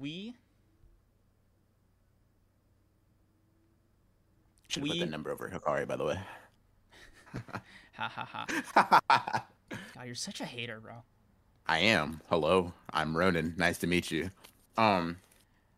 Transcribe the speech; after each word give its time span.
we 0.00 0.34
Should 4.68 4.82
We- 4.84 4.88
put 4.90 4.98
the 5.00 5.06
number 5.06 5.30
over 5.30 5.50
Hikari, 5.50 5.86
by 5.86 5.96
the 5.96 6.04
way. 6.04 6.18
ha 7.92 8.08
ha 8.08 8.46
ha. 8.74 9.46
God, 9.94 10.06
you're 10.06 10.14
such 10.14 10.40
a 10.40 10.46
hater, 10.46 10.80
bro. 10.80 11.02
I 11.66 11.78
am. 11.80 12.22
Hello, 12.30 12.72
I'm 12.90 13.14
Ronin. 13.16 13.52
Nice 13.58 13.76
to 13.78 13.86
meet 13.86 14.10
you. 14.10 14.30
Um, 14.78 15.18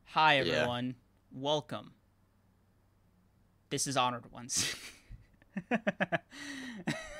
Hi 0.06 0.34
Yeah. 0.40 0.52
everyone. 0.54 0.94
Welcome. 1.32 1.92
This 3.70 3.88
is 3.88 3.96
Honored 3.96 4.30
Ones. 4.30 4.76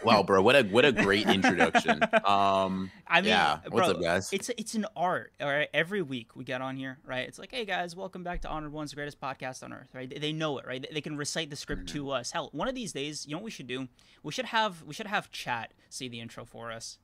wow, 0.05 0.23
bro, 0.27 0.43
what 0.43 0.55
a 0.57 0.63
what 0.65 0.85
a 0.85 0.93
great 0.93 1.27
introduction. 1.29 2.03
Um, 2.25 2.91
I 3.07 3.21
mean, 3.21 3.31
yeah, 3.31 3.59
what's 3.69 3.89
bro, 3.89 3.97
up, 3.97 4.03
guys? 4.03 4.33
It's 4.33 4.51
it's 4.51 4.75
an 4.75 4.87
art. 4.97 5.33
All 5.41 5.49
right, 5.49 5.69
every 5.75 6.03
week 6.03 6.37
we 6.37 6.45
get 6.45 6.61
on 6.61 6.77
here, 6.77 6.99
right? 7.05 7.27
It's 7.29 7.39
like, 7.39 7.51
hey 7.53 7.65
guys, 7.65 7.95
welcome 7.97 8.23
back 8.23 8.43
to 8.43 8.49
Honored 8.49 8.73
One's 8.73 8.93
greatest 8.95 9.21
podcast 9.21 9.63
on 9.63 9.73
earth, 9.73 9.89
right? 9.95 10.09
They- 10.09 10.19
They 10.19 10.33
know 10.33 10.59
it, 10.59 10.67
right? 10.67 10.83
They- 10.83 10.95
They 10.95 11.01
can 11.01 11.17
recite 11.17 11.51
the 11.51 11.57
script 11.57 11.87
Mm-hmm. 11.87 11.97
to 11.99 12.11
us. 12.11 12.31
Hell, 12.33 12.49
one 12.53 12.69
of 12.69 12.75
these 12.75 12.93
days, 12.93 13.27
you 13.27 13.33
know 13.33 13.39
what 13.39 13.45
we 13.45 13.51
should 13.51 13.67
do? 13.67 13.89
We 14.23 14.33
should 14.33 14.47
have 14.47 14.83
we 14.85 14.95
should 14.95 15.07
have 15.09 15.31
chat 15.31 15.73
see 15.89 16.09
the 16.09 16.21
intro 16.21 16.45
for 16.45 16.71
us. 16.73 16.99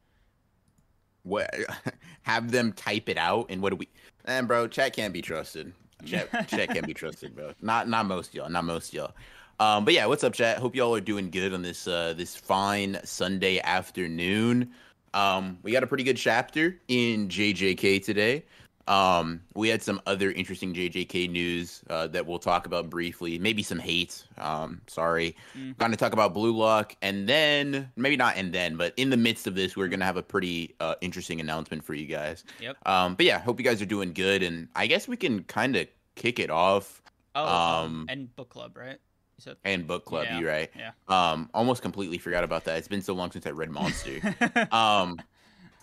What? 1.23 1.51
Have 2.23 2.51
them 2.51 2.73
type 2.73 3.09
it 3.09 3.19
out, 3.19 3.47
and 3.51 3.61
what 3.63 3.71
do 3.71 3.77
we? 3.77 3.89
And 4.25 4.49
bro, 4.49 4.69
chat 4.69 4.95
can't 4.95 5.13
be 5.13 5.21
trusted. 5.21 5.73
Chat, 6.07 6.30
chat 6.49 6.71
can't 6.71 6.87
be 6.87 6.95
trusted, 6.95 7.35
bro. 7.37 7.53
Not 7.61 7.89
not 7.89 8.07
most 8.07 8.35
y'all. 8.35 8.49
Not 8.49 8.65
most 8.65 8.95
y'all. 8.95 9.13
Um, 9.61 9.85
but 9.85 9.93
yeah, 9.93 10.07
what's 10.07 10.25
up, 10.25 10.33
chat? 10.33 10.57
Hope 10.57 10.75
y'all 10.75 10.95
are 10.95 11.03
doing 11.03 11.31
good 11.31 11.53
on 11.53 11.61
this 11.61 11.87
uh 11.87 12.15
this 12.17 12.35
fine 12.35 12.99
Sunday 13.05 13.61
afternoon. 13.61 14.71
Um, 15.13 15.59
we 15.63 15.71
got 15.71 15.83
a 15.83 15.87
pretty 15.87 16.05
good 16.05 16.17
chapter 16.17 16.81
in 16.89 17.29
JJK 17.29 18.03
today. 18.03 18.45
Um, 18.89 19.43
we 19.55 19.69
had 19.69 19.83
some 19.83 20.01
other 20.07 20.33
interesting 20.33 20.75
JJK 20.75 21.31
news 21.31 21.83
uh, 21.91 22.07
that 22.09 22.27
we'll 22.27 22.39
talk 22.39 22.67
about 22.67 22.89
briefly. 22.89 23.39
Maybe 23.39 23.63
some 23.63 23.79
hate. 23.79 24.25
Um, 24.39 24.80
sorry. 24.87 25.37
Mm. 25.57 25.77
Going 25.77 25.91
to 25.93 25.97
talk 25.97 26.13
about 26.13 26.33
Blue 26.33 26.57
Lock, 26.57 26.97
and 27.02 27.29
then 27.29 27.93
maybe 27.97 28.17
not, 28.17 28.37
and 28.37 28.52
then, 28.52 28.77
but 28.77 28.95
in 28.97 29.11
the 29.11 29.17
midst 29.17 29.47
of 29.47 29.55
this, 29.55 29.77
we're 29.77 29.89
gonna 29.89 30.07
have 30.07 30.17
a 30.17 30.23
pretty 30.23 30.74
uh, 30.80 30.95
interesting 31.02 31.39
announcement 31.39 31.85
for 31.85 31.93
you 31.93 32.07
guys. 32.07 32.45
Yep. 32.61 32.79
Um, 32.87 33.15
but 33.15 33.27
yeah, 33.27 33.39
hope 33.39 33.61
you 33.61 33.65
guys 33.65 33.83
are 33.83 33.87
doing 33.87 34.15
good, 34.15 34.43
and 34.43 34.69
I 34.74 34.87
guess 34.87 35.07
we 35.07 35.19
can 35.19 35.45
kind 35.45 35.77
of 35.77 35.87
kick 36.15 36.39
it 36.39 36.51
off. 36.51 37.02
Oh, 37.35 37.47
Um, 37.47 38.07
and 38.09 38.35
book 38.35 38.49
club, 38.49 38.77
right? 38.77 38.99
Said 39.41 39.57
And 39.65 39.87
book 39.87 40.05
club, 40.05 40.27
Yeah, 40.30 40.38
you 40.38 40.49
right? 40.49 40.71
yeah. 40.77 40.93
Um, 41.09 41.51
almost 41.55 41.83
completely 41.83 42.19
forgot 42.19 42.45
about 42.45 42.65
that. 42.65 42.79
It's 42.79 42.88
been 42.88 43.02
so 43.02 43.15
long 43.15 43.30
since 43.33 43.46
I 43.46 43.51
read 43.51 43.71
Monster. 43.71 44.21
um, 44.73 45.19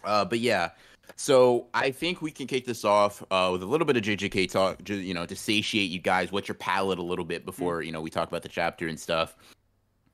uh, 0.04 0.24
but 0.26 0.40
yeah, 0.40 0.70
so 1.16 1.68
I 1.74 1.92
think 1.92 2.22
we 2.22 2.32
can 2.32 2.48
kick 2.48 2.66
this 2.66 2.86
off 2.86 3.24
uh, 3.32 3.50
with 3.52 3.64
a 3.64 3.66
little 3.66 3.86
bit 3.86 3.98
of 3.98 4.04
JJK 4.04 4.50
talk, 4.52 4.84
ju- 4.84 4.96
you 4.96 5.14
know, 5.14 5.26
to 5.26 5.36
satiate 5.36 5.90
you 5.90 6.00
guys, 6.00 6.32
what's 6.32 6.48
your 6.48 6.56
palate 6.56 7.00
a 7.00 7.04
little 7.04 7.26
bit 7.26 7.46
before 7.46 7.82
you 7.82 7.92
know 7.92 8.02
we 8.02 8.10
talk 8.10 8.28
about 8.28 8.44
the 8.44 8.50
chapter 8.50 8.88
and 8.88 9.00
stuff. 9.00 9.36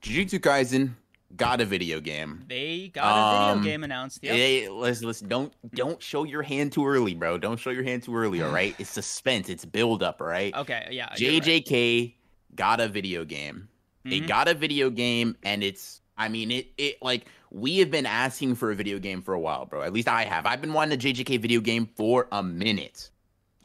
Jujutsu 0.01 0.39
Kaisen 0.39 0.91
got 1.35 1.59
a 1.61 1.65
video 1.65 1.99
game. 1.99 2.43
they 2.47 2.89
got 2.93 3.05
a 3.05 3.35
Um, 3.47 3.57
video 3.61 3.71
game 3.71 3.83
announced. 3.83 4.19
Yep. 4.21 4.35
Hey, 4.35 4.69
listen, 4.69 5.07
listen, 5.07 5.27
don't 5.27 5.51
don't 5.73 6.01
show 6.01 6.23
your 6.25 6.43
hand 6.43 6.71
too 6.71 6.85
early, 6.85 7.15
bro. 7.15 7.37
Don't 7.39 7.59
show 7.59 7.71
your 7.71 7.83
hand 7.83 8.03
too 8.03 8.15
early, 8.15 8.41
all 8.43 8.51
right? 8.51 8.75
It's 8.79 8.89
suspense, 8.91 9.49
it's 9.49 9.65
build 9.65 10.03
up, 10.03 10.21
all 10.21 10.27
right? 10.27 10.53
okay, 10.55 10.87
yeah. 10.91 11.09
JJK 11.09 12.13
got 12.55 12.79
a 12.79 12.87
video 12.87 13.25
game. 13.25 13.67
Mhm. 14.05 14.11
It 14.17 14.27
got 14.27 14.47
a 14.47 14.53
video 14.53 14.89
game, 14.89 15.35
and 15.43 15.63
it's. 15.63 16.01
I 16.17 16.29
mean, 16.29 16.51
it. 16.51 16.67
It 16.77 17.01
like 17.01 17.25
we 17.51 17.79
have 17.79 17.89
been 17.91 18.05
asking 18.05 18.55
for 18.55 18.71
a 18.71 18.75
video 18.75 18.99
game 18.99 19.21
for 19.21 19.33
a 19.33 19.39
while, 19.39 19.65
bro. 19.65 19.81
At 19.81 19.93
least 19.93 20.07
I 20.07 20.23
have. 20.25 20.45
I've 20.45 20.61
been 20.61 20.73
wanting 20.73 20.93
a 20.93 21.01
JJK 21.01 21.39
video 21.39 21.61
game 21.61 21.87
for 21.95 22.27
a 22.31 22.43
minute. 22.43 23.09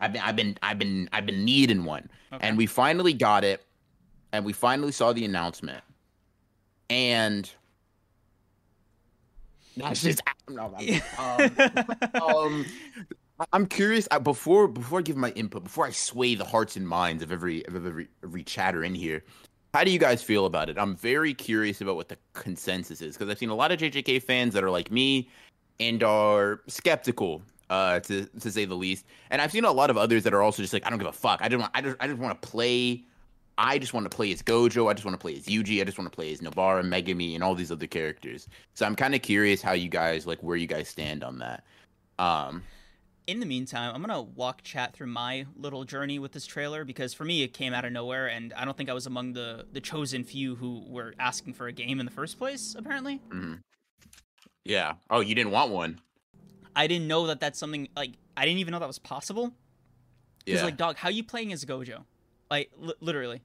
I've 0.00 0.12
been. 0.12 0.22
I've 0.22 0.36
been. 0.36 0.58
I've 0.62 0.78
been. 0.78 1.08
I've 1.12 1.26
been 1.26 1.44
needing 1.44 1.84
one, 1.84 2.08
Okay. 2.32 2.46
and 2.46 2.56
we 2.56 2.66
finally 2.66 3.12
got 3.12 3.44
it, 3.44 3.64
and 4.32 4.44
we 4.44 4.52
finally 4.52 4.92
saw 4.92 5.12
the 5.12 5.24
announcement, 5.24 5.82
and. 6.88 7.50
That's 9.76 10.02
just 10.02 10.20
um, 10.48 11.52
um, 12.20 12.66
I'm 13.52 13.66
curious. 13.66 14.08
I, 14.10 14.18
before 14.18 14.68
before 14.68 14.98
I 14.98 15.02
give 15.02 15.16
my 15.16 15.30
input, 15.30 15.64
before 15.64 15.86
I 15.86 15.90
sway 15.90 16.34
the 16.34 16.44
hearts 16.44 16.76
and 16.76 16.88
minds 16.88 17.22
of 17.22 17.30
every 17.30 17.64
of 17.66 17.74
every 17.76 18.08
every 18.24 18.42
chatter 18.42 18.82
in 18.82 18.94
here, 18.94 19.24
how 19.74 19.84
do 19.84 19.90
you 19.90 19.98
guys 19.98 20.22
feel 20.22 20.46
about 20.46 20.68
it? 20.68 20.78
I'm 20.78 20.96
very 20.96 21.34
curious 21.34 21.80
about 21.80 21.96
what 21.96 22.08
the 22.08 22.18
consensus 22.32 23.00
is 23.00 23.16
because 23.16 23.30
I've 23.30 23.38
seen 23.38 23.50
a 23.50 23.54
lot 23.54 23.70
of 23.70 23.78
JJK 23.78 24.22
fans 24.22 24.54
that 24.54 24.64
are 24.64 24.70
like 24.70 24.90
me 24.90 25.28
and 25.78 26.02
are 26.02 26.62
skeptical, 26.66 27.42
uh, 27.70 28.00
to 28.00 28.24
to 28.24 28.50
say 28.50 28.64
the 28.64 28.74
least. 28.74 29.04
And 29.30 29.40
I've 29.40 29.52
seen 29.52 29.64
a 29.64 29.72
lot 29.72 29.90
of 29.90 29.96
others 29.96 30.24
that 30.24 30.34
are 30.34 30.42
also 30.42 30.62
just 30.62 30.72
like, 30.72 30.84
I 30.84 30.90
don't 30.90 30.98
give 30.98 31.08
a 31.08 31.12
fuck. 31.12 31.40
I 31.42 31.48
don't. 31.48 31.64
I 31.74 31.80
just 31.80 31.96
I 32.00 32.08
just 32.08 32.18
want 32.18 32.40
to 32.40 32.48
play. 32.48 33.04
I 33.60 33.78
just 33.78 33.92
want 33.92 34.08
to 34.08 34.14
play 34.14 34.32
as 34.32 34.40
Gojo. 34.42 34.88
I 34.88 34.94
just 34.94 35.04
want 35.04 35.14
to 35.14 35.22
play 35.22 35.34
as 35.34 35.46
Yuji. 35.46 35.80
I 35.80 35.84
just 35.84 35.98
want 35.98 36.10
to 36.10 36.14
play 36.14 36.32
as 36.32 36.40
Nobara, 36.40 36.82
Megumi, 36.82 37.34
and 37.34 37.42
all 37.42 37.54
these 37.54 37.72
other 37.72 37.88
characters. 37.88 38.48
So 38.74 38.86
I'm 38.86 38.94
kind 38.94 39.14
of 39.14 39.22
curious 39.22 39.62
how 39.62 39.72
you 39.72 39.88
guys 39.88 40.26
like 40.26 40.40
where 40.42 40.56
you 40.56 40.66
guys 40.66 40.88
stand 40.88 41.24
on 41.24 41.38
that. 41.38 41.64
Um, 42.18 42.62
in 43.28 43.40
the 43.40 43.46
meantime, 43.46 43.94
I'm 43.94 44.00
gonna 44.00 44.22
walk 44.22 44.62
chat 44.62 44.94
through 44.94 45.08
my 45.08 45.44
little 45.54 45.84
journey 45.84 46.18
with 46.18 46.32
this 46.32 46.46
trailer 46.46 46.82
because 46.86 47.12
for 47.12 47.26
me 47.26 47.42
it 47.42 47.52
came 47.52 47.74
out 47.74 47.84
of 47.84 47.92
nowhere, 47.92 48.26
and 48.26 48.54
I 48.54 48.64
don't 48.64 48.74
think 48.74 48.88
I 48.88 48.94
was 48.94 49.06
among 49.06 49.34
the 49.34 49.66
the 49.70 49.82
chosen 49.82 50.24
few 50.24 50.56
who 50.56 50.82
were 50.88 51.14
asking 51.18 51.52
for 51.52 51.66
a 51.66 51.72
game 51.72 52.00
in 52.00 52.06
the 52.06 52.10
first 52.12 52.38
place. 52.38 52.74
Apparently, 52.76 53.20
mhm. 53.28 53.60
yeah. 54.64 54.94
Oh, 55.10 55.20
you 55.20 55.34
didn't 55.34 55.52
want 55.52 55.70
one. 55.70 56.00
I 56.74 56.86
didn't 56.86 57.06
know 57.06 57.26
that 57.26 57.38
that's 57.38 57.58
something 57.58 57.88
like 57.94 58.12
I 58.34 58.46
didn't 58.46 58.60
even 58.60 58.72
know 58.72 58.78
that 58.78 58.86
was 58.88 58.98
possible. 58.98 59.52
Yeah. 60.46 60.64
like, 60.64 60.78
dog, 60.78 60.96
how 60.96 61.10
you 61.10 61.22
playing 61.22 61.52
as 61.52 61.62
Gojo? 61.66 62.04
Like, 62.50 62.70
li- 62.78 62.94
literally. 63.00 63.42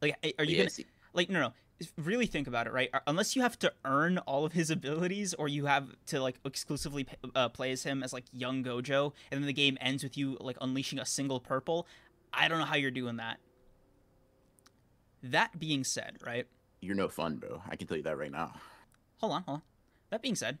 Like, 0.00 0.14
are 0.38 0.44
you 0.44 0.56
gonna 0.56 0.70
see- 0.70 0.86
like 1.12 1.28
no 1.28 1.40
no? 1.40 1.52
Really 1.96 2.26
think 2.26 2.48
about 2.48 2.66
it, 2.66 2.72
right? 2.72 2.90
Unless 3.06 3.36
you 3.36 3.42
have 3.42 3.58
to 3.60 3.72
earn 3.84 4.18
all 4.18 4.44
of 4.44 4.52
his 4.52 4.68
abilities, 4.70 5.32
or 5.34 5.46
you 5.46 5.66
have 5.66 5.94
to 6.06 6.20
like 6.20 6.40
exclusively 6.44 7.06
uh, 7.34 7.48
play 7.48 7.70
as 7.70 7.84
him 7.84 8.02
as 8.02 8.12
like 8.12 8.24
young 8.32 8.64
Gojo, 8.64 9.12
and 9.30 9.40
then 9.40 9.46
the 9.46 9.52
game 9.52 9.78
ends 9.80 10.02
with 10.02 10.16
you 10.16 10.36
like 10.40 10.56
unleashing 10.60 10.98
a 10.98 11.06
single 11.06 11.38
purple. 11.38 11.86
I 12.32 12.48
don't 12.48 12.58
know 12.58 12.64
how 12.64 12.76
you're 12.76 12.90
doing 12.90 13.16
that. 13.16 13.38
That 15.22 15.58
being 15.58 15.84
said, 15.84 16.18
right? 16.24 16.46
You're 16.80 16.96
no 16.96 17.08
fun, 17.08 17.36
bro. 17.36 17.62
I 17.68 17.76
can 17.76 17.86
tell 17.86 17.96
you 17.96 18.02
that 18.04 18.18
right 18.18 18.30
now. 18.30 18.54
Hold 19.18 19.32
on, 19.32 19.42
hold 19.42 19.56
on. 19.56 19.62
That 20.10 20.22
being 20.22 20.36
said, 20.36 20.58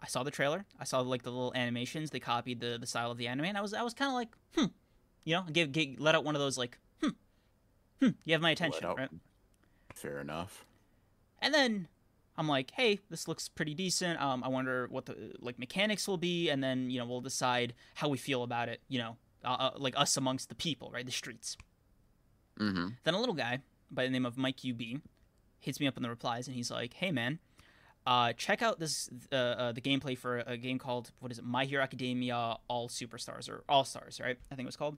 I 0.00 0.06
saw 0.06 0.22
the 0.22 0.30
trailer. 0.30 0.64
I 0.78 0.84
saw 0.84 1.00
like 1.00 1.22
the 1.22 1.30
little 1.30 1.52
animations. 1.54 2.10
They 2.10 2.20
copied 2.20 2.60
the 2.60 2.78
the 2.80 2.86
style 2.86 3.10
of 3.10 3.18
the 3.18 3.28
anime, 3.28 3.46
and 3.46 3.58
I 3.58 3.60
was 3.60 3.74
I 3.74 3.82
was 3.82 3.94
kind 3.94 4.08
of 4.08 4.14
like, 4.14 4.28
hmm, 4.56 4.72
you 5.24 5.34
know, 5.34 5.44
give, 5.52 5.72
give 5.72 5.98
let 5.98 6.14
out 6.14 6.24
one 6.24 6.34
of 6.34 6.40
those 6.40 6.58
like, 6.58 6.78
hmm, 7.00 7.10
hmm. 8.00 8.08
You 8.24 8.34
have 8.34 8.42
my 8.42 8.50
attention, 8.50 8.86
right? 8.96 9.08
Fair 9.94 10.20
enough. 10.20 10.64
And 11.40 11.52
then 11.52 11.88
I'm 12.36 12.48
like, 12.48 12.70
hey, 12.72 13.00
this 13.10 13.28
looks 13.28 13.48
pretty 13.48 13.74
decent. 13.74 14.20
Um, 14.20 14.42
I 14.42 14.48
wonder 14.48 14.86
what 14.90 15.06
the 15.06 15.32
like 15.40 15.58
mechanics 15.58 16.08
will 16.08 16.16
be, 16.16 16.48
and 16.48 16.62
then 16.62 16.90
you 16.90 16.98
know 16.98 17.06
we'll 17.06 17.20
decide 17.20 17.74
how 17.94 18.08
we 18.08 18.18
feel 18.18 18.42
about 18.42 18.68
it. 18.68 18.80
You 18.88 19.00
know, 19.00 19.16
uh, 19.44 19.56
uh, 19.58 19.70
like 19.76 19.94
us 19.96 20.16
amongst 20.16 20.48
the 20.48 20.54
people, 20.54 20.90
right? 20.92 21.04
The 21.04 21.12
streets. 21.12 21.56
Mm-hmm. 22.58 22.88
Then 23.04 23.14
a 23.14 23.20
little 23.20 23.34
guy 23.34 23.60
by 23.90 24.04
the 24.04 24.10
name 24.10 24.24
of 24.24 24.36
Mike 24.36 24.60
UB 24.68 25.00
hits 25.60 25.78
me 25.78 25.86
up 25.86 25.96
in 25.96 26.02
the 26.02 26.08
replies, 26.08 26.46
and 26.46 26.56
he's 26.56 26.70
like, 26.70 26.94
"Hey 26.94 27.12
man, 27.12 27.38
uh, 28.06 28.32
check 28.32 28.62
out 28.62 28.78
this 28.78 29.10
uh, 29.30 29.36
uh, 29.36 29.72
the 29.72 29.80
gameplay 29.80 30.16
for 30.16 30.38
a 30.38 30.56
game 30.56 30.78
called 30.78 31.10
what 31.20 31.30
is 31.30 31.38
it? 31.38 31.44
My 31.44 31.64
Hero 31.66 31.82
Academia 31.82 32.56
All 32.68 32.88
Superstars 32.88 33.50
or 33.50 33.62
All 33.68 33.84
Stars, 33.84 34.20
right? 34.20 34.38
I 34.50 34.54
think 34.54 34.64
it 34.64 34.68
was 34.68 34.76
called." 34.76 34.96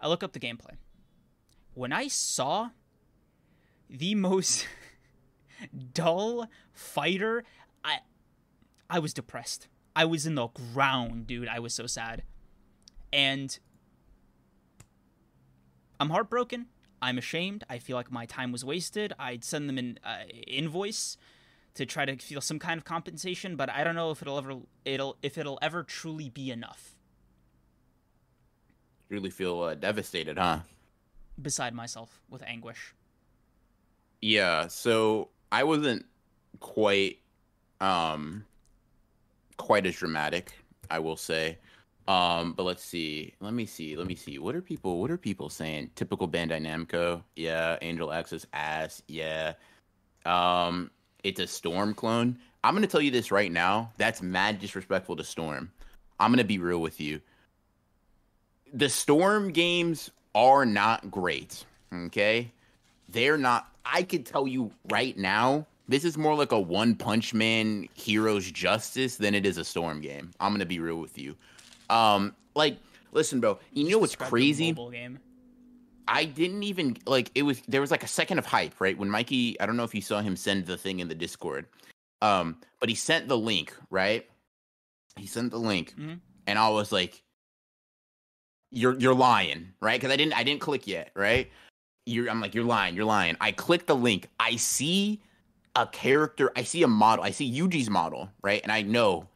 I 0.00 0.08
look 0.08 0.22
up 0.22 0.32
the 0.32 0.40
gameplay. 0.40 0.74
When 1.74 1.92
I 1.92 2.08
saw 2.08 2.70
the 3.90 4.14
most 4.14 4.66
dull 5.94 6.48
fighter, 6.72 7.44
I 7.84 7.98
I 8.88 8.98
was 8.98 9.12
depressed. 9.12 9.68
I 9.94 10.04
was 10.04 10.24
in 10.26 10.36
the 10.36 10.46
ground, 10.48 11.26
dude. 11.26 11.48
I 11.48 11.58
was 11.58 11.74
so 11.74 11.86
sad. 11.86 12.22
And 13.12 13.58
I'm 15.98 16.10
heartbroken. 16.10 16.66
I'm 17.02 17.18
ashamed. 17.18 17.64
I 17.68 17.78
feel 17.78 17.96
like 17.96 18.12
my 18.12 18.26
time 18.26 18.52
was 18.52 18.64
wasted. 18.64 19.12
I'd 19.18 19.44
send 19.44 19.68
them 19.68 19.78
an 19.78 19.98
uh, 20.04 20.24
invoice 20.46 21.16
to 21.74 21.86
try 21.86 22.04
to 22.04 22.16
feel 22.16 22.40
some 22.40 22.58
kind 22.58 22.78
of 22.78 22.84
compensation, 22.84 23.56
but 23.56 23.70
I 23.70 23.84
don't 23.84 23.94
know 23.94 24.10
if 24.10 24.22
it'll 24.22 24.38
ever 24.38 24.56
it'll 24.84 25.16
if 25.22 25.38
it'll 25.38 25.58
ever 25.62 25.82
truly 25.82 26.28
be 26.28 26.50
enough. 26.50 26.94
Really 29.08 29.30
feel 29.30 29.60
uh, 29.60 29.74
devastated, 29.74 30.38
huh? 30.38 30.60
Beside 31.40 31.74
myself 31.74 32.20
with 32.28 32.42
anguish. 32.42 32.94
Yeah, 34.22 34.68
so 34.68 35.28
I 35.52 35.64
wasn't 35.64 36.06
quite 36.60 37.18
um 37.80 38.44
quite 39.56 39.86
as 39.86 39.96
dramatic, 39.96 40.52
I 40.90 40.98
will 41.00 41.16
say. 41.16 41.58
Um, 42.08 42.54
but 42.54 42.64
let's 42.64 42.84
see. 42.84 43.34
Let 43.40 43.54
me 43.54 43.66
see. 43.66 43.96
Let 43.96 44.06
me 44.06 44.16
see. 44.16 44.38
What 44.38 44.56
are 44.56 44.62
people 44.62 45.00
what 45.00 45.10
are 45.10 45.18
people 45.18 45.48
saying? 45.50 45.90
Typical 45.96 46.28
Bandai 46.28 46.60
Namco. 46.60 47.22
Yeah, 47.36 47.78
Angel 47.82 48.12
Access 48.12 48.46
ass. 48.52 49.02
Yeah. 49.08 49.54
Um, 50.26 50.90
it's 51.24 51.40
a 51.40 51.46
Storm 51.46 51.94
clone. 51.94 52.38
I'm 52.64 52.74
going 52.74 52.82
to 52.82 52.88
tell 52.88 53.00
you 53.02 53.10
this 53.10 53.30
right 53.30 53.52
now. 53.52 53.92
That's 53.98 54.22
mad 54.22 54.58
disrespectful 54.60 55.16
to 55.16 55.24
Storm. 55.24 55.72
I'm 56.20 56.30
going 56.30 56.38
to 56.38 56.44
be 56.44 56.58
real 56.58 56.80
with 56.80 57.00
you. 57.00 57.20
the 58.72 58.88
Storm 58.88 59.52
games 59.52 60.10
are 60.34 60.64
not 60.66 61.10
great. 61.10 61.64
Okay, 61.92 62.52
they're 63.08 63.38
not. 63.38 63.69
I 63.84 64.02
could 64.02 64.26
tell 64.26 64.46
you 64.46 64.70
right 64.90 65.16
now, 65.16 65.66
this 65.88 66.04
is 66.04 66.16
more 66.16 66.34
like 66.34 66.52
a 66.52 66.60
One 66.60 66.94
Punch 66.94 67.34
Man 67.34 67.88
Heroes 67.94 68.50
Justice 68.50 69.16
than 69.16 69.34
it 69.34 69.44
is 69.46 69.58
a 69.58 69.64
Storm 69.64 70.00
game. 70.00 70.30
I'm 70.40 70.52
gonna 70.52 70.66
be 70.66 70.78
real 70.80 70.96
with 71.00 71.18
you. 71.18 71.36
Um, 71.88 72.34
like, 72.54 72.78
listen, 73.12 73.40
bro. 73.40 73.58
You 73.72 73.88
know 73.90 73.98
what's 73.98 74.14
crazy? 74.16 74.72
I 76.08 76.24
didn't 76.24 76.62
even 76.64 76.96
like 77.06 77.30
it 77.34 77.42
was 77.42 77.60
there 77.68 77.80
was 77.80 77.90
like 77.90 78.02
a 78.02 78.08
second 78.08 78.38
of 78.38 78.46
hype, 78.46 78.80
right? 78.80 78.96
When 78.98 79.08
Mikey, 79.10 79.60
I 79.60 79.66
don't 79.66 79.76
know 79.76 79.84
if 79.84 79.94
you 79.94 80.02
saw 80.02 80.20
him 80.20 80.36
send 80.36 80.66
the 80.66 80.76
thing 80.76 81.00
in 81.00 81.08
the 81.08 81.14
Discord. 81.14 81.66
Um, 82.22 82.56
but 82.80 82.88
he 82.88 82.94
sent 82.94 83.28
the 83.28 83.38
link, 83.38 83.74
right? 83.90 84.28
He 85.16 85.26
sent 85.26 85.50
the 85.50 85.58
link 85.58 85.94
Mhm. 85.96 86.20
and 86.46 86.58
I 86.58 86.68
was 86.68 86.90
like 86.92 87.22
you're 88.70 88.98
you're 88.98 89.14
lying, 89.14 89.72
right? 89.80 90.00
Cuz 90.00 90.10
I 90.10 90.16
didn't 90.16 90.34
I 90.34 90.42
didn't 90.44 90.60
click 90.60 90.86
yet, 90.86 91.10
right? 91.14 91.50
You're 92.10 92.30
I'm 92.30 92.40
like 92.40 92.54
you're 92.54 92.64
lying, 92.64 92.94
you're 92.94 93.04
lying. 93.04 93.36
I 93.40 93.52
click 93.52 93.86
the 93.86 93.96
link. 93.96 94.28
I 94.38 94.56
see 94.56 95.20
a 95.76 95.86
character, 95.86 96.50
I 96.56 96.64
see 96.64 96.82
a 96.82 96.88
model. 96.88 97.24
I 97.24 97.30
see 97.30 97.50
Yuji's 97.50 97.88
model, 97.88 98.30
right? 98.42 98.60
And 98.62 98.72
I 98.72 98.82
know 98.82 99.28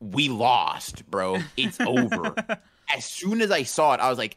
we 0.00 0.28
lost, 0.28 1.10
bro. 1.10 1.38
It's 1.56 1.80
over 1.86 2.34
as 2.94 3.04
soon 3.04 3.40
as 3.40 3.50
I 3.50 3.62
saw 3.62 3.94
it, 3.94 4.00
I 4.00 4.08
was 4.08 4.18
like, 4.18 4.36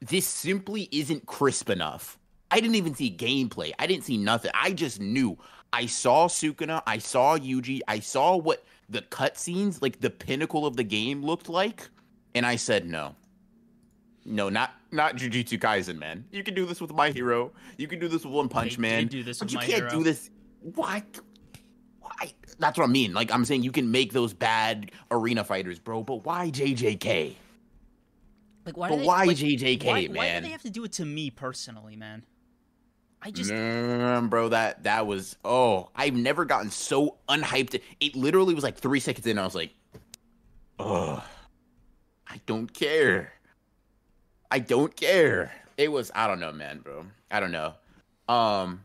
this 0.00 0.26
simply 0.26 0.88
isn't 0.92 1.26
crisp 1.26 1.70
enough. 1.70 2.18
I 2.50 2.60
didn't 2.60 2.76
even 2.76 2.94
see 2.94 3.10
gameplay. 3.10 3.72
I 3.78 3.86
didn't 3.86 4.04
see 4.04 4.16
nothing. 4.18 4.50
I 4.54 4.72
just 4.72 5.00
knew. 5.00 5.38
I 5.72 5.86
saw 5.86 6.28
Sukuna. 6.28 6.82
I 6.86 6.98
saw 6.98 7.36
Yuji. 7.36 7.80
I 7.88 8.00
saw 8.00 8.36
what 8.36 8.64
the 8.88 9.02
cutscenes, 9.02 9.80
like 9.82 10.00
the 10.00 10.10
pinnacle 10.10 10.66
of 10.66 10.76
the 10.76 10.84
game, 10.84 11.22
looked 11.22 11.48
like, 11.48 11.88
and 12.34 12.44
I 12.44 12.56
said 12.56 12.86
no. 12.86 13.16
No, 14.24 14.48
not 14.48 14.72
not 14.94 15.16
Jujutsu 15.16 15.58
Kaisen, 15.58 15.98
man. 15.98 16.24
You 16.30 16.42
can 16.42 16.54
do 16.54 16.64
this 16.64 16.80
with 16.80 16.92
My 16.92 17.10
Hero. 17.10 17.52
You 17.76 17.88
can 17.88 17.98
do 17.98 18.08
this 18.08 18.24
with 18.24 18.32
One 18.32 18.48
Punch 18.48 18.78
Man. 18.78 19.06
do 19.08 19.22
this 19.22 19.38
but 19.38 19.52
you 19.52 19.58
can't 19.58 19.72
Hero. 19.72 19.90
do 19.90 20.02
this. 20.02 20.30
Why? 20.60 21.02
Why? 22.00 22.32
That's 22.58 22.78
what 22.78 22.84
I 22.84 22.92
mean. 22.92 23.12
Like 23.12 23.32
I'm 23.32 23.44
saying, 23.44 23.62
you 23.62 23.72
can 23.72 23.90
make 23.90 24.12
those 24.12 24.32
bad 24.32 24.92
arena 25.10 25.44
fighters, 25.44 25.78
bro. 25.78 26.02
But 26.02 26.24
why 26.24 26.50
JJK? 26.50 27.34
Like 28.64 28.76
why? 28.76 28.88
But 28.88 28.96
they, 28.96 29.06
why 29.06 29.24
like, 29.24 29.36
JJK, 29.36 29.84
why, 29.84 30.06
Why 30.06 30.34
do 30.36 30.40
they 30.46 30.52
have 30.52 30.62
to 30.62 30.70
do 30.70 30.84
it 30.84 30.92
to 30.92 31.04
me 31.04 31.30
personally, 31.30 31.96
man? 31.96 32.24
I 33.20 33.30
just 33.30 33.50
Mm, 33.50 34.28
bro, 34.28 34.50
that 34.50 34.84
that 34.84 35.06
was 35.06 35.36
oh, 35.44 35.88
I've 35.96 36.14
never 36.14 36.44
gotten 36.44 36.70
so 36.70 37.16
unhyped. 37.28 37.80
It 38.00 38.14
literally 38.14 38.54
was 38.54 38.62
like 38.62 38.76
three 38.76 39.00
seconds 39.00 39.26
in. 39.26 39.38
I 39.38 39.44
was 39.44 39.54
like, 39.54 39.74
oh, 40.78 41.24
I 42.26 42.40
don't 42.46 42.72
care. 42.72 43.32
I 44.50 44.58
don't 44.58 44.94
care. 44.94 45.52
It 45.76 45.90
was 45.90 46.10
I 46.14 46.26
don't 46.26 46.40
know, 46.40 46.52
man, 46.52 46.78
bro. 46.80 47.04
I 47.30 47.40
don't 47.40 47.52
know. 47.52 47.74
Um, 48.28 48.84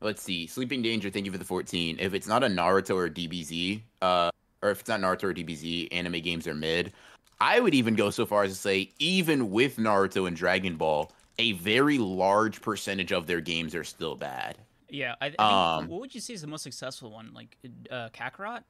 let's 0.00 0.22
see. 0.22 0.46
Sleeping 0.46 0.82
Danger. 0.82 1.10
Thank 1.10 1.26
you 1.26 1.32
for 1.32 1.38
the 1.38 1.44
fourteen. 1.44 1.96
If 1.98 2.14
it's 2.14 2.26
not 2.26 2.44
a 2.44 2.48
Naruto 2.48 2.94
or 2.94 3.08
DBZ, 3.08 3.80
uh, 4.02 4.30
or 4.62 4.70
if 4.70 4.80
it's 4.80 4.88
not 4.88 5.00
Naruto 5.00 5.24
or 5.24 5.34
DBZ, 5.34 5.88
anime 5.92 6.20
games 6.20 6.46
are 6.46 6.54
mid. 6.54 6.92
I 7.40 7.60
would 7.60 7.74
even 7.74 7.94
go 7.94 8.10
so 8.10 8.24
far 8.24 8.44
as 8.44 8.52
to 8.52 8.56
say, 8.58 8.90
even 8.98 9.50
with 9.50 9.76
Naruto 9.76 10.26
and 10.26 10.34
Dragon 10.36 10.76
Ball, 10.76 11.12
a 11.38 11.52
very 11.52 11.98
large 11.98 12.62
percentage 12.62 13.12
of 13.12 13.26
their 13.26 13.42
games 13.42 13.74
are 13.74 13.84
still 13.84 14.14
bad. 14.16 14.56
yeah. 14.88 15.14
I, 15.20 15.26
I 15.26 15.28
think, 15.28 15.40
Um, 15.40 15.88
what 15.88 16.00
would 16.00 16.14
you 16.14 16.20
say 16.22 16.32
is 16.32 16.40
the 16.40 16.46
most 16.46 16.62
successful 16.62 17.10
one? 17.10 17.32
Like 17.34 17.58
uh, 17.90 18.08
Kakarot? 18.14 18.62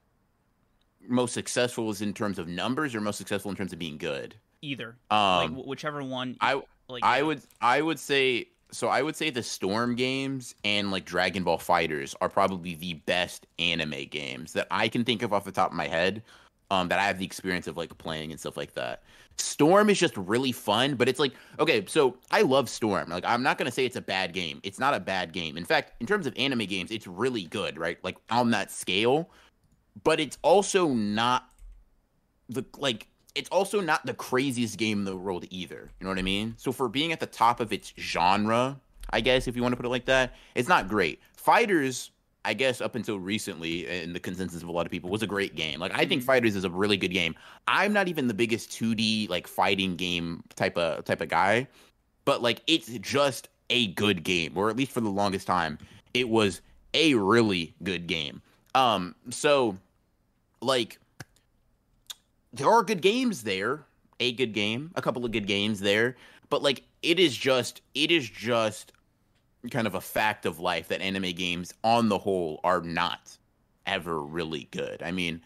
Most 1.07 1.33
successful 1.33 1.89
is 1.91 2.01
in 2.01 2.13
terms 2.13 2.39
of 2.39 2.49
numbers, 2.49 2.93
or 2.93 2.99
most 2.99 3.17
successful 3.17 3.51
in 3.51 3.55
terms 3.55 3.71
of 3.71 3.79
being 3.79 3.97
good. 3.97 4.35
Either. 4.61 4.95
like 5.11 5.19
Um, 5.19 5.55
wh- 5.55 5.67
whichever 5.67 6.03
one. 6.03 6.37
I 6.41 6.61
like 6.87 7.03
I 7.03 7.21
would 7.21 7.41
I 7.61 7.81
would 7.81 7.99
say 7.99 8.47
so. 8.71 8.87
I 8.87 9.01
would 9.01 9.15
say 9.15 9.29
the 9.29 9.43
Storm 9.43 9.95
games 9.95 10.55
and 10.63 10.91
like 10.91 11.05
Dragon 11.05 11.43
Ball 11.43 11.57
FighterZ 11.57 12.15
are 12.21 12.29
probably 12.29 12.75
the 12.75 12.95
best 12.95 13.47
anime 13.59 14.05
games 14.09 14.53
that 14.53 14.67
I 14.71 14.87
can 14.87 15.03
think 15.03 15.21
of 15.21 15.33
off 15.33 15.45
the 15.45 15.51
top 15.51 15.71
of 15.71 15.77
my 15.77 15.87
head. 15.87 16.23
Um, 16.69 16.89
that 16.89 16.99
I 16.99 17.03
have 17.03 17.17
the 17.17 17.23
experience 17.25 17.67
of 17.67 17.77
like 17.77 17.97
playing 17.97 18.31
and 18.31 18.39
stuff 18.39 18.57
like 18.57 18.73
that. 18.73 19.03
Storm 19.37 19.89
is 19.89 19.97
just 19.97 20.17
really 20.17 20.51
fun, 20.51 20.95
but 20.95 21.07
it's 21.07 21.19
like 21.19 21.33
okay, 21.59 21.85
so 21.87 22.17
I 22.31 22.41
love 22.41 22.67
Storm. 22.67 23.09
Like 23.09 23.23
I'm 23.25 23.43
not 23.43 23.57
gonna 23.57 23.71
say 23.71 23.85
it's 23.85 23.95
a 23.95 24.01
bad 24.01 24.33
game. 24.33 24.59
It's 24.63 24.79
not 24.79 24.93
a 24.93 24.99
bad 24.99 25.31
game. 25.31 25.55
In 25.55 25.63
fact, 25.63 25.93
in 26.01 26.07
terms 26.07 26.27
of 26.27 26.33
anime 26.37 26.65
games, 26.65 26.91
it's 26.91 27.07
really 27.07 27.43
good, 27.43 27.77
right? 27.77 27.97
Like 28.03 28.17
on 28.29 28.51
that 28.51 28.71
scale. 28.71 29.29
But 30.03 30.19
it's 30.19 30.37
also 30.41 30.89
not 30.89 31.49
the 32.49 32.65
like 32.77 33.07
it's 33.37 33.49
also 33.49 33.79
not 33.79 34.05
the 34.05 34.13
craziest 34.13 34.77
game 34.77 34.99
in 34.99 35.05
the 35.05 35.15
world 35.15 35.45
either. 35.49 35.89
You 35.99 36.03
know 36.05 36.09
what 36.09 36.19
I 36.19 36.23
mean? 36.23 36.55
So 36.57 36.71
for 36.71 36.89
being 36.89 37.11
at 37.11 37.19
the 37.19 37.25
top 37.27 37.59
of 37.59 37.71
its 37.71 37.93
genre, 37.99 38.79
I 39.11 39.21
guess 39.21 39.47
if 39.47 39.55
you 39.55 39.61
want 39.61 39.73
to 39.73 39.77
put 39.77 39.85
it 39.85 39.89
like 39.89 40.05
that, 40.05 40.33
it's 40.55 40.67
not 40.67 40.87
great. 40.87 41.19
FighterZ, 41.41 42.09
I 42.43 42.53
guess 42.53 42.81
up 42.81 42.95
until 42.95 43.19
recently, 43.19 43.87
in 43.87 44.13
the 44.13 44.19
consensus 44.19 44.63
of 44.63 44.69
a 44.69 44.71
lot 44.71 44.85
of 44.85 44.91
people, 44.91 45.09
was 45.09 45.21
a 45.21 45.27
great 45.27 45.55
game. 45.55 45.79
Like 45.79 45.93
I 45.93 46.05
think 46.05 46.23
Mhm. 46.23 46.27
FighterZ 46.27 46.55
is 46.55 46.63
a 46.63 46.69
really 46.69 46.97
good 46.97 47.11
game. 47.13 47.35
I'm 47.67 47.93
not 47.93 48.07
even 48.07 48.27
the 48.27 48.33
biggest 48.33 48.71
2D 48.71 49.27
like 49.29 49.47
fighting 49.47 49.95
game 49.97 50.43
type 50.55 50.77
of 50.77 51.05
type 51.05 51.21
of 51.21 51.29
guy, 51.29 51.67
but 52.25 52.41
like 52.41 52.61
it's 52.67 52.87
just 52.99 53.49
a 53.69 53.87
good 53.87 54.23
game, 54.23 54.53
or 54.57 54.69
at 54.69 54.77
least 54.77 54.91
for 54.91 55.01
the 55.01 55.09
longest 55.09 55.45
time, 55.45 55.77
it 56.13 56.27
was 56.29 56.61
a 56.93 57.13
really 57.13 57.75
good 57.83 58.07
game. 58.07 58.41
Um, 58.75 59.13
so 59.29 59.77
like 60.61 60.99
there 62.53 62.69
are 62.69 62.83
good 62.83 63.01
games 63.01 63.43
there 63.43 63.85
a 64.19 64.31
good 64.33 64.53
game 64.53 64.91
a 64.95 65.01
couple 65.01 65.23
of 65.25 65.31
good 65.31 65.47
games 65.47 65.79
there 65.79 66.15
but 66.49 66.61
like 66.61 66.83
it 67.01 67.19
is 67.19 67.35
just 67.35 67.81
it 67.93 68.11
is 68.11 68.29
just 68.29 68.91
kind 69.71 69.87
of 69.87 69.95
a 69.95 70.01
fact 70.01 70.45
of 70.45 70.59
life 70.59 70.87
that 70.87 71.01
anime 71.01 71.31
games 71.31 71.73
on 71.83 72.09
the 72.09 72.17
whole 72.17 72.59
are 72.63 72.81
not 72.81 73.37
ever 73.85 74.21
really 74.21 74.67
good. 74.71 75.01
I 75.01 75.11
mean 75.11 75.41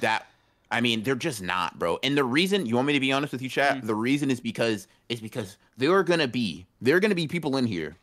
that 0.00 0.26
i 0.70 0.80
mean 0.80 1.02
they're 1.02 1.14
just 1.14 1.42
not 1.42 1.78
bro. 1.78 1.98
And 2.02 2.16
the 2.16 2.24
reason 2.24 2.64
you 2.66 2.74
want 2.74 2.86
me 2.86 2.94
to 2.94 3.00
be 3.00 3.12
honest 3.12 3.32
with 3.32 3.42
you 3.42 3.48
chat? 3.48 3.78
Mm. 3.78 3.86
the 3.86 3.94
reason 3.94 4.30
is 4.30 4.40
because 4.40 4.86
is 5.08 5.20
because 5.20 5.56
there 5.76 5.92
are 5.92 6.02
gonna 6.02 6.28
be 6.28 6.66
there 6.80 6.96
are 6.96 7.00
gonna 7.00 7.14
be 7.14 7.28
people 7.28 7.56
in 7.56 7.66
here 7.66 7.96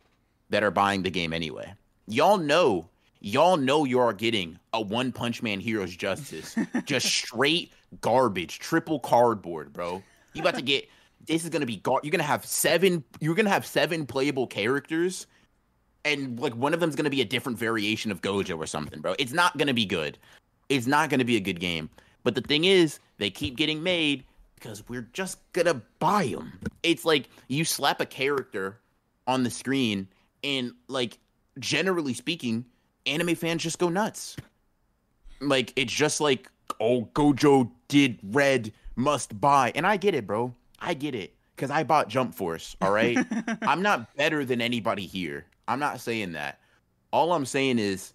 that 0.49 0.63
are 0.63 0.71
buying 0.71 1.01
the 1.01 1.09
game 1.09 1.33
anyway. 1.33 1.73
Y'all 2.07 2.37
know 2.37 2.87
y'all 3.25 3.57
know 3.57 3.85
you 3.85 3.99
are 3.99 4.13
getting 4.13 4.57
a 4.73 4.79
one 4.79 5.11
punch 5.11 5.41
man 5.41 5.59
heroes 5.59 5.95
justice 5.95 6.55
just 6.85 7.07
straight 7.07 7.73
garbage 8.01 8.59
triple 8.59 8.99
cardboard 8.99 9.73
bro. 9.73 10.03
You 10.33 10.41
about 10.41 10.55
to 10.55 10.61
get 10.61 10.87
this 11.25 11.43
is 11.43 11.49
gonna 11.49 11.65
be 11.65 11.77
gar- 11.77 12.01
you're 12.03 12.11
gonna 12.11 12.23
have 12.23 12.45
seven 12.45 13.03
you're 13.19 13.33
gonna 13.33 13.49
have 13.49 13.65
seven 13.65 14.05
playable 14.05 14.45
characters 14.45 15.25
and 16.03 16.39
like 16.39 16.53
one 16.55 16.73
of 16.73 16.79
them's 16.79 16.95
gonna 16.95 17.09
be 17.09 17.21
a 17.21 17.25
different 17.25 17.57
variation 17.57 18.11
of 18.11 18.21
gojo 18.21 18.57
or 18.57 18.67
something 18.67 19.01
bro. 19.01 19.15
It's 19.17 19.33
not 19.33 19.57
gonna 19.57 19.73
be 19.73 19.85
good. 19.85 20.19
It's 20.69 20.85
not 20.85 21.09
gonna 21.09 21.25
be 21.25 21.35
a 21.35 21.41
good 21.41 21.59
game. 21.59 21.89
But 22.23 22.35
the 22.35 22.41
thing 22.41 22.65
is 22.65 22.99
they 23.17 23.31
keep 23.31 23.55
getting 23.55 23.81
made 23.81 24.23
because 24.53 24.87
we're 24.87 25.07
just 25.13 25.39
gonna 25.53 25.81
buy 25.99 26.27
them 26.27 26.59
it's 26.83 27.03
like 27.03 27.29
you 27.47 27.65
slap 27.65 27.99
a 27.99 28.05
character 28.05 28.79
on 29.25 29.43
the 29.43 29.49
screen 29.49 30.07
and 30.43 30.71
like 30.87 31.17
generally 31.59 32.13
speaking 32.13 32.63
anime 33.05 33.35
fans 33.35 33.63
just 33.63 33.79
go 33.79 33.89
nuts 33.89 34.35
like 35.41 35.73
it's 35.75 35.93
just 35.93 36.21
like 36.21 36.49
oh 36.79 37.07
gojo 37.13 37.69
did 37.87 38.19
red 38.23 38.71
must 38.95 39.39
buy 39.39 39.71
and 39.75 39.85
i 39.85 39.97
get 39.97 40.15
it 40.15 40.25
bro 40.25 40.53
i 40.79 40.93
get 40.93 41.13
it 41.15 41.33
because 41.55 41.69
i 41.69 41.83
bought 41.83 42.07
jump 42.07 42.33
force 42.33 42.75
all 42.81 42.91
right 42.91 43.17
i'm 43.61 43.81
not 43.81 44.15
better 44.15 44.45
than 44.45 44.61
anybody 44.61 45.05
here 45.05 45.45
i'm 45.67 45.79
not 45.79 45.99
saying 45.99 46.31
that 46.31 46.59
all 47.11 47.33
i'm 47.33 47.45
saying 47.45 47.79
is 47.79 48.13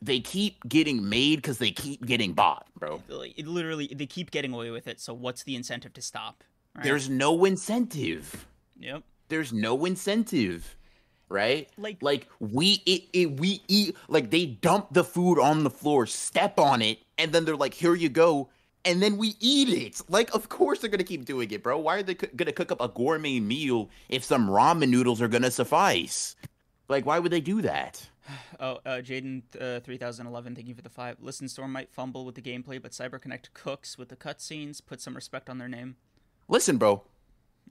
they 0.00 0.20
keep 0.20 0.66
getting 0.68 1.08
made 1.08 1.36
because 1.36 1.58
they 1.58 1.70
keep 1.70 2.04
getting 2.06 2.32
bought 2.32 2.66
bro 2.78 3.02
Like, 3.08 3.38
it 3.38 3.46
literally 3.46 3.88
they 3.94 4.06
keep 4.06 4.30
getting 4.30 4.52
away 4.52 4.70
with 4.70 4.86
it. 4.86 5.00
So 5.00 5.12
what's 5.12 5.42
the 5.42 5.56
incentive 5.56 5.92
to 5.94 6.02
stop? 6.02 6.44
right? 6.74 6.84
there's 6.84 7.08
no 7.08 7.44
incentive 7.44 8.46
yep. 8.78 9.02
there's 9.28 9.52
no 9.52 9.84
incentive 9.84 10.76
right 11.28 11.68
Like- 11.76 12.02
like 12.02 12.26
we 12.40 12.82
eat 12.86 13.08
it, 13.12 13.38
we 13.38 13.62
eat 13.68 13.96
like 14.08 14.30
they 14.30 14.46
dump 14.46 14.88
the 14.92 15.04
food 15.04 15.38
on 15.38 15.64
the 15.64 15.70
floor 15.70 16.06
step 16.06 16.58
on 16.58 16.80
it 16.82 16.98
and 17.18 17.32
then 17.32 17.44
they're 17.44 17.56
like 17.56 17.74
here 17.74 17.94
you 17.94 18.08
go 18.08 18.48
and 18.84 19.02
then 19.02 19.16
we 19.18 19.34
eat 19.40 19.68
it 19.68 20.00
like 20.08 20.32
of 20.34 20.48
course 20.48 20.78
they're 20.80 20.90
gonna 20.90 21.04
keep 21.04 21.24
doing 21.24 21.50
it 21.50 21.62
bro 21.62 21.78
why 21.78 21.96
are 21.96 22.02
they 22.02 22.14
coo- 22.14 22.28
gonna 22.36 22.52
cook 22.52 22.72
up 22.72 22.80
a 22.80 22.88
gourmet 22.88 23.40
meal 23.40 23.90
if 24.08 24.24
some 24.24 24.48
ramen 24.48 24.88
noodles 24.88 25.20
are 25.20 25.28
gonna 25.28 25.50
suffice 25.50 26.36
like 26.88 27.04
why 27.04 27.18
would 27.18 27.32
they 27.32 27.40
do 27.40 27.60
that 27.62 28.08
Oh, 28.60 28.78
uh, 28.84 28.96
Jaden 28.96 29.42
uh, 29.58 29.80
three 29.80 29.96
thousand 29.96 30.26
eleven. 30.26 30.54
Thank 30.54 30.68
you 30.68 30.74
for 30.74 30.82
the 30.82 30.90
five. 30.90 31.16
Listen, 31.20 31.48
Storm 31.48 31.72
might 31.72 31.90
fumble 31.90 32.26
with 32.26 32.34
the 32.34 32.42
gameplay, 32.42 32.82
but 32.82 32.90
CyberConnect 32.90 33.54
cooks 33.54 33.96
with 33.96 34.10
the 34.10 34.16
cutscenes. 34.16 34.84
Put 34.84 35.00
some 35.00 35.14
respect 35.14 35.48
on 35.48 35.56
their 35.58 35.68
name. 35.68 35.96
listen 36.48 36.76
bro 36.76 37.02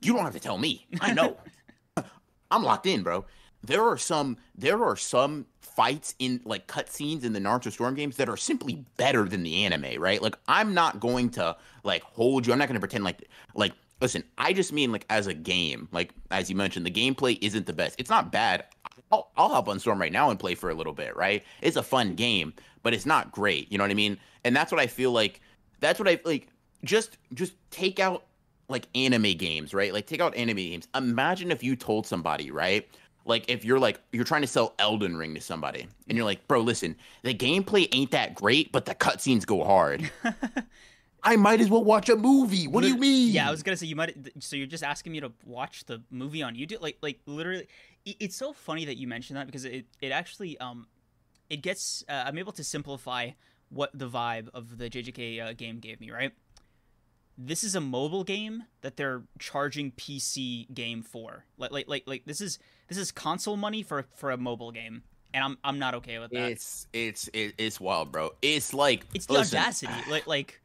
you 0.01 0.13
don't 0.13 0.23
have 0.23 0.33
to 0.33 0.39
tell 0.39 0.57
me 0.57 0.87
i 1.01 1.13
know 1.13 1.37
i'm 2.51 2.63
locked 2.63 2.85
in 2.87 3.03
bro 3.03 3.25
there 3.67 3.83
are 3.83 3.97
some 3.97 4.37
there 4.55 4.83
are 4.83 4.95
some 4.95 5.45
fights 5.59 6.15
in 6.17 6.41
like 6.43 6.67
cutscenes 6.67 7.23
in 7.23 7.33
the 7.33 7.39
Naruto 7.39 7.71
Storm 7.71 7.93
games 7.93 8.15
that 8.15 8.27
are 8.29 8.37
simply 8.37 8.83
better 8.97 9.25
than 9.25 9.43
the 9.43 9.63
anime, 9.63 10.01
right? 10.01 10.21
Like 10.21 10.35
I'm 10.47 10.73
not 10.73 10.99
going 10.99 11.29
to 11.31 11.55
like 11.83 12.01
hold 12.01 12.47
you. 12.47 12.53
I'm 12.53 12.59
not 12.59 12.67
going 12.67 12.75
to 12.75 12.79
pretend 12.79 13.03
like 13.03 13.29
like 13.53 13.73
listen. 14.01 14.23
I 14.37 14.53
just 14.53 14.73
mean 14.73 14.91
like 14.91 15.05
as 15.09 15.27
a 15.27 15.33
game, 15.33 15.87
like 15.91 16.13
as 16.31 16.49
you 16.49 16.55
mentioned, 16.55 16.85
the 16.85 16.91
gameplay 16.91 17.37
isn't 17.41 17.65
the 17.65 17.73
best. 17.73 17.95
It's 17.99 18.09
not 18.09 18.31
bad. 18.31 18.65
I'll, 19.11 19.31
I'll 19.37 19.49
hop 19.49 19.69
on 19.69 19.79
Storm 19.79 20.01
right 20.01 20.11
now 20.11 20.29
and 20.29 20.39
play 20.39 20.55
for 20.55 20.69
a 20.69 20.73
little 20.73 20.93
bit, 20.93 21.15
right? 21.15 21.43
It's 21.61 21.77
a 21.77 21.83
fun 21.83 22.15
game, 22.15 22.53
but 22.83 22.93
it's 22.93 23.05
not 23.05 23.31
great. 23.31 23.71
You 23.71 23.77
know 23.77 23.83
what 23.83 23.91
I 23.91 23.95
mean? 23.95 24.17
And 24.43 24.55
that's 24.55 24.71
what 24.71 24.81
I 24.81 24.87
feel 24.87 25.11
like. 25.11 25.41
That's 25.79 25.99
what 25.99 26.07
I 26.07 26.19
like. 26.25 26.47
Just 26.83 27.17
just 27.33 27.53
take 27.69 27.99
out 27.99 28.23
like 28.69 28.87
anime 28.95 29.33
games, 29.33 29.73
right? 29.73 29.93
Like 29.93 30.07
take 30.07 30.21
out 30.21 30.35
anime 30.35 30.57
games. 30.57 30.87
Imagine 30.95 31.51
if 31.51 31.63
you 31.63 31.75
told 31.75 32.05
somebody, 32.05 32.51
right? 32.51 32.87
Like 33.27 33.49
if 33.49 33.65
you're 33.65 33.79
like 33.79 33.99
you're 34.11 34.23
trying 34.23 34.41
to 34.41 34.47
sell 34.47 34.73
Elden 34.79 35.17
Ring 35.17 35.35
to 35.35 35.41
somebody 35.41 35.87
and 36.07 36.17
you're 36.17 36.25
like, 36.25 36.47
"Bro, 36.47 36.61
listen, 36.61 36.95
the 37.23 37.33
gameplay 37.33 37.87
ain't 37.91 38.11
that 38.11 38.35
great, 38.35 38.71
but 38.71 38.85
the 38.85 38.95
cutscenes 38.95 39.45
go 39.45 39.63
hard." 39.63 40.09
I 41.23 41.35
might 41.35 41.59
as 41.59 41.69
well 41.69 41.83
watch 41.83 42.07
a 42.09 42.15
movie. 42.15 42.67
What 42.67 42.83
do 42.83 42.87
you 42.87 42.97
mean? 42.97 43.33
Yeah, 43.33 43.47
I 43.47 43.51
was 43.51 43.61
gonna 43.61 43.75
say 43.75 43.85
you 43.85 43.95
might. 43.95 44.15
So 44.39 44.55
you're 44.55 44.67
just 44.67 44.83
asking 44.83 45.11
me 45.11 45.19
to 45.19 45.31
watch 45.45 45.85
the 45.85 46.01
movie 46.09 46.41
on 46.41 46.55
YouTube? 46.55 46.81
Like, 46.81 46.97
like 47.01 47.19
literally, 47.25 47.67
it's 48.05 48.35
so 48.35 48.53
funny 48.53 48.85
that 48.85 48.95
you 48.95 49.07
mentioned 49.07 49.37
that 49.37 49.45
because 49.45 49.65
it 49.65 49.85
it 50.01 50.11
actually 50.11 50.57
um, 50.59 50.87
it 51.49 51.57
gets 51.57 52.03
uh, 52.07 52.23
I'm 52.25 52.37
able 52.37 52.53
to 52.53 52.63
simplify 52.63 53.31
what 53.69 53.91
the 53.93 54.09
vibe 54.09 54.47
of 54.53 54.77
the 54.77 54.89
JJK 54.89 55.49
uh, 55.49 55.53
game 55.53 55.79
gave 55.79 55.99
me. 55.99 56.11
Right. 56.11 56.31
This 57.37 57.63
is 57.63 57.75
a 57.75 57.81
mobile 57.81 58.23
game 58.23 58.63
that 58.81 58.97
they're 58.97 59.21
charging 59.37 59.91
PC 59.91 60.73
game 60.73 61.03
for. 61.03 61.45
Like, 61.57 61.71
like, 61.71 61.87
like, 61.87 62.03
like 62.07 62.25
this 62.25 62.41
is 62.41 62.59
this 62.87 62.97
is 62.97 63.11
console 63.11 63.57
money 63.57 63.83
for 63.83 64.05
for 64.15 64.31
a 64.31 64.37
mobile 64.37 64.71
game, 64.71 65.03
and 65.33 65.43
I'm 65.43 65.57
I'm 65.63 65.79
not 65.79 65.93
okay 65.95 66.19
with 66.19 66.31
that. 66.31 66.51
It's 66.51 66.87
it's 66.93 67.29
it's 67.33 67.79
wild, 67.79 68.11
bro. 68.11 68.31
It's 68.41 68.73
like 68.73 69.05
it's 69.13 69.27
the 69.27 69.33
listen, 69.33 69.59
audacity. 69.59 69.93
Like 70.09 70.25
like 70.25 70.61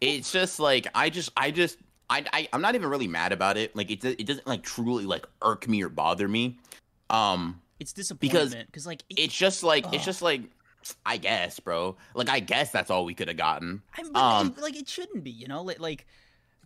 it's 0.00 0.32
just 0.32 0.60
like 0.60 0.86
I 0.94 1.10
just 1.10 1.30
I 1.36 1.50
just 1.50 1.78
I, 2.08 2.24
I 2.32 2.48
I'm 2.52 2.62
not 2.62 2.74
even 2.74 2.88
really 2.88 3.08
mad 3.08 3.32
about 3.32 3.56
it. 3.56 3.76
Like 3.76 3.90
it 3.90 4.04
it 4.04 4.26
doesn't 4.26 4.46
like 4.46 4.62
truly 4.62 5.04
like 5.04 5.26
irk 5.42 5.68
me 5.68 5.82
or 5.82 5.88
bother 5.88 6.28
me. 6.28 6.58
Um, 7.10 7.60
it's 7.80 7.92
disappointment 7.92 8.66
because 8.66 8.86
like 8.86 9.02
it, 9.10 9.18
it's 9.20 9.34
just 9.36 9.62
like 9.62 9.86
ugh. 9.86 9.94
it's 9.94 10.04
just 10.04 10.22
like 10.22 10.42
I 11.04 11.16
guess, 11.16 11.60
bro. 11.60 11.96
Like 12.14 12.28
I 12.28 12.40
guess 12.40 12.70
that's 12.70 12.90
all 12.90 13.04
we 13.04 13.14
could 13.14 13.28
have 13.28 13.36
gotten. 13.36 13.82
I 13.96 14.40
um, 14.40 14.54
like 14.60 14.76
it 14.76 14.88
shouldn't 14.88 15.24
be, 15.24 15.30
you 15.30 15.46
know. 15.46 15.62
Like 15.62 15.80
like 15.80 16.06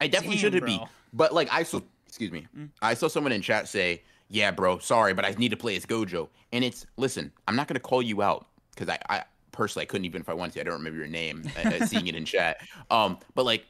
I 0.00 0.09
definitely 0.09 0.38
shouldn't 0.38 0.64
be. 0.67 0.81
But 1.12 1.33
like 1.33 1.49
I 1.52 1.62
saw, 1.62 1.81
excuse 2.07 2.33
me, 2.33 2.47
mm. 2.57 2.69
I 2.81 2.95
saw 2.95 3.09
someone 3.09 3.33
in 3.33 3.43
chat 3.43 3.69
say, 3.69 4.02
"Yeah, 4.29 4.50
bro, 4.50 4.79
sorry, 4.79 5.14
but 5.14 5.25
I 5.25 5.31
need 5.33 5.50
to 5.50 5.57
play 5.57 5.76
as 5.76 5.87
Gojo." 5.87 6.29
And 6.52 6.64
it's 6.64 6.87
listen, 6.97 7.33
I'm 7.49 7.57
not 7.57 7.69
gonna 7.69 7.81
call 7.81 8.02
you 8.02 8.23
out 8.23 8.47
because 8.75 8.88
I, 8.88 8.99
I 9.09 9.25
personally 9.52 9.85
I 9.85 9.87
couldn't 9.87 10.05
even 10.05 10.21
if 10.21 10.29
I 10.29 10.35
wanted 10.35 10.55
to. 10.55 10.61
I 10.61 10.64
don't 10.64 10.75
remember 10.75 10.99
your 10.99 11.09
name. 11.09 11.45
uh, 11.57 11.69
uh 11.69 11.87
seeing 11.87 12.07
it 12.07 12.14
in 12.14 12.25
chat. 12.25 12.61
Um, 12.91 13.19
but 13.35 13.45
like, 13.45 13.67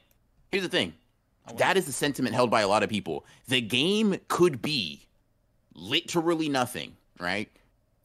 here's 0.51 0.63
the 0.63 0.69
thing. 0.69 0.93
That 1.57 1.75
is 1.75 1.85
the 1.85 1.91
sentiment 1.91 2.35
held 2.35 2.49
by 2.49 2.61
a 2.61 2.67
lot 2.67 2.83
of 2.83 2.89
people. 2.89 3.25
The 3.47 3.59
game 3.59 4.17
could 4.29 4.61
be 4.61 5.05
literally 5.75 6.47
nothing, 6.47 6.95
right? 7.19 7.49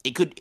It 0.02 0.16
could 0.16 0.40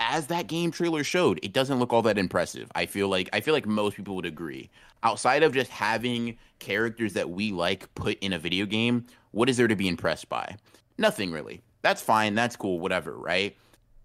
as 0.00 0.26
that 0.28 0.46
game 0.46 0.70
trailer 0.70 1.04
showed, 1.04 1.38
it 1.42 1.52
doesn't 1.52 1.78
look 1.78 1.92
all 1.92 2.02
that 2.02 2.18
impressive. 2.18 2.72
I 2.74 2.86
feel 2.86 3.08
like 3.08 3.28
I 3.32 3.40
feel 3.40 3.54
like 3.54 3.66
most 3.66 3.96
people 3.96 4.16
would 4.16 4.26
agree. 4.26 4.70
Outside 5.02 5.42
of 5.42 5.52
just 5.52 5.70
having 5.70 6.36
characters 6.58 7.12
that 7.12 7.30
we 7.30 7.52
like 7.52 7.94
put 7.94 8.18
in 8.20 8.32
a 8.32 8.38
video 8.38 8.66
game, 8.66 9.06
what 9.30 9.48
is 9.48 9.56
there 9.56 9.68
to 9.68 9.76
be 9.76 9.86
impressed 9.86 10.28
by? 10.28 10.56
Nothing 10.98 11.30
really. 11.30 11.62
That's 11.82 12.02
fine, 12.02 12.34
that's 12.34 12.56
cool, 12.56 12.80
whatever, 12.80 13.16
right? 13.16 13.56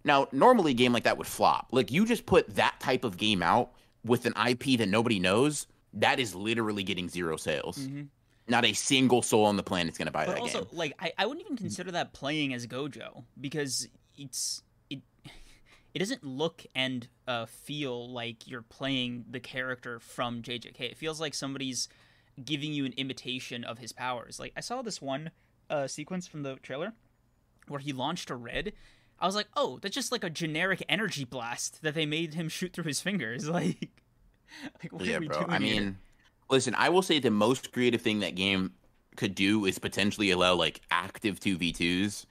Now, 0.04 0.28
normally 0.32 0.72
a 0.72 0.76
game 0.76 0.94
like 0.94 1.04
that 1.04 1.18
would 1.18 1.28
flop. 1.28 1.70
Like 1.72 1.92
you 1.92 2.06
just 2.06 2.26
put 2.26 2.56
that 2.56 2.76
type 2.80 3.04
of 3.04 3.18
game 3.18 3.42
out 3.42 3.72
with 4.04 4.26
an 4.26 4.34
IP 4.48 4.78
that 4.78 4.88
nobody 4.88 5.20
knows, 5.20 5.66
that 5.94 6.20
is 6.20 6.36
literally 6.36 6.84
getting 6.84 7.10
zero 7.10 7.38
sales. 7.38 7.80
Mm-hmm. 7.80 8.04
Not 8.48 8.64
a 8.64 8.74
single 8.74 9.24
soul 9.24 9.46
on 9.46 9.58
the 9.58 9.64
planet 9.64 9.94
is 9.94 9.98
going 9.98 10.06
to 10.06 10.12
buy 10.12 10.28
but 10.28 10.36
that 10.36 10.42
also, 10.42 10.60
game. 10.60 10.68
Also, 10.68 10.78
like, 10.78 10.94
I, 11.00 11.12
I 11.18 11.26
wouldn't 11.26 11.44
even 11.44 11.58
consider 11.58 11.92
that 11.92 12.14
playing 12.14 12.54
as 12.54 12.68
Gojo 12.68 13.24
because 13.42 13.88
it's 14.16 14.62
it 15.96 16.00
doesn't 16.00 16.24
look 16.24 16.66
and 16.76 17.08
uh, 17.28 17.48
feel 17.48 18.08
like 18.12 18.48
you're 18.48 18.62
playing 18.62 19.26
the 19.30 19.40
character 19.40 20.00
from 20.00 20.44
JJK. 20.44 20.82
It 20.82 20.98
feels 20.98 21.20
like 21.20 21.34
somebody's 21.34 21.90
giving 22.44 22.74
you 22.74 22.86
an 22.86 22.94
imitation 22.98 23.64
of 23.64 23.80
his 23.80 23.92
powers. 23.92 24.40
Like 24.40 24.54
I 24.56 24.60
saw 24.60 24.84
this 24.84 25.02
one 25.02 25.32
uh, 25.70 25.88
sequence 25.88 26.28
from 26.28 26.44
the 26.44 26.58
trailer 26.58 26.94
where 27.68 27.80
he 27.80 27.94
launched 27.94 28.30
a 28.30 28.36
red 28.36 28.74
I 29.20 29.26
was 29.26 29.36
like, 29.36 29.48
oh, 29.56 29.80
that's 29.82 29.96
just 29.96 30.12
like 30.12 30.24
a 30.24 30.30
generic 30.30 30.84
energy 30.90 31.24
blast 31.24 31.82
that 31.84 31.96
they 31.96 32.06
made 32.06 32.34
him 32.34 32.50
shoot 32.50 32.74
through 32.74 32.86
his 32.86 33.02
fingers. 33.02 33.50
Like, 33.56 33.90
like 34.84 34.94
what 34.94 35.06
yeah, 35.06 35.20
bro. 35.20 35.46
I 35.48 35.60
mean, 35.60 35.82
here? 35.82 35.96
listen, 36.50 36.76
I 36.76 36.90
will 36.90 37.02
say 37.02 37.20
the 37.20 37.32
most 37.32 37.72
creative 37.72 38.02
thing 38.02 38.20
that 38.20 38.36
game 38.36 38.74
could 39.16 39.34
do 39.34 39.66
is 39.66 39.80
potentially 39.80 40.32
allow 40.32 40.56
like 40.56 40.82
active 40.92 41.40
two 41.40 41.58
v 41.58 41.72
twos 41.72 42.26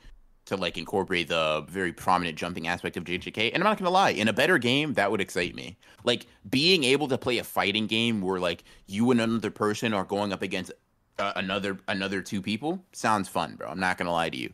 to 0.46 0.56
like 0.56 0.76
incorporate 0.76 1.28
the 1.28 1.64
very 1.68 1.92
prominent 1.92 2.36
jumping 2.36 2.68
aspect 2.68 2.96
of 2.96 3.04
JJK. 3.04 3.52
And 3.54 3.62
I'm 3.62 3.68
not 3.68 3.78
gonna 3.78 3.90
lie, 3.90 4.10
in 4.10 4.28
a 4.28 4.32
better 4.32 4.58
game, 4.58 4.94
that 4.94 5.10
would 5.10 5.20
excite 5.20 5.54
me. 5.54 5.76
Like 6.04 6.26
being 6.50 6.84
able 6.84 7.08
to 7.08 7.18
play 7.18 7.38
a 7.38 7.44
fighting 7.44 7.86
game 7.86 8.20
where 8.20 8.40
like 8.40 8.64
you 8.86 9.10
and 9.10 9.20
another 9.20 9.50
person 9.50 9.94
are 9.94 10.04
going 10.04 10.32
up 10.32 10.42
against 10.42 10.72
uh, 11.18 11.32
another 11.36 11.78
another 11.88 12.20
two 12.20 12.42
people 12.42 12.84
sounds 12.92 13.28
fun, 13.28 13.56
bro. 13.56 13.68
I'm 13.68 13.80
not 13.80 13.98
gonna 13.98 14.12
lie 14.12 14.30
to 14.30 14.36
you. 14.36 14.52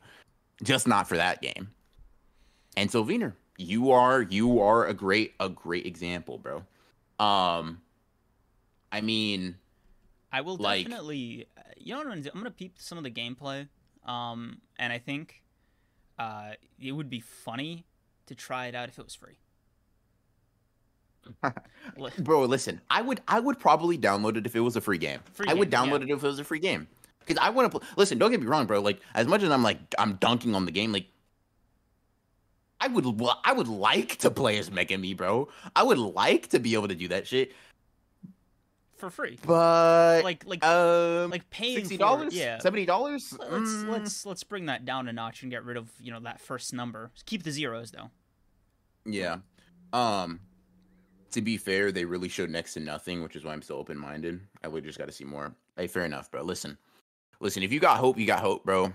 Just 0.63 0.87
not 0.87 1.09
for 1.09 1.17
that 1.17 1.41
game 1.41 1.71
and 2.77 2.91
so 2.91 3.05
Sylvener, 3.05 3.35
you 3.59 3.91
are 3.91 4.23
you 4.23 4.61
are 4.61 4.87
a 4.87 4.95
great 4.95 5.35
a 5.41 5.49
great 5.49 5.87
example, 5.87 6.39
bro. 6.39 6.65
Um, 7.19 7.81
I 8.93 9.01
mean, 9.01 9.57
I 10.33 10.41
will 10.41 10.57
like, 10.57 10.87
definitely. 10.87 11.47
Uh, 11.57 11.63
you 11.77 11.93
know 11.93 11.99
what 11.99 12.07
I'm 12.07 12.13
gonna 12.13 12.23
do? 12.23 12.31
I'm 12.33 12.41
gonna 12.41 12.51
peep 12.51 12.77
some 12.79 12.99
of 12.99 13.05
the 13.05 13.11
gameplay. 13.11 13.69
Um, 14.07 14.59
and 14.79 14.93
I 14.93 14.99
think, 14.99 15.43
uh, 16.21 16.53
it 16.79 16.93
would 16.93 17.09
be 17.09 17.21
funny 17.21 17.87
to 18.27 18.35
try 18.35 18.67
it 18.67 18.75
out 18.75 18.91
if 18.91 18.99
it 18.99 19.05
was 19.05 19.15
free. 19.15 19.39
Bro, 22.19 22.45
listen, 22.45 22.81
I 22.91 23.01
would 23.01 23.23
I 23.27 23.41
would 23.41 23.59
probably 23.59 23.97
download 23.97 24.37
it 24.37 24.47
if 24.47 24.55
it 24.55 24.61
was 24.61 24.77
a 24.77 24.83
free 24.83 24.99
game. 24.99 25.21
Free 25.33 25.47
I 25.49 25.55
would 25.55 25.71
download 25.71 26.01
yeah. 26.07 26.15
it 26.15 26.19
if 26.19 26.23
it 26.23 26.27
was 26.27 26.39
a 26.39 26.45
free 26.45 26.59
game. 26.59 26.89
Because 27.21 27.39
I 27.43 27.49
want 27.51 27.73
to 27.73 27.79
play. 27.79 27.89
Listen, 27.97 28.19
don't 28.19 28.31
get 28.31 28.41
me 28.41 28.47
wrong, 28.47 28.67
bro. 28.67 28.81
Like 28.81 29.01
as 29.15 29.27
much 29.27 29.43
as 29.43 29.51
I'm 29.51 29.63
like 29.63 29.79
I'm 29.99 30.15
dunking 30.15 30.55
on 30.55 30.67
the 30.67 30.73
game, 30.73 30.93
like 30.93 31.07
I 32.81 32.89
would 32.89 33.07
I 33.45 33.53
would 33.53 33.69
like 33.69 34.17
to 34.19 34.31
play 34.31 34.59
as 34.59 34.69
Megumi, 34.69 35.17
bro. 35.17 35.49
I 35.75 35.83
would 35.83 35.99
like 35.99 36.49
to 36.49 36.59
be 36.59 36.75
able 36.75 36.89
to 36.89 36.95
do 36.95 37.09
that 37.09 37.27
shit 37.27 37.53
for 39.01 39.11
free. 39.11 39.39
But 39.45 40.23
like 40.23 40.45
like 40.47 40.65
um, 40.65 41.31
like 41.31 41.49
paying 41.51 41.77
sixty 41.77 41.97
dollars, 41.97 42.35
yeah, 42.35 42.59
seventy 42.59 42.87
dollars. 42.87 43.35
Let's 43.39 43.51
mm. 43.51 43.89
let's 43.89 44.27
let's 44.27 44.45
bring 44.45 44.67
that 44.67 44.85
down 44.85 45.09
a 45.09 45.13
notch 45.13 45.43
and 45.43 45.51
get 45.51 45.65
rid 45.65 45.77
of 45.77 45.91
you 46.01 46.13
know 46.13 46.21
that 46.21 46.41
first 46.41 46.73
number. 46.73 47.11
Keep 47.27 47.43
the 47.43 47.51
zeros 47.51 47.91
though. 47.91 48.11
Yeah. 49.05 49.39
Um. 49.93 50.41
To 51.33 51.41
be 51.41 51.57
fair, 51.57 51.93
they 51.93 52.05
really 52.05 52.29
showed 52.29 52.51
next 52.51 52.75
to 52.75 52.81
nothing, 52.81 53.23
which 53.23 53.37
is 53.37 53.45
why 53.45 53.53
I'm 53.53 53.63
still 53.63 53.77
open 53.77 53.97
minded. 53.97 54.41
I 54.65 54.69
would 54.69 54.85
just 54.85 54.99
got 54.99 55.07
to 55.07 55.13
see 55.13 55.25
more. 55.25 55.55
Hey, 55.77 55.87
fair 55.87 56.05
enough, 56.05 56.31
bro. 56.31 56.43
Listen, 56.43 56.77
listen. 57.41 57.63
If 57.63 57.73
you 57.73 57.81
got 57.81 57.99
hope, 57.99 58.19
you 58.19 58.27
got 58.27 58.41
hope, 58.41 58.65
bro. 58.65 58.93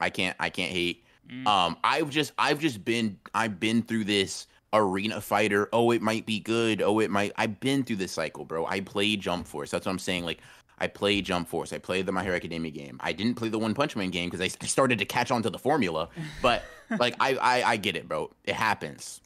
I 0.00 0.10
can't 0.10 0.36
I 0.40 0.50
can't 0.50 0.72
hate. 0.72 1.04
Mm. 1.30 1.46
Um, 1.46 1.76
I've 1.84 2.10
just 2.10 2.32
I've 2.38 2.58
just 2.58 2.84
been 2.84 3.18
I've 3.34 3.60
been 3.60 3.82
through 3.82 4.04
this 4.04 4.46
arena 4.74 5.20
fighter. 5.20 5.68
Oh, 5.72 5.90
it 5.90 6.02
might 6.02 6.26
be 6.26 6.40
good. 6.40 6.82
Oh, 6.82 6.98
it 6.98 7.10
might. 7.10 7.32
I've 7.36 7.60
been 7.60 7.84
through 7.84 7.96
this 7.96 8.12
cycle, 8.12 8.44
bro. 8.44 8.66
I 8.66 8.80
played 8.80 9.20
Jump 9.20 9.46
Force. 9.46 9.70
That's 9.70 9.86
what 9.86 9.92
I'm 9.92 9.98
saying. 9.98 10.24
Like 10.24 10.40
I 10.78 10.86
played 10.88 11.24
Jump 11.24 11.48
Force. 11.48 11.72
I 11.72 11.78
played 11.78 12.06
the 12.06 12.12
My 12.12 12.22
Hero 12.22 12.36
Academia 12.36 12.70
game. 12.70 12.98
I 13.00 13.12
didn't 13.12 13.34
play 13.34 13.48
the 13.48 13.58
One 13.58 13.74
Punch 13.74 13.96
Man 13.96 14.10
game 14.10 14.28
because 14.28 14.40
I, 14.40 14.54
I, 14.62 14.66
started 14.66 14.98
to 14.98 15.04
catch 15.04 15.30
on 15.30 15.42
to 15.42 15.50
the 15.50 15.58
formula. 15.58 16.08
But 16.42 16.64
like 16.98 17.14
I, 17.20 17.34
I 17.36 17.70
I 17.70 17.76
get 17.76 17.96
it, 17.96 18.08
bro. 18.08 18.30
It 18.44 18.54
happens. 18.54 19.20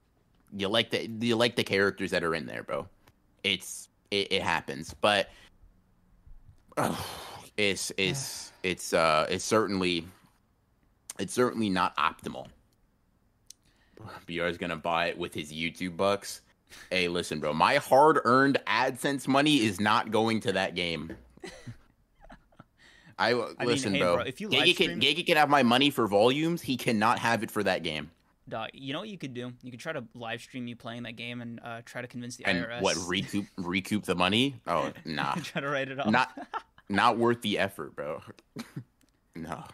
You 0.56 0.68
like 0.68 0.90
the 0.90 1.08
you 1.20 1.36
like 1.36 1.56
the 1.56 1.64
characters 1.64 2.10
that 2.10 2.22
are 2.22 2.34
in 2.34 2.46
there, 2.46 2.62
bro. 2.62 2.86
It's 3.42 3.88
it, 4.10 4.32
it 4.32 4.42
happens. 4.42 4.94
But 5.00 5.30
oh, 6.76 7.06
it's 7.56 7.92
it's 7.96 8.52
it's 8.62 8.92
uh 8.92 9.26
it's 9.30 9.44
certainly 9.44 10.06
it's 11.18 11.32
certainly 11.32 11.70
not 11.70 11.96
optimal. 11.96 12.48
BR 14.26 14.44
is 14.44 14.58
gonna 14.58 14.76
buy 14.76 15.06
it 15.06 15.18
with 15.18 15.34
his 15.34 15.52
YouTube 15.52 15.96
bucks. 15.96 16.42
Hey, 16.90 17.08
listen, 17.08 17.40
bro. 17.40 17.52
My 17.52 17.76
hard-earned 17.76 18.58
AdSense 18.66 19.26
money 19.26 19.64
is 19.64 19.80
not 19.80 20.10
going 20.10 20.40
to 20.40 20.52
that 20.52 20.74
game. 20.74 21.16
I, 23.18 23.32
I 23.32 23.64
listen, 23.64 23.92
mean, 23.92 24.02
hey, 24.02 24.06
bro. 24.06 24.16
bro. 24.16 24.24
If 24.24 24.40
you 24.40 24.48
Gege 24.48 24.76
can, 24.76 25.00
Gege 25.00 25.26
can 25.26 25.36
have 25.36 25.48
my 25.48 25.62
money 25.62 25.90
for 25.90 26.06
volumes. 26.06 26.62
He 26.62 26.76
cannot 26.76 27.18
have 27.18 27.42
it 27.42 27.50
for 27.50 27.62
that 27.64 27.82
game. 27.82 28.10
Dog, 28.48 28.70
you 28.72 28.92
know 28.92 29.00
what 29.00 29.08
you 29.08 29.18
could 29.18 29.34
do? 29.34 29.52
You 29.62 29.70
could 29.70 29.80
try 29.80 29.92
to 29.92 30.04
live 30.14 30.40
stream 30.40 30.66
you 30.66 30.76
playing 30.76 31.02
that 31.02 31.16
game 31.16 31.42
and 31.42 31.60
uh, 31.62 31.82
try 31.84 32.00
to 32.00 32.08
convince 32.08 32.36
the 32.36 32.46
and 32.46 32.64
IRS. 32.64 32.80
What 32.80 32.96
recoup 33.06 33.46
recoup 33.58 34.04
the 34.04 34.14
money? 34.14 34.60
Oh, 34.66 34.90
nah. 35.04 35.34
try 35.34 35.60
to 35.60 35.68
write 35.68 35.90
it 35.90 35.98
off. 35.98 36.06
Not 36.06 36.30
not 36.88 37.18
worth 37.18 37.42
the 37.42 37.58
effort, 37.58 37.94
bro. 37.94 38.22
no. 39.34 39.64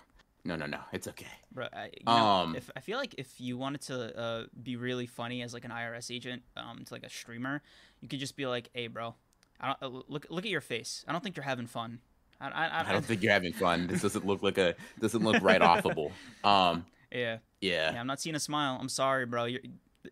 No, 0.45 0.57
no, 0.57 0.67
no. 0.67 0.81
It's 0.93 1.09
okay. 1.09 1.27
Bro, 1.53 1.69
I, 1.73 1.85
you 1.87 2.05
know, 2.07 2.13
Um, 2.13 2.55
if 2.57 2.71
I 2.77 2.81
feel 2.81 2.99
like 2.99 3.15
if 3.17 3.41
you 3.41 3.57
wanted 3.57 3.81
to 3.83 4.19
uh, 4.19 4.45
be 4.63 4.77
really 4.77 5.07
funny 5.07 5.41
as 5.43 5.55
like 5.55 5.65
an 5.65 5.71
IRS 5.71 6.15
agent, 6.15 6.43
um, 6.57 6.85
to 6.85 6.93
like 6.95 7.03
a 7.03 7.09
streamer, 7.09 7.63
you 8.01 8.09
could 8.09 8.19
just 8.21 8.37
be 8.37 8.47
like, 8.47 8.69
"Hey, 8.75 8.89
bro, 8.89 9.15
I 9.61 9.69
don't 9.69 9.83
uh, 9.83 10.03
look 10.09 10.27
look 10.29 10.45
at 10.45 10.51
your 10.51 10.61
face. 10.61 11.05
I 11.09 11.13
don't 11.13 11.23
think 11.25 11.37
you're 11.37 11.45
having 11.45 11.67
fun. 11.67 12.01
I, 12.41 12.49
I, 12.51 12.91
I 12.91 12.93
don't 12.93 13.05
think 13.05 13.23
you're 13.23 13.33
having 13.33 13.55
fun. 13.55 13.87
This 13.87 14.03
doesn't 14.03 14.27
look 14.27 14.43
like 14.43 14.59
a 14.59 14.75
doesn't 15.01 15.23
look 15.25 15.43
right 15.43 15.61
offable. 15.73 16.11
Um, 16.43 16.85
Yeah, 17.11 17.39
yeah, 17.63 17.93
yeah. 17.95 18.01
I'm 18.01 18.07
not 18.07 18.21
seeing 18.21 18.37
a 18.37 18.41
smile. 18.41 18.77
I'm 18.79 18.91
sorry, 18.91 19.25
bro. 19.25 19.45
You 19.47 19.61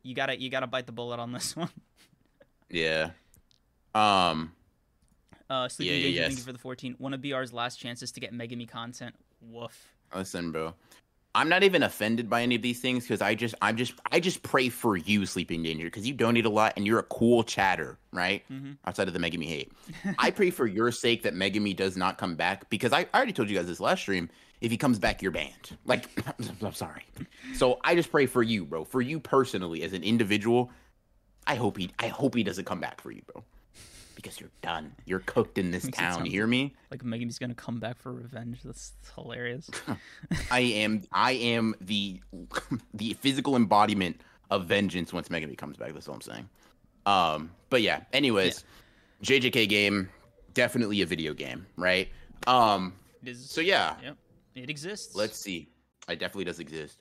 you 0.02 0.14
gotta 0.14 0.40
you 0.40 0.48
gotta 0.48 0.66
bite 0.66 0.86
the 0.86 0.92
bullet 0.92 1.18
on 1.20 1.32
this 1.32 1.54
one. 1.62 1.68
yeah. 2.70 3.10
Um, 3.94 4.52
Uh, 5.50 5.68
Sleeping 5.68 5.94
Yeah, 5.94 6.00
yeah, 6.08 6.08
yes. 6.20 6.26
thank 6.28 6.38
you 6.38 6.44
for 6.44 6.52
the 6.52 6.58
14. 6.58 6.94
One 6.98 7.12
of 7.12 7.20
BR's 7.20 7.52
last 7.52 7.78
chances 7.78 8.10
to 8.12 8.20
get 8.20 8.32
Megumi 8.32 8.66
content. 8.66 9.14
Woof. 9.42 9.91
Listen, 10.14 10.52
bro. 10.52 10.74
I'm 11.34 11.48
not 11.48 11.62
even 11.62 11.82
offended 11.82 12.28
by 12.28 12.42
any 12.42 12.56
of 12.56 12.60
these 12.62 12.80
things 12.80 13.04
because 13.04 13.22
I 13.22 13.34
just, 13.34 13.54
I'm 13.62 13.74
just, 13.78 13.94
I 14.10 14.20
just 14.20 14.42
pray 14.42 14.68
for 14.68 14.98
you, 14.98 15.24
Sleeping 15.24 15.62
Danger, 15.62 15.86
because 15.86 16.06
you 16.06 16.12
donate 16.12 16.44
a 16.44 16.50
lot 16.50 16.74
and 16.76 16.86
you're 16.86 16.98
a 16.98 17.04
cool 17.04 17.42
chatter, 17.42 17.96
right? 18.12 18.42
Mhm. 18.52 18.76
Outside 18.86 19.08
of 19.08 19.14
the 19.14 19.18
Megumi 19.20 19.46
hate, 19.46 19.72
I 20.18 20.30
pray 20.30 20.50
for 20.50 20.66
your 20.66 20.92
sake 20.92 21.22
that 21.22 21.34
Megumi 21.34 21.74
does 21.74 21.96
not 21.96 22.18
come 22.18 22.34
back 22.34 22.68
because 22.68 22.92
I, 22.92 23.00
I 23.00 23.06
already 23.16 23.32
told 23.32 23.48
you 23.48 23.56
guys 23.56 23.66
this 23.66 23.80
last 23.80 24.00
stream. 24.00 24.28
If 24.60 24.70
he 24.70 24.76
comes 24.76 24.98
back, 24.98 25.22
you're 25.22 25.32
banned. 25.32 25.76
Like, 25.86 26.06
I'm 26.62 26.74
sorry. 26.74 27.04
So 27.54 27.80
I 27.82 27.94
just 27.94 28.10
pray 28.10 28.26
for 28.26 28.42
you, 28.42 28.66
bro. 28.66 28.84
For 28.84 29.00
you 29.00 29.18
personally, 29.18 29.82
as 29.84 29.94
an 29.94 30.04
individual, 30.04 30.70
I 31.46 31.54
hope 31.54 31.78
he, 31.78 31.90
I 31.98 32.08
hope 32.08 32.34
he 32.34 32.44
doesn't 32.44 32.66
come 32.66 32.78
back 32.78 33.00
for 33.00 33.10
you, 33.10 33.22
bro. 33.32 33.42
Because 34.14 34.40
you're 34.40 34.50
done. 34.60 34.94
You're 35.06 35.20
cooked 35.20 35.58
in 35.58 35.70
this 35.70 35.88
town. 35.88 36.24
You 36.26 36.32
hear 36.32 36.46
me? 36.46 36.74
Like 36.90 37.02
Megumi's 37.02 37.38
gonna 37.38 37.54
come 37.54 37.78
back 37.80 37.98
for 37.98 38.12
revenge. 38.12 38.62
That's 38.62 38.92
hilarious. 39.14 39.70
I 40.50 40.60
am 40.60 41.02
I 41.12 41.32
am 41.32 41.74
the 41.80 42.20
the 42.94 43.14
physical 43.14 43.56
embodiment 43.56 44.20
of 44.50 44.66
vengeance 44.66 45.12
once 45.12 45.28
Megami 45.28 45.56
comes 45.56 45.76
back. 45.76 45.94
That's 45.94 46.08
all 46.08 46.14
I'm 46.14 46.20
saying. 46.20 46.48
Um, 47.06 47.50
but 47.70 47.82
yeah. 47.82 48.02
Anyways, 48.12 48.64
JJK 49.22 49.68
game 49.68 50.08
definitely 50.54 51.02
a 51.02 51.06
video 51.06 51.34
game, 51.34 51.66
right? 51.76 52.08
Um, 52.46 52.92
is. 53.24 53.48
so 53.50 53.60
yeah, 53.60 53.94
Yep. 54.02 54.16
It 54.54 54.70
exists. 54.70 55.14
let's 55.14 55.38
see. 55.38 55.68
It 56.08 56.18
definitely 56.18 56.44
does 56.44 56.60
exist. 56.60 56.98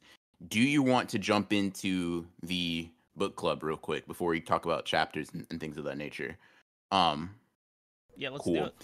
Do 0.47 0.59
you 0.61 0.81
want 0.81 1.09
to 1.09 1.19
jump 1.19 1.53
into 1.53 2.25
the 2.43 2.89
book 3.15 3.35
club 3.35 3.63
real 3.63 3.77
quick 3.77 4.07
before 4.07 4.29
we 4.29 4.39
talk 4.39 4.65
about 4.65 4.85
chapters 4.85 5.29
and, 5.33 5.45
and 5.51 5.59
things 5.59 5.77
of 5.77 5.83
that 5.83 5.97
nature? 5.97 6.37
Um, 6.91 7.31
Yeah, 8.17 8.29
let's 8.29 8.45
do 8.45 8.55
it. 8.65 8.75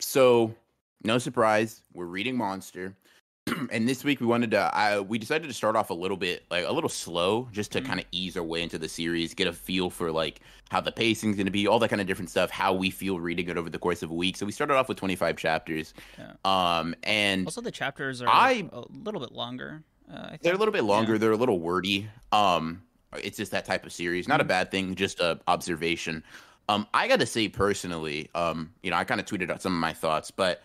So, 0.00 0.54
no 1.04 1.18
surprise, 1.18 1.82
we're 1.92 2.06
reading 2.06 2.36
Monster. 2.36 2.96
and 3.70 3.86
this 3.86 4.02
week 4.04 4.20
we 4.22 4.26
wanted 4.26 4.50
to 4.52 4.58
I 4.74 5.00
we 5.00 5.18
decided 5.18 5.48
to 5.48 5.52
start 5.52 5.76
off 5.76 5.90
a 5.90 5.94
little 5.94 6.16
bit 6.16 6.44
like 6.50 6.64
a 6.66 6.72
little 6.72 6.88
slow 6.88 7.46
just 7.52 7.72
to 7.72 7.82
Mhm. 7.82 7.86
kind 7.86 8.00
of 8.00 8.06
ease 8.10 8.38
our 8.38 8.42
way 8.42 8.62
into 8.62 8.78
the 8.78 8.88
series, 8.88 9.34
get 9.34 9.46
a 9.46 9.52
feel 9.52 9.90
for 9.90 10.10
like 10.10 10.40
how 10.70 10.80
the 10.80 10.90
pacing's 10.90 11.36
going 11.36 11.44
to 11.44 11.52
be, 11.52 11.66
all 11.66 11.78
that 11.80 11.88
kind 11.90 12.00
of 12.00 12.06
different 12.06 12.30
stuff, 12.30 12.50
how 12.50 12.72
we 12.72 12.88
feel 12.88 13.20
reading 13.20 13.46
it 13.50 13.58
over 13.58 13.68
the 13.68 13.78
course 13.78 14.02
of 14.02 14.10
a 14.10 14.14
week. 14.14 14.38
So 14.38 14.46
we 14.46 14.52
started 14.52 14.74
off 14.76 14.88
with 14.88 14.96
25 14.96 15.36
chapters. 15.36 15.92
Yeah. 16.18 16.32
Um 16.46 16.94
and 17.02 17.46
Also, 17.46 17.60
the 17.60 17.70
chapters 17.70 18.22
are 18.22 18.28
I- 18.28 18.66
a 18.72 18.82
little 19.04 19.20
bit 19.20 19.32
longer. 19.32 19.82
Uh, 20.10 20.16
I 20.24 20.28
think. 20.30 20.42
they're 20.42 20.54
a 20.54 20.58
little 20.58 20.72
bit 20.72 20.82
Yeah. 20.84 20.88
longer, 20.90 21.18
they're 21.18 21.32
a 21.32 21.36
little 21.36 21.60
wordy. 21.60 22.08
Um 22.32 22.82
it's 23.18 23.36
just 23.36 23.52
that 23.52 23.66
type 23.66 23.84
of 23.84 23.92
series. 23.92 24.26
Not 24.26 24.40
a 24.40 24.44
Mhm. 24.44 24.48
bad 24.48 24.70
thing, 24.70 24.94
just 24.94 25.20
a 25.20 25.38
observation. 25.46 26.24
Um 26.68 26.86
I 26.94 27.08
got 27.08 27.20
to 27.20 27.26
say 27.26 27.48
personally, 27.48 28.30
um 28.34 28.72
you 28.82 28.90
know, 28.90 28.96
I 28.96 29.04
kind 29.04 29.20
of 29.20 29.26
tweeted 29.26 29.50
out 29.50 29.62
some 29.62 29.74
of 29.74 29.80
my 29.80 29.92
thoughts, 29.92 30.30
but 30.30 30.62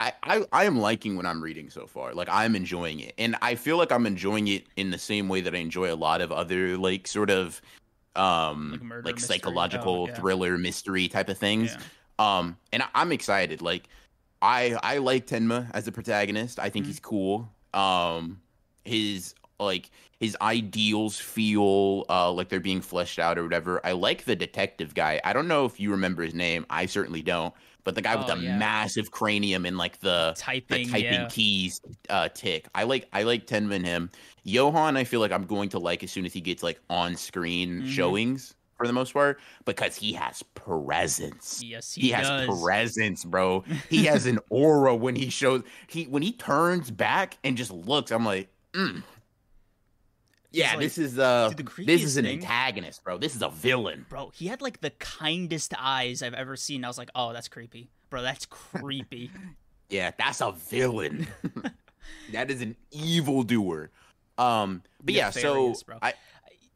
I, 0.00 0.12
I 0.22 0.44
I 0.52 0.64
am 0.64 0.78
liking 0.78 1.16
what 1.16 1.26
I'm 1.26 1.42
reading 1.42 1.68
so 1.70 1.86
far. 1.86 2.14
Like 2.14 2.28
I'm 2.30 2.56
enjoying 2.56 3.00
it, 3.00 3.14
and 3.18 3.36
I 3.42 3.54
feel 3.54 3.76
like 3.76 3.92
I'm 3.92 4.06
enjoying 4.06 4.48
it 4.48 4.64
in 4.76 4.90
the 4.90 4.98
same 4.98 5.28
way 5.28 5.40
that 5.42 5.54
I 5.54 5.58
enjoy 5.58 5.92
a 5.92 5.96
lot 5.96 6.20
of 6.22 6.32
other 6.32 6.76
like 6.78 7.06
sort 7.06 7.30
of 7.30 7.60
um 8.16 8.80
Like 9.04 9.04
like, 9.04 9.18
psychological 9.20 10.04
Oh, 10.04 10.08
yeah. 10.08 10.14
thriller 10.14 10.58
mystery 10.58 11.08
type 11.08 11.28
of 11.28 11.38
things. 11.38 11.76
Yeah. 11.78 12.38
Um, 12.38 12.56
and 12.72 12.82
I, 12.82 12.88
I'm 12.94 13.12
excited. 13.12 13.62
Like 13.62 13.88
I 14.42 14.76
I 14.82 14.98
like 14.98 15.26
Tenma 15.26 15.70
as 15.74 15.86
a 15.88 15.92
protagonist. 15.92 16.58
I 16.58 16.70
think 16.70 16.86
Mhm. 16.86 16.88
he's 16.88 17.00
cool. 17.00 17.52
Um, 17.74 18.40
his 18.84 19.34
like 19.60 19.90
his 20.18 20.36
ideals 20.42 21.18
feel 21.18 22.04
uh 22.08 22.30
like 22.32 22.48
they're 22.48 22.60
being 22.60 22.80
fleshed 22.80 23.18
out 23.18 23.38
or 23.38 23.42
whatever. 23.44 23.84
I 23.84 23.92
like 23.92 24.24
the 24.24 24.36
detective 24.36 24.94
guy. 24.94 25.20
I 25.24 25.32
don't 25.32 25.48
know 25.48 25.64
if 25.64 25.78
you 25.80 25.90
remember 25.90 26.22
his 26.22 26.34
name. 26.34 26.66
I 26.70 26.86
certainly 26.86 27.22
don't. 27.22 27.54
But 27.82 27.94
the 27.94 28.02
guy 28.02 28.14
with 28.14 28.26
Oh, 28.28 28.36
the 28.36 28.42
yeah. 28.42 28.58
massive 28.58 29.10
cranium 29.10 29.64
and 29.64 29.78
like 29.78 29.98
the 30.00 30.32
the 30.36 30.40
Typing. 30.40 30.88
typing 30.88 31.04
yeah. 31.12 31.28
keys 31.30 31.80
uh 32.10 32.28
tick. 32.28 32.68
I 32.74 32.82
like 32.84 33.08
I 33.12 33.22
like 33.22 33.46
Tenma 33.46 33.74
and 33.76 33.86
him. 33.86 34.10
Johan, 34.44 34.96
I 34.96 35.04
feel 35.04 35.20
like 35.20 35.32
I'm 35.32 35.46
going 35.46 35.68
to 35.70 35.78
like 35.78 36.02
as 36.04 36.10
soon 36.12 36.26
as 36.26 36.32
he 36.32 36.40
gets 36.42 36.62
like 36.62 36.80
on 36.90 37.16
screen 37.16 37.82
Mhm. 37.82 37.88
showings 37.88 38.54
for 38.76 38.86
the 38.86 38.92
most 38.92 39.12
part 39.14 39.40
because 39.64 39.96
he 39.96 40.12
has 40.14 40.42
presence. 40.54 41.62
Yes, 41.64 41.92
he, 41.94 42.02
He, 42.02 42.10
does. 42.10 42.26
has 42.48 42.60
presence, 42.60 43.24
bro. 43.24 43.64
He 43.88 44.04
has 44.06 44.26
an 44.26 44.38
aura 44.50 44.94
when 44.94 45.16
he 45.16 45.30
shows 45.30 45.62
he 45.86 46.04
when 46.04 46.22
he 46.22 46.32
turns 46.32 46.90
back 46.90 47.38
and 47.44 47.56
just 47.56 47.70
looks. 47.70 48.10
I'm 48.10 48.24
like, 48.26 48.48
mm. 48.74 49.02
Yeah, 50.52 50.70
like- 50.72 50.80
this 50.80 50.98
is 50.98 51.18
uh 51.18 51.52
this 51.78 52.02
is 52.02 52.16
an 52.16 52.24
thing- 52.24 52.38
antagonist, 52.40 53.02
bro. 53.04 53.18
This 53.18 53.34
is 53.36 53.42
a 53.42 53.48
villain. 53.50 54.06
Bro, 54.08 54.32
he 54.34 54.46
had 54.48 54.60
like 54.62 54.80
the 54.80 54.90
kindest 54.90 55.74
eyes 55.78 56.22
I've 56.22 56.34
ever 56.34 56.56
seen. 56.56 56.84
I 56.84 56.88
was 56.88 56.98
like, 56.98 57.10
oh, 57.14 57.32
that's 57.32 57.48
creepy. 57.48 57.90
Bro, 58.10 58.22
that's 58.22 58.46
creepy. 58.46 59.30
Yeah, 59.90 60.12
that's 60.16 60.40
a 60.40 60.52
villain. 60.52 61.26
that 62.32 62.48
is 62.48 62.60
an 62.62 62.76
evil 62.92 63.42
doer. 63.42 63.90
Um, 64.38 64.82
but 65.02 65.14
yeah, 65.14 65.30
so 65.30 65.74
bro. 65.84 65.98
I 66.00 66.14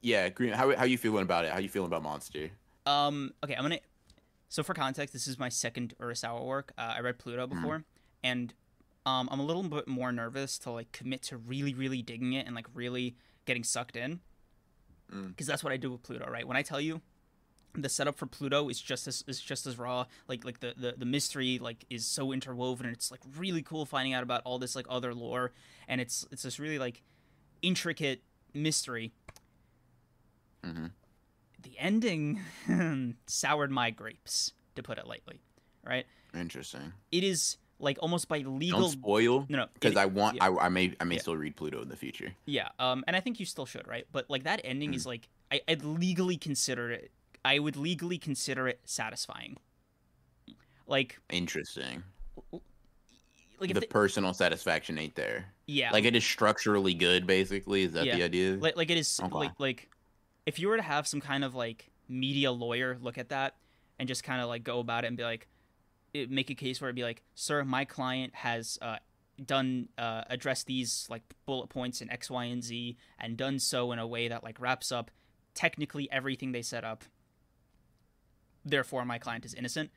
yeah, 0.00 0.28
Green. 0.30 0.52
How 0.52 0.74
how 0.76 0.84
you 0.84 0.98
feeling 0.98 1.22
about 1.22 1.44
it? 1.44 1.52
How 1.52 1.58
you 1.60 1.68
feeling 1.68 1.86
about 1.86 2.02
Monster? 2.02 2.50
Um, 2.86 3.32
okay, 3.44 3.54
I'm 3.54 3.62
gonna. 3.62 3.78
So 4.48 4.62
for 4.64 4.74
context, 4.74 5.12
this 5.12 5.28
is 5.28 5.38
my 5.38 5.48
second 5.48 5.94
Urasawa 6.00 6.44
work. 6.44 6.72
Uh, 6.76 6.94
I 6.96 7.00
read 7.00 7.18
Pluto 7.18 7.46
Mm-hmm. 7.46 7.54
before, 7.54 7.84
and 8.24 8.52
um, 9.06 9.28
I'm 9.30 9.38
a 9.38 9.44
little 9.44 9.62
bit 9.62 9.86
more 9.86 10.10
nervous 10.10 10.58
to 10.58 10.70
like 10.72 10.90
commit 10.90 11.22
to 11.24 11.36
really, 11.36 11.72
really 11.72 12.02
digging 12.02 12.32
it 12.32 12.46
and 12.46 12.54
like 12.56 12.66
really 12.74 13.14
getting 13.44 13.64
sucked 13.64 13.96
in, 13.96 14.20
Mm. 15.12 15.28
because 15.28 15.46
that's 15.46 15.62
what 15.62 15.72
I 15.72 15.76
do 15.76 15.92
with 15.92 16.02
Pluto, 16.02 16.26
right? 16.30 16.46
When 16.48 16.56
I 16.56 16.62
tell 16.62 16.80
you 16.80 17.02
the 17.74 17.88
setup 17.88 18.16
for 18.16 18.26
Pluto 18.26 18.68
is 18.68 18.80
just 18.80 19.06
as 19.08 19.22
is 19.26 19.40
just 19.40 19.66
as 19.66 19.76
raw. 19.76 20.06
Like 20.28 20.44
like 20.44 20.60
the, 20.60 20.74
the 20.76 20.94
the 20.96 21.04
mystery 21.04 21.58
like 21.58 21.84
is 21.90 22.06
so 22.06 22.32
interwoven, 22.32 22.86
and 22.86 22.94
it's 22.94 23.10
like 23.10 23.20
really 23.36 23.62
cool 23.62 23.84
finding 23.84 24.14
out 24.14 24.22
about 24.22 24.42
all 24.44 24.58
this 24.58 24.74
like 24.76 24.86
other 24.88 25.12
lore, 25.12 25.52
and 25.88 26.00
it's 26.00 26.24
it's 26.30 26.42
this 26.44 26.58
really 26.58 26.78
like 26.78 27.02
intricate 27.62 28.22
mystery. 28.54 29.12
Mhm. 30.62 30.92
The 31.62 31.78
ending 31.78 32.40
soured 33.26 33.70
my 33.70 33.90
grapes, 33.90 34.52
to 34.76 34.82
put 34.82 34.98
it 34.98 35.06
lightly. 35.06 35.40
Right? 35.84 36.06
Interesting. 36.34 36.92
It 37.12 37.24
is 37.24 37.58
like 37.78 37.98
almost 38.00 38.28
by 38.28 38.38
legal. 38.38 38.80
Don't 38.80 38.90
spoil 38.90 39.46
no, 39.48 39.58
no, 39.58 39.66
because 39.74 39.96
I 39.96 40.06
want 40.06 40.36
yeah. 40.36 40.46
I, 40.48 40.66
I 40.66 40.68
may 40.68 40.94
I 41.00 41.04
may 41.04 41.16
Yeah. 41.16 41.20
still 41.20 41.36
read 41.36 41.56
Pluto 41.56 41.82
in 41.82 41.88
the 41.88 41.96
future. 41.96 42.32
Yeah, 42.46 42.68
um, 42.78 43.04
and 43.06 43.14
I 43.16 43.20
think 43.20 43.40
you 43.40 43.46
still 43.46 43.66
should, 43.66 43.86
right? 43.88 44.06
But 44.12 44.28
like 44.30 44.44
that 44.44 44.60
ending 44.64 44.92
Mm. 44.92 44.96
is 44.96 45.06
like 45.06 45.28
I, 45.52 45.60
I'd 45.68 45.84
legally 45.84 46.36
consider 46.36 46.90
it. 46.90 47.10
I 47.44 47.58
would 47.58 47.76
legally 47.76 48.16
consider 48.18 48.68
it 48.68 48.80
satisfying. 48.84 49.58
Like, 50.86 51.18
Interesting. 51.30 52.02
like 52.52 53.70
if 53.70 53.74
the 53.74 53.80
the- 53.80 53.86
personal 53.86 54.34
satisfaction 54.34 54.98
ain't 54.98 55.14
there. 55.14 55.46
yeah, 55.66 55.90
Like 55.92 56.04
it 56.04 56.14
is 56.16 56.24
structurally 56.24 56.94
good, 56.94 57.26
basically. 57.26 57.82
Is 57.84 57.92
that 57.92 58.04
Yeah. 58.06 58.16
the 58.16 58.22
idea? 58.24 58.56
like, 58.56 58.76
like 58.76 58.90
it 58.90 58.98
is 58.98 59.20
Okay. 59.20 59.32
like 59.34 59.52
like 59.58 59.90
if 60.46 60.58
you 60.58 60.68
were 60.68 60.76
to 60.76 60.82
have 60.82 61.06
some 61.06 61.20
kind 61.20 61.42
of 61.44 61.54
like 61.54 61.90
media 62.08 62.52
lawyer 62.52 62.98
look 63.00 63.16
at 63.18 63.30
that 63.30 63.56
and 63.98 64.06
just 64.08 64.24
kind 64.24 64.42
of 64.42 64.48
like 64.48 64.62
go 64.64 64.78
about 64.80 65.04
it 65.04 65.08
and 65.08 65.16
be 65.16 65.22
like 65.22 65.46
it, 66.14 66.30
make 66.30 66.48
a 66.48 66.54
case 66.54 66.80
where 66.80 66.88
it'd 66.88 66.96
be 66.96 67.02
like 67.02 67.22
sir 67.34 67.64
my 67.64 67.84
client 67.84 68.34
has 68.34 68.78
uh 68.80 68.96
done 69.44 69.88
uh 69.98 70.22
address 70.30 70.62
these 70.64 71.06
like 71.10 71.22
bullet 71.44 71.68
points 71.68 72.00
in 72.00 72.08
x 72.10 72.30
y 72.30 72.44
and 72.44 72.62
z 72.62 72.96
and 73.18 73.36
done 73.36 73.58
so 73.58 73.90
in 73.92 73.98
a 73.98 74.06
way 74.06 74.28
that 74.28 74.42
like 74.44 74.58
wraps 74.60 74.92
up 74.92 75.10
technically 75.54 76.08
everything 76.12 76.52
they 76.52 76.62
set 76.62 76.84
up 76.84 77.04
therefore 78.64 79.04
my 79.04 79.18
client 79.18 79.44
is 79.44 79.52
innocent 79.54 79.90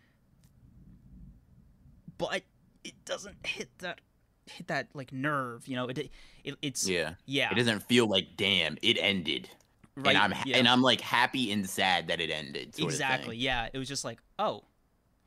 but 2.18 2.42
it 2.84 2.94
doesn't 3.06 3.36
hit 3.46 3.70
that 3.80 4.02
hit 4.48 4.68
that 4.68 4.88
like 4.94 5.12
nerve 5.14 5.68
you 5.68 5.76
know 5.76 5.88
it, 5.88 6.10
it 6.44 6.56
it's 6.62 6.88
yeah. 6.88 7.14
yeah 7.26 7.52
It 7.52 7.56
doesn't 7.56 7.82
feel 7.84 8.08
like 8.08 8.38
damn, 8.38 8.78
it 8.82 8.98
ended. 9.00 9.50
right 9.96 10.16
and 10.16 10.18
I'm 10.18 10.32
ha- 10.32 10.44
yeah. 10.46 10.58
and 10.58 10.68
I'm 10.68 10.82
like 10.82 11.02
happy 11.02 11.52
and 11.52 11.70
sad 11.70 12.08
that 12.08 12.20
it 12.22 12.30
ended. 12.32 12.76
exactly 12.80 13.38
yeah 13.38 13.68
it 13.72 13.78
was 13.78 13.88
just 13.88 14.06
like 14.06 14.20
oh 14.40 14.64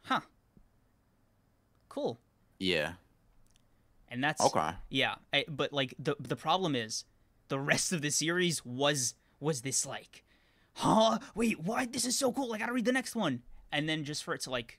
huh 0.04 0.20
cool 1.90 2.18
Yeah. 2.58 2.92
and 4.08 4.24
that's 4.24 4.40
Okay. 4.42 4.70
yeah 4.88 5.16
I, 5.34 5.44
but 5.48 5.72
like 5.74 5.94
the 5.98 6.16
the 6.18 6.36
problem 6.36 6.74
is 6.74 7.04
the 7.48 7.58
rest 7.58 7.92
of 7.92 8.00
the 8.00 8.10
series 8.10 8.64
was 8.64 9.14
was 9.40 9.60
this 9.62 9.84
like 9.84 10.24
huh 10.76 11.18
wait 11.34 11.60
what 11.60 11.92
this 11.92 12.04
is 12.06 12.16
so 12.16 12.32
cool 12.32 12.52
i 12.54 12.58
gotta 12.58 12.72
read 12.72 12.84
the 12.86 12.92
next 12.92 13.14
one 13.14 13.42
and 13.72 13.86
then 13.88 14.04
just 14.04 14.24
for 14.24 14.32
it 14.34 14.40
to 14.42 14.50
like 14.50 14.78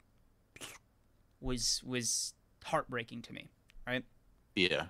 was 1.40 1.82
was 1.86 2.34
heartbreaking 2.66 3.22
to 3.24 3.34
me 3.34 3.50
right 3.88 4.04
Yeah. 4.56 4.86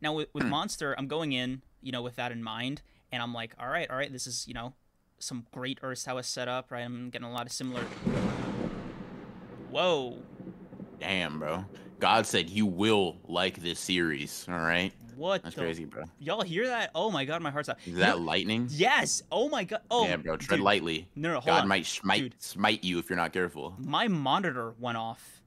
Now 0.00 0.12
with, 0.14 0.28
with 0.34 0.42
Hmm. 0.42 0.50
Monster, 0.50 0.94
I'm 0.98 1.06
going 1.06 1.30
in, 1.32 1.62
you 1.80 1.92
know, 1.92 2.02
with 2.02 2.16
that 2.16 2.32
in 2.32 2.42
mind, 2.42 2.82
and 3.12 3.22
I'm 3.22 3.32
like, 3.32 3.52
all 3.58 3.68
right, 3.68 3.88
all 3.88 3.96
right, 3.96 4.12
this 4.12 4.26
is 4.26 4.46
you 4.48 4.52
know, 4.54 4.74
some 5.20 5.46
great 5.52 5.80
Urasawa 5.80 6.24
setup, 6.24 6.72
right? 6.72 6.82
I'm 6.82 7.08
getting 7.10 7.28
a 7.28 7.32
lot 7.32 7.46
of 7.46 7.52
similar. 7.52 7.84
Whoa, 9.70 10.18
Damn, 11.02 11.40
bro. 11.40 11.64
God 11.98 12.26
said 12.26 12.48
you 12.48 12.64
will 12.64 13.16
like 13.26 13.60
this 13.60 13.80
series. 13.80 14.46
All 14.48 14.54
right, 14.54 14.92
what 15.16 15.42
that's 15.42 15.56
crazy, 15.56 15.84
bro. 15.84 16.04
Y'all 16.20 16.42
hear 16.42 16.68
that? 16.68 16.92
Oh 16.94 17.10
my 17.10 17.24
god, 17.24 17.42
my 17.42 17.50
heart's 17.50 17.68
out. 17.68 17.78
Is 17.84 17.96
that 17.96 18.20
lightning? 18.20 18.68
Yes. 18.70 19.20
Oh 19.32 19.48
my 19.48 19.64
god. 19.64 19.80
Oh, 19.90 20.04
yeah, 20.06 20.14
bro. 20.14 20.36
Tread 20.36 20.58
dude. 20.58 20.64
lightly. 20.64 21.08
No, 21.16 21.34
no, 21.34 21.40
God 21.40 21.62
on. 21.62 21.68
might 21.68 21.86
smite 21.86 22.40
smite 22.40 22.84
you 22.84 23.00
if 23.00 23.10
you're 23.10 23.16
not 23.16 23.32
careful. 23.32 23.74
my 23.78 24.06
monitor 24.06 24.74
went 24.78 24.96
off. 24.96 25.42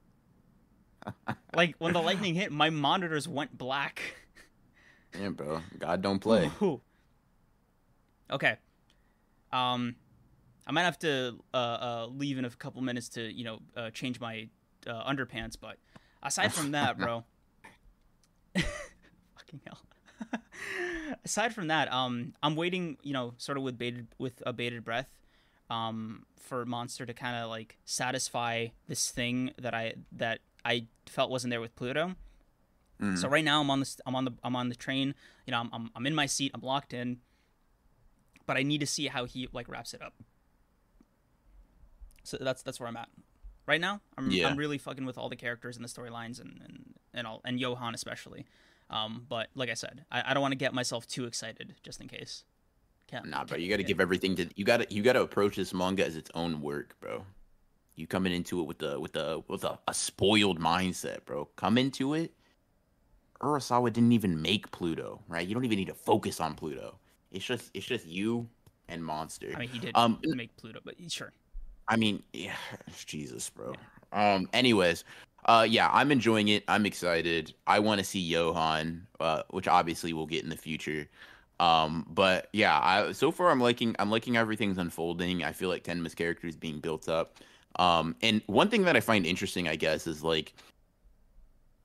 like 1.55 1.75
when 1.77 1.93
the 1.93 2.01
lightning 2.01 2.35
hit, 2.35 2.51
my 2.51 2.69
monitors 2.69 3.29
went 3.29 3.57
black. 3.57 4.01
Yeah, 5.17 5.29
bro. 5.29 5.61
God 5.79 6.01
don't 6.01 6.19
play. 6.21 6.51
Ooh. 6.61 6.81
Okay. 8.29 8.57
Um, 9.53 9.95
I 10.67 10.73
might 10.73 10.83
have 10.83 10.99
to 10.99 11.39
uh, 11.53 11.57
uh 11.57 12.07
leave 12.11 12.37
in 12.37 12.43
a 12.43 12.49
couple 12.49 12.81
minutes 12.81 13.07
to 13.09 13.21
you 13.21 13.45
know 13.45 13.59
uh, 13.77 13.89
change 13.91 14.19
my 14.19 14.49
uh, 14.87 15.03
underpants, 15.09 15.55
but 15.59 15.77
aside 16.23 16.53
from 16.53 16.71
that, 16.71 16.97
bro. 16.99 17.23
fucking 18.55 19.61
hell. 19.65 19.79
aside 21.25 21.53
from 21.53 21.67
that, 21.67 21.91
um, 21.91 22.33
I'm 22.41 22.55
waiting, 22.55 22.97
you 23.03 23.13
know, 23.13 23.33
sort 23.37 23.57
of 23.57 23.63
with 23.63 23.77
bated 23.77 24.07
with 24.17 24.41
a 24.45 24.53
bated 24.53 24.83
breath, 24.83 25.09
um, 25.69 26.25
for 26.39 26.65
Monster 26.65 27.05
to 27.05 27.13
kind 27.13 27.35
of 27.43 27.49
like 27.49 27.77
satisfy 27.85 28.67
this 28.87 29.11
thing 29.11 29.51
that 29.59 29.73
I 29.73 29.95
that 30.13 30.39
I 30.63 30.87
felt 31.05 31.29
wasn't 31.29 31.51
there 31.51 31.61
with 31.61 31.75
Pluto. 31.75 32.15
Mm. 33.01 33.17
So 33.17 33.27
right 33.27 33.43
now 33.43 33.61
I'm 33.61 33.69
on 33.69 33.81
the 33.81 33.95
I'm 34.05 34.15
on 34.15 34.25
the 34.25 34.33
I'm 34.43 34.55
on 34.55 34.69
the 34.69 34.75
train. 34.75 35.15
You 35.45 35.51
know, 35.51 35.59
I'm, 35.59 35.69
I'm 35.73 35.91
I'm 35.95 36.05
in 36.05 36.15
my 36.15 36.25
seat. 36.25 36.51
I'm 36.53 36.61
locked 36.61 36.93
in. 36.93 37.17
But 38.47 38.57
I 38.57 38.63
need 38.63 38.79
to 38.81 38.87
see 38.87 39.07
how 39.07 39.25
he 39.25 39.49
like 39.51 39.67
wraps 39.67 39.93
it 39.93 40.01
up. 40.01 40.13
So 42.23 42.37
that's 42.39 42.61
that's 42.61 42.79
where 42.79 42.87
I'm 42.87 42.97
at. 42.97 43.09
Right 43.67 43.81
now, 43.81 44.01
I'm 44.17 44.29
Yeah. 44.29 44.47
I'm 44.47 44.57
really 44.57 44.77
fucking 44.77 45.05
with 45.05 45.17
all 45.17 45.29
the 45.29 45.35
characters 45.35 45.75
and 45.75 45.83
the 45.83 45.89
storylines 45.89 46.39
and, 46.39 46.61
and 46.63 46.93
and 47.13 47.27
all 47.27 47.41
and 47.43 47.59
Johan 47.59 47.95
especially. 47.95 48.45
Um, 48.89 49.25
but 49.27 49.49
like 49.55 49.69
I 49.69 49.73
said, 49.73 50.05
I, 50.11 50.31
I 50.31 50.33
don't 50.33 50.41
want 50.41 50.51
to 50.51 50.57
get 50.57 50.73
myself 50.73 51.07
too 51.07 51.25
excited 51.25 51.75
just 51.81 51.99
in 51.99 52.07
case. 52.07 52.43
Can't, 53.07 53.25
Nah, 53.27 53.43
bro. 53.43 53.57
You 53.57 53.69
got 53.69 53.77
to 53.77 53.83
give 53.83 53.99
everything 53.99 54.35
to 54.35 54.49
you. 54.55 54.65
Got 54.65 54.81
to 54.81 54.93
you 54.93 55.01
got 55.03 55.13
to 55.13 55.21
approach 55.21 55.55
this 55.55 55.73
manga 55.73 56.05
as 56.05 56.15
its 56.15 56.29
own 56.33 56.61
work, 56.61 56.95
bro. 56.99 57.25
You 57.95 58.07
coming 58.07 58.33
into 58.33 58.59
it 58.59 58.63
with 58.63 58.79
the 58.79 58.99
with 58.99 59.13
the 59.13 59.41
with 59.47 59.63
a, 59.63 59.79
a 59.87 59.93
spoiled 59.93 60.59
mindset, 60.59 61.25
bro. 61.25 61.45
Come 61.55 61.77
into 61.77 62.13
it. 62.13 62.33
Urasawa 63.41 63.91
didn't 63.91 64.11
even 64.11 64.41
make 64.41 64.71
Pluto, 64.71 65.21
right? 65.27 65.47
You 65.47 65.53
don't 65.53 65.65
even 65.65 65.77
need 65.77 65.87
to 65.87 65.93
focus 65.93 66.39
on 66.39 66.55
Pluto. 66.55 66.97
It's 67.31 67.45
just 67.45 67.69
it's 67.73 67.85
just 67.85 68.05
you 68.05 68.47
and 68.87 69.03
Monster. 69.03 69.51
I 69.55 69.59
mean, 69.59 69.69
he 69.69 69.79
did 69.79 69.91
Um, 69.95 70.19
make 70.23 70.55
Pluto, 70.57 70.79
but 70.83 70.95
sure. 71.09 71.31
I 71.87 71.95
mean, 71.95 72.23
yeah, 72.33 72.55
Jesus, 73.05 73.49
bro. 73.49 73.73
Um. 74.11 74.49
Anyways, 74.53 75.03
uh, 75.45 75.65
yeah, 75.69 75.89
I'm 75.91 76.11
enjoying 76.11 76.47
it. 76.47 76.63
I'm 76.67 76.85
excited. 76.85 77.53
I 77.67 77.79
want 77.79 77.99
to 77.99 78.05
see 78.05 78.19
Johan, 78.19 79.05
uh, 79.19 79.43
which 79.49 79.67
obviously 79.67 80.13
we'll 80.13 80.25
get 80.25 80.43
in 80.43 80.49
the 80.49 80.57
future. 80.57 81.07
Um, 81.59 82.05
but 82.09 82.49
yeah, 82.51 82.79
I 82.79 83.11
so 83.13 83.31
far 83.31 83.49
I'm 83.49 83.61
liking 83.61 83.95
I'm 83.99 84.11
liking 84.11 84.35
everything's 84.37 84.77
unfolding. 84.77 85.43
I 85.43 85.51
feel 85.53 85.69
like 85.69 85.83
Tenma's 85.83 86.15
character 86.15 86.47
is 86.47 86.55
being 86.55 86.79
built 86.79 87.07
up. 87.07 87.37
Um, 87.77 88.15
and 88.21 88.41
one 88.47 88.69
thing 88.69 88.83
that 88.83 88.95
I 88.95 88.99
find 89.01 89.25
interesting, 89.25 89.67
I 89.67 89.75
guess, 89.75 90.07
is 90.07 90.23
like 90.23 90.53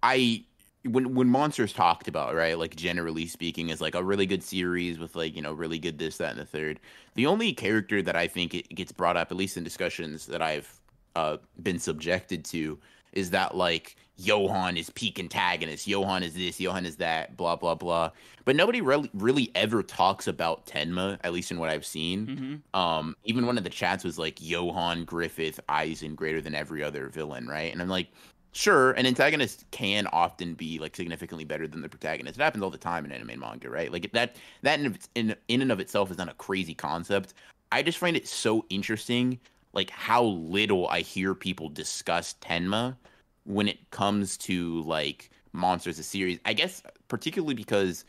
I 0.02 0.44
when 0.84 1.14
when 1.14 1.28
monsters 1.28 1.72
talked 1.72 2.08
about 2.08 2.34
right 2.34 2.58
like 2.58 2.74
generally 2.74 3.26
speaking 3.26 3.68
is 3.68 3.80
like 3.80 3.94
a 3.94 4.02
really 4.02 4.26
good 4.26 4.42
series 4.42 4.98
with 4.98 5.14
like 5.14 5.36
you 5.36 5.42
know 5.42 5.52
really 5.52 5.78
good 5.78 5.98
this 5.98 6.16
that 6.18 6.30
and 6.30 6.40
the 6.40 6.46
third. 6.46 6.80
The 7.14 7.26
only 7.26 7.52
character 7.52 8.00
that 8.02 8.16
i 8.16 8.26
think 8.26 8.54
it 8.54 8.68
gets 8.74 8.92
brought 8.92 9.16
up 9.16 9.30
at 9.30 9.36
least 9.36 9.56
in 9.56 9.64
discussions 9.64 10.26
that 10.26 10.40
i've 10.40 10.80
uh 11.16 11.36
been 11.62 11.78
subjected 11.78 12.44
to 12.46 12.78
is 13.12 13.30
that 13.30 13.56
like 13.56 13.96
johan 14.16 14.76
is 14.76 14.88
peak 14.90 15.18
antagonist 15.18 15.86
johan 15.86 16.22
is 16.22 16.34
this 16.34 16.60
johan 16.60 16.86
is 16.86 16.96
that 16.96 17.36
blah 17.36 17.56
blah 17.56 17.74
blah. 17.74 18.10
But 18.46 18.56
nobody 18.56 18.80
really 18.80 19.10
really 19.12 19.50
ever 19.54 19.82
talks 19.82 20.26
about 20.26 20.66
tenma 20.66 21.18
at 21.22 21.32
least 21.32 21.50
in 21.50 21.58
what 21.58 21.68
i've 21.68 21.86
seen. 21.86 22.62
Hmm 22.72 22.80
um 22.80 23.16
even 23.24 23.46
one 23.46 23.58
of 23.58 23.64
the 23.64 23.70
chats 23.70 24.02
was 24.04 24.18
like 24.18 24.38
johan 24.40 25.04
griffith 25.04 25.60
Aizen 25.68 26.16
greater 26.16 26.40
than 26.40 26.54
every 26.54 26.82
other 26.82 27.08
villain 27.08 27.48
right? 27.48 27.70
And 27.72 27.82
i'm 27.82 27.88
like 27.88 28.08
sure 28.52 28.92
an 28.92 29.06
antagonist 29.06 29.64
can 29.70 30.06
often 30.08 30.54
be 30.54 30.78
like 30.78 30.96
significantly 30.96 31.44
better 31.44 31.66
than 31.68 31.82
the 31.82 31.88
protagonist. 31.88 32.38
It 32.38 32.42
happens 32.42 32.62
all 32.62 32.70
the 32.70 32.78
time 32.78 33.04
in 33.04 33.12
anime 33.12 33.30
and 33.30 33.40
manga 33.40 33.70
right? 33.70 33.92
Like 33.92 34.10
that 34.12 34.36
that 34.62 34.80
in, 34.80 34.98
in 35.14 35.34
in 35.48 35.62
and 35.62 35.72
of 35.72 35.80
itself 35.80 36.10
is 36.10 36.18
not 36.18 36.28
a 36.28 36.34
crazy 36.34 36.74
concept. 36.74 37.34
I 37.72 37.82
just 37.82 37.98
find 37.98 38.16
it 38.16 38.26
so 38.26 38.64
interesting 38.70 39.38
like 39.72 39.90
how 39.90 40.24
little 40.24 40.88
i 40.88 41.00
hear 41.00 41.34
people 41.34 41.68
discuss 41.68 42.34
tenma 42.40 42.96
when 43.44 43.68
it 43.68 43.90
comes 43.90 44.36
to 44.36 44.82
like 44.82 45.30
monsters 45.52 45.98
a 45.98 46.02
series. 46.02 46.38
I 46.44 46.52
guess 46.52 46.82
particularly 47.08 47.54
because 47.54 48.04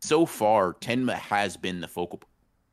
so 0.00 0.26
far 0.26 0.74
tenma 0.74 1.14
has 1.14 1.56
been 1.56 1.80
the 1.80 1.88
focal 1.88 2.20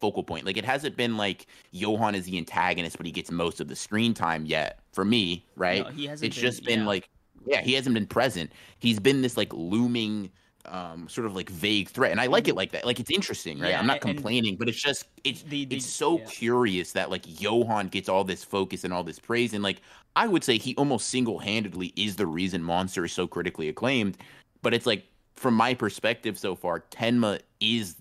focal 0.02 0.24
point. 0.24 0.46
Like 0.46 0.58
it 0.58 0.66
hasn't 0.66 0.98
been 0.98 1.16
like 1.16 1.48
johan 1.72 2.16
is 2.16 2.26
the 2.26 2.38
antagonist 2.38 2.98
but 2.98 3.06
he 3.06 3.12
gets 3.12 3.32
most 3.32 3.60
of 3.62 3.68
the 3.68 3.76
screen 3.76 4.14
time 4.14 4.46
yet 4.46 4.80
for 4.92 5.06
me 5.06 5.46
right? 5.56 5.84
No, 5.86 5.92
he 5.92 6.06
hasn't 6.08 6.28
it's 6.28 6.36
been- 6.36 6.42
just 6.44 6.66
been 6.66 6.80
yeah. 6.82 6.86
like 6.88 7.10
yeah 7.46 7.62
he 7.62 7.74
hasn't 7.74 7.94
been 7.94 8.08
present. 8.08 8.52
He's 8.80 9.00
been 9.00 9.22
this 9.22 9.38
like 9.38 9.54
looming 9.54 10.32
um 10.66 11.10
sort 11.10 11.26
of 11.26 11.36
like 11.36 11.50
vague 11.50 11.90
threat 11.90 12.12
and 12.12 12.22
i 12.22 12.28
like 12.28 12.48
it 12.48 12.56
like 12.56 12.72
that. 12.72 12.86
Like 12.86 13.00
it's 13.00 13.10
interesting 13.10 13.60
right? 13.60 13.70
Yeah, 13.70 13.80
i'm 13.80 13.88
not 13.88 14.00
complaining 14.00 14.58
but 14.58 14.70
it's 14.70 14.80
just 14.82 15.06
it's 15.24 15.42
The- 15.42 15.66
the- 15.66 15.78
it's 15.78 15.86
so 15.88 16.20
yeah. 16.20 16.26
curious 16.26 16.92
that 16.92 17.10
like 17.10 17.24
johan 17.42 17.88
gets 17.88 18.08
all 18.08 18.24
this 18.24 18.44
focus 18.44 18.84
and 18.84 18.94
all 18.94 19.04
this 19.04 19.18
praise 19.18 19.54
and 19.56 19.64
like 19.64 19.82
i 20.16 20.28
would 20.28 20.44
say 20.44 20.60
he 20.60 20.76
almost 20.76 21.10
single-handedly 21.10 21.94
is 21.96 22.16
the 22.16 22.28
reason 22.28 22.62
monster 22.62 23.04
is 23.06 23.12
so 23.12 23.26
critically 23.26 23.70
acclaimed 23.70 24.18
but 24.62 24.72
it's 24.76 24.86
like 24.86 25.04
from 25.36 25.56
my 25.56 25.74
perspective 25.74 26.38
so 26.38 26.54
far 26.54 26.82
tenma 26.92 27.40
is 27.60 27.96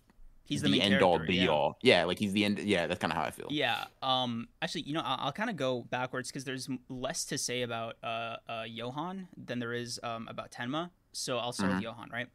He's 0.50 0.62
the, 0.62 0.68
the, 0.68 0.78
main 0.80 0.92
end 0.92 1.02
all 1.02 1.18
be 1.18 1.36
yeah. 1.36 1.46
all 1.48 1.78
yeah 1.80 2.04
like 2.04 2.18
he's 2.18 2.32
the 2.32 2.44
end 2.44 2.58
yeah 2.58 2.86
that's 2.88 3.00
kind 3.00 3.12
of 3.12 3.16
how 3.16 3.24
i 3.24 3.30
feel 3.30 3.46
Yeah. 3.50 3.84
Um. 4.02 4.48
Actually, 4.60 4.82
you 4.82 4.92
know, 4.94 5.00
I'll, 5.02 5.26
I'll 5.26 5.32
kind 5.32 5.48
of 5.48 5.56
go 5.56 5.86
backwards 5.88 6.28
because 6.28 6.44
there's 6.44 6.68
less 6.88 7.24
to 7.26 7.38
say 7.38 7.62
about 7.62 7.96
uh, 8.02 8.36
uh 8.48 8.64
Johan 8.66 9.28
than 9.36 9.60
there 9.60 9.72
is 9.72 9.98
um 10.02 10.26
about 10.28 10.50
Tenma. 10.50 10.90
So 11.12 11.38
I'll 11.38 11.52
start 11.52 11.72
with 11.74 11.82
Johan, 11.82 12.10
right? 12.12 12.26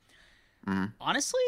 Mm-hmm. 0.67 0.85
Honestly, 0.99 1.43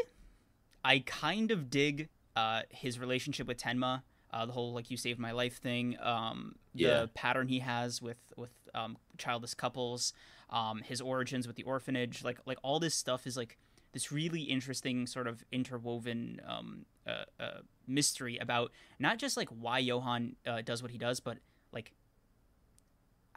I 0.84 1.00
kind 1.06 1.52
of 1.52 1.70
dig 1.70 2.10
uh 2.36 2.62
his 2.70 3.00
relationship 3.00 3.48
with 3.48 3.58
Tenma. 3.58 4.04
Uh, 4.32 4.46
the 4.46 4.52
whole 4.52 4.74
like 4.74 4.92
you 4.92 4.98
saved 4.98 5.20
my 5.20 5.32
life 5.32 5.58
thing. 5.62 5.96
Um, 6.02 6.56
the 6.76 6.84
Yeah. 6.84 7.06
pattern 7.14 7.48
he 7.48 7.60
has 7.60 8.02
with 8.02 8.18
with 8.36 8.52
um 8.76 8.98
childless 9.18 9.54
couples. 9.54 10.14
Um, 10.50 10.82
his 10.82 11.02
origins 11.02 11.48
with 11.48 11.56
the 11.56 11.64
orphanage. 11.64 12.24
Like 12.24 12.40
like 12.46 12.58
all 12.62 12.80
this 12.80 12.94
stuff 12.94 13.26
is 13.26 13.36
like 13.38 13.58
this 13.98 14.12
really 14.12 14.42
interesting 14.42 15.08
sort 15.08 15.26
of 15.26 15.44
interwoven 15.52 16.40
um, 16.48 16.86
uh, 17.08 17.24
uh, 17.40 17.62
mystery 17.88 18.38
about 18.38 18.72
not 19.00 19.18
just 19.18 19.36
like 19.36 19.50
why 19.50 19.80
Johan 19.80 20.36
uh, 20.46 20.62
does 20.62 20.84
what 20.84 20.92
he 20.92 21.00
does, 21.00 21.20
but 21.20 21.40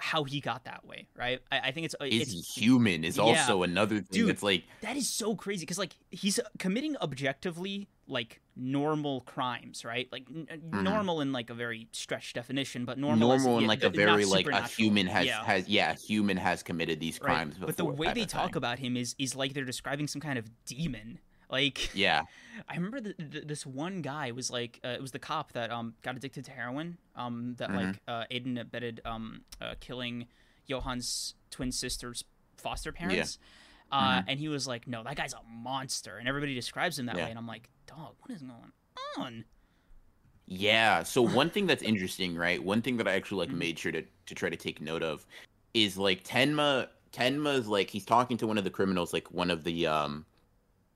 how 0.00 0.24
he 0.24 0.40
got 0.40 0.64
that 0.64 0.84
way, 0.84 1.06
right? 1.16 1.40
I, 1.52 1.60
I 1.60 1.70
think 1.72 1.84
it's 1.84 1.94
uh, 2.00 2.04
is 2.04 2.22
it's 2.22 2.54
he 2.54 2.62
human 2.62 3.04
is 3.04 3.16
yeah. 3.16 3.22
also 3.22 3.62
another 3.62 3.96
thing 3.96 4.06
Dude. 4.10 4.28
that's 4.30 4.42
like 4.42 4.64
that 4.80 4.96
is 4.96 5.08
so 5.08 5.34
crazy 5.34 5.60
because 5.60 5.78
like 5.78 5.94
he's 6.10 6.38
uh, 6.38 6.42
committing 6.58 6.96
objectively 7.02 7.88
like 8.08 8.40
normal 8.56 9.20
crimes, 9.20 9.84
right? 9.84 10.08
Like 10.10 10.24
n- 10.34 10.46
n- 10.50 10.60
mm-hmm. 10.60 10.82
normal 10.82 11.20
in 11.20 11.32
like 11.32 11.50
a 11.50 11.54
very 11.54 11.88
stretched 11.92 12.34
definition, 12.34 12.84
but 12.84 12.98
normal 12.98 13.32
as- 13.32 13.44
normal 13.44 13.62
yeah, 13.62 13.68
like 13.68 13.82
a 13.82 13.90
very 13.90 14.24
like 14.24 14.46
a 14.48 14.62
human 14.62 15.06
has 15.06 15.26
yeah. 15.26 15.44
has 15.44 15.68
yeah 15.68 15.92
a 15.92 15.94
human 15.94 16.36
has 16.36 16.62
committed 16.62 16.98
these 16.98 17.20
Right. 17.20 17.34
crimes 17.34 17.56
But 17.58 17.76
the 17.76 17.84
way 17.84 18.12
they 18.12 18.24
talk 18.24 18.56
about 18.56 18.78
him 18.78 18.96
is 18.96 19.14
is 19.18 19.36
like 19.36 19.52
they're 19.52 19.64
describing 19.64 20.06
some 20.08 20.20
kind 20.20 20.38
of 20.38 20.48
demon. 20.64 21.18
Like 21.50 21.90
yeah 21.94 22.22
I 22.68 22.74
remember 22.74 23.00
th 23.00 23.16
th 23.16 23.44
this 23.46 23.66
one 23.66 24.02
guy 24.02 24.32
was 24.32 24.50
like 24.50 24.80
uh, 24.84 24.88
it 24.88 25.02
was 25.02 25.12
the 25.12 25.18
cop 25.18 25.52
that 25.52 25.70
um 25.70 25.94
got 26.02 26.16
addicted 26.16 26.44
to 26.46 26.50
heroin 26.50 26.98
um 27.16 27.54
that 27.58 27.70
Mhm. 27.70 27.76
like 27.76 28.00
uh, 28.08 28.24
aided 28.30 28.46
and 28.46 28.58
abetted 28.58 29.00
um 29.04 29.42
uh, 29.60 29.74
killing 29.80 30.26
Johan's 30.68 31.34
twin 31.50 31.72
sister's 31.72 32.24
foster 32.56 32.92
parents. 32.92 33.38
Uh, 33.92 34.22
and 34.28 34.38
he 34.38 34.46
was 34.48 34.68
like, 34.68 34.86
"No, 34.86 35.02
that 35.02 35.16
guy's 35.16 35.32
a 35.32 35.42
monster," 35.42 36.18
and 36.18 36.28
everybody 36.28 36.54
describes 36.54 36.96
him 36.96 37.06
that 37.06 37.16
Yeah. 37.16 37.24
way. 37.24 37.30
And 37.30 37.38
I'm 37.38 37.46
like, 37.48 37.68
"Dog, 37.86 38.14
what 38.20 38.30
is 38.30 38.40
going 38.42 38.72
on?" 39.18 39.44
yeah 40.46 41.02
so 41.02 41.22
one 41.22 41.50
thing 41.50 41.66
that's 41.66 41.82
interesting 41.82 42.34
right 42.34 42.62
one 42.62 42.82
thing 42.82 42.96
that 42.96 43.06
i 43.06 43.12
actually 43.14 43.38
like 43.38 43.52
Mhm. 43.52 43.58
made 43.58 43.78
sure 43.78 43.92
to 43.92 44.02
to 44.26 44.34
try 44.34 44.48
to 44.48 44.56
take 44.56 44.80
note 44.80 45.02
of 45.02 45.26
is 45.74 45.96
like 45.96 46.24
tenma 46.24 46.88
tenma's 47.12 47.68
like 47.68 47.90
he's 47.90 48.04
talking 48.04 48.36
to 48.36 48.46
one 48.46 48.58
of 48.58 48.64
the 48.64 48.70
criminals 48.70 49.12
like 49.12 49.30
one 49.30 49.50
of 49.50 49.64
the 49.64 49.86
um 49.86 50.24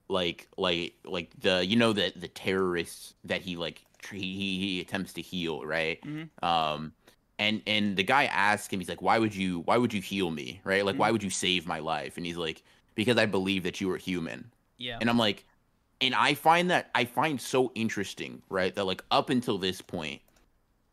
like 0.07 0.47
like 0.57 0.93
like 1.05 1.29
the 1.39 1.65
you 1.65 1.75
know 1.75 1.93
the 1.93 2.13
the 2.15 2.27
terrorists 2.27 3.13
that 3.23 3.41
he 3.41 3.55
like 3.55 3.83
he 4.11 4.19
he, 4.59 4.81
attempts 4.81 5.13
to 5.13 5.21
heal 5.21 5.65
right 5.65 5.99
Mhm. 6.03 6.29
um 6.43 6.93
and 7.39 7.61
and 7.65 7.97
the 7.97 8.03
guy 8.03 8.25
asks 8.25 8.71
him 8.71 8.79
he's 8.79 8.87
like 8.89 9.01
why 9.01 9.17
would 9.17 9.33
you 9.35 9.61
why 9.61 9.77
would 9.77 9.93
you 9.93 10.01
heal 10.01 10.29
me 10.29 10.61
right 10.63 10.85
like 10.85 10.95
Mhm. 10.95 10.99
why 10.99 11.11
would 11.11 11.23
you 11.23 11.29
save 11.31 11.65
my 11.67 11.79
life 11.79 12.17
and 12.17 12.25
he's 12.25 12.37
like 12.37 12.61
because 12.93 13.17
i 13.17 13.25
believe 13.25 13.63
that 13.63 13.81
you 13.81 13.89
are 13.91 13.97
human 13.97 14.51
Yeah. 14.77 14.97
And 15.01 15.09
I'm 15.09 15.17
like, 15.17 15.45
and 16.01 16.13
I 16.13 16.33
find 16.33 16.69
that 16.69 16.89
I 16.93 17.05
find 17.05 17.39
so 17.39 17.71
interesting, 17.75 18.41
right? 18.49 18.75
That 18.75 18.83
like 18.85 19.01
up 19.09 19.29
until 19.29 19.57
this 19.57 19.81
point, 19.81 20.21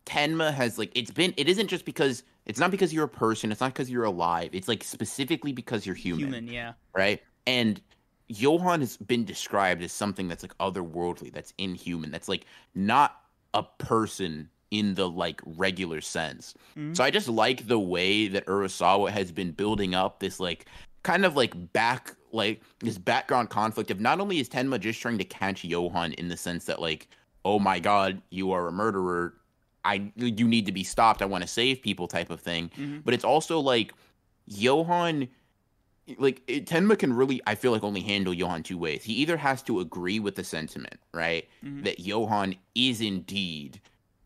Tenma 0.06 0.52
has 0.54 0.78
like 0.78 0.90
it's 0.94 1.10
been 1.10 1.34
it 1.36 1.48
isn't 1.48 1.68
just 1.68 1.84
because 1.84 2.22
it's 2.46 2.58
not 2.60 2.70
because 2.70 2.92
you're 2.94 3.04
a 3.04 3.08
person, 3.08 3.52
it's 3.52 3.60
not 3.60 3.72
because 3.72 3.90
you're 3.90 4.04
alive. 4.04 4.50
It's 4.52 4.68
like 4.68 4.82
specifically 4.84 5.52
because 5.52 5.84
you're 5.86 5.94
human, 5.94 6.24
Human, 6.26 6.48
yeah. 6.48 6.72
right? 6.94 7.20
And 7.46 7.80
Johan 8.28 8.80
has 8.80 8.96
been 8.96 9.24
described 9.24 9.82
as 9.82 9.92
something 9.92 10.28
that's 10.28 10.42
like 10.42 10.56
otherworldly, 10.58 11.32
that's 11.32 11.52
inhuman, 11.58 12.10
that's 12.10 12.28
like 12.28 12.46
not 12.74 13.20
a 13.54 13.62
person 13.62 14.48
in 14.70 14.94
the 14.94 15.08
like 15.08 15.40
regular 15.44 16.00
sense. 16.00 16.54
Mhm. 16.76 16.96
So 16.96 17.04
I 17.04 17.10
just 17.10 17.28
like 17.28 17.66
the 17.68 17.78
way 17.78 18.28
that 18.28 18.46
Urasawa 18.46 19.10
has 19.10 19.30
been 19.30 19.50
building 19.50 19.94
up 19.94 20.18
this 20.20 20.40
like 20.40 20.64
kind 21.02 21.24
of 21.26 21.36
like 21.36 21.72
back 21.74 22.14
like 22.32 22.62
this 22.78 22.96
background 22.96 23.50
conflict 23.50 23.90
of 23.90 24.00
not 24.00 24.18
only 24.20 24.38
is 24.40 24.48
Tenma 24.48 24.80
just 24.80 25.00
trying 25.02 25.18
to 25.18 25.24
catch 25.24 25.62
Johan 25.64 26.12
in 26.14 26.28
the 26.28 26.36
sense 26.36 26.64
that 26.64 26.80
like, 26.80 27.08
oh 27.44 27.58
my 27.58 27.78
god, 27.78 28.22
you 28.30 28.52
are 28.52 28.66
a 28.68 28.72
murderer. 28.72 29.34
I 29.84 30.10
you 30.16 30.48
need 30.48 30.64
to 30.66 30.72
be 30.72 30.84
stopped. 30.84 31.20
I 31.20 31.26
want 31.26 31.42
to 31.42 31.48
save 31.48 31.82
people 31.82 32.08
type 32.08 32.30
of 32.30 32.40
thing. 32.40 32.70
Mhm. 32.78 33.04
But 33.04 33.12
it's 33.12 33.24
also 33.24 33.58
like 33.60 33.92
Johan 34.46 35.28
like 36.18 36.44
Tenma 36.46 36.98
can 36.98 37.12
really 37.12 37.40
I 37.46 37.54
feel 37.54 37.72
like 37.72 37.84
only 37.84 38.00
handle 38.00 38.34
Johan 38.34 38.62
two 38.62 38.78
ways. 38.78 39.04
He 39.04 39.14
either 39.14 39.36
has 39.36 39.62
to 39.62 39.80
agree 39.80 40.18
with 40.20 40.34
the 40.34 40.44
sentiment, 40.44 40.98
right? 41.14 41.48
Mhm. 41.64 41.84
That 41.84 42.00
Johan 42.00 42.56
is 42.74 43.00
indeed 43.00 43.80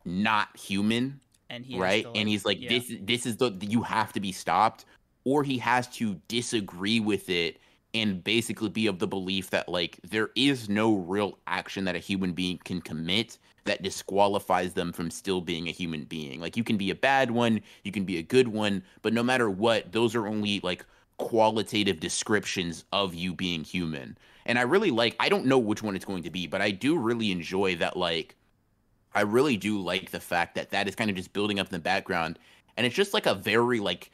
not 0.04 0.56
human 0.56 1.20
And 1.50 1.66
right? 1.70 2.04
to, 2.04 2.10
and 2.14 2.28
he's 2.28 2.44
like, 2.44 2.60
yeah. 2.60 2.68
this 2.68 2.92
this 3.02 3.26
is 3.26 3.36
the 3.36 3.50
you 3.60 3.82
have 3.82 4.12
to 4.14 4.20
be 4.20 4.32
stopped, 4.32 4.84
or 5.24 5.44
he 5.44 5.58
has 5.58 5.86
to 5.88 6.14
disagree 6.28 7.00
with 7.00 7.28
it 7.28 7.58
and 7.94 8.22
basically 8.24 8.68
be 8.68 8.86
of 8.86 8.98
the 8.98 9.06
belief 9.06 9.50
that 9.50 9.68
like 9.68 9.98
there 10.02 10.30
is 10.34 10.68
no 10.68 10.94
real 10.96 11.38
action 11.46 11.84
that 11.84 11.94
a 11.96 11.98
human 11.98 12.32
being 12.32 12.58
can 12.64 12.80
commit 12.80 13.38
that 13.64 13.82
disqualifies 13.82 14.74
them 14.74 14.92
from 14.92 15.10
still 15.10 15.40
being 15.40 15.68
a 15.68 15.72
human 15.72 16.04
being. 16.04 16.40
Like 16.40 16.56
you 16.56 16.64
can 16.64 16.76
be 16.76 16.90
a 16.90 16.94
bad 16.94 17.30
one, 17.30 17.60
you 17.84 17.92
can 17.92 18.04
be 18.04 18.18
a 18.18 18.22
good 18.22 18.48
one, 18.48 18.82
but 19.02 19.12
no 19.12 19.22
matter 19.22 19.50
what, 19.50 19.92
those 19.92 20.14
are 20.14 20.26
only 20.26 20.60
like 20.60 20.84
qualitative 21.18 22.00
descriptions 22.00 22.84
of 22.92 23.14
you 23.14 23.34
being 23.34 23.64
human. 23.64 24.18
And 24.44 24.58
I 24.58 24.62
really 24.62 24.90
like 24.90 25.16
I 25.18 25.28
don't 25.28 25.46
know 25.46 25.58
which 25.58 25.82
one 25.82 25.96
it's 25.96 26.04
going 26.04 26.22
to 26.24 26.30
be, 26.30 26.46
but 26.46 26.62
I 26.62 26.70
do 26.70 26.96
really 26.96 27.30
enjoy 27.30 27.76
that 27.76 27.96
like 27.96 28.36
I 29.14 29.22
really 29.22 29.56
do 29.56 29.80
like 29.80 30.10
the 30.10 30.20
fact 30.20 30.54
that 30.56 30.70
that 30.70 30.86
is 30.88 30.94
kind 30.94 31.08
of 31.08 31.16
just 31.16 31.32
building 31.32 31.58
up 31.58 31.68
in 31.68 31.72
the 31.72 31.78
background, 31.78 32.38
and 32.76 32.86
it's 32.86 32.94
just 32.94 33.14
like 33.14 33.26
a 33.26 33.34
very 33.34 33.80
like 33.80 34.10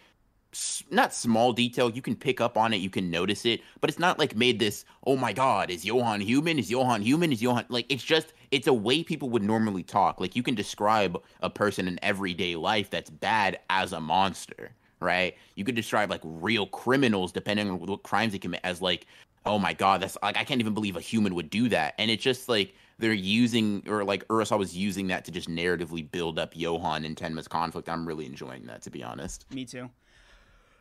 not 0.91 1.15
small 1.15 1.53
detail. 1.53 1.91
You 1.91 2.03
can 2.03 2.15
pick 2.15 2.41
up 2.41 2.57
on 2.57 2.73
it, 2.73 2.77
you 2.77 2.91
can 2.91 3.11
notice 3.11 3.45
it, 3.45 3.63
but 3.81 3.91
it's 3.91 3.99
not 3.99 4.19
like 4.19 4.37
made 4.37 4.59
this. 4.59 4.85
Oh 5.05 5.17
my 5.17 5.33
God, 5.33 5.71
is 5.71 5.85
Johan 5.85 6.21
human? 6.21 6.59
Is 6.59 6.71
Johan 6.71 7.03
human? 7.03 7.33
Is 7.33 7.43
Johan 7.43 7.65
like? 7.69 7.87
It's 7.89 8.05
just 8.05 8.33
it's 8.51 8.67
a 8.67 8.73
way 8.73 9.03
people 9.03 9.31
would 9.31 9.43
normally 9.43 9.83
talk. 9.83 10.21
Like 10.21 10.37
you 10.37 10.43
can 10.43 10.55
describe 10.55 11.21
a 11.41 11.51
person 11.51 11.89
in 11.89 11.99
everyday 12.03 12.55
life 12.55 12.91
that's 12.91 13.11
bad 13.11 13.59
as 13.71 13.93
a 13.93 14.01
monster, 14.01 14.71
right? 15.03 15.37
You 15.57 15.65
could 15.65 15.75
describe 15.75 16.09
like 16.11 16.21
real 16.25 16.67
criminals 16.67 17.33
depending 17.33 17.69
on 17.71 17.79
what 17.81 18.03
crimes 18.03 18.33
they 18.33 18.39
commit 18.39 18.61
as 18.65 18.81
like. 18.81 19.07
Oh 19.45 19.59
my 19.59 19.73
god, 19.73 20.01
that's 20.01 20.17
like 20.23 20.37
I 20.37 20.45
can't 20.45 20.61
even 20.61 20.73
believe 20.75 20.95
a 20.97 21.01
human 21.01 21.35
would 21.35 21.51
do 21.51 21.69
that. 21.71 21.95
And 21.99 22.11
it's 22.11 22.23
just 22.23 22.49
like 22.49 22.75
they're 22.99 23.13
using 23.13 23.83
or 23.89 24.05
like 24.05 24.27
Urasawa 24.29 24.73
using 24.73 25.09
that 25.09 25.25
to 25.25 25.33
just 25.33 25.49
narratively 25.51 26.09
build 26.09 26.39
up 26.39 26.53
Johan 26.55 27.05
and 27.05 27.17
Tenma's 27.17 27.49
conflict. 27.49 27.89
I'm 27.89 28.07
really 28.07 28.25
enjoying 28.27 28.67
that 28.67 28.83
to 28.83 28.91
be 28.91 29.03
honest. 29.03 29.45
Me 29.53 29.65
too. 29.65 29.91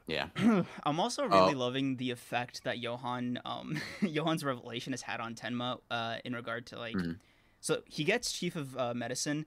Yeah. 0.07 0.27
I'm 0.83 0.99
also 0.99 1.23
Oh. 1.23 1.27
really 1.29 1.55
loving 1.55 1.97
the 1.97 2.11
effect 2.11 2.63
that 2.65 2.79
Johan, 2.79 3.39
um, 3.45 3.81
Johan's 4.13 4.43
revelation 4.43 4.93
has 4.93 5.01
had 5.01 5.19
on 5.19 5.35
Tenma, 5.35 5.79
uh, 5.89 6.17
in 6.25 6.33
regard 6.33 6.65
to 6.67 6.77
like, 6.77 6.95
Mhm. 6.95 7.17
so 7.61 7.81
he 7.85 8.03
gets 8.03 8.31
chief 8.31 8.55
of 8.55 8.77
uh, 8.77 8.93
medicine 8.93 9.45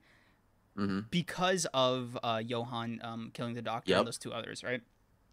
hmm 0.75 0.99
because 1.11 1.65
of 1.73 2.17
uh, 2.23 2.41
Johan 2.45 2.99
um, 3.03 3.31
killing 3.33 3.53
the 3.53 3.61
doctor 3.61 3.91
Yep. 3.91 3.99
and 3.99 4.07
those 4.07 4.17
two 4.17 4.33
others, 4.33 4.63
right? 4.63 4.81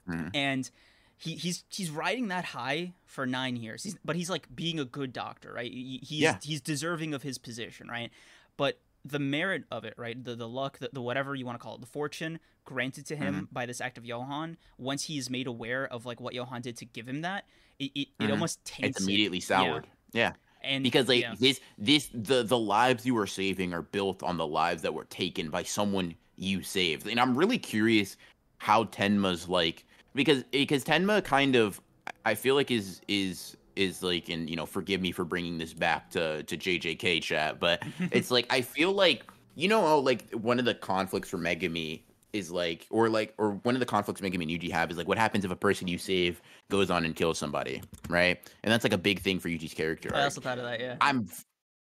Mhm. 0.08 0.30
And 0.34 0.70
he, 1.18 1.34
he's 1.36 1.64
he's 1.68 1.90
riding 1.90 2.28
that 2.28 2.44
high 2.44 2.94
for 3.06 3.26
nine 3.26 3.56
years, 3.56 3.82
he's, 3.84 3.96
but 4.04 4.16
he's 4.16 4.28
like 4.30 4.54
being 4.54 4.80
a 4.80 4.84
good 4.84 5.12
doctor, 5.12 5.52
right? 5.52 5.70
He, 5.70 6.00
he's 6.02 6.20
Yeah. 6.22 6.38
he's 6.42 6.60
deserving 6.60 7.14
of 7.14 7.22
his 7.22 7.38
position, 7.38 7.88
right? 7.88 8.10
But 8.56 8.80
the 9.04 9.18
merit 9.18 9.64
of 9.70 9.84
it, 9.84 9.94
right? 9.96 10.22
The 10.22 10.34
the 10.36 10.48
luck, 10.48 10.78
the, 10.78 10.90
the 10.92 11.02
whatever 11.02 11.34
you 11.34 11.44
want 11.46 11.58
to 11.58 11.62
call 11.62 11.74
it, 11.76 11.80
the 11.80 11.86
fortune 11.86 12.38
granted 12.64 13.06
to 13.06 13.16
him 13.16 13.34
Mm-hmm. 13.34 13.44
by 13.52 13.66
this 13.66 13.80
act 13.80 13.98
of 13.98 14.04
Johan. 14.04 14.56
Once 14.78 15.04
he 15.04 15.18
is 15.18 15.28
made 15.30 15.46
aware 15.48 15.86
of 15.86 16.06
like 16.06 16.20
what 16.20 16.34
Johan 16.34 16.60
did 16.62 16.76
to 16.78 16.84
give 16.84 17.08
him 17.08 17.22
that, 17.22 17.44
it 17.78 17.90
it, 17.94 18.08
it 18.20 18.26
Mhm. 18.26 18.30
almost 18.30 18.64
taints 18.64 18.98
It's 18.98 19.00
it. 19.00 19.04
immediately 19.08 19.40
soured. 19.40 19.86
Yeah. 20.12 20.34
And 20.64 20.82
Because 20.82 21.08
like 21.08 21.22
yeah. 21.22 21.34
this 21.38 21.60
this 21.78 22.08
the 22.14 22.42
the 22.42 22.58
lives 22.58 23.04
you 23.04 23.16
are 23.18 23.26
saving 23.26 23.74
are 23.74 23.82
built 23.82 24.22
on 24.22 24.36
the 24.36 24.46
lives 24.46 24.82
that 24.82 24.94
were 24.94 25.04
taken 25.04 25.50
by 25.50 25.62
someone 25.62 26.14
you 26.36 26.62
saved. 26.62 27.06
And 27.06 27.18
I'm 27.18 27.36
really 27.36 27.58
curious 27.58 28.16
how 28.58 28.84
Tenma's 28.84 29.48
like 29.48 29.84
because 30.14 30.44
because 30.52 30.84
Tenma 30.84 31.22
kind 31.24 31.56
of 31.56 31.80
I 32.24 32.34
feel 32.34 32.54
like 32.54 32.70
is 32.70 33.00
is 33.08 33.56
is 33.76 34.02
like 34.02 34.28
and 34.28 34.48
you 34.48 34.56
know 34.56 34.66
forgive 34.66 35.00
me 35.00 35.12
for 35.12 35.24
bringing 35.24 35.58
this 35.58 35.72
back 35.72 36.10
to 36.10 36.42
to 36.44 36.56
JJK 36.56 37.22
chat, 37.22 37.58
but 37.58 37.82
it's 38.12 38.30
like 38.30 38.46
I 38.50 38.60
feel 38.60 38.92
like 38.92 39.24
you 39.54 39.68
know 39.68 39.82
how 39.82 39.98
like 39.98 40.30
one 40.32 40.58
of 40.58 40.64
the 40.64 40.74
conflicts 40.74 41.28
for 41.28 41.38
Megumi 41.38 42.02
is 42.32 42.50
like 42.50 42.86
or 42.90 43.08
like 43.08 43.34
or 43.38 43.52
one 43.62 43.74
of 43.74 43.80
the 43.80 43.86
conflicts 43.86 44.20
Megumi 44.20 44.42
and 44.42 44.50
Yuji 44.50 44.70
have 44.70 44.90
is 44.90 44.96
like 44.96 45.08
what 45.08 45.18
happens 45.18 45.44
if 45.44 45.50
a 45.50 45.56
person 45.56 45.88
you 45.88 45.98
save 45.98 46.40
goes 46.70 46.90
on 46.90 47.04
and 47.04 47.14
kills 47.14 47.38
somebody, 47.38 47.82
right? 48.08 48.38
And 48.62 48.72
that's 48.72 48.84
like 48.84 48.92
a 48.92 48.98
big 48.98 49.20
thing 49.20 49.38
for 49.38 49.48
Yuji's 49.48 49.74
character. 49.74 50.10
I 50.14 50.24
also 50.24 50.40
thought 50.40 50.58
of 50.58 50.64
that. 50.64 50.80
Yeah. 50.80 50.96
I'm 51.00 51.28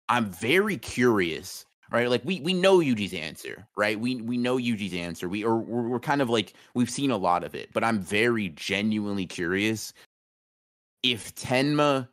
I'm 0.08 0.26
very 0.26 0.76
curious, 0.76 1.66
right? 1.92 2.10
Like 2.10 2.24
we 2.24 2.40
we 2.40 2.52
know 2.52 2.78
Yuji's 2.78 3.14
answer, 3.14 3.66
right? 3.76 3.98
We 3.98 4.16
we 4.16 4.36
know 4.36 4.56
Yuji's 4.56 4.94
answer. 4.94 5.28
We 5.28 5.44
or 5.44 5.56
we're, 5.58 5.88
we're 5.88 6.00
kind 6.00 6.20
of 6.20 6.28
like 6.28 6.54
we've 6.74 6.90
seen 6.90 7.10
a 7.10 7.16
lot 7.16 7.44
of 7.44 7.54
it, 7.54 7.70
but 7.72 7.84
I'm 7.84 8.00
very 8.00 8.48
genuinely 8.50 9.26
curious 9.26 9.92
if 11.02 11.34
Tenma 11.34 12.08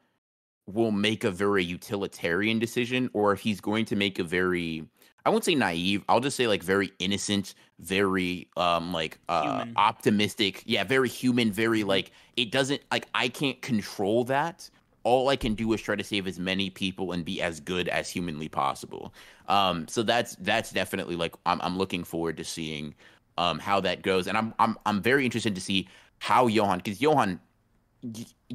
will 0.68 0.92
make 0.92 1.24
a 1.24 1.32
very 1.32 1.64
utilitarian 1.64 2.60
decision 2.60 3.10
or 3.14 3.32
if 3.32 3.40
he's 3.40 3.62
going 3.62 3.86
to 3.86 3.96
make 3.96 4.20
a 4.20 4.24
very 4.24 4.86
I 5.26 5.30
won't 5.30 5.44
say 5.44 5.56
naive, 5.56 6.04
I'll 6.08 6.20
just 6.22 6.38
say 6.38 6.48
like 6.48 6.64
very 6.64 6.92
innocent, 7.00 7.54
very 7.80 8.48
um 8.56 8.94
like 8.94 9.20
uh 9.30 9.42
Human. 9.42 9.74
optimistic. 9.76 10.64
Yeah, 10.66 10.84
very 10.84 11.10
human, 11.10 11.52
very 11.52 11.84
Mhm. 11.84 11.88
like 11.88 12.12
it 12.38 12.52
doesn't 12.52 12.82
like 12.92 13.08
I 13.14 13.28
can't 13.30 13.62
control 13.62 14.24
that. 14.26 14.70
All 15.04 15.30
I 15.30 15.36
can 15.38 15.54
do 15.56 15.72
is 15.74 15.82
try 15.82 15.96
to 15.96 16.04
save 16.04 16.28
as 16.28 16.38
many 16.40 16.70
people 16.70 17.12
and 17.14 17.24
be 17.26 17.42
as 17.42 17.60
good 17.60 17.88
as 17.90 18.10
humanly 18.10 18.50
possible. 18.50 19.14
Um 19.48 19.88
so 19.88 20.04
that's 20.04 20.36
that's 20.38 20.72
definitely 20.72 21.16
like 21.16 21.36
I'm 21.46 21.60
I'm 21.62 21.78
looking 21.78 22.04
forward 22.04 22.38
to 22.38 22.44
seeing 22.44 22.96
um 23.38 23.60
how 23.60 23.80
that 23.82 24.02
goes 24.04 24.28
and 24.28 24.38
I'm 24.38 24.54
I'm 24.60 24.78
I'm 24.86 25.02
very 25.02 25.26
interested 25.26 25.56
to 25.56 25.62
see 25.62 25.88
how 26.20 26.48
Johan 26.48 26.82
cuz 26.82 27.02
Johan 27.02 27.40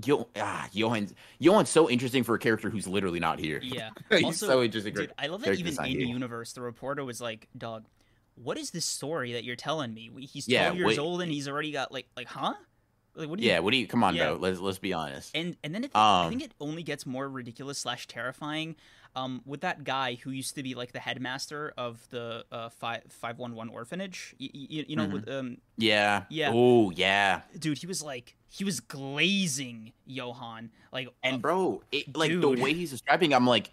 Yo, 0.04 0.28
ah, 0.36 0.68
Johan's 0.72 1.14
Johan's 1.40 1.68
so 1.68 1.90
interesting 1.90 2.22
for 2.22 2.34
a 2.34 2.38
character 2.38 2.70
who's 2.70 2.86
literally 2.86 3.20
not 3.20 3.38
here. 3.40 3.60
Yeah. 3.62 3.90
He's 4.10 4.24
Also, 4.24 4.46
so 4.46 4.62
interesting. 4.62 4.94
Dude, 4.94 5.12
I 5.18 5.26
love 5.26 5.42
that 5.42 5.58
even 5.58 5.76
in 5.84 5.90
here. 5.90 6.00
universe, 6.06 6.52
the 6.52 6.60
reporter 6.62 7.04
was 7.04 7.20
like, 7.20 7.48
"Dog, 7.58 7.84
what 8.36 8.56
is 8.56 8.70
this 8.70 8.84
story 8.84 9.32
that 9.32 9.44
you're 9.44 9.56
telling 9.56 9.92
me? 9.92 10.10
He's 10.20 10.48
Yeah, 10.48 10.72
years 10.72 10.86
wait- 10.86 10.98
old 10.98 11.22
and 11.22 11.30
he's 11.32 11.48
already 11.48 11.72
got 11.72 11.90
like, 11.92 12.06
like, 12.16 12.28
huh? 12.28 12.54
Like, 13.14 13.28
what 13.28 13.38
do 13.38 13.44
you?" 13.44 13.50
Yeah, 13.50 13.58
what 13.58 13.72
do 13.72 13.76
you? 13.78 13.86
Come 13.86 14.04
on, 14.04 14.14
Yeah. 14.14 14.28
bro. 14.28 14.36
Let's 14.36 14.60
let's 14.60 14.78
be 14.78 14.92
honest. 14.92 15.32
And 15.34 15.56
and 15.64 15.74
then 15.74 15.84
it, 15.84 15.90
I 15.94 16.24
Um, 16.24 16.30
think 16.30 16.44
it 16.44 16.52
only 16.60 16.82
gets 16.84 17.04
more 17.04 17.28
ridiculous 17.28 17.78
slash 17.78 18.06
terrifying, 18.06 18.76
um, 19.14 19.42
with 19.44 19.60
that 19.60 19.84
guy 19.84 20.14
who 20.22 20.30
used 20.30 20.54
to 20.54 20.62
be 20.62 20.74
like 20.74 20.92
the 20.92 20.98
headmaster 21.00 21.72
of 21.76 22.06
the 22.10 22.44
uh 22.50 22.68
five 22.70 23.02
five 23.10 23.38
one 23.38 23.54
one 23.54 23.68
orphanage. 23.68 24.34
You, 24.38 24.50
you, 24.52 24.84
you 24.88 24.96
know, 24.96 25.06
Mhm. 25.06 25.12
with 25.12 25.28
um, 25.28 25.58
Yeah. 25.76 26.24
Yeah. 26.30 26.50
Oh 26.54 26.90
yeah. 26.90 27.42
dude, 27.58 27.78
he 27.78 27.86
was 27.86 28.02
like 28.02 28.36
he 28.48 28.64
was 28.64 28.80
glazing 28.80 29.92
Johan, 30.06 30.70
like, 30.92 31.08
And 31.22 31.36
uh, 31.36 31.38
bro, 31.38 31.82
it, 31.90 32.14
like 32.16 32.30
the 32.38 32.48
way 32.50 32.74
he's 32.74 32.90
describing, 32.90 33.32
I'm 33.32 33.46
like, 33.46 33.70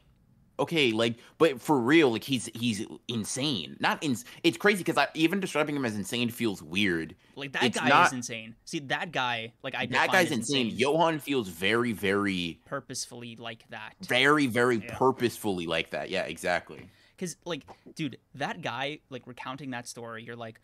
okay, 0.60 0.92
like, 0.92 1.16
but 1.38 1.60
for 1.62 1.80
real, 1.80 2.12
like 2.12 2.24
he's 2.24 2.50
he's 2.54 2.86
insane. 3.08 3.78
Not 3.80 4.04
in. 4.04 4.16
It's 4.44 4.58
crazy 4.58 4.80
because 4.80 4.98
I 4.98 5.08
even 5.14 5.40
describing 5.40 5.76
him 5.76 5.86
as 5.86 5.96
insane 5.96 6.30
feels 6.30 6.62
weird. 6.62 7.16
like 7.36 7.54
that 7.54 7.64
it's 7.64 7.80
guy 7.80 7.90
not- 7.90 8.08
is 8.08 8.14
insane. 8.14 8.56
See, 8.66 8.80
that 8.80 9.12
guy, 9.12 9.54
like, 9.64 9.74
I 9.76 9.86
that 9.88 10.12
guy's 10.12 10.28
as 10.32 10.38
insane. 10.38 10.72
Johan 10.76 11.20
feels 11.20 11.48
very, 11.48 11.94
very, 11.94 12.60
purposefully 12.66 13.36
like 13.38 13.64
that. 13.70 13.96
very, 14.02 14.46
very 14.48 14.78
Yeah. 14.78 14.98
purposefully 14.98 15.66
like 15.66 15.92
that. 15.92 16.10
Yeah, 16.10 16.24
exactly. 16.24 16.90
Because, 17.16 17.36
like, 17.46 17.64
dude, 17.96 18.18
that 18.36 18.62
guy, 18.62 19.00
like, 19.10 19.26
recounting 19.28 19.72
that 19.72 19.88
story, 19.88 20.24
you're 20.24 20.36
like, 20.38 20.60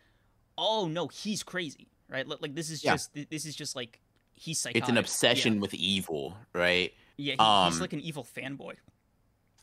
oh 0.58 0.88
no, 0.88 1.08
he's 1.08 1.42
crazy, 1.42 1.88
right? 2.08 2.26
Like, 2.26 2.54
this 2.54 2.70
is 2.70 2.82
Yeah. 2.84 2.92
just, 2.94 3.10
this 3.30 3.44
is 3.44 3.54
just 3.54 3.76
like, 3.76 4.00
he's 4.34 4.58
psychotic. 4.58 4.82
It's 4.82 4.88
an 4.88 4.94
Yeah. 4.96 5.00
obsession 5.00 5.60
with 5.60 5.74
evil, 5.74 6.36
right? 6.54 6.92
Yeah, 7.18 7.32
he, 7.38 7.64
he's 7.66 7.74
um, 7.76 7.78
like 7.80 7.92
an 7.94 8.00
evil 8.00 8.24
fanboy. 8.24 8.74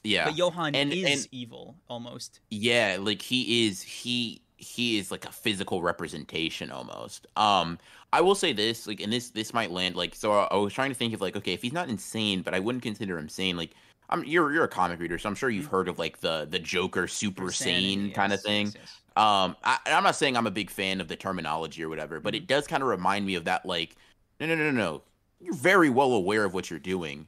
Yeah. 0.04 0.26
But 0.26 0.38
Johan 0.38 0.76
And- 0.76 0.92
is 0.94 1.24
and- 1.24 1.28
evil 1.32 1.76
almost. 1.88 2.39
Yeah, 2.50 2.98
like 3.00 3.22
he 3.22 3.68
is 3.68 3.82
he 3.82 4.42
he 4.58 4.98
is 4.98 5.12
like 5.12 5.26
a 5.26 5.32
physical 5.32 5.82
representation 5.82 6.72
almost. 6.72 7.28
Um, 7.36 7.78
I 8.13 8.22
will 8.22 8.36
say 8.36 8.54
this, 8.54 8.88
like, 8.88 9.02
and 9.02 9.12
this 9.12 9.30
this 9.30 9.54
might 9.54 9.72
land 9.72 9.96
like 9.96 10.16
so. 10.16 10.32
I, 10.32 10.44
I 10.52 10.56
was 10.58 10.74
trying 10.74 10.89
to 10.89 10.96
think 10.96 11.13
of 11.13 11.22
like, 11.22 11.36
okay, 11.36 11.54
if 11.54 11.62
he's 11.62 11.74
not 11.74 11.89
insane, 11.89 12.42
but 12.42 12.54
I 12.54 12.60
wouldn't 12.60 12.84
consider 12.84 13.18
him 13.18 13.28
sane. 13.30 13.58
Like, 13.58 13.72
I'm 14.10 14.24
you're 14.24 14.54
you're 14.54 14.63
a 14.63 14.70
comic 14.70 15.00
reader, 15.00 15.18
so 15.18 15.28
I'm 15.30 15.36
sure 15.36 15.50
you've 15.50 15.66
heard 15.68 15.88
of 15.88 16.00
like 16.00 16.20
the 16.22 16.48
the 16.50 16.60
Joker 16.60 17.08
super 17.08 17.52
sane 17.52 17.76
Insanity, 18.10 18.12
kind 18.13 18.34
of 18.34 18.42
thing. 18.42 18.66
yes, 18.68 18.76
yes. 18.80 19.00
Um, 19.16 19.56
I, 19.63 19.78
I'm 19.88 20.04
not 20.04 20.16
saying 20.16 20.36
I'm 20.38 20.48
a 20.48 20.52
big 20.52 20.70
fan 20.70 21.00
of 21.00 21.08
the 21.08 21.16
terminology 21.16 21.84
or 21.84 21.89
whatever, 21.89 22.20
but 22.20 22.34
it 22.34 22.48
does 22.48 22.66
kind 22.68 22.82
of 22.84 22.89
remind 22.89 23.26
me 23.26 23.36
of 23.36 23.46
that. 23.46 23.66
Like, 23.66 23.96
no, 24.39 24.48
no, 24.48 24.56
no, 24.56 24.66
no, 24.66 24.72
no. 24.72 25.02
You're 25.39 25.54
very 25.56 25.89
well 25.89 26.13
aware 26.13 26.46
of 26.46 26.54
what 26.54 26.70
you're 26.70 26.80
doing. 26.80 27.28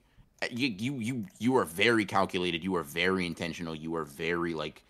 You, 0.51 0.67
you, 0.77 0.95
you, 0.99 1.25
you 1.39 1.55
are 1.57 1.65
very 1.65 2.05
calculated. 2.05 2.63
You 2.63 2.75
are 2.75 2.83
very 2.83 3.25
intentional. 3.25 3.75
You 3.75 3.95
are 3.95 4.05
very 4.05 4.53
like 4.53 4.83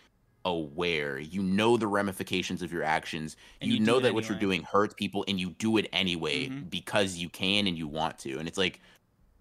aware. 0.45 1.19
You 1.19 1.41
know 1.41 1.77
the 1.77 1.87
ramifications 1.87 2.61
of 2.61 2.71
your 2.71 2.83
actions. 2.83 3.35
You, 3.61 3.73
you 3.75 3.79
know 3.79 3.99
that 3.99 4.13
what 4.13 4.29
you're 4.29 4.37
doing 4.37 4.63
hurts 4.63 4.93
people, 4.93 5.25
and 5.27 5.39
you 5.39 5.51
do 5.51 5.77
it 5.77 5.89
anyway 5.91 6.47
Mhm. 6.49 6.69
because 6.69 7.17
you 7.17 7.29
can 7.29 7.67
and 7.67 7.77
you 7.77 7.87
want 7.87 8.17
to. 8.19 8.37
And 8.37 8.47
it's 8.47 8.57
like 8.57 8.79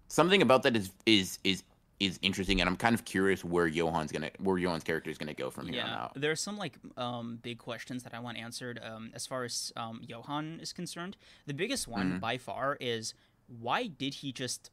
something 0.07 0.41
about 0.41 0.63
that 0.63 0.75
is 0.75 0.91
is 1.05 1.39
is 1.43 1.63
is 1.99 2.19
interesting. 2.21 2.59
And 2.59 2.69
I'm 2.69 2.75
kind 2.75 2.93
of 2.93 3.05
curious 3.05 3.45
where 3.45 3.69
Johan's 3.69 4.11
gonna 4.11 4.31
where 4.39 4.59
Johan's 4.59 4.83
character 4.83 5.09
is 5.09 5.17
gonna 5.17 5.33
go 5.33 5.49
from 5.49 5.67
here 5.67 5.81
on 5.83 5.87
Yeah, 5.89 5.95
out. 6.03 6.11
there's 6.15 6.41
some 6.41 6.57
like 6.57 6.77
um, 6.97 7.37
big 7.41 7.57
questions 7.57 8.03
that 8.03 8.13
I 8.13 8.19
want 8.19 8.37
answered 8.37 8.81
um, 8.83 9.11
as 9.13 9.25
far 9.25 9.43
as 9.45 9.71
um, 9.77 10.01
Johan 10.05 10.59
is 10.61 10.73
concerned. 10.73 11.15
The 11.45 11.53
biggest 11.53 11.87
one 11.87 12.13
Mhm. 12.13 12.19
by 12.19 12.37
far 12.37 12.77
is 12.81 13.13
why 13.47 13.87
did 13.87 14.15
he 14.15 14.31
just 14.33 14.71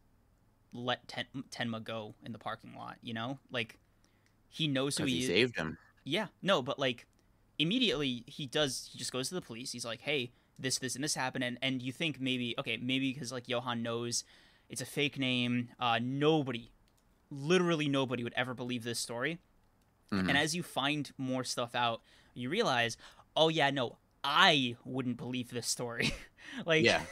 let 0.72 1.06
Ten- 1.08 1.44
Tenma 1.50 1.82
go 1.82 2.14
in 2.24 2.32
the 2.32 2.38
parking 2.38 2.74
lot? 2.74 2.96
You 3.02 3.14
know, 3.14 3.38
like 3.50 3.78
he 4.48 4.68
knows 4.68 4.96
who 4.98 5.04
he, 5.04 5.14
he 5.14 5.20
is. 5.20 5.26
saved 5.26 5.56
him. 5.56 5.78
Yeah, 6.04 6.26
no, 6.42 6.62
but 6.62 6.78
like 6.78 7.06
immediately 7.58 8.24
he 8.26 8.46
does. 8.46 8.88
He 8.92 8.98
just 8.98 9.12
goes 9.12 9.28
to 9.28 9.34
the 9.34 9.40
police. 9.40 9.72
He's 9.72 9.84
like, 9.84 10.00
"Hey, 10.00 10.32
this, 10.58 10.78
this, 10.78 10.94
and 10.94 11.04
this 11.04 11.14
happened," 11.14 11.44
and 11.44 11.58
and 11.62 11.80
you 11.82 11.92
think 11.92 12.20
maybe 12.20 12.54
okay, 12.58 12.76
maybe 12.76 13.12
because 13.12 13.32
like 13.32 13.48
Johan 13.48 13.82
knows 13.82 14.24
it's 14.68 14.80
a 14.80 14.86
fake 14.86 15.18
name. 15.18 15.68
Uh, 15.78 15.98
nobody, 16.02 16.70
literally 17.30 17.88
nobody, 17.88 18.24
would 18.24 18.34
ever 18.36 18.54
believe 18.54 18.84
this 18.84 18.98
story. 18.98 19.38
Mhm. 20.10 20.28
And 20.28 20.36
as 20.38 20.54
you 20.54 20.62
find 20.62 21.10
more 21.18 21.44
stuff 21.44 21.74
out, 21.74 22.02
you 22.34 22.50
realize, 22.50 22.96
oh 23.36 23.48
yeah, 23.48 23.70
no, 23.70 23.96
I 24.24 24.76
wouldn't 24.84 25.16
believe 25.16 25.50
this 25.50 25.66
story. 25.66 26.12
like, 26.66 26.84
Yeah. 26.84 27.02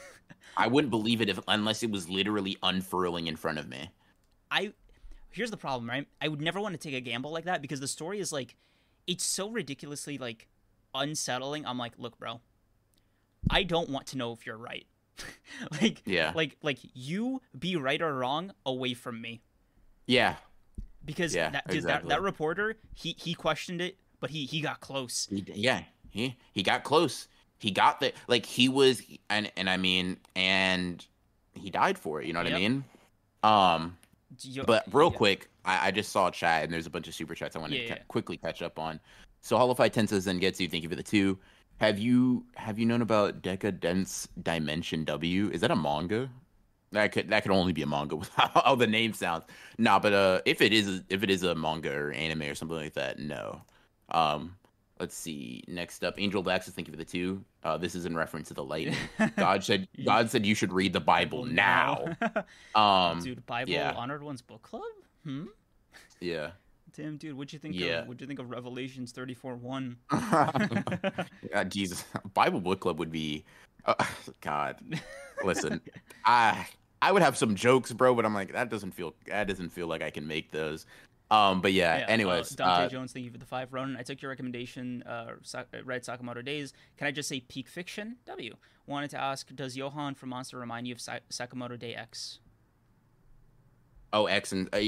I 0.57 0.67
wouldn't 0.67 0.91
believe 0.91 1.21
it 1.21 1.29
if 1.29 1.39
unless 1.47 1.83
it 1.83 1.91
was 1.91 2.09
literally 2.09 2.57
unfurling 2.63 3.27
in 3.27 3.35
front 3.35 3.57
of 3.59 3.67
me. 3.69 3.89
I 4.49 4.73
here's 5.29 5.51
the 5.51 5.57
problem, 5.57 5.89
right? 5.89 6.07
I 6.21 6.27
would 6.27 6.41
never 6.41 6.59
want 6.59 6.73
to 6.73 6.79
take 6.79 6.93
a 6.95 7.01
gamble 7.01 7.31
like 7.31 7.45
that 7.45 7.61
because 7.61 7.79
the 7.79 7.87
story 7.87 8.19
is 8.19 8.31
like 8.31 8.55
it's 9.07 9.23
so 9.25 9.49
ridiculously 9.49 10.17
like 10.17 10.47
unsettling. 10.93 11.65
I'm 11.65 11.77
like, 11.77 11.93
look, 11.97 12.17
bro, 12.19 12.41
I 13.49 13.63
don't 13.63 13.89
want 13.89 14.07
to 14.07 14.17
know 14.17 14.31
if 14.33 14.45
you're 14.45 14.57
right. 14.57 14.85
like 15.81 16.01
Yeah. 16.05 16.31
like 16.35 16.57
like 16.61 16.79
you 16.93 17.41
be 17.57 17.75
right 17.75 18.01
or 18.01 18.13
wrong 18.13 18.51
away 18.65 18.93
from 18.93 19.21
me. 19.21 19.41
Yeah. 20.05 20.35
Because 21.03 21.33
Yeah, 21.33 21.49
that 21.51 21.67
dude, 21.67 21.77
exactly. 21.77 22.09
that 22.09 22.15
that 22.17 22.21
reporter, 22.21 22.77
he 22.93 23.15
he 23.17 23.33
questioned 23.33 23.81
it, 23.81 23.97
but 24.19 24.29
he 24.29 24.45
he 24.45 24.61
got 24.61 24.79
close. 24.81 25.27
He, 25.29 25.43
yeah. 25.53 25.83
He 26.09 26.35
he 26.51 26.61
got 26.61 26.83
close. 26.83 27.27
He 27.61 27.71
got 27.71 27.99
the 28.01 28.11
like 28.27 28.45
he 28.45 28.67
was 28.69 29.01
and 29.29 29.51
and 29.55 29.69
I 29.69 29.77
mean 29.77 30.17
and 30.35 31.05
he 31.53 31.69
died 31.69 31.97
for 31.97 32.21
it, 32.21 32.27
you 32.27 32.33
know 32.33 32.39
what 32.39 32.47
Yep. 32.49 32.55
I 32.55 32.59
mean? 32.59 32.83
Um 33.43 33.97
Yo- 34.41 34.63
but 34.65 34.85
real 34.91 35.11
yeah. 35.11 35.17
quick, 35.17 35.49
I, 35.65 35.87
I 35.87 35.91
just 35.91 36.11
saw 36.11 36.27
a 36.27 36.31
chat 36.31 36.63
and 36.63 36.73
there's 36.73 36.87
a 36.87 36.89
bunch 36.89 37.07
of 37.07 37.13
super 37.13 37.35
chats 37.35 37.55
I 37.55 37.59
wanted 37.59 37.75
Yeah, 37.75 37.81
to 37.81 37.87
ca- 37.89 37.95
yeah. 37.95 38.03
quickly 38.07 38.37
catch 38.37 38.61
up 38.61 38.79
on. 38.79 38.99
So 39.41 39.57
Holofy 39.57 39.89
Tensa 39.91 40.17
Zengetsu, 40.19 40.69
thank 40.69 40.83
you 40.83 40.89
for 40.89 40.95
the 40.95 41.03
two. 41.03 41.37
Have 41.77 41.99
you 41.99 42.45
have 42.55 42.79
you 42.79 42.85
known 42.85 43.01
about 43.01 43.41
Decadence 43.41 44.27
Dimension 44.41 45.03
W? 45.05 45.49
Is 45.51 45.61
that 45.61 45.71
a 45.71 45.75
manga? 45.75 46.29
That 46.91 47.11
could 47.11 47.29
that 47.29 47.43
could 47.43 47.51
only 47.51 47.73
be 47.73 47.81
a 47.81 47.87
manga 47.87 48.15
with 48.21 48.29
how 48.35 48.75
the 48.75 48.87
name 48.87 49.13
sounds. 49.13 49.45
Nah, 49.77 49.99
but 49.99 50.13
uh, 50.13 50.41
if 50.45 50.61
it 50.61 50.73
is 50.73 51.01
if 51.09 51.23
it 51.23 51.29
is 51.29 51.43
a 51.43 51.55
manga 51.55 51.91
or 51.93 52.11
anime 52.11 52.43
or 52.43 52.55
something 52.55 52.77
like 52.77 52.93
that, 52.93 53.19
no. 53.19 53.61
Um, 54.09 54.55
let's 55.01 55.17
see. 55.17 55.63
Next 55.67 56.03
up, 56.03 56.13
Angel 56.19 56.43
Baxter, 56.43 56.71
thank 56.71 56.87
you 56.87 56.91
for 56.93 56.97
the 56.97 57.03
two. 57.03 57.43
Uh, 57.63 57.75
this 57.77 57.95
is 57.95 58.05
in 58.05 58.15
reference 58.15 58.47
to 58.49 58.53
the 58.53 58.63
lightning. 58.63 58.95
God 59.35 59.63
said 59.63 59.87
God 60.05 60.29
said 60.29 60.45
you 60.45 60.55
should 60.55 60.71
read 60.71 60.93
the 60.93 61.01
Bible 61.01 61.43
now. 61.43 62.15
Um, 62.75 63.21
dude, 63.21 63.45
Bible 63.45 63.71
yeah. 63.71 63.91
honored 63.91 64.23
one's 64.23 64.41
book 64.41 64.61
club? 64.61 64.83
Hmm? 65.25 65.45
yeah. 66.21 66.51
Damn, 66.95 67.17
dude, 67.17 67.35
what'd 67.35 67.51
you 67.51 67.59
think 67.59 67.75
Yeah. 67.75 67.99
of 68.01 68.07
what'd 68.07 68.21
you 68.21 68.27
think 68.27 68.39
of 68.39 68.49
Revelations 68.49 69.11
34 69.11 69.55
1? 69.55 69.97
uh, 70.11 71.63
Jesus, 71.67 72.05
Bible 72.33 72.61
book 72.61 72.79
club 72.79 72.99
would 72.99 73.11
be. 73.11 73.43
Uh, 73.85 73.95
God, 74.41 74.77
listen, 75.43 75.81
I 76.23 76.67
I 77.01 77.11
would 77.11 77.21
have 77.23 77.35
some 77.35 77.55
jokes, 77.55 77.91
bro, 77.91 78.13
but 78.13 78.25
I'm 78.25 78.33
like 78.33 78.53
that 78.53 78.69
doesn't 78.69 78.91
feel 78.91 79.15
that 79.27 79.47
doesn't 79.47 79.69
feel 79.69 79.87
like 79.87 80.01
I 80.03 80.11
can 80.11 80.27
make 80.27 80.51
those. 80.51 80.85
Um, 81.31 81.61
but 81.61 81.71
yeah. 81.71 82.05
anyways, 82.09 82.51
uh, 82.51 82.55
Dante 82.55 82.85
uh, 82.85 82.89
Jones, 82.89 83.13
thank 83.13 83.23
you 83.25 83.31
for 83.31 83.37
the 83.37 83.45
five. 83.45 83.71
Ronin, 83.71 83.95
I 83.95 84.03
took 84.03 84.21
your 84.21 84.29
recommendation. 84.29 85.01
Uh, 85.03 85.31
uh, 85.55 85.63
read 85.85 86.03
Sakamoto 86.03 86.43
Days. 86.43 86.73
Can 86.97 87.07
I 87.07 87.11
just 87.11 87.29
say 87.29 87.39
peak 87.39 87.69
fiction? 87.69 88.17
W. 88.25 88.55
Wanted 88.85 89.11
to 89.11 89.21
ask, 89.21 89.55
does 89.55 89.77
Johan 89.77 90.13
from 90.15 90.29
Monster 90.29 90.59
remind 90.59 90.87
you 90.87 90.93
of 90.93 90.99
Sa- 90.99 91.19
Sakamoto 91.29 91.79
Day 91.79 91.95
X? 91.95 92.39
oh, 94.13 94.25
X 94.25 94.51
and 94.51 94.69
uh, 94.73 94.81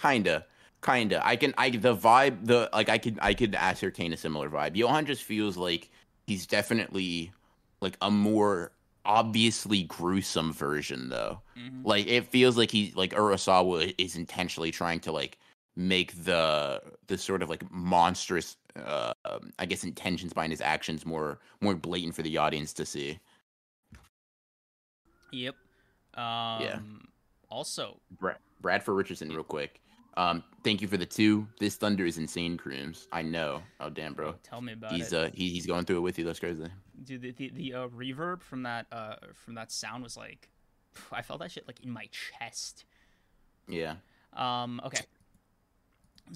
kinda, 0.00 0.46
kinda. 0.84 1.26
I 1.26 1.36
can 1.36 1.54
I 1.58 1.70
the 1.70 1.96
vibe 1.96 2.46
the 2.46 2.70
like 2.72 2.88
I 2.88 2.98
could 2.98 3.18
I 3.20 3.34
could 3.34 3.54
ascertain 3.54 4.12
a 4.12 4.16
similar 4.16 4.48
vibe. 4.48 4.76
Johan 4.76 5.06
just 5.06 5.22
feels 5.24 5.56
like 5.56 5.90
he's 6.26 6.46
definitely 6.46 7.32
like 7.80 7.96
a 8.02 8.10
more 8.10 8.72
obviously 9.04 9.84
gruesome 9.84 10.52
version 10.52 11.08
though. 11.08 11.40
Mhm. 11.58 11.84
like 11.84 12.06
it 12.06 12.26
feels 12.28 12.56
like 12.56 12.70
he 12.70 12.92
like 12.94 13.12
Urasawa 13.12 13.94
is 13.98 14.16
intentionally 14.16 14.70
trying 14.70 15.00
to 15.00 15.12
like 15.12 15.38
make 15.78 16.24
the 16.24 16.82
the 17.06 17.16
sort 17.16 17.40
of 17.40 17.48
like 17.48 17.62
monstrous 17.70 18.56
uh 18.84 19.12
um, 19.24 19.52
I 19.60 19.64
guess 19.64 19.84
intentions 19.84 20.32
behind 20.32 20.50
his 20.52 20.60
actions 20.60 21.06
more 21.06 21.38
more 21.60 21.76
blatant 21.76 22.16
for 22.16 22.22
the 22.22 22.36
audience 22.36 22.72
to 22.74 22.84
see. 22.84 23.20
Yep. 25.30 25.54
Um, 26.14 27.06
Also, 27.48 28.00
Brad, 28.10 28.38
Bradford 28.60 28.96
Richardson 28.96 29.28
real 29.30 29.44
quick. 29.44 29.80
Um 30.16 30.42
thank 30.64 30.82
you 30.82 30.88
for 30.88 30.96
the 30.96 31.06
two. 31.06 31.46
This 31.60 31.76
thunder 31.76 32.04
is 32.04 32.18
insane 32.18 32.56
Kreams. 32.58 33.06
I 33.12 33.22
know. 33.22 33.62
Oh 33.78 33.88
damn 33.88 34.14
bro. 34.14 34.34
tell 34.42 34.60
me 34.60 34.72
about 34.72 34.90
He's 34.92 35.12
it. 35.12 35.16
uh 35.16 35.30
he, 35.32 35.48
he's 35.50 35.64
going 35.66 35.84
through 35.84 35.98
it 35.98 36.00
with 36.00 36.18
you. 36.18 36.24
That's 36.24 36.40
crazy. 36.40 36.64
Dude, 37.04 37.22
the 37.22 37.30
the, 37.30 37.50
the 37.50 37.74
uh, 37.74 37.88
reverb 37.88 38.42
from 38.42 38.64
that 38.64 38.86
uh 38.90 39.14
from 39.32 39.54
that 39.54 39.70
sound 39.70 40.02
was 40.02 40.16
like, 40.16 40.48
I 41.12 41.22
felt 41.22 41.38
that 41.38 41.52
shit 41.52 41.68
like 41.68 41.78
in 41.84 41.90
my 41.90 42.08
chest. 42.10 42.84
Yeah. 43.68 43.94
Um, 44.32 44.80
okay. 44.84 45.02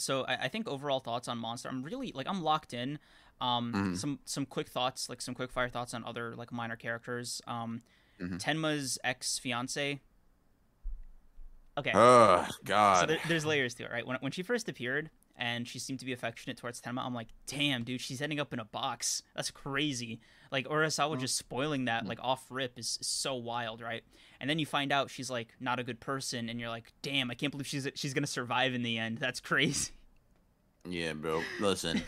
So 0.00 0.24
I, 0.24 0.34
I 0.44 0.48
think 0.48 0.68
overall 0.68 1.00
thoughts 1.00 1.28
on 1.28 1.38
Monster. 1.38 1.68
I'm 1.68 1.82
really 1.82 2.12
like 2.14 2.26
I'm 2.28 2.42
locked 2.42 2.72
in. 2.74 2.98
Um, 3.40 3.72
Mhm. 3.74 3.96
some 3.98 4.18
some 4.24 4.46
quick 4.46 4.68
thoughts, 4.68 5.08
like 5.08 5.20
some 5.20 5.34
quick 5.34 5.50
fire 5.50 5.68
thoughts 5.68 5.94
on 5.94 6.04
other 6.04 6.34
like 6.36 6.52
minor 6.52 6.76
characters. 6.76 7.40
Um, 7.46 7.82
Mhm. 8.20 8.38
Tenma's 8.38 8.98
ex 9.02 9.38
fiance. 9.38 10.00
Okay. 11.78 11.92
Oh 11.94 12.44
so 12.50 12.56
god. 12.64 13.08
there, 13.08 13.18
there's 13.28 13.46
layers 13.46 13.72
to 13.74 13.84
it, 13.84 13.90
right? 13.90 14.06
When 14.06 14.16
when 14.20 14.30
she 14.30 14.42
first 14.42 14.68
appeared 14.68 15.08
and 15.36 15.66
she 15.66 15.78
seemed 15.78 15.98
to 16.00 16.04
be 16.04 16.12
affectionate 16.12 16.58
towards 16.58 16.80
Tenma, 16.82 17.02
I'm 17.04 17.14
like, 17.14 17.28
damn, 17.46 17.82
dude, 17.84 18.02
she's 18.02 18.20
ending 18.20 18.38
up 18.38 18.52
in 18.52 18.58
a 18.58 18.64
box. 18.66 19.22
That's 19.34 19.50
crazy. 19.50 20.20
Like 20.50 20.66
Urasawa 20.68 21.18
just 21.18 21.36
spoiling 21.36 21.86
that 21.86 22.04
like 22.04 22.18
off 22.20 22.44
rip 22.50 22.78
is, 22.78 22.98
is 23.00 23.06
so 23.06 23.34
wild, 23.36 23.80
right? 23.80 24.04
And 24.42 24.50
then 24.50 24.58
you 24.58 24.66
find 24.66 24.90
out 24.92 25.08
she's 25.08 25.30
like 25.30 25.54
not 25.60 25.78
a 25.78 25.84
good 25.84 26.00
person, 26.00 26.48
and 26.50 26.58
you're 26.60 26.68
like, 26.68 26.92
damn, 27.00 27.30
I 27.30 27.34
can't 27.34 27.50
believe 27.52 27.66
she's 27.66 27.88
she's 27.94 28.12
gonna 28.12 28.26
survive 28.26 28.74
in 28.74 28.82
the 28.82 28.98
end. 28.98 29.16
That's 29.18 29.40
crazy. 29.40 29.92
Yeah, 30.88 31.12
bro. 31.12 31.42
Listen, 31.60 32.02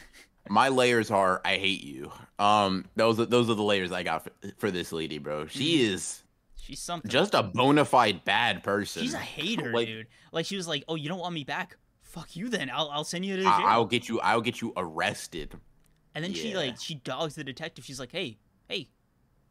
my 0.49 0.68
layers 0.68 1.11
are 1.12 1.40
I 1.44 1.57
hate 1.59 1.85
you. 1.85 2.11
Um, 2.40 2.87
those 2.97 3.20
are 3.20 3.25
those 3.27 3.49
are 3.49 3.55
the 3.55 3.62
layers 3.62 3.92
I 3.92 4.03
got 4.03 4.25
for, 4.25 4.33
for 4.59 4.70
this 4.73 4.90
lady, 4.92 5.18
bro. 5.18 5.47
She 5.47 5.77
Mm-hmm. 5.79 5.92
is 5.94 6.20
She's 6.57 6.81
something. 6.81 7.09
just 7.11 7.35
a 7.35 7.42
bona 7.42 7.85
fide 7.85 8.25
bad 8.25 8.62
person. 8.64 9.03
she's 9.03 9.14
a 9.14 9.18
hater, 9.18 9.70
Like, 9.73 9.87
dude. 9.87 10.07
Like 10.33 10.47
she 10.47 10.57
was 10.57 10.66
like, 10.66 10.83
oh, 10.88 10.94
you 10.97 11.09
don't 11.09 11.18
want 11.20 11.35
me 11.35 11.44
back? 11.44 11.77
Fuck 12.03 12.35
you 12.35 12.49
then. 12.49 12.68
I'll 12.68 12.88
I'll 12.90 13.05
send 13.05 13.25
you 13.25 13.37
to 13.37 13.42
jail. 13.42 13.53
I'll 13.53 13.85
get 13.85 14.09
you. 14.09 14.18
I'll 14.20 14.40
get 14.40 14.61
you 14.61 14.73
arrested. 14.77 15.55
and 16.16 16.25
then 16.25 16.33
she 16.33 16.57
like 16.57 16.81
she 16.81 16.94
dogs 16.97 17.37
the 17.37 17.45
detective. 17.45 17.85
She's 17.85 18.01
like, 18.01 18.11
hey, 18.12 18.39
hey, 18.68 18.89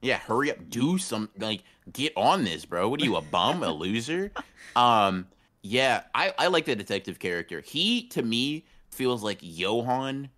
Yeah, 0.03 0.17
hurry 0.17 0.51
up, 0.51 0.69
do 0.69 0.97
some 0.97 1.29
like 1.39 1.63
get 1.91 2.13
on 2.15 2.43
this, 2.43 2.65
bro. 2.65 2.89
What 2.89 3.01
are 3.01 3.05
you, 3.05 3.15
a 3.15 3.21
bum, 3.21 3.63
a 3.63 3.71
loser? 3.71 4.31
Um, 4.75 5.27
yeah, 5.61 6.03
I 6.13 6.33
I 6.37 6.47
like 6.47 6.65
the 6.65 6.75
detective 6.75 7.19
character. 7.19 7.61
He 7.61 8.07
to 8.09 8.21
me 8.21 8.65
feels 8.89 9.23
like 9.23 9.39
Johan, 9.41 10.29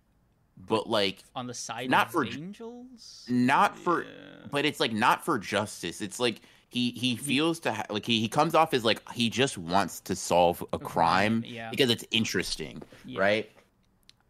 but 0.56 0.88
like 0.88 1.24
on 1.34 1.46
the 1.46 1.54
side 1.54 1.90
Not 1.90 2.06
of 2.06 2.12
for- 2.12 2.24
angels. 2.26 3.26
not 3.28 3.76
for 3.76 4.04
Yeah. 4.04 4.08
but 4.50 4.64
it's 4.64 4.78
like 4.80 4.92
not 4.92 5.24
for 5.24 5.38
justice. 5.38 6.00
It's 6.00 6.20
like 6.20 6.40
he 6.68 6.90
he 6.92 7.16
feels 7.16 7.58
to 7.60 7.72
ha- 7.72 7.86
like 7.90 8.06
he, 8.06 8.20
he 8.20 8.28
comes 8.28 8.54
off 8.54 8.72
as 8.72 8.84
like 8.84 9.00
he 9.12 9.28
just 9.28 9.58
wants 9.58 10.00
to 10.02 10.14
solve 10.14 10.64
a 10.72 10.78
crime 10.78 11.42
yeah. 11.46 11.70
because 11.70 11.90
it's 11.90 12.04
interesting, 12.12 12.82
Yeah. 13.04 13.20
right? 13.20 13.50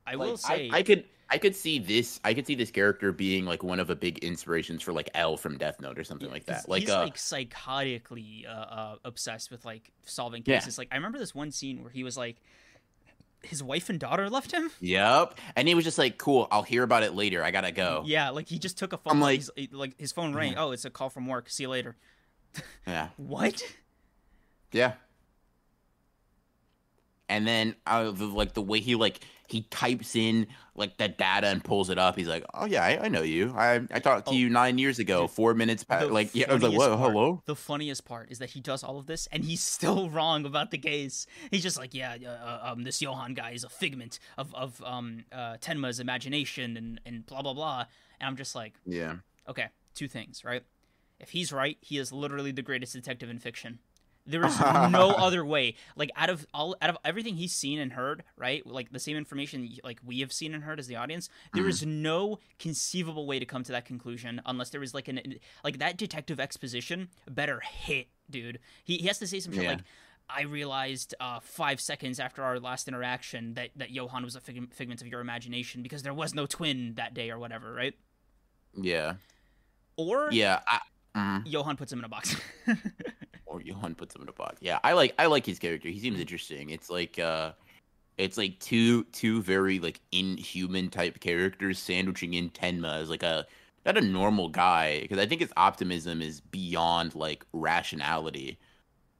I 0.06 0.14
Like, 0.14 0.28
will 0.28 0.36
say, 0.36 0.70
I, 0.72 0.78
I 0.78 0.82
could 0.82 1.04
I 1.28 1.38
could 1.38 1.56
see 1.56 1.78
this. 1.80 2.20
I 2.24 2.34
could 2.34 2.46
see 2.46 2.54
this 2.54 2.70
character 2.70 3.10
being 3.12 3.44
like 3.46 3.62
one 3.64 3.80
of 3.80 3.88
the 3.88 3.96
big 3.96 4.18
inspirations 4.18 4.82
for 4.82 4.92
like 4.92 5.10
L 5.14 5.36
from 5.36 5.58
Death 5.58 5.80
Note 5.80 5.98
or 5.98 6.04
something 6.04 6.28
Yeah, 6.28 6.32
like 6.34 6.44
that. 6.46 6.68
Like, 6.68 6.82
he's 6.82 6.90
uh, 6.90 7.00
like 7.00 7.16
psychotically 7.16 8.46
uh, 8.46 8.50
uh, 8.50 8.96
obsessed 9.04 9.50
with 9.50 9.64
like 9.64 9.90
solving 10.04 10.42
Yeah. 10.46 10.56
cases. 10.60 10.78
Like 10.78 10.88
I 10.92 10.96
remember 10.96 11.18
this 11.18 11.34
one 11.34 11.50
scene 11.50 11.82
where 11.82 11.90
he 11.90 12.04
was 12.04 12.16
like, 12.16 12.36
his 13.42 13.62
wife 13.62 13.88
and 13.90 14.00
daughter 14.00 14.28
left 14.30 14.52
him. 14.52 14.70
yep. 14.80 15.38
And 15.56 15.68
he 15.68 15.74
was 15.74 15.84
just 15.84 15.98
like, 15.98 16.16
"Cool, 16.18 16.48
I'll 16.50 16.62
hear 16.64 16.82
about 16.82 17.02
it 17.04 17.14
later. 17.14 17.44
I 17.44 17.50
gotta 17.52 17.70
go." 17.70 18.02
Yeah, 18.06 18.30
like 18.30 18.48
he 18.48 18.58
just 18.58 18.76
took 18.78 18.92
a 18.92 18.96
phone. 18.96 19.12
I'm 19.12 19.20
like- 19.20 19.44
he's, 19.56 19.72
like 19.72 19.98
his 20.00 20.10
phone 20.12 20.34
rang. 20.34 20.56
Oh, 20.56 20.70
it's 20.72 20.84
a 20.84 20.90
call 20.90 21.10
from 21.10 21.26
work. 21.26 21.48
See 21.50 21.64
you 21.64 21.68
later. 21.68 21.96
Yeah. 22.86 23.08
What? 23.18 23.62
Yeah. 24.72 24.94
And 27.28 27.46
then 27.46 27.74
uh, 27.86 28.10
the, 28.12 28.26
like 28.26 28.54
the 28.54 28.62
way 28.62 28.80
he 28.80 28.94
like 28.94 29.20
he 29.48 29.62
types 29.62 30.14
in 30.16 30.46
like 30.74 30.96
the 30.98 31.08
data 31.08 31.46
and 31.46 31.62
pulls 31.64 31.88
it 31.90 31.98
up. 31.98 32.16
He's 32.16 32.28
like, 32.28 32.44
"Oh 32.54 32.66
yeah, 32.66 32.84
I, 32.84 33.04
I 33.04 33.08
know 33.08 33.22
you. 33.22 33.54
I 33.56 33.76
I 33.90 33.98
talked 34.00 34.26
to 34.26 34.32
Oh, 34.32 34.34
you 34.34 34.50
nine 34.50 34.78
years 34.78 34.98
ago. 34.98 35.22
dude, 35.22 35.30
Four 35.30 35.54
minutes 35.54 35.84
past. 35.84 36.10
Like 36.10 36.34
yeah, 36.34 36.46
I 36.50 36.54
was 36.54 36.62
like, 36.62 36.76
part- 36.76 36.98
Hello? 36.98 37.42
The 37.46 37.56
funniest 37.56 38.04
part 38.04 38.30
is 38.30 38.38
that 38.40 38.50
he 38.50 38.60
does 38.60 38.82
all 38.84 38.98
of 38.98 39.06
this 39.06 39.26
and 39.32 39.44
he's 39.44 39.62
still 39.76 40.10
wrong 40.10 40.44
about 40.44 40.70
the 40.70 40.78
case. 40.78 41.26
He's 41.50 41.62
just 41.62 41.78
like, 41.78 41.94
yeah, 41.94 42.16
uh, 42.26 42.72
um, 42.72 42.84
this 42.84 43.00
Johan 43.00 43.34
guy 43.34 43.52
is 43.52 43.64
a 43.64 43.68
figment 43.68 44.18
of 44.36 44.54
of 44.54 44.82
um 44.84 45.24
uh, 45.32 45.56
Tenma's 45.60 46.00
imagination 46.00 46.76
and 46.76 47.00
and 47.06 47.24
blah 47.26 47.42
blah 47.42 47.54
blah. 47.54 47.84
And 48.20 48.28
I'm 48.28 48.36
just 48.36 48.54
like, 48.54 48.74
Yeah. 48.86 49.16
okay, 49.48 49.66
two 49.94 50.08
things, 50.08 50.44
right? 50.44 50.62
If 51.20 51.30
he's 51.30 51.52
right, 51.52 51.78
he 51.80 51.96
is 51.98 52.12
literally 52.12 52.52
the 52.52 52.62
greatest 52.62 52.92
detective 52.92 53.30
in 53.30 53.38
fiction. 53.38 53.78
There 54.26 54.44
is 54.44 54.58
no 54.60 55.10
other 55.16 55.44
way. 55.44 55.76
Like 55.96 56.10
out 56.16 56.30
of 56.30 56.46
all 56.52 56.76
out 56.82 56.90
of 56.90 56.98
everything 57.04 57.36
he's 57.36 57.52
seen 57.54 57.78
and 57.78 57.92
heard, 57.92 58.24
right? 58.36 58.66
Like 58.66 58.90
the 58.92 58.98
same 58.98 59.16
information 59.16 59.68
like 59.84 60.00
we 60.04 60.20
have 60.20 60.32
seen 60.32 60.52
and 60.54 60.64
heard 60.64 60.78
as 60.80 60.86
the 60.88 60.96
audience, 60.96 61.28
there 61.54 61.68
is 61.68 61.86
no 61.86 62.38
conceivable 62.58 63.26
way 63.26 63.38
to 63.38 63.46
come 63.46 63.62
to 63.64 63.72
that 63.72 63.84
conclusion 63.84 64.42
unless 64.46 64.70
there 64.70 64.82
is 64.82 64.92
like 64.94 65.08
an 65.08 65.20
like 65.62 65.78
that 65.78 65.96
detective 65.96 66.40
exposition 66.40 67.08
better 67.30 67.60
hit, 67.60 68.08
dude. 68.28 68.58
He 68.84 68.96
he 68.98 69.06
has 69.06 69.18
to 69.20 69.26
say 69.26 69.40
some 69.40 69.52
shit 69.52 69.62
Yeah. 69.62 69.68
like 69.70 69.80
I 70.28 70.42
realized 70.42 71.14
uh, 71.20 71.38
five 71.38 71.80
seconds 71.80 72.18
after 72.18 72.42
our 72.42 72.58
last 72.58 72.88
interaction 72.88 73.54
that, 73.54 73.70
that 73.76 73.92
Johan 73.92 74.24
was 74.24 74.34
a 74.34 74.40
fig- 74.40 74.74
figment 74.74 75.00
of 75.00 75.06
your 75.06 75.20
imagination 75.20 75.84
because 75.84 76.02
there 76.02 76.12
was 76.12 76.34
no 76.34 76.46
twin 76.46 76.94
that 76.96 77.14
day 77.14 77.30
or 77.30 77.38
whatever, 77.38 77.72
right? 77.72 77.94
Yeah. 78.76 79.14
Or 79.96 80.28
Yeah. 80.32 80.62
I, 80.66 80.80
mhm. 81.16 81.42
Johan 81.46 81.76
puts 81.76 81.92
him 81.92 82.00
in 82.00 82.04
a 82.06 82.08
box. 82.08 82.34
Or 83.56 83.62
Johan 83.62 83.94
puts 83.94 84.14
him 84.14 84.22
in 84.22 84.28
a 84.28 84.32
box. 84.32 84.58
Yeah, 84.60 84.78
I 84.84 84.92
like 84.92 85.14
I 85.18 85.26
like 85.26 85.46
his 85.46 85.58
character. 85.58 85.88
He 85.88 85.98
seems 85.98 86.20
interesting. 86.20 86.70
It's 86.70 86.90
like 86.90 87.18
uh 87.18 87.52
it's 88.18 88.36
like 88.36 88.58
two 88.60 89.04
two 89.04 89.42
very 89.42 89.78
like 89.78 90.00
inhuman 90.12 90.90
type 90.90 91.20
characters 91.20 91.78
sandwiching 91.78 92.34
in 92.34 92.50
Tenma 92.50 93.00
as 93.00 93.08
like 93.08 93.22
a 93.22 93.46
not 93.86 93.96
a 93.96 94.02
normal 94.02 94.50
guy 94.50 95.00
because 95.00 95.18
I 95.18 95.26
think 95.26 95.40
his 95.40 95.52
optimism 95.56 96.20
is 96.20 96.40
beyond 96.40 97.14
like 97.14 97.46
rationality. 97.54 98.58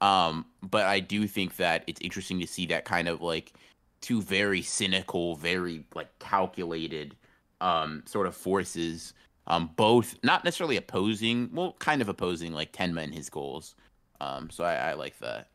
Um, 0.03 0.45
but 0.63 0.85
I 0.85 1.01
do 1.01 1.27
think 1.27 1.57
that 1.57 1.85
it's 1.87 2.01
interesting 2.03 2.41
to 2.41 2.47
see 2.47 2.67
that 2.67 2.85
kind 2.85 3.09
of 3.09 3.23
like 3.23 3.55
two 4.03 4.21
very 4.21 4.61
cynical, 4.61 5.37
very 5.37 5.85
like 5.95 6.19
calculated 6.19 7.17
um 7.63 8.03
sort 8.05 8.27
of 8.27 8.37
forces 8.37 9.15
um 9.47 9.71
both 9.77 10.15
not 10.23 10.45
necessarily 10.45 10.77
opposing 10.77 11.49
well 11.55 11.75
kind 11.79 12.03
of 12.03 12.09
opposing 12.11 12.53
like 12.53 12.71
tenma 12.73 13.03
and 13.03 13.15
his 13.15 13.31
goals 13.31 13.75
um 14.21 14.51
so 14.51 14.65
i, 14.65 14.75
I 14.75 14.93
like 14.95 15.19
that 15.21 15.49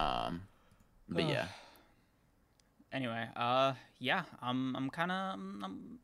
um 0.00 0.42
but 1.08 1.24
Ugh. 1.24 1.30
yeah 1.30 1.46
anyway, 2.92 3.26
uh, 3.36 3.72
yeah, 3.98 4.24
I'm 4.40 4.74
I'm 4.76 4.90
kind 4.90 5.10
of 5.10 5.34
I'm, 5.34 5.98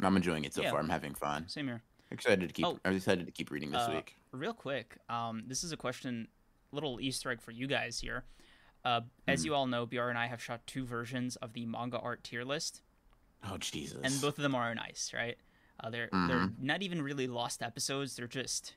i'm 0.00 0.16
enjoying 0.16 0.44
it 0.44 0.54
so 0.54 0.62
Yeah. 0.62 0.70
far 0.70 0.80
i'm 0.80 0.88
having 0.88 1.14
fun 1.14 1.48
same 1.48 1.66
here. 1.66 1.82
excited 2.10 2.46
to 2.48 2.52
keep 2.52 2.66
Oh. 2.66 2.78
i'm 2.84 2.94
excited 2.96 3.26
to 3.26 3.32
keep 3.32 3.50
reading 3.50 3.70
this 3.70 3.86
Uh, 3.88 3.92
week 3.92 4.14
Real 4.32 4.52
quick, 4.52 4.98
um, 5.08 5.44
this 5.46 5.64
is 5.64 5.72
a 5.72 5.76
question, 5.76 6.28
little 6.70 7.00
Easter 7.00 7.30
egg 7.30 7.40
for 7.40 7.50
you 7.50 7.66
guys 7.66 7.98
here. 7.98 8.24
Uh, 8.84 9.00
as 9.26 9.40
Hmm. 9.40 9.46
you 9.46 9.54
all 9.54 9.66
know, 9.66 9.86
BR 9.86 10.10
and 10.10 10.18
I 10.18 10.26
have 10.26 10.42
shot 10.42 10.60
two 10.66 10.84
versions 10.84 11.36
of 11.36 11.54
the 11.54 11.64
manga 11.64 11.98
art 11.98 12.22
tier 12.22 12.44
list, 12.44 12.82
oh 13.42 13.56
jesus 13.56 13.96
and 14.04 14.20
both 14.20 14.36
of 14.38 14.42
them 14.42 14.54
are 14.54 14.74
nice, 14.74 15.12
right? 15.14 15.38
Uh, 15.80 15.88
they're 15.90 16.10
they're 16.12 16.36
Mm-hmm. 16.40 16.66
not 16.66 16.82
even 16.82 17.00
really 17.00 17.26
lost 17.26 17.62
episodes; 17.62 18.16
they're 18.16 18.26
just 18.28 18.74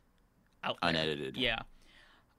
out 0.64 0.78
there. 0.82 0.90
unedited 0.92 1.36
Yeah. 1.36 1.60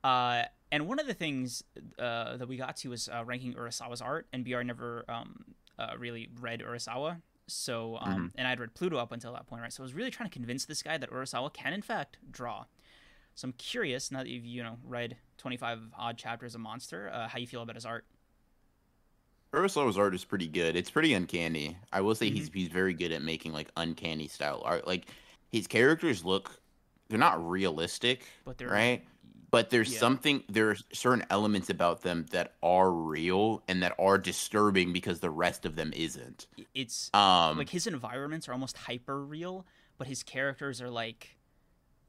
Uh, 0.04 0.42
and 0.70 0.86
one 0.88 0.98
of 0.98 1.06
the 1.06 1.14
things 1.14 1.62
uh, 1.98 2.36
that 2.36 2.48
we 2.48 2.56
got 2.56 2.76
to 2.78 2.90
was 2.90 3.08
uh, 3.08 3.24
ranking 3.24 3.54
Urasawa's 3.54 4.00
art, 4.00 4.26
and 4.32 4.44
BR 4.44 4.62
never 4.62 5.04
um, 5.08 5.44
uh, 5.78 5.92
really 5.98 6.28
read 6.40 6.60
Urasawa. 6.60 7.20
So, 7.48 7.98
um, 8.00 8.10
Mm-hmm. 8.12 8.26
and 8.36 8.48
I'd 8.48 8.60
read 8.60 8.74
Pluto 8.74 8.96
up 8.96 9.12
until 9.12 9.32
that 9.34 9.46
point, 9.46 9.62
right? 9.62 9.72
So 9.72 9.82
I 9.82 9.84
was 9.84 9.94
really 9.94 10.10
trying 10.10 10.28
to 10.28 10.32
convince 10.32 10.64
this 10.64 10.82
guy 10.82 10.96
that 10.96 11.10
Urasawa 11.10 11.52
can, 11.52 11.72
in 11.72 11.82
fact, 11.82 12.16
draw. 12.30 12.64
So 13.34 13.46
I'm 13.46 13.52
curious, 13.54 14.10
now 14.10 14.20
that 14.20 14.28
you've, 14.28 14.44
you 14.44 14.62
know, 14.62 14.78
read 14.84 15.16
25 15.38 15.80
odd 15.98 16.16
chapters 16.18 16.54
of 16.54 16.60
Monster, 16.60 17.10
uh, 17.12 17.28
how 17.28 17.38
you 17.38 17.46
feel 17.46 17.62
about 17.62 17.76
his 17.76 17.84
art. 17.86 18.06
Urasawa's 19.54 19.98
art 19.98 20.14
is 20.14 20.24
pretty 20.24 20.48
good. 20.48 20.76
It's 20.76 20.90
pretty 20.90 21.12
uncanny. 21.12 21.76
I 21.92 22.00
will 22.00 22.14
say 22.14 22.30
he's 22.30 22.48
Mm-hmm. 22.48 22.54
he's 22.54 22.68
very 22.68 22.94
good 22.94 23.12
at 23.12 23.22
making 23.22 23.52
like 23.52 23.70
uncanny 23.76 24.28
style 24.28 24.62
art. 24.64 24.86
Like 24.86 25.06
his 25.50 25.66
characters 25.66 26.24
look 26.24 26.58
they're 27.08 27.18
not 27.18 27.46
realistic, 27.46 28.24
But 28.44 28.58
they're 28.58 28.70
right? 28.70 29.04
But 29.52 29.70
there's 29.70 29.92
Yeah. 29.92 29.98
something 30.00 30.42
there's 30.48 30.82
certain 30.94 31.24
elements 31.30 31.68
about 31.70 32.02
them 32.02 32.26
that 32.32 32.54
are 32.62 32.90
real 32.90 33.62
and 33.68 33.82
that 33.82 33.94
are 33.98 34.18
disturbing 34.18 34.92
because 34.94 35.20
the 35.20 35.30
rest 35.30 35.66
of 35.66 35.76
them 35.76 35.92
isn't. 35.94 36.46
It's 36.74 37.10
Um 37.14 37.58
like 37.58 37.68
his 37.68 37.86
environments 37.86 38.48
are 38.48 38.52
almost 38.52 38.76
hyper 38.78 39.24
real, 39.24 39.66
but 39.98 40.06
his 40.08 40.22
characters 40.24 40.80
are 40.80 40.90
like 40.90 41.36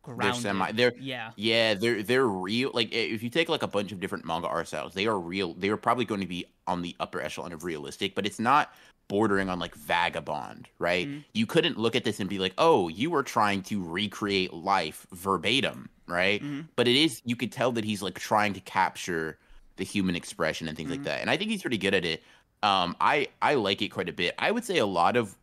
grounded. 0.04 0.36
they're 0.36 0.42
semi 0.42 0.72
they're 0.72 0.94
yeah. 0.98 1.32
Yeah, 1.36 1.74
they're 1.74 2.02
they're 2.02 2.28
real. 2.28 2.72
Like 2.74 2.94
if 2.94 3.22
you 3.24 3.30
take 3.30 3.50
like 3.50 3.64
a 3.64 3.68
bunch 3.68 3.92
of 3.92 4.00
different 4.00 4.26
manga 4.26 4.48
art 4.48 4.68
styles, 4.70 4.94
they 4.94 5.08
are 5.08 5.20
real. 5.20 5.54
They 5.54 5.70
are 5.70 5.78
probably 5.78 6.06
going 6.06 6.22
to 6.22 6.28
be 6.28 6.46
on 6.66 6.82
the 6.82 6.96
upper 7.02 7.20
echelon 7.22 7.52
of 7.52 7.66
realistic, 7.66 8.16
but 8.16 8.26
it's 8.26 8.40
not 8.40 8.74
bordering 9.08 9.50
on 9.50 9.60
like 9.60 9.76
vagabond, 9.76 10.70
right? 10.80 11.08
Mhm. 11.08 11.26
You 11.34 11.46
couldn't 11.46 11.78
look 11.78 11.96
at 11.96 12.04
this 12.04 12.20
and 12.20 12.30
be 12.30 12.40
like, 12.40 12.54
"Oh, 12.58 12.88
you 12.88 13.10
were 13.12 13.24
trying 13.24 13.62
to 13.64 13.84
recreate 13.84 14.54
life 14.54 15.06
verbatim," 15.12 15.90
right? 16.08 16.42
Mhm. 16.42 16.70
But 16.76 16.88
it 16.88 16.96
is 16.96 17.22
you 17.26 17.36
could 17.36 17.52
tell 17.52 17.72
that 17.74 17.86
he's 17.86 18.02
like 18.02 18.18
trying 18.20 18.54
to 18.54 18.62
capture 18.62 19.40
the 19.78 19.84
human 19.86 20.16
expression 20.16 20.68
and 20.68 20.78
things 20.78 20.90
Mhm. 20.90 20.92
like 20.92 21.04
that. 21.04 21.22
And 21.22 21.30
I 21.30 21.38
think 21.38 21.52
he's 21.52 21.62
pretty 21.62 21.78
good 21.78 21.94
at 21.94 22.06
it. 22.06 22.24
Um 22.64 22.96
I 23.02 23.28
I 23.42 23.56
like 23.56 23.82
it 23.82 23.90
quite 23.90 24.10
a 24.10 24.14
bit. 24.14 24.36
I 24.40 24.52
would 24.52 24.64
say 24.66 24.78
a 24.78 24.86
lot 24.86 25.16
of 25.18 25.38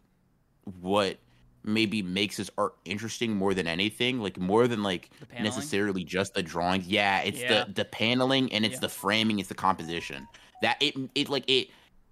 what 0.65 1.19
maybe 1.65 2.03
makes 2.03 2.37
his 2.39 2.51
art 2.59 2.75
interesting 2.87 3.37
more 3.37 3.55
than 3.55 3.67
anything, 3.67 4.21
like 4.21 4.39
more 4.39 4.67
than 4.69 4.83
like 4.83 5.11
necessarily 5.39 6.05
just 6.05 6.35
the 6.35 6.43
drawings. 6.43 6.87
Yeah, 6.89 7.21
it's 7.21 7.43
Yeah. 7.43 7.65
the 7.67 7.73
the 7.73 7.85
paneling 7.85 8.53
and 8.53 8.65
it's 8.65 8.75
Yeah. 8.75 8.81
the 8.81 8.89
framing, 8.89 9.39
it's 9.39 9.49
the 9.51 9.55
composition. 9.55 10.29
That 10.63 10.77
it 10.81 10.95
it 11.15 11.29
like 11.29 11.45
it 11.49 11.71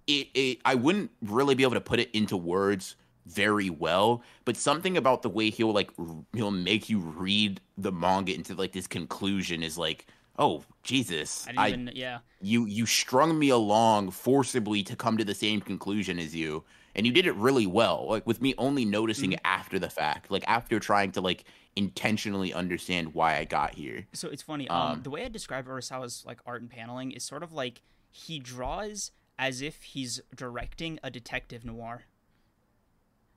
it 0.09 0.27
it 0.33 0.57
I 0.65 0.75
wouldn't 0.75 1.11
really 1.21 1.55
be 1.55 1.63
able 1.63 1.75
to 1.75 1.81
put 1.81 1.99
it 1.99 2.09
into 2.11 2.35
words 2.35 2.95
very 3.25 3.69
well, 3.69 4.23
but 4.43 4.57
something 4.57 4.97
about 4.97 5.21
the 5.21 5.29
way 5.29 5.49
he'll 5.51 5.71
like 5.71 5.91
r- 5.99 6.23
he'll 6.33 6.51
make 6.51 6.89
you 6.89 6.99
read 6.99 7.61
the 7.77 7.91
manga 7.91 8.33
into 8.33 8.55
like 8.55 8.71
this 8.71 8.87
conclusion 8.87 9.61
is 9.63 9.77
like, 9.77 10.07
oh 10.37 10.63
Jesus, 10.83 11.45
I 11.47 11.51
didn't 11.51 11.59
I 11.59 11.67
even, 11.69 11.91
yeah. 11.95 12.19
you 12.41 12.65
you 12.65 12.85
strung 12.85 13.37
me 13.37 13.49
along 13.49 14.11
forcibly 14.11 14.81
to 14.83 14.95
come 14.95 15.17
to 15.17 15.23
the 15.25 15.35
same 15.35 15.61
conclusion 15.61 16.17
as 16.19 16.35
you 16.35 16.63
and 16.95 17.05
you 17.05 17.11
did 17.11 17.27
it 17.27 17.35
really 17.35 17.67
well 17.67 18.07
like 18.09 18.25
with 18.25 18.41
me 18.41 18.55
only 18.57 18.83
noticing 18.83 19.33
it 19.33 19.39
after 19.45 19.77
the 19.77 19.89
fact 19.91 20.31
like 20.31 20.43
after 20.47 20.79
trying 20.79 21.11
to 21.11 21.21
like 21.21 21.43
intentionally 21.75 22.51
understand 22.51 23.13
why 23.13 23.37
i 23.37 23.45
got 23.45 23.75
here 23.75 24.07
So 24.13 24.27
it's 24.29 24.41
funny. 24.41 24.67
Um, 24.69 24.81
Um, 24.93 25.03
the 25.03 25.11
way 25.11 25.23
I 25.23 25.29
describe 25.29 25.67
Urasawa's 25.67 26.23
like 26.25 26.39
art 26.47 26.61
and 26.61 26.69
paneling 26.69 27.11
is 27.11 27.23
sort 27.23 27.43
of 27.43 27.53
like 27.53 27.81
he 28.09 28.39
draws 28.39 29.11
as 29.39 29.61
if 29.63 29.81
he's 29.81 30.21
directing 30.35 30.99
a 31.01 31.09
detective 31.09 31.65
noir. 31.65 32.03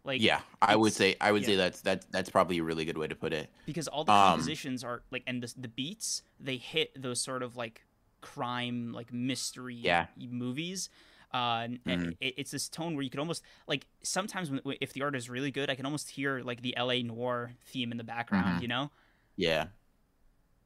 Like 0.04 0.20
yeah 0.20 0.40
i 0.60 0.74
would 0.74 0.92
say 0.92 1.14
i 1.20 1.30
would 1.30 1.42
yeah. 1.42 1.46
say 1.48 1.54
that's 1.56 1.80
that's 1.80 2.04
that's 2.06 2.28
probably 2.28 2.58
a 2.58 2.64
really 2.64 2.84
good 2.84 2.98
way 2.98 3.06
to 3.06 3.14
put 3.14 3.32
it 3.32 3.48
because 3.66 3.86
all 3.86 4.02
the 4.02 4.10
um, 4.10 4.32
compositions 4.32 4.82
are 4.82 5.02
like 5.12 5.22
and 5.28 5.40
the 5.40 5.54
the 5.56 5.68
beats 5.68 6.22
they 6.40 6.56
hit 6.56 6.90
those 7.00 7.20
sort 7.20 7.40
of 7.44 7.56
like 7.56 7.84
crime 8.20 8.92
like 8.92 9.12
mystery 9.12 9.76
Yeah. 9.76 10.06
movies. 10.18 10.88
Uh, 11.32 11.66
and 11.66 11.80
Mhm. 11.86 12.16
it, 12.20 12.34
it's 12.36 12.50
this 12.50 12.68
tone 12.68 12.94
where 12.94 13.02
you 13.02 13.10
could 13.10 13.20
almost 13.20 13.42
like 13.68 13.86
sometimes 14.02 14.50
when, 14.50 14.60
if 14.80 14.92
the 14.92 15.02
art 15.02 15.16
is 15.16 15.30
really 15.30 15.50
good, 15.50 15.70
I 15.70 15.74
can 15.76 15.86
almost 15.86 16.10
hear 16.10 16.40
like 16.40 16.60
the 16.62 16.76
L.A. 16.76 17.02
Noire 17.02 17.52
theme 17.64 17.90
in 17.90 17.96
the 17.96 18.04
background. 18.04 18.58
Mhm. 18.58 18.62
You 18.62 18.68
know? 18.68 18.90
yeah 19.36 19.66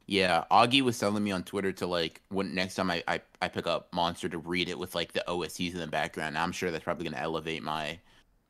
yeah 0.06 0.44
augie 0.50 0.82
was 0.82 0.98
telling 0.98 1.22
me 1.22 1.30
on 1.30 1.42
twitter 1.42 1.72
to 1.72 1.86
like 1.86 2.20
when 2.28 2.54
next 2.54 2.74
time 2.76 2.90
I, 2.90 3.02
I 3.08 3.20
i 3.42 3.48
pick 3.48 3.66
up 3.66 3.92
monster 3.92 4.28
to 4.28 4.38
read 4.38 4.68
it 4.68 4.78
with 4.78 4.94
like 4.94 5.12
the 5.12 5.24
oscs 5.26 5.72
in 5.72 5.80
the 5.80 5.86
background 5.86 6.38
i'm 6.38 6.52
sure 6.52 6.70
that's 6.70 6.84
probably 6.84 7.04
going 7.04 7.14
to 7.14 7.20
elevate 7.22 7.62
my 7.62 7.98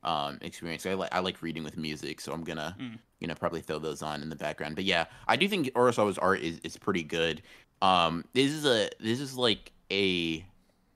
um 0.03 0.37
experience 0.41 0.85
i 0.85 0.93
like 0.93 1.13
i 1.13 1.19
like 1.19 1.41
reading 1.41 1.63
with 1.63 1.77
music 1.77 2.21
so 2.21 2.31
i'm 2.31 2.43
gonna 2.43 2.75
Mm. 2.79 2.99
you 3.19 3.27
know 3.27 3.33
probably 3.35 3.61
throw 3.61 3.79
those 3.79 4.01
on 4.01 4.21
in 4.21 4.29
the 4.29 4.35
background 4.35 4.75
but 4.75 4.85
yeah 4.85 5.05
i 5.27 5.35
do 5.35 5.47
think 5.47 5.67
urasawa's 5.73 6.17
art 6.19 6.41
is, 6.41 6.59
is 6.63 6.77
pretty 6.77 7.03
good 7.03 7.41
um 7.81 8.23
this 8.33 8.51
is 8.51 8.65
a 8.65 8.89
this 8.99 9.19
is 9.19 9.35
like 9.35 9.71
a 9.91 10.45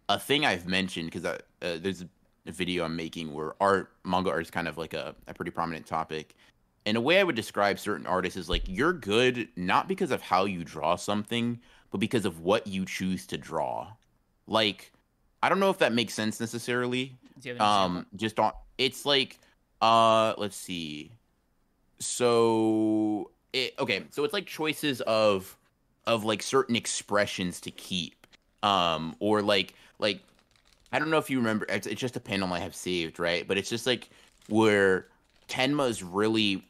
a 0.09 0.20
thing 0.20 0.45
i've 0.45 0.68
mentioned 0.68 1.09
because 1.12 1.26
uh, 1.26 1.38
there's 1.62 2.01
a 2.01 2.07
video 2.51 2.86
I'm 2.86 2.95
making 2.95 3.34
where 3.34 3.53
art 3.62 3.91
manga 4.03 4.30
art 4.32 4.41
is 4.41 4.49
kind 4.49 4.68
of 4.68 4.78
like 4.78 4.93
a, 4.93 5.16
a 5.28 5.34
pretty 5.34 5.51
prominent 5.51 5.86
topic. 5.86 6.36
And 6.86 6.97
a 6.97 7.01
way 7.01 7.19
I 7.19 7.23
would 7.23 7.36
describe 7.36 7.79
certain 7.79 8.07
artists 8.07 8.38
is 8.38 8.49
like 8.49 8.63
you're 8.67 8.93
good 8.93 9.49
not 9.55 9.88
because 9.88 10.11
of 10.11 10.21
how 10.21 10.45
you 10.45 10.63
draw 10.63 10.95
something, 10.95 11.59
but 11.91 11.99
because 11.99 12.25
of 12.25 12.39
what 12.39 12.65
you 12.65 12.86
choose 12.86 13.27
to 13.27 13.38
draw. 13.38 13.88
Like, 14.47 14.91
I 15.43 15.49
don't 15.49 15.59
know 15.59 15.69
if 15.69 15.77
that 15.79 15.93
makes 15.93 16.13
sense 16.13 16.39
necessarily. 16.39 17.17
Do 17.39 17.49
you 17.49 17.55
have 17.55 17.61
an 17.61 17.67
example? 17.67 17.97
Um, 17.97 18.05
just 18.15 18.39
on 18.39 18.53
it's 18.77 19.05
like, 19.05 19.39
uh, 19.82 20.34
let's 20.38 20.55
see. 20.55 21.11
So 21.99 23.29
it 23.53 23.75
okay, 23.77 24.05
so 24.09 24.23
it's 24.23 24.34
like 24.34 24.47
choices 24.47 25.01
of 25.01 25.55
of 26.07 26.23
like 26.23 26.41
certain 26.41 26.75
expressions 26.75 27.61
to 27.61 27.71
keep, 27.71 28.25
um, 28.63 29.15
or 29.19 29.43
like 29.43 29.75
like 29.99 30.21
I 30.91 30.99
don't 30.99 31.09
know 31.09 31.19
if 31.19 31.29
you 31.29 31.38
remember. 31.38 31.65
It's, 31.69 31.86
it's 31.88 32.01
just 32.01 32.15
a 32.15 32.19
panel 32.19 32.51
I 32.53 32.59
have 32.59 32.75
saved, 32.75 33.19
right? 33.19 33.47
But 33.47 33.57
it's 33.57 33.69
just 33.69 33.86
like 33.86 34.09
where 34.49 35.07
Tenma 35.47 35.89
is 35.89 36.03
really 36.03 36.63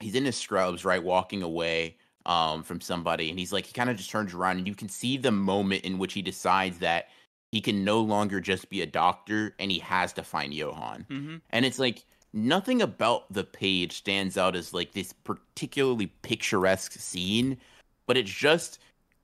he's 0.00 0.14
in 0.14 0.24
his 0.24 0.36
scrubs, 0.36 0.84
right, 0.84 1.02
walking 1.02 1.42
away 1.42 1.96
um 2.26 2.62
from 2.62 2.80
somebody, 2.80 3.28
and 3.30 3.38
he's 3.38 3.52
like 3.52 3.66
he 3.66 3.72
kind 3.72 3.90
of 3.90 3.96
just 3.96 4.10
turns 4.10 4.32
around, 4.34 4.58
and 4.58 4.66
you 4.66 4.74
can 4.74 4.88
see 4.88 5.16
the 5.16 5.30
moment 5.32 5.84
in 5.84 5.98
which 5.98 6.14
he 6.14 6.22
decides 6.22 6.78
that 6.78 7.08
he 7.52 7.60
can 7.60 7.84
no 7.84 8.00
longer 8.00 8.40
just 8.40 8.68
be 8.70 8.80
a 8.82 8.86
doctor, 8.86 9.54
and 9.58 9.70
he 9.70 9.78
has 9.78 10.12
to 10.14 10.22
find 10.24 10.52
Johan. 10.54 11.06
Mhm. 11.10 11.40
And 11.50 11.64
it's 11.66 11.78
like 11.78 12.04
nothing 12.32 12.80
about 12.82 13.30
the 13.32 13.44
page 13.44 13.92
stands 13.92 14.36
out 14.38 14.56
as 14.56 14.72
like 14.74 14.92
this 14.92 15.12
particularly 15.12 16.06
picturesque 16.22 16.92
scene, 16.92 17.58
but 18.06 18.16
it's 18.16 18.30
just 18.32 18.78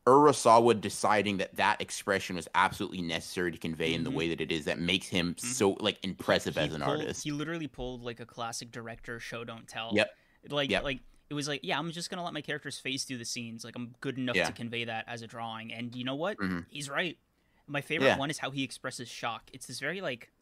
Urasawa 0.06 0.80
deciding 0.80 1.36
that 1.38 1.54
that 1.56 1.80
expression 1.80 2.36
was 2.36 2.48
absolutely 2.54 3.02
necessary 3.02 3.50
to 3.52 3.58
convey 3.58 3.92
in 3.94 4.02
the 4.04 4.10
Mhm. 4.10 4.14
way 4.14 4.28
that 4.28 4.40
it 4.40 4.50
is 4.52 4.64
that 4.64 4.78
makes 4.78 5.06
him 5.08 5.36
so 5.38 5.70
like 5.80 5.98
impressive 6.02 6.54
He 6.54 6.60
as 6.62 6.74
an 6.74 6.82
pulled- 6.82 7.00
artist. 7.00 7.24
He 7.24 7.30
literally 7.32 7.66
pulled 7.66 8.02
like 8.02 8.20
a 8.20 8.26
classic 8.26 8.70
director 8.70 9.20
show 9.20 9.44
don't 9.44 9.66
tell. 9.68 9.90
Yep. 9.94 10.10
Like 10.48 10.70
Yep. 10.70 10.82
like 10.84 11.00
it 11.28 11.34
was 11.34 11.46
like, 11.46 11.60
yeah, 11.62 11.78
I'm 11.78 11.90
just 11.92 12.10
gonna 12.10 12.24
let 12.24 12.32
my 12.34 12.40
character's 12.40 12.78
face 12.78 13.04
do 13.04 13.16
the 13.18 13.24
scenes. 13.24 13.64
Like 13.64 13.76
I'm 13.76 13.94
good 14.00 14.18
enough 14.18 14.36
Yeah. 14.36 14.46
to 14.46 14.52
convey 14.52 14.84
that 14.84 15.04
as 15.06 15.22
a 15.22 15.26
drawing. 15.26 15.72
And 15.72 15.94
you 15.94 16.04
know 16.04 16.14
what? 16.16 16.38
Mhm. 16.38 16.66
He's 16.70 16.88
right. 16.90 17.18
My 17.66 17.80
favorite 17.80 18.08
Yeah. 18.08 18.18
one 18.18 18.30
is 18.30 18.38
how 18.38 18.50
he 18.50 18.64
expresses 18.64 19.08
shock. 19.08 19.48
It's 19.52 19.66
this 19.66 19.78
very 19.78 20.00
like 20.00 20.32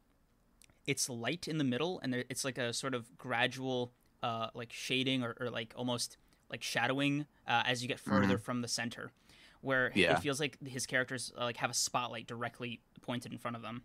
it's 0.86 1.08
light 1.10 1.46
in 1.48 1.58
the 1.58 1.64
middle 1.64 2.00
and 2.00 2.12
there, 2.14 2.24
it's 2.30 2.44
like 2.44 2.56
a 2.56 2.72
sort 2.72 2.94
of 2.94 3.18
gradual 3.18 3.92
uh 4.22 4.48
like 4.54 4.72
shading 4.72 5.22
or, 5.22 5.36
or 5.38 5.50
like 5.50 5.72
almost 5.76 6.16
like 6.50 6.62
shadowing 6.62 7.26
uh, 7.46 7.62
as 7.66 7.82
you 7.82 7.88
get 7.88 8.00
further 8.00 8.38
from 8.38 8.62
the 8.62 8.68
center 8.68 9.12
where 9.60 9.90
Mm-hmm. 9.90 9.98
Yeah. 9.98 10.16
it 10.16 10.20
feels 10.20 10.40
like 10.40 10.56
his 10.66 10.86
characters 10.86 11.30
uh, 11.36 11.44
like 11.44 11.58
have 11.58 11.70
a 11.70 11.74
spotlight 11.74 12.26
directly 12.26 12.80
pointed 13.02 13.32
in 13.32 13.38
front 13.38 13.56
of 13.56 13.62
them 13.62 13.82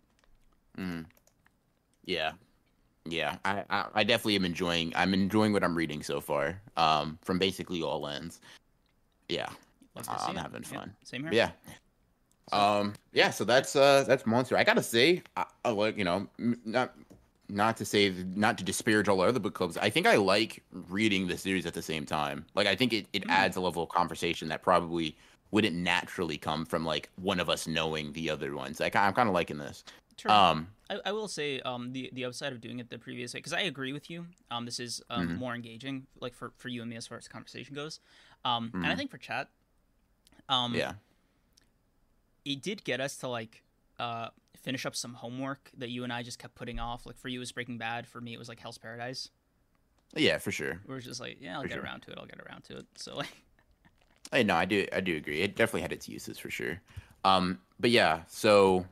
Mhm. 0.78 1.06
Yeah. 2.06 2.32
Yeah, 3.06 3.36
I, 3.44 3.64
I 3.70 3.86
I 3.94 4.04
definitely 4.04 4.36
am 4.36 4.44
enjoying. 4.44 4.92
I'm 4.96 5.12
enjoying 5.14 5.52
what 5.52 5.62
I'm 5.62 5.74
reading 5.74 6.02
so 6.02 6.20
far. 6.20 6.60
Um, 6.76 7.18
from 7.22 7.38
basically 7.38 7.82
all 7.82 8.06
ends. 8.08 8.40
Yeah, 9.28 9.48
see 9.48 10.10
I'm 10.10 10.36
it. 10.36 10.40
having 10.40 10.62
Yeah, 10.62 10.78
fun. 10.78 10.96
same 11.04 11.22
here 11.24 11.32
yeah. 11.32 11.50
Um, 12.52 12.94
yeah. 13.12 13.30
So 13.30 13.44
that's 13.44 13.74
uh 13.76 14.04
that's 14.06 14.26
Monster. 14.26 14.56
I 14.56 14.64
gotta 14.64 14.82
say, 14.82 15.22
I, 15.36 15.44
I 15.64 15.70
like 15.70 15.96
you 15.98 16.04
know 16.04 16.28
not 16.64 16.94
not 17.48 17.76
to 17.76 17.84
say 17.84 18.14
not 18.34 18.56
to 18.58 18.64
disparage 18.64 19.08
all 19.08 19.20
our 19.20 19.28
other 19.28 19.40
book 19.40 19.54
clubs. 19.54 19.76
I 19.78 19.90
think 19.90 20.06
I 20.06 20.16
like 20.16 20.62
reading 20.88 21.26
the 21.26 21.36
series 21.36 21.66
at 21.66 21.74
the 21.74 21.82
same 21.82 22.06
time. 22.06 22.46
Like 22.54 22.66
I 22.66 22.74
think 22.76 22.92
it 22.92 23.06
it 23.12 23.24
Mm. 23.26 23.30
adds 23.30 23.56
a 23.56 23.60
level 23.60 23.82
of 23.82 23.88
conversation 23.90 24.48
that 24.48 24.62
probably 24.62 25.16
wouldn't 25.50 25.76
naturally 25.76 26.36
come 26.36 26.64
from 26.66 26.84
like 26.84 27.10
one 27.16 27.38
of 27.40 27.48
us 27.48 27.66
knowing 27.66 28.12
the 28.12 28.30
other 28.30 28.54
ones. 28.54 28.80
Like 28.80 28.96
I'm 28.96 29.12
kind 29.14 29.28
of 29.28 29.34
liking 29.34 29.58
this. 29.58 29.84
True. 30.16 30.30
Um, 30.32 30.68
I, 30.90 31.00
I 31.06 31.12
will 31.12 31.28
say 31.28 31.60
um 31.60 31.92
the 31.92 32.10
the 32.12 32.24
upside 32.24 32.52
of 32.52 32.60
doing 32.60 32.78
it 32.78 32.90
the 32.90 32.98
previous 32.98 33.32
way 33.34 33.38
because 33.38 33.52
I 33.54 33.62
agree 33.62 33.92
with 33.92 34.10
you 34.10 34.26
um 34.50 34.64
this 34.66 34.78
is 34.78 35.02
um, 35.10 35.28
Mhm. 35.28 35.38
more 35.38 35.54
engaging 35.54 36.06
like 36.20 36.34
for 36.34 36.52
for 36.56 36.68
you 36.68 36.82
and 36.82 36.90
me 36.90 36.96
as 36.96 37.06
far 37.06 37.16
as 37.18 37.26
conversation 37.26 37.74
goes 37.74 38.00
um 38.44 38.70
and 38.74 38.86
I 38.86 38.94
Mhm. 38.94 38.98
think 38.98 39.10
for 39.10 39.18
chat 39.18 39.48
um 40.48 40.74
yeah. 40.74 40.92
it 42.44 42.62
did 42.62 42.84
get 42.84 43.00
us 43.00 43.16
to 43.18 43.28
like 43.28 43.62
uh 43.98 44.28
finish 44.56 44.86
up 44.86 44.94
some 44.94 45.14
homework 45.14 45.70
that 45.76 45.90
you 45.90 46.04
and 46.04 46.12
I 46.12 46.22
just 46.22 46.38
kept 46.38 46.54
putting 46.54 46.78
off 46.78 47.06
like 47.06 47.16
for 47.16 47.28
you 47.28 47.38
it 47.38 47.40
was 47.40 47.52
Breaking 47.52 47.78
Bad 47.78 48.06
for 48.06 48.20
me 48.20 48.34
it 48.34 48.38
was 48.38 48.48
like 48.48 48.60
Hell's 48.60 48.78
Paradise 48.78 49.30
Yeah, 50.14 50.38
for 50.38 50.52
sure. 50.52 50.80
We 50.86 50.94
are 50.94 51.00
just 51.00 51.20
like 51.20 51.38
yeah 51.40 51.56
I'll 51.56 51.62
For 51.62 51.68
get 51.68 51.76
sure. 51.76 51.84
around 51.84 52.00
to 52.02 52.12
it 52.12 52.18
I'll 52.18 52.26
get 52.26 52.40
around 52.40 52.64
to 52.64 52.78
it 52.78 52.86
so 52.96 53.16
like 53.16 53.42
I 54.32 54.42
no, 54.42 54.54
I 54.54 54.64
do 54.64 54.86
I 54.92 55.00
do 55.00 55.16
agree. 55.16 55.42
It 55.42 55.54
definitely 55.54 55.82
had 55.82 55.92
its 55.92 56.08
uses 56.08 56.38
for 56.38 56.50
sure. 56.50 56.80
Um, 57.24 57.60
but 57.78 57.90
yeah, 57.90 58.22
so 58.26 58.84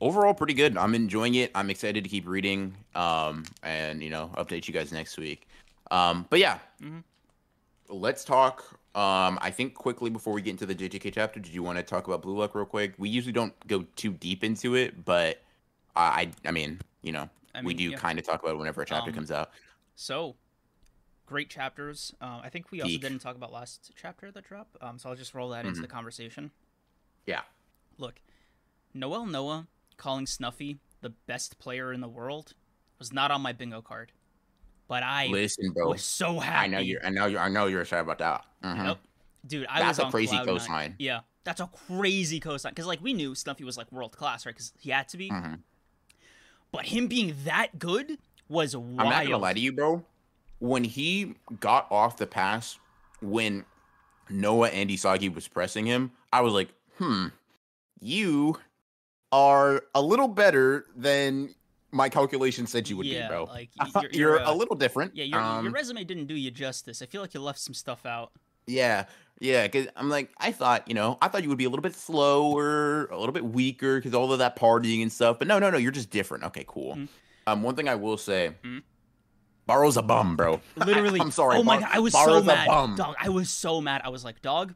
overall 0.00 0.34
pretty 0.34 0.54
good. 0.54 0.76
I'm 0.76 0.94
enjoying 0.94 1.34
it. 1.36 1.50
I'm 1.54 1.70
excited 1.70 2.04
to 2.04 2.10
keep 2.10 2.26
reading. 2.26 2.74
Um, 2.94 3.44
and 3.62 4.02
you 4.02 4.10
know, 4.10 4.30
update 4.36 4.66
you 4.68 4.74
guys 4.74 4.92
next 4.92 5.16
week. 5.18 5.48
Um, 5.90 6.26
but 6.30 6.38
yeah, 6.40 6.58
Mhm. 6.82 7.02
let's 7.88 8.24
talk. 8.24 8.64
Um, 8.94 9.38
I 9.42 9.50
think 9.50 9.74
quickly 9.74 10.08
before 10.10 10.32
we 10.32 10.40
get 10.42 10.50
into 10.52 10.64
the 10.66 10.74
JJK 10.74 11.10
chapter, 11.12 11.38
did 11.38 11.52
you 11.52 11.62
want 11.62 11.76
to 11.78 11.82
talk 11.82 12.06
about 12.06 12.22
Blue 12.22 12.36
Lock 12.38 12.54
real 12.54 12.64
quick? 12.64 12.94
We 12.98 13.08
usually 13.10 13.32
don't 13.32 13.54
go 13.68 13.82
too 13.94 14.12
deep 14.12 14.42
into 14.42 14.74
it, 14.74 15.04
but 15.04 15.42
I, 15.94 16.02
I, 16.44 16.48
I 16.48 16.50
mean, 16.50 16.80
you 17.02 17.12
know, 17.12 17.28
I 17.54 17.60
we 17.62 17.74
do 17.74 17.90
yeah. 17.90 17.98
kind 17.98 18.18
of 18.18 18.24
talk 18.24 18.42
about 18.42 18.54
it 18.54 18.58
whenever 18.58 18.80
a 18.82 18.86
chapter 18.86 19.10
Um, 19.10 19.14
comes 19.14 19.30
out. 19.30 19.50
So, 19.96 20.34
great 21.26 21.50
chapters. 21.50 22.14
Uh, 22.22 22.40
I 22.42 22.48
think 22.48 22.70
we 22.70 22.80
also 22.80 22.92
Geek. 22.92 23.02
didn't 23.02 23.18
talk 23.18 23.36
about 23.36 23.52
last 23.52 23.92
chapter 23.96 24.30
that 24.30 24.44
dropped. 24.44 24.82
Um, 24.82 24.98
so 24.98 25.10
I'll 25.10 25.14
just 25.16 25.34
roll 25.34 25.50
that 25.50 25.66
into 25.66 25.80
the 25.82 25.88
conversation. 25.88 26.50
Yeah. 27.26 27.42
Look, 27.98 28.20
Noel 28.94 29.26
Noah 29.26 29.66
calling 29.96 30.26
Snuffy 30.26 30.78
the 31.00 31.10
best 31.26 31.58
player 31.58 31.92
in 31.92 32.00
the 32.00 32.08
world 32.08 32.54
was 32.98 33.12
not 33.12 33.30
on 33.30 33.40
my 33.40 33.52
bingo 33.52 33.82
card, 33.82 34.12
but 34.88 35.02
I 35.02 35.26
Listen, 35.28 35.70
bro. 35.72 35.90
was 35.90 36.02
so 36.02 36.38
happy. 36.38 36.64
I 36.64 36.66
know 36.68 36.78
you're. 36.78 37.04
I 37.04 37.10
know 37.10 37.26
you're. 37.26 37.40
I 37.40 37.48
know 37.48 37.66
you're 37.66 37.82
excited 37.82 38.02
about 38.02 38.18
that. 38.18 38.44
Mhm. 38.64 38.86
Yep. 38.86 38.98
Dude, 39.46 39.66
I 39.68 39.80
That's 39.80 39.98
was 39.98 40.08
a 40.08 40.10
crazy 40.10 40.36
cosign. 40.36 40.94
Yeah, 40.98 41.20
that's 41.44 41.60
a 41.60 41.70
crazy 41.88 42.40
cosign. 42.40 42.70
Because 42.70 42.86
like 42.86 43.02
we 43.02 43.12
knew 43.12 43.34
Snuffy 43.34 43.64
was 43.64 43.76
like 43.76 43.90
world 43.92 44.16
class, 44.16 44.46
right? 44.46 44.54
Because 44.54 44.72
he 44.78 44.90
had 44.90 45.08
to 45.08 45.16
be. 45.16 45.30
Mhm. 45.30 45.60
But 46.72 46.86
him 46.86 47.06
being 47.06 47.34
that 47.44 47.78
good 47.78 48.18
was 48.48 48.76
wild. 48.76 49.00
I'm 49.00 49.08
not 49.08 49.24
gonna 49.24 49.38
lie 49.38 49.52
to 49.52 49.60
you, 49.60 49.72
bro. 49.72 50.04
When 50.58 50.84
he 50.84 51.34
got 51.60 51.86
off 51.90 52.16
the 52.16 52.26
pass, 52.26 52.78
when 53.20 53.64
Noah 54.28 54.68
and 54.68 54.90
Isagi 54.90 55.32
was 55.32 55.46
pressing 55.46 55.86
him, 55.86 56.12
I 56.32 56.40
was 56.40 56.52
like, 56.52 56.70
hmm, 56.98 57.28
you 58.00 58.58
are 59.32 59.82
a 59.94 60.00
little 60.00 60.28
better 60.28 60.86
than 60.94 61.54
my 61.92 62.08
calculation 62.08 62.66
said 62.66 62.88
you 62.88 62.96
would 62.96 63.06
yeah, 63.06 63.22
be, 63.22 63.28
bro. 63.28 63.44
like 63.44 63.70
you're 63.76 64.02
you're, 64.02 64.12
you're, 64.12 64.36
a 64.38 64.52
little 64.52 64.76
different. 64.76 65.16
Yeah, 65.16 65.24
your, 65.24 65.40
um, 65.40 65.64
your 65.64 65.72
resume 65.72 66.04
didn't 66.04 66.26
do 66.26 66.34
you 66.34 66.50
justice. 66.50 67.02
I 67.02 67.06
feel 67.06 67.20
like 67.20 67.34
you 67.34 67.40
left 67.40 67.58
some 67.58 67.74
stuff 67.74 68.06
out. 68.06 68.32
Yeah, 68.66 69.04
yeah, 69.38 69.64
because 69.64 69.86
I'm 69.96 70.08
like, 70.08 70.30
I 70.38 70.52
thought, 70.52 70.88
you 70.88 70.94
know, 70.94 71.18
I 71.22 71.28
thought 71.28 71.42
you 71.42 71.48
would 71.48 71.58
be 71.58 71.64
a 71.64 71.70
little 71.70 71.82
bit 71.82 71.94
slower, 71.94 73.06
a 73.06 73.18
little 73.18 73.32
bit 73.32 73.44
weaker, 73.44 73.96
because 73.96 74.14
all 74.14 74.32
of 74.32 74.38
that 74.40 74.58
partying 74.58 75.02
and 75.02 75.12
stuff. 75.12 75.38
But 75.38 75.48
no, 75.48 75.58
no, 75.58 75.70
no, 75.70 75.78
you're 75.78 75.92
just 75.92 76.10
different. 76.10 76.44
Okay, 76.44 76.64
cool. 76.66 76.96
Mhm. 76.96 77.08
Um, 77.46 77.62
one 77.62 77.76
thing 77.76 77.88
I 77.88 77.94
will 77.94 78.16
say, 78.16 78.52
Mhm. 78.64 78.82
Barrow's 79.66 79.96
a 79.96 80.02
bum, 80.02 80.36
bro. 80.36 80.60
Literally. 80.76 81.20
I'm 81.20 81.30
sorry. 81.30 81.56
Oh 81.58 81.62
my 81.62 81.78
Bar- 81.78 81.88
god, 81.88 81.96
I 81.96 81.98
was 81.98 82.12
Barrow's 82.12 82.38
so 82.38 82.44
mad, 82.44 82.96
dog. 82.96 83.16
I 83.20 83.28
was 83.28 83.50
so 83.50 83.80
mad. 83.80 84.02
I 84.04 84.08
was 84.10 84.24
like, 84.24 84.40
dog, 84.42 84.74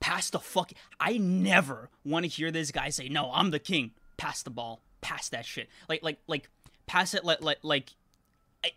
pass 0.00 0.30
the 0.30 0.38
fuck. 0.38 0.72
I 1.00 1.18
never 1.18 1.90
want 2.04 2.24
to 2.24 2.28
hear 2.28 2.50
this 2.50 2.70
guy 2.70 2.90
say, 2.90 3.08
"No, 3.08 3.30
I'm 3.32 3.50
the 3.50 3.58
king." 3.58 3.92
Pass 4.16 4.42
the 4.42 4.50
ball. 4.50 4.82
Pass 5.00 5.28
that 5.28 5.46
shit. 5.46 5.68
Like, 5.88 6.02
like, 6.02 6.18
like, 6.26 6.50
pass 6.86 7.14
it. 7.14 7.24
Like, 7.24 7.40
like, 7.40 7.58
like. 7.62 7.90
I... 8.64 8.72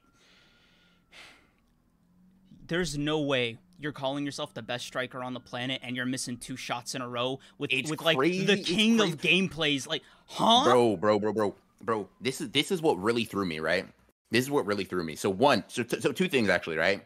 There's 2.68 2.98
no 2.98 3.22
way 3.22 3.58
you're 3.82 3.92
calling 3.92 4.26
yourself 4.26 4.54
the 4.54 4.62
best 4.62 4.86
striker 4.86 5.24
on 5.24 5.34
the 5.34 5.40
planet 5.40 5.82
and 5.84 5.96
you're 5.96 6.06
missing 6.06 6.38
two 6.38 6.56
shots 6.56 6.96
in 6.96 7.02
a 7.02 7.10
row 7.10 7.40
with 7.58 7.74
It's 7.74 7.90
with 7.90 8.02
like 8.02 8.18
the 8.18 8.62
king 8.64 9.00
of 9.00 9.18
gameplays. 9.18 9.88
Like, 9.88 10.04
huh? 10.28 10.64
bro, 10.64 10.96
bro, 10.96 11.20
bro, 11.20 11.34
bro, 11.34 11.56
bro. 11.84 12.10
This 12.22 12.42
is 12.42 12.52
this 12.52 12.72
is 12.72 12.82
what 12.82 13.02
really 13.02 13.26
threw 13.26 13.46
me, 13.46 13.60
right? 13.60 13.88
This 14.30 14.46
is 14.46 14.52
what 14.52 14.66
really 14.66 14.86
threw 14.86 15.04
me. 15.04 15.16
So 15.16 15.30
one, 15.30 15.64
so 15.68 15.84
t- 15.84 16.00
so 16.00 16.12
two 16.12 16.28
things 16.28 16.50
actually, 16.50 16.78
right? 16.78 17.06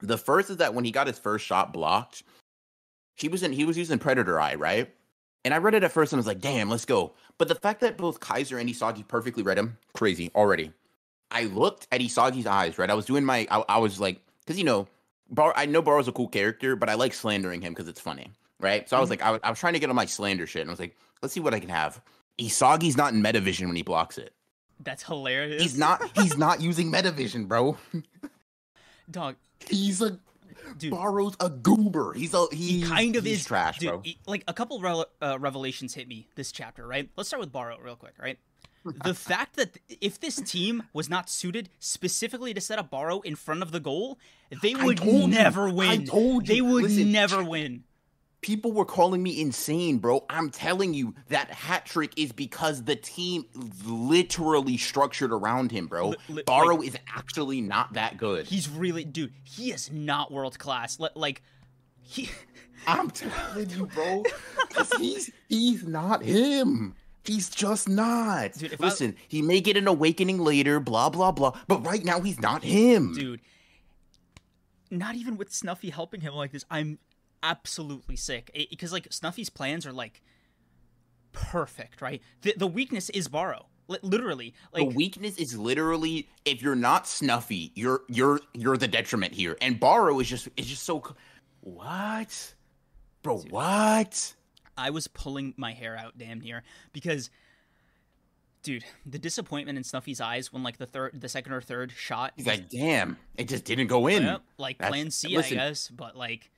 The 0.00 0.18
first 0.18 0.50
is 0.50 0.58
that 0.58 0.74
when 0.74 0.84
he 0.84 0.92
got 0.92 1.06
his 1.06 1.18
first 1.18 1.44
shot 1.44 1.72
blocked, 1.72 2.22
he 3.16 3.28
was 3.28 3.42
in 3.42 3.52
he 3.52 3.64
was 3.64 3.76
using 3.78 3.98
Predator 3.98 4.40
Eye, 4.40 4.54
right? 4.54 4.92
And 5.44 5.54
I 5.54 5.58
read 5.58 5.74
it 5.74 5.82
at 5.84 5.92
first 5.92 6.12
and 6.12 6.18
I 6.18 6.20
was 6.20 6.26
like, 6.26 6.40
damn, 6.40 6.68
let's 6.68 6.84
go. 6.84 7.12
But 7.38 7.48
the 7.48 7.54
fact 7.54 7.80
that 7.80 7.96
both 7.96 8.20
Kaiser 8.20 8.58
and 8.58 8.68
Isagi 8.68 9.06
perfectly 9.08 9.42
read 9.42 9.56
him, 9.58 9.78
crazy 9.94 10.30
already. 10.34 10.72
I 11.30 11.44
looked 11.44 11.86
at 11.92 12.00
Isagi's 12.00 12.46
eyes, 12.46 12.76
right? 12.78 12.90
I 12.90 12.94
was 12.94 13.06
doing 13.06 13.24
my, 13.24 13.46
I, 13.50 13.64
I 13.68 13.78
was 13.78 13.98
like, 14.00 14.20
because 14.40 14.58
you 14.58 14.64
know, 14.64 14.86
Bar, 15.30 15.52
I 15.56 15.64
know 15.66 15.80
Barrow's 15.80 16.08
a 16.08 16.12
cool 16.12 16.28
character, 16.28 16.74
but 16.76 16.88
I 16.88 16.94
like 16.94 17.14
slandering 17.14 17.62
him 17.62 17.72
because 17.72 17.86
it's 17.88 18.00
funny, 18.00 18.32
right? 18.58 18.88
So 18.88 18.96
I 18.96 19.00
was 19.00 19.06
Mhm. 19.08 19.12
like, 19.12 19.22
I 19.22 19.30
was, 19.30 19.40
I 19.44 19.50
was 19.50 19.58
trying 19.60 19.74
to 19.74 19.78
get 19.78 19.88
on 19.88 19.96
my 19.96 20.06
slander 20.06 20.46
shit, 20.46 20.62
and 20.62 20.70
I 20.70 20.72
was 20.72 20.80
like, 20.80 20.96
let's 21.22 21.32
see 21.32 21.40
what 21.40 21.54
I 21.54 21.60
can 21.60 21.68
have. 21.70 22.02
Isagi's 22.38 22.96
not 22.96 23.12
in 23.14 23.22
Metavision 23.22 23.66
when 23.68 23.76
he 23.76 23.82
blocks 23.82 24.18
it. 24.18 24.32
That's 24.82 25.04
hilarious. 25.04 25.62
He's 25.62 25.78
not. 25.78 26.02
He's 26.16 26.36
not 26.36 26.60
using 26.70 26.90
Metavision, 26.90 27.46
bro. 27.46 27.76
dog. 29.10 29.36
He's 29.68 30.02
a 30.02 30.18
Dude, 30.78 30.92
Barrow's 30.92 31.36
a 31.40 31.48
goober. 31.50 32.12
He's 32.14 32.34
a 32.34 32.46
he 32.52 32.80
he's, 32.80 32.88
kind 32.88 33.16
of 33.16 33.24
he's 33.24 33.40
is 33.40 33.44
trash, 33.46 33.78
dude, 33.78 33.88
bro. 33.90 34.00
he- 34.04 34.18
like 34.26 34.44
a 34.48 34.52
couple 34.54 34.80
rel 34.80 35.06
uh, 35.20 35.38
revelations 35.40 35.94
hit 35.94 36.08
me 36.08 36.26
this 36.36 36.52
chapter 36.52 36.86
right 36.86 37.08
let's 37.16 37.28
start 37.28 37.40
with 37.40 37.52
borrow 37.52 37.78
real 37.82 37.96
quick 37.96 38.14
right 38.20 38.38
the 39.04 39.12
fact 39.28 39.56
that 39.56 39.76
if 40.00 40.18
this 40.20 40.36
team 40.36 40.84
was 40.94 41.10
not 41.10 41.28
suited 41.28 41.68
specifically 41.78 42.54
to 42.54 42.60
set 42.62 42.78
up 42.78 42.90
Borrow 42.90 43.20
in 43.20 43.36
front 43.36 43.60
of 43.62 43.72
the 43.72 43.80
goal, 43.80 44.18
they 44.62 44.74
would 44.74 45.00
you. 45.04 45.28
never 45.28 45.68
I 45.68 45.72
win. 45.72 46.06
told 46.06 46.48
you. 46.48 46.54
They 46.54 46.60
would 46.62 46.84
Listen, 46.84 47.12
never 47.12 47.44
win. 47.44 47.84
People 48.42 48.72
were 48.72 48.86
calling 48.86 49.22
me 49.22 49.38
insane, 49.40 49.98
bro. 49.98 50.24
I'm 50.30 50.48
telling 50.50 50.94
you 50.94 51.14
that 51.28 51.50
hat 51.50 51.84
trick 51.84 52.12
is 52.16 52.32
because 52.32 52.84
the 52.84 52.96
team 52.96 53.44
literally 53.84 54.78
structured 54.78 55.30
around 55.32 55.70
him, 55.72 55.86
bro. 55.88 56.14
Li- 56.28 56.42
Barrow 56.46 56.76
like- 56.76 56.88
is 56.88 56.96
actually 57.14 57.60
not 57.60 57.92
that 57.94 58.16
good. 58.16 58.46
He's 58.46 58.68
really, 58.68 59.04
dude. 59.04 59.32
He 59.44 59.72
is 59.72 59.90
not 59.92 60.32
world 60.32 60.58
class. 60.58 60.98
Li- 60.98 61.10
Like, 61.14 61.42
he. 62.00 62.30
I'm 62.86 63.10
telling 63.10 63.68
you, 63.68 63.84
bro. 63.86 64.24
'cause 64.70 64.90
he's 64.98 65.30
he's 65.50 65.84
not 65.86 66.22
him. 66.22 66.94
He's 67.24 67.50
just 67.50 67.90
not. 67.90 68.54
Dude, 68.54 68.72
if 68.72 68.80
I- 68.80 68.84
Listen, 68.86 69.16
he 69.28 69.42
may 69.42 69.60
get 69.60 69.76
an 69.76 69.86
awakening 69.86 70.38
later, 70.38 70.80
blah 70.80 71.10
blah 71.10 71.30
blah. 71.30 71.58
But 71.68 71.84
right 71.84 72.02
now, 72.02 72.20
he's 72.22 72.40
not 72.40 72.64
him. 72.64 73.12
dude. 73.14 73.40
Not 74.90 75.14
even 75.14 75.36
with 75.36 75.52
Snuffy 75.52 75.90
helping 75.90 76.22
him 76.22 76.32
like 76.34 76.52
this, 76.52 76.64
I'm 76.70 76.98
absolutely 77.42 78.16
sick. 78.16 78.50
Because 78.70 78.92
like 78.92 79.06
Snuffy's 79.10 79.50
plans 79.50 79.86
are 79.86 79.92
like 79.92 80.22
perfect, 81.32 82.00
right? 82.02 82.22
The 82.42 82.54
the 82.56 82.66
weakness 82.66 83.10
is 83.10 83.28
Borrow, 83.28 83.66
Li- 83.88 83.98
literally. 84.02 84.54
the 84.72 84.84
Like 84.84 84.96
weakness 84.96 85.36
is 85.36 85.58
literally 85.58 86.28
if 86.44 86.62
you're 86.62 86.74
not 86.76 87.06
snuffy, 87.06 87.72
you're 87.74 88.02
you're 88.08 88.40
you're 88.54 88.76
the 88.76 88.88
detriment 88.88 89.32
here. 89.34 89.56
And 89.60 89.78
Borrow 89.78 90.18
is 90.20 90.28
just 90.28 90.48
is 90.56 90.66
just 90.66 90.82
so. 90.82 91.02
What, 91.62 92.54
bro? 93.22 93.38
What? 93.50 94.34
I 94.78 94.90
was 94.90 95.08
pulling 95.08 95.52
my 95.56 95.72
hair 95.72 95.96
out 95.96 96.16
damn 96.18 96.40
near 96.40 96.62
because. 96.92 97.30
Dude, 98.62 98.84
the 99.06 99.18
disappointment 99.18 99.78
in 99.78 99.84
Snuffy's 99.84 100.20
eyes 100.20 100.52
when 100.52 100.62
like 100.62 100.76
the 100.76 100.84
third, 100.84 101.18
the 101.18 101.30
second 101.30 101.54
or 101.54 101.62
third 101.62 101.92
shot, 101.96 102.34
He's 102.36 102.46
like, 102.46 102.68
damn, 102.68 103.16
it 103.38 103.48
just 103.48 103.64
didn't 103.64 103.86
go 103.86 104.06
in. 104.06 104.22
Yep, 104.22 104.42
like 104.58 104.76
That's- 104.76 104.90
plan 104.92 105.10
C, 105.10 105.34
listen. 105.34 105.58
I 105.58 105.68
guess. 105.68 105.88
But 105.88 106.14
like, 106.14 106.50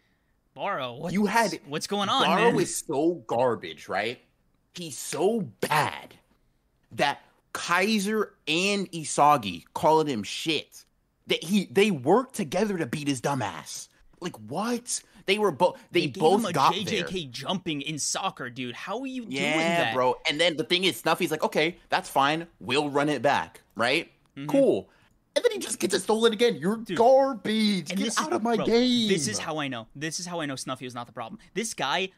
Borrow, 0.55 0.95
what's, 0.95 1.15
You 1.15 1.27
had- 1.27 1.61
what's 1.67 1.87
going 1.87 2.09
on, 2.09 2.25
Borrow 2.25 2.53
man? 2.53 2.61
is 2.61 2.85
so 2.87 3.23
garbage, 3.27 3.89
right? 3.89 4.21
He's 4.75 4.97
so 4.97 5.41
bad 5.61 6.15
that 6.93 7.21
Kaiser 7.53 8.35
and 8.49 8.91
Isagi 8.93 9.65
calling 9.75 10.07
him 10.07 10.23
shit. 10.23 10.85
That 11.29 11.45
he 11.45 11.67
they 11.71 11.91
worked 11.91 12.35
together 12.35 12.77
to 12.79 12.87
beat 12.87 13.07
his 13.09 13.21
dumbass. 13.21 13.89
Like 14.21 14.37
what? 14.49 15.03
They 15.27 15.39
were 15.39 15.53
both 15.53 15.79
they, 15.93 16.03
gave 16.09 16.15
both 16.15 16.53
got 16.53 16.75
JJK 16.75 17.11
there. 17.11 17.29
jumping 17.31 17.81
in 17.83 17.99
soccer, 17.99 18.51
dude. 18.51 18.75
How 18.75 18.99
are 19.01 19.07
you 19.07 19.23
doing 19.23 19.33
Yeah, 19.37 19.85
that, 19.85 19.95
bro. 19.95 20.17
And 20.29 20.41
then 20.41 20.57
the 20.57 20.65
thing 20.65 20.85
is, 20.85 20.97
Snuffy's 20.97 21.31
like, 21.31 21.45
okay, 21.45 21.77
that's 21.91 22.09
fine. 22.09 22.47
We'll 22.61 22.91
run 22.91 23.09
it 23.09 23.23
back, 23.23 23.61
right? 23.77 24.11
Mm-hmm. 24.37 24.49
Cool. 24.49 24.89
And 25.35 25.45
then 25.45 25.53
he 25.53 25.59
just 25.59 25.79
gets 25.79 25.95
it 25.95 26.01
stolen 26.01 26.33
again. 26.33 26.57
You're. 26.57 26.77
Dude. 26.77 26.99
garbage. 26.99 27.89
Get 27.89 27.99
this 27.99 28.19
out 28.19 28.33
of 28.33 28.43
my 28.43 28.57
bro, 28.57 28.67
game. 28.67 29.09
This 29.09 29.29
is 29.29 29.39
how 29.39 29.59
I 29.59 29.69
know. 29.69 29.87
This 29.97 30.21
is 30.21 30.27
how 30.27 30.41
I 30.41 30.47
know 30.47 30.57
Snuffy 30.57 30.85
was 30.85 30.95
not 30.95 31.07
the 31.07 31.13
problem. 31.13 31.39
This 31.55 31.73
guy, 31.73 32.11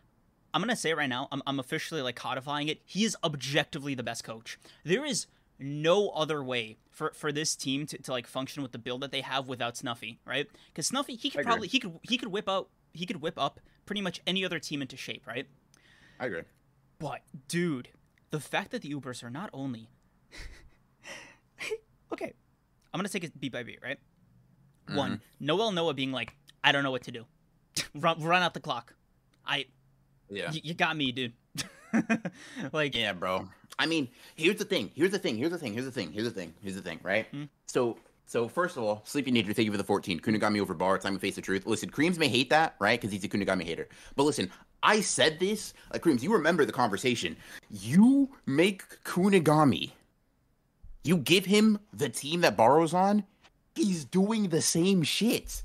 I'm 0.53 0.61
gonna 0.61 0.75
say 0.75 0.91
it 0.91 0.97
right 0.97 1.09
now. 1.09 1.29
I'm, 1.31 1.43
I'm 1.47 1.61
officially 1.61 2.03
like 2.03 2.17
codifying 2.17 2.69
it. 2.69 2.81
He 2.85 3.05
is 3.05 3.17
objectively 3.23 3.95
the 3.95 4.03
best 4.03 4.25
coach. 4.25 4.59
There 4.85 5.05
is 5.05 5.27
no 5.59 6.09
other 6.11 6.43
way 6.43 6.79
for, 6.91 7.13
for 7.15 7.33
this 7.33 7.55
team 7.55 7.87
to, 7.87 7.99
to 7.99 8.11
like 8.11 8.27
function 8.27 8.63
with 8.63 8.73
the 8.73 8.79
build 8.79 9.01
that 9.03 9.13
they 9.13 9.21
have 9.21 9.49
without 9.49 9.77
Snuffy, 9.77 10.19
right? 10.27 10.49
Because 10.69 10.87
Snuffy, 10.87 11.15
he 11.15 11.31
could 11.31 11.39
I 11.39 11.41
agree. 11.43 11.51
probably 11.51 11.69
he 11.69 11.79
could 11.79 11.99
he 12.03 12.19
could 12.19 12.29
whip 12.29 12.49
out 12.49 12.69
he 12.93 13.07
could 13.07 13.21
whip 13.21 13.39
up 13.39 13.61
pretty 13.87 14.01
much 14.01 14.21
any 14.27 14.45
other 14.45 14.59
team 14.59 14.83
into 14.83 14.97
shape, 14.97 15.27
right? 15.27 15.47
I 16.19 16.27
agree. 16.27 16.43
But 16.99 17.23
dude, 17.49 17.89
the 18.31 18.41
fact 18.41 18.71
that 18.71 18.83
the 18.83 18.93
Ubers 18.93 19.23
are 19.23 19.31
not 19.31 19.51
only 19.53 19.89
okay, 22.13 22.35
I'm 22.95 22.99
gonna 22.99 23.09
take 23.09 23.25
it 23.25 23.39
beat 23.41 23.53
by 23.53 23.65
beat, 23.65 23.81
right? 23.83 23.99
One, 24.95 25.13
Mm-hmm. 25.17 25.47
Noel 25.47 25.73
Noah 25.73 25.95
being 25.95 26.13
like, 26.13 26.35
I 26.63 26.71
don't 26.73 26.85
know 26.85 26.91
what 26.93 27.03
to 27.05 27.11
do. 27.11 27.25
run, 27.95 28.23
run 28.23 28.43
out 28.43 28.55
the 28.55 28.61
clock. 28.61 28.95
I, 29.45 29.67
Yeah. 30.31 30.51
y- 30.53 30.61
you 30.63 30.75
got 30.75 30.97
me, 30.97 31.11
dude. 31.13 31.33
like, 32.73 32.95
Yeah, 32.95 33.13
bro. 33.13 33.49
I 33.79 33.87
mean, 33.87 34.09
here's 34.37 34.57
the 34.59 34.65
thing. 34.65 34.91
Here's 34.95 35.11
the 35.11 35.19
thing. 35.19 35.37
Here's 35.37 35.51
the 35.51 35.59
thing. 35.59 35.73
Here's 35.73 35.85
the 35.87 35.91
thing. 35.91 36.13
Here's 36.13 36.25
the 36.27 36.31
thing. 36.31 36.55
Here's 36.63 36.77
the 36.77 36.83
thing. 36.83 37.01
Right. 37.03 37.27
Hmm. 37.33 37.45
So, 37.67 37.97
so 38.27 38.47
first 38.47 38.77
of 38.77 38.85
all, 38.85 39.03
Sleepy 39.05 39.33
Nature, 39.33 39.53
thank 39.53 39.67
you 39.67 39.73
for 39.73 39.79
the 39.79 39.83
14. 39.85 40.21
Kunigami 40.21 40.61
over 40.61 40.75
bar. 40.75 40.97
Time 40.99 41.15
to 41.15 41.21
face 41.21 41.35
the 41.35 41.43
truth. 41.43 41.67
Listen, 41.67 41.91
Kreams 41.91 42.17
may 42.17 42.29
hate 42.29 42.51
that, 42.51 42.77
right? 42.79 43.01
Because 43.01 43.13
he's 43.13 43.25
a 43.25 43.29
Kunigami 43.29 43.65
hater. 43.65 43.89
But 44.15 44.23
listen, 44.25 44.51
I 44.85 45.01
said 45.01 45.41
this. 45.41 45.75
Like 45.93 46.03
Kreams, 46.03 46.23
you 46.23 46.33
remember 46.33 46.65
the 46.65 46.73
conversation. 46.73 47.37
You 47.71 48.31
make 48.47 48.85
Kunigami. 49.03 49.91
You 51.05 51.19
give 51.19 51.45
him 51.45 51.79
the 51.93 52.09
team 52.09 52.41
that 52.41 52.57
Borrow's 52.57 52.95
on. 52.95 53.25
He's 53.77 54.05
doing 54.05 54.49
the 54.49 54.63
same 54.63 55.03
shit 55.03 55.63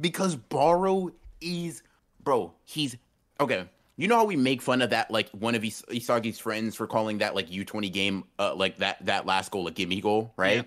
because 0.00 0.36
Borrow 0.36 1.12
is, 1.40 1.82
bro. 2.22 2.52
He's 2.64 2.96
okay. 3.40 3.68
You 3.96 4.08
know 4.08 4.16
how 4.16 4.24
we 4.24 4.36
make 4.36 4.62
fun 4.62 4.82
of 4.82 4.90
that, 4.90 5.10
like 5.10 5.28
one 5.30 5.54
of 5.54 5.62
Is- 5.64 5.84
Isagi's 5.88 6.38
friends 6.38 6.74
for 6.74 6.86
calling 6.86 7.18
that 7.18 7.34
like 7.34 7.50
U 7.50 7.64
twenty 7.64 7.90
game, 7.90 8.24
uh, 8.38 8.54
like 8.54 8.78
that 8.78 9.04
that 9.06 9.26
last 9.26 9.50
goal 9.50 9.66
a 9.68 9.70
gimme 9.70 10.00
goal, 10.00 10.32
right? 10.36 10.56
Yeah. 10.56 10.62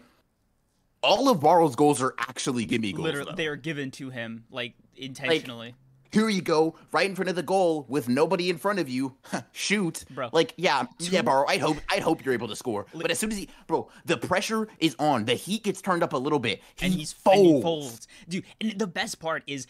All 1.03 1.29
of 1.29 1.39
Borrow's 1.39 1.75
goals 1.75 2.01
are 2.01 2.15
actually 2.17 2.65
gimme 2.65 2.91
goals. 2.93 3.03
literally, 3.03 3.31
though. 3.31 3.35
they 3.35 3.47
are 3.47 3.55
given 3.55 3.91
to 3.91 4.09
him, 4.09 4.45
like, 4.49 4.73
intentionally. 4.95 5.75
Here 6.15 6.29
you 6.29 6.41
go, 6.41 6.75
right 6.93 7.09
in 7.09 7.13
front 7.13 7.27
of 7.27 7.35
the 7.35 7.43
goal 7.43 7.85
with 7.89 8.07
nobody 8.07 8.49
in 8.49 8.57
front 8.57 8.79
of 8.79 8.87
you. 8.87 9.17
Shoot, 9.51 10.05
Bro. 10.11 10.29
Like, 10.31 10.53
yeah, 10.55 10.85
yeah, 10.99 11.21
Borrow. 11.21 11.45
I'd 11.45 11.59
hope, 11.59 11.75
I'd 11.89 12.01
hope 12.01 12.23
you're 12.23 12.33
able 12.33 12.47
to 12.47 12.55
score. 12.55 12.85
But 12.93 13.11
as 13.11 13.19
soon 13.19 13.33
as 13.33 13.37
he, 13.37 13.49
bro, 13.67 13.89
the 14.05 14.15
pressure 14.15 14.69
is 14.79 14.95
on. 14.97 15.25
The 15.25 15.33
heat 15.33 15.63
gets 15.63 15.81
turned 15.81 16.03
up 16.03 16.13
a 16.13 16.17
little 16.17 16.39
bit. 16.39 16.61
He 16.77 16.85
and 16.85 16.93
he's 16.93 17.11
folds. 17.11 17.39
and 17.39 17.55
he 17.57 17.61
folds, 17.61 18.07
dude. 18.29 18.45
And 18.61 18.79
the 18.79 18.87
best 18.87 19.19
part 19.19 19.43
is, 19.45 19.67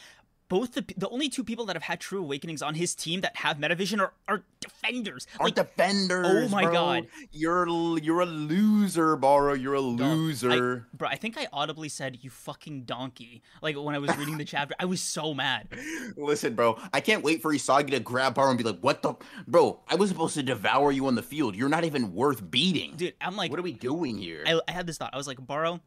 both 0.48 0.74
the 0.74 0.86
the 0.96 1.10
only 1.10 1.30
two 1.30 1.43
people 1.43 1.66
that 1.66 1.76
have 1.76 1.84
had 1.84 2.00
true 2.00 2.20
awakenings 2.22 2.62
on 2.62 2.76
his 2.76 2.93
team 2.93 3.22
that 3.22 3.36
have 3.38 3.58
metavision 3.58 4.00
are 4.00 4.14
are 4.28 4.43
defenders. 4.60 5.26
Are 5.39 5.46
like, 5.48 5.56
defenders. 5.56 6.28
oh 6.30 6.48
my 6.50 6.64
bro. 6.64 6.72
God. 6.74 7.08
you're 7.32 7.68
you're 8.00 8.22
a 8.22 8.26
loser, 8.26 9.16
Borrow. 9.16 9.54
You're 9.54 9.74
a 9.74 9.82
loser. 9.82 10.86
I, 10.93 10.96
bro, 10.98 11.08
I 11.10 11.16
think 11.16 11.38
I 11.38 11.48
audibly 11.52 11.89
said 11.89 12.20
"you 12.22 12.30
fucking 12.30 12.84
donkey" 12.84 13.41
like 13.62 13.76
when 13.76 13.96
I 13.96 14.00
was 14.00 14.16
reading 14.18 14.38
the 14.38 14.46
chapter. 14.56 14.76
I 14.80 14.86
was 14.86 15.02
so 15.02 15.34
mad. 15.34 15.68
Listen, 16.16 16.54
bro, 16.56 16.78
I 16.93 17.02
can't 17.02 17.24
wait 17.24 17.41
for 17.41 17.54
Isagi 17.54 17.91
to 17.91 18.00
grab 18.00 18.36
Borrow 18.36 18.50
and 18.50 18.58
be 18.58 18.64
like, 18.64 18.80
"What 18.82 19.02
the, 19.02 19.16
bro? 19.48 19.80
I 19.88 19.96
was 19.96 20.10
supposed 20.10 20.36
to 20.36 20.43
devour 20.43 20.91
you 20.91 21.08
on 21.08 21.16
the 21.16 21.24
field. 21.24 21.56
You're 21.56 21.70
not 21.70 21.86
even 21.86 22.14
worth 22.14 22.50
beating. 22.52 22.93
dude. 22.96 23.14
I'm 23.20 23.36
like, 23.36 23.50
what 23.50 23.60
are 23.60 23.64
we 23.64 23.74
doing 23.74 24.18
here?" 24.18 24.43
I, 24.46 24.60
I 24.68 24.72
had 24.72 24.86
this 24.86 24.98
thought. 24.98 25.10
I 25.14 25.18
was 25.18 25.28
like, 25.28 25.46
Borrow, 25.46 25.82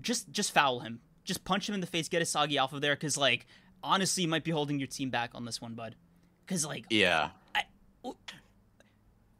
just 0.00 0.30
just 0.30 0.52
foul 0.52 0.80
him. 0.80 1.00
Just 1.26 1.44
punch 1.44 1.68
him 1.68 1.74
in 1.74 1.82
the 1.82 1.86
face. 1.86 2.08
Get 2.08 2.22
Asagi 2.22 2.60
off 2.60 2.72
of 2.72 2.80
there, 2.80 2.96
because 2.96 3.18
like 3.18 3.46
honestly, 3.82 4.22
you 4.22 4.28
might 4.28 4.44
be 4.44 4.50
holding 4.50 4.78
your 4.78 4.88
team 4.88 5.10
back 5.10 5.30
on 5.34 5.44
this 5.44 5.60
one, 5.60 5.74
bud. 5.74 5.94
Because 6.46 6.64
like, 6.64 6.86
yeah. 6.88 7.30
I, 7.54 7.62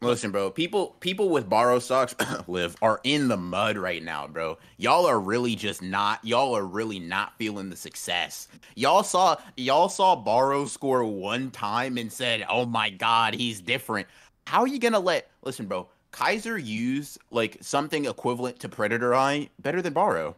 Listen, 0.02 0.30
bro. 0.30 0.50
People, 0.50 0.88
people 1.00 1.30
with 1.30 1.48
borrow 1.48 1.78
socks 1.78 2.14
live 2.46 2.76
are 2.82 3.00
in 3.02 3.28
the 3.28 3.36
mud 3.36 3.78
right 3.78 4.02
now, 4.02 4.26
bro. 4.26 4.58
Y'all 4.76 5.06
are 5.06 5.18
really 5.18 5.56
just 5.56 5.80
not. 5.80 6.22
Y'all 6.22 6.54
are 6.54 6.64
really 6.64 6.98
not 6.98 7.36
feeling 7.38 7.70
the 7.70 7.76
success. 7.76 8.48
Y'all 8.74 9.02
saw, 9.02 9.36
y'all 9.56 9.88
saw 9.88 10.14
borrow 10.14 10.66
score 10.66 11.04
one 11.04 11.50
time 11.50 11.96
and 11.96 12.12
said, 12.12 12.44
"Oh 12.48 12.66
my 12.66 12.90
god, 12.90 13.34
he's 13.34 13.60
different." 13.60 14.06
How 14.46 14.60
are 14.60 14.68
you 14.68 14.78
gonna 14.78 15.00
let? 15.00 15.30
Listen, 15.42 15.66
bro. 15.66 15.88
Kaiser 16.12 16.56
used 16.58 17.18
like 17.30 17.56
something 17.60 18.04
equivalent 18.04 18.60
to 18.60 18.68
Predator 18.68 19.14
Eye 19.14 19.48
better 19.58 19.80
than 19.82 19.92
borrow. 19.92 20.36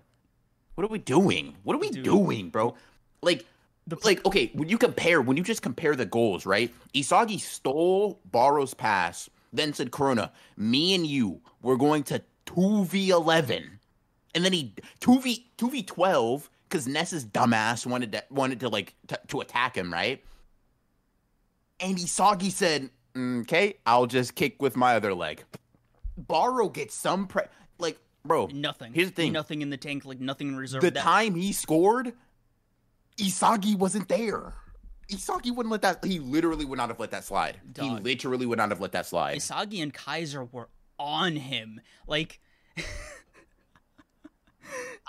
What 0.79 0.85
are 0.85 0.93
we 0.93 1.01
doing? 1.01 1.57
What 1.65 1.75
are 1.75 1.81
we 1.81 1.91
Dude. 1.91 2.05
doing, 2.05 2.51
bro? 2.51 2.77
Like, 3.21 3.45
like 4.05 4.25
okay, 4.25 4.53
when 4.55 4.69
you 4.69 4.79
compare, 4.79 5.21
when 5.21 5.37
you 5.37 5.43
just 5.43 5.61
compare 5.61 5.97
the 5.97 6.07
goals, 6.07 6.47
right? 6.47 6.73
Isagi 6.95 7.41
stole 7.41 8.21
Borrow's 8.31 8.75
pass, 8.75 9.29
then 9.53 9.73
said, 9.73 9.91
"Kurona, 9.91 10.31
me 10.57 10.95
and 10.95 11.05
you, 11.05 11.41
we're 11.63 11.75
going 11.75 12.05
to 12.05 12.23
two 12.47 12.85
v 12.85 13.11
eleven," 13.11 13.81
and 14.37 14.45
then 14.45 14.53
he 14.53 14.73
two 15.01 15.21
v 15.21 15.49
two 15.57 15.69
v 15.69 15.83
twelve 15.83 16.49
because 16.69 16.87
Ness's 16.87 17.25
dumbass 17.27 17.85
wanted 17.85 18.13
to 18.13 18.23
wanted 18.31 18.61
to 18.61 18.69
like 18.69 18.95
t- 19.09 19.17
to 19.27 19.41
attack 19.41 19.77
him, 19.77 19.93
right? 19.93 20.25
And 21.81 21.99
Isagi 21.99 22.53
said, 22.53 22.91
mm, 23.17 23.41
"Okay, 23.41 23.79
I'll 23.85 24.07
just 24.07 24.37
kick 24.37 24.63
with 24.63 24.77
my 24.77 24.95
other 24.95 25.13
leg." 25.13 25.43
Borrow 26.17 26.69
gets 26.69 26.95
some 26.95 27.27
pre 27.27 27.43
bro. 28.29 28.47
nothing. 28.53 28.93
Here's 28.93 29.09
the 29.09 29.15
thing. 29.15 29.33
Nothing 29.33 29.63
in 29.63 29.71
the 29.71 29.77
tank. 29.77 30.05
Like 30.05 30.21
nothing 30.21 30.49
in 30.49 30.57
reserve. 30.57 30.83
the 30.83 30.91
That- 30.93 31.03
time 31.03 31.35
he 31.35 31.53
scored, 31.53 32.13
Isagi 33.17 33.75
wasn't 33.77 34.09
there. 34.09 34.55
Isagi 35.11 35.51
wouldn't 35.55 35.71
let 35.73 35.83
that. 35.83 36.05
He 36.05 36.19
literally 36.21 36.65
would 36.67 36.77
not 36.77 36.89
have 36.91 37.01
let 37.01 37.11
that 37.13 37.25
slide. 37.25 37.57
He 37.81 37.89
literally 37.91 38.45
would 38.47 38.59
not 38.59 38.69
have 38.69 38.81
let 38.81 38.93
that 38.93 39.07
slide. 39.07 39.39
Isagi 39.39 39.83
and 39.83 39.93
Kaiser 39.93 40.45
were 40.45 40.69
on 40.99 41.35
him. 41.37 41.81
Like, 42.07 42.41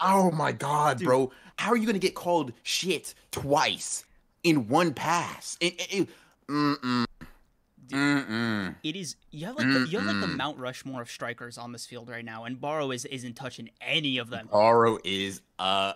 Oh 0.01 0.31
my 0.31 0.53
god, 0.53 1.03
bro! 1.03 1.31
How 1.57 1.71
are 1.71 1.75
you 1.77 1.85
gonna 1.85 1.99
get 1.99 2.15
called 2.15 2.53
shit 2.63 3.13
twice 3.31 4.05
in 4.43 4.69
one 4.69 4.93
pass? 4.93 5.57
It, 5.59 5.73
it, 5.91 6.09
it- 6.49 7.08
It 7.93 8.95
is 8.95 9.15
you 9.31 9.45
have 9.45 9.55
like 9.57 9.67
the, 9.67 9.87
you 9.89 9.99
have 9.99 10.07
like 10.07 10.21
the 10.21 10.27
Mount 10.35 10.57
Rushmore 10.57 11.01
of 11.01 11.09
strikers 11.09 11.57
on 11.57 11.71
this 11.71 11.85
field 11.85 12.09
right 12.09 12.25
now, 12.25 12.45
and 12.45 12.59
Borrow 12.59 12.91
is 12.91 13.05
isn't 13.05 13.35
touching 13.35 13.69
any 13.81 14.17
of 14.17 14.29
them. 14.29 14.47
Borrow 14.51 14.97
is 15.03 15.41
a 15.59 15.93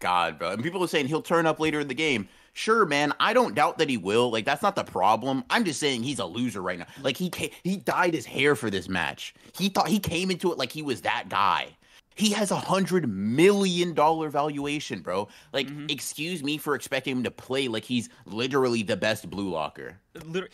god, 0.00 0.38
bro. 0.38 0.50
And 0.52 0.62
people 0.62 0.82
are 0.84 0.88
saying 0.88 1.06
he'll 1.08 1.22
turn 1.22 1.46
up 1.46 1.58
later 1.60 1.80
in 1.80 1.88
the 1.88 1.94
game. 1.94 2.28
Sure, 2.54 2.84
man. 2.86 3.12
I 3.20 3.34
don't 3.34 3.54
doubt 3.54 3.78
that 3.78 3.88
he 3.88 3.96
will. 3.96 4.30
Like 4.30 4.44
that's 4.44 4.62
not 4.62 4.74
the 4.74 4.84
problem. 4.84 5.44
I'm 5.50 5.64
just 5.64 5.78
saying 5.80 6.02
he's 6.02 6.18
a 6.18 6.24
loser 6.26 6.60
right 6.60 6.78
now. 6.78 6.86
Like 7.02 7.16
he 7.16 7.30
he 7.62 7.76
dyed 7.76 8.14
his 8.14 8.26
hair 8.26 8.56
for 8.56 8.70
this 8.70 8.88
match. 8.88 9.34
He 9.56 9.68
thought 9.68 9.88
he 9.88 10.00
came 10.00 10.30
into 10.30 10.50
it 10.52 10.58
like 10.58 10.72
he 10.72 10.82
was 10.82 11.02
that 11.02 11.28
guy. 11.28 11.68
He 12.16 12.30
has 12.32 12.50
a 12.50 12.56
hundred 12.56 13.08
million 13.08 13.94
dollar 13.94 14.28
valuation, 14.28 15.02
bro. 15.02 15.28
Like, 15.52 15.68
Mhm. 15.68 15.88
excuse 15.88 16.42
me 16.42 16.58
for 16.58 16.74
expecting 16.74 17.18
him 17.18 17.22
to 17.22 17.30
play 17.30 17.68
like 17.68 17.84
he's 17.84 18.08
literally 18.26 18.82
the 18.82 18.96
best 18.96 19.30
blue 19.30 19.50
locker. 19.50 19.96
Liter- 20.24 20.48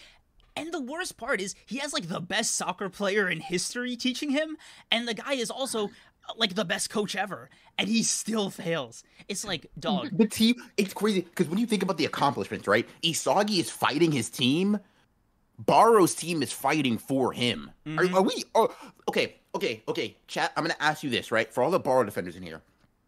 And 0.56 0.72
the 0.72 0.80
worst 0.80 1.16
part 1.16 1.40
is 1.40 1.54
he 1.66 1.78
has 1.78 1.92
like 1.92 2.08
the 2.08 2.20
best 2.20 2.54
soccer 2.54 2.88
player 2.88 3.28
in 3.28 3.40
history 3.40 3.96
teaching 3.96 4.30
him, 4.30 4.56
and 4.90 5.08
the 5.08 5.14
guy 5.14 5.34
is 5.34 5.50
also 5.50 5.86
uh, 5.86 6.32
like 6.36 6.54
the 6.54 6.64
best 6.64 6.90
coach 6.90 7.16
ever, 7.16 7.50
and 7.76 7.88
he 7.88 8.02
still 8.04 8.50
fails. 8.50 9.02
It's 9.28 9.44
like, 9.44 9.66
dog, 9.78 10.10
The 10.12 10.26
team, 10.28 10.54
it's 10.76 10.94
crazy 10.94 11.22
because 11.22 11.48
when 11.48 11.58
you 11.58 11.66
think 11.66 11.82
about 11.82 11.96
the 11.98 12.04
accomplishments, 12.04 12.68
right? 12.68 12.88
Isagi 13.02 13.58
is 13.58 13.68
fighting 13.70 14.12
his 14.12 14.30
team. 14.30 14.78
Barrow's 15.58 16.14
team 16.14 16.42
is 16.42 16.52
fighting 16.52 16.98
for 16.98 17.32
him. 17.32 17.70
Mhm. 17.86 17.98
Are, 18.14 18.18
are 18.18 18.22
we? 18.22 18.44
Oh, 18.54 18.74
okay, 19.08 19.36
okay, 19.54 19.82
okay. 19.88 20.16
Chat. 20.28 20.52
I'm 20.56 20.64
gonna 20.64 20.74
ask 20.80 21.02
you 21.02 21.10
this, 21.10 21.30
right? 21.32 21.52
For 21.52 21.62
all 21.62 21.70
the 21.70 21.78
Barrow 21.80 22.04
defenders 22.04 22.36
in 22.36 22.42
here, 22.42 22.60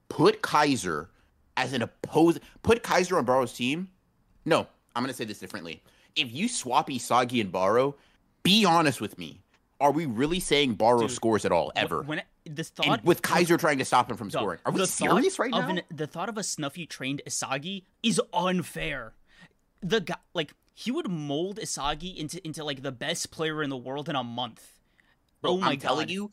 put 0.08 0.42
Kaiser 0.42 1.10
as 1.56 1.72
an 1.72 1.82
oppose. 1.82 2.38
Put 2.62 2.82
Kaiser 2.82 3.18
on 3.18 3.24
Barrow's 3.24 3.52
team. 3.52 3.88
No, 4.44 4.66
I'm 4.94 5.02
gonna 5.02 5.12
say 5.14 5.24
this 5.24 5.38
differently. 5.38 5.82
If 6.16 6.32
you 6.32 6.48
swap 6.48 6.88
Isagi 6.88 7.40
and 7.40 7.52
Barrow, 7.52 7.94
be 8.42 8.64
honest 8.64 9.00
with 9.00 9.18
me. 9.18 9.40
Are 9.78 9.92
we 9.92 10.06
really 10.06 10.40
saying 10.40 10.74
Barrow 10.74 11.00
Dude, 11.00 11.10
scores 11.10 11.44
at 11.44 11.52
all 11.52 11.70
ever? 11.76 12.02
when 12.02 12.20
it, 12.20 12.26
the 12.46 12.62
and 12.62 12.86
thought 12.86 13.04
with 13.04 13.20
Kaiser 13.20 13.58
trying 13.58 13.78
to 13.78 13.84
stop 13.84 14.10
him 14.10 14.16
from 14.16 14.28
Dog, 14.28 14.40
scoring, 14.40 14.58
are 14.64 14.72
we 14.72 14.86
serious 14.86 15.36
thought 15.36 15.42
right 15.42 15.50
now? 15.50 15.68
An, 15.68 15.82
the 15.94 16.06
thought 16.06 16.30
of 16.30 16.38
a 16.38 16.42
snuffy 16.42 16.86
trained 16.86 17.20
Isagi 17.26 17.82
is 18.02 18.20
unfair. 18.32 19.12
The 19.82 20.00
guy, 20.00 20.16
like, 20.32 20.54
he 20.72 20.90
would 20.90 21.10
mold 21.10 21.58
Isagi 21.58 22.16
into 22.16 22.44
into 22.46 22.64
like 22.64 22.82
the 22.82 22.92
best 22.92 23.30
player 23.30 23.62
in 23.62 23.68
the 23.68 23.76
world 23.76 24.08
in 24.08 24.16
a 24.16 24.24
month. 24.24 24.78
Bro, 25.42 25.52
oh 25.52 25.58
my 25.58 25.72
I'm 25.72 25.78
telling 25.78 26.06
God. 26.06 26.12
you, 26.12 26.32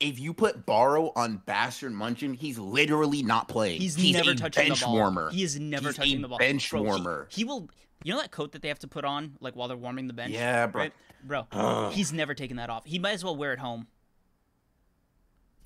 if 0.00 0.18
you 0.18 0.34
put 0.34 0.66
Barrow 0.66 1.12
on 1.16 1.38
Bastard 1.46 1.92
München, 1.92 2.36
he's 2.36 2.58
literally 2.58 3.22
not 3.22 3.48
playing. 3.48 3.80
He's, 3.80 3.94
he's 3.94 4.14
never 4.14 4.34
touching 4.34 4.68
bench 4.68 4.80
the 4.80 4.86
ball. 4.86 4.94
warmer. 4.94 5.30
He 5.30 5.42
is 5.42 5.58
never 5.58 5.88
He's 5.88 5.96
touching 5.96 6.20
the 6.22 6.28
ball. 6.28 6.38
bench 6.38 6.70
Bro, 6.70 6.82
warmer. 6.82 7.28
He, 7.30 7.44
will. 7.44 7.68
You 8.02 8.12
know 8.12 8.20
that 8.20 8.30
coat 8.30 8.52
that 8.52 8.60
they 8.62 8.68
have 8.68 8.80
to 8.80 8.88
put 8.88 9.04
on 9.04 9.36
like 9.40 9.56
while 9.56 9.68
they're 9.68 9.76
warming 9.76 10.06
the 10.08 10.12
bench. 10.12 10.32
Yeah, 10.32 10.66
bro. 10.66 10.82
Right? 10.82 10.92
Bro, 11.22 11.46
Ugh. 11.52 11.92
he's 11.92 12.12
never 12.12 12.34
taken 12.34 12.58
that 12.58 12.68
off. 12.68 12.84
He 12.84 12.98
might 12.98 13.12
as 13.12 13.24
well 13.24 13.34
wear 13.36 13.52
it 13.54 13.58
home. 13.58 13.86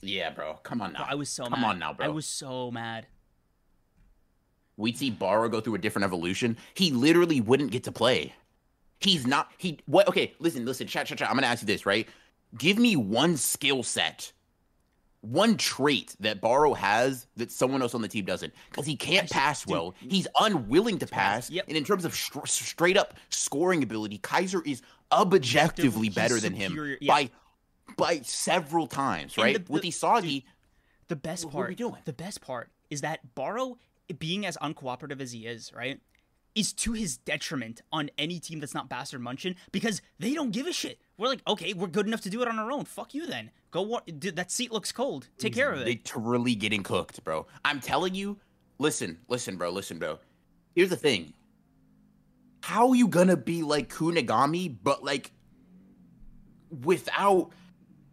Yeah, 0.00 0.30
bro. 0.30 0.54
Come 0.62 0.80
on 0.80 0.92
Bro, 0.92 1.00
now. 1.00 1.06
I 1.10 1.14
was 1.16 1.28
so 1.28 1.44
Come 1.46 1.60
mad. 1.62 1.66
on 1.70 1.78
now, 1.80 1.92
bro. 1.92 2.06
I 2.06 2.08
was 2.10 2.26
so 2.26 2.70
mad. 2.70 3.06
We'd 4.76 4.96
see 4.96 5.10
Barrow 5.10 5.48
go 5.48 5.60
through 5.60 5.74
a 5.74 5.78
different 5.78 6.04
evolution. 6.04 6.56
He 6.74 6.92
literally 6.92 7.40
wouldn't 7.40 7.72
get 7.72 7.82
to 7.84 7.92
play. 7.92 8.32
He's 9.00 9.26
not. 9.26 9.50
He 9.58 9.80
what? 9.86 10.06
Okay, 10.06 10.34
listen, 10.38 10.64
listen. 10.64 10.86
Chat, 10.86 11.06
chat, 11.06 11.18
chat. 11.18 11.28
I'm 11.28 11.34
gonna 11.34 11.48
ask 11.48 11.62
you 11.62 11.66
this, 11.66 11.84
right? 11.84 12.06
Give 12.56 12.78
me 12.78 12.96
one 12.96 13.36
skill 13.36 13.82
set, 13.82 14.32
one 15.20 15.56
trait 15.56 16.16
that 16.20 16.40
Barrow 16.40 16.74
has 16.74 17.26
that 17.36 17.50
someone 17.50 17.82
else 17.82 17.94
on 17.94 18.00
the 18.02 18.08
team 18.08 18.24
doesn't, 18.24 18.54
because 18.70 18.86
he 18.86 18.96
can't 18.96 19.28
pass 19.28 19.66
well. 19.66 19.94
He's 20.00 20.26
unwilling 20.40 20.98
to 20.98 21.06
pass. 21.06 21.50
Yep. 21.50 21.66
And 21.68 21.76
in 21.76 21.84
terms 21.84 22.04
of 22.04 22.14
str- 22.14 22.46
straight 22.46 22.96
up 22.96 23.14
scoring 23.28 23.82
ability, 23.82 24.18
Kaiser 24.18 24.62
is 24.64 24.80
objectively 25.12 26.08
better 26.08 26.38
than 26.40 26.54
him 26.54 26.96
yeah. 27.00 27.12
by 27.12 27.30
by 27.96 28.20
several 28.20 28.86
times, 28.86 29.36
right? 29.38 29.64
the- 29.66 29.72
With 29.72 29.82
the- 29.82 29.88
Isagi, 29.90 30.44
The 31.08 31.16
best 31.16 31.46
What- 31.46 31.54
what 31.54 31.60
are 31.60 31.62
part. 31.64 31.68
we 31.70 31.74
doing? 31.74 31.96
The 32.04 32.12
best 32.12 32.40
part 32.42 32.70
is 32.90 33.00
that 33.00 33.34
Barrow, 33.34 33.78
being 34.18 34.44
as 34.44 34.58
uncooperative 34.58 35.20
as 35.22 35.32
he 35.32 35.46
is, 35.46 35.72
right, 35.72 36.00
is 36.54 36.72
to 36.74 36.92
his 36.92 37.16
detriment 37.16 37.80
on 37.90 38.10
any 38.18 38.38
team 38.38 38.60
that's 38.60 38.74
not 38.74 38.90
Bastard 38.90 39.22
München 39.22 39.54
because 39.72 40.02
they 40.18 40.34
don't 40.34 40.50
give 40.50 40.66
a 40.66 40.72
shit. 40.72 41.00
We're 41.18 41.28
like, 41.28 41.42
okay, 41.48 41.74
we're 41.74 41.88
good 41.88 42.06
enough 42.06 42.20
to 42.22 42.30
do 42.30 42.40
it 42.42 42.48
on 42.48 42.58
our 42.58 42.70
own. 42.70 42.84
Fuck 42.84 43.12
you 43.12 43.26
then. 43.26 43.50
Go. 43.72 43.82
Wa- 43.82 44.00
dude, 44.18 44.36
that 44.36 44.52
seat 44.52 44.72
looks 44.72 44.92
cold. 44.92 45.28
Take 45.36 45.52
care 45.54 45.72
of 45.72 45.80
it. 45.80 45.84
They're 45.84 46.22
literally 46.22 46.54
getting 46.54 46.84
cooked, 46.84 47.22
bro. 47.24 47.46
I'm 47.64 47.80
telling 47.80 48.14
you, 48.14 48.38
listen, 48.78 49.18
listen, 49.28 49.56
bro, 49.56 49.70
listen, 49.70 49.98
bro. 49.98 50.20
Here's 50.74 50.90
the 50.90 50.96
thing. 50.96 51.34
How 52.62 52.92
you 52.92 53.08
gonna 53.08 53.36
be 53.36 53.62
like 53.62 53.92
Kunigami, 53.92 54.76
but 54.82 55.04
like 55.04 55.32
without 56.82 57.50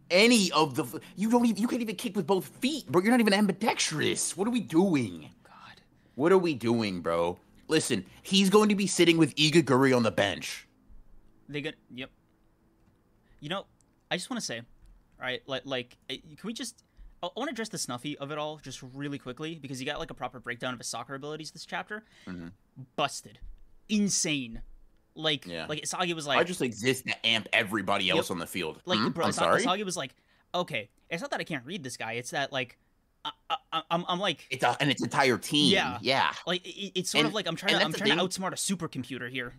any 0.09 0.51
of 0.51 0.75
the 0.75 0.85
you 1.15 1.29
don't 1.29 1.45
even 1.45 1.61
you 1.61 1.67
can't 1.67 1.81
even 1.81 1.95
kick 1.95 2.15
with 2.15 2.25
both 2.25 2.47
feet, 2.47 2.87
bro. 2.87 3.01
You're 3.01 3.11
not 3.11 3.19
even 3.19 3.33
ambidextrous. 3.33 4.35
What 4.35 4.47
are 4.47 4.51
we 4.51 4.61
doing? 4.61 5.29
God. 5.43 5.81
What 6.15 6.31
are 6.31 6.37
we 6.37 6.55
doing, 6.55 7.01
bro? 7.01 7.37
Listen, 7.67 8.05
he's 8.23 8.49
going 8.49 8.69
to 8.69 8.75
be 8.75 8.87
sitting 8.87 9.17
with 9.17 9.35
Igaguri 9.35 9.95
on 9.95 10.03
the 10.03 10.11
bench. 10.11 10.67
They 11.49 11.61
got. 11.61 11.73
Yep. 11.93 12.09
You 13.45 13.49
know, 13.49 13.67
I 14.09 14.17
just 14.17 14.27
want 14.31 14.39
to 14.39 14.45
say, 14.45 14.63
right? 15.21 15.43
Like, 15.45 15.61
like, 15.65 15.95
eh, 16.09 16.15
can 16.35 16.47
we 16.47 16.51
just? 16.51 16.83
I 17.21 17.27
want 17.35 17.47
to 17.49 17.51
address 17.51 17.69
the 17.69 17.77
snuffy 17.77 18.17
of 18.17 18.31
it 18.31 18.39
all 18.39 18.57
just 18.57 18.81
really 18.95 19.19
quickly 19.19 19.59
because 19.61 19.79
you 19.79 19.85
got 19.85 19.99
like 19.99 20.09
a 20.09 20.15
proper 20.15 20.39
breakdown 20.39 20.73
of 20.73 20.79
his 20.79 20.87
soccer 20.87 21.13
abilities 21.13 21.51
this 21.51 21.63
chapter. 21.63 22.03
Mhm. 22.25 22.53
Busted, 22.95 23.37
insane. 23.87 24.63
Like, 25.13 25.45
Yeah. 25.45 25.67
like 25.69 25.83
Isagi 25.83 26.13
was 26.15 26.25
like, 26.25 26.39
I 26.39 26.43
just 26.43 26.59
exist 26.63 27.05
to 27.05 27.23
amp 27.25 27.47
everybody 27.53 28.09
else 28.09 28.31
on 28.31 28.39
the 28.39 28.47
field. 28.47 28.81
like, 28.85 28.97
Hmm? 28.97 29.09
bro, 29.09 29.25
I'm 29.27 29.31
sorry. 29.31 29.61
Isagi 29.61 29.85
was 29.85 29.95
like, 29.95 30.15
okay, 30.55 30.89
it's 31.11 31.21
not 31.21 31.29
that 31.29 31.39
I 31.39 31.43
can't 31.43 31.65
read 31.67 31.83
this 31.83 31.97
guy. 31.97 32.13
It's 32.13 32.31
that 32.31 32.51
like, 32.51 32.79
I, 33.23 33.31
I, 33.71 33.81
I'm, 33.91 34.05
I'm 34.07 34.19
like, 34.19 34.47
It's 34.49 34.63
a, 34.63 34.75
and 34.79 34.89
its 34.89 35.03
entire 35.03 35.37
team. 35.37 35.71
Yeah. 35.71 35.99
yeah. 36.01 36.33
like 36.47 36.65
it, 36.65 36.93
it's 36.99 37.11
sort 37.11 37.19
And- 37.25 37.27
of 37.27 37.35
like 37.35 37.47
I'm 37.47 37.55
trying 37.55 37.77
to, 37.77 37.85
I'm 37.85 37.93
trying 37.93 38.17
to 38.17 38.23
outsmart 38.23 38.53
a 38.53 38.55
supercomputer 38.55 39.29
here. 39.29 39.53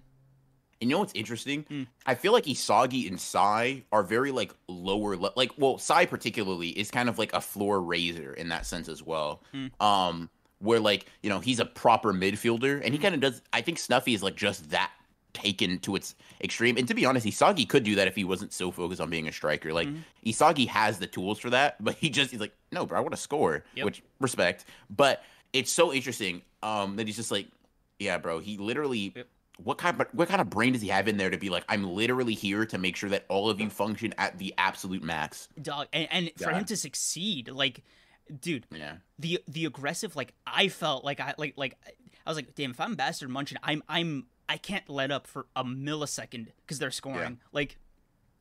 And 0.81 0.91
you 0.91 0.95
know 0.97 1.01
what's 1.01 1.15
interesting? 1.15 1.65
Mm. 1.71 1.87
I 2.05 2.15
feel 2.15 2.33
like 2.33 2.45
Isagi 2.45 3.09
and 3.09 3.19
Sai 3.21 3.83
are 3.93 4.03
very 4.03 4.31
like 4.31 4.53
lower, 4.69 5.17
le- 5.17 5.33
like 5.37 5.53
well, 5.57 5.79
Sai 5.79 6.07
particularly 6.07 6.69
is 6.69 6.91
kind 6.91 7.09
of 7.09 7.19
like 7.19 7.33
a 7.33 7.41
floor 7.41 7.81
raiser 7.81 8.33
in 8.35 8.49
that 8.51 8.67
sense 8.67 8.89
as 8.89 9.03
well. 9.03 9.43
Mm. 9.55 9.71
Um, 9.81 10.31
where 10.59 10.81
like 10.81 11.07
you 11.23 11.29
know 11.31 11.39
he's 11.41 11.61
a 11.61 11.65
proper 11.67 12.13
midfielder, 12.13 12.79
Hmm. 12.79 12.85
and 12.85 12.95
he 12.95 12.99
kind 12.99 13.15
of 13.15 13.21
does. 13.21 13.43
I 13.53 13.61
think 13.63 13.79
Snuffy 13.79 14.15
is 14.15 14.23
like 14.23 14.37
just 14.37 14.71
that 14.71 14.91
taken 15.35 15.79
to 15.81 15.97
its 15.97 16.15
extreme. 16.43 16.79
And 16.79 16.89
to 16.89 16.95
be 16.95 17.05
honest, 17.05 17.27
Isagi 17.27 17.69
could 17.69 17.83
do 17.85 17.95
that 17.97 18.09
if 18.09 18.15
he 18.17 18.25
wasn't 18.25 18.55
so 18.55 18.71
focused 18.71 19.03
on 19.03 19.11
being 19.11 19.29
a 19.29 19.33
striker. 19.33 19.73
Like 19.75 19.89
Mhm. 19.89 20.01
Isagi 20.25 20.67
has 20.69 20.99
the 20.99 21.07
tools 21.07 21.39
for 21.39 21.51
that, 21.51 21.83
but 21.85 21.95
he 21.97 22.09
just 22.09 22.31
he's 22.31 22.41
like, 22.41 22.55
no, 22.73 22.87
bro, 22.87 22.97
I 22.97 23.01
want 23.03 23.13
to 23.13 23.21
score, 23.21 23.65
Yep. 23.75 23.85
which 23.85 24.03
respect. 24.19 24.65
But 24.89 25.23
it's 25.53 25.71
so 25.71 25.93
interesting 25.93 26.41
um 26.63 26.97
that 26.97 27.07
he's 27.07 27.17
just 27.17 27.31
like, 27.31 27.49
yeah, 27.99 28.17
bro, 28.19 28.39
he 28.39 28.57
literally. 28.57 29.13
Yep. 29.15 29.27
What 29.57 29.79
kind 29.79 29.99
of 30.01 30.07
what 30.13 30.29
kind 30.29 30.41
of 30.41 30.51
brain 30.51 30.75
does 30.75 30.83
he 30.83 30.89
have 30.89 31.09
in 31.09 31.17
there 31.17 31.31
to 31.31 31.39
be 31.39 31.49
like, 31.49 31.65
I'm 31.69 31.83
literally 31.85 32.35
here 32.35 32.67
to 32.67 32.79
make 32.79 32.95
sure 32.97 33.09
that 33.11 33.25
all 33.29 33.49
of 33.49 33.61
you 33.61 33.71
function 33.71 34.15
at 34.19 34.39
the 34.39 34.53
absolute 34.59 35.03
max? 35.03 35.49
Dog, 35.61 35.89
and, 35.93 36.09
and 36.11 36.31
for 36.37 36.51
him 36.51 36.65
to 36.67 36.77
succeed, 36.77 37.49
like, 37.49 37.83
dude, 38.41 38.67
Yeah. 38.71 38.97
the 39.19 39.41
the 39.49 39.65
aggressive 39.65 40.15
like 40.15 40.35
I 40.47 40.69
felt 40.69 41.05
like 41.05 41.21
I 41.21 41.35
like 41.39 41.55
like 41.57 41.77
I 42.27 42.31
was 42.31 42.37
like, 42.37 42.55
damn, 42.55 42.73
if 42.73 42.81
I'm 42.81 42.97
Bastard 42.97 43.31
München, 43.31 43.57
I'm 43.63 43.83
I'm 43.89 44.27
I 44.49 44.59
can't 44.59 44.89
let 44.91 45.11
up 45.11 45.27
for 45.27 45.47
a 45.57 45.65
millisecond 45.65 46.49
because 46.61 46.79
they're 46.79 46.91
scoring. 46.91 47.41
Like 47.53 47.79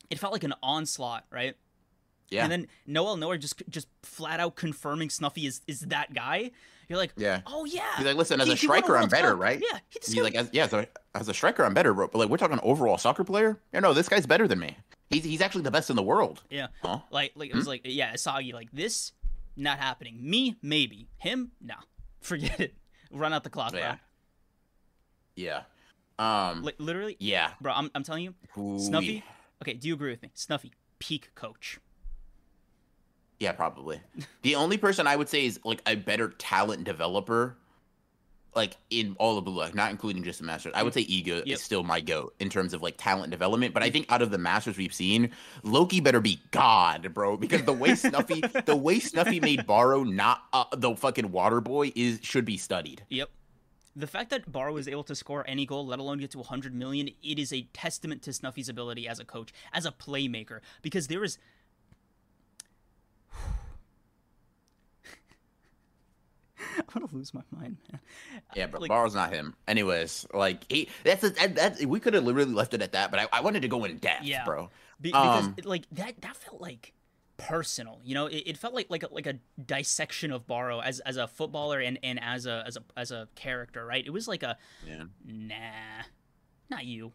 it 0.10 0.20
felt 0.20 0.34
like 0.34 0.44
an 0.44 0.54
onslaught, 0.62 1.26
right? 1.32 1.56
Yeah. 2.30 2.44
And 2.44 2.52
then 2.52 2.68
Noel 2.86 3.16
Noah 3.18 3.38
just 3.38 3.64
just 3.70 3.88
flat 4.04 4.40
out 4.42 4.56
confirming 4.56 5.10
Snuffy 5.10 5.46
is 5.46 5.62
is 5.66 5.80
that 5.82 6.14
guy. 6.14 6.52
You're 6.88 6.98
like, 6.98 7.14
yeah. 7.18 7.42
oh 7.48 7.66
yeah. 7.66 7.82
He's 7.98 8.06
like, 8.06 8.16
listen, 8.16 8.40
as 8.42 8.48
He- 8.48 8.54
a 8.54 8.58
striker, 8.58 8.98
I'm 8.98 9.10
better, 9.10 9.32
Cup. 9.32 9.40
right? 9.40 9.60
Yeah, 9.60 9.78
he 9.90 10.00
He's 10.00 10.06
deserved- 10.08 10.24
like, 10.24 10.36
as, 10.36 10.50
yeah, 10.54 10.68
so 10.68 10.86
as 11.14 11.28
a 11.28 11.34
striker, 11.34 11.64
I'm 11.66 11.74
better, 11.74 11.94
bro. 11.94 12.08
But 12.08 12.20
like, 12.20 12.30
we're 12.30 12.38
talking 12.38 12.60
overall 12.64 12.98
soccer 12.98 13.24
player. 13.24 13.60
Yeah, 13.74 13.80
no, 13.82 13.94
this 13.94 14.08
guy's 14.10 14.26
better 14.26 14.48
than 14.48 14.60
me. 14.60 14.78
He's 15.10 15.24
he's 15.24 15.42
actually 15.42 15.62
the 15.64 15.72
best 15.72 15.90
in 15.90 15.96
the 15.96 16.04
world. 16.04 16.44
yeah. 16.50 16.68
Huh? 16.82 17.00
Like 17.12 17.34
like 17.36 17.50
it 17.50 17.54
Hmm? 17.54 17.58
was 17.60 17.68
like 17.68 17.82
yeah, 17.86 18.14
Asagi 18.14 18.54
like 18.54 18.70
this 18.74 19.12
not 19.56 19.78
happening. 19.80 20.18
Me 20.22 20.56
maybe. 20.62 21.08
Him 21.18 21.52
no. 21.62 21.76
Forget 22.22 22.60
it. 22.60 22.74
Run 23.12 23.32
out 23.34 23.44
the 23.44 23.50
clock, 23.52 23.72
bro. 23.72 23.80
Yeah. 23.82 23.96
Yeah. 25.36 25.62
Um. 26.18 26.64
Li- 26.64 26.74
literally, 26.80 27.18
yeah. 27.20 27.52
bro. 27.62 27.74
I'm 27.74 27.92
I'm 27.94 28.04
telling 28.04 28.24
you, 28.24 28.34
Ooh-wee. 28.58 28.80
Snuffy. 28.80 29.24
Okay, 29.62 29.74
do 29.74 29.88
you 29.88 29.94
agree 29.94 30.12
with 30.12 30.22
me? 30.22 30.32
Snuffy, 30.34 30.72
peak 31.00 31.30
coach. 31.36 31.80
Yeah, 33.40 33.52
probably. 33.52 34.00
the 34.44 34.56
only 34.56 34.78
person 34.78 35.08
I 35.08 35.16
would 35.16 35.30
say 35.30 35.46
is 35.46 35.60
like 35.64 35.82
a 35.86 35.96
better 35.96 36.30
talent 36.30 36.84
developer, 36.86 37.58
like 38.56 38.78
in 38.90 39.16
all 39.20 39.38
of 39.38 39.44
Blue 39.44 39.58
Lock, 39.60 39.76
not 39.76 39.92
including 39.92 40.24
just 40.24 40.40
the 40.40 40.46
Masters. 40.46 40.72
I 40.74 40.84
would 40.84 40.94
say 40.94 41.02
Ego 41.02 41.38
Yep. 41.46 41.48
is 41.48 41.62
still 41.62 41.84
my 41.84 42.00
goat 42.00 42.34
in 42.40 42.50
terms 42.50 42.74
of 42.74 42.82
like 42.82 42.96
talent 42.98 43.32
development. 43.32 43.74
But 43.74 43.84
I 43.84 43.90
think 43.90 44.10
out 44.10 44.22
of 44.22 44.32
the 44.32 44.38
Masters 44.38 44.78
we've 44.78 44.94
seen, 44.94 45.32
Loki 45.64 46.00
better 46.00 46.22
be 46.22 46.40
God, 46.52 47.14
bro, 47.14 47.36
because 47.36 47.64
the 47.64 47.74
way 47.74 47.96
Snuffy, 47.96 48.40
the 48.66 48.76
way 48.76 49.00
Snuffy 49.00 49.42
made 49.42 49.68
Borrow 49.68 50.04
not 50.04 50.44
uh, 50.54 50.64
the 50.74 50.96
fucking 50.96 51.32
water 51.34 51.60
boy 51.60 51.92
is 51.96 52.20
should 52.22 52.46
be 52.46 52.56
studied. 52.56 53.04
Yep. 53.10 53.30
the 53.98 54.08
fact 54.08 54.30
that 54.30 54.50
Barrow 54.50 54.74
was 54.74 54.88
able 54.88 55.04
to 55.04 55.16
score 55.16 55.44
any 55.46 55.66
goal, 55.66 55.86
let 55.86 56.00
alone 56.00 56.20
get 56.20 56.32
to 56.32 56.38
100 56.38 56.74
million, 56.74 57.10
it 57.22 57.38
is 57.38 57.52
a 57.52 57.64
testament 57.74 58.22
to 58.24 58.32
Snuffy's 58.32 58.70
ability 58.70 59.10
as 59.10 59.20
a 59.20 59.26
coach, 59.26 59.54
as 59.74 59.86
a 59.86 59.92
playmaker. 59.92 60.62
Because 60.82 61.08
there 61.08 61.24
is. 61.26 61.38
I'm 66.78 67.02
gonna 67.02 67.08
lose 67.12 67.34
my 67.34 67.42
mind, 67.52 67.78
man. 67.92 68.00
Yeah, 68.56 68.68
but 68.68 68.82
Like- 68.82 68.90
Barrow's 68.90 69.16
not 69.16 69.34
him. 69.34 69.56
Anyways, 69.68 70.26
like 70.34 70.66
he 70.72 70.90
that's 71.04 71.24
a, 71.24 71.30
that, 71.32 71.56
that 71.56 71.86
we 71.86 72.00
could 72.00 72.14
have 72.14 72.24
literally 72.24 72.52
left 72.54 72.74
it 72.74 72.82
at 72.82 72.92
that, 72.94 73.12
but 73.12 73.20
I, 73.20 73.28
I 73.34 73.42
wanted 73.42 73.62
to 73.64 73.68
go 73.68 73.84
in 73.86 73.98
depth, 73.98 74.24
Yeah. 74.24 74.44
bro. 74.46 74.70
Be- 75.02 75.10
because 75.10 75.46
Um, 75.46 75.54
it, 75.58 75.66
like 75.66 75.84
that 75.92 76.22
that 76.22 76.36
felt 76.38 76.62
like 76.62 76.94
personal 77.38 78.00
you 78.06 78.14
know 78.16 78.28
it, 78.28 78.44
it 78.46 78.58
felt 78.58 78.74
like 78.74 78.90
like 78.90 79.04
a, 79.04 79.10
like 79.14 79.28
a 79.28 79.34
dissection 79.62 80.32
of 80.32 80.48
Barrow 80.48 80.80
as 80.80 81.02
as 81.02 81.18
a 81.18 81.28
footballer 81.28 81.82
and 81.82 82.00
and 82.02 82.18
as 82.24 82.46
a 82.46 82.64
as 82.66 82.78
a 82.78 82.84
as 82.96 83.12
a 83.12 83.28
character 83.36 83.86
right 83.86 84.06
it 84.06 84.10
was 84.10 84.26
like 84.26 84.42
a 84.42 84.58
Yeah. 84.88 85.04
nah 85.26 86.04
not 86.70 86.86
you 86.86 87.12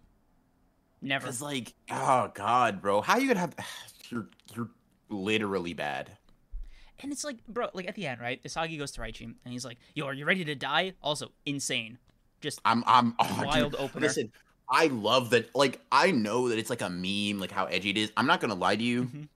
never 1.00 1.24
Cause 1.26 1.40
like, 1.40 1.72
oh 1.90 2.30
god, 2.34 2.82
bro, 2.82 3.00
how 3.00 3.16
you 3.16 3.28
gonna 3.28 3.40
have? 3.40 3.54
You're 4.11 4.26
you're 4.54 4.68
literally 5.08 5.72
bad. 5.72 6.18
And 7.03 7.12
it's 7.12 7.24
like 7.24 7.36
bro 7.46 7.68
like 7.74 7.88
at 7.88 7.94
the 7.94 8.07
end 8.07 8.20
right 8.20 8.42
Isagi 8.44 8.78
goes 8.78 8.90
to 8.92 9.01
Raichi 9.01 9.24
and 9.24 9.53
he's 9.53 9.64
like 9.64 9.78
yo 9.94 10.07
are 10.07 10.14
you 10.14 10.24
ready 10.24 10.44
to 10.44 10.55
die 10.55 10.94
also 11.03 11.32
insane 11.44 11.98
just 12.40 12.61
I'm 12.64 12.82
I'm 12.86 13.14
oh, 13.18 13.36
dude, 13.36 13.46
Wild 13.46 13.76
opener. 13.78 14.07
Listen, 14.07 14.32
I 14.68 14.86
love 14.86 15.30
that. 15.30 15.55
Like, 15.55 15.80
I 15.90 16.11
know 16.11 16.48
that 16.48 16.59
it's 16.59 16.70
like 16.70 16.80
a 16.80 16.90
meme, 16.90 17.40
like 17.40 17.51
how 17.51 17.66
edgy 17.66 17.90
it 17.90 17.96
is. 17.96 18.12
I'm 18.16 18.26
not 18.26 18.40
gonna 18.40 18.55
lie 18.55 18.76
to 18.76 18.82
you. 18.82 19.05
Mhm. 19.05 19.28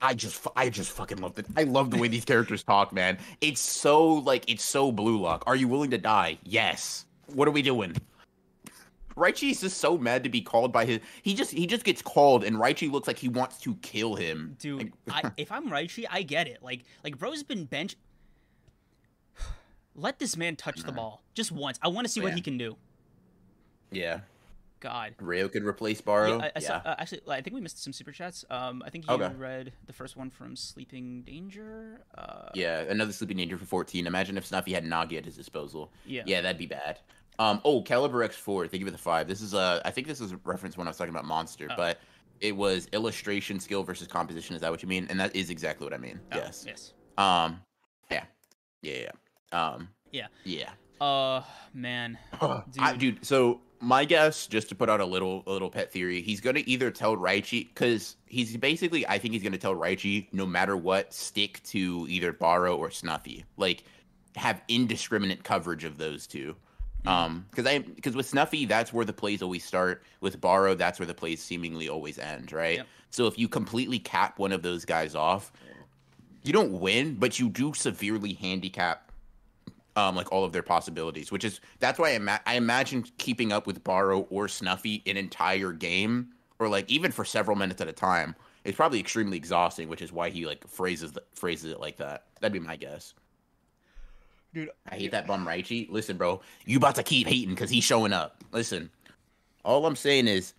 I 0.00 0.14
just 0.14 0.46
I 0.54 0.68
just 0.68 0.90
fucking 0.90 1.18
love 1.18 1.38
it. 1.38 1.46
I 1.56 1.62
love 1.62 1.90
the 1.90 1.96
way 1.96 2.08
these 2.08 2.24
characters 2.24 2.62
talk, 2.62 2.92
man. 2.92 3.18
It's 3.40 3.60
so 3.60 4.14
like 4.14 4.44
it's 4.48 4.64
so 4.64 4.92
blue 4.92 5.18
lock. 5.18 5.44
Are 5.46 5.56
you 5.56 5.68
willing 5.68 5.90
to 5.90 5.98
die? 5.98 6.38
Yes. 6.44 7.06
What 7.26 7.48
are 7.48 7.52
we 7.52 7.62
doing? 7.62 7.96
Raichi 9.16 9.50
is 9.50 9.60
just 9.62 9.78
so 9.78 9.96
mad 9.96 10.24
to 10.24 10.28
be 10.28 10.42
called 10.42 10.72
by 10.72 10.84
his. 10.84 11.00
He 11.22 11.34
just 11.34 11.52
he 11.52 11.66
just 11.66 11.84
gets 11.84 12.02
called, 12.02 12.44
and 12.44 12.56
Raichi 12.56 12.90
looks 12.90 13.06
like 13.06 13.18
he 13.18 13.28
wants 13.28 13.58
to 13.60 13.74
kill 13.76 14.14
him. 14.14 14.56
dude 14.58 14.92
Like, 15.06 15.24
I, 15.24 15.30
if 15.36 15.50
i'm 15.52 15.68
Raichi, 15.70 16.04
i 16.10 16.22
get 16.22 16.46
it 16.48 16.62
like 16.62 16.84
like 17.02 17.18
bro's 17.18 17.42
been 17.42 17.64
bench 17.64 17.96
let 19.94 20.18
this 20.18 20.36
man 20.36 20.56
touch 20.56 20.82
the 20.82 20.92
ball 20.92 21.22
just 21.34 21.50
once 21.52 21.78
i 21.82 21.88
want 21.88 22.06
to 22.06 22.12
see 22.12 22.20
what 22.20 22.30
Yeah. 22.30 22.34
he 22.36 22.40
can 22.42 22.58
do 22.58 22.76
yeah, 23.92 24.20
god 24.80 25.14
Rayo 25.20 25.48
could 25.48 25.64
replace 25.64 26.00
Barrow. 26.00 26.38
Yeah, 26.38 26.44
I, 26.44 26.46
I 26.46 26.50
yeah. 26.56 26.60
saw, 26.60 26.74
uh, 26.84 26.96
actually, 26.98 27.20
I 27.28 27.40
think 27.40 27.54
we 27.54 27.60
missed 27.60 27.82
some 27.82 27.92
super 27.92 28.10
chats. 28.10 28.44
Um, 28.50 28.82
I 28.84 28.90
think 28.90 29.06
you 29.08 29.14
Okay. 29.14 29.32
read 29.36 29.72
the 29.86 29.92
first 29.92 30.16
one 30.16 30.28
from 30.28 30.56
Sleeping 30.56 31.22
Danger. 31.22 32.00
Uh, 32.18 32.48
Yeah, 32.52 32.80
another 32.80 33.12
sleeping 33.12 33.36
danger 33.36 33.56
for 33.56 33.64
14. 33.64 34.08
Imagine 34.08 34.36
if 34.36 34.44
Snuffy 34.44 34.72
had 34.72 34.84
Nagi 34.84 35.16
at 35.16 35.24
his 35.24 35.36
disposal. 35.36 35.92
yeah, 36.04 36.24
Yeah, 36.26 36.40
that'd 36.40 36.58
be 36.58 36.66
bad. 36.66 36.98
Um, 37.38 37.60
oh, 37.64 37.82
Caliber 37.82 38.26
X4. 38.26 38.70
Thank 38.70 38.80
you 38.80 38.86
for 38.86 38.90
the 38.92 38.98
five. 38.98 39.28
This 39.28 39.40
is 39.40 39.54
a. 39.54 39.80
I 39.84 39.90
think 39.90 40.06
this 40.06 40.20
is 40.20 40.32
a 40.32 40.40
reference 40.44 40.76
when 40.76 40.86
I 40.86 40.90
was 40.90 40.96
talking 40.96 41.12
about 41.14 41.24
Monster, 41.26 41.68
Oh. 41.70 41.74
but 41.76 41.98
it 42.40 42.56
was 42.56 42.88
illustration 42.92 43.60
skill 43.60 43.82
versus 43.82 44.06
composition. 44.06 44.54
Is 44.54 44.62
that 44.62 44.70
what 44.70 44.82
you 44.82 44.88
mean? 44.88 45.06
And 45.10 45.18
that 45.20 45.34
is 45.34 45.50
exactly 45.50 45.84
what 45.84 45.94
I 45.94 45.98
mean. 45.98 46.20
Oh, 46.32 46.36
yes. 46.36 46.64
yes. 46.66 46.92
Um, 47.18 47.60
yeah, 48.10 48.24
yeah, 48.82 49.08
yeah. 49.52 49.58
Um, 49.58 49.88
Yeah. 50.12 50.26
yeah. 50.44 50.70
Uh, 51.00 51.42
man, 51.74 52.18
I, 52.78 52.94
dude, 52.96 53.24
so 53.24 53.60
my 53.80 54.04
guess, 54.06 54.46
just 54.46 54.68
to 54.70 54.74
put 54.74 54.88
out 54.88 55.00
a 55.00 55.04
little 55.04 55.42
a 55.46 55.50
little 55.52 55.70
pet 55.70 55.92
theory, 55.92 56.22
he's 56.22 56.40
gonna 56.40 56.62
either 56.64 56.90
tell 56.90 57.16
Raichi 57.16 57.68
because 57.68 58.16
he's 58.26 58.56
basically, 58.56 59.06
I 59.06 59.18
think 59.18 59.34
he's 59.34 59.42
gonna 59.42 59.58
tell 59.58 59.74
Raichi, 59.74 60.26
no 60.32 60.46
matter 60.46 60.74
what, 60.76 61.12
stick 61.12 61.62
to 61.64 62.06
either 62.08 62.32
Barrow 62.32 62.76
or 62.76 62.90
Snuffy, 62.90 63.44
like 63.58 63.84
have 64.36 64.62
indiscriminate 64.68 65.44
coverage 65.44 65.84
of 65.84 65.98
those 65.98 66.26
two. 66.26 66.56
Um, 67.06 67.46
because 67.50 67.66
I 67.66 67.78
because 67.78 68.16
with 68.16 68.26
Snuffy, 68.26 68.64
that's 68.64 68.92
where 68.92 69.04
the 69.04 69.12
plays 69.12 69.42
always 69.42 69.64
start. 69.64 70.02
With 70.20 70.40
Barrow, 70.40 70.74
that's 70.74 70.98
where 70.98 71.06
the 71.06 71.14
plays 71.14 71.42
seemingly 71.42 71.88
always 71.88 72.18
end, 72.18 72.52
right? 72.52 72.78
Yep. 72.78 72.86
So 73.10 73.26
if 73.26 73.38
you 73.38 73.48
completely 73.48 73.98
cap 73.98 74.38
one 74.38 74.52
of 74.52 74.62
those 74.62 74.84
guys 74.84 75.14
off, 75.14 75.52
you 76.42 76.52
don't 76.52 76.80
win, 76.80 77.14
but 77.14 77.38
you 77.38 77.48
do 77.48 77.72
severely 77.74 78.34
handicap 78.34 79.10
um, 79.96 80.14
like 80.14 80.30
all 80.30 80.44
of 80.44 80.52
their 80.52 80.62
possibilities, 80.62 81.32
which 81.32 81.44
is 81.44 81.60
that's 81.80 81.98
why 81.98 82.10
I, 82.10 82.12
ima- 82.12 82.40
I 82.46 82.54
imagine 82.54 83.04
keeping 83.18 83.52
up 83.52 83.66
with 83.66 83.82
Barrow 83.82 84.26
or 84.30 84.48
Snuffy 84.48 85.02
an 85.06 85.16
entire 85.16 85.72
game, 85.72 86.28
or 86.58 86.68
like 86.68 86.88
even 86.90 87.10
for 87.10 87.24
several 87.24 87.56
minutes 87.56 87.80
at 87.80 87.88
a 87.88 87.92
time, 87.92 88.34
is 88.64 88.74
probably 88.74 89.00
extremely 89.00 89.36
exhausting. 89.36 89.88
Which 89.88 90.02
is 90.02 90.12
why 90.12 90.30
he 90.30 90.46
like 90.46 90.66
phrases 90.68 91.12
the, 91.12 91.22
phrases 91.32 91.72
it 91.72 91.80
like 91.80 91.96
that. 91.96 92.24
That'd 92.40 92.52
be 92.52 92.60
my 92.60 92.76
guess. 92.76 93.14
Dude. 94.56 94.70
I 94.90 94.96
hate 94.96 95.10
that 95.12 95.26
bum 95.26 95.46
Raichi. 95.46 95.88
Listen, 95.90 96.16
bro, 96.16 96.40
you 96.64 96.78
about 96.78 96.94
to 96.96 97.02
keep 97.02 97.26
hating 97.28 97.50
because 97.50 97.70
he's 97.70 97.84
showing 97.84 98.12
up. 98.12 98.42
Listen, 98.52 98.90
all 99.64 99.84
I'm 99.86 99.96
saying 99.96 100.26
is 100.28 100.54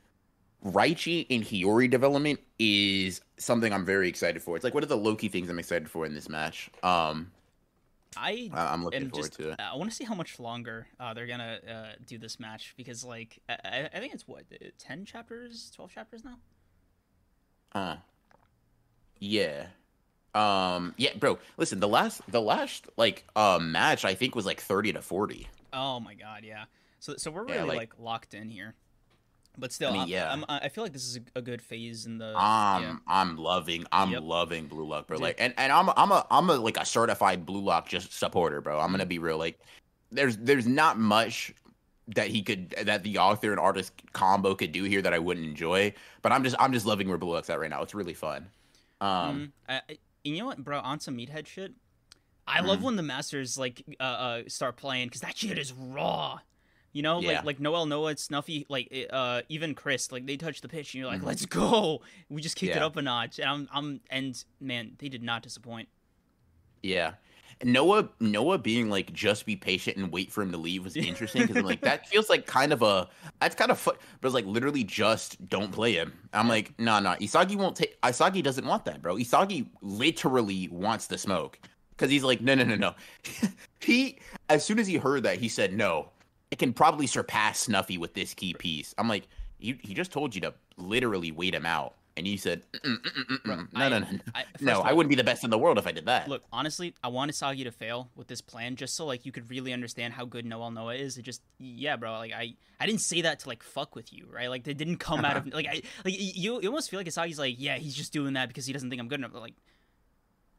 Raichi 0.65 1.25
and 1.29 1.43
Hiyori 1.43 1.89
development 1.89 2.39
is 2.59 3.21
something 3.37 3.73
I'm 3.73 3.85
very 3.85 4.07
excited 4.07 4.41
for. 4.41 4.55
It's 4.55 4.63
like 4.63 4.73
one 4.73 4.83
of 4.83 4.89
the 4.89 4.97
Loki 4.97 5.27
things 5.29 5.49
I'm 5.49 5.59
excited 5.59 5.89
for 5.89 6.05
in 6.05 6.13
this 6.13 6.29
match. 6.29 6.69
Um, 6.83 7.31
I 8.15 8.49
I- 8.53 8.73
I'm 8.73 8.83
looking 8.83 9.09
forward 9.09 9.25
just. 9.27 9.39
to 9.39 9.51
it. 9.51 9.59
I 9.59 9.75
want 9.75 9.89
to 9.89 9.95
see 9.95 10.03
how 10.03 10.15
much 10.15 10.39
longer 10.39 10.87
uh, 10.99 11.13
they're 11.13 11.27
gonna 11.27 11.59
uh, 11.69 11.93
do 12.05 12.17
this 12.17 12.39
match 12.39 12.73
because, 12.77 13.03
like, 13.03 13.39
I, 13.49 13.53
I- 13.63 13.89
I 13.95 13.99
think 13.99 14.13
it's 14.13 14.27
what 14.27 14.43
uh, 14.53 14.67
ten 14.77 15.05
chapters, 15.05 15.71
twelve 15.75 15.91
chapters 15.91 16.23
now. 16.23 16.37
Uh, 17.73 17.95
yeah. 19.19 19.67
Um, 20.37 20.93
yeah, 20.97 21.15
bro. 21.15 21.39
Listen, 21.57 21.79
the 21.79 21.87
last, 21.87 22.21
the 22.31 22.41
last 22.41 22.87
like 22.97 23.25
uh 23.35 23.59
match 23.61 24.05
I 24.05 24.13
think 24.13 24.35
was 24.35 24.45
like 24.45 24.61
thirty 24.61 24.93
to 24.93 25.01
forty. 25.01 25.47
Oh 25.73 25.99
my 25.99 26.13
god, 26.13 26.43
yeah. 26.43 26.65
So 26.99 27.15
so 27.17 27.31
we're 27.31 27.47
Yeah, 27.47 27.55
really 27.55 27.67
like- 27.69 27.77
like, 27.77 27.93
locked 27.99 28.33
in 28.33 28.49
here, 28.49 28.73
but 29.57 29.71
still, 29.73 29.89
I 29.89 29.93
mean, 29.93 29.99
I'm- 30.01 30.09
yeah. 30.09 30.31
I'm, 30.31 30.45
I 30.47 30.69
feel 30.69 30.83
like 30.83 30.93
this 30.93 31.05
is 31.05 31.19
a, 31.35 31.41
good 31.41 31.61
phase 31.61 32.05
in 32.05 32.17
the. 32.17 32.27
Um, 32.37 32.83
yeah. 32.83 32.95
I'm 33.07 33.37
loving, 33.37 33.85
I'm 33.91 34.11
Yep. 34.11 34.21
loving 34.23 34.67
Blue 34.67 34.85
Lock, 34.85 35.07
bro. 35.07 35.17
Dude. 35.17 35.23
Like, 35.23 35.35
and 35.39 35.53
and 35.57 35.71
I'm 35.71 35.89
a, 35.89 35.93
I'm 35.97 36.11
a 36.11 36.25
I'm 36.29 36.49
a 36.49 36.55
like 36.55 36.77
a 36.77 36.85
certified 36.85 37.45
Blue 37.45 37.61
Lock 37.61 37.87
just 37.87 38.13
supporter, 38.13 38.61
bro. 38.61 38.79
I'm 38.79 38.91
gonna 38.91 39.05
be 39.05 39.19
real. 39.19 39.37
Like, 39.37 39.59
there's 40.11 40.37
there's 40.37 40.67
not 40.67 40.97
much 40.99 41.53
that 42.09 42.27
he 42.27 42.41
could 42.41 42.69
that 42.83 43.03
the 43.03 43.17
author 43.17 43.51
and 43.51 43.59
artist 43.59 43.91
combo 44.13 44.55
could 44.55 44.71
do 44.71 44.83
here 44.83 45.01
that 45.01 45.13
I 45.13 45.19
wouldn't 45.19 45.45
enjoy. 45.45 45.93
But 46.21 46.31
I'm 46.31 46.43
just 46.43 46.55
I'm 46.59 46.73
just 46.73 46.85
loving 46.85 47.07
where 47.09 47.17
Blue 47.17 47.33
Lock's 47.33 47.49
at 47.49 47.59
right 47.59 47.69
now. 47.69 47.81
It's 47.83 47.93
really 47.95 48.13
fun. 48.13 48.47
Um, 49.01 49.51
Mhm. 49.69 49.81
I, 49.89 49.97
You 50.33 50.39
know 50.39 50.45
what, 50.47 50.63
bro? 50.63 50.79
On 50.79 50.99
some 50.99 51.17
meathead 51.17 51.47
shit. 51.47 51.73
I 52.47 52.61
love 52.61 52.79
Mhm. 52.79 52.83
when 52.83 52.95
the 52.95 53.03
masters 53.03 53.57
like 53.57 53.83
uh, 53.99 54.03
uh 54.03 54.41
start 54.47 54.77
playing 54.77 55.07
because 55.07 55.21
that 55.21 55.37
shit 55.37 55.57
is 55.57 55.73
raw. 55.73 56.39
You 56.93 57.01
know, 57.03 57.19
Yeah. 57.19 57.37
like 57.37 57.45
like 57.45 57.59
Noel, 57.59 57.85
Noah, 57.85 58.15
Snuffy, 58.17 58.65
like 58.69 58.91
uh 59.11 59.41
even 59.49 59.75
Chris, 59.75 60.11
like 60.11 60.25
they 60.25 60.37
touch 60.37 60.61
the 60.61 60.69
pitch 60.69 60.93
and 60.93 60.99
you're 61.01 61.09
like, 61.11 61.21
Mhm. 61.21 61.25
let's 61.25 61.45
go. 61.45 62.01
We 62.29 62.41
just 62.41 62.55
kicked 62.55 62.75
it 62.75 62.81
up 62.81 62.95
a 62.95 63.01
notch, 63.01 63.39
and 63.39 63.49
I'm 63.49 63.69
I'm 63.71 64.01
and 64.09 64.43
man, 64.59 64.95
they 64.99 65.09
did 65.09 65.23
not 65.23 65.43
disappoint. 65.43 65.89
Yeah. 66.81 67.15
Noah 67.63 68.09
Noah 68.19 68.57
being 68.57 68.89
like 68.89 69.11
just 69.13 69.45
be 69.45 69.55
patient 69.55 69.97
and 69.97 70.11
wait 70.11 70.31
for 70.31 70.41
him 70.41 70.51
to 70.51 70.57
leave 70.57 70.83
was 70.83 70.95
interesting 70.95 71.43
because 71.43 71.57
I'm 71.57 71.65
like 71.65 71.81
that 71.81 72.07
feels 72.07 72.29
like 72.29 72.45
kind 72.45 72.71
of 72.71 72.81
a 72.81 73.09
that's 73.39 73.55
kind 73.55 73.71
of 73.71 73.83
but 73.83 73.97
it's 74.23 74.33
like 74.33 74.45
literally 74.45 74.83
just 74.83 75.47
don't 75.49 75.71
play 75.71 75.93
him. 75.93 76.13
I'm 76.33 76.47
like 76.47 76.77
no 76.79 76.99
no 76.99 77.11
Isagi 77.11 77.55
won't 77.55 77.75
take 77.75 77.99
Isagi 78.01 78.43
doesn't 78.43 78.65
want 78.65 78.85
that 78.85 79.01
bro. 79.01 79.15
Isagi 79.15 79.67
literally 79.81 80.67
wants 80.69 81.07
the 81.07 81.17
smoke 81.17 81.59
because 81.91 82.11
he's 82.11 82.23
like 82.23 82.41
no 82.41 82.55
no 82.55 82.63
no 82.63 82.75
no. 82.75 82.95
he 83.79 84.19
as 84.49 84.63
soon 84.63 84.79
as 84.79 84.87
he 84.87 84.95
heard 84.97 85.23
that 85.23 85.37
he 85.37 85.49
said 85.49 85.73
no. 85.73 86.09
It 86.49 86.59
can 86.59 86.71
probably 86.71 87.07
surpass 87.07 87.59
Snuffy 87.59 87.97
with 87.97 88.13
this 88.13 88.33
key 88.33 88.53
piece. 88.53 88.95
I'm 88.97 89.09
like 89.09 89.27
he 89.59 89.77
he 89.81 89.93
just 89.93 90.11
told 90.11 90.33
you 90.33 90.41
to 90.41 90.53
literally 90.77 91.31
wait 91.31 91.53
him 91.53 91.65
out 91.65 91.95
and 92.17 92.27
you 92.27 92.37
said 92.37 92.63
no 92.83 92.97
I- 93.75 93.89
no 93.89 93.89
no 93.89 93.99
no. 93.99 94.07
I, 94.35 94.43
No, 94.59 94.81
I 94.81 94.91
wouldn't 94.91 95.09
be 95.09 95.15
the 95.15 95.23
best 95.23 95.43
in 95.43 95.49
the 95.49 95.57
world 95.57 95.77
if 95.77 95.87
I 95.87 95.91
did 95.91 96.07
that. 96.07 96.27
Look, 96.27 96.43
honestly, 96.51 96.93
I 97.03 97.07
want 97.09 97.31
Isagi 97.31 97.63
to 97.63 97.71
fail 97.71 98.09
with 98.15 98.27
this 98.27 98.41
plan 98.41 98.75
just 98.75 98.95
so 98.95 99.05
like 99.05 99.25
you 99.25 99.31
could 99.31 99.49
really 99.49 99.71
understand 99.71 100.13
how 100.13 100.25
good 100.25 100.45
Noel 100.45 100.71
Noah 100.71 100.95
is. 100.95 101.17
It 101.17 101.21
just 101.23 101.41
yeah, 101.59 101.95
bro. 101.95 102.11
Like 102.13 102.33
I 102.33 102.55
I 102.79 102.85
didn't 102.85 103.01
say 103.01 103.21
that 103.21 103.39
to 103.39 103.47
like 103.47 103.63
fuck 103.63 103.95
with 103.95 104.11
you, 104.11 104.27
right? 104.31 104.49
Like 104.49 104.67
it 104.67 104.77
didn't 104.77 104.97
come 104.97 105.23
out 105.23 105.37
of 105.37 105.47
like 105.53 105.67
I 105.67 105.81
like 106.03 106.19
you, 106.19 106.59
you 106.59 106.67
almost 106.69 106.89
feel 106.89 106.99
like 106.99 107.07
Isagi's 107.07 107.39
like 107.39 107.55
yeah, 107.57 107.77
he's 107.77 107.95
just 107.95 108.11
doing 108.13 108.33
that 108.33 108.47
because 108.47 108.65
he 108.65 108.73
doesn't 108.73 108.89
think 108.89 108.99
I'm 109.01 109.07
good 109.07 109.19
enough. 109.19 109.31
But 109.33 109.41
like 109.41 109.55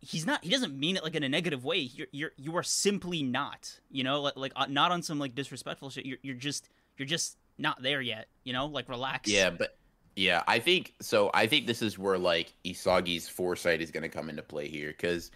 he's 0.01 0.27
not. 0.27 0.45
He 0.45 0.51
doesn't 0.51 0.79
mean 0.79 0.97
it 0.97 1.03
like 1.03 1.15
in 1.15 1.23
a 1.23 1.29
negative 1.29 1.65
way. 1.65 1.79
You're 1.79 2.07
you're 2.13 2.33
you 2.37 2.57
are 2.57 2.63
simply 2.63 3.23
not. 3.23 3.81
You 3.91 4.05
know, 4.05 4.21
like 4.23 4.37
like 4.37 4.53
uh, 4.57 4.67
not 4.69 4.93
on 4.93 5.03
some 5.03 5.19
like 5.19 5.35
disrespectful 5.35 5.91
shit. 5.91 6.07
You're 6.07 6.19
you're 6.23 6.37
just 6.37 6.69
you're 6.97 7.07
just 7.07 7.37
not 7.59 7.83
there 7.83 8.01
yet. 8.01 8.29
You 8.45 8.53
know, 8.53 8.67
like 8.67 8.89
relax. 8.89 9.31
Yeah, 9.31 9.51
but 9.51 9.77
yeah, 10.19 10.43
I 10.49 10.59
think 10.59 10.95
so. 11.01 11.31
I 11.33 11.47
think 11.47 11.69
this 11.69 11.81
is 11.81 11.97
where 11.97 12.19
like 12.19 12.53
Isagi's 12.65 13.29
foresight 13.29 13.81
is 13.81 13.93
going 13.93 14.03
to 14.03 14.09
come 14.09 14.29
into 14.29 14.43
play 14.43 14.67
here 14.69 14.89
because 14.89 15.31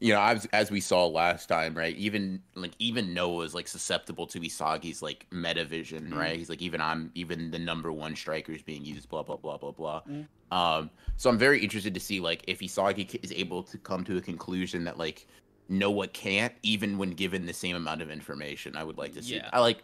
you 0.00 0.12
know, 0.12 0.20
as 0.20 0.44
as 0.52 0.72
we 0.72 0.80
saw 0.80 1.06
last 1.06 1.46
time, 1.46 1.72
right? 1.72 1.96
Even 1.96 2.42
like 2.56 2.72
even 2.80 3.14
Noah 3.14 3.44
is 3.44 3.54
like 3.54 3.68
susceptible 3.68 4.26
to 4.26 4.40
Isagi's 4.40 5.00
like 5.02 5.28
meta 5.30 5.64
vision, 5.64 6.10
Mhm. 6.10 6.16
right? 6.16 6.36
He's 6.36 6.50
like 6.50 6.60
even 6.62 6.80
I'm 6.80 7.12
even 7.14 7.52
the 7.52 7.60
number 7.60 7.92
one 7.92 8.16
striker 8.16 8.50
is 8.50 8.60
being 8.60 8.84
used, 8.84 9.08
blah 9.08 9.22
blah 9.22 9.36
blah 9.36 9.56
blah 9.56 9.70
blah. 9.70 10.02
Mm. 10.02 10.26
Um, 10.50 10.90
so 11.16 11.30
I'm 11.30 11.38
very 11.38 11.62
interested 11.62 11.94
to 11.94 12.00
see 12.00 12.18
like 12.18 12.42
if 12.48 12.58
Isagi 12.58 13.22
is 13.22 13.30
able 13.30 13.62
to 13.62 13.78
come 13.78 14.02
to 14.02 14.16
a 14.16 14.20
conclusion 14.20 14.82
that 14.84 14.98
like 14.98 15.28
Noah 15.68 16.08
can't, 16.08 16.52
even 16.64 16.98
when 16.98 17.10
given 17.10 17.46
the 17.46 17.54
same 17.54 17.76
amount 17.76 18.02
of 18.02 18.10
information. 18.10 18.74
I 18.74 18.82
would 18.82 18.98
like 18.98 19.14
to 19.14 19.22
see. 19.22 19.36
Yeah. 19.36 19.48
I 19.52 19.60
like 19.60 19.78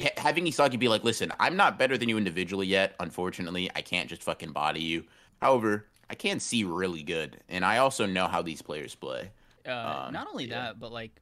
ha- 0.00 0.10
having 0.16 0.44
Isagi 0.44 0.78
be 0.78 0.88
like, 0.88 1.04
"Listen, 1.04 1.32
I'm 1.40 1.56
not 1.56 1.78
better 1.78 1.96
than 1.98 2.08
you 2.08 2.18
individually 2.18 2.66
yet. 2.66 2.94
Unfortunately, 3.00 3.70
I 3.74 3.82
can't 3.82 4.08
just 4.08 4.22
fucking 4.22 4.52
body 4.52 4.80
you. 4.80 5.04
However, 5.40 5.86
I 6.08 6.14
can 6.14 6.40
see 6.40 6.64
really 6.64 7.02
good, 7.02 7.40
and 7.48 7.64
I 7.64 7.78
also 7.78 8.06
know 8.06 8.26
how 8.28 8.42
these 8.42 8.62
players 8.62 8.94
play." 8.94 9.30
Uh, 9.66 10.04
Um, 10.06 10.12
not 10.12 10.28
only 10.28 10.44
yeah. 10.46 10.66
that, 10.66 10.80
but 10.80 10.92
like, 10.92 11.20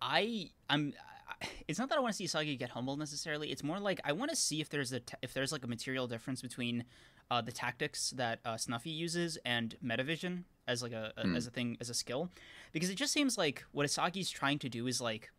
I 0.00 0.50
I'm. 0.68 0.92
It's 1.68 1.78
not 1.78 1.90
that 1.90 1.98
I 1.98 2.00
want 2.00 2.14
to 2.14 2.16
see 2.16 2.24
Isagi 2.24 2.58
get 2.58 2.70
humbled 2.70 2.98
necessarily. 2.98 3.50
It's 3.50 3.62
more 3.62 3.78
like 3.78 4.00
I 4.04 4.12
want 4.12 4.30
to 4.30 4.36
see 4.36 4.60
if 4.60 4.68
there's 4.70 4.92
a 4.92 5.00
t- 5.00 5.16
if 5.22 5.34
there's 5.34 5.52
like 5.52 5.64
a 5.64 5.66
material 5.66 6.06
difference 6.06 6.40
between 6.40 6.84
uh, 7.30 7.42
the 7.42 7.52
tactics 7.52 8.10
that 8.16 8.38
uh, 8.44 8.56
Snuffy 8.56 8.90
uses 8.90 9.36
and 9.44 9.76
Metavision 9.84 10.44
as 10.66 10.82
like 10.82 10.92
a, 10.92 11.12
a 11.16 11.22
Hmm. 11.24 11.36
as 11.36 11.46
a 11.46 11.50
thing 11.50 11.76
as 11.80 11.90
a 11.90 11.94
skill, 11.94 12.30
because 12.72 12.88
it 12.88 12.94
just 12.94 13.12
seems 13.12 13.36
like 13.36 13.64
what 13.72 13.84
Isagi's 13.86 14.30
trying 14.30 14.58
to 14.60 14.68
do 14.70 14.86
is 14.86 15.00
like 15.00 15.30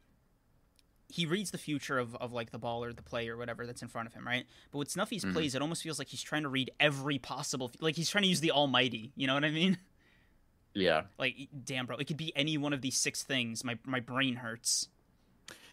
he 1.10 1.26
reads 1.26 1.52
the 1.52 1.58
future 1.58 1.98
of, 2.00 2.16
of 2.16 2.34
like 2.34 2.52
the 2.52 2.58
ball 2.60 2.84
or 2.84 2.92
the 2.94 3.02
play 3.02 3.30
or 3.30 3.38
whatever 3.38 3.66
that's 3.66 3.82
in 3.82 3.88
front 3.88 4.08
of 4.08 4.14
him, 4.14 4.28
right? 4.28 4.46
But 4.72 4.80
with 4.80 4.92
Snuffy's 4.92 5.24
Mhm. 5.24 5.34
plays, 5.34 5.56
it 5.56 5.62
almost 5.62 5.82
feels 5.84 6.00
like 6.00 6.10
he's 6.10 6.22
trying 6.22 6.44
to 6.44 6.50
read 6.50 6.70
every 6.80 7.18
possible, 7.18 7.72
like 7.80 7.96
he's 7.96 8.10
trying 8.10 8.24
to 8.24 8.28
use 8.30 8.42
the 8.42 8.52
Almighty. 8.52 9.14
You 9.16 9.28
know 9.28 9.34
what 9.34 9.46
I 9.46 9.52
mean? 9.52 9.78
Yeah, 10.74 11.04
Like, 11.18 11.48
damn, 11.66 11.86
bro, 11.88 11.98
it 11.98 12.06
could 12.06 12.18
be 12.18 12.32
any 12.36 12.58
one 12.58 12.72
of 12.72 12.82
these 12.82 12.98
six 12.98 13.24
things. 13.24 13.64
My 13.64 13.80
my 13.86 14.00
brain 14.00 14.36
hurts. 14.36 14.90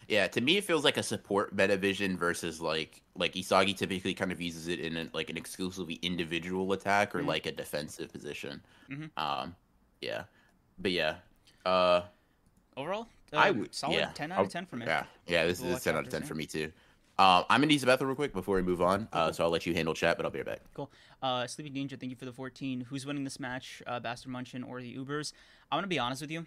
yeah. 0.08 0.28
To 0.28 0.40
me, 0.40 0.56
it 0.56 0.64
feels 0.64 0.82
like 0.84 0.96
a 0.96 1.02
support 1.02 1.54
Metavision 1.54 2.16
versus 2.16 2.60
like 2.60 3.02
like 3.14 3.34
Isagi 3.34 3.76
typically 3.76 4.14
kind 4.14 4.32
of 4.32 4.40
uses 4.40 4.68
it 4.68 4.80
in 4.80 4.96
an, 4.96 5.10
like 5.12 5.28
an 5.30 5.36
exclusively 5.36 5.94
individual 6.02 6.72
attack 6.72 7.14
or 7.14 7.22
Mhm. 7.22 7.26
like 7.26 7.44
a 7.46 7.52
defensive 7.52 8.12
position. 8.12 8.62
Mhm. 8.88 9.10
Um, 9.18 9.56
yeah, 10.00 10.24
but 10.78 10.92
yeah, 10.92 11.16
uh. 11.66 12.02
Overall, 12.76 13.06
uh, 13.32 13.36
I 13.36 13.50
would 13.50 13.74
solid 13.74 13.96
yeah. 13.96 14.10
ten 14.14 14.32
out 14.32 14.44
of 14.44 14.48
ten 14.50 14.66
for 14.66 14.76
me. 14.76 14.86
Yeah, 14.86 15.04
yeah. 15.26 15.46
This 15.46 15.60
We'll 15.60 15.72
is 15.72 15.80
a 15.80 15.84
ten 15.84 15.96
out 15.96 16.04
of 16.04 16.10
ten 16.10 16.22
for 16.22 16.34
me 16.34 16.46
too. 16.46 16.72
Um, 17.16 17.44
I'm 17.48 17.60
gonna 17.60 17.72
use 17.72 17.82
the 17.82 17.86
bathroom 17.86 18.08
real 18.08 18.16
quick 18.16 18.32
before 18.32 18.56
we 18.56 18.62
move 18.62 18.82
on. 18.82 19.08
Uh, 19.12 19.30
so 19.30 19.44
I'll 19.44 19.50
let 19.50 19.66
you 19.66 19.74
handle 19.74 19.94
chat, 19.94 20.16
but 20.16 20.26
I'll 20.26 20.32
be 20.32 20.40
right 20.40 20.46
back. 20.46 20.60
Cool. 20.74 20.90
Uh, 21.22 21.46
Sleeping 21.46 21.72
Danger, 21.72 21.96
thank 21.96 22.10
you 22.10 22.16
for 22.16 22.24
the 22.24 22.32
14. 22.32 22.82
Who's 22.82 23.06
winning 23.06 23.22
this 23.22 23.38
match, 23.38 23.82
uh, 23.86 24.00
Bastard 24.00 24.32
München 24.32 24.68
or 24.68 24.80
the 24.80 24.96
Ubers? 24.96 25.32
I'm 25.70 25.76
going 25.76 25.84
to 25.84 25.88
be 25.88 25.98
honest 25.98 26.20
with 26.22 26.32
you. 26.32 26.46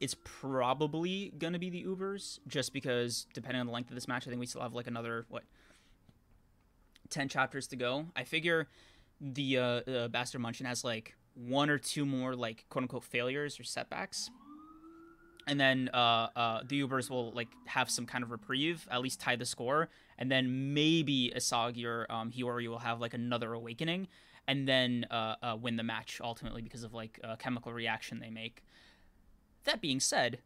It's 0.00 0.16
probably 0.24 1.32
going 1.38 1.52
to 1.52 1.58
be 1.58 1.70
the 1.70 1.84
Ubers, 1.84 2.40
just 2.46 2.72
because 2.72 3.26
depending 3.34 3.60
on 3.60 3.66
the 3.66 3.72
length 3.72 3.90
of 3.90 3.94
this 3.94 4.08
match, 4.08 4.26
I 4.26 4.30
think 4.30 4.40
we 4.40 4.46
still 4.46 4.62
have 4.62 4.74
like 4.74 4.88
another, 4.88 5.26
what, 5.28 5.44
10 7.10 7.28
chapters 7.28 7.68
to 7.68 7.76
go. 7.76 8.06
I 8.14 8.24
figure 8.24 8.68
the 9.20 9.58
uh, 9.58 9.62
uh, 9.62 10.08
Bastard 10.08 10.40
München 10.40 10.66
has 10.66 10.84
like 10.84 11.14
one 11.34 11.70
or 11.70 11.78
two 11.78 12.04
more, 12.04 12.34
like, 12.34 12.64
quote 12.68 12.82
unquote, 12.82 13.04
failures 13.04 13.58
or 13.58 13.64
setbacks. 13.64 14.30
And 15.48 15.58
then 15.58 15.88
uh, 15.94 16.28
uh, 16.36 16.60
the 16.68 16.86
Ubers 16.86 17.08
will 17.08 17.32
like 17.32 17.48
have 17.64 17.88
some 17.88 18.04
kind 18.04 18.22
of 18.22 18.30
reprieve, 18.30 18.86
at 18.90 19.00
least 19.00 19.18
tie 19.18 19.34
the 19.34 19.46
score, 19.46 19.88
and 20.18 20.30
then 20.30 20.74
maybe 20.74 21.32
Isagi 21.34 21.86
or 21.86 22.06
um, 22.10 22.30
will 22.36 22.78
have 22.78 23.00
like 23.00 23.14
another 23.14 23.54
awakening, 23.54 24.08
and 24.46 24.68
then 24.68 25.06
uh, 25.10 25.36
uh, 25.42 25.56
win 25.58 25.76
the 25.76 25.82
match 25.82 26.20
ultimately 26.22 26.60
because 26.60 26.82
of 26.82 26.92
like 26.92 27.18
a 27.24 27.36
chemical 27.38 27.72
reaction 27.72 28.20
they 28.20 28.28
make. 28.28 28.62
That 29.64 29.80
being 29.80 30.00
said, 30.00 30.40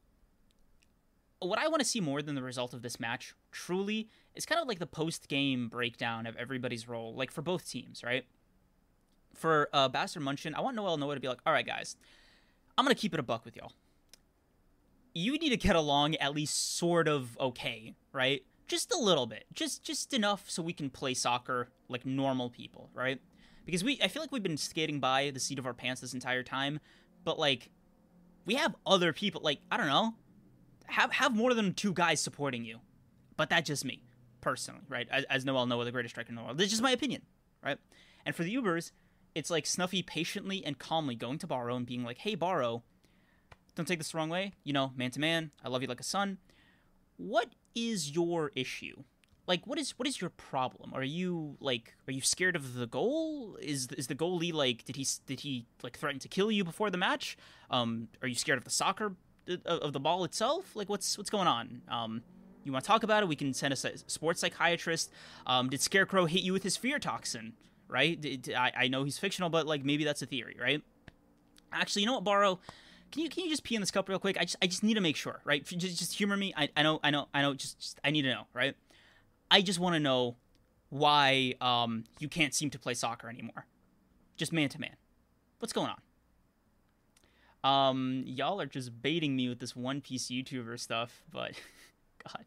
what 1.41 1.59
I 1.59 1.67
want 1.67 1.81
to 1.81 1.89
see 1.89 2.01
more 2.01 2.23
than 2.23 2.37
the 2.37 2.43
result 2.43 2.73
of 2.73 2.83
this 2.83 3.01
match, 3.01 3.35
truly, 3.51 4.09
is 4.37 4.47
kind 4.47 4.61
of 4.61 4.69
like 4.69 4.79
the 4.79 4.87
post 4.87 5.29
game 5.29 5.69
breakdown 5.69 6.27
of 6.27 6.37
everybody's 6.37 6.89
role, 6.89 7.13
like 7.15 7.33
for 7.33 7.43
both 7.43 7.69
teams, 7.69 8.05
right? 8.05 8.25
For 9.35 9.69
uh, 9.73 9.89
Bastard 9.89 10.23
München, 10.23 10.55
I 10.55 10.61
want 10.61 10.77
Noel 10.77 10.97
Noa 10.97 11.15
to 11.15 11.21
be 11.21 11.29
like, 11.29 11.41
all 11.45 11.53
right, 11.53 11.67
guys, 11.67 11.97
I'm 12.79 12.85
to 12.87 12.95
keep 12.95 13.15
it 13.15 13.21
a 13.21 13.25
buck 13.25 13.45
with 13.45 13.57
y'all. 13.57 13.73
You 15.15 15.37
need 15.39 15.51
to 15.51 15.57
get 15.57 15.77
along 15.77 16.17
at 16.17 16.35
least 16.35 16.77
sort 16.77 17.09
of 17.09 17.37
okay, 17.39 17.95
right? 18.13 18.43
Just 18.67 18.93
a 18.93 18.99
little 18.99 19.27
bit. 19.27 19.45
Just 19.53 19.85
just 19.85 20.15
enough 20.15 20.49
so 20.49 20.63
we 20.63 20.73
can 20.73 20.91
play 20.91 21.15
soccer 21.15 21.69
like 21.89 22.07
normal 22.07 22.51
people, 22.51 22.91
right? 22.95 23.21
Because 23.67 23.85
we 23.85 23.99
I 24.03 24.09
feel 24.09 24.23
like 24.23 24.33
we've 24.33 24.43
been 24.43 24.57
skating 24.57 25.01
by 25.01 25.31
the 25.31 25.41
seat 25.41 25.59
of 25.59 25.67
our 25.67 25.75
pants 25.75 26.01
this 26.01 26.15
entire 26.15 26.43
time, 26.43 26.81
but 27.25 27.39
like 27.39 27.71
we 28.47 28.55
have 28.55 28.75
other 28.87 29.13
people 29.13 29.41
like 29.45 29.61
I 29.71 29.77
don't 29.77 29.87
know, 29.87 30.15
have 30.87 31.13
have 31.13 31.35
more 31.35 31.55
than 31.55 31.75
two 31.75 31.93
guys 31.93 32.21
supporting 32.21 32.65
you. 32.65 32.81
But 33.37 33.51
that's 33.51 33.67
just 33.67 33.85
me, 33.85 34.03
personally, 34.41 34.83
right? 34.89 35.09
As, 35.11 35.25
as 35.25 35.45
Noel 35.45 35.67
Noa, 35.67 35.85
the 35.85 35.93
greatest 35.93 36.15
striker 36.15 36.29
in 36.29 36.37
the 36.37 36.43
world. 36.43 36.59
This 36.59 36.67
is 36.67 36.73
just 36.73 36.83
my 36.83 36.91
opinion, 36.91 37.23
right? 37.65 37.79
And 38.25 38.35
for 38.35 38.45
the 38.45 38.55
Ubers, 38.55 38.93
it's 39.35 39.51
like 39.51 39.67
Snuffy 39.67 40.03
patiently 40.03 40.65
and 40.65 40.79
calmly 40.79 41.15
going 41.15 41.39
to 41.39 41.47
Barou 41.47 41.77
and 41.77 41.87
being 41.87 42.05
like, 42.05 42.19
"Hey, 42.19 42.37
Barou, 42.37 42.83
don't 43.75 43.87
take 43.87 43.99
this 43.99 44.12
the 44.12 44.18
wrong 44.18 44.29
way. 44.29 44.53
You 44.64 44.73
know, 44.73 44.93
man 44.97 45.11
to 45.12 45.20
man, 45.20 45.51
I 45.64 45.68
love 45.68 45.83
you 45.83 45.89
like 45.89 46.01
a 46.01 46.05
son. 46.05 46.39
What 47.16 47.49
is 47.75 48.11
your 48.11 48.53
issue? 48.55 49.05
Like, 49.47 49.66
what 49.66 49.79
is 49.79 49.99
what 49.99 50.07
is 50.07 50.20
your 50.20 50.31
problem? 50.31 50.93
Are 50.95 51.03
you 51.03 51.57
like, 51.61 51.95
are 52.07 52.12
you 52.12 52.20
scared 52.20 52.55
of 52.55 52.75
the 52.75 52.87
goal? 52.87 53.57
Is 53.61 53.89
is 53.97 54.07
the 54.07 54.14
goalie 54.14 54.53
like, 54.53 54.85
did 54.85 54.97
he 54.97 55.07
did 55.27 55.41
he 55.41 55.66
like 55.83 55.99
threaten 55.99 56.20
to 56.20 56.29
kill 56.29 56.51
you 56.51 56.62
before 56.64 56.91
the 56.91 56.99
match? 56.99 57.37
Um, 57.70 58.09
are 58.23 58.29
you 58.29 58.37
scared 58.37 58.59
of 58.59 58.64
the 58.64 58.70
soccer 58.70 59.14
of, 59.49 59.66
of 59.66 59.93
the 59.93 60.01
ball 60.01 60.25
itself? 60.25 60.77
Like, 60.77 60.89
what's 60.89 61.18
what's 61.18 61.31
going 61.31 61.49
on? 61.49 61.83
Um, 61.89 62.23
you 62.64 62.70
want 62.70 62.85
to 62.85 62.89
talk 62.89 63.03
about 63.03 63.25
it? 63.25 63.29
We 63.29 63.35
can 63.35 63.53
send 63.53 63.75
a 63.75 63.77
sports 63.77 64.41
psychiatrist. 64.41 65.11
Um, 65.47 65.68
did 65.68 65.81
Scarecrow 65.81 66.27
hit 66.27 66.43
you 66.43 66.53
with 66.53 66.62
his 66.62 66.77
fear 66.77 67.01
toxin? 67.01 67.55
Right? 67.89 68.20
Did, 68.20 68.55
I 68.57 68.73
I 68.77 68.89
know 68.89 69.03
he's 69.03 69.18
fictional, 69.18 69.51
but 69.51 69.66
like 69.66 69.85
maybe 69.85 70.05
that's 70.05 70.23
a 70.23 70.27
theory, 70.27 70.57
right? 70.61 70.83
Actually, 71.73 72.03
you 72.03 72.07
know 72.07 72.20
what, 72.20 72.25
Barou? 72.25 72.59
Can 73.13 73.23
you 73.23 73.29
can 73.29 73.45
you 73.45 73.51
just 73.51 73.63
pee 73.63 73.75
in 73.75 73.83
this 73.83 73.91
cup 73.91 74.09
real 74.09 74.19
quick? 74.19 74.39
I 74.39 74.45
just 74.45 74.57
I 74.63 74.67
just 74.67 74.83
need 74.83 74.95
to 74.95 75.01
make 75.01 75.17
sure, 75.17 75.41
right? 75.45 75.65
Just 75.65 75.99
just 75.99 76.15
humor 76.15 76.37
me. 76.37 76.55
I, 76.57 76.71
I 76.77 76.83
know 76.83 76.99
I 77.05 77.11
know 77.11 77.29
I 77.35 77.43
know. 77.43 77.53
Just, 77.55 77.79
just 77.79 78.01
I 78.03 78.11
need 78.11 78.23
to 78.23 78.31
know, 78.31 78.47
right? 78.55 78.75
I 79.51 79.61
just 79.61 79.79
want 79.79 79.95
to 79.95 80.01
know 80.01 80.37
why 80.89 81.55
um 81.61 82.05
you 82.19 82.29
can't 82.29 82.55
seem 82.55 82.71
to 82.71 82.79
play 82.79 82.95
soccer 82.95 83.29
anymore, 83.29 83.67
just 84.37 84.53
man 84.53 84.71
to 84.71 84.81
man. 84.81 84.97
What's 85.59 85.75
going 85.75 85.91
on? 85.91 86.01
Um, 87.65 88.25
y'all 88.27 88.61
are 88.61 88.67
just 88.67 89.03
baiting 89.03 89.37
me 89.37 89.49
with 89.49 89.61
this 89.61 89.77
One 89.77 90.01
Piece 90.01 90.27
YouTuber 90.27 90.81
stuff, 90.81 91.23
but 91.31 91.53
God, 92.25 92.45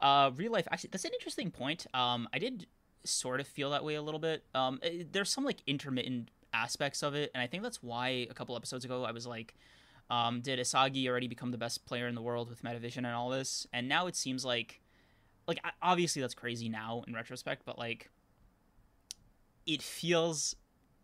uh, 0.00 0.30
real 0.36 0.52
life. 0.52 0.68
Actually, 0.70 0.90
that's 0.92 1.04
an 1.04 1.12
interesting 1.12 1.50
point. 1.50 1.86
Um, 1.92 2.28
I 2.32 2.38
did 2.38 2.66
sort 3.04 3.40
of 3.40 3.48
feel 3.48 3.70
that 3.70 3.84
way 3.84 3.94
a 3.94 4.02
little 4.02 4.20
bit. 4.20 4.44
Um, 4.54 4.78
eh, 4.82 5.04
there's 5.10 5.30
some 5.30 5.44
like 5.44 5.58
intermittent 5.66 6.30
aspects 6.52 7.02
of 7.02 7.14
it, 7.14 7.30
and 7.34 7.42
I 7.42 7.46
think 7.46 7.62
that's 7.62 7.82
why 7.82 8.08
a 8.30 8.34
couple 8.34 8.54
episodes 8.54 8.84
ago 8.84 9.04
I 9.04 9.10
was 9.10 9.26
like, 9.26 9.54
um, 10.10 10.40
did 10.40 10.58
Isagi 10.58 11.06
already 11.08 11.28
become 11.28 11.50
the 11.50 11.58
best 11.58 11.84
player 11.86 12.08
in 12.08 12.14
the 12.14 12.22
world 12.22 12.48
with 12.48 12.62
Metavision 12.62 12.98
and 12.98 13.08
all 13.08 13.28
this? 13.28 13.66
And 13.72 13.88
now 13.88 14.06
it 14.06 14.16
seems 14.16 14.44
like, 14.44 14.80
like 15.46 15.60
obviously 15.82 16.22
that's 16.22 16.34
crazy 16.34 16.68
now 16.68 17.04
in 17.06 17.14
retrospect, 17.14 17.62
but 17.64 17.78
like, 17.78 18.10
it 19.66 19.82
feels 19.82 20.56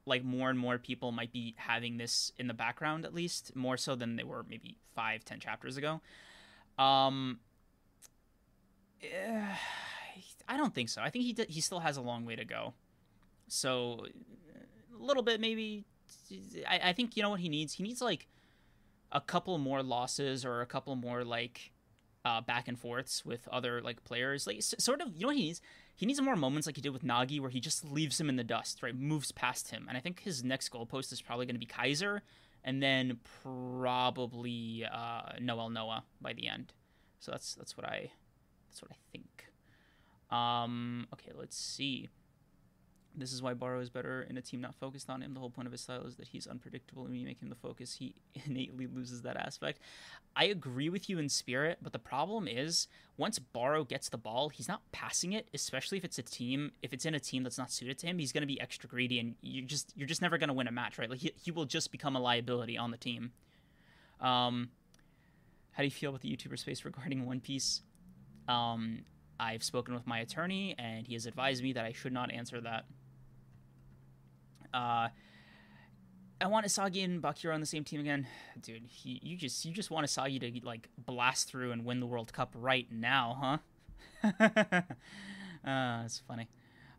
like 0.07 0.25
more 0.25 0.51
and 0.51 0.59
more 0.59 0.79
people 0.79 1.13
might 1.13 1.33
be 1.33 1.55
having 1.57 1.97
this 1.97 2.33
in 2.39 2.47
the 2.47 2.55
background 2.55 3.05
at 3.05 3.15
least 3.15 3.55
more 3.55 3.77
so 3.77 3.95
than 3.95 4.17
they 4.17 4.25
were 4.25 4.45
maybe 4.49 4.77
five 4.95 5.25
ten 5.25 5.41
chapters 5.41 5.77
ago. 5.77 6.01
Um 6.79 7.41
eh, 9.03 9.57
i 10.49 10.57
don't 10.57 10.75
think 10.75 10.89
so. 10.89 11.01
I 11.03 11.11
think 11.11 11.25
he 11.25 11.33
d- 11.33 11.47
he 11.49 11.61
still 11.61 11.81
has 11.81 11.97
a 11.97 12.03
long 12.03 12.25
way 12.25 12.37
to 12.37 12.45
go. 12.45 12.75
So 13.49 14.07
a 14.99 15.03
little 15.03 15.23
bit 15.23 15.41
maybe 15.41 15.85
I, 16.69 16.91
I 16.91 16.93
think 16.93 17.17
you 17.17 17.23
know 17.23 17.31
what 17.31 17.41
he 17.41 17.49
needs? 17.49 17.75
He 17.75 17.83
needs 17.83 18.01
like 18.01 18.27
a 19.15 19.21
couple 19.21 19.57
more 19.59 19.83
losses 19.83 20.45
or 20.45 20.61
a 20.61 20.67
couple 20.67 20.95
more 20.97 21.25
like 21.25 21.73
uh, 22.25 22.41
back 22.41 22.69
and 22.69 22.79
forths 22.79 23.25
with 23.25 23.47
other 23.49 23.81
like 23.83 24.03
players 24.05 24.47
like 24.47 24.57
s- 24.57 24.75
sort 24.79 25.01
of 25.01 25.15
you 25.15 25.21
know 25.21 25.29
what 25.29 25.37
he 25.37 25.43
needs 25.43 25.61
he 25.97 26.07
needs 26.07 26.21
more 26.21 26.37
moments 26.37 26.67
like 26.67 26.77
he 26.77 26.83
did 26.83 26.93
with 26.93 27.05
Nagi 27.05 27.41
where 27.41 27.51
he 27.51 27.61
just 27.61 27.85
leaves 27.85 28.21
him 28.21 28.29
in 28.29 28.37
the 28.37 28.45
dust, 28.45 28.83
right? 28.83 28.97
Moves 28.97 29.31
past 29.31 29.71
him. 29.71 29.87
And 29.89 29.97
I 29.97 30.01
think 30.01 30.21
his 30.23 30.43
next 30.43 30.73
goalpost 30.73 31.13
is 31.13 31.23
probably 31.23 31.47
going 31.47 31.55
to 31.55 31.61
be 31.61 31.67
Kaiser 31.67 32.23
and 32.65 32.83
then 32.83 33.21
probably 33.43 34.85
uh, 34.93 35.33
Noel 35.41 35.71
Noa 35.71 36.03
by 36.21 36.33
the 36.33 36.49
end. 36.49 36.73
So 37.21 37.31
that's 37.31 37.55
that's 37.55 37.77
what 37.77 37.87
I 37.87 38.11
that's 38.69 38.83
what 38.83 38.91
I 38.91 38.97
think. 39.13 39.47
Um 40.31 41.07
okay, 41.13 41.31
let's 41.39 41.57
see. 41.57 42.09
This 43.17 43.33
is 43.33 43.43
why 43.43 43.55
Barou 43.55 43.81
is 43.81 43.91
better 43.91 44.27
in 44.29 44.37
a 44.37 44.43
team 44.43 44.61
not 44.61 44.75
focused 44.75 45.09
on 45.09 45.23
him. 45.23 45.35
The 45.35 45.41
whole 45.41 45.51
point 45.51 45.67
of 45.67 45.73
his 45.73 45.83
style 45.83 46.05
is 46.05 46.17
that 46.17 46.29
he's 46.29 46.47
unpredictable, 46.47 47.03
and 47.03 47.13
when 47.13 47.21
you 47.21 47.27
make 47.27 47.41
him 47.41 47.49
the 47.49 47.55
focus, 47.55 47.95
he 47.95 48.15
innately 48.47 48.87
loses 48.87 49.23
that 49.23 49.37
aspect. 49.37 49.79
I 50.35 50.47
agree 50.47 50.89
with 50.89 51.09
you 51.09 51.19
in 51.19 51.29
spirit, 51.29 51.79
but 51.81 51.93
the 51.93 51.99
problem 51.99 52.49
is 52.49 52.89
once 53.17 53.39
Barou 53.39 53.89
gets 53.89 54.09
the 54.09 54.19
ball, 54.19 54.49
he's 54.49 54.67
not 54.67 54.83
passing 54.91 55.33
it, 55.33 55.49
especially 55.55 55.99
if 55.99 56.05
it's 56.05 56.19
a 56.19 56.23
team. 56.23 56.73
If 56.83 56.93
it's 56.93 57.07
in 57.07 57.15
a 57.15 57.21
team 57.21 57.45
that's 57.45 57.59
not 57.59 57.71
suited 57.71 57.99
to 57.99 58.07
him, 58.07 58.19
he's 58.19 58.33
going 58.33 58.43
to 58.43 58.47
be 58.47 58.61
extra 58.61 58.89
greedy, 58.89 59.21
and 59.21 59.37
you 59.43 59.63
just 59.63 59.93
you're 59.97 60.09
just 60.09 60.23
never 60.23 60.39
going 60.39 60.49
to 60.49 60.55
win 60.55 60.67
a 60.67 60.73
match, 60.73 60.99
right? 60.99 61.09
Like 61.09 61.21
he 61.21 61.33
he 61.37 61.51
will 61.51 61.67
just 61.67 61.93
become 61.93 62.17
a 62.17 62.21
liability 62.21 62.77
on 62.77 62.91
the 62.91 62.97
team. 62.97 63.33
Um, 64.21 64.71
how 65.73 65.83
do 65.83 65.85
you 65.85 65.91
feel 65.91 66.11
about 66.11 66.23
the 66.23 66.35
YouTuber 66.35 66.59
space 66.59 66.85
regarding 66.85 67.27
One 67.27 67.41
Piece? 67.41 67.83
Um, 68.49 69.05
I've 69.39 69.65
spoken 69.65 69.95
with 69.95 70.07
my 70.07 70.21
attorney, 70.21 70.75
and 70.79 71.07
he 71.07 71.15
has 71.15 71.27
advised 71.27 71.63
me 71.63 71.73
that 71.73 71.85
I 71.85 71.93
should 71.93 72.13
not 72.13 72.33
answer 72.33 72.61
that. 72.61 72.85
Uh, 74.75 75.09
I 76.41 76.47
want 76.49 76.67
Isagi 76.67 77.05
and 77.05 77.23
Bachira 77.23 77.55
on 77.55 77.61
the 77.61 77.67
same 77.67 77.85
team 77.85 78.01
again, 78.01 78.27
dude. 78.61 78.83
He, 78.87 79.21
you 79.23 79.37
just 79.37 79.65
you 79.65 79.73
just 79.73 79.91
want 79.91 80.07
Isagi 80.07 80.41
to 80.41 80.67
like 80.67 80.89
blast 80.99 81.49
through 81.49 81.73
and 81.73 81.85
win 81.85 82.01
the 82.01 82.07
World 82.07 82.33
Cup 82.33 82.55
right 82.57 82.87
now, 82.91 83.61
huh? 84.21 84.41
uh, 85.67 86.03
it's 86.05 86.21
funny. 86.27 86.49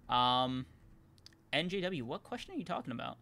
Um, 0.07 0.65
NJW, 1.53 2.03
what 2.03 2.23
question 2.23 2.55
are 2.55 2.57
you 2.57 2.63
talking 2.63 2.91
about? 2.91 3.17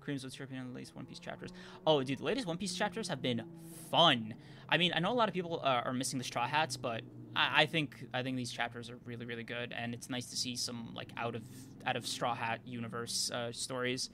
Kreams, 0.00 0.22
what's 0.24 0.38
your 0.38 0.44
opinion 0.44 0.66
on 0.66 0.72
the 0.72 0.76
latest 0.76 0.94
One 0.94 1.06
Piece 1.06 1.18
chapters? 1.18 1.50
Oh, 1.86 2.02
dude, 2.02 2.18
the 2.18 2.24
latest 2.24 2.46
One 2.46 2.58
Piece 2.58 2.74
chapters 2.74 3.08
have 3.08 3.22
been 3.22 3.42
fun. 3.90 4.34
I 4.68 4.78
mean, 4.78 4.92
I 4.94 5.00
know 5.00 5.12
a 5.12 5.14
lot 5.14 5.28
of 5.28 5.34
people 5.34 5.60
uh, 5.62 5.82
are 5.84 5.92
missing 5.92 6.18
the 6.18 6.24
Straw 6.24 6.46
Hats, 6.46 6.76
but 6.76 7.02
I, 7.36 7.62
I 7.62 7.66
think 7.66 8.06
I 8.14 8.22
think 8.22 8.36
these 8.36 8.50
chapters 8.50 8.90
are 8.90 8.98
really 9.04 9.26
really 9.26 9.44
good, 9.44 9.72
and 9.76 9.94
it's 9.94 10.08
nice 10.10 10.26
to 10.30 10.36
see 10.36 10.56
some 10.56 10.92
like 10.94 11.08
out 11.16 11.34
of 11.34 11.42
out 11.86 11.96
of 11.96 12.06
Straw 12.06 12.34
Hat 12.34 12.60
universe 12.64 13.30
uh, 13.30 13.52
stories. 13.52 14.10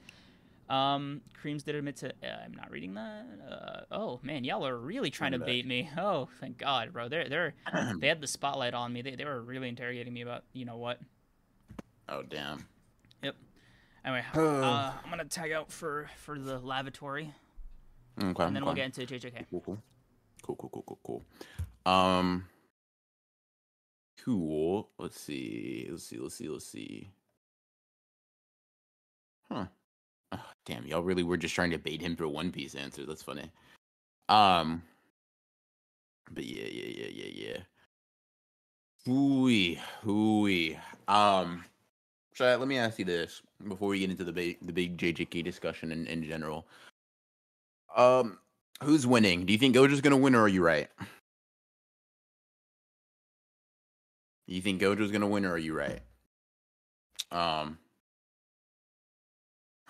Um, 0.69 1.21
Kreams 1.43 1.63
did 1.63 1.75
admit 1.75 1.97
to. 1.97 2.09
Uh, 2.09 2.27
I'm 2.45 2.53
not 2.53 2.71
reading 2.71 2.93
that. 2.93 3.25
Uh, 3.49 3.81
oh 3.91 4.19
man, 4.23 4.43
y'all 4.43 4.65
are 4.65 4.77
really 4.77 5.09
trying 5.09 5.33
to 5.33 5.39
bait 5.39 5.65
me. 5.67 5.89
Oh, 5.97 6.29
thank 6.39 6.57
God, 6.57 6.93
bro. 6.93 7.09
They're 7.09 7.27
they're 7.29 7.53
they 7.99 8.07
had 8.07 8.21
the 8.21 8.27
spotlight 8.27 8.73
on 8.73 8.93
me. 8.93 9.01
They 9.01 9.15
they 9.15 9.25
were 9.25 9.41
really 9.41 9.69
interrogating 9.69 10.13
me 10.13 10.21
about 10.21 10.43
you 10.53 10.65
know 10.65 10.77
what. 10.77 10.99
Oh 12.09 12.23
damn. 12.23 12.65
Yep. 13.23 13.35
Anyway, 14.05 14.23
uh, 14.35 14.91
I'm 15.03 15.09
gonna 15.09 15.25
tag 15.25 15.51
out 15.51 15.71
for 15.71 16.09
for 16.17 16.39
the 16.39 16.59
lavatory, 16.59 17.33
Okay. 18.21 18.43
and 18.43 18.55
then 18.55 18.63
we'll 18.65 18.73
get 18.73 18.85
into 18.85 19.01
JJK. 19.01 19.45
Cool, 19.49 19.61
cool, 19.61 19.77
cool, 20.43 20.55
cool, 20.55 20.69
cool, 20.69 20.83
cool, 20.87 20.99
cool. 21.85 21.91
Um, 21.93 22.45
cool. 24.23 24.89
Let's 24.97 25.19
see. 25.19 25.87
Let's 25.89 26.03
see. 26.03 26.17
Let's 26.17 26.35
see. 26.35 26.49
Let's 26.49 26.65
see. 26.65 27.11
Huh. 29.49 29.65
Ah, 30.31 30.51
damn, 30.65 30.85
y'all 30.87 31.03
really 31.03 31.23
were 31.23 31.37
just 31.37 31.53
trying 31.53 31.71
to 31.71 31.77
bait 31.77 32.01
him 32.01 32.15
for 32.15 32.27
One 32.27 32.51
Piece 32.51 32.75
answer. 32.75 33.05
That's 33.05 33.21
funny. 33.21 33.51
Um, 34.29 34.81
but 36.31 36.45
yeah, 36.45 36.67
yeah, 36.71 37.05
yeah, 37.05 37.09
yeah, 37.11 37.47
yeah. 37.47 37.57
Hooey, 39.05 39.79
hooey. 40.01 40.79
Um, 41.07 41.65
so 42.33 42.57
let 42.57 42.67
me 42.67 42.77
ask 42.77 42.97
you 42.97 43.05
this 43.05 43.41
before 43.67 43.89
we 43.89 43.99
get 43.99 44.09
into 44.09 44.23
the 44.23 44.31
big, 44.31 44.57
the 44.65 44.73
big 44.73 44.97
JJK 44.97 45.43
discussion 45.43 45.91
in, 45.91 46.07
in 46.07 46.23
general. 46.23 46.65
Um, 47.95 48.39
who's 48.81 49.05
winning? 49.05 49.45
Do 49.45 49.53
you 49.53 49.59
think 49.59 49.75
Gojo's 49.75 50.01
gonna 50.01 50.17
win, 50.17 50.33
or 50.33 50.43
are 50.43 50.47
you 50.47 50.63
right? 50.63 50.89
You 54.47 54.61
think 54.61 54.81
Gojo's 54.81 55.11
gonna 55.11 55.27
win, 55.27 55.45
or 55.45 55.53
are 55.53 55.57
you 55.57 55.73
right? 55.75 56.01
Um, 57.31 57.77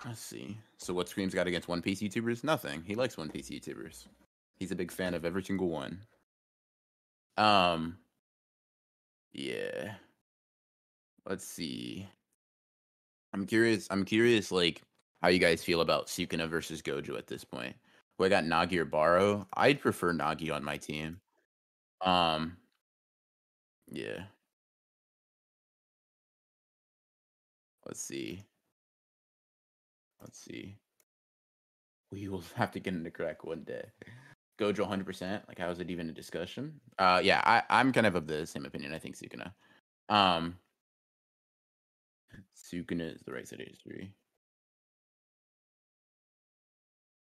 let's 0.04 0.20
see. 0.20 0.56
So 0.78 0.94
what 0.94 1.08
Scream's 1.08 1.34
got 1.34 1.46
against 1.46 1.68
One 1.68 1.82
Piece 1.82 2.00
YouTubers? 2.00 2.44
Nothing. 2.44 2.82
He 2.86 2.94
likes 2.94 3.16
One 3.16 3.30
Piece 3.30 3.50
YouTubers. 3.50 4.06
He's 4.56 4.70
a 4.70 4.76
big 4.76 4.92
fan 4.92 5.14
of 5.14 5.24
every 5.24 5.42
single 5.42 5.68
one. 5.68 5.98
Um, 7.36 7.98
yeah. 9.32 9.94
Let's 11.28 11.44
see. 11.44 12.06
I'm 13.32 13.46
curious. 13.46 13.88
I'm 13.90 14.04
curious, 14.04 14.52
like 14.52 14.82
how 15.20 15.28
you 15.28 15.38
guys 15.38 15.64
feel 15.64 15.80
about 15.80 16.06
Sukuna 16.06 16.48
versus 16.48 16.82
Gojo 16.82 17.18
at 17.18 17.26
this 17.26 17.44
point. 17.44 17.74
Who 18.16 18.24
I 18.24 18.28
got 18.28 18.44
Nagi 18.44 18.76
or 18.76 18.86
Barou? 18.86 19.44
I'd 19.54 19.80
prefer 19.80 20.12
Nagi 20.12 20.54
on 20.54 20.62
my 20.62 20.76
team. 20.76 21.20
Um, 22.00 22.56
yeah. 23.90 24.24
Let's 27.86 28.02
see. 28.02 28.44
Let's 30.20 30.38
see. 30.38 30.76
We 32.10 32.28
will 32.28 32.44
have 32.54 32.70
to 32.72 32.80
get 32.80 32.94
into 32.94 33.10
crack 33.10 33.44
one 33.44 33.64
day. 33.64 33.84
Gojo 34.58 34.88
100%. 34.88 35.48
Like, 35.48 35.58
how 35.58 35.70
is 35.70 35.80
it 35.80 35.90
even 35.90 36.08
a 36.08 36.12
discussion? 36.12 36.80
Uh, 36.98 37.20
yeah, 37.22 37.42
I, 37.44 37.62
I'm 37.70 37.92
kind 37.92 38.06
of 38.06 38.14
of 38.14 38.26
the 38.26 38.46
same 38.46 38.64
opinion. 38.64 38.94
I 38.94 38.98
think 38.98 39.16
Sukuna. 39.16 39.52
Um, 40.08 40.56
Sukuna 42.56 43.14
is 43.14 43.22
the 43.22 43.32
right 43.32 43.46
side 43.46 43.60
of 43.60 43.66
history. 43.66 44.12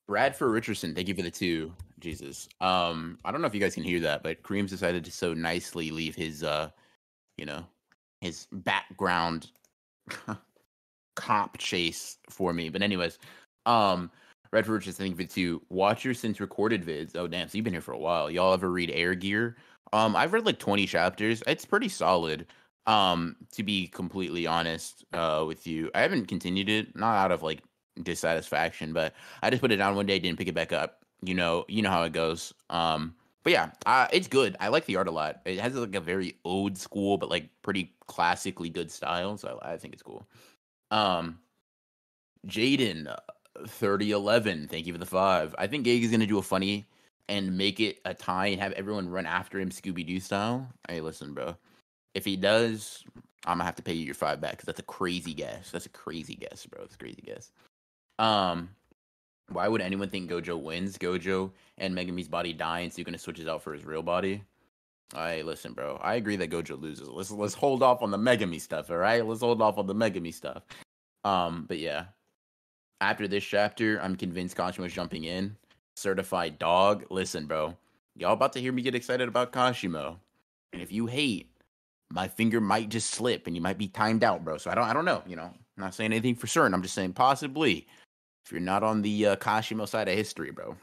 Bradford 0.07 0.53
Richardson, 0.53 0.95
thank 0.95 1.09
you 1.09 1.15
for 1.15 1.23
the 1.23 1.31
two. 1.31 1.73
Jesus. 1.99 2.49
Um, 2.61 3.19
I 3.25 3.33
don't 3.33 3.41
know 3.41 3.47
if 3.49 3.55
you 3.55 3.61
guys 3.61 3.75
can 3.75 3.83
hear 3.83 4.01
that, 4.01 4.23
but 4.23 4.43
Kreams 4.43 4.69
decided 4.69 5.05
to 5.07 5.11
so 5.11 5.35
nicely 5.35 5.91
leave 5.91 6.15
his 6.15 6.45
uh, 6.45 6.71
you 7.37 7.47
know, 7.47 7.65
his 8.21 8.47
background 8.53 9.51
comp 11.17 11.59
chase 11.59 12.19
for 12.31 12.53
me. 12.53 12.69
But 12.69 12.83
anyways, 12.83 13.19
um 13.65 14.11
Redford 14.53 14.75
Richardson, 14.75 15.07
thank 15.07 15.21
you 15.21 15.27
two. 15.27 15.63
Watch 15.69 16.05
your 16.05 16.15
since 16.15 16.41
recorded 16.41 16.85
vids. 16.85 17.17
Oh 17.17 17.27
damn, 17.27 17.49
so 17.49 17.57
you've 17.59 17.65
been 17.65 17.75
here 17.75 17.81
for 17.81 17.93
a 17.93 17.99
while. 17.99 18.31
Y'all 18.31 18.55
ever 18.55 18.71
read 18.71 18.91
Air 18.91 19.15
Gear? 19.15 19.57
Um, 19.93 20.17
I've 20.17 20.33
read 20.33 20.47
like 20.47 20.59
20 20.59 20.87
chapters. 20.87 21.43
It's 21.47 21.65
pretty 21.65 21.89
solid. 21.89 22.47
Um, 22.87 23.37
to 23.53 23.63
be 23.63 23.89
completely 23.89 24.47
honest, 24.47 25.05
uh, 25.13 25.45
with 25.47 25.67
you, 25.67 25.91
I 25.95 26.01
haven't 26.01 26.27
continued 26.27 26.69
it, 26.69 26.97
not 26.97 27.17
out 27.17 27.33
of 27.33 27.43
like 27.43 27.63
dissatisfaction, 28.03 28.93
but 28.93 29.15
I 29.43 29.51
just 29.51 29.61
put 29.61 29.73
it 29.73 29.77
down 29.77 29.97
one 29.97 30.07
day, 30.07 30.19
didn't 30.19 30.39
pick 30.39 30.49
it 30.49 30.55
back 30.55 30.73
up. 30.73 31.03
You 31.23 31.35
know, 31.35 31.65
you 31.69 31.83
know 31.83 31.91
how 31.91 32.05
it 32.05 32.13
goes. 32.13 32.53
Um, 32.71 33.15
but 33.47 33.53
yeah, 33.53 33.71
uh, 33.87 34.09
it's 34.13 34.27
good. 34.27 34.57
I 34.59 34.67
like 34.67 34.87
the 34.87 34.97
art 34.97 35.07
a 35.07 35.13
lot. 35.13 35.41
It 35.45 35.61
has 35.61 35.77
like 35.77 35.95
a 35.95 36.01
very 36.01 36.35
old 36.45 36.77
school, 36.77 37.17
but 37.17 37.31
like 37.31 37.49
pretty 37.63 37.95
classically 38.09 38.69
good 38.69 38.91
style. 38.91 39.37
So 39.37 39.61
I, 39.63 39.75
I 39.75 39.77
think 39.77 39.95
it's 39.95 40.03
cool. 40.03 40.27
Um, 40.91 41.39
Jaden, 42.49 43.07
uh, 43.07 43.15
3011, 43.69 44.67
thank 44.67 44.85
you 44.85 44.93
for 44.93 44.99
the 44.99 45.07
five. 45.07 45.55
I 45.59 45.69
think 45.69 45.85
Gage 45.85 46.03
is 46.03 46.11
gonna 46.11 46.27
do 46.27 46.39
a 46.39 46.43
funny 46.43 46.87
and 47.29 47.57
make 47.57 47.79
it 47.79 48.01
a 48.05 48.15
tie 48.15 48.49
and 48.49 48.61
have 48.61 48.73
everyone 48.73 49.09
run 49.09 49.27
after 49.27 49.61
him 49.61 49.71
Scooby 49.71 50.05
Doo 50.05 50.19
style. 50.19 50.67
Hey, 50.89 51.01
listen, 51.01 51.33
bro. 51.33 51.57
If 52.15 52.25
he 52.25 52.35
does, 52.37 53.05
I'm 53.47 53.59
gonna 53.59 53.65
have 53.65 53.77
to 53.77 53.83
pay 53.85 53.93
you 53.93 54.07
your 54.07 54.17
five 54.17 54.41
back 54.41 54.55
because 54.55 54.67
that's 54.67 54.81
a 54.81 54.83
crazy 54.83 55.35
guess. 55.35 55.71
That's 55.71 55.87
a 55.87 55.91
crazy 55.91 56.35
guess, 56.35 56.67
bro. 56.67 56.83
It's 56.83 56.97
a 56.97 56.99
crazy 56.99 57.23
guess. 57.25 57.53
Um, 58.19 58.71
why 59.49 59.69
would 59.69 59.81
anyone 59.81 60.09
think 60.09 60.31
Gojo 60.31 60.61
wins? 60.61 60.99
Gojo 60.99 61.51
and 61.79 61.97
Megumi's 61.97 62.29
body 62.29 62.53
dying 62.53 62.91
so 62.91 63.03
die, 63.03 63.05
and 63.05 63.15
Sukuna 63.17 63.21
switches 63.21 63.47
out 63.47 63.63
for 63.63 63.73
his 63.73 63.85
real 63.85 64.03
body. 64.03 64.43
Hey, 65.15 65.43
listen, 65.45 65.73
bro. 65.73 65.99
I 66.03 66.15
agree 66.17 66.37
that 66.37 66.51
Gojo 66.51 66.81
loses. 66.81 67.09
Let's 67.09 67.31
let's 67.31 67.55
hold 67.55 67.83
off 67.83 68.03
on 68.03 68.11
the 68.11 68.19
Megumi 68.19 68.61
stuff, 68.61 68.91
all 68.91 68.97
right? 68.97 69.25
Let's 69.25 69.41
hold 69.41 69.63
off 69.63 69.79
on 69.79 69.87
the 69.87 69.95
Megumi 69.95 70.35
stuff. 70.35 70.65
Um, 71.25 71.65
but 71.69 71.79
yeah. 71.79 72.07
After 73.01 73.29
this 73.29 73.45
chapter, 73.45 74.01
I'm 74.01 74.17
convinced 74.17 74.57
Kashimo's 74.57 74.93
jumping 74.93 75.25
in. 75.25 75.57
Certified 75.97 76.59
dog. 76.59 77.05
Listen, 77.11 77.47
bro. 77.47 77.77
Y'all 78.17 78.33
about 78.33 78.55
to 78.55 78.61
hear 78.61 78.73
me 78.73 78.83
get 78.83 78.95
excited 78.95 79.29
about 79.29 79.53
Kashimo. 79.53 80.17
And 80.73 80.83
if 80.83 80.91
you 80.91 81.07
hate, 81.07 81.51
my 82.11 82.27
finger 82.27 82.61
might 82.61 82.89
just 82.89 83.11
slip 83.11 83.47
and 83.47 83.55
you 83.55 83.63
might 83.63 83.79
be 83.79 83.89
timed 83.89 84.25
out, 84.25 84.45
bro. 84.45 84.57
So 84.57 84.71
I 84.71 84.75
don't 84.75 84.85
I 84.85 84.93
don't 84.93 85.05
know, 85.05 85.23
you 85.27 85.37
know. 85.37 85.53
I'm 85.77 85.85
not 85.85 85.95
saying 85.95 86.13
anything 86.13 86.35
for 86.35 86.47
certain. 86.47 86.75
I'm 86.75 86.83
just 86.83 86.95
saying 86.95 87.13
possibly 87.13 87.87
if 88.47 88.53
you're 88.53 88.61
not 88.61 88.85
on 88.85 89.03
the 89.03 89.27
uh, 89.27 89.37
Kashimo 89.37 89.89
side 89.89 90.09
of 90.09 90.15
history, 90.15 90.53
bro, 90.53 90.77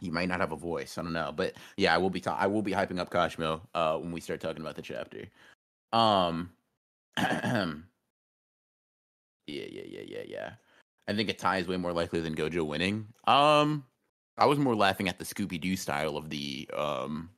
you 0.00 0.12
might 0.12 0.28
not 0.28 0.38
have 0.38 0.52
a 0.52 0.56
voice. 0.56 0.96
I 0.96 1.02
don't 1.02 1.12
know, 1.12 1.32
but 1.34 1.54
yeah, 1.76 1.92
I 1.92 1.98
will 1.98 2.08
be 2.08 2.20
ta- 2.20 2.38
I 2.38 2.46
will 2.46 2.62
be 2.62 2.70
hyping 2.70 3.00
up 3.00 3.10
Kashimo 3.10 3.60
uh, 3.74 3.98
when 3.98 4.12
we 4.12 4.20
start 4.20 4.40
talking 4.40 4.62
about 4.62 4.76
the 4.76 4.82
chapter. 4.82 5.24
Um, 5.92 6.52
yeah, 7.16 7.74
yeah, 9.46 9.64
yeah, 9.86 10.02
yeah, 10.06 10.22
yeah. 10.24 10.50
I 11.08 11.14
think 11.14 11.28
a 11.30 11.34
tie 11.34 11.58
is 11.58 11.66
way 11.66 11.76
more 11.76 11.92
likely 11.92 12.20
than 12.20 12.36
Gojo 12.36 12.64
winning. 12.64 13.08
Um, 13.26 13.84
I 14.38 14.46
was 14.46 14.60
more 14.60 14.76
laughing 14.76 15.08
at 15.08 15.18
the 15.18 15.24
Scooby 15.24 15.60
Doo 15.60 15.76
style 15.76 16.16
of 16.16 16.30
the 16.30 16.70
um 16.76 17.28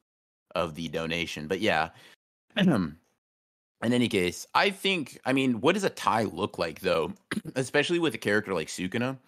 of 0.55 0.75
the 0.75 0.89
donation, 0.89 1.49
but 1.49 1.61
yeah. 1.61 1.89
in 3.85 3.93
any 3.93 4.09
case, 4.09 4.47
I 4.55 4.70
think 4.70 5.20
I 5.24 5.32
mean, 5.32 5.61
what 5.61 5.74
does 5.74 5.85
a 5.85 5.90
tie 5.90 6.24
look 6.24 6.59
like 6.59 6.81
though? 6.81 7.12
Especially 7.56 7.98
with 7.98 8.15
a 8.15 8.19
character 8.19 8.55
like 8.55 8.69
Sukuna. 8.69 9.19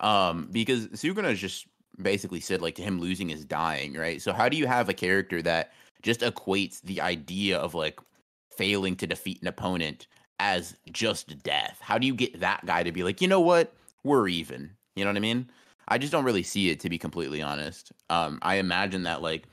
Um, 0.00 0.48
because 0.50 0.86
Sukuna 0.88 1.34
just 1.36 1.66
basically 2.00 2.40
said 2.40 2.62
like 2.62 2.74
to 2.76 2.82
him 2.82 3.00
losing 3.00 3.30
is 3.30 3.44
dying, 3.44 3.94
right? 3.94 4.20
So 4.22 4.32
how 4.32 4.48
do 4.48 4.56
you 4.56 4.66
have 4.66 4.88
a 4.88 4.94
character 4.94 5.42
that 5.42 5.72
just 6.02 6.20
equates 6.20 6.80
the 6.82 7.00
idea 7.00 7.58
of 7.58 7.74
like 7.74 8.00
failing 8.56 8.96
to 8.96 9.06
defeat 9.06 9.42
an 9.42 9.48
opponent 9.48 10.06
as 10.38 10.76
just 10.90 11.42
death? 11.42 11.78
How 11.80 11.98
do 11.98 12.06
you 12.06 12.14
get 12.14 12.40
that 12.40 12.64
guy 12.64 12.82
to 12.82 12.92
be 12.92 13.02
like, 13.02 13.20
you 13.20 13.28
know 13.28 13.40
what, 13.40 13.74
we're 14.02 14.28
even? 14.28 14.70
You 14.96 15.04
know 15.04 15.10
what 15.10 15.18
I 15.18 15.20
mean? 15.20 15.50
I 15.88 15.98
just 15.98 16.12
don't 16.12 16.24
really 16.24 16.42
see 16.42 16.70
it 16.70 16.80
to 16.80 16.88
be 16.88 16.98
completely 16.98 17.42
honest. 17.42 17.92
Um, 18.08 18.38
I 18.42 18.56
imagine 18.56 19.02
that 19.02 19.22
like 19.22 19.44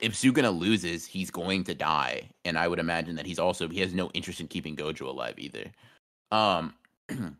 if 0.00 0.14
Sukuna 0.14 0.56
loses, 0.56 1.06
he's 1.06 1.30
going 1.30 1.64
to 1.64 1.74
die, 1.74 2.28
and 2.44 2.58
I 2.58 2.68
would 2.68 2.78
imagine 2.78 3.16
that 3.16 3.26
he's 3.26 3.38
also 3.38 3.68
he 3.68 3.80
has 3.80 3.94
no 3.94 4.10
interest 4.14 4.40
in 4.40 4.48
keeping 4.48 4.76
Gojo 4.76 5.06
alive 5.06 5.34
either. 5.38 5.64
Um, 6.30 6.74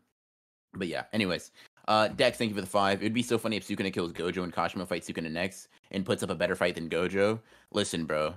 but 0.73 0.87
yeah. 0.87 1.03
Anyways, 1.13 1.51
uh, 1.87 2.07
Dex, 2.09 2.37
thank 2.37 2.49
you 2.49 2.55
for 2.55 2.61
the 2.61 2.67
five. 2.67 3.01
It'd 3.01 3.13
be 3.13 3.23
so 3.23 3.37
funny 3.37 3.57
if 3.57 3.67
Sukuna 3.67 3.93
kills 3.93 4.11
Gojo 4.11 4.43
and 4.43 4.53
Kashimo 4.53 4.87
fights 4.87 5.09
Sukuna 5.09 5.31
next 5.31 5.67
and 5.91 6.05
puts 6.05 6.23
up 6.23 6.29
a 6.29 6.35
better 6.35 6.55
fight 6.55 6.75
than 6.75 6.89
Gojo. 6.89 7.39
Listen, 7.71 8.05
bro, 8.05 8.33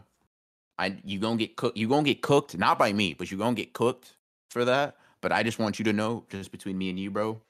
I 0.78 0.97
you 1.05 1.18
gonna 1.18 1.36
get 1.36 1.56
cooked. 1.56 1.76
You 1.76 1.88
gonna 1.88 2.02
get 2.02 2.20
cooked, 2.22 2.56
not 2.59 2.78
by 2.78 2.92
me, 2.92 3.14
but 3.14 3.30
you 3.30 3.38
gonna 3.38 3.55
get 3.55 3.72
cooked 3.72 4.16
for 4.51 4.64
that. 4.66 4.97
But 5.22 5.32
I 5.32 5.42
just 5.42 5.59
want 5.59 5.78
you 5.78 5.84
to 5.86 5.92
know, 5.92 6.24
just 6.30 6.51
between 6.51 6.78
me 6.78 6.90
and 6.90 6.98
you, 6.98 7.10
bro. 7.10 7.40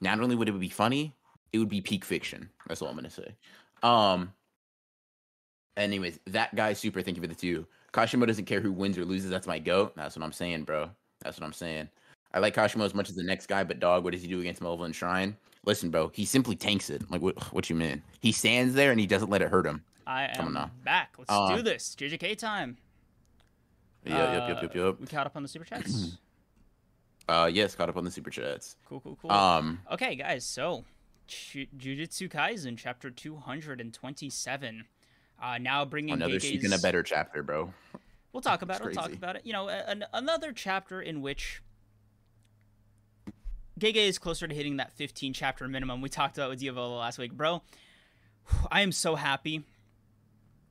Not 0.00 0.20
only 0.20 0.36
would 0.36 0.48
it 0.48 0.58
be 0.58 0.68
funny, 0.68 1.14
it 1.52 1.58
would 1.58 1.68
be 1.68 1.80
peak 1.80 2.04
fiction. 2.04 2.48
That's 2.66 2.82
all 2.82 2.88
I'm 2.88 2.96
gonna 2.96 3.10
say. 3.10 3.34
Um. 3.82 4.32
Anyways, 5.78 6.18
that 6.26 6.54
guy 6.54 6.72
super. 6.74 7.00
Thank 7.00 7.16
you 7.16 7.22
for 7.22 7.26
the 7.28 7.34
two. 7.34 7.66
Kashimo 7.92 8.26
doesn't 8.26 8.44
care 8.44 8.60
who 8.60 8.72
wins 8.72 8.98
or 8.98 9.04
loses. 9.04 9.30
That's 9.30 9.46
my 9.46 9.58
goat. 9.58 9.94
That's 9.96 10.14
what 10.16 10.24
I'm 10.24 10.32
saying, 10.32 10.64
bro. 10.64 10.90
That's 11.22 11.38
what 11.40 11.46
I'm 11.46 11.52
saying. 11.52 11.88
I 12.34 12.40
like 12.40 12.54
Kashimo 12.54 12.84
as 12.84 12.94
much 12.94 13.08
as 13.08 13.14
the 13.16 13.22
next 13.24 13.46
guy, 13.46 13.64
but 13.64 13.80
dog, 13.80 14.04
what 14.04 14.12
does 14.12 14.20
he 14.20 14.28
do 14.28 14.40
against 14.40 14.60
Malevolent 14.60 14.94
Shrine? 14.94 15.36
Listen, 15.64 15.90
bro, 15.90 16.08
he 16.14 16.24
simply 16.26 16.56
tanks 16.56 16.90
it. 16.90 17.10
Like, 17.10 17.22
what? 17.22 17.40
What 17.54 17.70
you 17.70 17.76
mean? 17.76 18.02
He 18.20 18.32
stands 18.32 18.74
there 18.74 18.90
and 18.90 19.00
he 19.00 19.06
doesn't 19.06 19.30
let 19.30 19.40
it 19.40 19.48
hurt 19.48 19.66
him. 19.66 19.82
I 20.06 20.28
Come 20.34 20.46
on 20.48 20.48
am 20.48 20.54
now. 20.54 20.70
back. 20.84 21.14
Let's 21.18 21.30
Uh, 21.30 21.56
do 21.56 21.62
this. 21.62 21.94
JJK 21.98 22.36
time. 22.36 22.76
Yeah, 24.04 24.32
yep, 24.32 24.48
yep, 24.48 24.62
yep, 24.62 24.76
Uh, 24.76 24.86
yep. 24.86 25.00
We 25.00 25.06
caught 25.06 25.26
up 25.26 25.36
on 25.36 25.42
the 25.42 25.48
super 25.48 25.64
chats. 25.64 26.16
Uh, 27.28 27.44
yes, 27.52 27.74
caught 27.74 27.90
up 27.90 27.96
on 27.98 28.04
the 28.04 28.10
super 28.10 28.30
chats. 28.30 28.76
cool, 28.86 29.00
cool, 29.02 29.18
cool. 29.20 29.30
Um, 29.30 29.82
Okay, 29.92 30.14
guys, 30.16 30.46
so 30.46 30.86
Ju- 31.26 31.66
Jujutsu 31.76 32.26
Kaisen 32.26 32.74
chapter 32.78 33.10
227. 33.10 34.84
Uh, 35.40 35.58
now 35.58 35.84
bringing 35.84 36.14
another 36.14 36.38
Gege's... 36.38 36.72
a 36.72 36.82
better 36.82 37.02
chapter, 37.02 37.42
bro. 37.42 37.72
We'll 38.32 38.42
talk 38.42 38.62
about 38.62 38.78
It's 38.78 38.86
it. 38.86 38.96
We'll 38.96 39.04
talk 39.04 39.12
about 39.12 39.36
it. 39.36 39.42
You 39.44 39.52
know, 39.52 39.68
an, 39.68 40.04
another 40.12 40.52
chapter 40.52 41.00
in 41.00 41.22
which 41.22 41.62
Gege 43.78 43.96
is 43.96 44.18
closer 44.18 44.48
to 44.48 44.54
hitting 44.54 44.78
that 44.78 44.92
15 44.92 45.32
chapter 45.32 45.68
minimum 45.68 46.00
we 46.00 46.08
talked 46.08 46.36
about 46.36 46.50
with 46.50 46.60
Diavola 46.60 46.98
last 46.98 47.18
week, 47.18 47.32
bro. 47.32 47.62
I 48.70 48.80
am 48.80 48.92
so 48.92 49.14
happy 49.14 49.64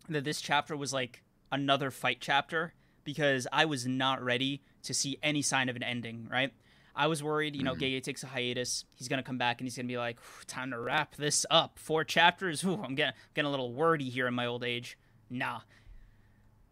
that 0.09 0.23
this 0.23 0.41
chapter 0.41 0.75
was 0.75 0.93
like 0.93 1.21
another 1.51 1.91
fight 1.91 2.17
chapter 2.19 2.73
because 3.03 3.47
I 3.53 3.65
was 3.65 3.85
not 3.85 4.21
ready 4.21 4.61
to 4.83 4.93
see 4.93 5.17
any 5.23 5.41
sign 5.41 5.69
of 5.69 5.75
an 5.75 5.83
ending, 5.83 6.27
right? 6.29 6.51
I 6.97 7.07
was 7.07 7.23
worried, 7.23 7.55
you 7.55 7.63
know. 7.63 7.75
Gege 7.75 8.01
takes 8.03 8.23
a 8.23 8.27
hiatus. 8.27 8.83
He's 8.95 9.07
going 9.07 9.19
to 9.19 9.23
come 9.23 9.37
back 9.37 9.61
and 9.61 9.65
he's 9.67 9.75
going 9.75 9.87
to 9.87 9.91
be 9.91 9.97
like, 9.97 10.19
time 10.47 10.71
to 10.71 10.79
wrap 10.79 11.15
this 11.15 11.45
up. 11.49 11.77
Four 11.79 12.03
chapters. 12.03 12.63
Ooh, 12.65 12.81
I'm 12.83 12.95
getting, 12.95 13.13
getting 13.35 13.47
a 13.47 13.51
little 13.51 13.71
wordy 13.71 14.09
here 14.09 14.27
in 14.27 14.33
my 14.33 14.47
old 14.47 14.63
age. 14.63 14.97
Nah. 15.29 15.59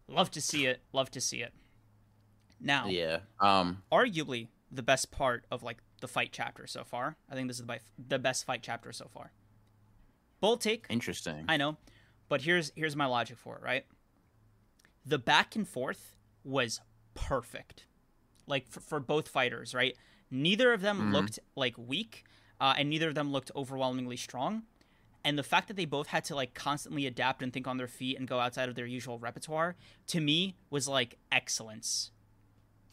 Love 0.08 0.30
to 0.32 0.40
see 0.40 0.66
it. 0.66 0.80
Love 0.92 1.10
to 1.12 1.20
see 1.20 1.42
it. 1.42 1.54
Now, 2.60 2.86
Yeah. 2.88 3.20
Um, 3.40 3.82
arguably 3.92 4.48
the 4.70 4.82
best 4.82 5.10
part 5.10 5.44
of 5.50 5.62
like 5.62 5.78
the 6.00 6.08
fight 6.08 6.30
chapter 6.32 6.66
so 6.66 6.84
far. 6.84 7.16
I 7.30 7.34
think 7.34 7.48
this 7.48 7.60
is 7.60 7.66
the, 7.66 7.78
the 8.08 8.18
best 8.18 8.44
fight 8.44 8.60
chapter 8.62 8.92
so 8.92 9.06
far. 9.08 9.32
Bold 10.40 10.60
take, 10.60 10.86
interesting. 10.90 11.44
I 11.48 11.56
know, 11.56 11.76
but 12.28 12.42
here's 12.42 12.70
here's 12.76 12.94
my 12.94 13.06
logic 13.06 13.38
for 13.38 13.56
it. 13.56 13.62
Right, 13.62 13.86
the 15.04 15.18
back 15.18 15.56
and 15.56 15.66
forth 15.66 16.14
was 16.44 16.80
perfect, 17.14 17.86
like 18.46 18.68
for, 18.68 18.80
for 18.80 19.00
both 19.00 19.28
fighters. 19.28 19.74
Right, 19.74 19.96
neither 20.30 20.72
of 20.72 20.80
them 20.80 21.00
Mhm. 21.00 21.12
looked 21.12 21.38
like 21.54 21.76
weak, 21.78 22.24
uh, 22.60 22.74
and 22.78 22.88
neither 22.90 23.08
of 23.08 23.14
them 23.14 23.32
looked 23.32 23.50
overwhelmingly 23.54 24.16
strong. 24.16 24.64
And 25.24 25.36
the 25.36 25.42
fact 25.42 25.68
that 25.68 25.74
they 25.74 25.86
both 25.86 26.06
had 26.06 26.24
to 26.26 26.36
like 26.36 26.54
constantly 26.54 27.06
adapt 27.06 27.42
and 27.42 27.52
think 27.52 27.66
on 27.66 27.78
their 27.78 27.88
feet 27.88 28.16
and 28.18 28.28
go 28.28 28.38
outside 28.38 28.68
of 28.68 28.74
their 28.76 28.86
usual 28.86 29.18
repertoire, 29.18 29.74
to 30.08 30.20
me, 30.20 30.54
was 30.70 30.86
like 30.86 31.18
excellence. 31.32 32.12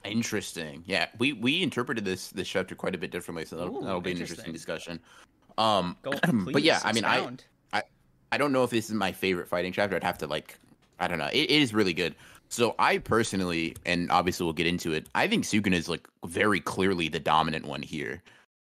Interesting. 0.03 0.84
Yeah, 0.85 1.07
we 1.18 1.31
we 1.34 1.64
interpreted 1.64 2.03
this 2.03 2.30
this 2.30 2.47
chapter 2.47 2.76
quite 2.76 2.93
a 2.93 2.97
bit 2.97 3.11
differently, 3.11 3.45
so 3.45 3.55
that'll, 3.55 3.77
Ooh, 3.77 3.85
that'll 3.85 4.01
be 4.01 4.11
an 4.11 4.18
interesting. 4.18 4.51
discussion. 4.51 4.99
Um, 5.57 5.95
Go, 6.01 6.11
but 6.51 6.64
yeah, 6.64 6.81
I 6.84 6.91
mean, 6.91 7.05
I. 7.05 7.30
I 8.31 8.38
don't 8.38 8.51
know 8.51 8.64
if 8.64 8.72
this 8.72 8.89
is 8.89 8.95
my 8.95 9.11
favorite 9.11 9.47
fighting 9.47 9.72
chapter. 9.72 9.95
I'd 9.95 10.03
have 10.03 10.18
to 10.18 10.26
like, 10.26 10.57
I 10.99 11.07
don't 11.07 11.19
know. 11.19 11.27
It, 11.27 11.51
it 11.51 11.51
is 11.51 11.72
really 11.72 11.93
good. 11.93 12.15
So 12.53 12.75
I 12.77 12.99
personally, 12.99 13.75
and 13.84 14.11
obviously 14.11 14.43
we'll 14.43 14.53
get 14.53 14.67
into 14.67 14.93
it. 14.93 15.09
I 15.15 15.27
think 15.27 15.43
Sukuna 15.43 15.73
is 15.73 15.89
like 15.89 16.07
very 16.23 16.59
clearly 16.59 17.07
the 17.07 17.19
dominant 17.19 17.65
one 17.65 17.81
here. 17.81 18.21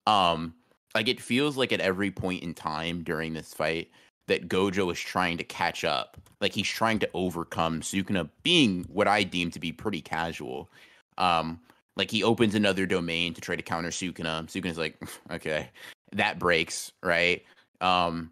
Um, 0.05 0.53
like 0.93 1.07
it 1.07 1.19
feels 1.19 1.57
like 1.57 1.71
at 1.71 1.79
every 1.79 2.11
point 2.11 2.43
in 2.43 2.53
time 2.53 3.01
during 3.01 3.33
this 3.33 3.55
fight 3.55 3.89
that 4.27 4.47
Gojo 4.47 4.91
is 4.91 4.99
trying 4.99 5.39
to 5.39 5.43
catch 5.43 5.83
up. 5.83 6.15
Like 6.41 6.53
he's 6.53 6.67
trying 6.67 6.99
to 6.99 7.09
overcome 7.15 7.81
Sukuna 7.81 8.29
being 8.43 8.83
what 8.83 9.07
I 9.07 9.23
deem 9.23 9.49
to 9.49 9.59
be 9.59 9.71
pretty 9.71 10.01
casual. 10.01 10.69
Um, 11.17 11.59
like 11.95 12.11
he 12.11 12.23
opens 12.23 12.53
another 12.53 12.85
domain 12.85 13.33
to 13.33 13.41
try 13.41 13.55
to 13.55 13.63
counter 13.63 13.89
Sukuna. 13.89 14.45
Sukuna's 14.45 14.77
like, 14.77 15.01
okay, 15.31 15.71
that 16.11 16.37
breaks, 16.37 16.91
right? 17.01 17.43
Um, 17.81 18.29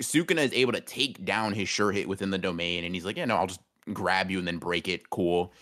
Sukuna 0.00 0.44
is 0.44 0.52
able 0.52 0.72
to 0.72 0.80
take 0.80 1.24
down 1.24 1.52
his 1.52 1.68
sure 1.68 1.92
hit 1.92 2.08
within 2.08 2.30
the 2.30 2.38
domain, 2.38 2.84
and 2.84 2.94
he's 2.94 3.04
like, 3.04 3.16
"Yeah, 3.16 3.24
no, 3.24 3.36
I'll 3.36 3.48
just 3.48 3.60
grab 3.92 4.30
you 4.30 4.38
and 4.38 4.46
then 4.46 4.58
break 4.58 4.88
it. 4.88 5.10
Cool." 5.10 5.52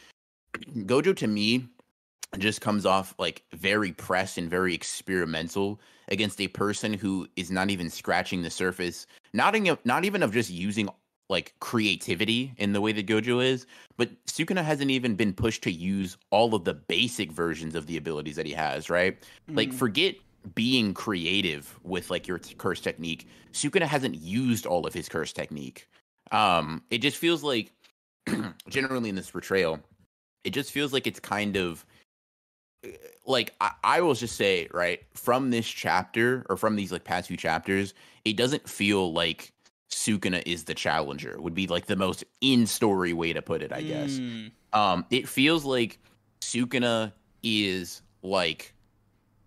Gojo 0.77 1.17
to 1.17 1.27
me 1.27 1.69
just 2.39 2.61
comes 2.61 2.85
off 2.85 3.15
like 3.19 3.45
very 3.53 3.93
pressed 3.93 4.39
and 4.39 4.51
very 4.51 4.75
experimental 4.75 5.81
against 6.09 6.41
a 6.41 6.49
person 6.49 6.93
who 6.93 7.29
is 7.37 7.51
not 7.51 7.71
even 7.71 7.89
scratching 7.89 8.43
the 8.43 8.51
surface, 8.51 9.07
not 9.33 9.55
in, 9.55 9.77
not 9.85 10.05
even 10.05 10.23
of 10.23 10.33
just 10.33 10.51
using 10.51 10.89
like 11.31 11.55
creativity 11.61 12.53
in 12.59 12.73
the 12.73 12.81
way 12.81 12.93
that 12.93 13.07
Gojo 13.07 13.43
is, 13.43 13.67
but 13.97 14.11
Sukuna 14.27 14.63
hasn't 14.63 14.91
even 14.91 15.15
been 15.15 15.33
pushed 15.33 15.63
to 15.63 15.71
use 15.71 16.19
all 16.31 16.55
of 16.55 16.65
the 16.65 16.75
basic 16.75 17.33
versions 17.33 17.75
of 17.75 17.87
the 17.87 17.97
abilities 17.97 18.37
that 18.37 18.47
he 18.47 18.53
has, 18.53 18.91
right? 18.91 19.17
Like 19.49 19.71
Mm. 19.71 19.75
forget 19.75 20.17
being 20.55 20.93
creative 20.93 21.79
with 21.83 22.11
like 22.11 22.29
your 22.29 22.39
t- 22.39 22.55
curse 22.55 22.81
technique. 22.81 23.27
Sukuna 23.53 23.87
hasn't 23.87 24.17
used 24.17 24.67
all 24.67 24.87
of 24.87 24.93
his 24.93 25.09
curse 25.09 25.33
technique. 25.33 25.89
Um, 26.31 26.83
it 26.91 26.99
just 26.99 27.17
feels 27.17 27.43
like 27.43 27.73
generally 28.69 29.09
in 29.09 29.15
this 29.15 29.31
portrayal, 29.31 29.81
it 30.45 30.51
just 30.51 30.73
feels 30.73 30.93
like 30.93 31.07
it's 31.07 31.21
kind 31.21 31.57
of 31.57 31.85
uh, 32.85 32.89
like 33.27 33.55
I, 33.61 33.73
I 33.83 34.01
will 34.01 34.15
just 34.15 34.37
say 34.37 34.69
right 34.73 35.03
from 35.15 35.51
this 35.51 35.67
chapter 35.67 36.45
or 36.49 36.57
from 36.57 36.77
these 36.77 36.93
like 36.93 37.05
past 37.05 37.29
few 37.29 37.37
chapters, 37.37 37.95
it 38.25 38.37
doesn't 38.37 38.69
feel 38.69 39.13
like 39.13 39.53
Sukuna 39.91 40.43
is 40.47 40.65
the 40.65 40.75
challenger. 40.75 41.41
Would 41.41 41.55
be 41.55 41.67
like 41.67 41.87
the 41.87 41.97
most 41.97 42.25
in 42.41 42.67
story 42.67 43.13
way 43.13 43.33
to 43.33 43.43
put 43.43 43.63
it, 43.63 43.73
I 43.73 43.83
guess. 43.83 44.13
Mm. 44.13 44.51
Um, 44.73 45.07
it 45.11 45.29
feels 45.29 45.65
like 45.65 45.99
Sukuna 46.41 47.13
is 47.43 48.03
like 48.23 48.75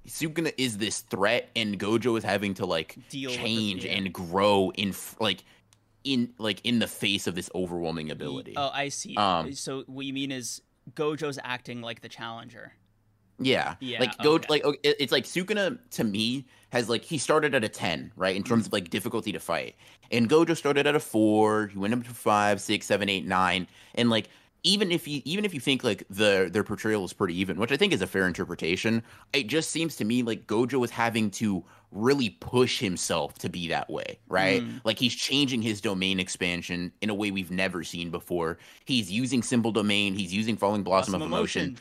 Sukuna 0.07 0.53
is 0.57 0.77
this 0.77 1.01
threat, 1.01 1.49
and 1.55 1.79
Gojo 1.79 2.17
is 2.17 2.23
having 2.23 2.53
to 2.55 2.65
like 2.65 2.97
Deal 3.09 3.29
change 3.29 3.85
and 3.85 4.13
grow 4.13 4.71
in 4.75 4.93
like 5.19 5.43
in 6.13 6.33
like 6.37 6.61
in 6.63 6.79
the 6.79 6.87
face 6.87 7.27
of 7.27 7.35
this 7.35 7.49
overwhelming 7.53 8.09
ability. 8.11 8.53
Oh, 8.55 8.71
I 8.73 8.89
see. 8.89 9.15
Um, 9.15 9.53
so 9.53 9.83
what 9.87 10.05
you 10.05 10.13
mean 10.13 10.31
is 10.31 10.61
Gojo's 10.93 11.37
acting 11.43 11.81
like 11.81 12.01
the 12.01 12.09
challenger. 12.09 12.73
Yeah, 13.39 13.75
Yeah, 13.79 13.99
like 13.99 14.17
go 14.17 14.33
okay. 14.33 14.47
like 14.49 14.79
it's 14.83 15.11
like 15.11 15.25
Sukuna 15.25 15.77
to 15.91 16.03
me 16.03 16.47
has 16.71 16.89
like 16.89 17.03
he 17.03 17.19
started 17.19 17.53
at 17.53 17.63
a 17.63 17.69
ten, 17.69 18.11
right, 18.15 18.35
in 18.35 18.43
terms 18.43 18.65
of 18.65 18.73
like 18.73 18.89
difficulty 18.89 19.31
to 19.31 19.39
fight, 19.39 19.75
and 20.11 20.27
Gojo 20.27 20.57
started 20.57 20.87
at 20.87 20.95
a 20.95 20.99
four. 20.99 21.67
He 21.67 21.77
went 21.77 21.93
up 21.93 22.03
to 22.03 22.09
five, 22.09 22.59
six, 22.59 22.87
seven, 22.87 23.09
eight, 23.09 23.27
nine, 23.27 23.67
and 23.93 24.09
like 24.09 24.29
even 24.63 24.91
if 24.91 25.07
you 25.07 25.21
even 25.25 25.45
if 25.45 25.53
you 25.53 25.59
think 25.59 25.83
like 25.83 26.03
the 26.09 26.49
their 26.51 26.63
portrayal 26.63 27.05
is 27.05 27.13
pretty 27.13 27.39
even, 27.39 27.57
which 27.57 27.71
I 27.71 27.77
think 27.77 27.93
is 27.93 28.01
a 28.01 28.07
fair 28.07 28.27
interpretation, 28.27 29.03
it 29.33 29.47
just 29.47 29.69
seems 29.69 29.95
to 29.97 30.05
me 30.05 30.23
like 30.23 30.47
Gojo 30.47 30.79
was 30.79 30.91
having 30.91 31.29
to 31.31 31.63
really 31.91 32.31
push 32.41 32.79
himself 32.79 33.35
to 33.39 33.49
be 33.49 33.67
that 33.69 33.89
way, 33.89 34.19
right? 34.27 34.61
Mm. 34.61 34.81
Like 34.83 34.99
he's 34.99 35.15
changing 35.15 35.61
his 35.61 35.79
domain 35.79 36.19
expansion 36.19 36.91
in 37.01 37.09
a 37.09 37.13
way 37.13 37.31
we've 37.31 37.51
never 37.51 37.83
seen 37.83 38.11
before. 38.11 38.57
He's 38.85 39.09
using 39.09 39.41
simple 39.41 39.71
domain. 39.71 40.13
He's 40.13 40.33
using 40.33 40.57
falling 40.57 40.83
blossom, 40.83 41.13
Blossom 41.13 41.21
of 41.21 41.27
emotion 41.27 41.77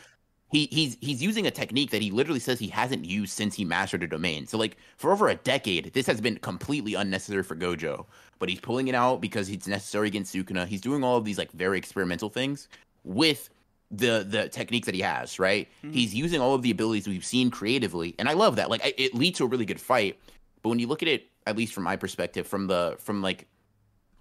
he 0.52 0.66
he's 0.70 0.96
he's 1.00 1.22
using 1.22 1.46
a 1.46 1.50
technique 1.50 1.90
that 1.90 2.02
he 2.02 2.10
literally 2.10 2.38
says 2.40 2.58
he 2.58 2.68
hasn't 2.68 3.04
used 3.04 3.32
since 3.32 3.54
he 3.54 3.64
mastered 3.64 4.02
a 4.02 4.06
domain. 4.06 4.46
So 4.46 4.56
like 4.58 4.76
for 4.96 5.12
over 5.12 5.28
a 5.28 5.34
decade, 5.34 5.92
this 5.92 6.06
has 6.06 6.20
been 6.20 6.38
completely 6.38 6.94
unnecessary 6.94 7.42
for 7.42 7.56
Gojo. 7.56 8.06
But 8.38 8.48
he's 8.48 8.60
pulling 8.60 8.88
it 8.88 8.94
out 8.94 9.20
because 9.20 9.48
it's 9.48 9.66
necessary 9.66 10.08
against 10.08 10.34
Sukuna. 10.34 10.66
He's 10.66 10.80
doing 10.80 11.02
all 11.02 11.16
of 11.16 11.24
these 11.24 11.38
like 11.38 11.50
very 11.52 11.78
experimental 11.78 12.28
things 12.28 12.68
with 13.04 13.50
the 13.90 14.24
the 14.28 14.48
techniques 14.48 14.86
that 14.86 14.94
he 14.94 15.00
has, 15.00 15.38
right? 15.38 15.68
Mhm. 15.84 15.92
He's 15.94 16.14
using 16.14 16.40
all 16.40 16.54
of 16.54 16.62
the 16.62 16.70
abilities 16.70 17.08
we've 17.08 17.24
seen 17.24 17.50
creatively, 17.50 18.14
and 18.18 18.28
I 18.28 18.34
love 18.34 18.56
that. 18.56 18.68
Like 18.70 18.84
I- 18.84 18.94
it 18.96 19.14
leads 19.14 19.38
to 19.38 19.44
a 19.44 19.48
really 19.48 19.64
good 19.66 19.80
fight. 19.80 20.18
But 20.62 20.68
when 20.70 20.78
you 20.78 20.86
look 20.86 21.02
at 21.02 21.08
it, 21.08 21.26
at 21.46 21.56
least 21.56 21.72
from 21.72 21.84
my 21.84 21.96
perspective, 21.96 22.46
from 22.46 22.66
the 22.66 22.96
from 22.98 23.22
like 23.22 23.46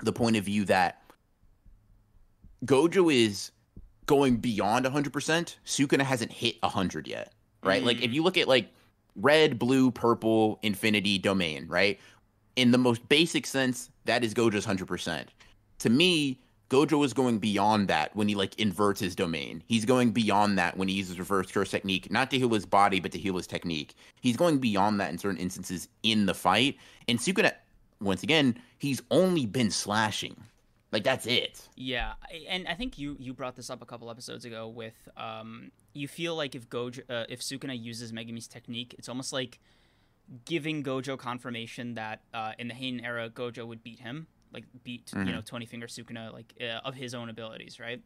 the 0.03 0.14
point 0.14 0.35
of 0.38 0.43
view 0.45 0.65
that 0.65 1.02
Gojo 2.65 3.14
is 3.14 3.52
going 4.06 4.38
beyond 4.38 4.86
100%, 4.86 5.56
Sukuna 5.65 6.02
hasn't 6.03 6.32
hit 6.32 6.56
100 6.61 7.07
yet, 7.07 7.34
right? 7.64 7.84
Like 7.84 8.02
if 8.02 8.11
Mm. 8.11 8.14
you 8.14 8.23
look 8.23 8.38
at 8.38 8.48
like 8.48 8.72
red, 9.15 9.57
blue, 9.57 9.91
purple, 9.91 10.60
infinity, 10.61 11.18
domain, 11.18 11.68
right? 11.68 11.99
In 12.56 12.72
the 12.72 12.77
most 12.77 13.07
basic 13.10 13.45
sense, 13.45 13.90
that 14.06 14.23
is 14.23 14.34
Gojo's 14.34 14.65
100%. 14.65 15.27
To 15.80 15.90
me, 15.90 16.40
Gojo 16.69 17.06
is 17.06 17.14
going 17.14 17.38
beyond 17.40 17.88
that 17.90 18.15
when 18.15 18.27
he 18.27 18.36
like 18.36 18.57
inverts 18.60 18.99
his 18.99 19.15
domain. 19.15 19.64
He's 19.68 19.86
going 19.86 20.11
beyond 20.11 20.57
that 20.57 20.77
when 20.77 20.88
he 20.88 20.95
uses 20.95 21.19
reverse 21.19 21.52
curse 21.52 21.69
technique, 21.72 22.10
not 22.11 22.32
to 22.32 22.38
heal 22.40 22.49
his 22.49 22.65
body, 22.65 22.99
but 22.99 23.11
to 23.11 23.19
heal 23.19 23.38
his 23.38 23.45
technique. 23.48 23.94
He's 24.22 24.36
going 24.38 24.57
beyond 24.60 24.99
that 24.99 25.11
in 25.11 25.18
certain 25.18 25.38
instances 25.40 25.88
in 26.03 26.26
the 26.26 26.34
fight. 26.34 26.77
And 27.07 27.19
Sukuna, 27.19 27.53
once 28.02 28.23
again, 28.23 28.57
he's 28.80 29.02
only 29.11 29.45
been 29.45 29.69
slashing. 29.69 30.36
Like 30.95 31.03
that's 31.03 31.26
it. 31.26 31.67
Yeah, 31.76 32.13
and 32.47 32.67
I 32.69 32.73
think 32.73 32.97
you 32.97 33.17
you 33.19 33.34
brought 33.34 33.55
this 33.57 33.69
up 33.69 33.81
a 33.81 33.85
couple 33.85 34.09
episodes 34.09 34.45
ago 34.45 34.69
with 34.69 34.95
um 35.17 35.72
you 35.93 36.07
feel 36.07 36.35
like 36.38 36.55
if 36.55 36.69
Gojo 36.69 37.01
uh, 37.09 37.26
if 37.27 37.41
Sukuna 37.41 37.77
uses 37.77 38.13
Megumi's 38.13 38.47
technique, 38.47 38.95
it's 38.97 39.09
almost 39.09 39.34
like 39.34 39.59
giving 40.45 40.84
Gojo 40.84 41.17
confirmation 41.17 41.95
that 41.95 42.22
uh, 42.34 42.53
in 42.57 42.69
the 42.69 42.73
Heian 42.73 43.03
era, 43.03 43.30
Gojo 43.30 43.67
would 43.67 43.84
beat 43.84 43.99
him, 43.99 44.27
like 44.53 44.63
beat 44.85 45.07
Mhm. 45.07 45.27
you 45.27 45.34
know 45.34 45.41
Twenty 45.41 45.65
Finger 45.65 45.88
Sukuna, 45.88 46.31
like 46.31 46.53
uh, 46.61 46.88
of 46.88 46.95
his 46.95 47.13
own 47.13 47.27
abilities, 47.30 47.77
right? 47.80 48.01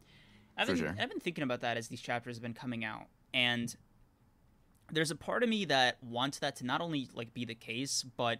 I've 0.57 0.65
been, 0.67 0.77
sure. 0.77 0.95
I've 0.99 1.09
been 1.09 1.19
thinking 1.21 1.43
about 1.43 1.61
that 1.61 1.77
as 1.77 1.89
these 1.89 2.01
chapters 2.01 2.37
have 2.37 2.41
been 2.43 2.55
coming 2.55 2.83
out, 2.83 3.05
and 3.35 3.73
there's 4.91 5.11
a 5.11 5.15
part 5.15 5.43
of 5.43 5.49
me 5.49 5.65
that 5.65 6.03
wants 6.03 6.39
that 6.39 6.55
to 6.57 6.65
not 6.65 6.81
only 6.81 7.07
like 7.13 7.35
be 7.35 7.45
the 7.45 7.53
case, 7.55 8.03
but 8.17 8.39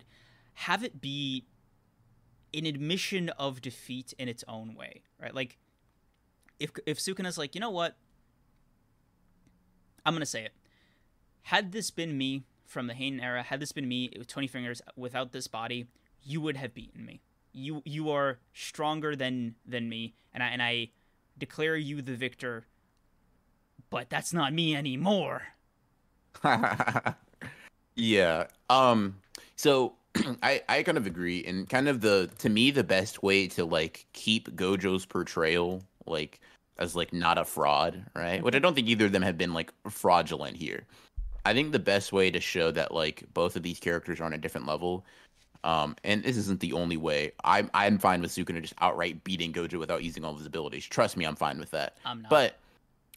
have 0.56 0.84
it 0.84 1.00
be 1.00 1.46
an 2.54 2.66
admission 2.66 3.30
of 3.30 3.62
defeat 3.62 4.14
in 4.18 4.28
its 4.28 4.44
own 4.48 4.76
way, 4.76 5.04
right? 5.22 5.34
Like 5.34 5.58
if 6.60 6.72
if 6.86 7.00
Sukuna's 7.00 7.38
like, 7.38 7.56
you 7.56 7.62
know 7.62 7.70
what, 7.70 7.96
I'm 10.06 10.14
gonna 10.14 10.26
say 10.26 10.46
it. 10.46 10.54
Had 11.44 11.72
this 11.72 11.90
been 11.92 12.18
me 12.18 12.44
from 12.66 12.88
the 12.88 12.94
Heian 12.94 13.22
era, 13.22 13.44
had 13.44 13.60
this 13.60 13.72
been 13.72 13.88
me 13.88 14.12
with 14.18 14.28
20 14.28 14.48
fingers 14.48 14.82
without 14.96 15.32
this 15.32 15.48
body, 15.48 15.88
you 16.24 16.42
would 16.42 16.58
have 16.58 16.74
beaten 16.74 17.06
me. 17.06 17.22
You 17.52 17.82
you 17.86 18.12
are 18.12 18.40
stronger 18.54 19.16
than 19.16 19.56
than 19.66 19.90
me, 19.90 20.14
and 20.34 20.44
I 20.44 20.48
and 20.48 20.62
I 20.62 20.90
declare 21.38 21.76
you 21.76 22.02
the 22.02 22.16
victor. 22.16 22.66
But 23.90 24.10
that's 24.10 24.34
not 24.34 24.54
me 24.54 24.76
anymore. 24.76 25.48
yeah. 27.96 28.48
Um. 28.70 29.16
So 29.56 29.94
I 30.44 30.62
I 30.68 30.84
kind 30.84 30.98
of 30.98 31.06
agree, 31.06 31.44
and 31.46 31.70
kind 31.70 31.88
of 31.88 32.02
the 32.02 32.30
to 32.40 32.50
me 32.50 32.72
the 32.72 32.84
best 32.84 33.24
way 33.24 33.48
to 33.50 33.66
like 33.66 34.06
keep 34.14 34.50
Gojo's 34.56 35.06
portrayal 35.06 35.84
like 36.06 36.40
as 36.78 36.96
like 36.96 37.14
not 37.14 37.38
a 37.38 37.46
fraud, 37.46 38.06
right? 38.16 38.42
Which 38.42 38.56
I 38.56 38.60
don't 38.60 38.74
think 38.74 38.88
either 38.88 39.06
of 39.06 39.12
them 39.12 39.22
have 39.22 39.38
been 39.38 39.54
like 39.54 39.72
fraudulent 39.90 40.58
here. 40.58 40.86
I 41.46 41.54
think 41.54 41.72
the 41.72 41.80
best 41.80 42.12
way 42.12 42.32
to 42.32 42.40
show 42.40 42.72
that 42.72 42.94
like 42.94 43.24
both 43.34 43.56
of 43.56 43.64
these 43.64 43.80
characters 43.80 44.20
are 44.20 44.26
on 44.26 44.34
a 44.34 44.38
different 44.38 44.68
level. 44.68 45.06
Um, 45.64 45.96
and 46.06 46.24
this 46.24 46.38
isn't 46.38 46.62
the 46.62 46.74
only 46.74 46.96
way. 46.98 47.34
I'm 47.44 47.70
I'm 47.74 47.98
fine 47.98 48.22
with 48.22 48.32
Sukuna 48.32 48.62
just 48.62 48.76
outright 48.80 49.24
beating 49.24 49.52
Gojo 49.52 49.78
without 49.78 50.04
using 50.04 50.24
all 50.24 50.32
of 50.32 50.38
his 50.38 50.48
abilities. 50.48 50.86
Trust 50.86 51.18
me, 51.18 51.26
I'm 51.26 51.36
fine 51.36 51.60
with 51.60 51.72
that. 51.72 51.98
I'm 52.06 52.22
not. 52.22 52.30
But 52.30 52.60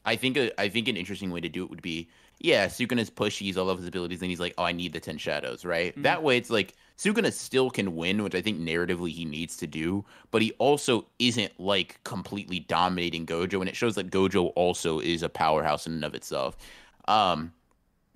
I 0.05 0.17
think 0.17 0.37
a, 0.37 0.61
I 0.61 0.69
think 0.69 0.89
an 0.89 0.97
interesting 0.97 1.31
way 1.31 1.41
to 1.41 1.49
do 1.49 1.63
it 1.63 1.71
would 1.71 1.83
be, 1.83 2.09
yeah, 2.41 2.67
Sukuna's 2.67 3.11
pushy, 3.11 3.43
he's 3.43 3.57
all 3.57 3.71
of 3.71 3.79
his 3.79 3.87
abilities, 3.87 4.21
and 4.23 4.31
he's 4.31 4.41
like, 4.41 4.55
oh, 4.59 4.65
I 4.65 4.73
need 4.73 4.93
the 4.93 4.99
ten 4.99 5.19
shadows, 5.19 5.65
right? 5.65 5.97
Mhm. 5.97 6.03
That 6.03 6.23
way, 6.25 6.37
it's 6.37 6.51
like 6.51 6.75
Sukuna 7.03 7.33
still 7.33 7.69
can 7.69 7.97
win, 7.97 8.23
which 8.23 8.37
I 8.37 8.41
think 8.41 8.61
narratively 8.61 9.11
he 9.11 9.25
needs 9.25 9.57
to 9.57 9.67
do, 9.67 10.05
but 10.31 10.41
he 10.41 10.53
also 10.59 11.05
isn't 11.19 11.59
like 11.59 11.99
completely 12.05 12.61
dominating 12.61 13.27
Gojo, 13.27 13.59
and 13.59 13.69
it 13.69 13.75
shows 13.75 13.97
that 13.97 14.11
Gojo 14.13 14.53
also 14.55 15.01
is 15.01 15.25
a 15.25 15.29
powerhouse 15.29 15.87
in 15.89 15.95
and 15.95 16.05
of 16.05 16.15
itself. 16.15 16.57
Um, 17.09 17.53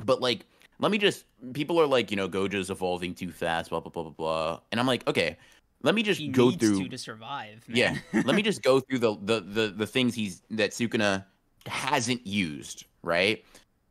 but 0.05 0.21
like, 0.21 0.47
let 0.79 0.93
me 0.93 0.99
just 0.99 1.25
people 1.53 1.81
are 1.81 1.87
like, 1.87 2.13
you 2.13 2.17
know, 2.17 2.29
Gojo's 2.29 2.71
evolving 2.71 3.13
too 3.17 3.33
fast, 3.33 3.71
blah 3.71 3.81
blah 3.81 3.91
blah 3.91 4.05
blah 4.05 4.13
blah, 4.13 4.61
and 4.71 4.79
I'm 4.79 4.87
like, 4.87 5.05
okay, 5.09 5.37
let 5.83 5.97
me 5.97 6.05
just 6.05 6.21
he 6.21 6.29
go 6.29 6.53
through 6.53 6.85
to 6.85 6.89
to 6.89 6.99
survive. 6.99 7.65
yeah 7.69 7.97
let 8.13 8.37
me 8.37 8.43
just 8.43 8.63
go 8.71 8.79
through 8.81 8.99
the, 8.99 9.17
the 9.23 9.41
the 9.41 9.69
the 9.69 9.87
things 9.87 10.15
he's 10.15 10.43
that 10.51 10.71
sukuna 10.71 11.25
hasn't 11.67 12.27
used 12.27 12.85
right 13.03 13.45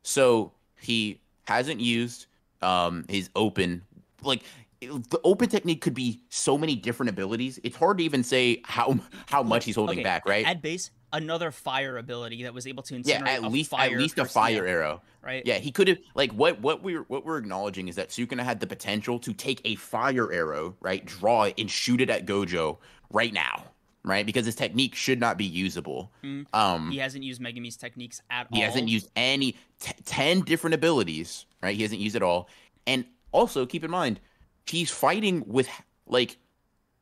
so 0.04 0.52
he 0.82 1.20
hasn't 1.48 1.80
used 1.80 2.26
um 2.62 3.06
his 3.08 3.30
open 3.36 3.82
like 4.24 4.44
the 4.82 5.20
open 5.24 5.50
technique 5.50 5.82
could 5.82 5.94
be 5.94 6.22
so 6.30 6.58
many 6.58 6.76
different 6.76 7.10
abilities 7.10 7.60
it's 7.64 7.76
hard 7.78 7.98
to 7.98 8.04
even 8.04 8.24
say 8.24 8.62
how 8.66 8.98
how 9.28 9.42
much 9.42 9.66
he's 9.66 9.76
holding 9.76 9.98
Okay, 10.00 10.04
back 10.04 10.28
right 10.28 10.46
At 10.46 10.62
base, 10.62 10.92
another 11.14 11.50
fire 11.52 11.98
ability 11.98 12.44
that 12.44 12.54
was 12.54 12.68
able 12.68 12.84
to 12.84 12.94
incinerate 12.96 13.06
yeah 13.08 13.24
at 13.26 13.44
a 13.44 13.48
least 13.48 13.72
fire 13.72 13.92
at 13.92 13.98
least 13.98 14.20
a 14.20 14.26
fire 14.26 14.66
arrow 14.68 15.02
right? 15.22 15.44
yeah 15.46 15.56
he 15.56 15.72
could 15.72 15.88
have 15.88 15.98
like 16.14 16.32
what 16.34 16.60
what 16.62 16.84
we're 16.84 17.04
what 17.04 17.26
we're 17.26 17.38
acknowledging 17.38 17.88
is 17.88 17.96
that 17.96 18.10
sukuna 18.10 18.44
had 18.44 18.60
the 18.60 18.68
potential 18.68 19.18
to 19.20 19.34
take 19.34 19.62
a 19.66 19.76
fire 19.76 20.32
arrow 20.32 20.76
right 20.82 21.06
draw 21.06 21.44
it 21.44 21.54
and 21.58 21.72
shoot 21.72 22.02
it 22.02 22.10
at 22.10 22.26
gojo 22.26 22.78
right 23.12 23.34
now 23.34 23.64
right 24.04 24.26
because 24.26 24.46
his 24.46 24.56
technique 24.56 24.94
should 24.94 25.20
not 25.20 25.38
be 25.38 25.46
usable 25.46 26.12
Mm. 26.24 26.46
um 26.54 26.92
He 26.92 26.98
hasn't 26.98 27.24
used 27.24 27.42
Megumi's 27.42 27.78
techniques 27.78 28.22
at 28.30 28.48
He 28.52 28.56
all. 28.56 28.56
He 28.58 28.62
hasn't 28.62 28.88
used 28.90 29.10
any 29.16 29.54
t- 29.80 29.94
10 30.06 30.42
different 30.42 30.74
abilities, 30.74 31.46
right? 31.64 31.76
He 31.76 31.82
hasn't 31.82 32.02
used 32.02 32.16
it 32.16 32.22
all. 32.22 32.48
And 32.86 33.06
also 33.32 33.66
keep 33.66 33.84
in 33.84 33.90
mind, 33.92 34.20
he's 34.68 34.90
fighting 34.92 35.44
with 35.48 35.70
like 36.08 36.38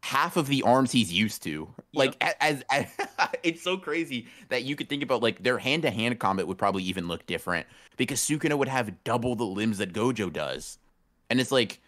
half 0.02 0.36
of 0.36 0.48
the 0.48 0.64
arms 0.64 0.92
he's 0.92 1.12
used 1.12 1.44
to. 1.44 1.74
Like 1.94 2.16
a- 2.22 2.44
as, 2.44 2.64
as, 2.70 2.88
it's 3.44 3.62
so 3.62 3.78
crazy 3.78 4.28
that 4.50 4.64
you 4.64 4.76
could 4.76 4.90
think 4.90 5.02
about 5.02 5.24
like 5.24 5.42
their 5.42 5.58
hand-to-hand 5.58 6.20
combat 6.20 6.48
would 6.48 6.58
probably 6.58 6.84
even 6.84 7.08
look 7.08 7.26
different 7.26 7.68
because 7.96 8.20
Sukuna 8.20 8.58
would 8.58 8.68
have 8.68 9.04
double 9.04 9.36
the 9.36 9.46
limbs 9.46 9.78
that 9.78 9.94
Gojo 9.94 10.32
does. 10.32 10.78
And 11.30 11.40
it's 11.40 11.52
like 11.52 11.80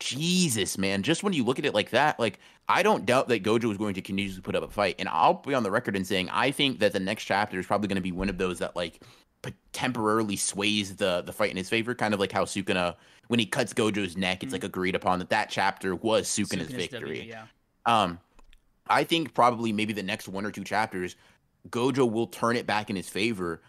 Jesus, 0.00 0.78
man, 0.78 1.02
just 1.02 1.22
when 1.22 1.32
you 1.32 1.44
look 1.44 1.58
at 1.58 1.64
it 1.64 1.74
like 1.74 1.90
that, 1.90 2.18
like 2.18 2.40
I 2.68 2.82
don't 2.82 3.06
doubt 3.06 3.28
that 3.28 3.44
Gojo 3.44 3.70
is 3.70 3.78
going 3.78 3.94
to 3.94 4.02
continue 4.02 4.32
to 4.32 4.42
put 4.42 4.56
up 4.56 4.64
a 4.64 4.68
fight. 4.68 4.96
And 4.98 5.08
I'll 5.08 5.34
be 5.34 5.54
on 5.54 5.62
the 5.62 5.70
record 5.70 5.94
in 5.94 6.04
saying 6.04 6.28
I 6.30 6.50
think 6.50 6.80
that 6.80 6.92
the 6.92 7.00
next 7.00 7.24
chapter 7.24 7.58
is 7.58 7.66
probably 7.66 7.88
going 7.88 7.96
to 7.96 8.02
be 8.02 8.12
one 8.12 8.28
of 8.28 8.38
those 8.38 8.58
that 8.58 8.74
like 8.74 9.00
p- 9.42 9.54
temporarily 9.72 10.36
sways 10.36 10.96
the 10.96 11.22
the 11.22 11.32
fight 11.32 11.50
in 11.50 11.56
his 11.56 11.68
favor, 11.68 11.94
kind 11.94 12.14
of 12.14 12.20
like 12.20 12.32
how 12.32 12.44
Sukuna 12.44 12.96
when 13.30 13.38
he 13.38 13.46
cuts 13.46 13.72
Gojo's 13.72 14.16
neck, 14.16 14.42
it's 14.42 14.50
Mhm. 14.50 14.54
like 14.54 14.64
agreed 14.64 14.96
upon 14.96 15.20
that 15.20 15.30
that 15.30 15.50
chapter 15.50 15.94
was 15.94 16.26
Sukuna's, 16.26 16.66
Sukuna's 16.66 16.72
victory. 16.72 17.18
W, 17.18 17.22
yeah. 17.30 17.46
Um, 17.86 18.18
I 18.88 19.04
think 19.04 19.34
probably 19.34 19.72
maybe 19.72 19.92
the 19.92 20.02
next 20.02 20.26
one 20.26 20.44
or 20.44 20.50
two 20.50 20.64
chapters, 20.64 21.14
Gojo 21.68 22.10
will 22.10 22.26
turn 22.26 22.56
it 22.56 22.66
back 22.66 22.90
in 22.90 22.96
his 22.96 23.08
favor. 23.08 23.62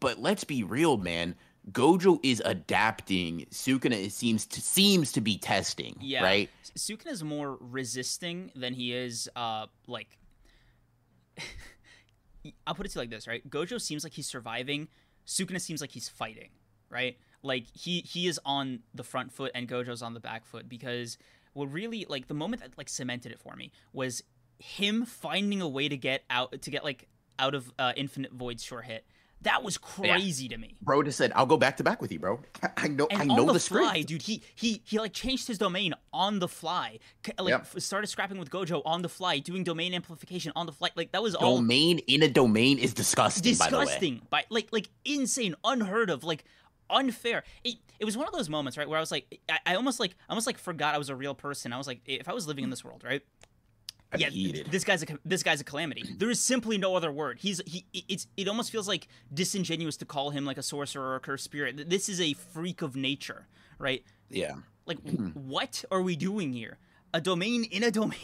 But 0.00 0.18
let's 0.18 0.44
be 0.44 0.62
real, 0.62 0.96
man. 0.96 1.34
Gojo 1.72 2.20
is 2.22 2.40
adapting. 2.46 3.44
Sukuna 3.50 4.10
seems 4.10 4.46
to 4.46 4.62
seems 4.62 5.12
to 5.12 5.20
be 5.20 5.36
testing. 5.36 5.94
Yeah. 6.00 6.22
Right. 6.24 6.48
Sukuna 6.74 7.08
is 7.08 7.22
more 7.22 7.58
resisting 7.60 8.50
than 8.56 8.72
he 8.72 8.94
is 8.94 9.28
uh 9.36 9.66
like 9.86 10.16
I'll 12.66 12.74
put 12.74 12.86
it 12.86 12.92
to 12.92 12.96
you 12.98 13.02
like 13.02 13.10
this, 13.10 13.28
right? 13.28 13.48
Gojo 13.48 13.78
seems 13.78 14.04
like 14.04 14.14
he's 14.14 14.26
surviving. 14.26 14.88
Sukuna 15.26 15.60
seems 15.60 15.82
like 15.82 15.90
he's 15.92 16.08
fighting, 16.08 16.48
right? 16.88 17.16
Like 17.42 17.66
he 17.72 18.00
he 18.00 18.26
is 18.26 18.40
on 18.44 18.80
the 18.94 19.02
front 19.04 19.32
foot 19.32 19.52
and 19.54 19.68
Gojo's 19.68 20.02
on 20.02 20.14
the 20.14 20.20
back 20.20 20.44
foot 20.46 20.68
because 20.68 21.18
what 21.54 21.72
really 21.72 22.06
like 22.08 22.28
the 22.28 22.34
moment 22.34 22.62
that 22.62 22.76
like 22.78 22.88
cemented 22.88 23.32
it 23.32 23.40
for 23.40 23.56
me 23.56 23.72
was 23.92 24.22
him 24.58 25.04
finding 25.04 25.60
a 25.60 25.68
way 25.68 25.88
to 25.88 25.96
get 25.96 26.22
out 26.30 26.62
to 26.62 26.70
get 26.70 26.84
like 26.84 27.08
out 27.38 27.54
of 27.54 27.72
uh, 27.78 27.92
Infinite 27.96 28.32
Void's 28.32 28.62
sure 28.62 28.82
hit. 28.82 29.04
That 29.42 29.64
was 29.64 29.76
crazy 29.76 30.46
to 30.46 30.56
me. 30.56 30.76
Bro 30.80 31.02
just 31.02 31.18
said, 31.18 31.32
"I'll 31.34 31.46
go 31.46 31.56
back 31.56 31.76
to 31.78 31.82
back 31.82 32.00
with 32.00 32.12
you, 32.12 32.20
bro. 32.20 32.38
I, 32.62 32.68
I 32.84 32.88
know. 32.88 33.08
And 33.10 33.22
I 33.22 33.24
know 33.24 33.40
on 33.40 33.46
the, 33.48 33.54
the, 33.54 33.58
fly, 33.58 33.88
script. 33.94 34.06
dude, 34.08 34.22
he 34.22 34.40
he 34.54 34.82
he 34.84 35.00
like 35.00 35.12
changed 35.12 35.48
his 35.48 35.58
domain 35.58 35.94
on 36.12 36.38
the 36.38 36.46
fly. 36.46 37.00
Like 37.40 37.50
Yep. 37.50 37.80
started 37.80 38.06
scrapping 38.06 38.38
with 38.38 38.50
Gojo 38.50 38.82
on 38.84 39.02
the 39.02 39.08
fly, 39.08 39.40
doing 39.40 39.64
domain 39.64 39.94
amplification 39.94 40.52
on 40.54 40.66
the 40.66 40.72
fly. 40.72 40.90
Like 40.94 41.10
that 41.10 41.24
was 41.24 41.34
all 41.34 41.56
Domain 41.56 41.98
in 42.06 42.22
a 42.22 42.28
domain 42.28 42.78
is 42.78 42.94
disgusting. 42.94 43.56
By 43.56 43.68
the 43.68 43.78
way, 43.78 43.84
disgusting, 43.86 44.22
by, 44.30 44.44
like 44.48 44.68
like 44.70 44.88
insane, 45.04 45.56
unheard 45.64 46.08
of, 46.08 46.22
like 46.22 46.44
unfair. 46.92 47.44
It 47.64 47.76
it 47.98 48.04
was 48.04 48.16
one 48.16 48.26
of 48.26 48.32
those 48.32 48.48
moments, 48.48 48.76
right, 48.76 48.88
where 48.88 48.98
I 48.98 49.00
was 49.00 49.10
like, 49.10 49.40
I, 49.48 49.58
I 49.66 49.74
almost 49.74 50.00
like 50.00 50.12
I 50.28 50.32
almost 50.32 50.46
like 50.46 50.58
forgot 50.58 50.94
I 50.94 50.98
was 50.98 51.08
a 51.08 51.16
real 51.16 51.34
person. 51.34 51.72
I 51.72 51.78
was 51.78 51.86
like, 51.86 52.00
if 52.06 52.28
I 52.28 52.32
was 52.32 52.46
living 52.46 52.64
in 52.64 52.70
this 52.70 52.84
world, 52.84 53.02
right? 53.04 53.22
I'd 54.12 54.20
yeah, 54.20 54.62
this 54.70 54.84
guy's 54.84 55.02
a 55.02 55.06
this 55.24 55.42
guy's 55.42 55.60
a 55.60 55.64
calamity. 55.64 56.04
There 56.18 56.30
is 56.30 56.40
simply 56.40 56.76
no 56.76 56.94
other 56.94 57.10
word. 57.10 57.38
He's 57.40 57.60
he. 57.66 57.86
It's 57.92 58.26
it 58.36 58.46
almost 58.46 58.70
feels 58.70 58.86
like 58.86 59.08
disingenuous 59.32 59.96
to 59.98 60.04
call 60.04 60.30
him 60.30 60.44
like 60.44 60.58
a 60.58 60.62
sorcerer 60.62 61.12
or 61.12 61.14
a 61.16 61.20
cursed 61.20 61.44
spirit. 61.44 61.88
This 61.88 62.08
is 62.08 62.20
a 62.20 62.34
freak 62.34 62.82
of 62.82 62.94
nature, 62.94 63.46
right? 63.78 64.04
yeah. 64.28 64.54
Like, 64.84 64.98
what 65.34 65.84
are 65.90 66.02
we 66.02 66.16
doing 66.16 66.52
here? 66.52 66.78
A 67.14 67.20
domain 67.20 67.64
in 67.64 67.82
a 67.82 67.90
domain? 67.90 68.18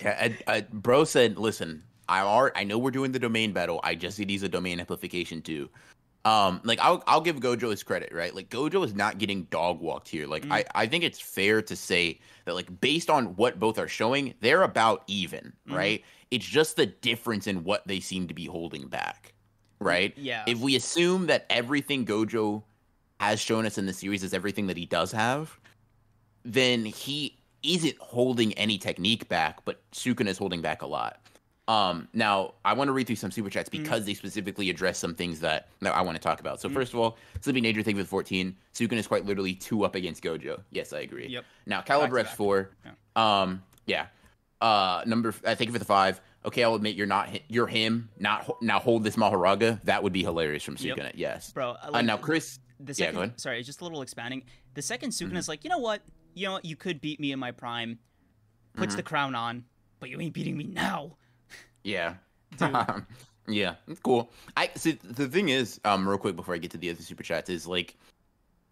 Yeah, 0.00 0.32
a, 0.48 0.58
a, 0.58 0.62
bro 0.62 1.04
said, 1.04 1.38
"Listen, 1.38 1.84
I 2.08 2.20
are 2.20 2.52
I 2.56 2.64
know 2.64 2.78
we're 2.78 2.90
doing 2.90 3.12
the 3.12 3.18
domain 3.18 3.52
battle. 3.52 3.80
I 3.84 3.94
just 3.94 4.18
need 4.18 4.28
to 4.28 4.32
use 4.32 4.42
a 4.42 4.48
domain 4.48 4.80
amplification 4.80 5.42
too." 5.42 5.68
Um, 6.24 6.60
like 6.62 6.78
I'll 6.80 7.02
I'll 7.06 7.20
give 7.20 7.36
Gojo 7.40 7.70
his 7.70 7.82
credit, 7.82 8.12
right? 8.12 8.34
Like 8.34 8.48
Gojo 8.48 8.84
is 8.84 8.94
not 8.94 9.18
getting 9.18 9.44
dog 9.44 9.80
walked 9.80 10.08
here. 10.08 10.26
Like 10.26 10.44
Mm. 10.44 10.52
I 10.52 10.64
I 10.74 10.86
think 10.86 11.02
it's 11.02 11.18
fair 11.20 11.60
to 11.62 11.74
say 11.74 12.20
that 12.44 12.54
like 12.54 12.80
based 12.80 13.10
on 13.10 13.34
what 13.36 13.58
both 13.58 13.78
are 13.78 13.88
showing, 13.88 14.34
they're 14.40 14.62
about 14.62 15.02
even, 15.08 15.52
Mhm. 15.68 15.74
right? 15.76 16.04
It's 16.30 16.46
just 16.46 16.76
the 16.76 16.86
difference 16.86 17.46
in 17.46 17.64
what 17.64 17.86
they 17.88 17.98
seem 18.00 18.28
to 18.28 18.34
be 18.34 18.46
holding 18.46 18.86
back, 18.88 19.34
right? 19.80 20.16
Yeah. 20.16 20.44
If 20.46 20.58
we 20.60 20.76
assume 20.76 21.26
that 21.26 21.44
everything 21.50 22.06
Gojo 22.06 22.62
has 23.18 23.40
shown 23.40 23.66
us 23.66 23.76
in 23.76 23.86
the 23.86 23.92
series 23.92 24.22
is 24.22 24.32
everything 24.32 24.68
that 24.68 24.76
he 24.76 24.86
does 24.86 25.10
have, 25.12 25.58
then 26.44 26.84
he 26.84 27.36
isn't 27.62 27.96
holding 27.98 28.52
any 28.54 28.78
technique 28.78 29.28
back, 29.28 29.64
but 29.64 29.80
Sukuna 29.92 30.28
is 30.28 30.38
holding 30.38 30.60
back 30.62 30.82
a 30.82 30.86
lot. 30.86 31.20
Um, 31.68 32.08
now 32.12 32.54
I 32.64 32.72
want 32.72 32.88
to 32.88 32.92
read 32.92 33.06
through 33.06 33.16
some 33.16 33.30
super 33.30 33.48
chats 33.48 33.68
Mm. 33.68 33.82
because 33.82 34.04
they 34.04 34.14
specifically 34.14 34.68
address 34.68 34.98
some 34.98 35.14
things 35.14 35.40
that, 35.40 35.68
that 35.80 35.94
I 35.94 36.02
want 36.02 36.16
to 36.16 36.22
talk 36.22 36.40
about. 36.40 36.60
So 36.60 36.68
Mm. 36.68 36.74
first 36.74 36.92
of 36.92 36.98
all, 36.98 37.16
Sleeping 37.40 37.62
Nature 37.62 37.82
thing 37.84 37.96
with 37.96 38.08
14, 38.08 38.56
Sukuna 38.74 38.94
is 38.98 39.06
quite 39.06 39.24
literally 39.24 39.54
two 39.54 39.84
up 39.84 39.94
against 39.94 40.22
Gojo. 40.24 40.60
Yes, 40.70 40.92
I 40.92 41.00
agree. 41.00 41.28
Yep. 41.28 41.44
Now 41.66 41.80
to 41.82 42.18
X 42.18 42.34
four, 42.34 42.70
um, 43.14 43.62
yeah. 43.86 44.06
Uh, 44.60 45.02
number 45.06 45.34
I 45.46 45.54
think 45.54 45.72
for 45.72 45.78
the 45.78 45.84
five. 45.84 46.20
Okay, 46.44 46.64
I'll 46.64 46.74
admit 46.74 46.96
you're 46.96 47.06
not 47.06 47.28
you're 47.48 47.66
him. 47.68 48.08
Not 48.18 48.60
now 48.62 48.80
hold 48.80 49.04
this 49.04 49.14
Mahoraga. 49.16 49.80
That 49.84 50.02
would 50.02 50.12
be 50.12 50.22
hilarious 50.22 50.62
from 50.64 50.76
Yep. 50.78 50.96
Sukuna. 50.96 51.12
Yes. 51.14 51.52
Bro, 51.52 51.76
I 51.82 51.98
Uh, 51.98 52.02
now 52.02 52.16
Chris, 52.16 52.58
the 52.80 52.86
yeah, 52.92 52.94
second, 53.06 53.16
ahead. 53.18 53.40
sorry, 53.40 53.62
just 53.62 53.80
a 53.80 53.84
little 53.84 54.02
expanding. 54.02 54.42
The 54.74 54.82
second 54.82 55.10
Mm-hmm. 55.10 55.36
Sukuna's 55.36 55.48
like, 55.48 55.62
you 55.64 55.70
know 55.70 55.78
what? 55.78 56.02
You 56.34 56.46
know 56.46 56.52
what? 56.54 56.64
You 56.64 56.74
could 56.76 57.00
beat 57.00 57.20
me 57.20 57.30
in 57.32 57.38
my 57.38 57.52
prime. 57.52 57.98
Puts 58.74 58.94
Mhm. 58.94 58.96
the 58.98 59.02
crown 59.04 59.34
on, 59.36 59.64
but 60.00 60.10
you 60.10 60.20
ain't 60.20 60.32
beating 60.34 60.56
me 60.56 60.64
now. 60.64 61.16
Yeah. 61.84 62.14
Yeah, 63.48 63.74
cool. 64.04 64.30
I 64.56 64.70
see 64.76 64.92
the 65.02 65.26
thing 65.26 65.48
is, 65.48 65.80
um, 65.84 66.08
real 66.08 66.18
quick 66.18 66.36
before 66.36 66.54
I 66.54 66.58
get 66.58 66.70
to 66.72 66.78
the 66.78 66.90
other 66.90 67.02
super 67.02 67.24
chats, 67.24 67.50
is 67.50 67.66
like 67.66 67.96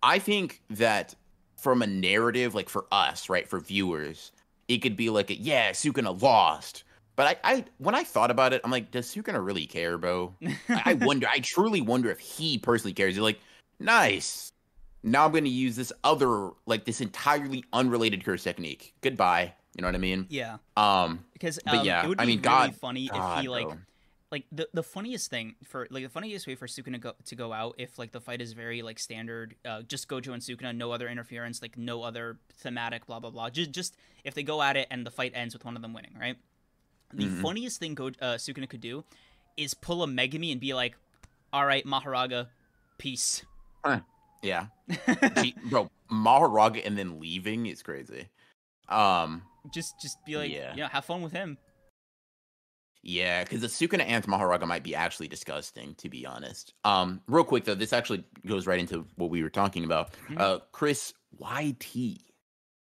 I 0.02 0.18
think 0.18 0.62
that 0.70 1.14
from 1.56 1.82
a 1.82 1.86
narrative, 1.86 2.54
like 2.54 2.68
for 2.68 2.86
us, 2.92 3.28
right, 3.28 3.48
for 3.48 3.60
viewers, 3.60 4.32
it 4.68 4.78
could 4.78 4.96
be 4.96 5.10
like, 5.10 5.30
a, 5.30 5.36
yeah, 5.36 5.70
Sukuna 5.72 6.20
lost. 6.22 6.84
But 7.16 7.38
I, 7.44 7.52
I, 7.52 7.64
when 7.78 7.94
I 7.94 8.04
thought 8.04 8.30
about 8.30 8.52
it, 8.52 8.62
I'm 8.64 8.70
like, 8.70 8.90
does 8.90 9.12
Sukuna 9.12 9.44
really 9.44 9.66
care, 9.66 9.98
bro? 9.98 10.34
I, 10.68 10.82
I 10.86 10.94
wonder. 11.00 11.26
I 11.28 11.40
truly 11.40 11.80
wonder 11.80 12.10
if 12.10 12.18
he 12.18 12.56
personally 12.56 12.94
cares. 12.94 13.14
He's 13.14 13.22
like, 13.22 13.40
nice. 13.78 14.52
Now 15.02 15.26
I'm 15.26 15.32
going 15.32 15.44
to 15.44 15.50
use 15.50 15.76
this 15.76 15.92
other, 16.04 16.50
like 16.66 16.84
this 16.84 17.00
entirely 17.00 17.64
unrelated 17.72 18.24
curse 18.24 18.44
technique. 18.44 18.94
Goodbye. 19.02 19.54
You 19.76 19.82
know 19.82 19.88
what 19.88 19.94
I 19.94 19.98
mean? 19.98 20.26
yeah, 20.30 20.58
Um, 20.76 21.24
because 21.32 21.58
But 21.64 21.78
um, 21.80 21.86
yeah, 21.86 22.04
it 22.04 22.08
would 22.08 22.18
be 22.18 22.22
I 22.22 22.26
mean, 22.26 22.38
really 22.38 22.42
God- 22.42 22.74
funny 22.76 23.06
if 23.06 23.12
God, 23.12 23.40
he 23.40 23.48
like 23.48 23.66
bro. 23.68 23.78
like 24.32 24.44
the 24.50 24.68
the 24.74 24.82
funniest 24.82 25.30
thing 25.30 25.54
for 25.64 25.86
like 25.90 26.02
the 26.02 26.08
funniest 26.10 26.46
way 26.46 26.56
for 26.56 26.66
Sukuna 26.66 27.00
go, 27.00 27.12
to 27.24 27.36
go 27.36 27.52
out 27.52 27.76
if 27.78 27.98
like 27.98 28.10
the 28.12 28.20
fight 28.20 28.40
is 28.40 28.52
very 28.52 28.82
like 28.82 28.98
standard, 28.98 29.54
uh, 29.64 29.82
just 29.82 30.08
Gojo 30.08 30.32
and 30.32 30.42
Sukuna, 30.42 30.74
no 30.76 30.90
other 30.92 31.08
interference, 31.08 31.62
like 31.62 31.78
no 31.78 32.02
other 32.02 32.38
thematic, 32.58 33.06
blah 33.06 33.20
blah 33.20 33.30
blah. 33.30 33.48
Just 33.50 33.70
just 33.70 33.96
if 34.24 34.34
they 34.34 34.42
go 34.42 34.60
at 34.60 34.76
it 34.76 34.88
and 34.90 35.06
the 35.06 35.10
fight 35.10 35.32
ends 35.34 35.54
with 35.54 35.64
one 35.64 35.76
of 35.76 35.82
them 35.82 35.92
winning, 35.92 36.16
right? 36.20 36.36
The 37.14 37.26
Mhm. 37.26 37.40
funniest 37.42 37.78
thing 37.80 37.94
Go 37.94 38.08
uh, 38.08 38.36
Sukuna 38.38 38.68
could 38.68 38.80
do 38.80 39.04
is 39.56 39.74
pull 39.74 40.02
a 40.02 40.06
Megumi 40.06 40.50
and 40.52 40.60
be 40.60 40.74
like, 40.74 40.96
"All 41.52 41.64
right, 41.66 41.84
Mahoraga, 41.84 42.48
peace." 42.98 43.44
Yeah. 44.42 44.66
Gee, 45.42 45.54
bro, 45.64 45.90
Mahoraga 46.10 46.84
and 46.86 46.96
then 46.98 47.20
leaving 47.20 47.66
is 47.66 47.82
crazy. 47.82 48.28
Um, 48.88 49.42
just 49.72 50.00
just 50.00 50.18
be 50.24 50.36
like, 50.36 50.50
Yeah. 50.50 50.72
yeah, 50.76 50.88
have 50.88 51.04
fun 51.04 51.22
with 51.22 51.32
him. 51.32 51.58
yeah, 53.02 53.42
because 53.44 53.62
the 53.62 53.66
Sukuna 53.66 54.04
and 54.06 54.22
Mahoraga 54.26 54.66
might 54.66 54.82
be 54.82 54.94
actually 54.94 55.28
disgusting, 55.28 55.94
to 55.96 56.08
be 56.10 56.26
honest. 56.26 56.74
Um, 56.84 57.22
real 57.28 57.44
quick 57.44 57.64
though, 57.64 57.74
this 57.74 57.92
actually 57.94 58.24
goes 58.46 58.66
right 58.66 58.78
into 58.78 59.06
what 59.16 59.30
we 59.30 59.42
were 59.42 59.48
talking 59.50 59.84
about. 59.84 60.12
Mhm. 60.28 60.38
Uh, 60.38 60.58
Chris 60.72 61.14
YT. 61.38 62.18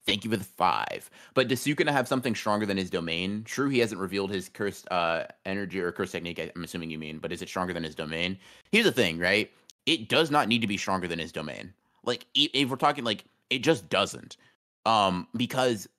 Thank 0.07 0.23
you 0.23 0.31
for 0.31 0.37
the 0.37 0.43
five. 0.43 1.09
But 1.33 1.49
does 1.49 1.59
Sukuna 1.63 1.91
have 1.91 2.07
something 2.07 2.33
stronger 2.33 2.65
than 2.65 2.77
his 2.77 2.89
domain? 2.89 3.43
True, 3.43 3.69
he 3.69 3.79
hasn't 3.79 3.99
revealed 4.01 4.31
his 4.31 4.47
cursed 4.49 4.87
uh, 4.89 5.25
energy 5.45 5.79
or 5.81 5.91
curse 5.91 6.13
technique. 6.13 6.39
I'm 6.55 6.63
assuming 6.63 6.89
you 6.89 6.97
mean, 6.97 7.19
but 7.19 7.31
is 7.33 7.41
it 7.41 7.49
stronger 7.49 7.73
than 7.73 7.83
his 7.83 7.93
domain? 7.93 8.39
Here's 8.71 8.85
the 8.85 8.91
thing, 8.91 9.19
right? 9.19 9.51
It 9.85 10.07
does 10.09 10.31
not 10.31 10.47
need 10.47 10.61
to 10.61 10.67
be 10.67 10.77
stronger 10.77 11.07
than 11.09 11.19
his 11.19 11.31
domain. 11.33 11.73
Like, 12.03 12.25
if 12.33 12.69
we're 12.69 12.77
talking, 12.77 13.03
like, 13.03 13.25
it 13.49 13.59
just 13.59 13.89
doesn't. 13.89 14.37
Um, 14.85 15.27
because 15.35 15.89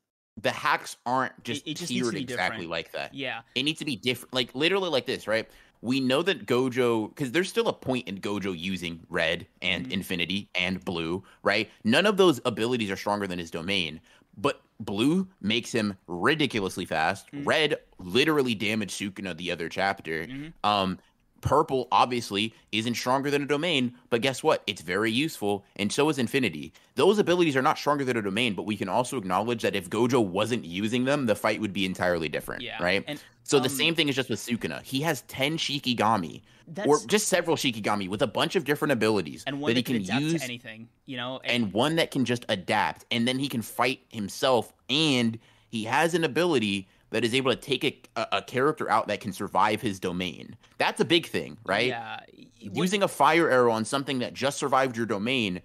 the 0.41 0.51
hacks 0.51 0.97
aren't 1.07 1.43
just 1.45 1.67
it 1.67 1.75
just 1.77 1.89
tiered 1.93 2.15
exactly 2.15 2.67
different. 2.67 2.71
like 2.71 2.93
that. 2.93 3.15
Yeah, 3.15 3.41
It 3.55 3.63
needs 3.65 3.79
to 3.81 3.85
be 3.85 3.97
different, 3.97 4.33
like 4.35 4.55
literally 4.55 4.89
like 4.91 5.07
this, 5.07 5.27
right? 5.27 5.49
We 5.81 6.01
know 6.01 6.23
that 6.23 6.47
Gojo, 6.47 7.09
because 7.09 7.31
there's 7.33 7.49
still 7.49 7.69
a 7.69 7.73
point 7.73 8.09
in 8.09 8.19
Gojo 8.21 8.57
using 8.59 9.01
red 9.09 9.47
and 9.63 9.87
Mhm. 9.87 9.93
infinity 9.93 10.49
and 10.55 10.85
blue, 10.85 11.23
right? 11.43 11.71
None 11.85 12.05
of 12.07 12.17
those 12.17 12.41
abilities 12.45 12.91
are 12.91 12.97
stronger 12.97 13.27
than 13.27 13.39
his 13.39 13.51
domain, 13.51 14.01
but 14.37 14.61
blue 14.81 15.29
makes 15.41 15.73
him 15.73 15.97
ridiculously 16.07 16.85
fast. 16.85 17.31
Mhm. 17.33 17.47
Red 17.47 17.77
literally 17.99 18.55
damaged 18.55 18.99
Sukuna 18.99 19.37
the 19.37 19.51
other 19.51 19.69
chapter. 19.69 20.27
Mhm. 20.27 20.53
Um, 20.65 20.99
purple 21.41 21.89
obviously 21.93 22.55
isn't 22.73 22.95
stronger 22.95 23.31
than 23.31 23.43
a 23.43 23.47
domain, 23.47 23.95
but 24.11 24.21
guess 24.21 24.43
what? 24.43 24.63
It's 24.67 24.83
very 24.83 25.11
useful, 25.11 25.65
and 25.77 25.93
so 25.93 26.09
is 26.09 26.19
infinity. 26.19 26.73
Those 26.95 27.19
abilities 27.19 27.57
are 27.57 27.63
not 27.63 27.79
stronger 27.79 28.05
than 28.05 28.17
a 28.17 28.23
domain, 28.23 28.55
but 28.55 28.65
we 28.65 28.77
can 28.77 28.89
also 28.89 29.17
acknowledge 29.17 29.63
that 29.63 29.75
if 29.77 29.89
Gojo 29.89 30.25
wasn't 30.25 30.65
using 30.65 31.05
them, 31.05 31.27
the 31.27 31.35
fight 31.35 31.61
would 31.61 31.73
be 31.73 31.87
entirely 31.87 32.29
different, 32.29 32.63
yeah, 32.63 32.83
right? 32.83 33.05
And 33.07 33.23
So 33.45 33.59
the 33.59 33.69
um, 33.69 33.75
same 33.75 33.95
thing 33.95 34.09
is 34.09 34.17
just 34.17 34.31
with 34.31 34.41
Sukuna. 34.41 34.83
He 34.83 35.01
has 35.03 35.23
10 35.23 35.59
Shikigami, 35.59 36.43
that's 36.67 36.89
or 36.89 36.99
just 37.07 37.29
several 37.29 37.57
Shikigami 37.57 38.09
with 38.09 38.23
a 38.23 38.27
bunch 38.27 38.57
of 38.57 38.65
different 38.65 38.93
abilities 38.93 39.45
and 39.47 39.61
one 39.61 39.71
that 39.71 39.77
he 39.77 39.83
that 39.83 39.87
can 39.87 40.05
can 40.05 40.23
use, 40.23 40.43
anything, 40.43 40.89
you 41.07 41.17
know. 41.17 41.41
and 41.45 41.73
one 41.73 41.97
that 41.97 42.11
can 42.11 42.25
just 42.25 42.45
adapt, 42.49 43.05
and 43.11 43.27
then 43.27 43.39
he 43.39 43.49
can 43.49 43.63
fight 43.63 44.01
himself, 44.11 44.73
and 44.91 45.39
he 45.69 45.85
has 45.85 46.15
an 46.15 46.25
ability 46.25 46.89
that 47.11 47.25
is 47.25 47.35
able 47.35 47.51
to 47.51 47.57
take 47.57 47.85
a, 47.85 48.01
a, 48.17 48.39
a 48.39 48.43
character 48.43 48.91
out 48.91 49.09
that 49.09 49.21
can 49.21 49.33
survive 49.33 49.81
his 49.81 49.99
domain. 49.99 50.57
That's 50.79 51.01
a 51.01 51.05
big 51.05 51.27
thing, 51.27 51.59
right? 51.65 51.89
Yeah, 51.89 52.21
Using 52.61 53.03
a 53.03 53.09
fire 53.09 53.49
arrow 53.51 53.73
on 53.73 53.85
something 53.85 54.19
that 54.19 54.35
just 54.35 54.59
survived 54.59 54.97
your 54.97 55.07
domain 55.07 55.63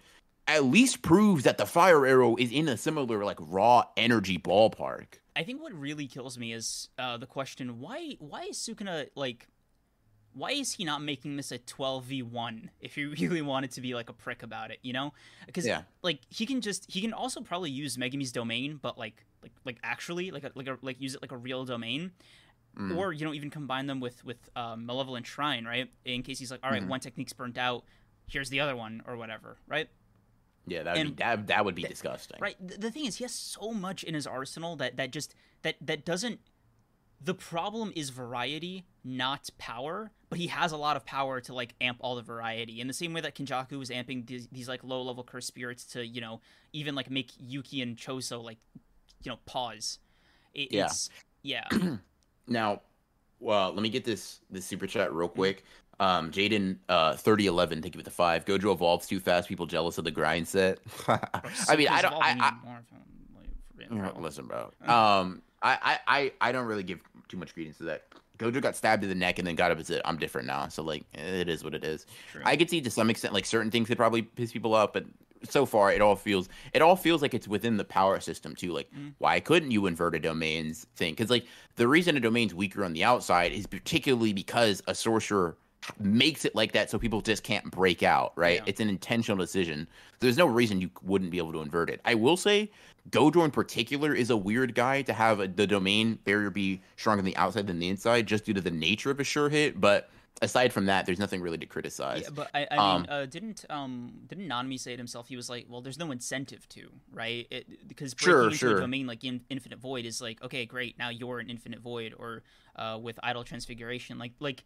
at 0.48 0.66
least 0.66 1.02
proves 1.02 1.44
that 1.46 1.58
the 1.58 1.66
fire 1.66 2.06
arrow 2.06 2.36
is 2.36 2.52
in 2.52 2.68
a 2.68 2.78
similar 2.78 3.24
like 3.24 3.38
raw 3.40 3.84
energy 3.96 4.38
ballpark. 4.38 5.06
I 5.36 5.44
think 5.44 5.62
what 5.62 5.74
really 5.74 6.06
kills 6.08 6.38
me 6.38 6.54
is 6.54 6.90
uh, 6.98 7.18
the 7.18 7.26
question 7.26 7.80
why 7.80 8.16
why 8.20 8.44
is 8.44 8.58
Sukuna 8.58 9.08
like 9.16 9.48
why 10.34 10.52
is 10.52 10.74
he 10.74 10.84
not 10.84 11.02
making 11.02 11.38
this 11.38 11.52
a 11.52 11.60
12v1 11.60 12.70
if 12.80 12.96
he 12.96 13.06
really 13.22 13.42
wanted 13.42 13.72
to 13.72 13.82
be 13.82 13.94
like 13.94 14.10
a 14.10 14.14
prick 14.14 14.42
about 14.44 14.72
it, 14.72 14.80
you 14.82 14.92
know? 14.92 15.14
Because 15.46 15.66
Yeah. 15.66 15.84
like 16.02 16.20
he 16.30 16.46
can 16.46 16.62
just 16.62 16.92
he 16.92 17.02
can 17.02 17.14
also 17.14 17.42
probably 17.42 17.72
use 17.72 17.98
Megumi's 17.98 18.32
domain 18.32 18.80
but 18.82 18.98
like 18.98 19.26
like 19.44 19.52
like 19.66 19.78
actually 19.84 20.32
like 20.32 20.44
a, 20.44 20.52
like 20.56 20.68
a, 20.68 20.78
like 20.82 21.00
use 21.00 21.14
it 21.16 21.22
like 21.22 21.32
a 21.32 21.38
real 21.38 21.66
domain 21.66 22.12
Mm. 22.76 22.98
or 22.98 23.14
you 23.14 23.24
know 23.24 23.36
even 23.36 23.52
combine 23.52 23.86
them 23.86 24.00
with 24.00 24.26
with 24.26 24.50
um, 24.56 24.88
malevolent 24.88 25.28
shrine, 25.28 25.64
right? 25.64 25.92
In 26.06 26.24
case 26.24 26.40
he's 26.40 26.50
like 26.50 26.62
all 26.64 26.72
right, 26.72 26.82
Mhm. 26.82 26.88
one 26.88 27.00
technique's 27.00 27.32
burnt 27.32 27.56
out, 27.56 27.84
here's 28.28 28.50
the 28.50 28.60
other 28.62 28.76
one 28.76 29.04
or 29.06 29.16
whatever, 29.16 29.58
right? 29.68 29.90
Yeah, 30.66 30.82
that 30.82 30.94
would 30.98 31.02
And- 31.06 31.16
be, 31.16 31.22
that, 31.24 31.48
that 31.48 31.66
would 31.66 31.76
be 31.76 31.84
Th- 31.84 31.92
disgusting. 31.92 32.38
Right. 32.42 32.56
The, 32.68 32.78
the 32.80 32.90
thing 32.92 33.06
is, 33.06 33.18
he 33.18 33.26
has 33.26 33.32
so 33.34 33.74
much 33.74 34.04
in 34.04 34.16
his 34.16 34.26
arsenal 34.26 34.76
that 34.78 34.98
that 34.98 35.12
just 35.12 35.36
that 35.62 35.76
that 35.82 36.04
doesn't. 36.04 36.40
The 37.22 37.36
problem 37.36 37.94
is 37.96 38.10
variety, 38.10 38.86
not 39.04 39.50
power. 39.60 40.12
But 40.30 40.40
he 40.40 40.48
has 40.48 40.72
a 40.72 40.78
lot 40.78 40.98
of 40.98 41.06
power 41.06 41.40
to 41.42 41.54
like 41.54 41.76
amp 41.80 42.00
all 42.02 42.16
the 42.16 42.24
variety. 42.24 42.82
In 42.82 42.88
the 42.88 42.94
same 42.94 43.14
way 43.14 43.22
that 43.22 43.36
Kenjaku 43.36 43.78
was 43.78 43.92
amping 43.92 44.26
these, 44.26 44.48
these 44.52 44.68
like 44.68 44.84
low 44.84 45.04
level 45.04 45.24
curse 45.24 45.46
spirits 45.46 45.84
to 45.94 46.04
you 46.04 46.22
know 46.22 46.42
even 46.74 46.96
like 46.96 47.12
make 47.12 47.32
Yuki 47.38 47.84
and 47.84 47.96
Choso 47.96 48.42
like 48.44 48.58
you 49.24 49.32
know 49.32 49.40
pause. 49.46 50.00
It, 50.54 50.72
Yeah. 50.72 50.86
It's 50.86 51.10
yeah. 51.42 51.68
Now, 52.48 52.82
well, 53.40 53.72
let 53.72 53.82
me 53.82 53.90
get 53.90 54.04
this 54.04 54.42
this 54.52 54.66
super 54.66 54.86
chat 54.88 55.14
real 55.14 55.28
Mm-hmm. 55.30 55.36
quick. 55.36 55.64
Um, 56.00 56.32
Jaden, 56.32 56.78
uh, 56.90 57.16
thirty 57.16 57.48
eleven, 57.48 57.82
thank 57.82 57.96
you 57.96 58.00
for 58.00 58.04
the 58.06 58.12
five. 58.12 58.46
Gojo 58.46 58.74
evolves 58.74 59.08
too 59.08 59.20
fast. 59.20 59.48
People 59.48 59.66
jealous 59.66 59.98
of 59.98 60.04
the 60.04 60.12
grind 60.12 60.48
set. 60.48 60.80
I 61.08 61.76
mean, 61.78 61.88
I 61.88 62.02
don't. 62.02 62.14
I, 62.16 62.36
I, 62.40 62.54
you 63.90 63.96
know, 64.02 64.14
listen, 64.20 64.48
bro. 64.48 64.72
Um, 64.90 65.42
I, 65.62 65.78
I, 65.82 66.00
I, 66.08 66.34
I 66.42 66.52
don't 66.52 66.66
really 66.66 66.84
give 66.84 67.00
too 67.30 67.38
much 67.38 67.54
credence 67.54 67.78
to 67.78 67.84
that. 67.86 68.04
Gojo 68.38 68.62
got 68.62 68.76
stabbed 68.76 69.04
in 69.04 69.10
the 69.10 69.16
neck 69.16 69.38
and 69.40 69.48
then 69.48 69.56
got 69.56 69.72
up 69.72 69.78
and 69.78 69.86
said, 69.86 70.02
"I'm 70.04 70.18
different 70.18 70.48
now." 70.48 70.68
So 70.68 70.84
like, 70.84 71.04
it 71.14 71.48
is 71.48 71.64
what 71.64 71.76
it 71.76 71.84
is. 71.84 72.06
I 72.44 72.58
could 72.58 72.70
see 72.70 72.82
to 72.82 72.90
some 72.90 73.10
extent 73.10 73.34
like 73.34 73.46
certain 73.46 73.72
things 73.72 73.88
could 73.88 73.98
probably 73.98 74.24
piss 74.24 74.52
people 74.52 74.74
off, 74.74 74.92
but 74.92 75.06
so 75.50 75.66
far 75.66 75.92
it 75.92 76.02
all 76.02 76.16
feels 76.16 76.50
it 76.74 76.82
all 76.82 76.96
feels 76.96 77.22
like 77.22 77.34
it's 77.34 77.48
within 77.48 77.78
the 77.78 77.84
power 77.84 78.20
system 78.20 78.56
too. 78.56 78.72
Like, 78.74 78.90
Mm. 78.94 79.14
why 79.18 79.40
couldn't 79.40 79.72
you 79.72 79.86
invert 79.88 80.16
a 80.16 80.20
domains 80.20 80.86
thing? 80.96 81.14
Because 81.14 81.30
like 81.30 81.46
the 81.76 81.88
reason 81.88 82.16
a 82.18 82.20
domain's 82.20 82.54
weaker 82.54 82.84
on 82.86 82.94
the 82.94 83.04
outside 83.04 83.52
is 83.52 83.66
particularly 83.68 84.34
because 84.34 84.82
a 84.88 84.96
sorcerer 84.96 85.58
makes 86.00 86.46
it 86.46 86.56
like 86.56 86.72
that 86.72 86.90
so 86.90 86.98
people 86.98 87.20
just 87.20 87.44
can't 87.44 87.70
break 87.70 88.04
out 88.04 88.32
right 88.38 88.60
Yeah. 88.60 88.64
it's 88.68 88.80
an 88.80 88.88
intentional 88.88 89.38
decision 89.38 89.86
there's 90.22 90.38
no 90.38 90.46
reason 90.46 90.80
you 90.80 90.90
wouldn't 91.02 91.30
be 91.30 91.40
able 91.40 91.52
to 91.52 91.60
invert 91.62 91.90
it 91.90 92.00
i 92.06 92.16
will 92.16 92.38
say 92.38 92.72
gojo 93.10 93.44
in 93.44 93.52
particular 93.52 94.14
is 94.14 94.30
a 94.30 94.38
weird 94.38 94.76
guy 94.76 95.02
to 95.02 95.12
have 95.12 95.42
a, 95.42 95.48
the 95.50 95.68
domain 95.68 96.18
barrier 96.24 96.50
be 96.50 96.82
stronger 96.96 97.20
on 97.20 97.26
the 97.26 97.36
outside 97.36 97.68
than 97.68 97.80
the 97.80 97.90
inside 97.90 98.26
just 98.28 98.46
due 98.46 98.54
to 98.54 98.62
the 98.62 98.72
nature 98.72 99.12
of 99.12 99.20
a 99.20 99.26
sure 99.26 99.50
hit 99.50 99.82
but 99.82 100.10
aside 100.42 100.74
from 100.74 100.86
that 100.88 101.06
there's 101.06 101.20
nothing 101.20 101.42
really 101.42 101.58
to 101.58 101.66
criticize 101.66 102.26
Yeah, 102.26 102.30
but 102.30 102.52
I, 102.54 102.68
I 102.70 102.80
Um, 102.80 102.82
mean, 102.82 103.08
uh, 103.10 103.26
didn't 103.26 103.66
um 103.72 104.22
didn't 104.28 104.48
Nanami 104.48 104.80
say 104.80 104.94
it 104.94 105.00
himself? 105.00 105.30
He 105.30 105.36
was 105.36 105.50
like, 105.50 105.66
well, 105.68 105.82
there's 105.82 105.98
no 105.98 106.12
incentive 106.12 106.70
to, 106.70 106.92
right? 107.12 107.48
It, 107.50 107.88
because 107.88 108.14
breaking 108.14 108.52
Sure, 108.52 108.52
into 108.52 108.70
sure. 108.70 108.72
a 108.72 108.76
domain 108.76 109.08
like 109.08 109.24
in, 109.24 109.42
Infinite 109.50 109.80
Void 109.80 110.06
is 110.06 110.22
like, 110.22 110.42
okay, 110.44 110.66
great, 110.66 111.00
now 111.00 111.10
you're 111.10 111.40
an 111.40 111.50
Infinite 111.50 111.80
Void, 111.80 112.14
or 112.18 112.44
uh, 112.76 113.00
with 113.02 113.20
Idle 113.24 113.44
Transfiguration, 113.44 114.20
like 114.20 114.34
like 114.40 114.64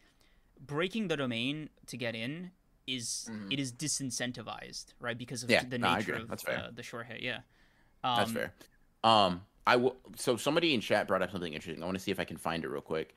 breaking 0.59 1.07
the 1.09 1.17
domain 1.17 1.69
to 1.87 1.97
get 1.97 2.15
in 2.15 2.51
is 2.87 3.29
Mhm. 3.29 3.51
it 3.51 3.59
is 3.59 3.73
disincentivized, 3.73 4.93
right? 4.99 5.17
Because 5.17 5.43
of 5.43 5.49
Yeah, 5.49 5.63
the 5.69 5.77
no, 5.79 5.87
nature 5.89 6.15
of. 6.15 6.31
Uh, 6.47 6.69
the 6.73 6.83
sure 6.83 7.03
hit. 7.03 7.21
Yeah, 7.21 7.39
um, 8.03 8.15
That's 8.15 8.31
fair. 8.31 8.53
Um, 9.03 9.41
I 9.65 9.75
will. 9.75 9.97
So 10.15 10.37
somebody 10.37 10.73
in 10.73 10.81
chat 10.81 11.07
brought 11.07 11.21
up 11.21 11.31
something 11.31 11.53
interesting. 11.53 11.81
I 11.83 11.85
want 11.85 11.97
to 11.97 12.03
see 12.03 12.11
if 12.11 12.19
I 12.19 12.23
can 12.23 12.37
find 12.37 12.63
it 12.63 12.69
real 12.69 12.81
quick. 12.81 13.13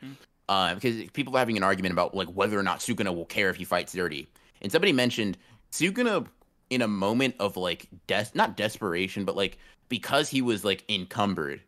Hmm. 0.50 0.56
Uh, 0.56 0.74
because 0.74 1.08
people 1.10 1.36
are 1.36 1.38
having 1.38 1.56
an 1.56 1.62
argument 1.62 1.92
about 1.92 2.14
like 2.14 2.28
whether 2.28 2.58
or 2.58 2.62
not 2.62 2.80
Sukuna 2.80 3.14
will 3.14 3.24
care 3.24 3.50
if 3.50 3.56
he 3.56 3.64
fights 3.64 3.92
dirty. 3.92 4.28
And 4.60 4.72
somebody 4.72 4.92
mentioned 4.92 5.38
Sukuna 5.70 6.26
in 6.70 6.82
a 6.82 6.88
moment 6.88 7.36
of 7.38 7.56
like 7.56 7.86
des 8.08 8.26
not 8.34 8.56
desperation, 8.56 9.24
but 9.24 9.36
like 9.36 9.58
because 9.88 10.28
he 10.28 10.42
was 10.42 10.64
like 10.64 10.84
encumbered, 10.88 11.60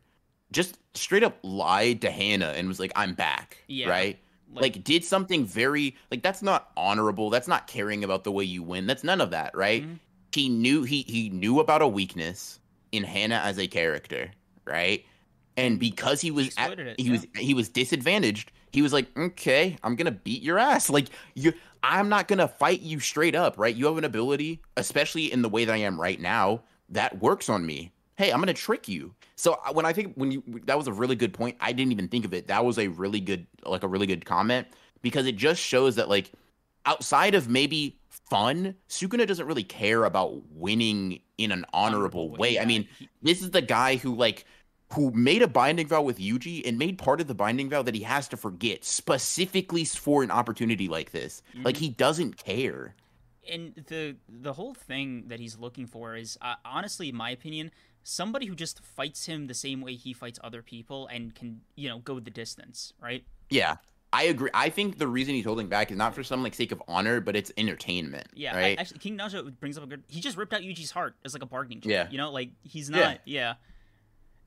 just 0.51 0.77
straight 0.93 1.23
up 1.23 1.37
lied 1.43 2.01
to 2.01 2.11
Hana 2.11 2.53
and 2.57 2.67
was 2.67 2.79
like, 2.79 2.91
"I'm 2.95 3.13
back." 3.13 3.63
Yeah. 3.67 3.89
Right. 3.89 4.19
Like, 4.55 4.83
did 4.83 5.03
something 5.03 5.45
very 5.45 5.95
like 6.11 6.21
that's 6.21 6.43
not 6.43 6.69
honorable. 6.77 7.31
That's 7.31 7.47
not 7.47 7.65
caring 7.65 8.03
about 8.03 8.23
the 8.23 8.31
way 8.31 8.43
you 8.43 8.61
win. 8.61 8.85
That's 8.85 9.03
none 9.03 9.19
of 9.19 9.31
that, 9.31 9.55
right? 9.57 9.83
Mhm. 9.83 9.99
he 10.31 10.49
knew 10.49 10.83
he 10.83 11.03
he 11.03 11.29
knew 11.29 11.59
about 11.59 11.81
a 11.81 11.87
weakness 11.87 12.59
in 12.91 13.03
Hana 13.03 13.37
as 13.43 13.57
a 13.57 13.67
character, 13.67 14.31
right? 14.65 15.03
And 15.57 15.79
because 15.79 16.21
he 16.21 16.31
was 16.31 16.53
at, 16.57 16.79
it, 16.79 16.99
he 16.99 17.07
yeah. 17.07 17.11
was 17.11 17.27
he 17.35 17.53
was 17.53 17.69
disadvantaged, 17.69 18.51
he 18.73 18.81
was 18.81 18.91
like, 18.91 19.07
"Okay, 19.17 19.77
I'm 19.83 19.95
to 20.07 20.11
beat 20.11 20.41
your 20.41 20.59
ass." 20.59 20.89
Like 20.89 21.07
you 21.35 21.53
I'm 21.83 22.09
not 22.09 22.27
to 22.39 22.47
fight 22.47 22.81
you 22.81 22.99
straight 22.99 23.35
up, 23.35 23.57
right? 23.57 23.75
You 23.75 23.85
have 23.85 23.97
an 23.97 24.03
ability, 24.03 24.61
especially 24.77 25.31
in 25.31 25.41
the 25.41 25.49
way 25.49 25.65
that 25.65 25.73
I 25.73 25.77
am 25.77 25.99
right 25.99 26.19
now, 26.19 26.63
that 26.89 27.21
works 27.21 27.49
on 27.49 27.65
me. 27.65 27.91
Hey, 28.15 28.31
I'm 28.31 28.37
to 28.47 28.53
trick 28.53 28.87
you. 28.87 29.13
So 29.35 29.59
uh, 29.65 29.73
when 29.73 29.85
I 29.85 29.93
think 29.93 30.13
when 30.15 30.31
you 30.31 30.43
that 30.65 30.77
was 30.77 30.87
a 30.87 30.93
really 30.93 31.15
good 31.15 31.33
point, 31.33 31.57
I 31.59 31.73
didn't 31.73 31.91
even 31.91 32.07
think 32.07 32.25
of 32.25 32.33
it. 32.33 32.47
That 32.47 32.65
was 32.65 32.79
a 32.79 32.87
really 32.87 33.19
good 33.19 33.45
like 33.65 33.83
a 33.83 33.87
really 33.87 34.07
good 34.07 34.25
comment 34.25 34.67
because 35.01 35.25
it 35.27 35.35
just 35.35 35.61
shows 35.61 35.95
that 35.95 36.09
like 36.09 36.31
outside 36.85 37.35
of 37.35 37.49
maybe 37.49 37.99
fun, 38.09 38.75
Sukuna 38.89 39.27
doesn't 39.27 39.45
really 39.45 39.63
care 39.63 40.05
about 40.05 40.41
winning 40.51 41.19
in 41.37 41.51
an 41.51 41.65
honorable 41.73 42.29
way. 42.29 42.57
I 42.57 42.61
yeah, 42.61 42.65
mean, 42.65 42.87
this 43.21 43.41
is 43.41 43.51
the 43.51 43.61
guy 43.61 43.97
who 43.97 44.15
like 44.15 44.45
who 44.95 45.11
made 45.11 45.41
a 45.41 45.47
binding 45.47 45.87
vow 45.87 46.01
with 46.01 46.19
Yuji 46.19 46.67
and 46.67 46.77
made 46.77 46.97
part 46.97 47.19
of 47.21 47.27
the 47.27 47.33
binding 47.35 47.69
vow 47.69 47.81
that 47.81 47.95
he 47.95 48.03
has 48.03 48.27
to 48.29 48.37
forget 48.37 48.83
specifically 48.85 49.85
for 49.85 50.23
an 50.23 50.31
opportunity 50.31 50.87
like 50.87 51.11
this. 51.11 51.41
Like 51.55 51.75
Mm-hmm. 51.75 51.83
he 51.83 51.89
doesn't 51.89 52.37
care. 52.37 52.95
and 53.51 53.73
the 53.87 54.15
the 54.29 54.53
whole 54.53 54.73
thing 54.73 55.25
that 55.27 55.39
he's 55.39 55.57
looking 55.57 55.85
for 55.87 56.15
is 56.15 56.37
uh, 56.41 56.55
honestly 56.63 57.09
in 57.09 57.15
my 57.15 57.29
opinion 57.29 57.71
somebody 58.03 58.45
who 58.45 58.55
just 58.55 58.79
fights 58.81 59.25
him 59.25 59.47
the 59.47 59.53
same 59.53 59.81
way 59.81 59.95
he 59.95 60.13
fights 60.13 60.39
other 60.43 60.61
people 60.61 61.07
and 61.07 61.35
can 61.35 61.59
you 61.75 61.89
know 61.89 61.99
go 61.99 62.19
the 62.21 62.31
distance 62.31 62.93
right 63.01 63.23
Yeah. 63.49 63.75
I 64.15 64.23
agree. 64.25 64.51
I 64.53 64.69
think 64.69 64.99
the 64.99 65.07
reason 65.07 65.33
he's 65.33 65.43
holding 65.43 65.67
back 65.69 65.89
is 65.91 65.97
not 65.97 66.13
for 66.13 66.23
some 66.23 66.43
like 66.43 66.53
sake 66.53 66.71
of 66.71 66.83
honor, 66.87 67.19
but 67.19 67.35
it's 67.35 67.51
entertainment. 67.57 68.27
yeah 68.35 68.55
Right. 68.55 68.77
I, 68.77 68.81
actually 68.81 68.99
king 68.99 69.17
naja 69.17 69.51
brings 69.59 69.77
up 69.77 69.83
a 69.83 69.87
good 69.87 70.03
he 70.07 70.21
just 70.21 70.37
ripped 70.37 70.53
out 70.53 70.61
yuji's 70.61 70.91
heart 70.91 71.15
as 71.25 71.33
like 71.33 71.41
a 71.43 71.47
bargaining 71.47 71.81
chip 71.81 71.91
Yeah. 71.91 72.07
you 72.11 72.17
know 72.19 72.31
like 72.31 72.51
he's 72.63 72.89
Yeah. 72.89 72.99
not 72.99 73.19
yeah, 73.25 73.53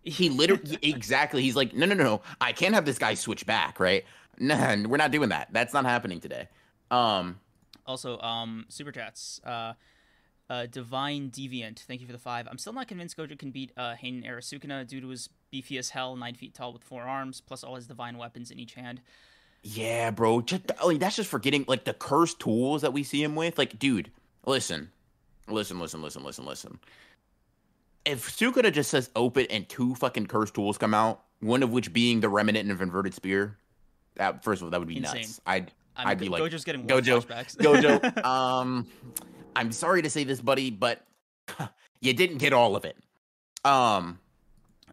he 0.06 0.30
literally 0.30 0.78
exactly 0.82 1.42
he's 1.42 1.56
like 1.56 1.74
no 1.74 1.84
no 1.84 1.94
no 1.94 2.04
no 2.04 2.20
i 2.40 2.52
can't 2.52 2.74
have 2.74 2.84
this 2.86 2.98
guy 2.98 3.12
switch 3.14 3.44
back 3.44 3.78
right 3.80 4.04
nah 4.38 4.74
we're 4.86 4.96
not 4.96 5.10
doing 5.10 5.28
that 5.30 5.48
that's 5.52 5.74
not 5.74 5.84
happening 5.84 6.20
today 6.20 6.48
um 6.90 7.38
Also, 7.86 8.18
um, 8.20 8.66
super 8.68 8.90
chats. 8.92 9.40
Uh, 9.44 9.74
uh, 10.50 10.66
Divine 10.66 11.30
Deviant, 11.30 11.78
thank 11.80 12.00
you 12.00 12.06
for 12.06 12.12
the 12.12 12.18
five. 12.18 12.46
I'm 12.50 12.58
still 12.58 12.72
not 12.72 12.88
convinced 12.88 13.16
Gojo 13.16 13.38
can 13.38 13.50
beat 13.52 13.70
uh, 13.76 13.94
Heian 14.00 14.24
era 14.26 14.40
Sukuna 14.40 14.86
due 14.86 15.00
to 15.00 15.08
his 15.08 15.28
beefy 15.52 15.78
as 15.78 15.90
hell, 15.90 16.16
nine 16.16 16.34
feet 16.34 16.52
tall 16.54 16.72
with 16.72 16.82
four 16.84 17.02
arms, 17.02 17.40
plus 17.40 17.62
all 17.64 17.74
his 17.76 17.86
divine 17.86 18.18
weapons 18.18 18.50
in 18.50 18.58
each 18.58 18.74
hand. 18.74 19.00
yeah 19.62 20.10
bro 20.10 20.40
just 20.40 20.62
like 20.84 20.98
that's 21.00 21.16
just 21.16 21.28
forgetting 21.30 21.64
like 21.66 21.84
the 21.84 21.94
cursed 21.94 22.38
tools 22.38 22.82
that 22.82 22.92
we 22.92 23.02
see 23.02 23.22
him 23.22 23.34
with 23.34 23.58
like 23.58 23.78
dude 23.78 24.10
listen 24.46 24.90
listen 25.48 25.80
listen 25.80 26.00
listen 26.02 26.22
listen 26.22 26.44
listen 26.44 26.78
if 28.06 28.36
sukuna 28.36 28.72
just 28.72 28.90
says 28.90 29.10
open 29.14 29.46
and 29.50 29.68
two 29.68 29.94
fucking 29.96 30.26
cursed 30.26 30.54
tools 30.54 30.78
come 30.78 30.94
out 30.94 31.22
one 31.40 31.62
of 31.62 31.70
which 31.70 31.92
being 31.92 32.20
the 32.20 32.28
remnant 32.28 32.70
of 32.70 32.80
inverted 32.80 33.12
spear 33.12 33.58
that 34.14 34.42
first 34.42 34.62
of 34.62 34.66
all 34.66 34.70
that 34.70 34.78
would 34.78 34.88
be 34.88 34.96
Insane. 34.96 35.20
nuts 35.22 35.40
i'd 35.46 35.72
I 35.96 36.02
mean, 36.02 36.08
I'd 36.10 36.18
be 36.18 36.28
like, 36.28 36.42
Gojo's 36.42 36.64
getting 36.64 36.86
Gojo, 36.86 37.24
flashbacks. 37.24 37.56
Gojo, 37.56 38.24
um, 38.24 38.86
I'm 39.56 39.72
sorry 39.72 40.02
to 40.02 40.10
say 40.10 40.24
this, 40.24 40.42
buddy, 40.42 40.70
but 40.70 41.06
you 42.02 42.12
didn't 42.12 42.36
get 42.36 42.52
all 42.52 42.76
of 42.76 42.84
it. 42.84 42.98
Um, 43.64 44.18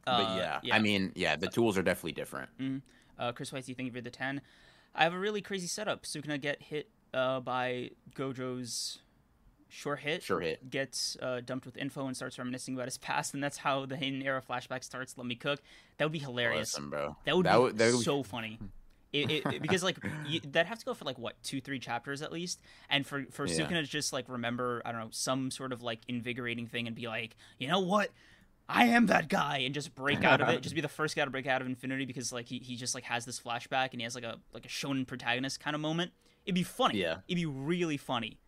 but 0.05 0.11
Uh, 0.11 0.59
yeah, 0.63 0.73
I 0.73 0.79
mean, 0.79 1.11
yeah, 1.15 1.35
the 1.35 1.47
tools 1.47 1.77
are 1.77 1.83
definitely 1.83 2.13
different. 2.13 2.49
Uh, 3.19 3.31
Chris 3.33 3.49
thank 3.49 3.67
you 3.67 3.91
for 3.91 4.01
the 4.01 4.09
10. 4.09 4.41
I 4.95 5.03
have 5.03 5.13
a 5.13 5.19
really 5.19 5.41
crazy 5.41 5.67
setup. 5.67 6.03
Sukuna 6.03 6.39
get 6.39 6.61
hit 6.61 6.89
uh, 7.13 7.39
by 7.39 7.91
Gojo's 8.15 8.99
short 9.73 9.99
hit. 9.99 10.23
Sure 10.23 10.39
hit. 10.39 10.69
Gets 10.69 11.17
uh, 11.21 11.41
dumped 11.43 11.65
with 11.65 11.75
info 11.77 12.05
and 12.07 12.15
starts 12.15 12.37
reminiscing 12.37 12.75
about 12.75 12.85
his 12.85 12.97
past, 12.97 13.33
and 13.33 13.43
that's 13.43 13.57
how 13.57 13.85
the 13.85 13.95
Heian 13.95 14.23
era 14.23 14.41
flashback 14.47 14.83
starts. 14.83 15.17
Let 15.17 15.25
me 15.27 15.35
cook. 15.35 15.59
That 15.97 16.05
would 16.05 16.11
be 16.13 16.19
hilarious. 16.19 16.73
Listen, 16.75 16.89
bro, 16.89 17.15
That 17.25 17.35
would 17.35 17.45
that 17.45 17.53
be 17.55 17.59
would- 17.61 17.77
that 17.77 17.93
would- 17.93 18.03
so 18.03 18.23
funny. 18.23 18.59
It, 19.15 19.29
it, 19.45 19.61
because 19.61 19.83
like 19.83 19.99
you, 20.25 20.39
that 20.53 20.65
have 20.65 20.79
to 20.79 20.85
go 20.85 20.95
for 20.95 21.05
like 21.05 21.19
what 21.19 21.35
two 21.43 21.61
three 21.61 21.77
chapters 21.77 22.23
at 22.23 22.31
least, 22.31 22.59
and 22.89 23.05
for 23.05 23.25
for 23.29 23.45
Yeah. 23.45 23.59
Sukuna 23.59 23.81
to 23.81 23.83
just 23.83 24.11
like 24.11 24.27
remember 24.27 24.81
I 24.85 24.91
don't 24.91 25.01
know 25.01 25.07
some 25.11 25.51
sort 25.51 25.71
of 25.71 25.83
like 25.83 25.99
invigorating 26.07 26.65
thing 26.65 26.87
and 26.87 26.95
be 26.95 27.07
like 27.07 27.35
you 27.59 27.67
know 27.67 27.79
what 27.79 28.09
I 28.67 28.85
am 28.85 29.05
that 29.05 29.29
guy 29.29 29.59
and 29.65 29.75
just 29.75 29.93
break 29.93 30.23
out 30.23 30.41
of 30.41 30.49
it, 30.49 30.61
just 30.63 30.73
be 30.73 30.81
the 30.81 30.87
first 30.87 31.15
guy 31.15 31.25
to 31.25 31.29
break 31.29 31.45
out 31.45 31.61
of 31.61 31.67
Infinity 31.67 32.05
because 32.05 32.33
like 32.33 32.47
he, 32.47 32.57
he 32.57 32.75
just 32.75 32.95
like 32.95 33.03
has 33.03 33.23
this 33.23 33.39
flashback 33.39 33.89
and 33.91 34.01
he 34.01 34.03
has 34.03 34.15
like 34.15 34.23
a 34.23 34.37
like 34.51 34.65
a 34.65 34.67
shonen 34.67 35.05
protagonist 35.05 35.59
kind 35.59 35.75
of 35.75 35.81
moment. 35.81 36.11
It'd 36.47 36.55
be 36.55 36.63
funny. 36.63 36.97
Yeah. 37.01 37.17
It'd 37.27 37.35
be 37.35 37.45
really 37.45 37.97
funny, 37.97 38.39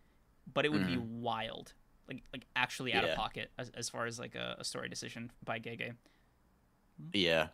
but 0.52 0.64
it 0.64 0.72
would 0.72 0.86
be 0.86 0.96
wild, 0.96 1.72
like 2.08 2.22
like 2.32 2.44
actually 2.54 2.92
out 2.94 3.04
Yeah. 3.04 3.10
of 3.10 3.16
pocket 3.16 3.50
as, 3.58 3.70
as 3.70 3.88
far 3.88 4.06
as 4.06 4.18
like 4.18 4.34
a, 4.34 4.56
a 4.58 4.64
story 4.64 4.88
decision 4.88 5.30
by 5.44 5.58
Gege. 5.58 5.92
Yeah. 7.12 7.48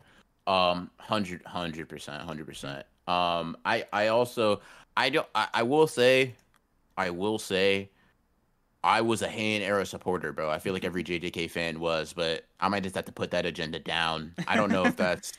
Um, 0.46 0.90
hundred, 0.98 1.42
hundred 1.44 1.88
percent, 1.88 2.22
hundred 2.22 2.46
percent. 2.46 2.84
Um, 3.06 3.56
I, 3.64 3.84
I 3.92 4.08
also, 4.08 4.60
I 4.96 5.10
don't, 5.10 5.26
I, 5.34 5.48
I 5.54 5.62
will 5.62 5.86
say, 5.86 6.34
I 6.96 7.10
will 7.10 7.38
say, 7.38 7.90
I 8.84 9.00
was 9.00 9.22
a 9.22 9.28
Heian 9.28 9.60
era 9.60 9.86
supporter, 9.86 10.32
bro. 10.32 10.50
I 10.50 10.58
feel 10.58 10.72
like 10.72 10.84
every 10.84 11.04
JJK 11.04 11.50
fan 11.50 11.78
was, 11.78 12.12
but 12.12 12.44
I 12.60 12.68
might 12.68 12.82
just 12.82 12.96
have 12.96 13.04
to 13.04 13.12
put 13.12 13.30
that 13.30 13.46
agenda 13.46 13.78
down. 13.78 14.34
I 14.48 14.56
don't 14.56 14.70
know 14.72 14.84
if 14.86 14.96
that's, 15.04 15.32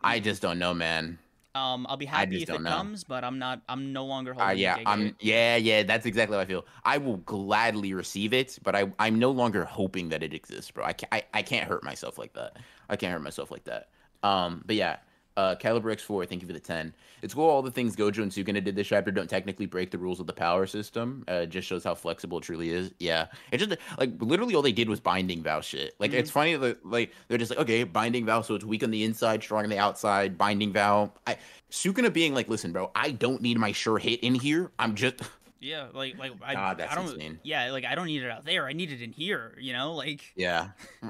I 0.00 0.20
just 0.20 0.40
don't 0.42 0.58
know, 0.58 0.72
man. 0.74 1.18
Um, 1.56 1.86
I'll 1.88 1.96
be 1.96 2.06
happy 2.06 2.42
if 2.42 2.50
it 2.50 2.60
know. 2.60 2.70
comes, 2.70 3.04
but 3.04 3.24
I'm 3.24 3.38
not. 3.38 3.62
I'm 3.68 3.92
no 3.92 4.04
longer 4.04 4.34
Uh, 4.38 4.54
holding. 4.54 4.58
yeah, 4.58 4.76
Gege. 4.78 4.82
I'm, 4.86 5.16
yeah, 5.20 5.56
yeah. 5.56 5.82
That's 5.82 6.06
exactly 6.06 6.36
how 6.36 6.42
I 6.42 6.46
feel. 6.46 6.66
I 6.84 6.98
will 6.98 7.18
gladly 7.18 7.94
receive 7.94 8.32
it, 8.32 8.58
but 8.62 8.74
I, 8.76 8.92
I'm 8.98 9.18
no 9.18 9.30
longer 9.30 9.64
hoping 9.64 10.10
that 10.10 10.22
it 10.22 10.34
exists, 10.34 10.70
bro. 10.70 10.84
I 10.84 10.92
can't, 10.92 11.12
I, 11.12 11.24
I 11.34 11.42
can't 11.42 11.66
hurt 11.66 11.82
myself 11.82 12.18
like 12.18 12.34
that. 12.34 12.56
I 12.88 12.96
can't 12.96 13.12
hurt 13.12 13.22
myself 13.22 13.50
like 13.50 13.64
that. 13.64 13.88
Um, 14.22 14.62
but 14.66 14.76
yeah, 14.76 14.98
uh, 15.36 15.54
Caliber 15.56 15.94
X4, 15.94 16.28
thank 16.28 16.42
you 16.42 16.46
for 16.46 16.52
the 16.52 16.60
10. 16.60 16.94
It's 17.22 17.34
cool 17.34 17.48
all 17.48 17.62
the 17.62 17.70
things 17.70 17.96
Gojo 17.96 18.22
and 18.22 18.30
Sukuna 18.32 18.62
did 18.62 18.76
this 18.76 18.86
chapter 18.86 19.10
don't 19.10 19.28
technically 19.28 19.66
break 19.66 19.90
the 19.90 19.98
rules 19.98 20.20
of 20.20 20.26
the 20.26 20.32
power 20.32 20.66
system. 20.66 21.24
Uh, 21.28 21.34
it 21.34 21.50
just 21.50 21.68
shows 21.68 21.84
how 21.84 21.94
flexible 21.94 22.38
it 22.38 22.42
truly 22.42 22.70
is. 22.70 22.92
Yeah. 22.98 23.26
It 23.52 23.58
just, 23.58 23.76
like, 23.98 24.12
literally 24.20 24.54
all 24.54 24.62
they 24.62 24.72
did 24.72 24.88
was 24.88 25.00
binding 25.00 25.42
vow 25.42 25.60
shit. 25.60 25.94
Like, 25.98 26.12
it's 26.12 26.30
funny 26.30 26.56
that, 26.56 26.84
like, 26.84 27.12
they're 27.28 27.38
just 27.38 27.50
like, 27.50 27.60
okay, 27.60 27.84
binding 27.84 28.26
vow, 28.26 28.42
so 28.42 28.54
it's 28.54 28.64
weak 28.64 28.82
on 28.82 28.90
the 28.90 29.04
inside, 29.04 29.42
strong 29.42 29.64
on 29.64 29.70
the 29.70 29.78
outside, 29.78 30.38
binding 30.38 30.72
vow. 30.72 31.12
I, 31.26 31.36
Sukuna 31.70 32.12
being 32.12 32.34
like, 32.34 32.48
listen, 32.48 32.72
bro, 32.72 32.90
I 32.94 33.10
don't 33.10 33.42
need 33.42 33.58
my 33.58 33.72
sure 33.72 33.98
hit 33.98 34.20
in 34.20 34.34
here. 34.34 34.70
I'm 34.78 34.94
just, 34.94 35.16
Yeah, 35.58 35.86
like 35.94 36.18
like 36.18 36.32
I, 36.44 36.54
God, 36.54 36.78
that's 36.78 36.92
I 36.92 36.94
don't. 36.94 37.14
insane. 37.14 37.40
Yeah, 37.42 37.72
like 37.72 37.84
I 37.84 37.94
don't 37.94 38.06
need 38.06 38.22
it 38.22 38.30
out 38.30 38.44
there. 38.44 38.66
I 38.66 38.72
need 38.72 38.92
it 38.92 39.00
in 39.02 39.10
here. 39.10 39.56
You 39.58 39.72
know, 39.72 39.94
like 39.94 40.20
yeah, 40.36 40.68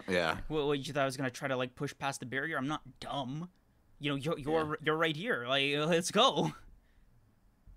yeah. 0.08 0.38
what, 0.48 0.66
what 0.66 0.86
you 0.86 0.92
thought 0.92 1.02
I 1.02 1.04
was 1.04 1.16
gonna 1.16 1.30
try 1.30 1.48
to 1.48 1.56
like 1.56 1.74
push 1.74 1.92
past 1.98 2.20
the 2.20 2.26
barrier? 2.26 2.56
I'm 2.56 2.68
not 2.68 2.80
dumb. 3.00 3.48
You 3.98 4.10
know, 4.10 4.16
you're 4.16 4.38
you're 4.38 4.78
you're 4.84 4.96
right 4.96 5.16
here. 5.16 5.46
Like 5.48 5.72
let's 5.88 6.10
go. 6.10 6.52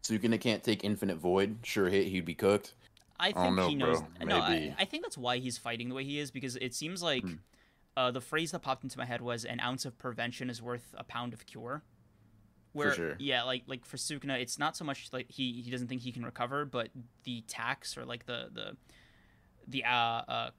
Sukuna 0.04 0.40
can't 0.40 0.64
take 0.64 0.84
infinite 0.84 1.18
void. 1.18 1.58
Sure 1.64 1.90
hit, 1.90 2.08
he'd 2.08 2.26
be 2.26 2.34
cooked. 2.36 2.74
I 3.20 3.34
Oh, 3.36 3.44
think 3.44 3.56
no, 3.56 3.68
he 3.68 3.76
knows. 3.76 4.00
bro. 4.20 4.28
No, 4.28 4.38
I, 4.38 4.74
I 4.80 4.86
think 4.86 5.04
that's 5.04 5.18
why 5.18 5.38
he's 5.40 5.58
fighting 5.58 5.90
the 5.90 5.96
way 5.96 6.04
he 6.06 6.20
is 6.20 6.32
because 6.32 6.56
it 6.56 6.74
seems 6.74 7.04
like 7.04 7.24
Hmm. 7.24 7.34
uh, 7.98 8.12
the 8.12 8.22
phrase 8.22 8.52
that 8.52 8.60
popped 8.62 8.84
into 8.84 8.98
my 8.98 9.06
head 9.06 9.22
was 9.22 9.44
"an 9.46 9.60
ounce 9.60 9.86
of 9.86 9.98
prevention 9.98 10.50
is 10.50 10.62
worth 10.62 10.96
a 10.98 11.04
pound 11.04 11.34
of 11.34 11.46
cure." 11.46 11.84
Where, 12.72 12.94
sure. 12.94 13.16
yeah, 13.20 13.44
like 13.44 13.64
like 13.68 13.84
for 13.86 13.98
Sukuna, 13.98 14.40
it's 14.40 14.58
not 14.60 14.78
so 14.78 14.86
much 14.86 15.10
like 15.12 15.30
he 15.30 15.62
he 15.62 15.70
doesn't 15.72 15.88
think 15.88 16.02
he 16.02 16.12
can 16.12 16.24
recover, 16.24 16.66
but 16.66 16.90
the 17.24 17.42
tax 17.48 17.98
or 17.98 18.06
like 18.06 18.26
the 18.26 18.50
the 18.54 18.78
the 19.68 19.84
uh, 19.84 19.90
uh 19.90 20.50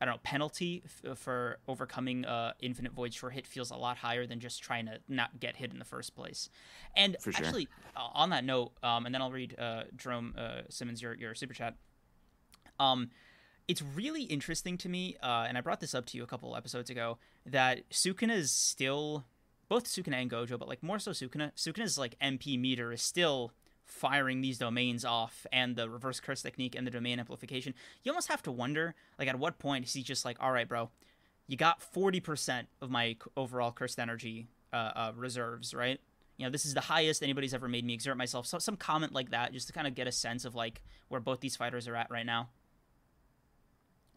I 0.00 0.04
don't 0.04 0.14
know 0.14 0.20
penalty 0.22 0.82
f- 0.84 1.18
for 1.18 1.58
overcoming 1.66 2.24
uh 2.24 2.52
infinite 2.60 2.92
void 2.92 3.12
sure 3.12 3.30
hit 3.30 3.46
feels 3.46 3.70
a 3.70 3.76
lot 3.76 3.96
higher 3.96 4.26
than 4.26 4.40
just 4.40 4.62
trying 4.62 4.86
to 4.86 4.98
not 5.08 5.40
get 5.40 5.56
hit 5.56 5.72
in 5.72 5.78
the 5.78 5.84
first 5.84 6.14
place. 6.14 6.50
And 6.94 7.16
sure. 7.20 7.32
actually, 7.36 7.68
uh, 7.96 8.08
on 8.14 8.30
that 8.30 8.44
note, 8.44 8.72
um, 8.82 9.06
and 9.06 9.14
then 9.14 9.22
I'll 9.22 9.32
read 9.32 9.58
uh 9.58 9.84
Jerome 9.96 10.34
uh, 10.36 10.62
Simmons 10.68 11.02
your 11.02 11.14
your 11.14 11.34
super 11.34 11.54
chat. 11.54 11.74
Um, 12.78 13.10
it's 13.66 13.82
really 13.82 14.22
interesting 14.22 14.78
to 14.78 14.88
me, 14.88 15.16
uh, 15.22 15.44
and 15.46 15.58
I 15.58 15.60
brought 15.60 15.80
this 15.80 15.94
up 15.94 16.06
to 16.06 16.16
you 16.16 16.22
a 16.22 16.26
couple 16.26 16.56
episodes 16.56 16.88
ago, 16.88 17.18
that 17.44 17.88
Sukuna 17.90 18.34
is 18.34 18.50
still 18.50 19.26
both 19.68 19.84
Sukuna 19.84 20.14
and 20.14 20.30
Gojo, 20.30 20.58
but 20.58 20.68
like 20.68 20.82
more 20.82 20.98
so 20.98 21.10
Sukuna. 21.10 21.52
Sukuna's 21.54 21.98
like 21.98 22.18
MP 22.18 22.58
meter 22.58 22.92
is 22.92 23.02
still 23.02 23.52
firing 23.88 24.40
these 24.40 24.58
domains 24.58 25.04
off, 25.04 25.46
and 25.52 25.74
the 25.76 25.88
reverse 25.88 26.20
curse 26.20 26.42
technique 26.42 26.74
and 26.76 26.86
the 26.86 26.90
domain 26.90 27.18
amplification. 27.18 27.74
You 28.04 28.12
almost 28.12 28.28
have 28.28 28.42
to 28.44 28.52
wonder, 28.52 28.94
like, 29.18 29.28
at 29.28 29.38
what 29.38 29.58
point 29.58 29.84
is 29.86 29.92
he 29.92 30.02
just 30.02 30.24
like, 30.24 30.36
all 30.40 30.52
right, 30.52 30.68
bro, 30.68 30.90
you 31.46 31.56
got 31.56 31.82
forty 31.82 32.20
percent 32.20 32.68
of 32.80 32.90
my 32.90 33.16
overall 33.36 33.72
cursed 33.72 33.98
energy 33.98 34.48
uh, 34.72 34.76
uh, 34.94 35.12
reserves, 35.16 35.74
right? 35.74 36.00
You 36.36 36.46
know, 36.46 36.50
this 36.50 36.64
is 36.64 36.74
the 36.74 36.82
highest 36.82 37.22
anybody's 37.22 37.52
ever 37.52 37.66
made 37.66 37.84
me 37.84 37.94
exert 37.94 38.16
myself. 38.16 38.46
So 38.46 38.58
some 38.58 38.76
comment 38.76 39.12
like 39.12 39.30
that, 39.30 39.52
just 39.52 39.66
to 39.66 39.72
kind 39.72 39.86
of 39.86 39.94
get 39.96 40.06
a 40.06 40.12
sense 40.12 40.44
of 40.44 40.54
like 40.54 40.82
where 41.08 41.20
both 41.20 41.40
these 41.40 41.56
fighters 41.56 41.88
are 41.88 41.96
at 41.96 42.10
right 42.10 42.26
now. 42.26 42.50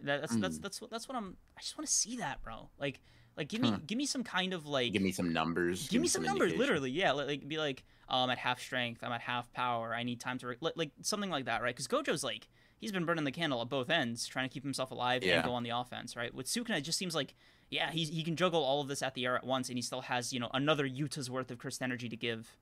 That, 0.04 0.22
that's 0.22 0.36
that's 0.36 0.58
Hmm. 0.58 0.62
that's 0.62 0.82
what 0.82 0.92
that's 0.92 1.08
what 1.08 1.16
I'm. 1.18 1.38
I 1.58 1.62
just 1.62 1.78
want 1.78 1.88
to 1.88 1.94
see 1.94 2.18
that, 2.18 2.44
bro. 2.44 2.70
Like, 2.80 3.00
like 3.38 3.48
give 3.48 3.62
me 3.62 3.74
give 3.88 3.98
me 3.98 4.06
some 4.06 4.24
kind 4.24 4.54
of 4.54 4.66
like 4.66 4.92
Give 4.94 5.02
me 5.02 5.12
some 5.12 5.32
numbers. 5.34 5.88
give 5.88 6.02
me 6.02 6.08
some 6.08 6.24
numbers 6.24 6.54
literally 6.56 6.92
yeah 6.92 7.14
li- 7.14 7.26
like 7.26 7.48
be 7.48 7.58
like 7.58 7.84
oh, 8.10 8.24
i'm 8.24 8.30
at 8.30 8.38
half 8.38 8.60
strength 8.60 9.02
i'm 9.04 9.12
at 9.12 9.22
half 9.22 9.52
power 9.54 9.94
i 9.96 10.04
need 10.04 10.20
time 10.20 10.38
to 10.40 10.48
re-, 10.48 10.58
like 10.76 10.92
something 11.02 11.30
like 11.30 11.46
that 11.46 11.62
right 11.62 11.74
because 11.76 11.88
gojo's 11.88 12.24
like 12.24 12.48
he's 12.80 12.92
been 12.92 13.06
burning 13.06 13.24
the 13.24 13.32
candle 13.32 13.62
at 13.62 13.70
both 13.70 13.92
ends, 13.92 14.26
trying 14.26 14.50
to 14.50 14.52
keep 14.52 14.64
himself 14.64 14.90
alive 14.90 15.24
Yeah. 15.24 15.36
and 15.36 15.44
go 15.46 15.54
on 15.54 15.62
the 15.62 15.70
offense, 15.70 16.16
right? 16.16 16.34
With 16.34 16.48
Sukuna, 16.48 16.80
it 16.80 16.82
just 16.82 16.98
seems 16.98 17.14
like, 17.14 17.36
yeah, 17.70 17.92
he's, 17.92 18.10
he 18.10 18.24
can 18.24 18.36
juggle 18.36 18.64
all 18.64 18.82
of 18.82 18.88
this 18.88 19.04
at 19.04 19.14
the 19.14 19.24
air 19.28 19.36
at 19.36 19.44
once, 19.46 19.70
and 19.70 19.78
he 19.78 19.84
still 19.84 20.02
has, 20.02 20.34
you 20.34 20.40
know, 20.40 20.50
another 20.52 20.90
Yuta's 20.90 21.30
worth 21.30 21.52
of 21.52 21.60
cursed 21.60 21.84
energy 21.84 22.10
to 22.10 22.18
give. 22.18 22.58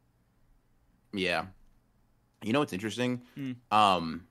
Yeah. 1.13 1.45
You 2.43 2.51
know 2.51 2.59
what's 2.59 2.73
interesting? 2.73 3.21
Hmm. 3.35 3.51
Um, 3.71 4.27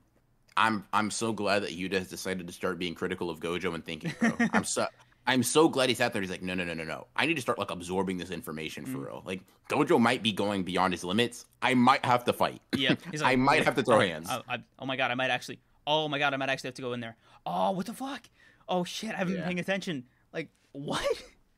I'm 0.55 0.85
I'm 0.93 1.09
so 1.09 1.31
glad 1.33 1.63
that 1.63 1.71
Yuta 1.71 1.93
has 1.93 2.07
decided 2.07 2.45
to 2.45 2.53
start 2.53 2.77
being 2.77 2.93
critical 2.93 3.31
of 3.31 3.39
Gojo 3.39 3.73
and 3.73 3.83
thinking, 3.83 4.13
bro. 4.19 4.33
I'm 4.53 4.65
so 4.65 4.85
I'm 5.29 5.43
so 5.43 5.69
glad 5.69 5.89
he's 5.89 6.01
out 6.01 6.11
there. 6.13 6.21
He's 6.21 6.31
like, 6.31 6.41
no, 6.41 6.53
no, 6.55 6.63
no, 6.63 6.73
no, 6.73 6.83
no. 6.83 7.07
I 7.15 7.25
need 7.25 7.35
to 7.35 7.41
start 7.41 7.59
like 7.59 7.69
absorbing 7.71 8.17
this 8.17 8.31
information 8.31 8.85
for 8.85 8.97
Mm. 8.97 9.05
real. 9.05 9.23
Like 9.25 9.41
Gojo 9.69 9.99
might 9.99 10.23
be 10.23 10.31
going 10.31 10.63
beyond 10.63 10.91
his 10.93 11.03
limits. 11.03 11.45
I 11.61 11.73
might 11.75 12.03
have 12.03 12.23
to 12.25 12.33
fight. 12.33 12.61
Yeah, 12.75 12.95
he's 13.11 13.21
I 13.31 13.35
might 13.35 13.63
have 13.65 13.75
to 13.75 13.83
throw 13.83 13.99
I- 13.99 14.07
hands. 14.13 14.27
I, 14.29 14.41
I, 14.49 14.57
oh 14.79 14.85
my 14.85 14.95
god, 14.95 15.11
I 15.11 15.15
might 15.15 15.29
actually. 15.29 15.59
Oh 15.85 16.07
my 16.07 16.19
god, 16.19 16.33
I 16.33 16.37
might 16.37 16.49
actually 16.49 16.69
have 16.69 16.75
to 16.75 16.81
go 16.81 16.93
in 16.93 16.99
there. 16.99 17.15
Oh, 17.45 17.71
what 17.71 17.85
the 17.85 17.93
fuck? 17.93 18.21
Oh 18.67 18.83
shit, 18.83 19.11
I 19.13 19.17
haven't 19.17 19.35
been 19.35 19.43
paying 19.43 19.59
attention. 19.59 20.05
Like 20.33 20.49
what? 20.71 21.05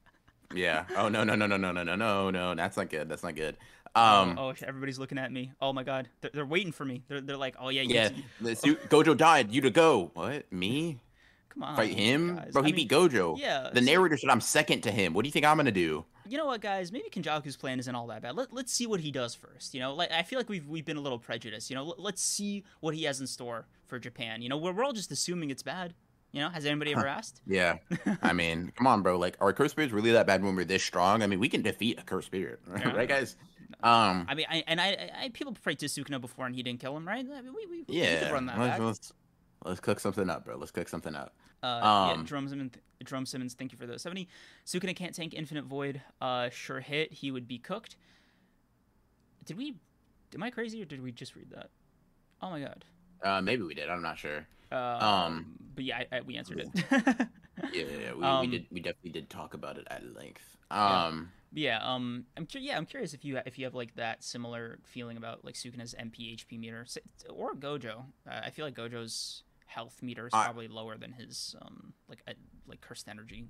yeah. 0.53 0.85
Oh 0.97 1.07
no, 1.09 1.23
no, 1.23 1.35
no, 1.35 1.47
no, 1.47 1.57
no, 1.57 1.71
no, 1.71 1.83
no, 1.83 1.95
no, 1.95 2.29
no. 2.29 2.55
That's 2.55 2.77
not 2.77 2.89
good. 2.89 3.07
That's 3.09 3.23
not 3.23 3.35
good. 3.35 3.57
Um. 3.93 4.37
oh, 4.39 4.49
oh 4.49 4.53
shit, 4.53 4.67
everybody's 4.69 4.99
looking 4.99 5.17
at 5.17 5.31
me. 5.31 5.51
Oh 5.61 5.73
my 5.73 5.83
god, 5.83 6.07
they're, 6.21 6.31
they're 6.33 6.45
waiting 6.45 6.71
for 6.71 6.85
me. 6.85 7.03
They're, 7.09 7.19
they're 7.21 7.37
like, 7.37 7.55
oh 7.59 7.69
yeah, 7.69 7.81
yeah. 7.81 8.09
Gojo 8.41 9.15
died. 9.17 9.51
You 9.51 9.61
to 9.61 9.69
go. 9.69 10.11
What? 10.13 10.51
Me? 10.51 10.99
Come 11.53 11.63
on, 11.63 11.75
Fight 11.75 11.93
him? 11.93 12.35
guys. 12.35 12.51
Bro, 12.53 12.63
I 12.63 12.65
he 12.67 12.73
mean, 12.73 12.87
beat 12.87 12.91
Gojo. 12.91 13.37
Yeah, 13.37 13.69
The 13.73 13.79
so- 13.81 13.85
narrator 13.85 14.17
said 14.17 14.29
I'm 14.29 14.41
second 14.41 14.81
to 14.81 14.91
him. 14.91 15.13
What 15.13 15.23
do 15.23 15.27
you 15.27 15.31
think 15.31 15.45
I'm 15.45 15.57
gonna 15.57 15.71
do? 15.71 16.05
you 16.27 16.37
know 16.37 16.45
what, 16.45 16.61
guys? 16.61 16.93
Maybe 16.93 17.09
Kenjaku's 17.09 17.57
plan 17.57 17.77
isn't 17.79 17.93
all 17.93 18.07
that 18.07 18.21
bad. 18.21 18.37
Let, 18.37 18.53
let's 18.53 18.71
see 18.71 18.87
what 18.87 19.01
he 19.01 19.11
does 19.11 19.35
first. 19.35 19.73
You 19.73 19.81
know, 19.81 19.93
like 19.93 20.11
I 20.11 20.23
feel 20.23 20.39
like 20.39 20.47
we've 20.47 20.65
we've 20.67 20.85
been 20.85 20.95
a 20.97 21.01
little 21.01 21.19
prejudiced. 21.19 21.69
You 21.69 21.75
know, 21.75 21.83
Let, 21.83 21.99
let's 21.99 22.21
see 22.21 22.63
what 22.79 22.95
he 22.95 23.03
has 23.03 23.19
in 23.19 23.27
store 23.27 23.65
for 23.85 23.99
Japan. 23.99 24.41
You 24.41 24.47
know, 24.47 24.55
we're, 24.57 24.71
we're 24.71 24.83
all 24.85 24.93
just 24.93 25.11
assuming 25.11 25.49
it's 25.49 25.63
bad. 25.63 25.93
You 26.31 26.39
know, 26.39 26.47
has 26.49 26.65
anybody 26.65 26.93
ever 26.93 27.05
asked? 27.07 27.41
Yeah. 27.47 27.79
I 28.21 28.31
mean, 28.41 28.71
come 28.77 28.87
on, 28.87 29.01
bro. 29.01 29.17
Like, 29.17 29.35
are 29.41 29.51
curse 29.51 29.71
spirits 29.71 29.91
really 29.93 30.11
that 30.13 30.25
bad 30.25 30.41
when 30.41 30.55
we're 30.55 30.63
this 30.63 30.83
strong? 30.83 31.21
I 31.21 31.27
mean, 31.27 31.41
we 31.41 31.49
can 31.49 31.61
defeat 31.61 31.99
a 31.99 32.03
curse 32.03 32.25
spirit, 32.27 32.61
Yeah. 32.77 32.93
right, 32.93 33.09
guys? 33.09 33.35
Um, 33.83 34.25
I 34.29 34.35
mean, 34.35 34.45
I, 34.49 34.63
and 34.67 34.79
I, 34.79 34.87
I, 34.87 35.11
I 35.25 35.29
people 35.29 35.53
prayed 35.61 35.79
to 35.79 35.87
Sukuna 35.87 36.21
before 36.21 36.45
and 36.45 36.55
he 36.55 36.63
didn't 36.63 36.79
kill 36.79 36.95
him, 36.95 37.05
right? 37.05 37.25
I 37.25 37.41
mean, 37.41 37.53
we, 37.53 37.65
we, 37.65 37.83
we 37.87 38.01
yeah. 38.01 38.19
could 38.23 38.31
run 38.31 38.45
that 38.45 38.57
let's, 38.59 38.71
back. 38.71 38.79
let's 38.79 39.13
let's 39.63 39.79
cook 39.79 39.99
something 39.99 40.29
up, 40.29 40.45
bro. 40.45 40.57
Let's 40.57 40.71
cook 40.71 40.87
something 40.89 41.15
up. 41.15 41.33
Uh, 41.63 41.79
yeah, 41.83 42.11
Um, 42.13 42.25
Drum 42.25 42.47
Simmons, 42.47 42.73
Drum 43.03 43.25
Simmons, 43.25 43.53
thank 43.53 43.71
you 43.71 43.77
for 43.77 43.85
those. 43.85 44.01
70. 44.01 44.27
Sukuna 44.65 44.95
can't 44.95 45.13
tank 45.13 45.33
Infinite 45.33 45.65
Void. 45.65 46.01
Uh, 46.19 46.49
sure 46.49 46.79
hit. 46.79 47.13
He 47.13 47.29
would 47.31 47.47
be 47.47 47.57
cooked. 47.59 47.97
Did 49.45 49.57
we. 49.57 49.75
Am 50.33 50.43
I 50.43 50.49
crazy 50.49 50.81
or 50.81 50.85
did 50.85 51.01
we 51.03 51.11
just 51.11 51.35
read 51.35 51.49
that? 51.51 51.69
Oh 52.41 52.49
my 52.49 52.61
god. 52.61 52.85
Uh, 53.23 53.41
maybe 53.41 53.63
we 53.63 53.73
did. 53.73 53.89
I'm 53.89 54.01
not 54.01 54.17
sure. 54.17 54.47
Uh, 54.71 54.75
Um, 54.75 55.55
But 55.75 55.83
yeah, 55.83 55.97
I, 56.11 56.17
I, 56.17 56.21
we 56.21 56.37
answered 56.37 56.59
it. 56.73 57.27
Yeah, 57.73 57.83
yeah, 57.83 57.97
yeah. 58.05 58.13
We, 58.13 58.23
Um, 58.23 58.39
we 58.41 58.47
did. 58.47 58.65
We 58.71 58.79
definitely 58.79 59.11
did 59.11 59.29
talk 59.29 59.53
about 59.53 59.77
it 59.77 59.85
at 59.91 60.15
length. 60.15 60.57
Yeah. 60.71 61.05
Um, 61.05 61.31
yeah, 61.53 61.79
um, 61.83 62.25
I'm 62.37 62.47
cu- 62.47 62.59
yeah, 62.59 62.75
I'm 62.77 62.85
curious 62.87 63.13
if 63.13 63.23
you 63.25 63.39
if 63.45 63.59
you 63.59 63.65
have 63.65 63.75
like 63.75 63.93
that 63.95 64.23
similar 64.23 64.79
feeling 64.85 65.17
about 65.17 65.43
like 65.45 65.53
Sukuna's 65.55 65.93
MP 65.99 66.33
HP 66.35 66.57
meter 66.57 66.87
or 67.29 67.53
Gojo. 67.53 68.05
Uh, 68.27 68.39
I 68.45 68.49
feel 68.49 68.65
like 68.65 68.73
Gojo's 68.73 69.43
health 69.75 70.01
meter 70.01 70.27
is 70.27 70.33
I- 70.33 70.43
probably 70.45 70.67
lower 70.67 70.97
than 70.97 71.11
his 71.13 71.55
um 71.61 71.93
like 72.09 72.21
uh, 72.27 72.33
like 72.67 72.81
cursed 72.81 73.07
energy. 73.07 73.45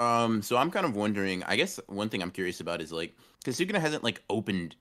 um. 0.00 0.42
So 0.42 0.56
I'm 0.56 0.70
kind 0.70 0.86
of 0.86 0.94
wondering. 0.96 1.42
I 1.44 1.56
guess 1.56 1.80
one 1.88 2.08
thing 2.08 2.22
I'm 2.22 2.30
curious 2.30 2.60
about 2.60 2.80
is 2.82 2.92
like, 2.92 3.14
because 3.40 3.58
Sukuna 3.58 3.80
hasn't 3.80 4.04
like 4.04 4.22
opened 4.28 4.76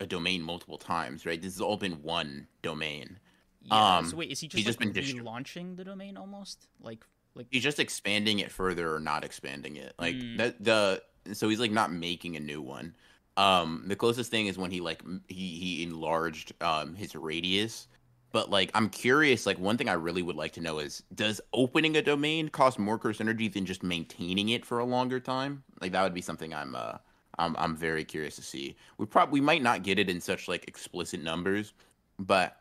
a 0.00 0.06
domain 0.06 0.42
multiple 0.42 0.78
times, 0.78 1.24
right? 1.26 1.40
This 1.40 1.54
has 1.54 1.60
all 1.60 1.76
been 1.76 2.02
one 2.02 2.46
domain. 2.62 3.18
Yeah. 3.62 3.96
Um, 3.98 4.06
so 4.06 4.16
wait, 4.16 4.30
is 4.30 4.40
he 4.40 4.48
just, 4.48 4.58
he's 4.58 4.66
like, 4.78 4.92
just 4.92 5.14
been 5.14 5.24
relaunching 5.24 5.76
the 5.76 5.84
domain 5.84 6.16
almost? 6.16 6.66
Like 6.80 7.04
like 7.34 7.46
he's 7.50 7.62
just 7.62 7.78
expanding 7.80 8.38
it 8.40 8.50
further 8.50 8.94
or 8.94 9.00
not 9.00 9.24
expanding 9.24 9.76
it 9.76 9.92
like 9.98 10.14
Mm. 10.16 10.36
that 10.38 10.62
the 10.62 11.02
so 11.32 11.48
he's 11.48 11.58
like 11.60 11.72
not 11.72 11.90
making 11.92 12.36
a 12.36 12.40
new 12.40 12.60
one 12.62 12.94
um 13.36 13.82
the 13.88 13.96
closest 13.96 14.30
thing 14.30 14.46
is 14.46 14.56
when 14.56 14.70
he 14.70 14.80
like 14.80 15.02
he 15.26 15.48
he 15.58 15.82
enlarged 15.82 16.52
um 16.62 16.94
his 16.94 17.16
radius 17.16 17.88
but 18.34 18.50
like 18.50 18.70
i'm 18.74 18.88
curious 18.90 19.46
like 19.46 19.58
one 19.60 19.78
thing 19.78 19.88
i 19.88 19.92
really 19.92 20.20
would 20.20 20.34
like 20.34 20.52
to 20.52 20.60
know 20.60 20.80
is 20.80 21.02
does 21.14 21.40
opening 21.52 21.96
a 21.96 22.02
domain 22.02 22.48
cost 22.48 22.78
more 22.80 22.98
curse 22.98 23.20
energy 23.20 23.46
than 23.48 23.64
just 23.64 23.82
maintaining 23.84 24.48
it 24.48 24.66
for 24.66 24.80
a 24.80 24.84
longer 24.84 25.20
time 25.20 25.62
like 25.80 25.92
that 25.92 26.02
would 26.02 26.12
be 26.12 26.20
something 26.20 26.52
i'm 26.52 26.74
uh 26.74 26.96
i'm, 27.38 27.54
I'm 27.56 27.76
very 27.76 28.04
curious 28.04 28.34
to 28.36 28.42
see 28.42 28.76
we 28.98 29.06
probably 29.06 29.40
we 29.40 29.46
might 29.46 29.62
not 29.62 29.84
get 29.84 30.00
it 30.00 30.10
in 30.10 30.20
such 30.20 30.48
like 30.48 30.66
explicit 30.66 31.22
numbers 31.22 31.74
but 32.18 32.60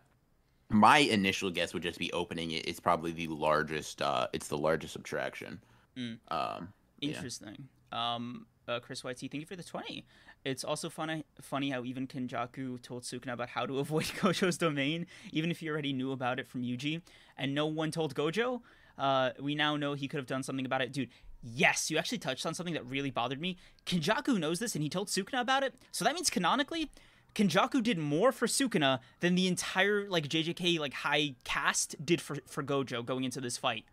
my 0.69 0.99
initial 0.99 1.49
guess 1.49 1.73
would 1.73 1.83
just 1.83 1.99
be 1.99 2.13
opening 2.13 2.51
it 2.51 2.67
is 2.67 2.79
probably 2.79 3.11
the 3.11 3.27
largest 3.27 4.01
uh 4.01 4.27
it's 4.31 4.47
the 4.47 4.57
largest 4.57 4.93
subtraction 4.93 5.59
Mm. 5.97 6.17
um 6.31 6.73
Yeah. 6.99 7.09
Interesting. 7.09 7.67
Um, 7.91 8.47
uh, 8.67 8.79
Chris 8.79 9.03
YT, 9.03 9.19
thank 9.19 9.35
you 9.35 9.45
for 9.45 9.55
the 9.55 9.63
20. 9.63 10.05
It's 10.45 10.63
also 10.63 10.89
funny, 10.89 11.23
funny 11.41 11.69
how 11.69 11.83
even 11.83 12.05
Kenjaku 12.05 12.81
told 12.81 13.03
Sukuna 13.03 13.33
about 13.33 13.49
how 13.49 13.65
to 13.65 13.79
avoid 13.79 14.05
Gojo's 14.19 14.57
domain, 14.57 15.07
even 15.31 15.51
if 15.51 15.59
he 15.59 15.69
already 15.69 15.93
knew 15.93 16.11
about 16.11 16.39
it 16.39 16.47
from 16.47 16.63
Yuji, 16.63 17.01
and 17.37 17.53
no 17.55 17.65
one 17.65 17.91
told 17.91 18.15
Gojo. 18.15 18.61
Uh, 18.97 19.31
we 19.39 19.55
now 19.55 19.75
know 19.75 19.93
he 19.93 20.07
could 20.07 20.17
have 20.17 20.27
done 20.27 20.43
something 20.43 20.65
about 20.65 20.81
it. 20.81 20.91
Dude, 20.91 21.09
yes, 21.41 21.89
you 21.89 21.97
actually 21.97 22.19
touched 22.19 22.45
on 22.45 22.53
something 22.53 22.73
that 22.75 22.85
really 22.85 23.09
bothered 23.09 23.41
me. 23.41 23.57
Kenjaku 23.85 24.37
knows 24.37 24.59
this, 24.59 24.75
and 24.75 24.83
he 24.83 24.89
told 24.89 25.07
Sukuna 25.07 25.41
about 25.41 25.63
it, 25.63 25.73
so 25.91 26.05
that 26.05 26.13
means 26.13 26.29
canonically, 26.29 26.91
Kenjaku 27.35 27.81
did 27.81 27.97
more 27.97 28.31
for 28.31 28.45
Sukuna 28.45 28.99
than 29.19 29.35
the 29.35 29.47
entire 29.47 30.07
like 30.07 30.27
JJK 30.27 30.79
like 30.79 30.93
high 30.93 31.35
cast 31.43 31.95
did 32.05 32.21
for 32.21 32.37
for 32.45 32.61
Gojo 32.61 33.03
going 33.03 33.23
into 33.23 33.41
this 33.41 33.57
fight. 33.57 33.85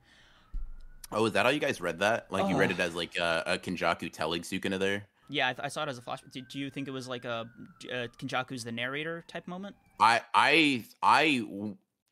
oh 1.10 1.24
is 1.24 1.32
that 1.32 1.46
how 1.46 1.50
you 1.50 1.60
guys 1.60 1.80
read 1.80 2.00
that 2.00 2.30
like 2.30 2.48
you 2.50 2.56
read 2.58 2.70
it 2.70 2.78
as 2.78 2.94
like 2.94 3.18
uh, 3.18 3.42
a 3.46 3.58
Kenjaku 3.58 4.12
telling 4.12 4.42
Sukuna 4.42 4.78
there 4.78 5.06
Yeah, 5.30 5.48
I, 5.48 5.52
th- 5.52 5.64
I 5.64 5.68
saw 5.68 5.84
it 5.84 5.88
as 5.88 5.96
a 5.96 6.02
flashback. 6.02 6.32
Do 6.32 6.58
you 6.58 6.70
think 6.70 6.88
it 6.88 6.90
was 6.90 7.08
like 7.08 7.24
a 7.24 7.48
uh, 7.90 8.08
Kenjaku's 8.18 8.64
the 8.64 8.72
narrator 8.72 9.24
type 9.28 9.46
moment? 9.46 9.76
I 10.00 10.20
I 10.34 10.84
I 11.02 11.46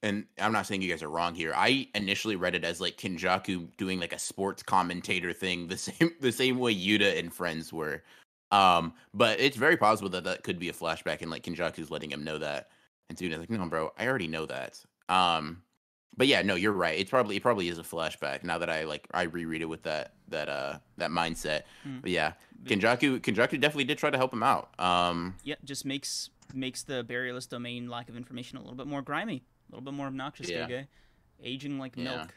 and 0.03 0.25
I'm 0.39 0.53
not 0.53 0.67
saying 0.67 0.83
you 0.83 0.91
guys 0.91 1.03
are 1.03 1.11
wrong 1.11 1.35
here. 1.35 1.53
I 1.55 1.89
initially 1.95 2.37
read 2.37 2.55
it 2.55 2.65
as 2.65 2.81
like 2.81 2.97
Kenjaku 2.97 3.69
doing 3.77 3.99
like 3.99 4.13
a 4.13 4.19
sports 4.19 4.63
commentator 4.63 5.33
thing, 5.33 5.67
the 5.67 5.77
same 5.79 6.13
the 6.21 6.33
same 6.33 6.59
way 6.59 6.75
Yuta 6.75 7.19
and 7.19 7.33
friends 7.33 7.73
were. 7.73 8.03
Um, 8.51 8.95
but 9.13 9.41
it's 9.41 9.57
very 9.57 9.77
possible 9.77 10.09
that 10.11 10.25
that 10.25 10.45
could 10.45 10.59
be 10.59 10.69
a 10.69 10.73
flashback, 10.73 11.21
and 11.21 11.31
like 11.31 11.43
Kenjaku's 11.43 11.91
letting 11.91 12.11
him 12.11 12.25
know 12.25 12.39
that, 12.39 12.71
and 13.09 13.19
Suna's 13.19 13.41
like, 13.41 13.51
"No, 13.51 13.67
bro, 13.67 13.93
I 13.99 14.07
already 14.07 14.29
know 14.29 14.47
that." 14.47 14.81
Um, 15.09 15.63
but 16.19 16.27
yeah, 16.27 16.43
no, 16.43 16.55
you're 16.57 16.73
right. 16.73 16.99
It's 16.99 17.09
probably 17.09 17.37
it 17.37 17.43
probably 17.43 17.69
is 17.69 17.79
a 17.79 17.83
flashback 17.83 18.43
now 18.45 18.59
that 18.59 18.69
I 18.69 18.85
like 18.85 19.07
I 19.15 19.23
reread 19.23 19.63
it 19.63 19.67
with 19.67 19.85
that 19.85 20.13
that 20.29 20.49
uh 20.51 20.79
that 20.99 21.11
mindset. 21.11 21.63
Hmm. 21.85 22.01
But 22.01 22.11
yeah, 22.11 22.33
Kenjaku 22.65 23.21
Kenjaku 23.21 23.59
definitely 23.61 23.85
did 23.85 23.97
try 23.97 24.11
to 24.11 24.19
help 24.19 24.33
him 24.35 24.43
out. 24.43 24.69
Um, 24.79 25.37
Yeah, 25.45 25.55
just 25.65 25.87
makes 25.87 26.29
makes 26.53 26.83
the 26.83 27.05
barrierless 27.05 27.49
domain 27.49 27.89
lack 27.89 28.09
of 28.09 28.17
information 28.17 28.59
a 28.59 28.61
little 28.61 28.77
bit 28.77 28.87
more 28.87 29.01
grimy, 29.01 29.45
a 29.71 29.73
little 29.77 29.85
bit 29.85 29.95
more 29.95 30.09
obnoxious. 30.09 30.51
Yeah. 30.51 30.67
Gege. 30.67 30.87
aging 31.43 31.79
like 31.79 31.97
Yeah. 31.97 32.05
milk. 32.05 32.35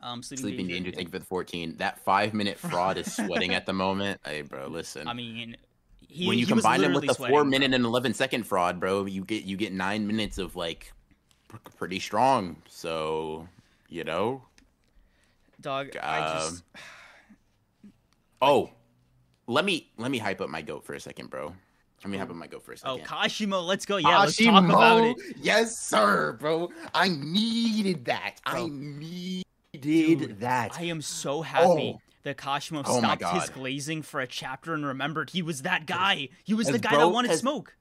Um, 0.00 0.20
sleeping, 0.20 0.42
Sleeping 0.42 0.66
danger. 0.66 0.84
Danger, 0.90 0.96
thank 0.96 1.08
you 1.08 1.12
for 1.12 1.18
the 1.20 1.24
14. 1.24 1.76
That 1.76 2.00
five 2.04 2.34
minute 2.34 2.58
fraud 2.58 2.98
is 2.98 3.14
sweating 3.14 3.54
at 3.54 3.66
the 3.66 3.72
moment. 3.84 4.20
Hey, 4.24 4.42
bro, 4.42 4.66
listen. 4.66 5.06
I 5.06 5.12
mean, 5.12 5.56
he, 6.00 6.26
when 6.26 6.38
you 6.38 6.46
combine 6.46 6.82
him 6.82 6.92
with 6.92 7.06
the 7.06 7.14
sweating, 7.14 7.32
four 7.32 7.42
bro. 7.42 7.50
minute 7.50 7.72
and 7.72 7.84
11 7.84 8.14
second 8.14 8.42
fraud, 8.44 8.80
bro, 8.80 9.04
you 9.04 9.24
get 9.24 9.44
you 9.44 9.56
get 9.56 9.72
nine 9.72 10.08
minutes 10.08 10.38
of 10.38 10.56
like 10.56 10.92
pretty 11.76 11.98
strong. 12.00 12.56
So, 12.68 13.48
you 13.88 14.04
know. 14.04 14.42
dog. 15.60 15.96
I 16.02 16.18
uh, 16.20 16.34
just 16.50 16.62
Oh, 18.42 18.70
let 19.46 19.64
me 19.64 19.90
let 19.98 20.10
me 20.10 20.18
hype 20.18 20.40
up 20.40 20.48
my 20.48 20.62
goat 20.62 20.84
for 20.84 20.94
a 20.94 21.00
second, 21.00 21.30
bro. 21.30 21.54
Let 22.02 22.10
me 22.10 22.18
hype 22.18 22.30
up 22.30 22.36
my 22.36 22.48
goat 22.48 22.64
for 22.64 22.72
a 22.72 22.76
second. 22.76 22.90
oh 22.90 22.96
second. 22.98 23.16
Kashimo, 23.52 23.64
let's 23.64 23.86
go. 23.86 23.96
Yeah, 23.96 24.18
let's 24.18 24.36
talk 24.36 24.64
about 24.64 25.04
it. 25.04 25.16
Yes, 25.40 25.78
sir, 25.78 26.32
bro. 26.40 26.70
I 26.92 27.08
needed 27.08 28.06
that. 28.06 28.40
I 28.44 28.66
needed 28.68 29.44
Dude, 29.80 30.40
that. 30.40 30.76
I 30.76 30.84
am 30.84 31.00
so 31.00 31.42
happy 31.42 31.94
Oh. 31.96 32.00
that 32.24 32.36
Kashimo 32.36 32.82
Oh 32.84 32.98
stopped 32.98 33.24
his 33.40 33.50
glazing 33.50 34.02
for 34.02 34.20
a 34.20 34.26
chapter 34.26 34.74
and 34.74 34.84
remembered 34.84 35.30
he 35.30 35.42
was 35.42 35.62
that 35.62 35.86
guy. 35.86 36.28
He 36.42 36.54
was 36.54 36.66
the 36.66 36.74
As 36.74 36.80
guy 36.80 36.96
that 36.96 37.08
wanted 37.08 37.30
has- 37.30 37.40
smoke. 37.40 37.76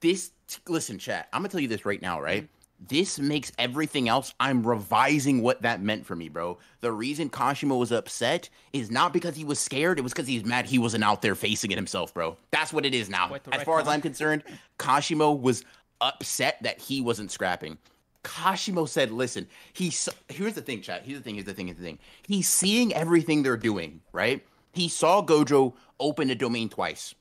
this 0.00 0.32
listen 0.68 0.98
chat 0.98 1.28
i'm 1.32 1.40
gonna 1.40 1.48
tell 1.48 1.60
you 1.60 1.68
this 1.68 1.86
right 1.86 2.02
now 2.02 2.20
right 2.20 2.42
mm-hmm. 2.42 2.63
This 2.88 3.18
makes 3.18 3.52
everything 3.58 4.08
else 4.08 4.34
i'm 4.40 4.66
revising 4.66 5.42
what 5.42 5.62
that 5.62 5.80
meant 5.80 6.04
for 6.04 6.16
me 6.16 6.28
bro 6.28 6.58
the 6.80 6.92
reason 6.92 7.30
kashimo 7.30 7.78
was 7.78 7.92
upset 7.92 8.48
is 8.72 8.90
not 8.90 9.12
because 9.12 9.36
he 9.36 9.44
was 9.44 9.58
scared 9.58 9.98
it 9.98 10.02
was 10.02 10.12
because 10.12 10.26
he's 10.26 10.44
mad 10.44 10.66
he 10.66 10.78
wasn't 10.78 11.02
out 11.02 11.22
there 11.22 11.34
facing 11.34 11.70
it 11.70 11.76
himself 11.76 12.12
bro 12.12 12.36
that's 12.50 12.72
what 12.72 12.84
it 12.84 12.94
is 12.94 13.08
now 13.08 13.34
as 13.52 13.62
far 13.62 13.80
as 13.80 13.88
i'm 13.88 14.00
concerned 14.00 14.42
kashimo 14.78 15.38
was 15.38 15.64
upset 16.00 16.62
that 16.62 16.78
he 16.78 17.00
wasn't 17.00 17.30
scrapping 17.30 17.78
Kashimo 18.24 18.88
said, 18.88 19.10
"Listen, 19.10 19.46
he's 19.74 20.08
here's 20.28 20.54
the 20.54 20.62
thing, 20.62 20.80
chat. 20.80 21.02
Here's 21.04 21.18
the 21.18 21.24
thing. 21.24 21.34
Here's 21.34 21.44
the 21.44 21.54
thing. 21.54 21.66
Here's 21.66 21.78
the 21.78 21.84
thing. 21.84 21.98
He's 22.26 22.48
seeing 22.48 22.92
everything 22.94 23.42
they're 23.42 23.56
doing, 23.56 24.00
right? 24.12 24.44
He 24.72 24.88
saw 24.88 25.22
Gojo 25.22 25.74
open 26.00 26.30
a 26.30 26.34
domain 26.34 26.68
twice. 26.68 27.14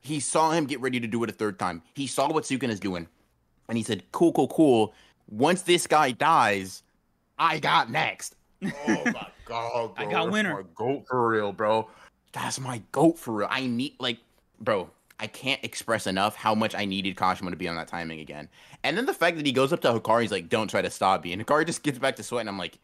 He 0.00 0.18
saw 0.18 0.52
him 0.52 0.64
get 0.64 0.80
ready 0.80 0.98
to 0.98 1.06
do 1.06 1.22
it 1.22 1.30
a 1.30 1.32
third 1.32 1.58
time. 1.58 1.82
He 1.94 2.06
saw 2.06 2.32
what 2.32 2.44
Sukin 2.44 2.70
is 2.70 2.80
doing, 2.80 3.06
and 3.68 3.76
he 3.76 3.84
said, 3.84 4.10
"Cool, 4.12 4.32
cool, 4.32 4.48
cool. 4.48 4.94
Once 5.28 5.62
this 5.62 5.86
guy 5.86 6.12
dies, 6.12 6.82
I 7.38 7.58
got 7.58 7.90
next. 7.90 8.36
Oh 8.64 8.68
my 8.86 9.26
god, 9.44 9.94
bro. 9.94 9.94
I 9.96 10.04
got 10.10 10.24
That's 10.24 10.32
winner. 10.32 10.54
My 10.54 10.62
goat 10.74 11.04
for 11.08 11.28
real, 11.28 11.52
bro. 11.52 11.88
That's 12.32 12.60
my 12.60 12.82
goat 12.92 13.18
for 13.18 13.34
real. 13.34 13.48
I 13.50 13.66
need 13.66 13.94
like, 13.98 14.18
bro. 14.60 14.90
I 15.18 15.26
can't 15.26 15.64
express 15.64 16.06
enough 16.06 16.36
how 16.36 16.54
much 16.54 16.74
I 16.74 16.84
needed 16.84 17.16
Kashimo 17.16 17.48
to 17.48 17.56
be 17.56 17.68
on 17.68 17.76
that 17.76 17.88
timing 17.88 18.20
again. 18.20 18.50
And 18.84 18.98
then 18.98 19.06
the 19.06 19.14
fact 19.14 19.38
that 19.38 19.46
he 19.46 19.52
goes 19.52 19.72
up 19.72 19.80
to 19.80 19.88
Hakari, 19.88 20.22
he's 20.22 20.30
like, 20.30 20.50
"Don't 20.50 20.68
try 20.68 20.82
to 20.82 20.90
stop 20.90 21.24
me," 21.24 21.32
and 21.32 21.44
Hakari 21.44 21.64
just 21.64 21.82
gets 21.82 21.98
back 21.98 22.16
to 22.16 22.22
sweat, 22.22 22.40
and 22.40 22.50
I'm 22.50 22.58
like, 22.58 22.78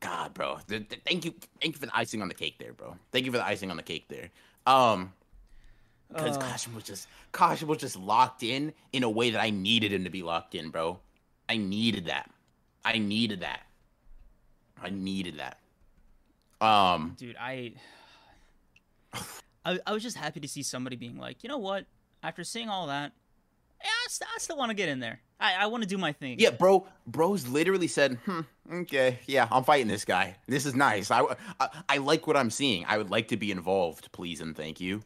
God, 0.00 0.34
bro. 0.34 0.58
Th- 0.68 0.88
th- 0.88 1.00
thank 1.06 1.24
you, 1.24 1.32
thank 1.60 1.74
you 1.74 1.78
for 1.78 1.86
the 1.86 1.96
icing 1.96 2.20
on 2.20 2.26
the 2.26 2.34
cake 2.34 2.56
there, 2.58 2.72
bro. 2.72 2.96
Thank 3.12 3.26
you 3.26 3.30
for 3.30 3.38
the 3.38 3.46
icing 3.46 3.70
on 3.70 3.76
the 3.76 3.84
cake 3.84 4.06
there. 4.08 4.30
Um, 4.66 5.12
because 6.08 6.36
Uh, 6.36 6.40
Kashimo 6.40 6.74
was 6.74 6.84
just 6.84 7.06
Kashimo 7.32 7.68
was 7.68 7.78
just 7.78 7.96
locked 7.96 8.42
in 8.42 8.72
in 8.92 9.04
a 9.04 9.08
way 9.10 9.30
that 9.30 9.40
I 9.40 9.50
needed 9.50 9.92
him 9.92 10.02
to 10.02 10.10
be 10.10 10.24
locked 10.24 10.56
in, 10.56 10.70
bro. 10.70 10.98
I 11.52 11.58
needed 11.58 12.06
that. 12.06 12.30
I 12.82 12.96
needed 12.96 13.40
that. 13.40 13.60
I 14.82 14.88
needed 14.88 15.38
that. 15.38 15.58
Um, 16.66 17.14
dude, 17.18 17.36
I, 17.38 17.74
I, 19.66 19.78
I 19.86 19.92
was 19.92 20.02
just 20.02 20.16
happy 20.16 20.40
to 20.40 20.48
see 20.48 20.62
somebody 20.62 20.96
being 20.96 21.18
like, 21.18 21.42
you 21.42 21.50
know 21.50 21.58
what? 21.58 21.84
After 22.22 22.42
seeing 22.42 22.70
all 22.70 22.86
that, 22.86 23.12
yeah, 23.82 23.90
I, 23.90 24.06
st- 24.08 24.30
I 24.34 24.38
still 24.38 24.56
want 24.56 24.70
to 24.70 24.74
get 24.74 24.88
in 24.88 25.00
there. 25.00 25.20
I, 25.38 25.64
I 25.64 25.66
want 25.66 25.82
to 25.82 25.88
do 25.88 25.98
my 25.98 26.12
thing. 26.12 26.38
yeah, 26.38 26.50
bro. 26.50 26.86
Bro's 27.06 27.46
literally 27.48 27.88
said, 27.88 28.16
"Hmm, 28.24 28.40
okay, 28.72 29.18
yeah, 29.26 29.46
I'm 29.50 29.64
fighting 29.64 29.88
this 29.88 30.04
guy. 30.06 30.36
This 30.46 30.64
is 30.64 30.74
nice. 30.74 31.10
I, 31.10 31.22
I, 31.60 31.68
I 31.88 31.96
like 31.98 32.26
what 32.28 32.36
I'm 32.36 32.48
seeing. 32.50 32.84
I 32.86 32.96
would 32.96 33.10
like 33.10 33.28
to 33.28 33.36
be 33.36 33.50
involved, 33.50 34.10
please 34.12 34.40
and 34.40 34.56
thank 34.56 34.80
you." 34.80 35.02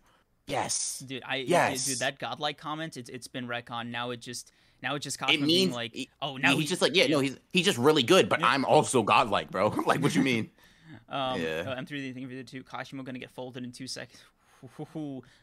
Yes. 0.47 1.01
dude, 1.05 1.23
I 1.27 1.37
Yes. 1.37 1.87
dude, 1.87 1.99
that 2.01 2.19
godlike 2.21 2.57
comment, 2.59 2.97
it's 2.99 3.09
it's 3.09 3.27
been 3.27 3.49
retcon. 3.49 3.89
Now 3.89 4.11
it 4.11 4.21
just 4.21 4.53
now 4.83 4.95
it 4.95 5.01
just 5.01 5.17
it 5.17 5.21
Kashimo 5.21 5.29
being 5.29 5.47
means 5.47 5.75
like, 5.75 5.95
it- 5.97 6.09
oh, 6.23 6.37
now 6.37 6.51
he's 6.53 6.61
he- 6.61 6.67
just 6.67 6.83
like 6.83 6.95
yeah, 6.95 7.07
no, 7.07 7.21
he's 7.21 7.37
he's 7.53 7.65
just 7.65 7.79
really 7.79 8.03
good, 8.03 8.29
but 8.29 8.41
Yeah. 8.41 8.49
I'm 8.49 8.65
also 8.65 9.03
godlike, 9.03 9.51
bro. 9.51 9.69
like, 9.87 10.01
what 10.03 10.15
you 10.15 10.23
mean? 10.23 10.51
Um, 11.09 11.41
Yeah. 11.41 11.65
uh, 11.67 11.77
M3 11.81 11.89
the 11.89 12.13
thing 12.13 12.29
for 12.29 12.35
the 12.35 12.43
two. 12.43 12.65
Kashimo 12.65 13.05
gonna 13.05 13.19
get 13.19 13.31
folded 13.31 13.63
in 13.65 13.71
two 13.73 13.87
seconds. 13.87 14.21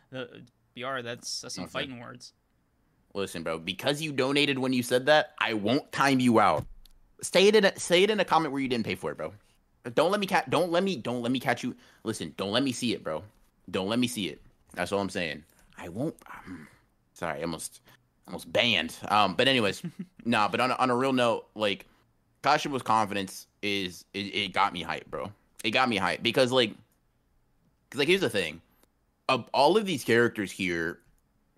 the 0.09 0.41
BR, 0.75 1.01
that's 1.01 1.41
that's 1.41 1.55
some 1.55 1.65
Okay. 1.65 1.71
fighting 1.71 1.99
words. 1.99 2.33
Listen, 3.13 3.43
bro, 3.43 3.59
because 3.59 4.01
you 4.01 4.11
donated 4.11 4.57
when 4.57 4.73
you 4.73 4.81
said 4.83 5.05
that, 5.05 5.33
I 5.39 5.53
won't 5.53 5.89
time 5.91 6.19
you 6.19 6.39
out. 6.39 6.65
Say 7.21 7.47
it 7.47 7.55
in 7.55 7.63
a 7.65 7.77
say 7.79 8.03
it 8.03 8.09
in 8.09 8.19
a 8.19 8.25
comment 8.25 8.51
where 8.51 8.61
you 8.61 8.67
didn't 8.67 8.85
pay 8.85 8.95
for 8.95 9.11
it, 9.11 9.17
bro. 9.17 9.33
Don't 9.95 10.11
let 10.11 10.19
me 10.19 10.25
catch. 10.27 10.49
Don't 10.49 10.71
let 10.71 10.83
me. 10.83 10.95
Don't 10.97 11.21
let 11.21 11.31
me 11.31 11.39
catch 11.39 11.63
you. 11.63 11.75
Listen, 12.03 12.33
don't 12.37 12.51
let 12.51 12.63
me 12.63 12.71
see 12.71 12.93
it, 12.93 13.03
bro. 13.03 13.23
Don't 13.69 13.87
let 13.87 13.99
me 13.99 14.07
see 14.07 14.27
it. 14.27 14.41
That's 14.73 14.91
all 14.91 14.99
I'm 14.99 15.09
saying. 15.09 15.43
I 15.77 15.89
won't. 15.89 16.15
Um, 16.31 16.67
sorry, 17.13 17.39
I 17.39 17.41
almost 17.43 17.81
almost 18.27 18.51
banned. 18.51 18.95
Um, 19.07 19.35
but 19.35 19.47
anyways, 19.47 19.81
nah. 20.25 20.47
But 20.47 20.59
on 20.59 20.71
a, 20.71 20.75
on 20.75 20.89
a 20.89 20.95
real 20.95 21.13
note, 21.13 21.45
like 21.55 21.85
Kashimo's 22.43 22.81
confidence 22.81 23.47
is 23.61 24.05
it, 24.13 24.35
it 24.35 24.53
got 24.53 24.73
me 24.73 24.83
hyped, 24.83 25.07
bro. 25.07 25.31
It 25.63 25.71
got 25.71 25.87
me 25.89 25.97
hyped 25.97 26.23
because 26.23 26.51
like, 26.51 26.73
cause 27.89 27.99
like 27.99 28.07
here's 28.07 28.21
the 28.21 28.29
thing, 28.29 28.61
of 29.29 29.49
all 29.53 29.77
of 29.77 29.85
these 29.85 30.03
characters 30.03 30.51
here 30.51 30.99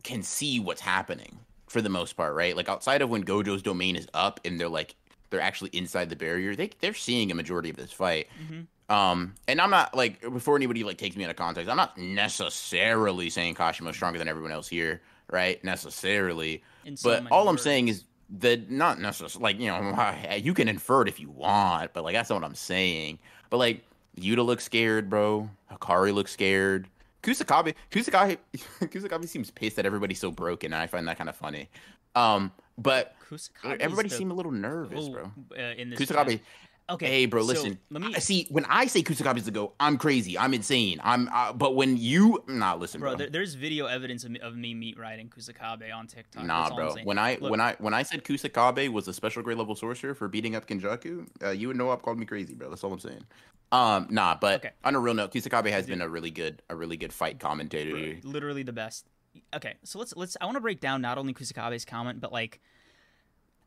can 0.03 0.21
see 0.21 0.59
what's 0.59 0.81
happening 0.81 1.39
for 1.67 1.81
the 1.81 1.89
most 1.89 2.13
part, 2.15 2.35
right? 2.35 2.55
Like 2.55 2.69
outside 2.69 3.01
of 3.01 3.09
when 3.09 3.23
Gojo's 3.23 3.63
domain 3.63 3.95
is 3.95 4.07
up 4.13 4.39
and 4.45 4.59
they're 4.59 4.69
like 4.69 4.95
they're 5.31 5.41
actually 5.41 5.71
inside 5.73 6.09
the 6.09 6.15
barrier, 6.15 6.55
they 6.55 6.69
they're 6.81 6.93
seeing 6.93 7.31
a 7.31 7.35
majority 7.35 7.69
of 7.69 7.75
this 7.75 7.91
fight. 7.91 8.27
hmm 8.47 8.61
Um, 8.93 9.33
and 9.47 9.59
I'm 9.59 9.71
not 9.71 9.95
like 9.95 10.21
before 10.21 10.55
anybody 10.55 10.83
like 10.83 10.99
takes 10.99 11.15
me 11.15 11.23
out 11.23 11.31
of 11.31 11.35
context, 11.35 11.69
I'm 11.69 11.77
not 11.77 11.97
necessarily 11.97 13.29
saying 13.31 13.55
Kashimo's 13.55 13.95
stronger 13.95 14.19
than 14.19 14.27
everyone 14.27 14.51
else 14.51 14.67
here, 14.67 15.01
right? 15.31 15.63
Necessarily, 15.63 16.63
so 16.95 17.09
but 17.09 17.31
all 17.31 17.49
I'm 17.49 17.57
saying 17.57 17.87
is 17.87 18.03
that 18.37 18.69
not 18.69 18.99
necessarily 18.99 19.43
like 19.43 19.59
you 19.59 19.67
know 19.67 20.15
you 20.35 20.53
can 20.53 20.67
infer 20.67 21.03
it 21.03 21.07
if 21.07 21.19
you 21.19 21.29
want, 21.29 21.93
but 21.93 22.03
like 22.03 22.13
that's 22.13 22.29
not 22.29 22.41
what 22.41 22.47
I'm 22.47 22.55
saying. 22.55 23.19
But 23.49 23.57
like 23.57 23.83
Yuta 24.17 24.45
looks 24.45 24.63
scared, 24.63 25.09
bro. 25.09 25.49
Hakari 25.71 26.13
looks 26.13 26.31
scared. 26.31 26.87
Kusakabe, 27.23 27.73
Kusakabe, 27.91 28.37
Kusakabe 28.81 29.27
seems 29.27 29.49
pissed 29.49 29.77
that 29.77 29.85
everybody's 29.85 30.19
so 30.19 30.31
broken, 30.31 30.73
and 30.73 30.81
I 30.81 30.87
find 30.87 31.07
that 31.07 31.17
kind 31.17 31.29
of 31.29 31.35
funny. 31.35 31.69
Um, 32.13 32.51
but 32.77 33.15
Kusakabe 33.29 33.79
everybody 33.79 34.09
seemed 34.09 34.31
a 34.31 34.35
little 34.35 34.51
nervous, 34.51 35.09
bro. 35.09 35.31
Uh, 35.57 35.61
in 35.77 35.89
this 35.89 35.99
Kusakabe. 35.99 36.39
Okay, 36.87 37.07
hey, 37.07 37.25
bro, 37.25 37.41
so 37.41 37.47
listen. 37.47 37.79
let 37.89 38.03
me, 38.03 38.13
see 38.19 38.45
when 38.51 38.63
I 38.65 38.85
say 38.85 39.01
Kusakabe's 39.01 39.45
the 39.45 39.51
go, 39.51 39.73
I'm 39.79 39.97
crazy, 39.97 40.37
I'm 40.37 40.53
insane, 40.53 41.01
I'm. 41.03 41.27
Uh, 41.33 41.51
but 41.51 41.75
when 41.75 41.97
you, 41.97 42.43
nah, 42.47 42.75
listen, 42.75 43.01
bro. 43.01 43.11
bro. 43.11 43.17
There, 43.17 43.29
there's 43.29 43.55
video 43.55 43.87
evidence 43.87 44.23
of 44.23 44.31
me, 44.31 44.39
of 44.39 44.55
me 44.55 44.75
meat 44.75 44.99
riding 44.99 45.27
Kusakabe 45.27 45.91
on 45.91 46.05
TikTok. 46.05 46.45
Nah, 46.45 46.69
bro. 46.75 46.95
When 47.03 47.17
I 47.17 47.37
Look, 47.41 47.49
when 47.49 47.59
I 47.59 47.75
when 47.79 47.95
I 47.95 48.03
said 48.03 48.23
Kusakabe 48.23 48.89
was 48.89 49.07
a 49.07 49.13
special 49.13 49.41
grade 49.41 49.57
level 49.57 49.75
sorcerer 49.75 50.13
for 50.13 50.27
beating 50.27 50.55
up 50.55 50.67
Kenjaku, 50.67 51.27
uh, 51.43 51.49
you 51.49 51.71
and 51.71 51.79
Noab 51.79 52.03
called 52.03 52.19
me 52.19 52.25
crazy, 52.27 52.53
bro. 52.53 52.69
That's 52.69 52.83
all 52.83 52.93
I'm 52.93 52.99
saying. 52.99 53.25
Um, 53.71 54.05
nah, 54.11 54.35
but 54.39 54.63
Okay. 54.63 54.73
on 54.83 54.93
a 54.93 54.99
real 54.99 55.15
note, 55.15 55.31
Kusakabe 55.31 55.71
has 55.71 55.85
Dude. 55.85 55.93
been 55.93 56.01
a 56.01 56.07
really 56.07 56.29
good 56.29 56.61
a 56.69 56.75
really 56.75 56.97
good 56.97 57.11
fight 57.11 57.39
commentator. 57.39 58.19
Literally 58.23 58.61
the 58.61 58.73
best. 58.73 59.07
Okay, 59.55 59.73
so 59.83 59.97
let's 59.99 60.15
let's. 60.15 60.37
I 60.39 60.45
want 60.45 60.55
to 60.55 60.61
break 60.61 60.79
down 60.79 61.01
not 61.01 61.17
only 61.17 61.33
Kusakabe's 61.33 61.83
comment, 61.83 62.21
but 62.21 62.31
like, 62.31 62.61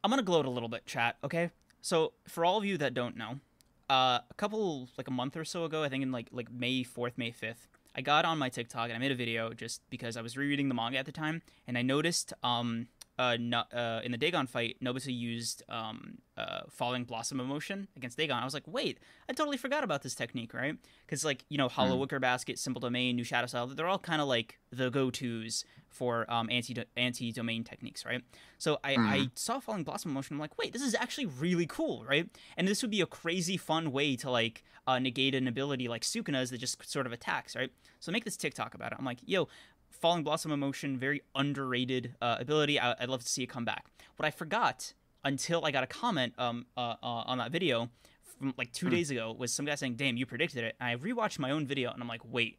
I'm 0.04 0.10
gonna 0.10 0.22
gloat 0.22 0.46
a 0.46 0.50
little 0.50 0.68
bit, 0.68 0.86
chat. 0.86 1.16
Okay, 1.24 1.50
so 1.88 2.12
for 2.28 2.44
all 2.44 2.58
of 2.58 2.66
you 2.66 2.76
that 2.78 2.92
don't 2.92 3.16
know, 3.16 3.40
uh, 3.88 4.18
a 4.30 4.34
couple 4.36 4.88
like 4.98 5.08
a 5.08 5.10
month 5.10 5.38
or 5.38 5.44
so 5.44 5.64
ago, 5.64 5.82
I 5.82 5.88
think 5.88 6.02
in 6.02 6.12
like 6.12 6.28
like 6.32 6.52
May 6.52 6.82
fourth, 6.82 7.16
May 7.16 7.30
fifth, 7.30 7.66
I 7.96 8.02
got 8.02 8.26
on 8.26 8.36
my 8.36 8.50
TikTok 8.50 8.90
and 8.90 8.92
I 8.92 8.98
made 8.98 9.10
a 9.10 9.14
video 9.14 9.54
just 9.54 9.80
because 9.88 10.14
I 10.18 10.20
was 10.20 10.36
rereading 10.36 10.68
the 10.68 10.74
manga 10.74 10.98
at 10.98 11.06
the 11.06 11.12
time, 11.12 11.40
and 11.66 11.78
I 11.78 11.82
noticed 11.82 12.34
um 12.42 12.88
uh, 13.18 13.36
no, 13.38 13.64
uh 13.72 14.00
in 14.04 14.12
the 14.12 14.18
Dagon 14.18 14.46
fight, 14.46 14.76
Nobusa 14.82 15.12
used 15.16 15.62
um 15.68 16.18
uh 16.36 16.60
falling 16.70 17.04
blossom 17.04 17.40
emotion 17.40 17.88
against 17.96 18.16
Dagon. 18.16 18.36
I 18.36 18.44
was 18.44 18.54
like, 18.54 18.66
wait, 18.66 18.98
I 19.28 19.32
totally 19.32 19.56
forgot 19.56 19.84
about 19.84 20.02
this 20.02 20.14
technique, 20.14 20.54
right? 20.54 20.76
Because 21.04 21.24
like 21.24 21.44
you 21.48 21.58
know, 21.58 21.68
Hollow 21.68 21.96
Mm. 21.96 22.00
Wicker 22.00 22.20
Basket, 22.20 22.58
Simple 22.58 22.80
Domain, 22.80 23.16
New 23.16 23.24
Shadow 23.24 23.46
Style, 23.46 23.66
they're 23.66 23.86
all 23.88 23.98
kind 23.98 24.22
of 24.22 24.28
like 24.28 24.58
the 24.70 24.90
go 24.90 25.10
tos 25.10 25.64
for 25.88 26.30
um 26.30 26.48
anti 26.50 27.32
domain 27.32 27.64
techniques, 27.64 28.04
right? 28.04 28.22
So 28.58 28.78
I, 28.84 28.96
I 28.98 29.30
saw 29.34 29.60
Falling 29.60 29.84
Blossom 29.84 30.10
emotion. 30.10 30.34
I'm 30.34 30.40
like, 30.40 30.58
wait, 30.58 30.72
this 30.72 30.82
is 30.82 30.94
actually 30.94 31.26
really 31.26 31.66
cool, 31.66 32.04
right? 32.04 32.28
And 32.56 32.66
this 32.68 32.82
would 32.82 32.90
be 32.90 33.00
a 33.00 33.06
crazy 33.06 33.56
fun 33.56 33.92
way 33.92 34.16
to 34.16 34.30
like 34.30 34.64
uh, 34.86 34.98
negate 34.98 35.34
an 35.34 35.46
ability 35.48 35.88
like 35.88 36.02
Sukuna's 36.02 36.50
that 36.50 36.58
just 36.58 36.88
sort 36.90 37.06
of 37.06 37.12
attacks, 37.12 37.54
right? 37.56 37.70
So 38.00 38.12
make 38.12 38.24
this 38.24 38.36
TikTok 38.36 38.74
about 38.74 38.92
it. 38.92 38.98
I'm 38.98 39.04
like, 39.04 39.18
yo, 39.24 39.48
Falling 39.90 40.22
Blossom 40.22 40.52
emotion, 40.52 40.96
very 40.98 41.22
underrated 41.34 42.14
uh, 42.22 42.36
ability. 42.38 42.78
I- 42.78 42.94
I'd 43.00 43.08
love 43.08 43.22
to 43.22 43.28
see 43.28 43.42
it 43.42 43.46
come 43.48 43.64
back. 43.64 43.86
What 44.16 44.26
I 44.26 44.30
forgot 44.30 44.92
until 45.24 45.64
I 45.64 45.70
got 45.72 45.82
a 45.84 45.86
comment 45.88 46.34
um 46.38 46.66
uh, 46.76 46.94
uh, 47.02 47.24
on 47.26 47.38
that 47.38 47.50
video 47.50 47.90
from 48.38 48.54
like 48.56 48.72
two 48.72 48.86
Hmm. 48.86 48.92
days 48.92 49.10
ago 49.10 49.34
was 49.36 49.52
some 49.52 49.66
guy 49.66 49.74
saying, 49.74 49.96
"Damn, 49.96 50.16
you 50.16 50.26
predicted 50.26 50.62
it." 50.64 50.76
And 50.80 50.88
I 50.90 50.96
rewatched 50.96 51.38
my 51.38 51.50
own 51.50 51.66
video 51.66 51.90
and 51.90 52.00
I'm 52.02 52.08
like, 52.08 52.22
wait, 52.24 52.58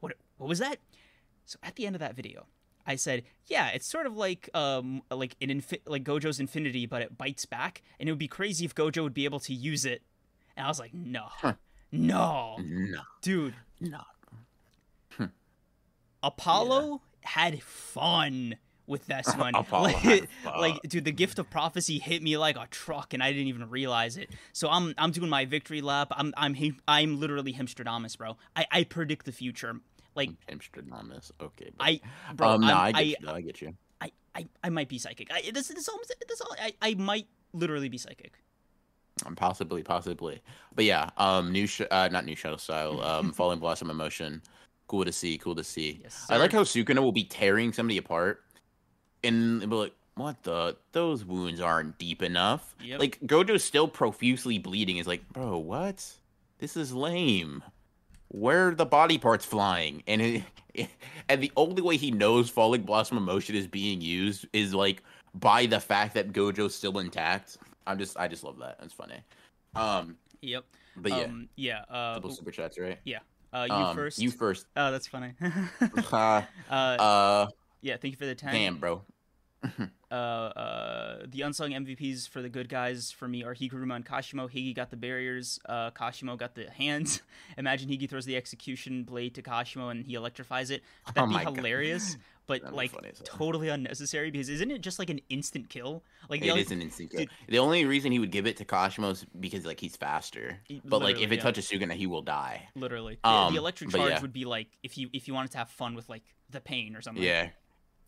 what? 0.00 0.12
What 0.38 0.48
was 0.48 0.58
that? 0.58 0.78
So 1.44 1.58
at 1.62 1.76
the 1.76 1.86
end 1.86 1.94
of 1.96 2.00
that 2.00 2.16
video, 2.16 2.46
I 2.86 2.96
said, 2.96 3.22
"Yeah, 3.46 3.68
it's 3.68 3.86
sort 3.86 4.06
of 4.06 4.16
like 4.16 4.48
um 4.54 5.02
like 5.10 5.36
an 5.40 5.48
infi- 5.48 5.82
like 5.86 6.02
Gojo's 6.04 6.40
Infinity, 6.40 6.86
but 6.86 7.02
it 7.02 7.16
bites 7.16 7.46
back, 7.46 7.82
and 8.00 8.08
it 8.08 8.12
would 8.12 8.18
be 8.18 8.28
crazy 8.28 8.64
if 8.64 8.74
Gojo 8.74 9.02
would 9.04 9.14
be 9.14 9.24
able 9.24 9.40
to 9.40 9.54
use 9.54 9.84
it." 9.84 10.02
And 10.56 10.66
I 10.66 10.68
was 10.68 10.80
like, 10.80 10.92
"No, 10.94 11.26
Huh. 11.28 11.54
no, 11.92 12.56
No, 12.58 13.00
dude, 13.22 13.54
no. 13.80 14.00
Apollo 16.22 17.02
had 17.22 17.62
fun." 17.62 18.56
With 18.84 19.06
this 19.06 19.32
one, 19.36 19.54
Apollo 19.54 19.92
like, 20.04 20.28
like, 20.44 20.82
dude, 20.82 21.04
the 21.04 21.12
gift 21.12 21.38
of 21.38 21.48
prophecy 21.48 22.00
hit 22.00 22.20
me 22.20 22.36
like 22.36 22.56
a 22.56 22.66
truck, 22.68 23.14
and 23.14 23.22
I 23.22 23.30
didn't 23.30 23.46
even 23.46 23.70
realize 23.70 24.16
it. 24.16 24.30
So 24.52 24.68
I'm, 24.68 24.92
I'm 24.98 25.12
doing 25.12 25.30
my 25.30 25.44
victory 25.44 25.80
lap. 25.80 26.08
I'm, 26.10 26.34
I'm, 26.36 26.56
I'm 26.88 27.20
literally 27.20 27.54
Hemstradamus, 27.54 28.18
bro. 28.18 28.36
I, 28.56 28.66
I 28.72 28.84
predict 28.84 29.24
the 29.24 29.32
future. 29.32 29.76
Like, 30.16 30.30
Amstradamus. 30.48 31.30
Okay, 31.40 31.70
bro. 31.76 31.86
I, 31.86 32.00
bro, 32.34 32.48
um, 32.48 32.60
no, 32.60 32.74
I 32.74 32.92
get 32.92 32.98
I, 32.98 33.02
you. 33.02 33.16
I 33.28 33.40
get 33.40 33.62
you. 33.62 33.74
I, 34.00 34.12
I, 34.34 34.46
I 34.64 34.68
might 34.68 34.88
be 34.88 34.98
psychic. 34.98 35.28
I, 35.32 35.50
this, 35.54 35.68
this, 35.68 35.88
almost, 35.88 36.14
this 36.28 36.40
all, 36.40 36.54
I, 36.60 36.74
I 36.82 36.94
might 36.94 37.28
literally 37.52 37.88
be 37.88 37.98
psychic. 37.98 38.34
Um, 39.24 39.36
possibly, 39.36 39.82
possibly. 39.82 40.42
But 40.74 40.84
yeah, 40.84 41.10
um, 41.16 41.52
new, 41.52 41.66
sh- 41.66 41.82
uh, 41.90 42.08
not 42.10 42.24
new 42.24 42.36
shadow 42.36 42.56
style. 42.56 43.00
Um, 43.00 43.32
falling 43.34 43.58
blossom 43.58 43.90
emotion. 43.90 44.42
Cool 44.92 45.06
to 45.06 45.12
see. 45.12 45.38
Cool 45.38 45.54
to 45.54 45.64
see. 45.64 46.00
Yes, 46.02 46.26
I 46.28 46.36
like 46.36 46.52
how 46.52 46.64
Sukuna 46.64 46.98
will 46.98 47.12
be 47.12 47.24
tearing 47.24 47.72
somebody 47.72 47.96
apart, 47.96 48.44
and 49.24 49.60
be 49.60 49.66
like, 49.74 49.94
"What 50.16 50.42
the? 50.42 50.76
Those 50.92 51.24
wounds 51.24 51.62
aren't 51.62 51.96
deep 51.96 52.20
enough." 52.20 52.74
Yep. 52.84 53.00
Like 53.00 53.18
Gojo's 53.20 53.64
still 53.64 53.88
profusely 53.88 54.58
bleeding. 54.58 54.98
Is 54.98 55.06
like, 55.06 55.26
bro, 55.32 55.56
what? 55.56 56.06
This 56.58 56.76
is 56.76 56.92
lame. 56.92 57.62
Where 58.28 58.68
are 58.68 58.74
the 58.74 58.84
body 58.84 59.16
parts 59.16 59.46
flying? 59.46 60.02
And 60.06 60.20
it, 60.74 60.88
and 61.30 61.42
the 61.42 61.50
only 61.56 61.80
way 61.80 61.96
he 61.96 62.10
knows 62.10 62.50
falling 62.50 62.82
blossom 62.82 63.16
emotion 63.16 63.56
is 63.56 63.66
being 63.66 64.02
used 64.02 64.44
is 64.52 64.74
like 64.74 65.02
by 65.34 65.64
the 65.64 65.80
fact 65.80 66.12
that 66.16 66.34
Gojo's 66.34 66.74
still 66.74 66.98
intact. 66.98 67.56
I'm 67.86 67.98
just, 67.98 68.18
I 68.18 68.28
just 68.28 68.44
love 68.44 68.58
that. 68.58 68.76
It's 68.82 68.92
funny. 68.92 69.22
Um, 69.74 70.18
Yep. 70.42 70.64
but 70.98 71.12
yeah, 71.12 71.22
Um, 71.24 71.48
yeah. 71.56 71.84
Uh, 71.88 72.14
double 72.16 72.30
super 72.30 72.50
chats, 72.50 72.78
right? 72.78 72.98
Uh, 73.52 73.66
you 73.68 73.74
Um, 73.74 73.94
first. 73.96 74.18
You 74.18 74.30
first. 74.30 74.66
Oh, 74.76 74.90
that's 74.90 75.06
funny. 75.06 75.32
uh, 76.12 76.42
uh, 76.70 77.46
yeah. 77.80 77.96
Thank 77.96 78.12
you 78.12 78.18
for 78.18 78.26
the 78.26 78.34
ten. 78.34 78.52
damn, 78.52 78.78
bro. 78.78 79.02
uh, 80.10 80.14
uh, 80.14 81.18
the 81.28 81.42
unsung 81.42 81.70
MVPs 81.70 82.28
for 82.28 82.42
the 82.42 82.48
good 82.48 82.68
guys 82.68 83.12
for 83.12 83.28
me 83.28 83.44
are 83.44 83.54
Higuruma 83.54 83.94
and 83.96 84.04
Kashimo. 84.04 84.50
Higi 84.50 84.74
got 84.74 84.90
the 84.90 84.96
barriers. 84.96 85.60
Uh, 85.66 85.90
Kashimo 85.92 86.36
got 86.36 86.56
the 86.56 86.68
hands. 86.70 87.22
Imagine 87.56 87.88
Higi 87.88 88.08
throws 88.10 88.24
the 88.24 88.36
execution 88.36 89.04
blade 89.04 89.34
to 89.36 89.42
Kashimo 89.42 89.90
and 89.92 90.04
he 90.04 90.14
electrifies 90.14 90.70
it. 90.70 90.82
That'd 91.14 91.32
Oh 91.32 91.38
be 91.38 91.44
hilarious. 91.44 92.14
God. 92.14 92.22
But 92.48 92.62
That'd 92.62 92.76
like 92.76 92.90
funny 92.90 93.08
hell. 93.08 93.22
totally 93.24 93.68
unnecessary 93.68 94.30
because 94.32 94.48
isn't 94.48 94.70
it 94.70 94.80
just 94.80 94.98
like 94.98 95.10
an 95.10 95.20
instant 95.28 95.68
kill? 95.68 96.02
Like 96.28 96.42
It 96.42 96.50
only- 96.50 96.62
is 96.62 96.70
an 96.72 96.82
instant 96.82 97.10
kill. 97.10 97.20
Dude. 97.20 97.30
The 97.48 97.58
only 97.60 97.84
reason 97.84 98.10
he 98.10 98.18
would 98.18 98.32
give 98.32 98.46
it 98.46 98.56
to 98.56 98.64
is 99.10 99.24
because 99.38 99.64
like 99.64 99.78
he's 99.78 99.96
faster. 99.96 100.58
But 100.84 101.02
like 101.02 101.20
if 101.20 101.30
it 101.30 101.36
yeah. 101.36 101.42
touches 101.42 101.68
Sukuna, 101.70 101.92
he 101.92 102.06
will 102.06 102.22
die. 102.22 102.68
literally 102.74 103.18
The- 103.22 103.28
Um, 103.28 103.52
the 103.54 103.58
electric 103.60 103.90
charge 103.90 104.10
yeah. 104.10 104.20
would 104.20 104.32
be 104.32 104.44
like 104.44 104.66
if 104.82 104.98
you 104.98 105.08
if 105.12 105.28
you 105.28 105.34
wanted 105.34 105.52
to 105.52 105.58
have 105.58 105.70
fun 105.70 105.94
with 105.94 106.08
like 106.08 106.22
the 106.50 106.60
pain 106.60 106.96
or 106.96 107.00
something. 107.00 107.22
Yeah. 107.22 107.50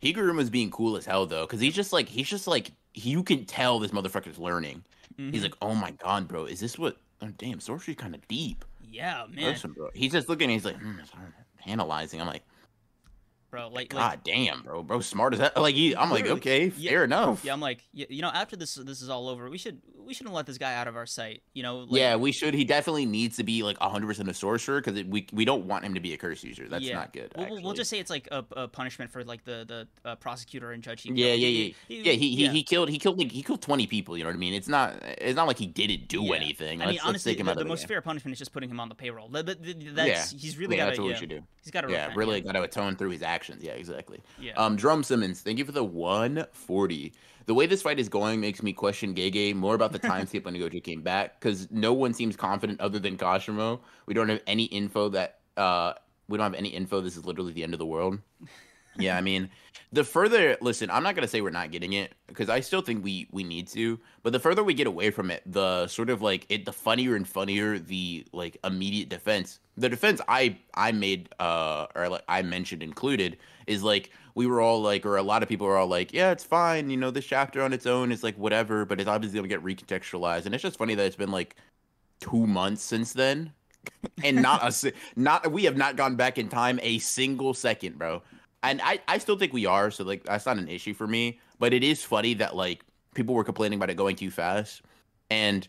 Higuruma's 0.01 0.51
being 0.51 0.70
cool 0.70 0.97
as 0.97 1.06
hell 1.06 1.27
though, 1.27 1.47
because 1.47 1.61
he's 1.61 1.74
just 1.74 1.93
like 1.93 2.09
he's 2.09 2.28
just 2.28 2.47
like 2.47 2.73
you 2.93 3.23
can 3.23 3.44
tell 3.47 3.78
this 3.78 3.93
motherfucker's 3.93 4.39
learning. 4.39 4.85
Mhm. 5.19 5.32
He's 5.32 5.43
like, 5.44 5.55
oh 5.62 5.74
my 5.74 5.93
god, 5.93 6.27
bro, 6.28 6.44
is 6.44 6.61
this 6.61 6.78
what? 6.78 6.97
Oh, 7.23 7.28
damn, 7.39 7.61
sorcery's 7.61 7.97
kind 7.97 8.15
of 8.15 8.27
deep. 8.28 8.65
yeah, 8.90 9.24
man, 9.31 9.44
Listen, 9.44 9.73
bro. 9.73 9.90
He's 9.94 10.12
just 10.12 10.28
looking. 10.28 10.51
He's 10.51 10.65
like, 10.65 10.77
hmm, 10.77 10.97
analyzing. 11.66 12.20
I'm 12.20 12.27
like, 12.27 12.43
bro. 13.55 13.68
Like, 13.68 13.74
like 13.74 13.89
god 13.90 14.20
damn, 14.24 14.62
bro, 14.62 14.82
bro, 14.82 15.01
smart 15.01 15.32
as 15.35 15.39
that. 15.40 15.56
Like, 15.56 15.74
he, 15.74 15.94
I'm 15.97 16.10
like, 16.10 16.26
okay, 16.26 16.72
Yeah. 16.76 16.90
fair 16.90 17.05
enough. 17.05 17.44
Yeah, 17.44 17.52
I'm 17.52 17.60
like, 17.60 17.81
you 17.93 18.20
know, 18.22 18.28
after 18.28 18.56
this 18.56 18.74
this 18.74 19.01
is 19.01 19.09
all 19.09 19.28
over, 19.28 19.48
we 19.48 19.59
should 19.59 19.81
we 20.05 20.12
shouldn't 20.12 20.35
let 20.35 20.44
this 20.47 20.59
guy 20.59 20.74
out 20.74 20.86
of 20.89 20.97
our 20.97 21.06
sight. 21.06 21.43
You 21.55 21.62
know, 21.62 21.78
like, 21.78 21.98
yeah, 22.01 22.16
we 22.16 22.32
should. 22.32 22.52
He 22.55 22.64
definitely 22.64 23.06
needs 23.06 23.36
to 23.36 23.44
be 23.44 23.62
like 23.62 23.81
100 23.81 24.06
percent 24.06 24.28
a 24.28 24.35
sorcerer 24.35 24.81
because 24.81 25.02
we 25.05 25.26
we 25.32 25.44
don't 25.44 25.66
want 25.66 25.85
him 25.85 25.94
to 25.94 26.01
be 26.01 26.12
a 26.12 26.16
curse 26.16 26.43
user. 26.44 26.68
That's 26.68 26.85
yeah. 26.85 26.97
not 26.97 27.12
good. 27.12 27.32
We'll, 27.36 27.62
we'll- 27.62 27.72
just 27.74 27.90
say 27.90 27.98
it's 27.98 28.10
like 28.10 28.28
a, 28.31 28.44
a 28.56 28.68
punishment 28.68 29.10
for 29.10 29.24
like 29.24 29.44
the 29.44 29.64
the 30.05 30.09
uh, 30.09 30.16
prosecutor 30.16 30.72
and 30.72 30.82
judge. 30.82 31.02
he 31.02 31.12
Yeah, 31.12 31.32
yeah, 31.35 31.48
yeah, 31.48 31.72
yeah. 31.89 32.12
He, 32.12 32.28
he 32.36 32.44
yeah. 32.44 32.51
he 32.51 32.62
killed 32.62 32.89
he 32.89 32.98
killed 32.98 33.18
like, 33.18 33.32
he 33.32 33.43
killed 33.43 33.62
20 33.62 33.86
people. 33.86 34.16
You 34.16 34.24
know 34.24 34.31
what 34.31 34.36
I 34.36 34.39
mean? 34.39 34.55
It's 34.55 34.68
not 34.68 34.94
it's 35.02 35.36
not 35.36 35.47
like 35.47 35.59
he 35.59 35.66
didn't 35.66 36.09
do 36.09 36.22
Yeah. 36.24 36.35
anything. 36.36 36.82
I 36.82 36.86
Let's, 36.86 36.89
mean, 36.89 36.94
let's 36.97 37.05
honestly, 37.09 37.36
him 37.36 37.47
the, 37.47 37.55
the 37.55 37.64
most 37.64 37.81
game. 37.81 37.89
fair 37.89 38.01
punishment 38.02 38.32
is 38.32 38.39
just 38.39 38.52
putting 38.52 38.70
him 38.70 38.81
on 38.81 38.89
the 38.89 38.94
payroll. 38.94 39.28
That, 39.28 39.47
that, 39.47 39.62
that- 39.62 39.94
that's 39.94 40.31
he's 40.32 40.59
really 40.59 40.76
yeah, 40.76 40.82
got 40.85 40.86
that's 40.86 40.97
to. 40.98 41.02
what 41.02 41.09
Yeah, 41.09 41.14
we 41.14 41.20
should 41.20 41.28
do. 41.31 41.43
he's 41.62 41.70
got 41.72 41.81
to. 41.82 41.90
Yeah, 41.90 42.12
really 42.14 42.40
got 42.40 42.52
to 42.52 42.62
atone 42.62 42.97
through 42.97 43.10
his 43.10 43.22
actions. 43.22 43.43
Yeah, 43.60 43.72
exactly. 43.72 44.20
Yeah. 44.40 44.52
Um, 44.54 44.76
Drum 44.76 45.02
Simmons, 45.02 45.40
thank 45.40 45.58
you 45.58 45.64
for 45.64 45.72
the 45.72 45.84
140. 45.84 47.12
The 47.46 47.54
way 47.54 47.66
this 47.66 47.82
fight 47.82 47.98
is 47.98 48.08
going 48.08 48.40
makes 48.40 48.62
me 48.62 48.72
question 48.72 49.14
Gege 49.14 49.54
more 49.54 49.74
about 49.74 49.92
the 49.92 49.98
time 50.10 50.26
skip 50.26 50.44
when 50.44 50.54
Gojo 50.54 50.82
came 50.82 51.02
back 51.02 51.40
because 51.40 51.70
no 51.70 51.92
one 51.92 52.14
seems 52.14 52.36
confident 52.36 52.80
other 52.80 52.98
than 52.98 53.16
Kashimo. 53.16 53.80
We 54.06 54.14
don't 54.14 54.28
have 54.28 54.40
any 54.46 54.64
info 54.64 55.10
that 55.10 55.40
uh 55.56 55.94
we 56.28 56.38
don't 56.38 56.44
have 56.44 56.54
any 56.54 56.70
info. 56.70 57.00
This 57.00 57.16
is 57.16 57.26
literally 57.26 57.52
the 57.52 57.62
end 57.62 57.74
of 57.74 57.78
the 57.78 57.86
world. 57.86 58.18
Yeah, 58.96 59.16
I 59.16 59.20
mean, 59.20 59.50
the 59.92 60.04
further 60.04 60.56
listen, 60.60 60.90
I'm 60.90 61.02
not 61.02 61.14
gonna 61.14 61.28
say 61.28 61.40
we're 61.40 61.50
not 61.50 61.70
getting 61.70 61.94
it 61.94 62.14
because 62.26 62.48
I 62.48 62.60
still 62.60 62.80
think 62.80 63.04
we 63.04 63.28
we 63.32 63.42
need 63.44 63.66
to. 63.68 63.98
But 64.22 64.32
the 64.32 64.40
further 64.40 64.62
we 64.62 64.74
get 64.74 64.86
away 64.86 65.10
from 65.10 65.30
it, 65.30 65.42
the 65.46 65.86
sort 65.88 66.10
of 66.10 66.22
like 66.22 66.46
it, 66.48 66.64
the 66.64 66.72
funnier 66.72 67.16
and 67.16 67.26
funnier 67.26 67.78
the 67.78 68.26
like 68.32 68.56
immediate 68.64 69.08
defense. 69.08 69.58
The 69.76 69.88
defense 69.88 70.20
I 70.28 70.58
I 70.74 70.92
made 70.92 71.28
uh 71.40 71.86
or 71.94 72.08
like 72.08 72.22
I 72.28 72.42
mentioned 72.42 72.82
included 72.82 73.36
is 73.66 73.82
like 73.82 74.10
we 74.34 74.46
were 74.46 74.60
all 74.60 74.80
like 74.80 75.04
or 75.06 75.16
a 75.16 75.22
lot 75.22 75.42
of 75.42 75.48
people 75.48 75.66
were 75.66 75.76
all 75.76 75.86
like 75.88 76.12
yeah 76.12 76.30
it's 76.30 76.44
fine 76.44 76.90
you 76.90 76.96
know 76.96 77.10
this 77.10 77.24
chapter 77.24 77.62
on 77.62 77.72
its 77.72 77.86
own 77.86 78.12
is 78.12 78.22
like 78.22 78.36
whatever 78.36 78.84
but 78.84 79.00
it's 79.00 79.08
obviously 79.08 79.38
gonna 79.38 79.48
get 79.48 79.62
recontextualized 79.62 80.44
and 80.46 80.54
it's 80.54 80.62
just 80.62 80.76
funny 80.76 80.94
that 80.94 81.06
it's 81.06 81.16
been 81.16 81.30
like 81.30 81.56
two 82.20 82.46
months 82.46 82.82
since 82.82 83.12
then 83.12 83.52
and 84.22 84.40
not 84.40 84.62
a 84.84 84.92
not 85.16 85.50
we 85.52 85.64
have 85.64 85.76
not 85.76 85.96
gone 85.96 86.16
back 86.16 86.38
in 86.38 86.48
time 86.48 86.78
a 86.82 86.98
single 86.98 87.54
second 87.54 87.98
bro 87.98 88.22
and 88.64 88.80
I, 88.82 89.00
I 89.06 89.18
still 89.18 89.36
think 89.38 89.52
we 89.52 89.66
are 89.66 89.90
so 89.90 90.04
like 90.04 90.24
that's 90.24 90.46
not 90.46 90.58
an 90.58 90.68
issue 90.68 90.94
for 90.94 91.06
me 91.06 91.38
but 91.58 91.72
it 91.72 91.84
is 91.84 92.02
funny 92.02 92.34
that 92.34 92.56
like 92.56 92.84
people 93.14 93.34
were 93.34 93.44
complaining 93.44 93.78
about 93.78 93.90
it 93.90 93.94
going 93.96 94.16
too 94.16 94.30
fast 94.30 94.82
and 95.30 95.66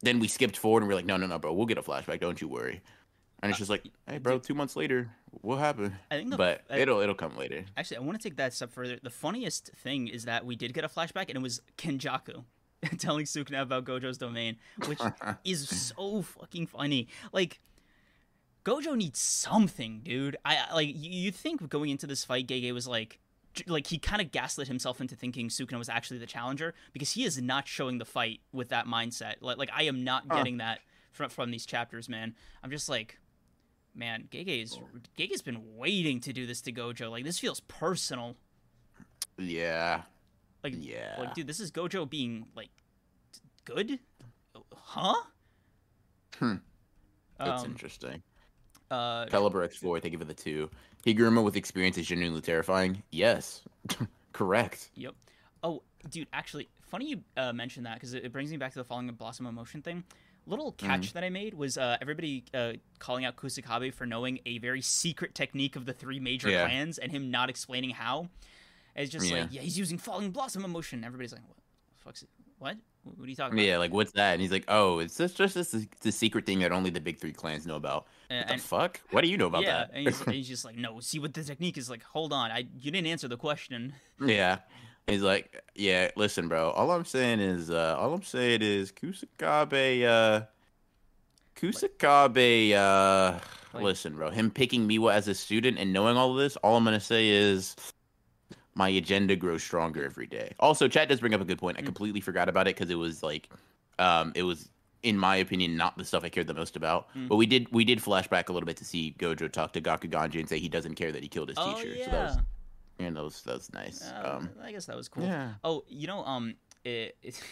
then 0.00 0.18
we 0.18 0.28
skipped 0.28 0.56
forward 0.56 0.82
and 0.82 0.88
we're 0.88 0.96
like 0.96 1.06
no 1.06 1.16
no 1.16 1.26
no 1.26 1.38
bro 1.38 1.52
we'll 1.52 1.66
get 1.66 1.78
a 1.78 1.82
flashback 1.82 2.20
don't 2.20 2.40
you 2.40 2.48
worry 2.48 2.80
and 3.42 3.50
it's 3.50 3.58
uh, 3.58 3.60
just 3.60 3.70
like 3.70 3.84
hey 4.08 4.18
bro 4.18 4.38
two 4.38 4.54
months 4.54 4.74
later 4.76 5.08
what 5.42 5.56
happened 5.56 5.92
I 6.10 6.16
think 6.16 6.30
the, 6.30 6.36
but 6.36 6.62
I- 6.70 6.78
it'll 6.78 7.00
it'll 7.00 7.14
come 7.14 7.36
later 7.36 7.64
Actually, 7.76 7.98
I 7.98 8.00
want 8.00 8.20
to 8.20 8.28
take 8.28 8.36
that 8.36 8.52
step 8.52 8.72
further. 8.72 8.98
The 9.02 9.10
funniest 9.10 9.70
thing 9.82 10.08
is 10.08 10.24
that 10.24 10.44
we 10.44 10.56
did 10.56 10.74
get 10.74 10.84
a 10.84 10.88
flashback, 10.88 11.28
and 11.28 11.36
it 11.36 11.42
was 11.42 11.62
Kenjaku 11.78 12.44
telling 12.98 13.26
Sukuna 13.26 13.62
about 13.62 13.84
Gojo's 13.84 14.18
domain, 14.18 14.56
which 14.86 14.98
is 15.44 15.68
so 15.68 16.22
fucking 16.22 16.66
funny. 16.66 17.08
Like, 17.32 17.60
Gojo 18.64 18.94
needs 18.96 19.18
something, 19.18 20.00
dude. 20.04 20.36
I 20.44 20.56
I- 20.70 20.74
like 20.74 20.88
you. 20.88 21.10
You 21.10 21.32
think 21.32 21.68
going 21.68 21.90
into 21.90 22.06
this 22.06 22.24
fight, 22.24 22.46
Gege 22.46 22.72
was 22.72 22.86
like. 22.88 23.18
Like 23.66 23.88
he 23.88 23.98
kind 23.98 24.22
of 24.22 24.30
gaslit 24.30 24.68
himself 24.68 25.00
into 25.00 25.16
thinking 25.16 25.48
Sukuna 25.48 25.76
was 25.76 25.88
actually 25.88 26.18
the 26.18 26.26
challenger 26.26 26.72
because 26.92 27.10
he 27.10 27.24
is 27.24 27.42
not 27.42 27.66
showing 27.66 27.98
the 27.98 28.04
fight 28.04 28.38
with 28.52 28.68
that 28.68 28.86
mindset. 28.86 29.34
Like, 29.40 29.58
like 29.58 29.70
I 29.74 29.82
am 29.82 30.04
not 30.04 30.22
Huh. 30.30 30.36
getting 30.36 30.58
that 30.58 30.78
from 31.10 31.30
from 31.30 31.50
these 31.50 31.66
chapters, 31.66 32.08
man. 32.08 32.36
I'm 32.62 32.70
just 32.70 32.88
like, 32.88 33.18
man, 33.92 34.28
Gege's 34.30 34.78
Gege's 35.18 35.42
been 35.42 35.76
waiting 35.76 36.20
to 36.20 36.32
do 36.32 36.46
this 36.46 36.60
to 36.60 36.72
Gojo. 36.72 37.10
Like 37.10 37.24
this 37.24 37.40
feels 37.40 37.58
personal. 37.58 38.36
yeah 39.36 40.02
Like, 40.62 40.74
yeah 40.78 41.16
like 41.18 41.34
dude, 41.34 41.48
this 41.48 41.58
is 41.58 41.72
Gojo 41.72 42.08
being 42.08 42.46
like 42.54 42.70
good, 43.64 43.98
huh? 44.72 45.24
Hmm. 46.38 46.54
that's 47.36 47.64
Um, 47.64 47.70
interesting 47.72 48.22
uh, 48.90 49.26
Caliber 49.26 49.66
X4, 49.66 50.00
thank 50.02 50.12
you 50.12 50.18
for 50.18 50.24
the 50.24 50.34
two. 50.34 50.68
Higuruma 51.06 51.42
with 51.42 51.56
experience 51.56 51.96
is 51.98 52.06
genuinely 52.06 52.40
terrifying. 52.40 53.02
Yes, 53.10 53.62
correct. 54.32 54.90
Yep. 54.94 55.14
Oh, 55.62 55.82
dude, 56.10 56.28
actually, 56.32 56.68
funny 56.88 57.08
you 57.10 57.20
uh, 57.36 57.52
mentioned 57.52 57.86
that 57.86 57.94
because 57.94 58.14
it, 58.14 58.24
it 58.24 58.32
brings 58.32 58.50
me 58.50 58.56
back 58.56 58.72
to 58.72 58.78
the 58.78 58.84
falling 58.84 59.08
blossom 59.08 59.46
emotion 59.46 59.82
thing. 59.82 60.04
Little 60.46 60.72
catch 60.72 61.00
Mm-hmm. 61.08 61.14
that 61.14 61.24
I 61.24 61.28
made 61.28 61.54
was 61.54 61.76
uh, 61.78 61.96
everybody 62.00 62.44
uh, 62.54 62.72
calling 62.98 63.24
out 63.24 63.36
Kusakabe 63.36 63.92
for 63.92 64.06
knowing 64.06 64.40
a 64.46 64.58
very 64.58 64.80
secret 64.80 65.34
technique 65.34 65.76
of 65.76 65.84
the 65.84 65.92
three 65.92 66.18
major 66.18 66.48
Yeah. 66.50 66.64
clans 66.66 66.98
and 66.98 67.12
him 67.12 67.30
not 67.30 67.50
explaining 67.50 67.90
how. 67.90 68.28
It's 68.96 69.10
just 69.12 69.26
Yeah. 69.30 69.42
like, 69.42 69.52
yeah, 69.52 69.60
he's 69.60 69.78
using 69.78 69.98
falling 69.98 70.30
blossom 70.30 70.64
emotion. 70.64 71.04
Everybody's 71.04 71.32
like, 71.32 71.46
what 71.46 71.56
the 71.56 72.02
fuck's 72.04 72.22
it? 72.22 72.28
What? 72.60 72.76
What 73.02 73.26
are 73.26 73.30
you 73.30 73.34
talking 73.34 73.54
about? 73.58 73.64
Yeah, 73.66 73.78
like 73.78 73.92
what's 73.92 74.12
that? 74.12 74.34
And 74.34 74.42
he's 74.42 74.52
like, 74.52 74.64
oh, 74.68 74.98
it's 74.98 75.16
just 75.16 75.36
just 75.36 75.54
this 75.54 75.74
the 76.02 76.12
secret 76.12 76.44
thing 76.46 76.58
that 76.60 76.70
only 76.70 76.90
the 76.90 77.00
big 77.00 77.18
three 77.18 77.32
clans 77.32 77.66
know 77.66 77.76
about. 77.76 78.06
And- 78.28 78.40
What 78.40 78.46
the 78.48 78.52
and- 78.52 78.62
fuck? 78.62 79.00
What 79.10 79.22
do 79.22 79.28
you 79.28 79.36
know 79.38 79.46
about 79.46 79.62
yeah, 79.62 79.78
that? 79.86 79.90
and 79.94 80.06
he's, 80.06 80.20
and 80.20 80.34
he's 80.34 80.46
just 80.48 80.64
like, 80.64 80.76
no. 80.76 81.00
See 81.00 81.18
what 81.18 81.32
the 81.34 81.42
technique 81.42 81.78
is 81.78 81.88
like. 81.90 82.02
Hold 82.04 82.32
on, 82.32 82.50
I 82.50 82.66
you 82.78 82.90
didn't 82.90 83.08
answer 83.08 83.26
the 83.28 83.38
question. 83.38 83.94
yeah. 84.24 84.58
He's 85.06 85.22
like, 85.22 85.60
yeah, 85.74 86.10
listen, 86.14 86.46
bro. 86.46 86.70
All 86.70 86.90
I'm 86.92 87.06
saying 87.06 87.40
is, 87.40 87.70
uh, 87.70 87.96
all 87.98 88.12
I'm 88.14 88.22
saying 88.22 88.60
is, 88.62 88.92
Kusakabe, 88.92 90.04
uh, 90.04 90.42
Kusakabe, 91.56 92.74
uh, 92.74 93.38
Like- 93.72 93.82
listen, 93.82 94.14
bro. 94.14 94.30
Him 94.30 94.50
picking 94.50 94.86
Miwa 94.88 95.12
as 95.14 95.26
a 95.26 95.34
student 95.34 95.78
and 95.78 95.92
knowing 95.92 96.16
all 96.16 96.32
of 96.32 96.38
this, 96.38 96.56
all 96.56 96.76
I'm 96.76 96.84
gonna 96.84 97.00
say 97.00 97.28
is, 97.28 97.74
my 98.74 98.88
agenda 98.88 99.34
grows 99.36 99.62
stronger 99.62 100.04
every 100.04 100.26
day. 100.26 100.52
Also, 100.60 100.88
chat 100.88 101.08
does 101.08 101.20
bring 101.20 101.34
up 101.34 101.40
a 101.40 101.44
good 101.44 101.58
point. 101.58 101.76
I 101.78 101.82
Mm. 101.82 101.86
completely 101.86 102.20
forgot 102.20 102.48
about 102.48 102.68
it 102.68 102.76
because 102.76 102.90
it 102.90 102.94
was 102.94 103.22
like, 103.22 103.48
um, 103.98 104.32
it 104.34 104.42
was 104.44 104.68
in 105.02 105.16
my 105.16 105.36
opinion 105.36 105.76
not 105.76 105.96
the 105.96 106.04
stuff 106.04 106.22
I 106.24 106.28
cared 106.28 106.46
the 106.46 106.54
most 106.54 106.76
about. 106.76 107.08
Mm. 107.14 107.28
But 107.28 107.36
we 107.36 107.46
did 107.46 107.70
we 107.72 107.84
did 107.84 108.02
flash 108.02 108.28
back 108.28 108.48
a 108.48 108.52
little 108.52 108.66
bit 108.66 108.76
to 108.78 108.84
see 108.84 109.14
Gojo 109.18 109.50
talk 109.50 109.72
to 109.72 109.80
Gakuganji 109.80 110.38
and 110.40 110.48
say 110.48 110.58
he 110.58 110.68
doesn't 110.68 110.94
care 110.94 111.10
that 111.12 111.22
he 111.22 111.28
killed 111.28 111.48
his 111.48 111.58
oh 111.58 111.74
teacher. 111.74 111.88
yeah. 111.96 112.04
So 112.04 112.10
that 112.10 112.24
was, 112.26 112.38
and 113.00 113.16
that 113.16 113.24
was 113.24 113.42
that 113.42 113.54
was 113.54 113.72
nice. 113.72 114.02
Uh, 114.10 114.36
um, 114.38 114.50
I 114.62 114.72
guess 114.72 114.86
that 114.86 114.96
was 114.96 115.08
cool. 115.08 115.24
yeah. 115.24 115.54
Oh, 115.64 115.84
you 115.88 116.06
know, 116.06 116.22
um, 116.24 116.54
it, 116.84 117.16
it 117.22 117.42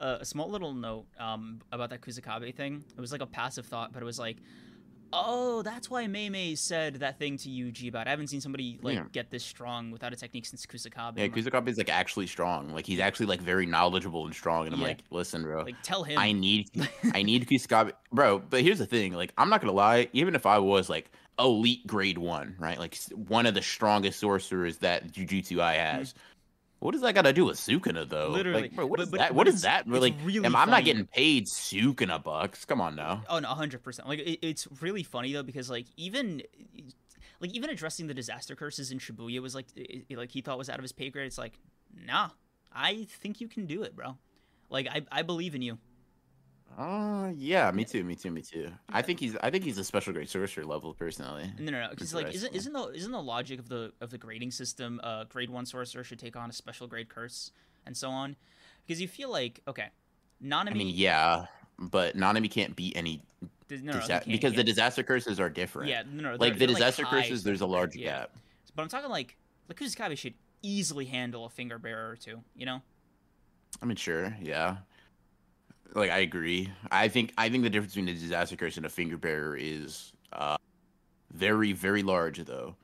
uh, 0.00 0.18
a 0.20 0.24
small 0.24 0.50
little 0.50 0.74
note 0.74 1.06
um 1.18 1.60
about 1.72 1.90
that 1.90 2.00
Kusakabe 2.00 2.54
thing. 2.54 2.84
It 2.96 3.00
was 3.00 3.12
like 3.12 3.22
a 3.22 3.26
passive 3.26 3.66
thought, 3.66 3.92
but 3.92 4.02
it 4.02 4.06
was 4.06 4.18
like, 4.18 4.38
oh, 5.12 5.62
that's 5.62 5.90
why 5.90 6.06
Meimei 6.06 6.56
said 6.56 6.96
that 6.96 7.18
thing 7.18 7.36
to 7.38 7.48
Yuji 7.48 7.88
about. 7.88 8.06
I 8.06 8.10
haven't 8.10 8.28
seen 8.28 8.40
somebody 8.40 8.78
like 8.82 8.96
Yeah. 8.96 9.04
get 9.12 9.30
this 9.30 9.44
strong 9.44 9.90
without 9.90 10.12
a 10.12 10.16
technique 10.16 10.46
since 10.46 10.64
Kusakabe. 10.66 11.18
Yeah, 11.18 11.28
Kusakabe 11.28 11.68
is 11.68 11.78
like 11.78 11.90
actually 11.90 12.26
strong. 12.26 12.72
Like 12.72 12.86
he's 12.86 13.00
actually 13.00 13.26
like 13.26 13.40
very 13.40 13.66
knowledgeable 13.66 14.24
and 14.24 14.34
strong. 14.34 14.66
And 14.66 14.74
I'm 14.74 14.80
Yeah. 14.80 14.88
like, 14.88 15.02
listen, 15.10 15.42
bro, 15.42 15.62
like 15.62 15.76
tell 15.82 16.04
him. 16.04 16.18
I 16.18 16.32
need 16.32 16.70
I 17.14 17.22
need 17.22 17.46
Kusakabe, 17.48 17.92
bro. 18.12 18.38
But 18.38 18.62
here's 18.62 18.78
the 18.78 18.86
thing, 18.86 19.12
like 19.12 19.32
I'm 19.38 19.48
not 19.50 19.60
gonna 19.60 19.72
lie. 19.72 20.08
Even 20.12 20.34
if 20.34 20.46
I 20.46 20.58
was 20.58 20.88
like 20.88 21.10
elite 21.38 21.86
grade 21.86 22.18
one, 22.18 22.54
right, 22.58 22.78
like 22.78 22.96
one 23.14 23.46
of 23.46 23.54
the 23.54 23.62
strongest 23.62 24.20
sorcerers 24.20 24.78
that 24.78 25.12
Jujutsu 25.12 25.60
I 25.60 25.76
mm-hmm. 25.76 25.98
has. 25.98 26.14
What 26.80 26.92
does 26.92 27.02
that 27.02 27.14
got 27.14 27.22
to 27.22 27.32
do 27.32 27.44
with 27.44 27.56
Sukuna 27.58 28.08
though? 28.08 28.28
Literally. 28.30 28.62
like, 28.62 28.74
bro, 28.74 28.86
what 28.86 28.96
But- 28.98 29.02
is 29.04 29.10
but- 29.10 29.18
that? 29.18 29.28
but 29.28 29.36
What 29.36 29.48
is 29.48 29.62
that? 29.62 29.80
it's 29.82 29.88
Really? 29.88 30.16
really 30.24 30.46
am, 30.46 30.56
I'm 30.56 30.70
not 30.70 30.84
getting 30.84 31.06
paid 31.06 31.46
Sukuna 31.46 32.22
bucks. 32.22 32.64
Come 32.64 32.80
on 32.80 32.96
now. 32.96 33.22
Oh 33.28 33.38
no, 33.38 33.48
hundred 33.48 33.82
percent. 33.82 34.08
Like 34.08 34.18
it, 34.20 34.38
it's 34.44 34.66
really 34.80 35.02
funny 35.02 35.32
though 35.32 35.42
because 35.42 35.68
like 35.70 35.86
even 35.96 36.42
like 37.40 37.52
even 37.54 37.70
addressing 37.70 38.06
the 38.06 38.14
disaster 38.14 38.54
curses 38.56 38.90
in 38.92 38.98
Shibuya 38.98 39.40
was 39.40 39.54
like 39.54 39.66
it, 39.76 40.06
it- 40.08 40.18
like 40.18 40.30
he 40.30 40.40
thought 40.40 40.58
was 40.58 40.68
out 40.70 40.76
of 40.78 40.82
his 40.82 40.92
pay 40.92 41.10
grade. 41.10 41.26
It's 41.26 41.38
like 41.38 41.52
nah, 42.06 42.30
I 42.72 43.06
think 43.10 43.40
you 43.40 43.48
can 43.48 43.66
do 43.66 43.82
it, 43.82 43.94
bro. 43.94 44.16
Like 44.70 44.86
I 44.88 45.02
I 45.12 45.22
believe 45.22 45.54
in 45.54 45.62
you. 45.62 45.78
Uh, 46.78 47.30
yeah, 47.36 47.70
me 47.72 47.84
too, 47.84 48.04
me 48.04 48.14
too, 48.14 48.30
me 48.30 48.42
too. 48.42 48.70
I 48.88 49.02
think 49.02 49.20
he's, 49.20 49.36
I 49.42 49.50
think 49.50 49.64
he's 49.64 49.78
a 49.78 49.84
special 49.84 50.12
grade 50.12 50.28
sorcerer 50.28 50.64
level 50.64 50.94
personally. 50.94 51.52
No, 51.58 51.72
no, 51.72 51.80
no. 51.82 51.88
Because 51.90 52.14
like, 52.14 52.34
isn't 52.34 52.54
isn't 52.54 52.72
the 52.72 52.88
isn't 52.88 53.12
the 53.12 53.22
logic 53.22 53.58
of 53.58 53.68
the 53.68 53.92
of 54.00 54.10
the 54.10 54.18
grading 54.18 54.52
system? 54.52 55.00
Uh, 55.02 55.24
grade 55.24 55.50
one 55.50 55.66
sorcerer 55.66 56.04
should 56.04 56.18
take 56.18 56.36
on 56.36 56.48
a 56.48 56.52
special 56.52 56.86
grade 56.86 57.08
curse, 57.08 57.50
and 57.86 57.96
so 57.96 58.08
on. 58.08 58.36
Because 58.86 59.00
you 59.00 59.08
feel 59.08 59.30
like 59.30 59.60
okay, 59.68 59.88
Nanami. 60.42 60.70
I 60.70 60.74
mean, 60.74 60.94
yeah, 60.94 61.46
but 61.78 62.16
Nanami 62.16 62.50
can't 62.50 62.74
beat 62.76 62.96
any 62.96 63.22
no, 63.68 63.76
no, 63.78 63.92
disa- 63.92 64.08
can't, 64.08 64.26
because 64.26 64.52
yeah. 64.52 64.58
the 64.58 64.64
disaster 64.64 65.02
curses 65.02 65.40
are 65.40 65.50
different. 65.50 65.88
yeah, 65.88 66.02
no, 66.10 66.30
no, 66.30 66.36
like 66.36 66.58
the 66.58 66.66
disaster 66.66 67.04
high 67.04 67.22
curses, 67.22 67.42
there's 67.42 67.60
a 67.60 67.66
large 67.66 67.96
yeah. 67.96 68.20
gap. 68.20 68.30
But 68.74 68.82
I'm 68.82 68.88
talking 68.88 69.10
like 69.10 69.36
like 69.68 69.78
Kusakabe 69.78 70.16
should 70.16 70.34
easily 70.62 71.04
handle 71.04 71.44
a 71.44 71.50
finger 71.50 71.78
bearer 71.78 72.10
or 72.10 72.16
two. 72.16 72.42
You 72.56 72.66
know. 72.66 72.82
I 73.82 73.86
mean, 73.86 73.96
sure, 73.96 74.36
yeah. 74.40 74.78
Like 75.94 76.10
I 76.10 76.18
agree. 76.18 76.70
I 76.90 77.08
think 77.08 77.32
I 77.36 77.48
think 77.48 77.64
the 77.64 77.70
difference 77.70 77.94
between 77.94 78.08
a 78.08 78.18
disaster 78.18 78.56
curse 78.56 78.76
and 78.76 78.86
a 78.86 78.90
finger 78.90 79.16
bearer 79.16 79.56
is 79.56 80.12
uh 80.32 80.56
very 81.32 81.72
very 81.72 82.02
large 82.02 82.38
though. 82.44 82.76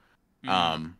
Mm. 0.44 0.48
Um, 0.50 0.96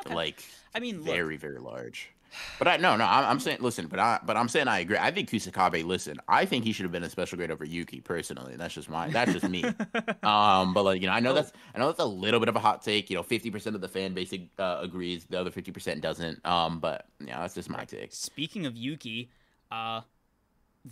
Okay. 0.00 0.14
like 0.14 0.44
I 0.74 0.80
mean, 0.80 0.98
look, 0.98 1.06
very 1.06 1.36
very 1.36 1.58
large. 1.58 2.10
But 2.58 2.68
I 2.68 2.76
no 2.76 2.96
no 2.96 3.04
I'm, 3.04 3.24
I'm 3.24 3.40
saying 3.40 3.58
listen, 3.60 3.86
but 3.88 3.98
I 3.98 4.20
but 4.24 4.36
I'm 4.36 4.48
saying 4.48 4.68
I 4.68 4.78
agree. 4.80 4.96
I 4.96 5.10
think 5.10 5.28
Kusakabe. 5.28 5.84
Listen, 5.84 6.18
I 6.28 6.44
think 6.44 6.64
he 6.64 6.72
should 6.72 6.84
have 6.84 6.92
been 6.92 7.02
a 7.02 7.10
special 7.10 7.36
grade 7.36 7.50
over 7.50 7.64
Yuki 7.64 8.00
personally. 8.00 8.54
That's 8.56 8.74
just 8.74 8.88
my 8.88 9.08
that's 9.08 9.32
just 9.32 9.48
me. 9.48 9.64
Um, 10.22 10.74
but 10.74 10.82
like 10.84 11.00
you 11.00 11.06
know, 11.06 11.14
I 11.14 11.20
know 11.20 11.32
that's 11.32 11.52
I 11.74 11.78
know 11.78 11.86
that's 11.86 12.00
a 12.00 12.04
little 12.04 12.38
bit 12.38 12.48
of 12.48 12.56
a 12.56 12.60
hot 12.60 12.82
take. 12.82 13.08
You 13.10 13.16
know, 13.16 13.22
fifty 13.22 13.50
percent 13.50 13.74
of 13.74 13.80
the 13.80 13.88
fan 13.88 14.12
base 14.12 14.32
uh, 14.58 14.78
agrees, 14.82 15.24
the 15.24 15.40
other 15.40 15.50
fifty 15.50 15.72
percent 15.72 16.00
doesn't. 16.00 16.44
Um, 16.46 16.80
but 16.80 17.06
yeah, 17.24 17.40
that's 17.40 17.54
just 17.54 17.70
my 17.70 17.84
take. 17.84 18.12
Speaking 18.12 18.66
of 18.66 18.76
Yuki, 18.76 19.30
uh, 19.70 20.02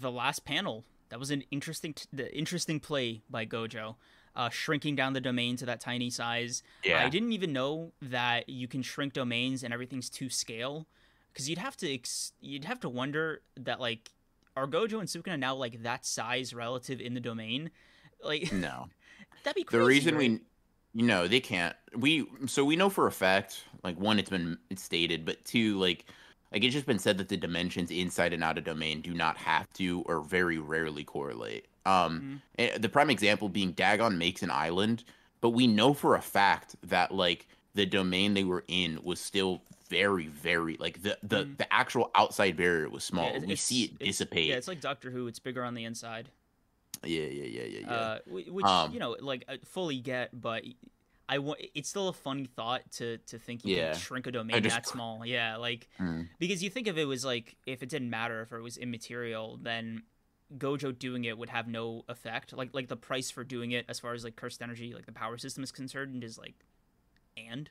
the 0.00 0.10
last 0.10 0.44
panel 0.44 0.84
that 1.08 1.18
was 1.18 1.30
an 1.30 1.44
interesting, 1.50 1.94
t- 1.94 2.06
the 2.12 2.34
interesting 2.36 2.80
play 2.80 3.22
by 3.30 3.46
Gojo, 3.46 3.96
uh, 4.34 4.48
shrinking 4.50 4.96
down 4.96 5.12
the 5.12 5.20
domain 5.20 5.56
to 5.56 5.66
that 5.66 5.80
tiny 5.80 6.10
size. 6.10 6.62
Yeah, 6.84 7.04
I 7.04 7.08
didn't 7.08 7.32
even 7.32 7.52
know 7.52 7.92
that 8.02 8.48
you 8.48 8.68
can 8.68 8.82
shrink 8.82 9.12
domains 9.12 9.62
and 9.62 9.72
everything's 9.72 10.10
to 10.10 10.28
scale, 10.28 10.86
because 11.32 11.48
you'd 11.48 11.58
have 11.58 11.76
to, 11.78 11.92
ex- 11.92 12.32
you'd 12.40 12.64
have 12.64 12.80
to 12.80 12.88
wonder 12.88 13.42
that 13.56 13.80
like, 13.80 14.10
are 14.56 14.66
Gojo 14.66 15.00
and 15.00 15.08
Sukuna 15.08 15.38
now 15.38 15.54
like 15.54 15.82
that 15.82 16.04
size 16.04 16.54
relative 16.54 17.00
in 17.00 17.14
the 17.14 17.20
domain? 17.20 17.70
Like 18.22 18.52
no. 18.52 18.88
that'd 19.44 19.54
be 19.54 19.64
crazy, 19.64 19.78
the 19.78 19.86
reason 19.86 20.14
right? 20.14 20.30
we 20.30 20.40
you 20.96 21.02
know 21.02 21.28
they 21.28 21.40
can't 21.40 21.76
we 21.94 22.26
so 22.46 22.64
we 22.64 22.74
know 22.74 22.88
for 22.88 23.06
a 23.06 23.12
fact 23.12 23.64
like 23.84 24.00
one 24.00 24.18
it's 24.18 24.30
been 24.30 24.56
it's 24.70 24.82
stated 24.82 25.26
but 25.26 25.44
two 25.44 25.78
like 25.78 26.06
like 26.52 26.62
it's 26.64 26.72
just 26.74 26.86
been 26.86 26.98
said 26.98 27.18
that 27.18 27.28
the 27.28 27.36
dimensions 27.36 27.90
inside 27.90 28.32
and 28.32 28.42
out 28.44 28.58
of 28.58 28.64
domain 28.64 29.00
do 29.00 29.12
not 29.14 29.36
have 29.36 29.70
to 29.74 30.02
or 30.06 30.20
very 30.20 30.58
rarely 30.58 31.04
correlate 31.04 31.66
um 31.84 32.40
eh, 32.58 32.76
the 32.78 32.88
prime 32.88 33.10
example 33.10 33.48
being 33.48 33.72
dagon 33.72 34.16
makes 34.18 34.42
an 34.42 34.50
island 34.50 35.04
but 35.40 35.50
we 35.50 35.66
know 35.66 35.92
for 35.94 36.14
a 36.16 36.22
fact 36.22 36.76
that 36.82 37.12
like 37.12 37.46
the 37.74 37.86
domain 37.86 38.34
they 38.34 38.44
were 38.44 38.64
in 38.68 38.98
was 39.02 39.20
still 39.20 39.62
very 39.88 40.26
very 40.26 40.76
like 40.78 41.02
the 41.02 41.16
the, 41.22 41.44
Mm. 41.44 41.58
the 41.58 41.72
actual 41.72 42.10
outside 42.14 42.56
barrier 42.56 42.88
was 42.88 43.04
small 43.04 43.34
it- 43.34 43.46
we 43.46 43.54
see 43.56 43.84
it 43.84 43.98
dissipate 43.98 44.48
Yeah, 44.48 44.56
it's 44.56 44.66
like 44.68 44.80
Doctor 44.80 45.10
Who. 45.10 45.26
It's 45.28 45.38
bigger 45.38 45.62
on 45.62 45.74
the 45.74 45.84
inside. 45.84 46.28
yeah 47.04 47.20
yeah 47.22 47.44
yeah 47.44 47.62
yeah 47.64 47.80
yeah 47.86 47.92
uh, 47.94 48.18
which 48.26 48.64
Um, 48.66 48.92
you 48.92 48.98
know, 48.98 49.14
like 49.20 49.44
I 49.48 49.58
fully 49.64 49.98
get, 50.00 50.30
but 50.40 50.64
I 51.28 51.38
want 51.38 51.60
it's 51.74 51.88
still 51.88 52.08
a 52.08 52.12
funny 52.12 52.44
thought 52.46 52.82
to 52.92 53.18
to 53.18 53.38
think 53.38 53.64
you 53.64 53.76
Yeah. 53.76 53.92
can 53.92 54.00
shrink 54.00 54.26
a 54.26 54.32
domain 54.32 54.62
just 54.62 54.76
that 54.76 54.86
small. 54.86 55.26
Yeah, 55.26 55.56
like 55.56 55.88
Mm. 55.98 56.28
because 56.38 56.62
you 56.62 56.70
think 56.70 56.86
if 56.86 56.96
it 56.96 57.04
was 57.04 57.24
like 57.24 57.56
if 57.66 57.82
it 57.82 57.88
didn't 57.88 58.10
matter 58.10 58.42
if 58.42 58.52
it 58.52 58.60
was 58.60 58.76
immaterial, 58.76 59.56
then 59.56 60.02
Gojo 60.56 60.96
doing 60.96 61.24
it 61.24 61.36
would 61.36 61.48
have 61.48 61.66
no 61.66 62.04
effect. 62.08 62.52
Like 62.52 62.72
like 62.72 62.86
the 62.88 62.96
price 62.96 63.30
for 63.32 63.42
doing 63.42 63.72
it 63.72 63.84
as 63.88 63.98
far 63.98 64.14
as 64.14 64.22
like 64.22 64.36
cursed 64.36 64.62
energy, 64.62 64.94
like 64.94 65.06
the 65.06 65.12
power 65.12 65.36
system 65.38 65.64
is 65.64 65.72
concerned, 65.72 66.22
is 66.22 66.38
like 66.38 66.54
and 67.36 67.68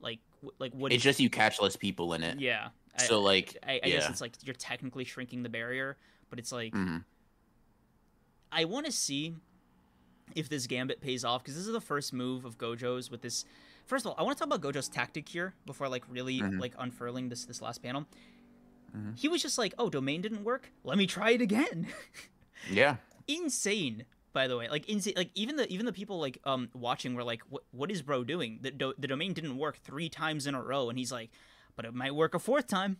like 0.00 0.20
wh- 0.44 0.60
like 0.60 0.72
what 0.74 0.92
it's 0.92 1.02
just 1.02 1.18
you 1.20 1.30
catch 1.30 1.60
less 1.62 1.76
people 1.76 2.12
in 2.12 2.22
it 2.22 2.38
yeah. 2.38 2.68
I- 2.98 3.02
so 3.04 3.20
like 3.22 3.56
I, 3.66 3.80
I 3.82 3.88
guess 3.88 4.02
yeah. 4.04 4.10
it's 4.10 4.20
like 4.20 4.34
you're 4.42 4.54
technically 4.54 5.04
shrinking 5.04 5.42
the 5.42 5.48
barrier, 5.48 5.96
but 6.28 6.38
it's 6.38 6.52
like 6.52 6.74
Mhm. 6.74 7.04
I 8.52 8.66
want 8.66 8.84
to 8.86 8.92
see 8.92 9.34
if 10.34 10.48
this 10.48 10.66
gambit 10.66 11.00
pays 11.00 11.24
off 11.24 11.42
because 11.42 11.54
this 11.56 11.66
is 11.66 11.72
the 11.72 11.80
first 11.80 12.12
move 12.12 12.44
of 12.44 12.58
Gojo's 12.58 13.10
with 13.10 13.22
this. 13.22 13.44
First 13.86 14.06
of 14.06 14.10
all, 14.12 14.16
I 14.18 14.22
want 14.22 14.38
to 14.38 14.44
talk 14.44 14.54
about 14.54 14.62
Gojo's 14.72 14.88
tactic 14.88 15.28
here 15.28 15.54
before 15.66 15.88
like 15.88 16.04
really 16.08 16.40
Mhm. 16.40 16.58
like 16.60 16.74
unfurling 16.78 17.28
this 17.28 17.44
this 17.44 17.60
last 17.60 17.82
panel. 17.82 18.06
Mhm. 18.96 19.18
He 19.18 19.28
was 19.28 19.42
just 19.42 19.58
like, 19.58 19.74
"Oh, 19.78 19.90
domain 19.90 20.22
didn't 20.22 20.44
work. 20.44 20.72
Let 20.84 20.96
me 20.98 21.06
try 21.06 21.30
it 21.30 21.40
again." 21.40 21.88
Yeah. 22.70 22.96
insane, 23.28 24.06
by 24.32 24.46
the 24.48 24.56
way. 24.56 24.68
Like 24.70 24.88
insane. 24.88 25.12
Like 25.16 25.30
even 25.34 25.56
the 25.56 25.70
even 25.70 25.84
the 25.84 25.92
people 25.92 26.18
like 26.18 26.38
um 26.44 26.70
watching 26.72 27.14
were 27.14 27.24
like, 27.24 27.42
"What 27.50 27.64
what 27.72 27.90
is 27.90 28.00
bro 28.00 28.24
doing? 28.24 28.60
The 28.62 28.70
do- 28.70 28.94
the 28.96 29.06
domain 29.08 29.34
didn't 29.34 29.58
work 29.58 29.76
three 29.78 30.08
times 30.08 30.46
in 30.46 30.54
a 30.54 30.62
row," 30.62 30.88
and 30.88 30.98
he's 30.98 31.12
like, 31.12 31.30
"But 31.76 31.84
it 31.84 31.92
might 31.94 32.14
work 32.14 32.34
a 32.34 32.38
fourth 32.38 32.66
time." 32.66 32.96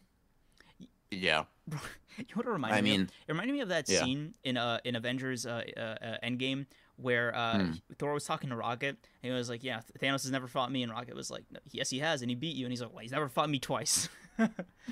Yeah. 1.10 1.44
you 1.70 1.76
know 2.18 2.34
what 2.34 2.46
it 2.46 2.50
reminded 2.50 2.76
I 2.78 2.80
me 2.82 2.90
of? 2.94 2.98
mean, 2.98 3.10
It 3.28 3.32
reminded 3.32 3.52
me 3.54 3.60
of 3.60 3.68
that 3.68 3.88
Yeah. 3.88 4.00
scene 4.04 4.34
in 4.42 4.56
uh 4.56 4.80
in 4.84 4.96
Avengers 4.96 5.46
uh, 5.46 5.62
uh, 5.76 5.80
uh 5.80 6.16
Endgame 6.22 6.66
where 6.96 7.34
uh 7.34 7.58
Hmm. 7.58 7.72
Thor 7.98 8.12
was 8.12 8.24
talking 8.24 8.50
to 8.50 8.56
Rocket 8.56 8.96
and 9.22 9.32
he 9.32 9.36
was 9.36 9.48
like, 9.50 9.64
"Yeah, 9.64 9.80
Thanos 10.00 10.22
has 10.22 10.30
never 10.30 10.46
fought 10.46 10.70
me," 10.72 10.82
and 10.82 10.92
Rocket 10.92 11.14
was 11.14 11.30
like, 11.30 11.44
"Yes, 11.72 11.90
he 11.90 11.98
has, 12.00 12.22
and 12.22 12.30
he 12.30 12.34
beat 12.34 12.56
you." 12.56 12.64
And 12.66 12.72
he's 12.72 12.80
like, 12.82 12.92
"Well, 12.92 13.02
he's 13.02 13.12
never 13.12 13.28
fought 13.28 13.50
me 13.50 13.58
twice." 13.58 14.08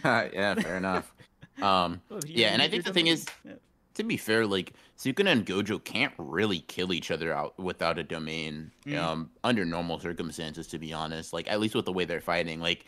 yeah, 0.04 0.54
fair 0.54 0.76
enough. 0.76 1.12
Um, 1.60 2.00
Oh, 2.10 2.20
Yeah, 2.26 2.48
and 2.48 2.62
I 2.62 2.68
think 2.68 2.84
the 2.84 2.92
thing 2.92 3.06
is- 3.08 3.26
Yeah. 3.44 3.54
to 3.94 4.04
be 4.04 4.16
fair, 4.16 4.46
like 4.46 4.72
Sukuna 4.98 5.32
and 5.32 5.44
Gojo 5.46 5.82
can't 5.82 6.12
really 6.16 6.60
kill 6.60 6.92
each 6.92 7.10
other 7.10 7.32
out 7.32 7.58
without 7.58 7.98
a 7.98 8.02
domain. 8.02 8.70
Mm. 8.86 8.98
Um, 8.98 9.30
under 9.44 9.64
normal 9.64 9.98
circumstances, 10.00 10.66
to 10.68 10.78
be 10.78 10.92
honest, 10.92 11.32
like 11.32 11.50
at 11.50 11.60
least 11.60 11.74
with 11.74 11.84
the 11.84 11.92
way 11.92 12.04
they're 12.04 12.20
fighting, 12.20 12.60
like 12.60 12.86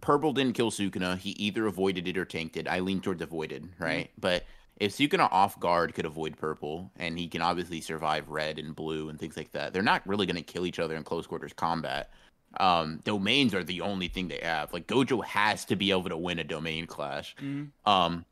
Purple 0.00 0.32
didn't 0.32 0.54
kill 0.54 0.70
Sukuna. 0.70 1.18
He 1.18 1.30
either 1.32 1.66
avoided 1.66 2.08
it 2.08 2.16
or 2.16 2.24
tanked 2.24 2.56
it. 2.56 2.66
I 2.66 2.80
lean 2.80 3.00
towards 3.02 3.20
avoided, 3.22 3.68
right? 3.78 4.10
But 4.18 4.44
if 4.80 4.96
Sukuna 4.96 5.28
off 5.30 5.60
guard 5.60 5.94
could 5.94 6.06
avoid 6.06 6.36
purple, 6.38 6.90
and 6.96 7.18
he 7.18 7.28
can 7.28 7.42
obviously 7.42 7.80
survive 7.82 8.28
red 8.30 8.58
and 8.58 8.74
blue 8.74 9.10
and 9.10 9.18
things 9.18 9.36
like 9.36 9.52
that, 9.52 9.72
they're 9.72 9.82
not 9.82 10.06
really 10.06 10.26
going 10.26 10.36
to 10.36 10.42
kill 10.42 10.66
each 10.66 10.78
other 10.78 10.96
in 10.96 11.04
close 11.04 11.26
quarters 11.26 11.52
combat. 11.52 12.10
Um, 12.58 13.00
domains 13.04 13.54
are 13.54 13.62
the 13.62 13.82
only 13.82 14.08
thing 14.08 14.26
they 14.28 14.40
have. 14.42 14.72
Like 14.72 14.86
Gojo 14.88 15.22
has 15.24 15.64
to 15.66 15.76
be 15.76 15.90
able 15.92 16.08
to 16.08 16.16
win 16.16 16.38
a 16.40 16.44
domain 16.44 16.86
clash. 16.86 17.36
Mhm. 17.36 17.70
Um, 17.84 18.24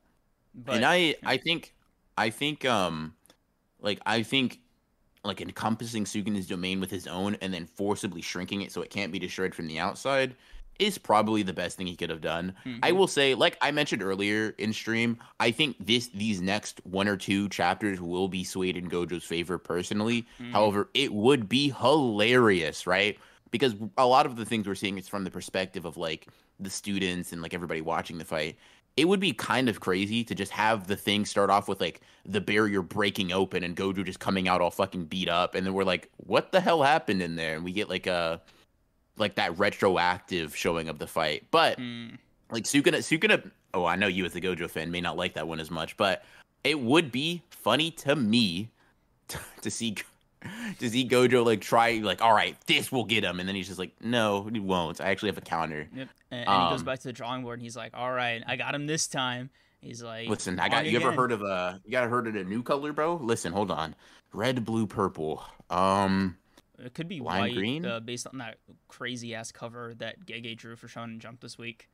But 0.55 0.77
and 0.77 0.85
I 0.85 1.15
I 1.25 1.37
think 1.37 1.75
I 2.17 2.31
think 2.31 2.65
um 2.65 3.15
like 3.81 4.01
I 4.07 4.23
think 4.23 4.61
like 5.25 5.41
encompassing 5.41 6.05
Sukuna's 6.05 6.47
domain 6.47 6.81
with 6.81 6.91
his 6.91 7.07
own 7.07 7.37
and 7.37 7.53
then 7.53 7.67
forcibly 7.67 8.23
shrinking 8.23 8.63
it 8.63 8.73
so 8.73 8.83
it 8.83 8.91
can't 8.91 9.13
be 9.13 9.19
destroyed 9.19 9.55
from 9.55 9.67
the 9.67 9.79
outside 9.79 10.35
is 10.79 10.99
probably 10.99 11.43
the 11.43 11.53
best 11.53 11.77
thing 11.77 11.87
he 11.87 11.97
could 11.97 12.11
have 12.11 12.21
done. 12.21 12.55
I 12.83 12.93
Mhm. 12.93 12.97
will 12.97 13.07
say, 13.09 13.35
like 13.35 13.57
I 13.61 13.71
mentioned 13.71 14.03
earlier 14.03 14.51
in 14.59 14.73
stream, 14.73 15.19
I 15.41 15.51
think 15.51 15.77
this 15.81 16.09
these 16.09 16.41
next 16.41 16.81
one 16.85 17.09
or 17.09 17.17
two 17.17 17.49
chapters 17.49 18.01
will 18.01 18.29
be 18.29 18.45
swayed 18.45 18.77
in 18.77 18.89
Gojo's 18.89 19.25
favor 19.25 19.59
personally. 19.59 20.27
Mhm. 20.41 20.53
However, 20.53 20.89
it 20.95 21.13
would 21.13 21.49
be 21.49 21.71
hilarious, 21.71 22.87
right? 22.87 23.19
Because 23.51 23.75
a 23.97 24.07
lot 24.07 24.27
of 24.27 24.37
the 24.37 24.45
things 24.45 24.67
we're 24.67 24.75
seeing 24.75 24.99
is 24.99 25.09
from 25.09 25.25
the 25.25 25.31
perspective 25.31 25.85
of 25.85 25.97
like 25.97 26.29
the 26.61 26.71
students 26.71 27.33
and 27.33 27.41
like 27.43 27.55
everybody 27.55 27.81
watching 27.81 28.19
the 28.19 28.25
fight. 28.25 28.57
It 28.97 29.07
would 29.07 29.21
be 29.21 29.33
kind 29.33 29.69
of 29.69 29.79
crazy 29.79 30.25
to 30.25 30.35
just 30.35 30.51
have 30.51 30.89
the 30.89 30.97
thing 30.97 31.25
start 31.25 31.51
off 31.51 31.69
with 31.69 31.81
like 31.81 32.01
the 32.27 32.41
barrier 32.41 32.83
breaking 32.83 33.31
open 33.33 33.63
and 33.63 33.77
Gojo 33.77 34.05
just 34.05 34.19
coming 34.19 34.49
out 34.49 34.61
all 34.61 34.73
fucking 34.73 35.05
beat 35.07 35.29
up, 35.29 35.55
and 35.55 35.65
then 35.65 35.73
we're 35.73 35.85
like, 35.85 36.11
"What 36.17 36.51
the 36.51 36.61
hell 36.61 36.83
happened 36.83 37.23
in 37.23 37.37
there?" 37.37 37.55
And 37.55 37.65
we 37.65 37.73
get 37.73 37.89
like 37.89 38.09
a 38.09 38.43
like 39.19 39.35
that 39.37 39.59
retroactive 39.59 40.55
showing 40.57 40.89
of 40.89 40.99
the 40.99 41.07
fight. 41.07 41.45
But 41.51 41.79
Mm. 41.79 42.19
like 42.51 42.65
Sukuna, 42.65 42.99
Sukuna. 42.99 43.51
Oh, 43.75 43.85
I 43.85 43.97
know 43.97 44.07
you 44.07 44.25
as 44.25 44.35
a 44.35 44.41
Gojo 44.41 44.69
fan 44.71 44.91
may 44.91 45.01
not 45.01 45.17
like 45.17 45.35
that 45.35 45.47
one 45.47 45.61
as 45.61 45.71
much, 45.71 45.97
but 45.97 46.25
it 46.65 46.81
would 46.81 47.13
be 47.13 47.43
funny 47.51 47.91
to 47.93 48.17
me 48.17 48.71
to, 49.29 49.39
to 49.63 49.71
see 49.71 49.97
to 50.79 50.89
see 50.89 51.07
Gojo 51.07 51.45
like 51.45 51.61
try 51.61 51.95
like, 52.03 52.23
all 52.23 52.33
right, 52.33 52.57
this 52.67 52.93
will 52.93 53.05
get 53.05 53.25
him, 53.25 53.41
and 53.41 53.49
then 53.49 53.57
he's 53.57 53.67
just 53.67 53.79
like, 53.79 53.93
no, 54.01 54.49
he 54.53 54.61
won't. 54.61 55.01
I 55.01 55.11
actually 55.11 55.31
have 55.31 55.39
a 55.39 55.43
counter. 55.43 55.89
Yep. 55.95 56.09
And, 56.31 56.49
and 56.49 56.63
he 56.65 56.69
goes 56.71 56.81
Um, 56.81 56.87
back 56.87 56.99
to 57.01 57.09
the 57.09 57.13
drawing 57.13 57.43
board 57.43 57.59
and 57.59 57.63
he's 57.65 57.77
like, 57.77 57.93
"All 57.95 58.13
right, 58.13 58.43
I 58.47 58.57
got 58.57 58.75
him 58.75 58.87
this 58.87 59.07
time." 59.09 59.51
He's 59.81 60.03
like, 60.03 60.29
Listen, 60.29 60.59
I 60.59 60.69
got 60.69 60.87
you 60.87 60.99
ever 60.99 61.13
heard 61.13 61.31
of 61.33 61.41
a 61.43 61.81
you 61.85 61.91
got 61.93 62.09
heard 62.09 62.27
of 62.27 62.35
a 62.37 62.45
new 62.45 62.63
color, 62.63 62.93
bro? 62.93 63.17
Listen, 63.17 63.53
hold 63.53 63.71
on, 63.71 63.95
red, 64.33 64.65
blue, 64.65 64.87
purple. 64.87 65.43
Um, 65.71 66.37
It 66.79 66.95
could 66.95 67.09
be 67.09 67.21
Lime 67.21 67.41
white, 67.41 67.55
green? 67.55 67.85
uh, 67.85 68.01
based 68.01 68.27
on 68.27 68.39
that 68.39 68.59
crazy 68.87 69.35
ass 69.35 69.51
cover 69.53 69.95
that 69.99 70.25
Gege 70.27 70.57
drew 70.57 70.77
for 70.77 70.87
Shonen 70.87 71.19
Jump 71.19 71.41
this 71.41 71.59
week. 71.59 71.89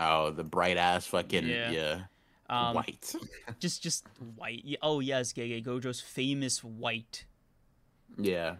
oh, 0.00 0.30
the 0.30 0.44
bright 0.44 0.76
ass 0.78 1.06
fucking 1.06 1.46
Yeah. 1.46 1.70
yeah, 1.70 2.00
Um, 2.48 2.74
white. 2.74 3.14
just 3.60 3.82
just 3.82 4.06
white. 4.36 4.62
Yeah, 4.64 4.78
Oh 4.82 5.00
yes, 5.00 5.32
Gege 5.34 5.62
Gojo's 5.64 6.00
famous 6.00 6.64
white. 6.64 7.26
Yeah. 8.16 8.56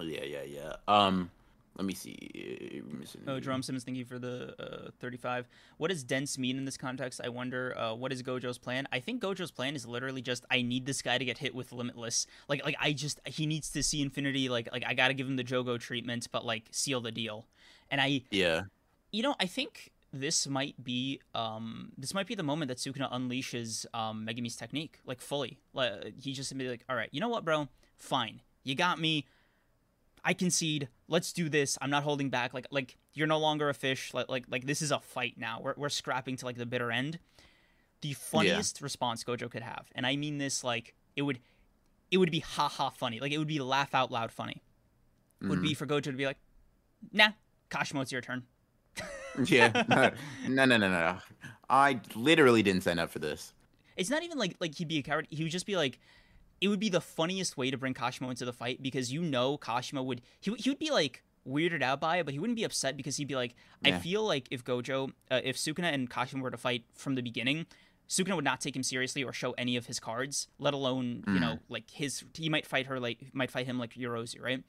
Yeah, 0.00 0.24
yeah, 0.24 0.42
yeah. 0.44 0.76
Um 0.88 1.30
let 1.80 1.86
me 1.86 1.94
see. 1.94 2.82
Oh, 3.26 3.40
Jerome 3.40 3.62
Simmons, 3.62 3.84
thank 3.84 3.96
you 3.96 4.04
for 4.04 4.18
the 4.18 4.54
uh, 4.62 4.90
35. 5.00 5.48
What 5.78 5.88
does 5.88 6.04
dense 6.04 6.36
mean 6.36 6.58
in 6.58 6.66
this 6.66 6.76
context? 6.76 7.22
I 7.24 7.30
wonder. 7.30 7.74
Uh, 7.76 7.94
what 7.94 8.12
is 8.12 8.22
Gojo's 8.22 8.58
plan? 8.58 8.86
I 8.92 9.00
think 9.00 9.22
Gojo's 9.22 9.50
plan 9.50 9.74
is 9.74 9.86
literally 9.86 10.20
just 10.20 10.44
I 10.50 10.60
need 10.60 10.84
this 10.84 11.00
guy 11.00 11.16
to 11.16 11.24
get 11.24 11.38
hit 11.38 11.54
with 11.54 11.72
limitless. 11.72 12.26
Like, 12.48 12.62
like 12.64 12.76
I 12.78 12.92
just 12.92 13.18
he 13.24 13.46
needs 13.46 13.70
to 13.70 13.82
see 13.82 14.02
infinity. 14.02 14.50
Like, 14.50 14.68
like 14.72 14.84
I 14.86 14.92
gotta 14.92 15.14
give 15.14 15.26
him 15.26 15.36
the 15.36 15.44
Jogo 15.44 15.80
treatment, 15.80 16.28
but 16.30 16.44
like 16.44 16.64
seal 16.70 17.00
the 17.00 17.12
deal. 17.12 17.46
And 17.90 17.98
I, 17.98 18.22
Yeah. 18.30 18.64
you 19.10 19.22
know, 19.22 19.34
I 19.40 19.46
think 19.46 19.90
this 20.12 20.46
might 20.46 20.82
be 20.84 21.20
um 21.34 21.92
this 21.96 22.12
might 22.12 22.26
be 22.26 22.34
the 22.34 22.42
moment 22.42 22.68
that 22.68 22.76
Sukuna 22.76 23.10
unleashes 23.10 23.86
um 23.94 24.26
Megumi's 24.28 24.56
technique 24.56 24.98
like 25.06 25.22
fully. 25.22 25.58
Like 25.72 26.20
he 26.20 26.34
just 26.34 26.54
be 26.58 26.68
like, 26.68 26.84
all 26.90 26.96
right, 26.96 27.08
you 27.10 27.20
know 27.20 27.28
what, 27.30 27.44
bro? 27.44 27.68
Fine, 27.96 28.42
you 28.64 28.74
got 28.74 29.00
me. 29.00 29.24
I 30.24 30.34
concede. 30.34 30.88
Let's 31.08 31.32
do 31.32 31.48
this. 31.48 31.78
I'm 31.80 31.90
not 31.90 32.02
holding 32.02 32.28
back. 32.30 32.52
Like 32.54 32.66
like 32.70 32.96
you're 33.14 33.26
no 33.26 33.38
longer 33.38 33.68
a 33.68 33.74
fish. 33.74 34.12
Like 34.14 34.28
like 34.28 34.44
like 34.48 34.66
this 34.66 34.82
is 34.82 34.90
a 34.90 35.00
fight 35.00 35.34
now. 35.36 35.60
We're 35.62 35.74
we're 35.76 35.88
scrapping 35.88 36.36
to 36.36 36.44
like 36.44 36.56
the 36.56 36.66
bitter 36.66 36.90
end. 36.92 37.18
The 38.02 38.12
funniest 38.14 38.80
response 38.80 39.24
Gojo 39.24 39.50
could 39.50 39.62
have, 39.62 39.88
and 39.94 40.06
I 40.06 40.16
mean 40.16 40.38
this 40.38 40.64
like 40.64 40.94
it 41.16 41.22
would 41.22 41.38
it 42.10 42.16
would 42.18 42.30
be 42.30 42.40
ha 42.40 42.68
ha 42.68 42.90
funny. 42.90 43.20
Like 43.20 43.32
it 43.32 43.38
would 43.38 43.48
be 43.48 43.58
laugh 43.60 43.94
out 43.94 44.10
loud 44.10 44.32
funny. 44.32 44.62
Would 45.42 45.58
Mhm. 45.60 45.62
be 45.62 45.74
for 45.74 45.86
Gojo 45.86 46.02
to 46.04 46.12
be 46.12 46.26
like, 46.26 46.38
nah, 47.12 47.30
Kashimo, 47.70 48.02
it's 48.02 48.12
your 48.12 48.20
turn. 48.20 48.44
Yeah. 49.46 49.84
no, 50.48 50.64
no, 50.64 50.76
no, 50.76 50.88
no. 50.90 51.18
I 51.68 52.00
literally 52.16 52.64
didn't 52.64 52.82
sign 52.82 52.98
up 52.98 53.10
for 53.10 53.20
this. 53.20 53.52
It's 53.96 54.10
not 54.10 54.22
even 54.24 54.38
like 54.38 54.56
like 54.60 54.74
he'd 54.74 54.88
be 54.88 54.98
a 54.98 55.02
coward. 55.02 55.28
He 55.30 55.42
would 55.44 55.52
just 55.52 55.66
be 55.66 55.76
like, 55.76 55.98
it 56.60 56.68
would 56.68 56.80
be 56.80 56.88
the 56.88 57.00
funniest 57.00 57.56
way 57.56 57.70
to 57.70 57.78
bring 57.78 57.94
Kashimo 57.94 58.28
into 58.30 58.44
the 58.44 58.52
fight 58.52 58.82
because 58.82 59.12
you 59.12 59.22
know 59.22 59.56
Kashimo 59.58 60.04
would 60.04 60.20
he 60.40 60.50
would- 60.50 60.60
he 60.60 60.70
would 60.70 60.78
be 60.78 60.90
like 60.90 61.22
weirded 61.48 61.82
out 61.82 62.00
by 62.00 62.18
it, 62.18 62.24
but 62.24 62.34
he 62.34 62.38
wouldn't 62.38 62.56
be 62.56 62.64
upset 62.64 62.96
because 62.96 63.16
he'd 63.16 63.26
be 63.28 63.34
like, 63.34 63.54
I 63.84 63.88
feel 64.00 64.22
like 64.24 64.46
if 64.50 64.62
Gojo, 64.62 65.10
uh, 65.30 65.40
if 65.42 65.56
Sukuna 65.56 65.92
and 65.92 66.08
Kashimo 66.10 66.42
were 66.42 66.50
to 66.50 66.58
fight 66.58 66.84
from 66.94 67.14
the 67.14 67.22
beginning. 67.22 67.66
Sukuna 68.08 68.34
would 68.34 68.44
not 68.44 68.60
take 68.60 68.74
him 68.74 68.82
seriously 68.82 69.22
or 69.22 69.32
show 69.32 69.52
any 69.52 69.76
of 69.76 69.86
his 69.86 70.00
cards, 70.00 70.48
let 70.58 70.74
alone 70.74 71.22
you 71.28 71.38
know 71.40 71.60
like 71.68 71.88
his. 71.92 72.24
He 72.34 72.48
might 72.48 72.66
fight 72.66 72.86
her 72.86 72.98
like 72.98 73.32
might 73.32 73.52
fight 73.52 73.66
him 73.66 73.78
like 73.78 73.94
Yorozu, 73.94 74.42
right? 74.42 74.64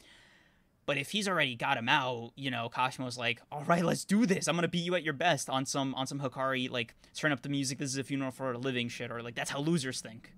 But 0.85 0.97
if 0.97 1.11
he's 1.11 1.27
already 1.27 1.55
got 1.55 1.77
him 1.77 1.89
out, 1.89 2.33
you 2.35 2.51
know, 2.51 2.69
Kashimo's 2.69 3.17
like, 3.17 3.41
all 3.51 3.63
right, 3.63 3.83
let's 3.83 4.05
do 4.05 4.25
this. 4.25 4.47
I'm 4.47 4.55
gonna 4.55 4.67
beat 4.67 4.83
you 4.85 4.93
at 4.95 5.03
your 5.03 5.13
best 5.13 5.49
on 5.49 5.65
some 5.65 5.95
on 5.95 6.05
some 6.07 6.19
Hakari, 6.19 6.69
like 6.69 6.93
turn 7.15 7.31
up 7.31 7.41
the 7.41 7.49
music. 7.49 7.79
This 7.79 7.89
is 7.89 7.97
a 7.97 8.03
funeral 8.03 8.31
for 8.31 8.51
a 8.51 8.57
living 8.57 8.89
shit, 8.89 9.09
or 9.11 9.21
like 9.23 9.35
that's 9.35 9.49
how 9.51 9.59
losers 9.59 10.01
think. 10.01 10.33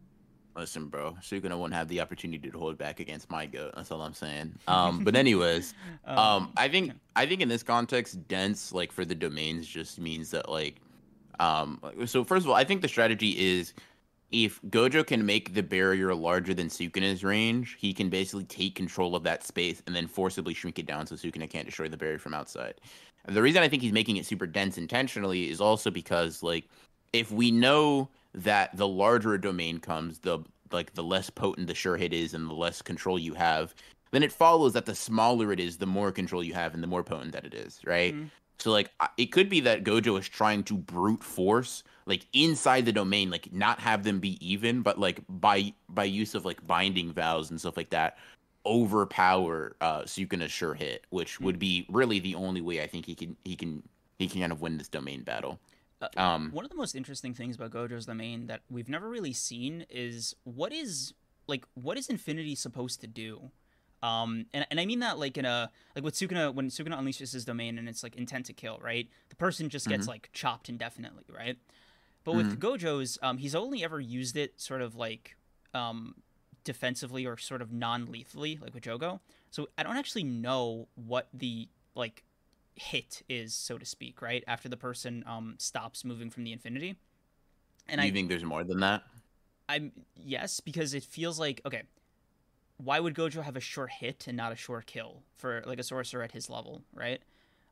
Listen, 0.56 0.88
bro. 0.88 1.18
Sukuna 1.22 1.58
won't 1.58 1.74
have 1.74 1.88
the 1.88 2.00
opportunity 2.00 2.50
to 2.50 2.58
hold 2.58 2.78
back 2.78 3.00
against 3.00 3.30
my 3.32 3.46
goat. 3.46 3.74
That's 3.76 3.92
all 3.92 4.02
I'm 4.02 4.14
saying. 4.14 4.54
Um, 4.68 5.04
but 5.04 5.16
anyways, 5.16 5.74
um, 6.06 6.52
I 6.58 6.68
think 6.68 6.94
I 7.16 7.26
think 7.26 7.42
in 7.42 7.50
this 7.50 7.64
context, 7.64 8.28
dense 8.28 8.72
like 8.72 8.92
for 8.92 9.06
the 9.06 9.16
domains 9.16 9.68
just 9.68 10.00
means 10.00 10.32
that 10.32 10.50
like, 10.50 10.78
um, 11.40 11.80
so 12.06 12.24
first 12.24 12.46
of 12.46 12.50
all, 12.50 12.56
I 12.56 12.64
think 12.64 12.82
the 12.82 12.88
strategy 12.88 13.32
is 13.38 13.74
if 14.32 14.60
Gojo 14.64 15.06
can 15.06 15.26
make 15.26 15.54
the 15.54 15.62
barrier 15.62 16.14
larger 16.16 16.54
than 16.54 16.68
Sukuna's 16.68 17.24
range, 17.24 17.78
he 17.80 17.94
can 17.94 18.10
basically 18.10 18.46
take 18.46 18.74
control 18.74 19.16
of 19.16 19.24
that 19.24 19.44
space 19.44 19.82
and 19.86 19.96
then 19.96 20.08
forcibly 20.08 20.56
shrink 20.56 20.80
it 20.80 20.88
down 20.88 21.06
so 21.06 21.16
Sukuna 21.16 21.48
can't 21.48 21.68
destroy 21.68 21.88
the 21.88 21.98
barrier 21.98 22.18
from 22.18 22.34
outside. 22.34 22.76
And 23.26 23.36
the 23.36 23.42
reason 23.42 23.62
I 23.62 23.70
think 23.70 23.84
he's 23.84 23.94
making 23.94 24.18
it 24.18 24.26
super 24.26 24.48
dense 24.48 24.78
intentionally 24.78 25.50
is 25.52 25.62
also 25.62 25.92
because 25.92 26.42
like 26.42 26.68
if 27.14 27.32
we 27.32 27.52
know 27.52 28.10
that 28.34 28.76
the 28.76 28.88
larger 28.88 29.36
a 29.36 29.42
domain 29.42 29.80
comes, 29.80 30.20
the 30.20 30.40
like 30.72 30.94
the 30.94 31.04
less 31.04 31.30
potent 31.30 31.68
the 31.68 31.76
sure 31.76 31.98
hit 31.98 32.14
is 32.14 32.34
and 32.34 32.50
the 32.50 32.54
less 32.54 32.82
control 32.82 33.20
you 33.20 33.36
have, 33.36 33.76
then 34.12 34.24
it 34.24 34.32
follows 34.32 34.74
that 34.74 34.86
the 34.86 34.96
smaller 34.96 35.52
it 35.52 35.60
is, 35.60 35.78
the 35.78 35.86
more 35.86 36.12
control 36.12 36.44
you 36.44 36.54
have 36.54 36.74
and 36.74 36.82
the 36.82 36.88
more 36.88 37.04
potent 37.04 37.32
that 37.32 37.46
it 37.46 37.54
is, 37.54 37.80
right? 37.86 38.16
Mhm. 38.16 38.30
So 38.60 38.72
like 38.72 38.92
it 39.18 39.28
could 39.28 39.50
be 39.50 39.60
that 39.62 39.84
Gojo 39.84 40.18
is 40.20 40.28
trying 40.30 40.64
to 40.64 40.78
brute 40.78 41.24
force 41.24 41.84
like 42.06 42.26
inside 42.34 42.86
the 42.86 42.92
domain, 42.92 43.30
like 43.30 43.52
not 43.54 43.80
have 43.80 44.04
them 44.04 44.20
be 44.20 44.38
even, 44.46 44.82
but 44.82 45.00
like 45.00 45.22
by 45.30 45.74
by 45.90 46.06
use 46.06 46.34
of 46.36 46.46
like 46.46 46.66
binding 46.66 47.12
vows 47.14 47.50
and 47.52 47.60
stuff 47.60 47.78
like 47.78 47.90
that, 47.92 48.18
overpower 48.66 49.76
uh 49.82 50.02
Sukuna's 50.04 50.52
sure 50.52 50.74
hit, 50.74 51.06
which 51.10 51.40
would 51.40 51.60
be 51.60 51.86
really 51.90 52.20
the 52.20 52.36
only 52.36 52.62
way 52.62 52.82
I 52.82 52.88
think 52.88 53.06
he 53.06 53.16
can 53.16 53.36
he 53.44 53.56
can 53.56 53.84
he 54.20 54.28
can 54.28 54.42
kind 54.42 54.52
of 54.52 54.62
win 54.62 54.78
this 54.78 54.88
domain 54.88 55.24
battle. 55.24 55.60
Uh, 56.16 56.22
Um 56.22 56.52
One 56.52 56.66
of 56.66 56.72
the 56.72 56.78
most 56.78 56.96
interesting 56.96 57.34
things 57.34 57.56
about 57.56 57.72
Gojo's 57.72 58.06
domain 58.06 58.48
that 58.48 58.62
we've 58.70 58.90
never 58.90 59.10
really 59.10 59.34
seen 59.34 59.86
is 59.90 60.36
what 60.44 60.72
is 60.72 61.14
like 61.48 61.66
what 61.74 61.98
is 61.98 62.08
Infinity 62.10 62.56
supposed 62.56 63.02
to 63.02 63.08
do? 63.08 63.52
Um, 64.02 64.48
and, 64.54 64.68
and 64.70 64.80
I 64.82 64.86
mean 64.86 65.00
that 65.00 65.18
like 65.18 65.38
in 65.38 65.46
a 65.46 65.72
like 65.96 66.04
with 66.04 66.16
Sukuna 66.16 66.54
when 66.54 66.70
Sukuna 66.70 67.00
unleashes 67.00 67.32
his 67.32 67.46
domain 67.46 67.78
and 67.78 67.88
it's 67.88 68.04
like 68.04 68.16
intent 68.18 68.46
to 68.48 68.54
kill, 68.54 68.78
right? 68.82 69.08
The 69.30 69.36
person 69.36 69.70
just 69.70 69.88
gets 69.88 70.08
like 70.08 70.30
chopped 70.34 70.68
indefinitely, 70.68 71.24
right? 71.34 71.58
But 72.26 72.36
with 72.36 72.60
Gojo's, 72.60 73.18
um, 73.22 73.38
he's 73.38 73.56
only 73.56 73.84
ever 73.84 74.00
used 74.00 74.38
it 74.38 74.60
sort 74.60 74.82
of 74.82 74.96
like 74.96 75.36
um, 75.74 76.16
defensively 76.64 77.26
or 77.26 77.38
sort 77.38 77.62
of 77.62 77.72
non-lethally, 77.72 78.60
like 78.62 78.74
with 78.74 78.84
Jogo. 78.84 79.20
So 79.52 79.68
I 79.78 79.84
don't 79.84 79.98
actually 79.98 80.24
know 80.24 80.88
what 80.96 81.28
the 81.34 81.68
like 81.96 82.24
hit 82.76 83.22
is, 83.30 83.54
so 83.54 83.78
to 83.78 83.86
speak, 83.86 84.22
right 84.22 84.44
after 84.48 84.70
the 84.70 84.78
person 84.78 85.24
um, 85.28 85.56
stops 85.58 86.04
moving 86.04 86.30
from 86.30 86.44
the 86.44 86.52
infinity. 86.52 86.96
And 87.88 88.02
you 88.02 88.08
I, 88.08 88.12
think 88.12 88.30
there's 88.30 88.44
more 88.44 88.64
than 88.64 88.80
that? 88.80 89.04
I'm 89.70 89.92
yes 90.16 90.60
because 90.60 90.94
it 90.94 91.04
feels 91.04 91.40
like 91.40 91.62
okay. 91.66 91.84
Why 92.78 93.00
would 93.00 93.14
Gojo 93.14 93.44
have 93.44 93.56
a 93.56 93.62
sure 93.62 93.88
hit 93.88 94.26
and 94.28 94.36
not 94.36 94.52
a 94.52 94.56
sure 94.56 94.84
kill 94.86 95.24
for 95.36 95.64
like 95.66 95.80
a 95.80 95.84
sorcerer 95.84 96.24
at 96.24 96.32
his 96.32 96.50
level, 96.50 96.82
right? 96.94 97.22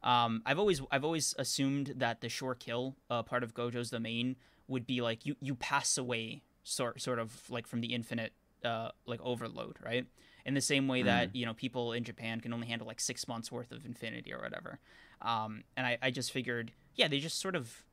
Um, 0.03 0.41
I've 0.45 0.59
always 0.59 0.81
I've 0.91 1.03
always 1.03 1.35
assumed 1.37 1.93
that 1.97 2.21
the 2.21 2.29
sure 2.29 2.55
kill 2.55 2.95
uh, 3.09 3.23
part 3.23 3.43
of 3.43 3.53
Gojo's 3.53 3.89
domain 3.89 4.35
would 4.67 4.87
be 4.87 5.01
like 5.01 5.25
you 5.25 5.35
you 5.41 5.55
pass 5.55 5.97
away 5.97 6.43
sort 6.63 7.01
sort 7.01 7.19
of 7.19 7.49
like 7.49 7.67
from 7.67 7.81
the 7.81 7.93
infinite 7.93 8.33
uh, 8.63 8.89
like 9.05 9.19
overload, 9.21 9.77
right? 9.83 10.05
In 10.45 10.53
the 10.53 10.61
same 10.61 10.87
way 10.87 11.03
that 11.03 11.35
you 11.35 11.45
know 11.45 11.53
people 11.53 11.93
in 11.93 12.03
Japan 12.03 12.41
can 12.41 12.53
only 12.53 12.67
handle 12.67 12.87
like 12.87 12.99
six 12.99 13.27
months 13.27 13.51
worth 13.51 13.71
of 13.71 13.85
infinity 13.85 14.33
or 14.33 14.39
whatever. 14.39 14.79
Um, 15.21 15.63
and 15.77 15.85
I, 15.85 15.97
I 16.01 16.11
just 16.11 16.31
figured, 16.31 16.71
yeah, 16.95 17.07
they 17.07 17.19
just 17.19 17.39
sort 17.39 17.55
of 17.55 17.83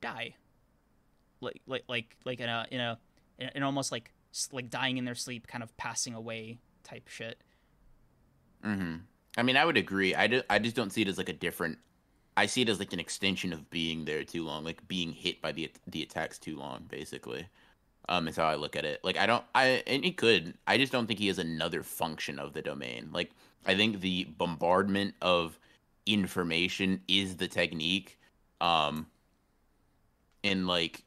die, 0.00 0.36
like 1.40 1.60
like 1.66 1.84
like 1.88 2.16
like 2.24 2.40
in 2.40 2.48
a 2.48 2.66
in 2.70 2.80
a 2.80 2.98
in, 3.38 3.50
in 3.56 3.62
almost 3.62 3.92
like 3.92 4.12
like 4.52 4.70
dying 4.70 4.96
in 4.96 5.04
their 5.04 5.14
sleep, 5.14 5.46
kind 5.46 5.62
of 5.62 5.76
passing 5.76 6.14
away 6.14 6.58
type 6.82 7.08
shit. 7.08 7.38
Mm-hmm. 8.64 8.96
I 9.36 9.42
mean, 9.42 9.56
I 9.56 9.64
would 9.64 9.76
agree. 9.76 10.14
I, 10.14 10.26
do, 10.26 10.42
I 10.48 10.58
just 10.58 10.76
don't 10.76 10.90
see 10.90 11.02
it 11.02 11.08
as 11.08 11.18
like 11.18 11.28
a 11.28 11.34
different. 11.34 11.78
I 12.36 12.46
see 12.46 12.62
it 12.62 12.68
as 12.68 12.78
like 12.78 12.92
an 12.92 13.00
extension 13.00 13.52
of 13.52 13.68
being 13.70 14.04
there 14.04 14.24
too 14.24 14.44
long, 14.44 14.64
like 14.64 14.86
being 14.88 15.12
hit 15.12 15.40
by 15.40 15.52
the 15.52 15.70
the 15.86 16.02
attacks 16.02 16.38
too 16.38 16.56
long, 16.56 16.86
basically. 16.88 17.46
Um, 18.08 18.28
is 18.28 18.36
how 18.36 18.44
I 18.44 18.56
look 18.56 18.76
at 18.76 18.84
it. 18.84 19.00
Like 19.02 19.16
I 19.16 19.26
don't, 19.26 19.44
I 19.54 19.82
and 19.86 20.04
he 20.04 20.12
could. 20.12 20.54
I 20.66 20.76
just 20.76 20.92
don't 20.92 21.06
think 21.06 21.18
he 21.18 21.28
has 21.28 21.38
another 21.38 21.82
function 21.82 22.38
of 22.38 22.52
the 22.52 22.60
domain. 22.60 23.08
Like 23.12 23.30
I 23.64 23.74
think 23.74 24.00
the 24.00 24.24
bombardment 24.24 25.14
of 25.22 25.58
information 26.06 27.00
is 27.08 27.36
the 27.36 27.48
technique. 27.48 28.18
Um, 28.60 29.06
and 30.42 30.66
like 30.66 31.02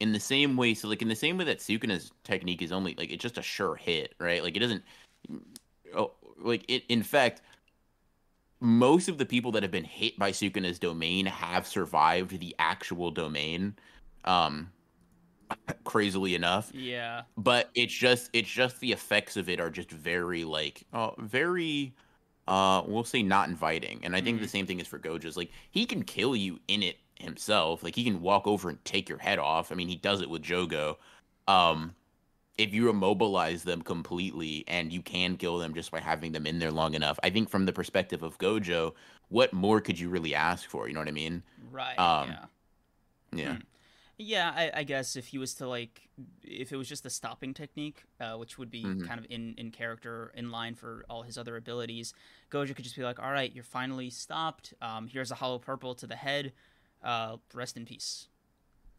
in 0.00 0.12
the 0.12 0.20
same 0.20 0.56
way, 0.56 0.74
so 0.74 0.88
like 0.88 1.02
in 1.02 1.08
the 1.08 1.16
same 1.16 1.38
way 1.38 1.44
that 1.44 1.58
Sukuna's 1.58 2.12
technique 2.24 2.62
is 2.62 2.72
only 2.72 2.94
like 2.96 3.10
it's 3.10 3.22
just 3.22 3.38
a 3.38 3.42
sure 3.42 3.76
hit, 3.76 4.14
right? 4.18 4.42
Like 4.42 4.56
it 4.56 4.60
doesn't. 4.60 4.84
Oh, 5.94 6.12
like 6.38 6.64
it. 6.68 6.84
In 6.88 7.02
fact, 7.02 7.42
most 8.60 9.08
of 9.08 9.18
the 9.18 9.26
people 9.26 9.52
that 9.52 9.62
have 9.62 9.72
been 9.72 9.84
hit 9.84 10.18
by 10.18 10.30
Sukuna's 10.30 10.78
domain 10.78 11.26
have 11.26 11.66
survived 11.66 12.38
the 12.38 12.54
actual 12.58 13.10
domain. 13.10 13.74
Um, 14.24 14.70
crazily 15.84 16.34
enough, 16.34 16.70
Yeah. 16.74 17.22
but 17.36 17.70
it's 17.74 17.92
just 17.94 18.30
it's 18.32 18.50
just 18.50 18.80
the 18.80 18.92
effects 18.92 19.36
of 19.36 19.48
it 19.48 19.60
are 19.60 19.70
just 19.70 19.90
very 19.90 20.44
like 20.44 20.84
uh 20.92 21.10
very 21.18 21.94
uh 22.48 22.82
we'll 22.86 23.04
say 23.04 23.22
not 23.22 23.48
inviting. 23.48 24.00
And 24.04 24.14
i 24.16 24.20
think 24.20 24.40
the 24.40 24.48
same 24.48 24.66
thing 24.66 24.80
is 24.80 24.86
for 24.86 24.98
gojo's. 24.98 25.36
Like 25.36 25.50
he 25.70 25.86
can 25.86 26.02
kill 26.02 26.34
you 26.36 26.60
in 26.68 26.82
it 26.82 26.96
himself. 27.14 27.82
Like 27.82 27.94
he 27.94 28.04
can 28.04 28.20
walk 28.20 28.46
over 28.46 28.68
and 28.68 28.84
take 28.84 29.08
your 29.08 29.18
head 29.18 29.38
off. 29.38 29.72
I 29.72 29.74
mean 29.74 29.88
he 29.88 29.96
does 29.96 30.20
it 30.20 30.30
with 30.30 30.42
jogo. 30.42 30.96
Um 31.48 31.94
if 32.58 32.72
you 32.72 32.88
immobilize 32.88 33.64
them 33.64 33.82
completely 33.82 34.64
and 34.66 34.90
you 34.90 35.02
can 35.02 35.36
kill 35.36 35.58
them 35.58 35.74
just 35.74 35.90
by 35.90 36.00
having 36.00 36.32
them 36.32 36.46
in 36.46 36.58
there 36.58 36.70
long 36.70 36.94
enough 36.94 37.18
i 37.22 37.28
think 37.28 37.50
from 37.50 37.66
the 37.66 37.72
perspective 37.72 38.22
of 38.22 38.38
gojo 38.38 38.94
what 39.28 39.52
more 39.52 39.80
could 39.80 39.98
you 39.98 40.08
really 40.08 40.34
ask 40.34 40.68
for? 40.68 40.88
You 40.88 40.94
know 40.94 41.00
what 41.00 41.08
i 41.08 41.12
mean? 41.12 41.42
Right. 41.70 41.98
Um, 41.98 42.28
yeah. 42.28 42.44
yeah. 43.32 43.52
Hmm. 43.54 43.60
Yeah, 44.18 44.50
I, 44.56 44.80
I 44.80 44.82
guess 44.84 45.14
if 45.14 45.26
he 45.26 45.36
was 45.38 45.52
to 45.54 45.68
like, 45.68 46.08
if 46.42 46.72
it 46.72 46.76
was 46.76 46.88
just 46.88 47.04
a 47.04 47.10
stopping 47.10 47.52
technique, 47.52 48.04
uh, 48.18 48.36
which 48.36 48.56
would 48.56 48.70
be 48.70 48.82
Mhm. 48.82 49.06
kind 49.06 49.20
of 49.20 49.26
in 49.28 49.54
in 49.58 49.70
character, 49.70 50.32
in 50.34 50.50
line 50.50 50.74
for 50.74 51.04
all 51.10 51.22
his 51.22 51.36
other 51.36 51.56
abilities, 51.56 52.14
Gojo 52.50 52.74
could 52.74 52.84
just 52.84 52.96
be 52.96 53.02
like, 53.02 53.18
"All 53.18 53.30
right, 53.30 53.52
you're 53.52 53.62
finally 53.64 54.08
stopped. 54.08 54.72
Um, 54.80 55.06
here's 55.08 55.30
a 55.30 55.34
hollow 55.34 55.58
purple 55.58 55.94
to 55.96 56.06
the 56.06 56.16
head. 56.16 56.54
Uh, 57.02 57.36
rest 57.52 57.76
in 57.76 57.84
peace." 57.84 58.28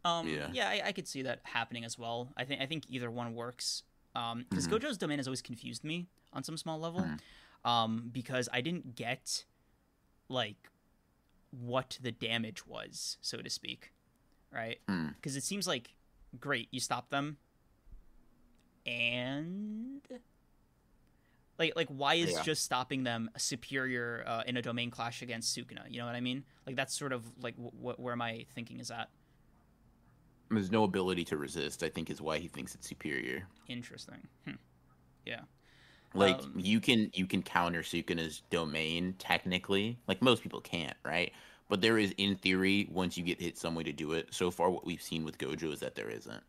Um, 0.04 0.28
Yeah. 0.28 0.50
yeah, 0.52 0.68
I, 0.68 0.82
I 0.86 0.92
could 0.92 1.08
see 1.08 1.22
that 1.22 1.40
happening 1.42 1.84
as 1.84 1.98
well. 1.98 2.32
I 2.36 2.44
think 2.44 2.60
I 2.60 2.66
think 2.66 2.84
either 2.88 3.10
one 3.10 3.34
works. 3.34 3.82
Um, 4.14 4.46
because 4.48 4.66
Mhm. 4.68 4.78
Gojo's 4.80 4.98
domain 4.98 5.18
has 5.18 5.26
always 5.26 5.42
confused 5.42 5.82
me 5.84 6.06
on 6.32 6.44
some 6.44 6.56
small 6.56 6.78
level. 6.78 7.02
Mhm. 7.02 7.20
um, 7.64 8.08
because 8.12 8.48
I 8.52 8.60
didn't 8.60 8.94
get 8.94 9.44
like 10.28 10.70
what 11.50 11.98
the 12.00 12.12
damage 12.12 12.66
was, 12.68 13.18
so 13.20 13.42
to 13.42 13.50
speak, 13.50 13.92
right? 14.52 14.78
Hmm. 14.88 15.08
Because 15.08 15.36
it 15.36 15.44
seems 15.44 15.66
like 15.66 15.94
great, 16.38 16.68
you 16.70 16.80
stop 16.80 17.10
them, 17.10 17.36
and 18.86 20.00
like 21.58 21.74
like 21.76 21.88
why 21.88 22.14
is 22.14 22.32
Yeah. 22.32 22.42
just 22.42 22.64
stopping 22.64 23.04
them 23.04 23.30
superior 23.36 24.24
uh, 24.26 24.42
in 24.46 24.56
a 24.56 24.62
domain 24.62 24.90
clash 24.90 25.22
against 25.22 25.56
Sukuna? 25.56 25.90
You 25.90 25.98
know 25.98 26.06
what 26.06 26.14
I 26.14 26.20
mean? 26.20 26.44
Like 26.66 26.76
that's 26.76 26.96
sort 26.96 27.12
of 27.12 27.24
like 27.40 27.54
where 27.58 28.16
my 28.16 28.46
thinking 28.54 28.80
is 28.80 28.90
at. 28.90 29.08
There's 30.50 30.70
no 30.70 30.84
ability 30.84 31.24
to 31.26 31.36
resist. 31.36 31.82
I 31.82 31.90
think 31.90 32.08
is 32.10 32.22
why 32.22 32.38
he 32.38 32.48
thinks 32.48 32.74
it's 32.74 32.88
superior. 32.88 33.46
Interesting. 33.68 34.26
Hmm. 34.46 34.54
Yeah. 35.26 35.40
Like 36.14 36.38
Um, 36.42 36.54
you 36.56 36.80
can 36.80 37.10
you 37.12 37.26
can 37.26 37.42
counter 37.42 37.82
Sukuna's 37.82 38.42
domain 38.48 39.14
technically. 39.18 39.98
Like 40.06 40.22
most 40.22 40.42
people 40.42 40.60
can't, 40.62 40.96
right? 41.04 41.32
But 41.68 41.80
there 41.82 41.98
is, 41.98 42.14
in 42.16 42.36
theory, 42.36 42.88
once 42.90 43.16
you 43.18 43.24
get 43.24 43.40
hit 43.40 43.58
some 43.58 43.74
way 43.74 43.82
to 43.82 43.92
do 43.92 44.12
it. 44.12 44.28
So 44.30 44.50
far, 44.50 44.70
what 44.70 44.86
we've 44.86 45.02
seen 45.02 45.24
with 45.24 45.36
Gojo 45.38 45.72
is 45.72 45.80
that 45.80 45.94
there 45.94 46.08
isn't. 46.08 46.42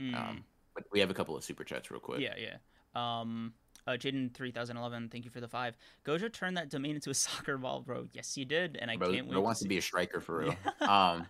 Mm. 0.00 0.14
Um, 0.14 0.44
but 0.74 0.84
we 0.92 0.98
have 1.00 1.10
a 1.10 1.14
couple 1.14 1.36
of 1.36 1.44
super 1.44 1.62
chats 1.62 1.90
real 1.90 2.00
quick. 2.00 2.20
Yeah, 2.20 2.34
yeah. 2.36 2.56
Um, 2.96 3.52
uh, 3.86 3.92
Jaden 3.92 4.32
three 4.34 4.50
thousand 4.50 4.76
eleven, 4.76 5.08
thank 5.08 5.24
you 5.24 5.30
for 5.30 5.40
the 5.40 5.46
five. 5.48 5.76
Gojo 6.04 6.32
turned 6.32 6.56
that 6.56 6.68
domain 6.70 6.94
into 6.96 7.10
a 7.10 7.14
soccer 7.26 7.58
ball, 7.58 7.80
bro. 7.82 8.08
Yes, 8.12 8.36
you 8.36 8.44
did, 8.44 8.76
and 8.80 8.90
I 8.90 8.96
Bro, 8.96 9.12
can't 9.12 9.26
wait. 9.26 9.32
bro 9.32 9.40
wants 9.40 9.60
to 9.60 9.64
to 9.66 9.68
be 9.68 9.78
a 9.78 9.82
striker 9.82 10.20
for 10.20 10.38
real. 10.38 10.56
Yeah. 10.80 11.12
um, 11.12 11.26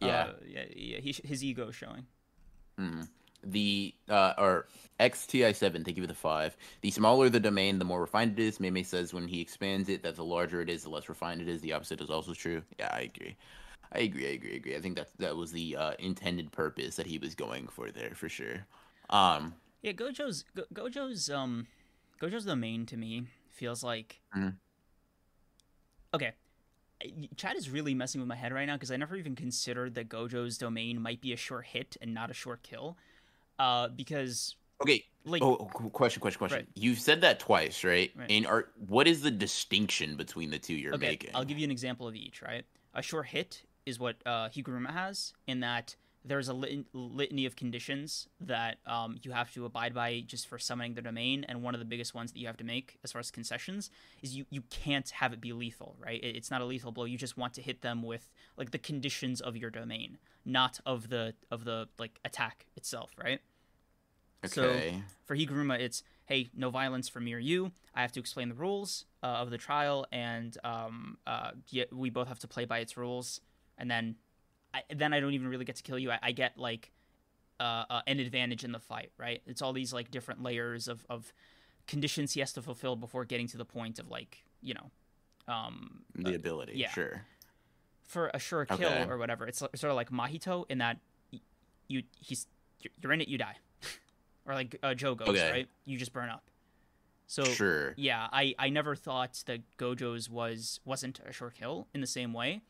yeah. 0.00 0.08
uh, 0.08 0.32
yeah, 0.46 0.64
yeah. 0.74 0.98
He, 1.00 1.16
his 1.24 1.42
ego 1.42 1.68
is 1.68 1.74
showing. 1.74 2.06
mhm. 2.78 3.08
The 3.46 3.94
uh, 4.08 4.34
or 4.38 4.66
XTI7, 4.98 5.84
thank 5.84 5.96
you 5.96 6.02
for 6.02 6.06
the 6.08 6.14
five. 6.14 6.56
The 6.80 6.90
smaller 6.90 7.28
the 7.28 7.40
domain, 7.40 7.78
the 7.78 7.84
more 7.84 8.00
refined 8.00 8.38
it 8.38 8.42
is. 8.42 8.58
Meme 8.60 8.82
says 8.84 9.14
when 9.14 9.28
he 9.28 9.40
expands 9.40 9.88
it, 9.88 10.02
that 10.02 10.16
the 10.16 10.24
larger 10.24 10.60
it 10.60 10.68
is, 10.68 10.82
the 10.82 10.90
less 10.90 11.08
refined 11.08 11.40
it 11.40 11.48
is. 11.48 11.60
The 11.60 11.72
opposite 11.72 12.00
is 12.00 12.10
also 12.10 12.34
true. 12.34 12.62
Yeah, 12.78 12.90
I 12.92 13.00
agree. 13.00 13.36
I 13.92 14.00
agree. 14.00 14.26
I 14.26 14.30
agree. 14.32 14.52
I 14.54 14.56
agree. 14.56 14.76
I 14.76 14.80
think 14.80 14.96
that 14.96 15.08
that 15.18 15.36
was 15.36 15.52
the 15.52 15.76
uh, 15.76 15.92
intended 15.98 16.50
purpose 16.50 16.96
that 16.96 17.06
he 17.06 17.18
was 17.18 17.34
going 17.34 17.68
for 17.68 17.90
there 17.90 18.12
for 18.14 18.28
sure. 18.28 18.66
Um, 19.10 19.54
Yeah, 19.82 19.92
Gojo's 19.92 20.44
Go, 20.54 20.64
Gojo's 20.74 21.30
um, 21.30 21.68
Gojo's 22.20 22.44
domain 22.44 22.84
to 22.86 22.96
me 22.96 23.26
feels 23.50 23.84
like. 23.84 24.20
Mhm. 24.36 24.54
Okay. 26.14 26.32
Chad 27.36 27.56
is 27.56 27.68
really 27.68 27.94
messing 27.94 28.20
with 28.20 28.28
my 28.28 28.34
head 28.36 28.52
right 28.52 28.64
now 28.64 28.74
because 28.74 28.90
I 28.90 28.96
never 28.96 29.16
even 29.16 29.36
considered 29.36 29.94
that 29.94 30.08
Gojo's 30.08 30.56
domain 30.56 31.00
might 31.00 31.20
be 31.20 31.32
a 31.32 31.36
sure 31.36 31.60
hit 31.60 31.96
and 32.00 32.14
not 32.14 32.30
a 32.30 32.34
sure 32.34 32.58
kill. 32.62 32.96
Uh, 33.58 33.88
because 33.88 34.56
okay. 34.82 35.04
like 35.24 35.42
Oh, 35.42 35.56
oh, 35.60 35.88
question, 35.90 36.20
question, 36.20 36.38
question. 36.38 36.58
Right. 36.58 36.68
You've 36.74 37.00
said 37.00 37.20
that 37.22 37.40
twice, 37.40 37.84
right? 37.84 38.12
Right. 38.16 38.30
And 38.30 38.46
are 38.46 38.68
what 38.88 39.06
is 39.06 39.22
the 39.22 39.30
distinction 39.30 40.16
between 40.16 40.50
the 40.50 40.58
two 40.58 40.74
you're 40.74 40.94
okay, 40.94 41.08
making? 41.08 41.30
I'll 41.34 41.44
give 41.44 41.58
you 41.58 41.64
an 41.64 41.70
example 41.70 42.06
of 42.06 42.14
each. 42.14 42.42
Right, 42.42 42.64
a 42.94 43.02
sure 43.02 43.22
hit 43.22 43.62
is 43.86 43.98
what 43.98 44.16
uh, 44.26 44.48
Higuruma 44.48 44.92
has 44.92 45.32
in 45.46 45.60
that 45.60 45.96
there's 46.26 46.48
a 46.48 46.52
lit- 46.54 46.86
litany 46.92 47.46
of 47.46 47.54
conditions 47.56 48.28
that 48.40 48.78
um, 48.86 49.16
you 49.22 49.30
have 49.30 49.52
to 49.54 49.64
abide 49.64 49.94
by 49.94 50.24
just 50.26 50.48
for 50.48 50.58
summoning 50.58 50.94
the 50.94 51.02
domain, 51.02 51.44
and 51.48 51.62
one 51.62 51.74
of 51.74 51.78
the 51.78 51.84
biggest 51.86 52.14
ones 52.14 52.32
that 52.32 52.38
you 52.38 52.46
have 52.48 52.56
to 52.56 52.64
make 52.64 52.98
as 53.04 53.12
far 53.12 53.20
as 53.20 53.30
concessions 53.30 53.90
is 54.22 54.34
you 54.36 54.44
you 54.50 54.62
can't 54.70 55.08
have 55.10 55.32
it 55.32 55.40
be 55.40 55.52
lethal. 55.52 55.96
Right, 55.98 56.22
It- 56.22 56.36
it's 56.36 56.50
not 56.50 56.60
a 56.60 56.64
lethal 56.64 56.92
blow. 56.92 57.04
You 57.04 57.16
just 57.18 57.36
want 57.36 57.54
to 57.54 57.62
hit 57.62 57.80
them 57.82 58.02
with 58.02 58.28
like 58.56 58.70
the 58.72 58.78
conditions 58.78 59.40
of 59.40 59.56
your 59.56 59.70
domain, 59.70 60.18
not 60.44 60.80
of 60.84 61.08
the 61.08 61.34
of 61.50 61.64
the 61.64 61.88
like 61.98 62.18
attack 62.24 62.66
itself. 62.76 63.12
Right. 63.22 63.40
So 64.44 64.64
okay. 64.64 65.02
for 65.24 65.34
Higuruma, 65.36 65.80
it's 65.80 66.02
hey, 66.26 66.50
no 66.54 66.70
violence 66.70 67.08
for 67.08 67.20
me 67.20 67.32
or 67.34 67.38
you. 67.38 67.72
I 67.94 68.02
have 68.02 68.12
to 68.12 68.20
explain 68.20 68.48
the 68.48 68.54
rules 68.54 69.06
uh, 69.22 69.26
of 69.26 69.50
the 69.50 69.58
trial, 69.58 70.06
and 70.12 70.56
um, 70.64 71.18
uh, 71.26 71.52
we 71.92 72.10
both 72.10 72.28
have 72.28 72.38
to 72.40 72.48
play 72.48 72.64
by 72.64 72.78
its 72.80 72.96
rules. 72.96 73.40
And 73.78 73.90
then, 73.90 74.16
I, 74.76 74.94
then 74.94 75.12
I 75.12 75.20
don't 75.20 75.32
even 75.34 75.48
really 75.48 75.64
get 75.64 75.76
to 75.76 75.82
kill 75.82 75.98
you. 75.98 76.10
I, 76.10 76.18
I 76.22 76.32
get 76.32 76.58
like 76.58 76.92
uh, 77.60 77.84
uh, 77.88 78.00
an 78.06 78.18
advantage 78.20 78.64
in 78.64 78.72
the 78.72 78.78
fight, 78.78 79.10
right? 79.18 79.42
It's 79.46 79.62
all 79.62 79.72
these 79.72 79.92
like 79.92 80.10
different 80.10 80.42
layers 80.42 80.88
of 80.88 81.04
of 81.08 81.32
conditions 81.86 82.32
he 82.32 82.40
has 82.40 82.52
to 82.54 82.62
fulfill 82.62 82.96
before 82.96 83.24
getting 83.24 83.46
to 83.48 83.56
the 83.56 83.64
point 83.64 83.98
of 83.98 84.08
like 84.10 84.44
you 84.62 84.74
know, 84.74 84.90
um, 85.52 86.02
the 86.14 86.32
uh, 86.32 86.36
ability, 86.36 86.72
yeah. 86.76 86.90
sure. 86.90 87.22
for 88.04 88.30
a 88.34 88.38
sure 88.38 88.64
kill 88.64 88.88
Okay. 88.88 89.06
or 89.08 89.16
whatever. 89.18 89.46
It's 89.46 89.58
sort 89.58 89.84
of 89.84 89.94
like 89.94 90.10
Mahito 90.10 90.64
in 90.68 90.78
that 90.78 90.98
you 91.88 92.02
he's 92.18 92.46
you're 93.02 93.12
in 93.12 93.20
it, 93.20 93.28
you 93.28 93.38
die, 93.38 93.56
or 94.46 94.54
like 94.54 94.76
uh, 94.82 94.88
Jogo's 94.94 95.28
Okay. 95.28 95.50
right, 95.50 95.68
you 95.84 95.96
just 95.98 96.12
burn 96.12 96.28
up. 96.28 96.42
So 97.28 97.44
sure. 97.44 97.94
yeah, 97.96 98.28
I 98.32 98.54
I 98.58 98.68
never 98.68 98.94
thought 98.94 99.42
that 99.46 99.60
Gojo's 99.78 100.28
was 100.30 100.80
wasn't 100.84 101.20
a 101.26 101.32
sure 101.32 101.50
kill 101.50 101.88
in 101.94 102.00
the 102.00 102.06
same 102.06 102.32
way, 102.32 102.60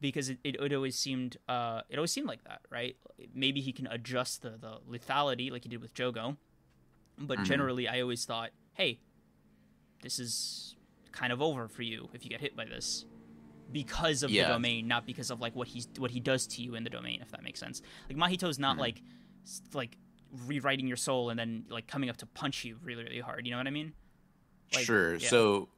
because 0.00 0.30
it, 0.30 0.38
it, 0.44 0.56
it 0.60 0.72
always 0.72 0.96
seemed 0.98 1.36
uh 1.48 1.82
it 1.88 1.96
always 1.96 2.10
seemed 2.12 2.26
like 2.28 2.44
that, 2.44 2.60
right? 2.70 2.96
Maybe 3.34 3.60
he 3.60 3.72
can 3.72 3.86
adjust 3.86 4.42
the 4.42 4.50
the 4.58 4.78
lethality 4.90 5.50
like 5.50 5.62
he 5.64 5.68
did 5.68 5.80
with 5.82 5.94
Jogo, 5.94 6.36
but 7.18 7.38
Mhm. 7.40 7.44
generally 7.44 7.86
I 7.88 8.00
always 8.00 8.24
thought, 8.24 8.50
hey, 8.74 9.00
this 10.02 10.18
is 10.18 10.76
kind 11.12 11.32
of 11.32 11.42
over 11.42 11.68
for 11.68 11.82
you 11.82 12.08
if 12.14 12.24
you 12.24 12.30
get 12.30 12.40
hit 12.40 12.56
by 12.56 12.64
this 12.64 13.04
because 13.72 14.22
of 14.22 14.30
Yeah. 14.30 14.46
the 14.48 14.54
domain, 14.54 14.88
not 14.88 15.06
because 15.06 15.30
of 15.30 15.40
like 15.40 15.54
what 15.54 15.68
he's 15.68 15.86
what 15.98 16.10
he 16.10 16.20
does 16.20 16.46
to 16.48 16.62
you 16.62 16.74
in 16.74 16.84
the 16.84 16.90
domain, 16.90 17.20
if 17.22 17.30
that 17.30 17.42
makes 17.42 17.60
sense. 17.60 17.82
Like 18.08 18.16
Mahito's 18.18 18.58
not 18.58 18.76
Mhm. 18.76 18.80
like 18.80 19.02
like 19.74 19.96
rewriting 20.46 20.86
your 20.86 20.96
soul 20.96 21.30
and 21.30 21.38
then 21.38 21.64
like 21.68 21.86
coming 21.88 22.08
up 22.08 22.16
to 22.18 22.26
punch 22.26 22.64
you 22.64 22.78
really 22.82 23.02
really 23.04 23.20
hard. 23.20 23.44
You 23.46 23.52
know 23.52 23.58
what 23.58 23.66
I 23.66 23.70
mean? 23.70 23.92
Like, 24.72 24.84
sure. 24.84 25.14
yeah. 25.16 25.28
So 25.28 25.68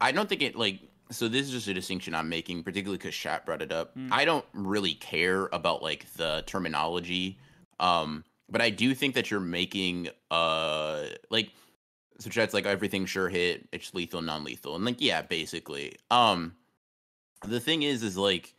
I 0.00 0.12
don't 0.12 0.28
think 0.28 0.42
it 0.42 0.56
like 0.56 0.80
so 1.10 1.28
this 1.28 1.46
is 1.46 1.52
just 1.52 1.68
a 1.68 1.74
distinction 1.74 2.14
I'm 2.14 2.28
making, 2.28 2.62
particularly 2.62 2.98
because 2.98 3.14
Shat 3.14 3.44
brought 3.44 3.62
it 3.62 3.72
up. 3.72 3.96
Mm. 3.96 4.08
I 4.10 4.24
don't 4.24 4.44
really 4.52 4.94
care 4.94 5.48
about 5.52 5.82
like 5.82 6.10
the 6.14 6.42
terminology. 6.46 7.38
Um, 7.80 8.24
but 8.48 8.60
I 8.60 8.70
do 8.70 8.94
think 8.94 9.14
that 9.14 9.30
you're 9.30 9.40
making 9.40 10.08
uh 10.30 11.04
like 11.30 11.50
so 12.18 12.30
Chat's 12.30 12.54
like 12.54 12.66
everything 12.66 13.06
sure 13.06 13.28
hit, 13.28 13.68
it's 13.72 13.94
lethal, 13.94 14.22
non 14.22 14.44
lethal. 14.44 14.76
And 14.76 14.84
like, 14.84 15.00
yeah, 15.00 15.22
basically. 15.22 15.96
Um 16.10 16.54
the 17.44 17.60
thing 17.60 17.82
is 17.82 18.02
is 18.02 18.16
like 18.16 18.54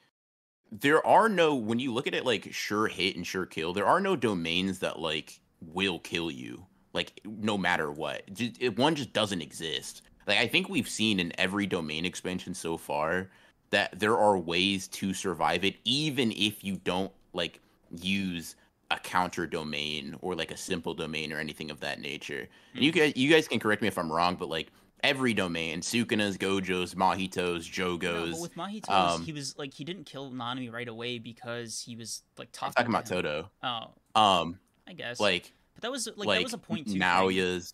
there 0.71 1.05
are 1.05 1.29
no 1.29 1.55
when 1.55 1.79
you 1.79 1.93
look 1.93 2.07
at 2.07 2.15
it 2.15 2.25
like 2.25 2.51
sure 2.51 2.87
hit 2.87 3.15
and 3.15 3.25
sure 3.25 3.45
kill, 3.45 3.73
there 3.73 3.85
are 3.85 4.01
no 4.01 4.15
domains 4.15 4.79
that 4.79 4.99
like 4.99 5.39
will 5.61 5.99
kill 5.99 6.29
you 6.29 6.65
like 6.93 7.19
no 7.25 7.57
matter 7.57 7.91
what. 7.91 8.23
It, 8.37 8.77
one 8.77 8.95
just 8.95 9.13
doesn't 9.13 9.41
exist. 9.41 10.01
Like 10.27 10.37
I 10.39 10.47
think 10.47 10.69
we've 10.69 10.87
seen 10.89 11.19
in 11.19 11.31
every 11.39 11.65
domain 11.65 12.05
expansion 12.05 12.53
so 12.53 12.77
far 12.77 13.29
that 13.71 13.99
there 13.99 14.17
are 14.17 14.37
ways 14.37 14.87
to 14.89 15.13
survive 15.13 15.63
it, 15.63 15.75
even 15.83 16.31
if 16.33 16.63
you 16.63 16.77
don't 16.83 17.11
like 17.33 17.59
use 17.89 18.55
a 18.91 18.99
counter 18.99 19.47
domain 19.47 20.15
or 20.21 20.35
like 20.35 20.51
a 20.51 20.57
simple 20.57 20.93
domain 20.93 21.33
or 21.33 21.39
anything 21.39 21.71
of 21.71 21.79
that 21.79 21.99
nature. 21.99 22.47
And 22.75 22.83
you 22.83 22.91
guys, 22.91 23.13
you 23.15 23.29
guys 23.31 23.47
can 23.47 23.59
correct 23.59 23.81
me 23.81 23.87
if 23.87 23.97
I'm 23.97 24.11
wrong, 24.11 24.35
but 24.35 24.49
like 24.49 24.71
every 25.03 25.33
domain, 25.33 25.81
Sukuna's, 25.81 26.37
Gojo's, 26.37 26.93
Mahitos, 26.93 27.35
No, 27.77 27.97
Jogo's. 27.97 28.31
but 28.33 28.41
with 28.41 28.55
Mahito's, 28.55 29.15
um, 29.15 29.23
he 29.23 29.31
was 29.33 29.57
like 29.57 29.73
he 29.73 29.83
didn't 29.83 30.05
kill 30.05 30.29
Nanami 30.31 30.71
right 30.71 30.87
away 30.87 31.17
because 31.17 31.81
he 31.81 31.95
was 31.95 32.21
like 32.37 32.51
talking, 32.51 32.73
talking 32.73 32.91
about. 32.91 33.05
Todo. 33.07 33.49
Oh, 33.63 33.91
Um, 34.19 34.59
I 34.87 34.93
guess. 34.93 35.19
like 35.19 35.51
but 35.73 35.81
that 35.81 35.91
was 35.91 36.07
like, 36.15 36.27
like 36.27 36.37
that 36.39 36.43
was 36.43 36.53
a 36.53 36.57
point 36.59 36.87
thing. 36.87 36.99
Naoya's. 36.99 37.73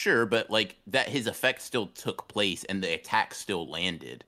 Sure, 0.00 0.24
but 0.24 0.48
like 0.48 0.76
that, 0.86 1.08
his 1.10 1.26
effect 1.26 1.60
still 1.60 1.86
took 1.88 2.26
place 2.26 2.64
and 2.64 2.82
the 2.82 2.94
attack 2.94 3.34
still 3.34 3.68
landed. 3.68 4.24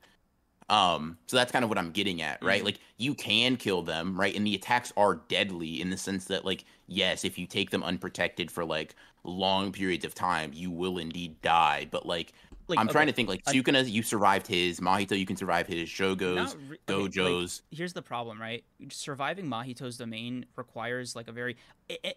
Um, 0.69 1.19
so 1.29 1.37
that's 1.37 1.53
kind 1.53 1.65
of 1.65 1.71
what 1.71 1.79
I'm 1.79 1.93
getting 1.93 2.23
at, 2.23 2.43
right? 2.45 2.63
Mhm. 2.63 2.67
Like 2.67 2.79
you 2.99 3.15
can 3.15 3.57
kill 3.57 3.83
them, 3.83 4.19
right? 4.21 4.35
And 4.37 4.47
the 4.47 4.55
attacks 4.55 4.93
are 4.97 5.17
deadly 5.29 5.81
in 5.81 5.91
the 5.91 5.97
sense 5.99 6.27
that, 6.27 6.45
like, 6.45 6.65
yes, 6.89 7.25
if 7.25 7.39
you 7.39 7.47
take 7.47 7.71
them 7.71 7.83
unprotected 7.85 8.51
for 8.51 8.65
like 8.65 8.95
long 9.25 9.73
periods 9.73 10.05
of 10.05 10.15
time, 10.15 10.53
you 10.55 10.71
will 10.71 10.99
indeed 10.99 11.41
die. 11.43 11.89
But 11.91 12.07
like, 12.07 12.35
Like, 12.69 12.79
I'm 12.79 12.89
trying 12.89 13.09
to 13.09 13.13
think, 13.13 13.29
like 13.29 13.43
I- 13.47 13.53
Sukuna, 13.53 13.91
you 13.91 14.03
survived 14.03 14.47
his. 14.47 14.81
Mahito, 14.81 15.19
you 15.19 15.27
can 15.27 15.37
survive 15.37 15.67
his. 15.67 15.89
Jogo's, 15.89 16.57
re- 16.69 16.79
okay, 16.89 17.21
like, 17.21 17.51
here's 17.71 17.93
the 17.93 18.03
problem, 18.03 18.41
right? 18.41 18.65
Surviving 18.89 19.47
Mahito's 19.47 19.97
domain 19.97 20.47
requires 20.57 21.15
like 21.17 21.29
a 21.29 21.33
very, 21.33 21.57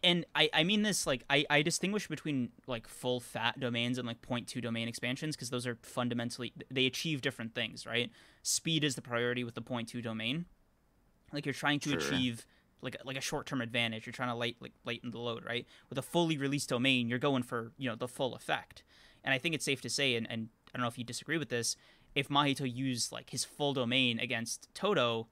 and 0.04 0.26
I 0.36 0.50
I 0.54 0.64
mean 0.64 0.84
this 0.84 1.06
like 1.08 1.24
I 1.30 1.46
I 1.50 1.62
distinguish 1.62 2.08
between 2.08 2.50
like 2.68 2.88
full 2.88 3.20
fat 3.20 3.60
domains 3.60 3.98
and 3.98 4.08
like 4.08 4.22
point 4.22 4.48
two 4.48 4.62
domain 4.62 4.88
expansions 4.88 5.36
because 5.36 5.50
those 5.50 5.66
are 5.68 5.78
fundamentally 5.82 6.54
they 6.72 6.86
achieve 6.86 7.22
different 7.22 7.56
things, 7.56 7.86
right? 7.86 8.12
Speed 8.44 8.84
is 8.84 8.96
the 8.96 9.02
priority 9.02 9.44
with 9.44 9.56
the 9.56 9.62
point 9.62 9.90
two 9.90 10.02
domain. 10.02 10.46
Like 11.34 11.46
you're 11.46 11.54
trying 11.54 11.80
to 11.82 11.90
Sure. 11.90 11.98
achieve 12.00 12.46
like 12.82 12.96
like 13.04 13.18
a 13.18 13.22
short 13.22 13.48
term 13.48 13.62
advantage. 13.62 14.06
You're 14.06 14.14
trying 14.14 14.30
to 14.30 14.36
light 14.36 14.58
like 14.60 14.74
lighten 14.86 15.10
the 15.12 15.20
load, 15.20 15.44
right? 15.44 15.66
With 15.90 15.98
a 15.98 16.04
fully 16.04 16.38
released 16.38 16.70
domain, 16.70 17.10
you're 17.10 17.20
going 17.20 17.44
for 17.44 17.72
you 17.78 17.90
know 17.90 17.96
the 17.96 18.08
full 18.08 18.36
effect. 18.36 18.84
And 19.26 19.34
I 19.34 19.38
think 19.40 19.54
it's 19.56 19.66
safe 19.66 19.82
to 19.82 19.90
say, 19.90 20.16
and, 20.16 20.26
and 20.30 20.48
I 20.74 20.78
don't 20.78 20.84
know 20.84 20.88
if 20.88 20.98
you 20.98 21.04
disagree 21.04 21.38
with 21.38 21.50
this, 21.50 21.76
if 22.14 22.30
Mahito 22.30 22.72
used 22.74 23.12
like 23.12 23.32
his 23.32 23.44
full 23.44 23.74
domain 23.74 24.20
against 24.20 24.70
Todo, 24.74 25.28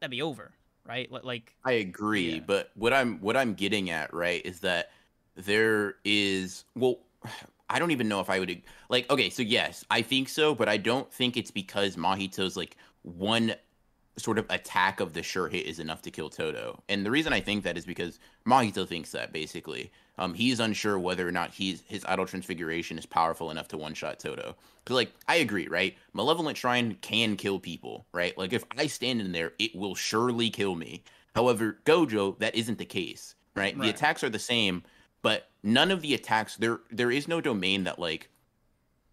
that'd 0.00 0.10
be 0.10 0.20
over, 0.20 0.52
right? 0.86 1.10
Like, 1.10 1.54
I 1.64 1.72
agree, 1.72 2.34
Yeah. 2.34 2.40
but 2.46 2.70
what 2.74 2.92
I'm 2.92 3.18
what 3.20 3.36
I'm 3.36 3.54
getting 3.54 3.88
at, 3.90 4.12
right, 4.12 4.44
is 4.44 4.60
that 4.60 4.90
there 5.36 5.94
is 6.04 6.64
well 6.74 6.98
I 7.70 7.78
don't 7.78 7.90
even 7.90 8.08
know 8.08 8.20
if 8.20 8.30
I 8.30 8.38
would 8.38 8.62
like. 8.88 9.10
Okay, 9.10 9.28
so 9.30 9.42
yes, 9.42 9.84
I 9.90 10.00
think 10.02 10.28
so, 10.30 10.54
but 10.54 10.68
I 10.68 10.78
don't 10.78 11.12
think 11.12 11.36
it's 11.36 11.50
because 11.50 11.96
Mahito's 11.96 12.56
like 12.56 12.76
one 13.02 13.54
sort 14.18 14.38
of 14.38 14.46
attack 14.50 15.00
of 15.00 15.12
the 15.14 15.22
sure 15.22 15.48
hit 15.48 15.66
is 15.66 15.78
enough 15.78 16.02
to 16.02 16.10
kill 16.10 16.28
Todo. 16.30 16.82
And 16.88 17.04
the 17.06 17.10
reason 17.10 17.32
I 17.32 17.40
think 17.40 17.64
that 17.64 17.78
is 17.78 17.86
because 17.86 18.18
Mahito 18.46 18.86
thinks 18.86 19.12
that 19.12 19.32
basically. 19.32 19.90
Um, 20.18 20.34
he's 20.34 20.58
unsure 20.58 20.98
whether 20.98 21.26
or 21.26 21.32
not 21.32 21.52
he's 21.54 21.82
his 21.86 22.04
idol 22.04 22.26
transfiguration 22.26 22.98
is 22.98 23.06
powerful 23.06 23.50
enough 23.50 23.68
to 23.68 23.76
one 23.76 23.94
shot 23.94 24.18
Todo. 24.18 24.56
Because 24.82 24.96
like 24.96 25.12
I 25.28 25.36
agree, 25.36 25.68
right? 25.68 25.96
Malevolent 26.12 26.56
Shrine 26.56 26.96
can 27.00 27.36
kill 27.36 27.60
people, 27.60 28.06
right? 28.12 28.36
Like 28.36 28.52
if 28.52 28.64
I 28.76 28.88
stand 28.88 29.20
in 29.20 29.32
there, 29.32 29.52
it 29.58 29.76
will 29.76 29.94
surely 29.94 30.50
kill 30.50 30.74
me. 30.74 31.04
However, 31.34 31.78
Gojo, 31.84 32.36
that 32.40 32.56
isn't 32.56 32.78
the 32.78 32.84
case, 32.84 33.36
right? 33.54 33.76
right? 33.76 33.82
The 33.82 33.90
attacks 33.90 34.24
are 34.24 34.30
the 34.30 34.40
same, 34.40 34.82
but 35.22 35.48
none 35.62 35.90
of 35.92 36.02
the 36.02 36.14
attacks 36.14 36.56
there 36.56 36.80
there 36.90 37.10
is 37.10 37.28
no 37.28 37.40
domain 37.40 37.84
that 37.84 37.98
like 37.98 38.28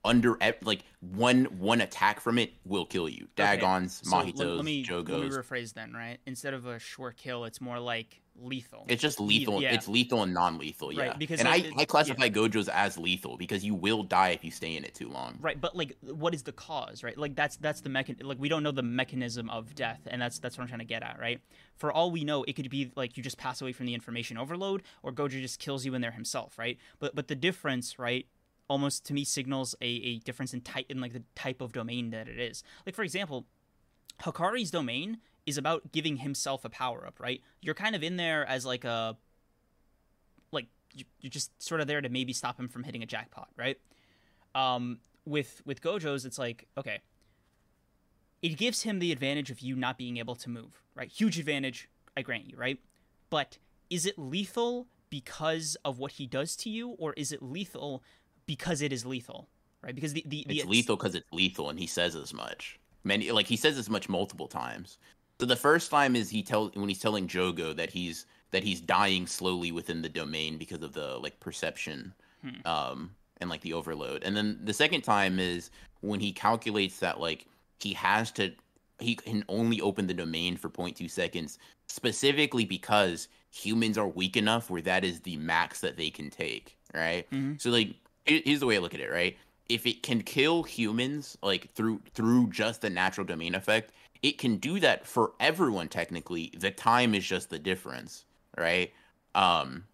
under 0.06 0.38
like 0.62 0.84
one 1.02 1.46
one 1.60 1.82
attack 1.82 2.20
from 2.20 2.38
it 2.38 2.54
will 2.64 2.86
kill 2.86 3.10
you. 3.10 3.28
Dagons, 3.36 4.02
okay. 4.02 4.10
so 4.10 4.16
Mahitos, 4.16 4.56
let, 4.58 4.66
me, 4.66 4.86
Jogos. 4.86 5.10
Let 5.10 5.22
me 5.22 5.30
rephrase 5.30 5.74
then, 5.74 5.94
right? 5.94 6.20
Instead 6.26 6.54
of 6.54 6.66
a 6.66 6.80
sure 6.80 7.12
kill, 7.12 7.46
it's 7.46 7.60
more 7.60 7.80
like 7.80 8.22
lethal. 8.42 8.86
It's 8.88 9.02
just 9.02 9.20
lethal. 9.20 9.62
Yeah. 9.62 9.74
It's 9.74 9.88
lethal 9.88 10.24
and 10.24 10.34
non-lethal. 10.34 10.94
Yeah. 10.94 11.08
Right, 11.08 11.20
because 11.20 11.40
and 11.40 11.50
like, 11.50 11.66
I, 11.78 11.82
I 11.82 11.86
classify 11.86 12.26
yeah. 12.26 12.32
Gojos 12.32 12.70
as 12.70 12.98
lethal 12.98 13.38
because 13.38 13.64
you 13.64 13.76
will 13.76 14.04
die 14.04 14.30
if 14.30 14.44
you 14.44 14.52
stay 14.52 14.76
in 14.76 14.84
it 14.84 14.94
too 14.94 15.10
long. 15.10 15.38
Right, 15.42 15.60
but 15.60 15.76
like, 15.76 15.96
what 16.02 16.34
is 16.34 16.44
the 16.44 16.52
cause? 16.52 17.04
Right, 17.04 17.18
like 17.18 17.36
that's 17.36 17.58
that's 17.58 17.82
the 17.82 17.90
mechan. 17.90 18.24
Like 18.24 18.40
we 18.40 18.50
don't 18.50 18.64
know 18.64 18.72
the 18.72 18.84
mechanism 18.84 19.50
of 19.50 19.76
death, 19.76 20.02
and 20.08 20.22
that's 20.22 20.40
that's 20.40 20.58
what 20.58 20.64
I'm 20.64 20.68
trying 20.68 20.80
to 20.80 20.86
get 20.86 21.04
at. 21.04 21.18
Right. 21.20 21.42
For 21.76 21.92
all 21.92 22.12
we 22.12 22.24
know, 22.24 22.44
it 22.44 22.54
could 22.54 22.70
be 22.70 22.92
like 22.96 23.18
you 23.18 23.24
just 23.24 23.38
pass 23.38 23.62
away 23.62 23.74
from 23.74 23.86
the 23.86 23.94
information 23.94 24.38
overload, 24.38 24.84
or 25.04 25.12
Gojo 25.12 25.42
just 25.42 25.60
kills 25.60 25.86
you 25.86 25.94
in 25.96 26.02
there 26.02 26.12
himself. 26.12 26.58
Right. 26.58 26.78
But 27.00 27.16
but 27.16 27.28
the 27.28 27.36
difference, 27.36 28.00
right, 28.00 28.28
almost 28.68 29.06
to 29.06 29.14
me 29.14 29.24
signals 29.24 29.76
a, 29.82 29.86
a 29.86 30.20
difference 30.20 30.54
in 30.54 30.62
type 30.62 30.86
in 30.90 31.00
like 31.02 31.14
the 31.14 31.24
type 31.36 31.62
of 31.62 31.74
domain 31.74 32.10
that 32.12 32.28
it 32.28 32.40
is. 32.40 32.64
Like 32.86 32.96
for 32.96 33.04
example, 33.04 33.46
Hakari's 34.22 34.72
domain 34.72 35.20
is 35.46 35.58
about 35.58 35.92
giving 35.92 36.18
himself 36.18 36.66
a 36.66 36.70
power 36.70 37.06
up, 37.06 37.20
right? 37.20 37.42
You're 37.62 37.76
kind 37.76 37.96
of 37.96 38.04
in 38.04 38.18
there 38.18 38.46
as 38.46 38.66
like 38.66 38.84
a 38.84 39.18
like 40.52 40.68
you're 40.94 41.30
just 41.30 41.62
sort 41.62 41.82
of 41.82 41.88
there 41.88 42.02
to 42.02 42.10
maybe 42.10 42.34
stop 42.34 42.60
him 42.60 42.68
from 42.68 42.84
hitting 42.84 43.04
a 43.04 43.06
jackpot, 43.06 43.50
right? 43.58 43.78
Um, 44.56 45.00
with 45.26 45.62
with 45.66 45.82
Gojo's, 45.82 46.26
it's 46.26 46.40
like 46.40 46.68
okay, 46.78 47.00
it 48.42 48.58
gives 48.58 48.84
him 48.84 49.00
the 49.00 49.12
advantage 49.12 49.52
of 49.52 49.60
you 49.60 49.76
not 49.76 49.98
being 49.98 50.18
able 50.18 50.36
to 50.36 50.50
move, 50.50 50.82
right? 50.96 51.10
Huge 51.10 51.40
advantage, 51.40 51.90
I 52.16 52.22
grant 52.22 52.50
you, 52.50 52.58
right? 52.58 52.80
But 53.30 53.58
is 53.90 54.06
it 54.06 54.18
lethal 54.18 54.88
because 55.10 55.78
of 55.86 56.00
what 56.00 56.14
he 56.14 56.26
does 56.26 56.56
to 56.58 56.70
you, 56.70 56.90
or 56.90 57.14
is 57.14 57.32
it 57.32 57.42
lethal 57.42 58.04
because 58.46 58.82
it 58.82 58.94
is 58.94 59.06
lethal, 59.06 59.48
right? 59.82 59.96
Because 59.96 60.14
the 60.14 60.24
the, 60.28 60.46
the 60.48 60.60
it's, 60.60 60.70
lethal 60.70 60.96
because 60.96 61.16
it's 61.16 61.32
lethal, 61.32 61.70
and 61.70 61.80
he 61.80 61.88
says 61.88 62.16
as 62.16 62.34
much. 62.34 62.80
Many 63.04 63.32
like 63.32 63.48
he 63.48 63.58
says 63.58 63.78
as 63.78 63.90
much 63.90 64.10
multiple 64.10 64.48
times. 64.48 64.98
So 65.40 65.46
the 65.46 65.56
first 65.56 65.92
time 65.92 66.16
is 66.16 66.30
he 66.30 66.42
tell 66.42 66.70
when 66.70 66.90
he's 66.90 67.00
telling 67.00 67.28
Jogo 67.28 67.76
that 67.76 67.90
he's 67.90 68.26
that 68.52 68.64
he's 68.64 68.82
dying 68.82 69.28
slowly 69.28 69.72
within 69.72 70.02
the 70.02 70.10
domain 70.10 70.58
because 70.58 70.82
of 70.82 70.94
the 70.94 71.18
like 71.18 71.40
perception, 71.40 72.14
hmm. 72.42 72.66
um, 72.66 73.12
and 73.42 73.50
like 73.50 73.62
the 73.62 73.74
overload. 73.74 74.24
And 74.24 74.36
then 74.36 74.60
the 74.64 74.74
second 74.74 75.02
time 75.02 75.40
is 75.40 75.72
when 76.02 76.20
he 76.20 76.32
calculates 76.32 77.00
that 77.00 77.20
like 77.20 77.46
he 77.80 77.94
has 77.94 78.32
to 78.32 78.52
he 79.00 79.16
can 79.16 79.44
only 79.50 79.82
open 79.82 80.08
the 80.08 80.14
domain 80.14 80.56
for 80.56 80.70
0.2 80.70 81.10
seconds 81.10 81.60
specifically 81.88 82.66
because 82.66 83.28
humans 83.52 83.98
are 83.98 84.08
weak 84.08 84.38
enough 84.38 84.70
where 84.70 84.82
that 84.82 85.04
is 85.04 85.20
the 85.22 85.36
max 85.38 85.82
that 85.82 85.98
they 85.98 86.10
can 86.10 86.30
take 86.30 86.78
right 86.94 87.30
mm-hmm. 87.32 87.54
so 87.58 87.70
like 87.70 87.96
here's 88.26 88.60
the 88.60 88.66
way 88.66 88.76
I 88.76 88.80
look 88.80 88.94
at 88.94 89.00
it, 89.00 89.12
right? 89.12 89.38
If 89.70 89.86
it 89.88 90.04
can 90.04 90.22
kill 90.22 90.64
humans 90.64 91.38
like 91.42 91.72
through 91.72 92.02
through 92.14 92.50
just 92.50 92.82
the 92.82 92.90
natural 92.90 93.26
domain 93.26 93.56
effect, 93.56 93.92
it 94.22 94.38
can 94.38 94.58
do 94.58 94.80
that 94.80 95.06
for 95.06 95.34
everyone 95.40 95.88
technically. 95.88 96.54
The 96.58 96.72
time 96.72 97.16
is 97.16 97.26
just 97.26 97.50
the 97.50 97.60
difference, 97.60 98.26
right? 98.58 98.92
Um 99.34 99.86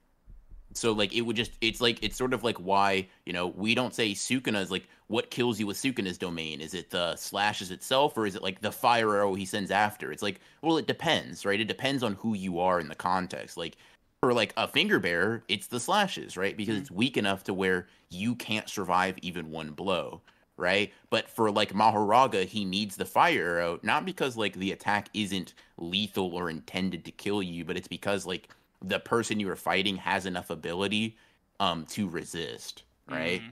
so 0.74 0.92
like 0.94 1.14
it 1.14 1.22
would 1.22 1.36
just 1.36 1.52
it's 1.62 1.82
like 1.82 2.02
it's 2.02 2.18
sort 2.18 2.34
of 2.34 2.44
like 2.44 2.58
why, 2.58 3.08
you 3.26 3.34
know, 3.34 3.48
we 3.48 3.76
don't 3.76 3.96
say 3.96 4.12
Sukuna 4.12 4.62
is 4.62 4.72
like 4.72 4.88
what 5.08 5.30
kills 5.30 5.60
you 5.60 5.68
with 5.68 5.78
Sukuna's 5.78 6.18
domain? 6.18 6.62
Is 6.62 6.74
it 6.74 6.90
the 6.90 7.16
slashes 7.18 7.72
itself 7.72 8.18
or 8.18 8.26
is 8.26 8.36
it 8.36 8.44
like 8.44 8.62
the 8.62 8.72
fire 8.72 9.14
arrow 9.14 9.34
he 9.34 9.46
sends 9.46 9.70
after? 9.70 10.12
It's 10.12 10.24
like, 10.24 10.40
well, 10.62 10.78
it 10.78 10.88
depends, 10.88 11.46
right? 11.46 11.60
It 11.60 11.68
depends 11.68 12.02
on 12.02 12.14
who 12.16 12.34
you 12.34 12.60
are 12.60 12.80
in 12.80 12.88
the 12.88 12.96
context. 12.96 13.58
Like 13.58 13.78
for 14.22 14.34
like 14.34 14.54
a 14.56 14.68
finger 14.68 15.00
bearer, 15.00 15.44
it's 15.48 15.66
the 15.66 15.80
slashes, 15.80 16.38
right? 16.38 16.56
Because 16.56 16.76
mm-hmm. 16.76 16.82
it's 16.84 16.92
weak 16.92 17.18
enough 17.18 17.44
to 17.46 17.56
where 17.56 17.88
you 18.10 18.36
can't 18.36 18.70
survive 18.70 19.18
even 19.24 19.50
one 19.50 19.72
blow, 19.72 20.22
right? 20.58 20.94
But 21.10 21.28
for 21.28 21.50
like 21.50 21.74
Mahoraga, 21.74 22.46
he 22.46 22.64
needs 22.64 22.96
the 22.96 23.06
fire 23.06 23.58
arrow, 23.58 23.80
not 23.82 24.06
because 24.06 24.38
like 24.38 24.54
the 24.54 24.72
attack 24.72 25.10
isn't 25.16 25.56
lethal 25.78 26.36
or 26.36 26.52
intended 26.52 27.04
to 27.06 27.12
kill 27.12 27.42
you, 27.42 27.66
but 27.66 27.76
it's 27.76 27.88
because 27.88 28.28
like 28.28 28.50
the 28.84 29.00
person 29.00 29.40
you 29.40 29.50
are 29.50 29.56
fighting 29.56 29.98
has 29.98 30.28
enough 30.28 30.52
ability 30.52 31.18
um 31.60 31.86
to 31.86 32.08
resist, 32.08 32.84
right? 33.10 33.42
Mm-hmm. 33.42 33.50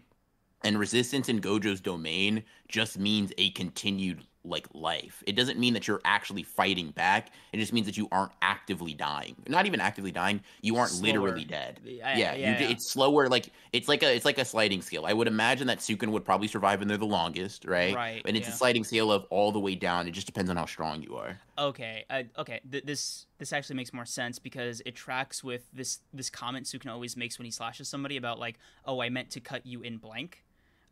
And 0.61 0.77
resistance 0.77 1.29
in 1.29 1.41
Gojo's 1.41 1.81
domain 1.81 2.43
just 2.67 2.99
means 2.99 3.33
a 3.39 3.49
continued 3.51 4.23
like 4.43 4.67
life. 4.73 5.23
It 5.27 5.35
doesn't 5.35 5.59
mean 5.59 5.73
that 5.73 5.87
you're 5.87 6.01
actually 6.05 6.43
fighting 6.43 6.91
back. 6.91 7.31
It 7.51 7.57
just 7.57 7.73
means 7.73 7.85
that 7.87 7.97
you 7.97 8.07
aren't 8.11 8.31
actively 8.41 8.93
dying. 8.93 9.35
Not 9.47 9.65
even 9.65 9.79
actively 9.81 10.11
dying. 10.11 10.41
You 10.61 10.77
aren't 10.77 10.91
slower. 10.91 11.07
literally 11.07 11.45
dead. 11.45 11.79
I, 11.85 11.89
yeah, 11.89 12.13
yeah, 12.13 12.35
yeah, 12.35 12.69
it's 12.69 12.91
slower. 12.91 13.27
Like 13.27 13.49
it's 13.73 13.87
like 13.87 14.03
a 14.03 14.15
it's 14.15 14.25
like 14.25 14.37
a 14.37 14.45
sliding 14.45 14.81
scale. 14.81 15.05
I 15.05 15.13
would 15.13 15.27
imagine 15.27 15.67
that 15.67 15.79
Sukuna 15.79 16.09
would 16.09 16.25
probably 16.25 16.47
survive 16.47 16.81
in 16.81 16.87
there 16.87 16.97
the 16.97 17.05
longest, 17.05 17.65
right? 17.65 17.93
Right. 17.93 18.21
And 18.25 18.37
it's 18.37 18.47
yeah. 18.47 18.53
a 18.53 18.57
sliding 18.57 18.83
scale 18.83 19.11
of 19.11 19.25
all 19.29 19.51
the 19.51 19.59
way 19.59 19.75
down. 19.75 20.07
It 20.07 20.11
just 20.11 20.27
depends 20.27 20.49
on 20.49 20.57
how 20.57 20.65
strong 20.65 21.01
you 21.01 21.17
are. 21.17 21.39
Okay. 21.57 22.05
Uh, 22.09 22.23
okay. 22.37 22.61
Th- 22.69 22.83
this 22.83 23.25
this 23.37 23.51
actually 23.51 23.75
makes 23.75 23.93
more 23.93 24.05
sense 24.05 24.39
because 24.39 24.81
it 24.85 24.95
tracks 24.95 25.43
with 25.43 25.63
this 25.73 25.99
this 26.13 26.29
comment 26.29 26.65
Sukuna 26.65 26.91
always 26.91 27.17
makes 27.17 27.37
when 27.37 27.45
he 27.45 27.51
slashes 27.51 27.89
somebody 27.89 28.17
about 28.17 28.39
like, 28.39 28.57
oh, 28.85 29.01
I 29.01 29.09
meant 29.09 29.31
to 29.31 29.39
cut 29.39 29.65
you 29.65 29.81
in 29.81 29.97
blank 29.97 30.43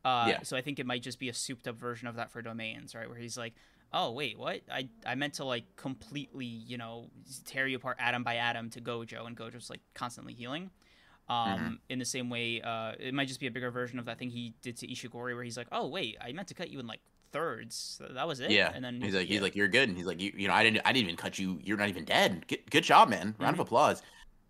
uh, 0.07 0.27
yeah. 0.29 0.39
So 0.43 0.55
I 0.55 0.61
think 0.61 0.79
it 0.79 0.85
might 0.85 1.01
just 1.01 1.19
be 1.19 1.29
a 1.29 1.33
souped 1.33 1.67
up 1.67 1.77
version 1.77 2.07
of 2.07 2.15
that 2.15 2.31
for 2.31 2.41
domains, 2.41 2.95
right? 2.95 3.09
Where 3.09 3.17
he's 3.17 3.37
like, 3.37 3.53
oh 3.93 4.11
wait, 4.11 4.37
what? 4.39 4.61
I 4.71 4.87
I 5.05 5.15
meant 5.15 5.35
to 5.35 5.43
like 5.43 5.75
completely, 5.75 6.45
you 6.45 6.77
know, 6.77 7.09
tear 7.45 7.67
you 7.67 7.77
apart 7.77 7.97
atom 7.99 8.23
by 8.23 8.35
atom 8.35 8.69
to 8.71 8.81
Gojo, 8.81 9.27
and 9.27 9.35
Gojo's 9.35 9.69
like 9.69 9.81
constantly 9.93 10.33
healing. 10.33 10.69
Um, 11.29 11.49
mm-hmm. 11.49 11.73
In 11.89 11.99
the 11.99 12.05
same 12.05 12.29
way, 12.29 12.61
uh, 12.61 12.93
it 12.97 13.13
might 13.13 13.27
just 13.27 13.41
be 13.41 13.47
a 13.47 13.51
bigger 13.51 13.69
version 13.69 13.99
of 13.99 14.05
that 14.05 14.17
thing 14.17 14.29
he 14.29 14.53
did 14.61 14.77
to 14.77 14.87
Ishigori, 14.87 15.35
where 15.35 15.43
he's 15.43 15.57
like, 15.57 15.67
oh 15.73 15.87
wait, 15.87 16.15
I 16.21 16.31
meant 16.31 16.47
to 16.47 16.53
cut 16.53 16.69
you 16.69 16.79
in 16.79 16.87
like 16.87 17.01
thirds. 17.33 18.01
That 18.11 18.27
was 18.27 18.39
it. 18.39 18.51
Yeah. 18.51 18.71
And 18.73 18.83
then 18.83 19.01
he's 19.01 19.13
like, 19.13 19.27
yeah. 19.27 19.33
he's 19.33 19.41
like, 19.41 19.55
you're 19.57 19.67
good. 19.67 19.89
And 19.89 19.97
he's 19.97 20.07
like, 20.07 20.21
you, 20.21 20.31
you 20.37 20.47
know, 20.47 20.53
I 20.53 20.63
didn't, 20.63 20.81
I 20.85 20.93
didn't 20.93 21.03
even 21.03 21.17
cut 21.17 21.37
you. 21.37 21.59
You're 21.61 21.77
not 21.77 21.89
even 21.89 22.05
dead. 22.05 22.47
Good, 22.47 22.71
good 22.71 22.83
job, 22.85 23.09
man. 23.09 23.35
Round 23.39 23.53
mm-hmm. 23.55 23.61
of 23.61 23.67
applause 23.67 24.01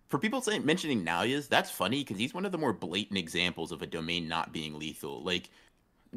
for 0.09 0.19
people 0.19 0.41
saying 0.41 0.65
mentioning 0.65 1.03
Naoya's, 1.03 1.47
that's 1.47 1.69
funny 1.69 2.03
because 2.03 2.17
he's 2.17 2.34
one 2.34 2.45
of 2.45 2.51
the 2.51 2.57
more 2.57 2.73
blatant 2.73 3.17
examples 3.17 3.71
of 3.71 3.81
a 3.81 3.88
domain 3.88 4.27
not 4.27 4.53
being 4.53 4.77
lethal. 4.77 5.23
Like 5.23 5.49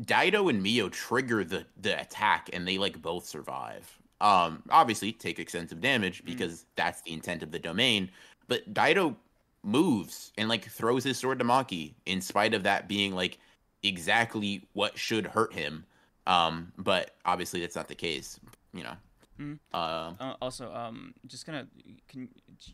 Dido 0.05 0.49
and 0.49 0.63
Mio 0.63 0.89
trigger 0.89 1.45
the 1.45 1.67
the 1.81 2.01
attack 2.01 2.51
and 2.53 2.67
they 2.67 2.79
like 2.79 3.01
both 3.03 3.27
survive. 3.27 3.91
Um, 4.21 4.63
obviously 4.71 5.13
take 5.13 5.39
extensive 5.39 5.81
damage 5.81 6.23
mm. 6.23 6.27
because 6.27 6.61
mm. 6.61 6.65
that's 6.77 7.01
the 7.03 7.13
intent 7.13 7.43
of 7.43 7.51
the 7.51 7.59
domain. 7.59 8.11
But 8.49 8.73
Dido 8.73 9.17
moves 9.63 10.33
and 10.39 10.49
like 10.49 10.69
throws 10.69 11.05
his 11.05 11.19
sword 11.19 11.39
to 11.39 11.45
Maki 11.45 11.95
in 12.07 12.21
spite 12.21 12.55
of 12.55 12.63
that 12.63 12.89
being 12.89 13.15
like 13.15 13.39
exactly 13.83 14.67
what 14.75 14.99
should 14.99 15.27
hurt 15.27 15.53
him. 15.53 15.85
Um, 16.27 16.73
but 16.79 17.17
obviously 17.25 17.61
that's 17.61 17.77
not 17.77 17.89
the 17.89 17.95
case. 17.95 18.39
You 18.73 18.85
know. 18.85 18.95
Mm. 19.41 19.59
Uh, 19.73 20.13
uh, 20.21 20.35
also, 20.43 20.73
um, 20.75 21.15
just 21.27 21.47
gonna 21.47 21.67
can 22.09 22.29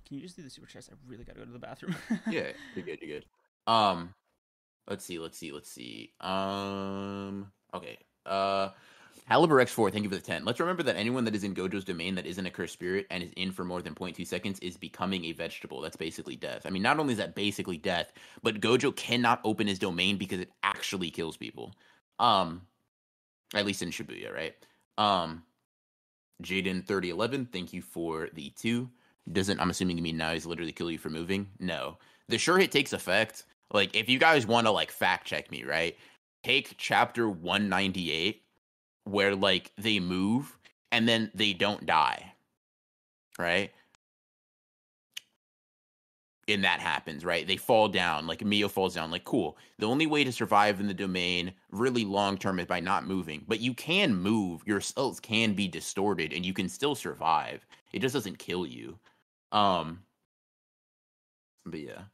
can 0.07 0.17
you 0.17 0.21
just 0.21 0.37
do 0.37 0.43
the 0.43 0.51
super 0.51 0.67
chest? 0.67 0.91
I 0.91 0.97
really 1.07 1.25
gotta 1.25 1.39
go 1.39 1.45
to 1.45 1.53
the 1.53 1.59
bathroom. 1.59 1.95
yeah, 2.31 2.49
you're 2.75 2.85
good. 2.85 2.99
You're 3.01 3.21
good. 3.21 3.27
Um, 3.73 4.15
let's 4.89 5.05
see. 5.05 5.19
Let's 5.19 5.39
see. 5.39 5.53
Let's 5.53 5.71
see. 5.71 6.13
Um, 6.21 7.53
okay. 7.73 7.99
Uh, 8.25 8.71
Haliber 9.31 9.61
X4, 9.63 9.91
thank 9.91 10.05
you 10.05 10.09
for 10.09 10.15
the 10.15 10.23
10. 10.23 10.45
Let's 10.45 10.61
remember 10.61 10.85
that 10.85 10.97
anyone 10.97 11.25
that 11.25 11.35
is 11.35 11.43
in 11.43 11.55
Gojo's 11.55 11.85
domain 11.85 12.15
that 12.15 12.27
isn't 12.27 12.47
a 12.47 12.51
cursed 12.51 12.75
spirit 12.75 13.07
and 13.11 13.25
is 13.25 13.33
in 13.37 13.51
for 13.51 13.65
more 13.65 13.83
than 13.83 13.95
0.2 13.95 14.25
seconds 14.25 14.61
is 14.61 14.77
becoming 14.77 15.25
a 15.25 15.33
vegetable. 15.33 15.81
That's 15.81 15.97
basically 15.97 16.37
death. 16.37 16.63
I 16.65 16.71
mean, 16.71 16.83
not 16.83 17.01
only 17.01 17.13
is 17.13 17.19
that 17.19 17.35
basically 17.35 17.77
death, 17.77 18.13
but 18.43 18.61
Gojo 18.61 18.95
cannot 18.95 19.41
open 19.43 19.67
his 19.67 19.81
domain 19.81 20.17
because 20.17 20.39
it 20.39 20.53
actually 20.63 21.11
kills 21.11 21.37
people. 21.37 21.75
Um, 22.21 22.63
at 23.55 23.67
least 23.67 23.83
in 23.83 23.91
Shibuya, 23.91 24.33
right? 24.33 24.55
Um, 24.97 25.43
Jaden 26.43 26.87
thirty 26.87 27.11
eleven, 27.11 27.47
thank 27.47 27.73
you 27.73 27.83
for 27.83 28.29
the 28.35 28.51
two. 28.51 28.91
Doesn't 29.33 29.61
I'm 29.61 29.71
assuming 29.71 29.97
you 29.97 30.03
mean 30.03 30.19
Naoya's 30.19 30.47
literally 30.47 30.73
kill 30.73 30.91
you 30.91 30.99
for 30.99 31.11
moving? 31.11 31.49
No. 31.59 31.99
The 32.29 32.39
sure 32.39 32.59
hit 32.59 32.73
takes 32.73 32.93
effect. 32.93 33.45
Like 33.73 33.95
if 33.97 34.09
you 34.09 34.19
guys 34.19 34.47
want 34.47 34.67
to 34.67 34.71
like 34.71 34.91
fact 34.91 35.27
check 35.27 35.51
me, 35.51 35.65
right? 35.65 35.97
Take 36.45 36.75
chapter 36.79 37.29
198 37.29 38.43
where 39.05 39.35
like 39.35 39.73
they 39.79 39.99
move 39.99 40.57
and 40.93 41.09
then 41.09 41.31
they 41.35 41.53
don't 41.53 41.87
die. 41.87 42.35
Right? 43.39 43.73
And 46.49 46.63
that 46.65 46.81
happens, 46.81 47.25
right? 47.25 47.47
They 47.47 47.57
fall 47.57 47.89
down, 47.89 48.27
like 48.27 48.45
Mio 48.45 48.69
falls 48.69 48.95
down, 48.95 49.11
like 49.11 49.25
cool. 49.25 49.59
The 49.79 49.87
only 49.87 50.07
way 50.07 50.25
to 50.25 50.33
survive 50.33 50.81
in 50.81 50.87
the 50.87 50.95
domain 50.95 51.53
really 51.71 52.05
long 52.05 52.39
term 52.39 52.59
is 52.61 52.67
by 52.67 52.81
not 52.81 53.07
moving. 53.07 53.45
But 53.49 53.61
you 53.61 53.75
can 53.75 54.15
move, 54.15 54.63
your 54.67 54.81
cells 54.81 55.21
can 55.21 55.55
be 55.55 55.69
distorted 55.69 56.33
and 56.33 56.47
you 56.47 56.53
can 56.55 56.69
still 56.69 56.95
survive. 56.95 57.67
It 57.93 58.01
just 58.01 58.15
doesn't 58.15 58.39
kill 58.39 58.67
you. 58.67 58.99
Um 59.53 60.03
but 61.65 61.81
yeah. 61.81 62.05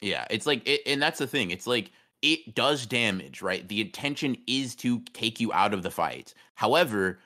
Yeah, 0.00 0.26
it's 0.30 0.46
like 0.46 0.66
it, 0.66 0.82
and 0.86 1.00
that's 1.02 1.18
the 1.18 1.26
thing. 1.26 1.50
It's 1.50 1.66
like 1.66 1.90
it 2.22 2.54
does 2.54 2.86
damage, 2.86 3.42
right? 3.42 3.66
The 3.68 3.80
intention 3.80 4.36
is 4.46 4.74
to 4.76 5.00
take 5.12 5.40
you 5.40 5.52
out 5.52 5.74
of 5.74 5.82
the 5.82 5.90
fight. 5.90 6.34
However, 6.54 7.20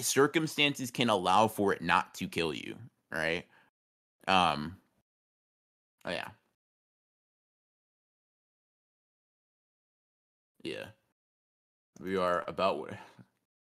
circumstances 0.00 0.90
can 0.90 1.08
allow 1.10 1.48
for 1.48 1.72
it 1.72 1.82
not 1.82 2.14
to 2.14 2.28
kill 2.28 2.52
you, 2.54 2.76
right? 3.10 3.44
Um 4.28 4.78
oh 6.04 6.10
yeah. 6.10 6.28
Yeah. 10.62 10.88
We 12.00 12.16
are 12.16 12.44
about 12.46 12.78
where 12.78 12.98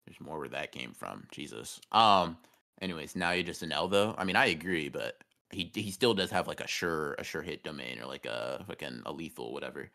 there's 0.07 0.21
more 0.21 0.39
where 0.39 0.49
that 0.49 0.73
came 0.73 0.93
from. 0.93 1.27
Jesus. 1.33 1.81
Um 1.93 2.39
anyways, 2.81 3.17
now 3.17 3.33
you're 3.33 3.45
just 3.45 3.63
an 3.63 3.73
L 3.73 3.89
though. 3.89 4.15
I 4.19 4.25
mean 4.25 4.37
I 4.37 4.47
agree, 4.47 4.89
but 4.89 5.23
he 5.51 5.71
he 5.75 5.91
still 5.91 6.15
does 6.15 6.31
have 6.31 6.49
like 6.49 6.61
a 6.61 6.67
sure 6.69 7.15
a 7.15 7.25
sure 7.25 7.43
hit 7.43 7.65
domain 7.65 8.01
or 8.01 8.07
like 8.07 8.27
a 8.27 8.65
fucking 8.69 9.03
a 9.07 9.13
lethal 9.13 9.53
whatever. 9.53 9.91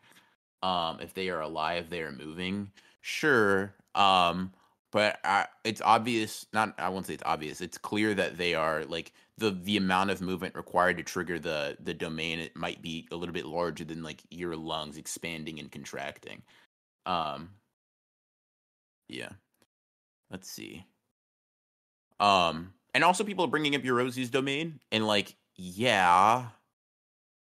Um, 0.62 1.00
if 1.00 1.14
they 1.14 1.30
are 1.30 1.40
alive, 1.42 1.90
they 1.90 2.02
are 2.02 2.12
moving. 2.12 2.72
Sure. 3.02 3.74
Um, 3.94 4.52
but 4.92 5.18
I, 5.24 5.46
it's 5.64 5.80
obvious. 5.82 6.46
Not 6.52 6.74
I 6.78 6.88
won't 6.90 7.06
say 7.06 7.14
it's 7.14 7.22
obvious. 7.26 7.60
It's 7.60 7.78
clear 7.78 8.14
that 8.14 8.36
they 8.38 8.54
are 8.54 8.84
like 8.84 9.12
the 9.38 9.50
the 9.50 9.76
amount 9.78 10.10
of 10.10 10.20
movement 10.20 10.54
required 10.54 10.98
to 10.98 11.02
trigger 11.02 11.38
the 11.38 11.76
the 11.82 11.94
domain. 11.94 12.38
It 12.38 12.56
might 12.56 12.82
be 12.82 13.08
a 13.10 13.16
little 13.16 13.32
bit 13.34 13.46
larger 13.46 13.84
than 13.84 14.02
like 14.02 14.22
your 14.30 14.56
lungs 14.56 14.98
expanding 14.98 15.58
and 15.58 15.72
contracting. 15.72 16.42
Um. 17.06 17.50
Yeah. 19.08 19.30
Let's 20.30 20.50
see. 20.50 20.86
Um, 22.20 22.72
and 22.94 23.04
also 23.04 23.24
people 23.24 23.44
are 23.44 23.48
bringing 23.48 23.74
up 23.74 23.82
Yorozu's 23.82 24.30
domain 24.30 24.80
and 24.90 25.06
like 25.06 25.36
yeah, 25.56 26.46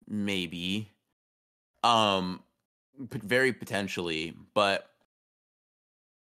maybe. 0.08 0.92
Um, 1.84 2.42
very 2.98 3.54
potentially, 3.54 4.34
but 4.54 4.90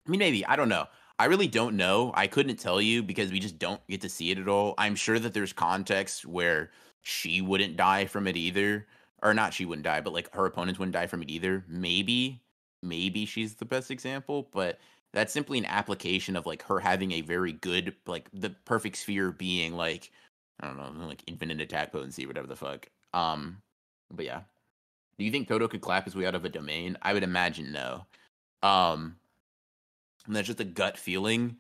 I 0.07 0.11
mean, 0.11 0.19
maybe 0.19 0.45
I 0.47 0.57
don't 0.57 0.69
know. 0.69 0.87
I 1.19 1.27
really 1.27 1.47
don't 1.47 1.77
know. 1.77 2.13
I 2.15 2.27
couldn't 2.27 2.57
tell 2.57 2.81
you 2.81 3.03
because 3.03 3.31
we 3.31 3.39
just 3.41 3.59
don't 3.59 3.85
get 3.87 4.01
to 4.01 4.09
see 4.09 4.31
it 4.31 4.39
at 4.39 4.49
all. 4.49 4.75
I'm 4.79 4.97
sure 4.97 5.19
that 5.19 5.33
there's 5.33 5.53
context 5.53 6.27
where 6.27 6.71
she 7.03 7.41
wouldn't 7.41 7.77
die 7.77 8.07
from 8.07 8.27
it 8.27 8.37
either, 8.37 8.87
or 9.23 9.33
not. 9.35 9.55
She 9.55 9.65
wouldn't 9.65 9.85
die, 9.85 10.01
but 10.01 10.13
like 10.13 10.33
her 10.35 10.47
opponents 10.47 10.79
wouldn't 10.79 10.95
die 10.95 11.07
from 11.07 11.23
it 11.23 11.31
either. 11.31 11.65
Maybe, 11.69 12.43
maybe 12.83 13.27
she's 13.27 13.55
the 13.55 13.65
best 13.65 13.91
example, 13.91 14.49
but 14.53 14.81
that's 15.13 15.33
simply 15.33 15.59
an 15.59 15.67
application 15.67 16.35
of 16.35 16.47
like 16.47 16.63
her 16.65 16.81
having 16.81 17.13
a 17.13 17.21
very 17.21 17.53
good, 17.53 17.95
like 18.07 18.29
the 18.33 18.51
perfect 18.65 18.97
sphere 18.97 19.31
being 19.31 19.75
like 19.75 20.11
I 20.61 20.67
don't 20.67 20.77
know, 20.77 21.07
like 21.07 21.23
infinite 21.27 21.61
attack 21.61 21.93
potency, 21.93 22.27
whatever 22.27 22.47
the 22.47 22.57
fuck. 22.57 22.89
Um, 23.13 23.63
but 24.11 24.25
yeah. 24.25 24.43
Do 25.19 25.25
you 25.25 25.31
think 25.31 25.47
Todo 25.47 25.69
could 25.69 25.81
clap 25.81 26.05
his 26.05 26.17
way 26.17 26.27
out 26.27 26.35
of 26.35 26.45
a 26.45 26.49
domain? 26.49 26.97
I 27.03 27.13
would 27.13 27.23
imagine 27.23 27.73
no. 27.73 28.07
Um, 28.63 29.17
that's 30.29 30.47
just 30.47 30.61
a 30.61 30.65
gut 30.65 30.99
feeling, 30.99 31.57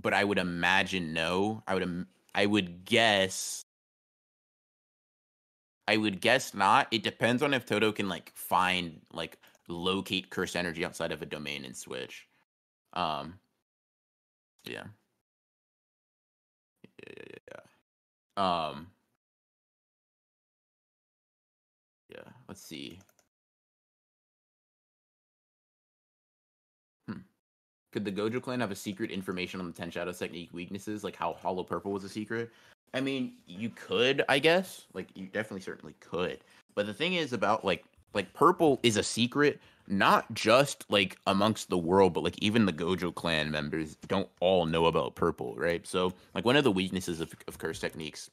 but 0.00 0.14
I 0.14 0.24
would 0.24 0.38
imagine 0.38 1.12
no. 1.14 1.62
I 1.66 1.74
would 1.74 2.06
I 2.34 2.46
would 2.46 2.84
guess 2.84 3.64
I 5.88 5.96
would 5.96 6.20
guess 6.20 6.54
not. 6.54 6.88
It 6.90 7.02
depends 7.02 7.42
on 7.42 7.54
if 7.54 7.66
Todo 7.66 7.92
can 7.92 8.08
like 8.08 8.32
find 8.34 9.00
like 9.12 9.38
locate 9.68 10.30
cursed 10.30 10.56
energy 10.56 10.84
outside 10.84 11.12
of 11.12 11.22
a 11.22 11.26
domain 11.26 11.64
and 11.64 11.76
switch. 11.76 12.28
Um 12.94 13.40
yeah. 14.64 14.84
Yeah, 16.84 17.14
yeah, 17.16 17.62
yeah. 18.38 18.70
Um 18.70 18.86
Yeah, 22.08 22.30
let's 22.48 22.62
see. 22.62 23.00
Could 27.92 28.04
the 28.04 28.12
Gojo 28.12 28.40
clan 28.40 28.60
have 28.60 28.70
a 28.70 28.76
secret 28.76 29.10
information 29.10 29.60
on 29.60 29.66
the 29.66 29.72
Ten 29.72 29.90
Shadows 29.90 30.18
technique 30.18 30.48
weaknesses, 30.52 31.04
like 31.04 31.14
how 31.14 31.34
Hollow 31.34 31.62
Purple 31.62 31.92
was 31.92 32.04
a 32.04 32.08
secret? 32.08 32.50
I 32.94 33.00
mean, 33.00 33.34
you 33.46 33.70
could, 33.70 34.24
I 34.28 34.38
guess. 34.38 34.86
Like, 34.94 35.08
you 35.14 35.26
definitely, 35.26 35.60
certainly 35.60 35.94
could. 36.00 36.38
But 36.74 36.86
the 36.86 36.94
thing 36.94 37.14
is 37.14 37.32
about 37.32 37.64
like, 37.64 37.84
like 38.14 38.32
Purple 38.32 38.80
is 38.82 38.96
a 38.96 39.02
secret, 39.02 39.60
not 39.88 40.32
just 40.32 40.86
like 40.88 41.18
amongst 41.26 41.68
the 41.68 41.78
world, 41.78 42.14
but 42.14 42.24
like 42.24 42.38
even 42.38 42.64
the 42.64 42.72
Gojo 42.72 43.14
clan 43.14 43.50
members 43.50 43.96
don't 44.08 44.28
all 44.40 44.64
know 44.64 44.86
about 44.86 45.14
Purple, 45.14 45.54
right? 45.56 45.86
So, 45.86 46.14
like, 46.34 46.46
one 46.46 46.56
of 46.56 46.64
the 46.64 46.72
weaknesses 46.72 47.20
of, 47.20 47.34
of 47.46 47.58
curse 47.58 47.78
techniques 47.78 48.30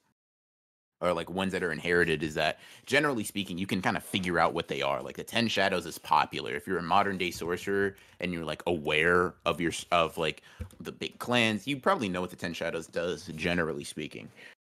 or 1.01 1.13
like 1.13 1.29
ones 1.29 1.51
that 1.53 1.63
are 1.63 1.71
inherited 1.71 2.23
is 2.23 2.33
that 2.35 2.59
generally 2.85 3.23
speaking 3.23 3.57
you 3.57 3.67
can 3.67 3.81
kind 3.81 3.97
of 3.97 4.03
figure 4.03 4.39
out 4.39 4.53
what 4.53 4.67
they 4.67 4.81
are. 4.81 5.01
Like 5.01 5.17
the 5.17 5.23
10 5.23 5.47
shadows 5.47 5.85
is 5.85 5.97
popular. 5.97 6.53
If 6.53 6.67
you're 6.67 6.77
a 6.77 6.83
modern 6.83 7.17
day 7.17 7.31
sorcerer 7.31 7.95
and 8.19 8.33
you're 8.33 8.45
like 8.45 8.63
aware 8.67 9.33
of 9.45 9.61
your 9.61 9.71
of 9.91 10.17
like 10.17 10.43
the 10.79 10.91
big 10.91 11.19
clans 11.19 11.67
you 11.67 11.77
probably 11.77 12.09
know 12.09 12.21
what 12.21 12.29
the 12.29 12.35
10 12.35 12.53
shadows 12.53 12.87
does 12.87 13.27
generally 13.35 13.83
speaking. 13.83 14.29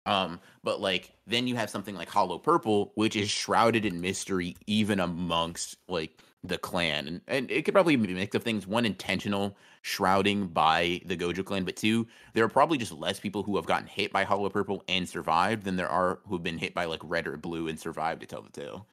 Um 0.07 0.41
but 0.63 0.81
like 0.81 1.13
then 1.27 1.47
you 1.47 1.57
have 1.57 1.71
something 1.71 1.95
like 1.95 2.09
hollow 2.09 2.39
purple 2.39 2.93
which 2.95 3.17
is 3.17 3.31
shrouded 3.31 3.85
in 3.85 4.01
mystery 4.01 4.57
even 4.67 5.01
amongst 5.01 5.77
like 5.89 6.19
the 6.45 6.59
clan 6.59 7.09
and, 7.09 7.21
and 7.27 7.51
it 7.51 7.65
could 7.65 7.73
probably 7.73 7.97
be 7.97 8.13
a 8.13 8.15
mix 8.15 8.35
of 8.35 8.43
things. 8.43 8.67
One 8.67 8.85
intentional 8.85 9.57
shrouding 9.83 10.49
by 10.49 11.01
the 11.07 11.17
gojo 11.17 11.45
clan 11.45 11.65
but 11.65 11.77
two 11.77 12.07
there 12.35 12.45
are 12.45 12.49
probably 12.49 12.79
just 12.79 12.93
less 12.93 13.19
people 13.19 13.43
who 13.43 13.57
have 13.57 13.67
gotten 13.67 13.87
hit 13.87 14.13
by 14.13 14.25
hollow 14.25 14.49
purple 14.49 14.83
and 14.89 15.09
survived 15.09 15.65
than 15.65 15.77
there 15.77 15.89
are 15.89 16.21
who've 16.29 16.43
been 16.43 16.59
hit 16.59 16.75
by 16.75 16.85
like 16.85 17.01
red 17.03 17.27
or 17.27 17.37
blue 17.37 17.67
and 17.69 17.81
survived 17.81 18.21
to 18.21 18.27
tell 18.27 18.43
the 18.43 18.51
tale. 18.51 18.87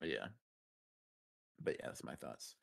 But 0.00 0.08
yeah. 0.10 0.26
But 1.62 1.76
yeah 1.78 1.86
that's 1.86 2.04
my 2.04 2.14
thoughts. 2.16 2.56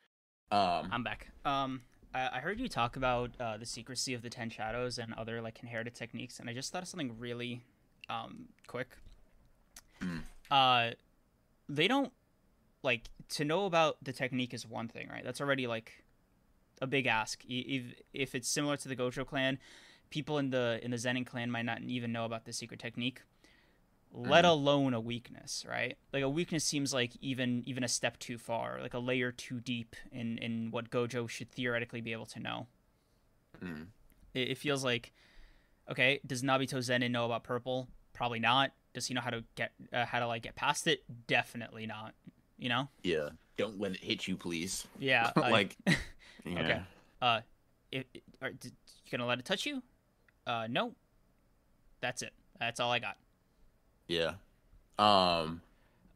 Um 0.52 0.90
i'm 0.92 1.04
back. 1.04 1.30
Um 1.46 1.82
I, 2.16 2.40
heard 2.40 2.62
you 2.62 2.70
talk 2.70 2.96
about 2.96 3.32
uh, 3.42 3.58
the 3.58 3.66
secrecy 3.66 4.14
of 4.14 4.22
the 4.22 4.30
Ten 4.30 4.50
Shadows 4.50 5.00
and 5.00 5.14
other 5.16 5.42
like 5.42 5.60
inherited 5.62 5.96
techniques, 5.96 6.40
and 6.40 6.50
I 6.50 6.54
just 6.54 6.72
thought 6.72 6.82
of 6.82 6.88
something 6.88 7.20
really 7.20 7.66
um, 8.10 8.46
quick. 8.68 8.88
Mm. 10.06 10.22
Uh, 10.52 10.94
they 11.68 11.88
don't 11.88 12.12
like 12.84 13.10
to 13.30 13.46
know 13.46 13.66
about 13.66 13.98
the 14.04 14.14
technique 14.14 14.54
is 14.54 14.68
one 14.68 14.88
thing, 14.88 15.08
right? 15.10 15.24
That's 15.24 15.42
already 15.42 15.68
like 15.68 16.04
a 16.82 16.88
big 16.88 17.08
ask. 17.08 17.44
If 17.48 17.84
if 18.14 18.36
it's 18.36 18.48
similar 18.48 18.78
to 18.78 18.88
the 18.88 18.96
Gojo 18.96 19.26
clan, 19.26 19.58
people 20.10 20.38
in 20.38 20.52
the 20.52 20.80
in 20.84 20.92
the 20.92 20.98
Zenin 20.98 21.26
clan 21.26 21.50
might 21.50 21.66
not 21.66 21.82
even 21.82 22.12
know 22.12 22.26
about 22.26 22.46
the 22.46 22.54
secret 22.54 22.80
technique 22.80 23.22
let 24.16 24.46
mm-hmm. 24.46 24.52
alone 24.52 24.94
a 24.94 25.00
weakness, 25.00 25.66
right? 25.68 25.98
Like 26.14 26.24
a 26.24 26.30
weakness 26.30 26.64
seems 26.64 26.94
like 26.94 27.12
even 27.22 27.64
even 27.66 27.84
a 27.84 27.88
step 27.88 28.18
too 28.18 28.38
far, 28.38 28.80
like 28.82 28.94
a 28.94 29.00
layer 29.00 29.32
too 29.32 29.60
deep 29.60 29.96
in 30.12 30.38
in 30.38 30.72
what 30.72 30.90
Gojo 30.90 31.30
should 31.30 31.52
theoretically 31.52 32.02
be 32.02 32.14
able 32.14 32.26
to 32.28 32.40
know. 32.40 32.68
Mm. 33.62 33.88
It, 34.34 34.52
it, 34.52 34.58
feels 34.58 34.84
like, 34.84 35.14
okay, 35.90 36.20
does 36.26 36.44
Naobito 36.44 36.78
Zenin 36.78 37.12
know 37.12 37.26
about 37.26 37.44
purple? 37.44 37.88
Probably 38.14 38.40
not. 38.40 38.72
Does 38.96 39.08
he 39.08 39.14
know 39.14 39.20
how 39.20 39.30
to 39.30 39.44
get 39.56 39.74
uh, 39.92 40.06
how 40.06 40.20
to 40.20 40.28
like 40.28 40.42
get 40.42 40.56
past 40.56 40.88
it? 40.88 41.04
Definitely 41.28 41.86
not. 41.86 42.14
You 42.58 42.70
know? 42.70 42.88
Yeah. 43.04 43.30
Don't 43.58 43.78
let 43.78 43.92
it 43.92 44.02
hit 44.02 44.26
you, 44.26 44.38
please. 44.38 44.88
Yeah. 44.98 45.32
like. 45.36 45.76
yeah. 46.46 46.60
Okay. 46.60 46.82
Uh, 47.22 47.40
it, 47.92 48.08
it, 48.14 48.24
are, 48.42 48.52
you 48.52 48.72
gonna 49.12 49.26
let 49.26 49.38
it 49.38 49.44
touch 49.44 49.66
you? 49.66 49.84
Uh, 50.48 50.68
no. 50.70 50.94
That's 52.00 52.22
it. 52.22 52.32
That's 52.58 52.80
all 52.80 52.90
I 52.90 53.00
got. 53.00 53.18
Yeah. 54.08 54.36
Um, 54.98 55.62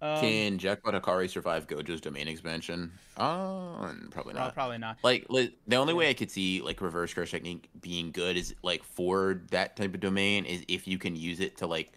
um 0.01 0.21
can 0.21 0.57
Jack 0.57 0.81
Hakari 0.81 1.29
survive 1.29 1.67
Gojo's 1.67 1.99
domain 1.99 2.29
expansion? 2.29 2.93
Uh, 3.17 3.91
probably 4.09 4.35
not. 4.35 4.53
probably 4.53 4.77
not. 4.77 4.99
Like, 5.03 5.25
like 5.27 5.51
the 5.67 5.75
only 5.75 5.93
way 5.93 6.09
I 6.09 6.13
could 6.13 6.31
see 6.31 6.61
like 6.61 6.79
reverse 6.79 7.13
curse 7.13 7.31
technique 7.31 7.69
being 7.81 8.11
good 8.11 8.37
is 8.37 8.55
like 8.63 8.85
for 8.85 9.41
that 9.51 9.75
type 9.75 9.93
of 9.93 9.99
domain 9.99 10.45
is 10.45 10.63
if 10.69 10.87
you 10.87 10.97
can 10.97 11.17
use 11.17 11.41
it 11.41 11.57
to 11.57 11.67
like 11.67 11.91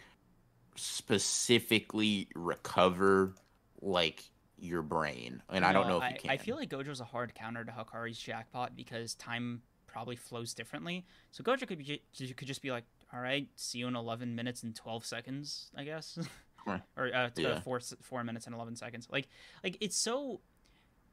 specifically 0.76 2.28
recover 2.34 3.34
like 3.80 4.24
your 4.58 4.82
brain. 4.82 5.42
And 5.50 5.62
no, 5.62 5.68
I 5.68 5.72
don't 5.72 5.88
know 5.88 6.00
if 6.00 6.12
you 6.12 6.18
can. 6.18 6.30
I 6.30 6.36
feel 6.36 6.56
like 6.56 6.70
Gojo's 6.70 7.00
a 7.00 7.04
hard 7.04 7.34
counter 7.34 7.64
to 7.64 7.72
Hakari's 7.72 8.18
jackpot 8.18 8.76
because 8.76 9.14
time 9.14 9.62
probably 9.86 10.16
flows 10.16 10.54
differently. 10.54 11.04
So 11.32 11.44
Gojo 11.44 11.66
could 11.66 11.78
be 11.78 12.02
could 12.16 12.48
just 12.48 12.62
be 12.62 12.70
like, 12.70 12.84
all 13.12 13.20
right, 13.20 13.48
see 13.56 13.78
you 13.78 13.88
in 13.88 13.96
11 13.96 14.34
minutes 14.34 14.62
and 14.62 14.74
12 14.74 15.04
seconds, 15.04 15.70
I 15.76 15.84
guess. 15.84 16.18
or 16.66 16.80
uh, 17.14 17.30
yeah. 17.36 17.60
four 17.60 17.80
four 18.00 18.24
minutes 18.24 18.46
and 18.46 18.54
11 18.54 18.76
seconds. 18.76 19.08
Like 19.10 19.28
like 19.62 19.76
it's 19.80 19.96
so 19.96 20.40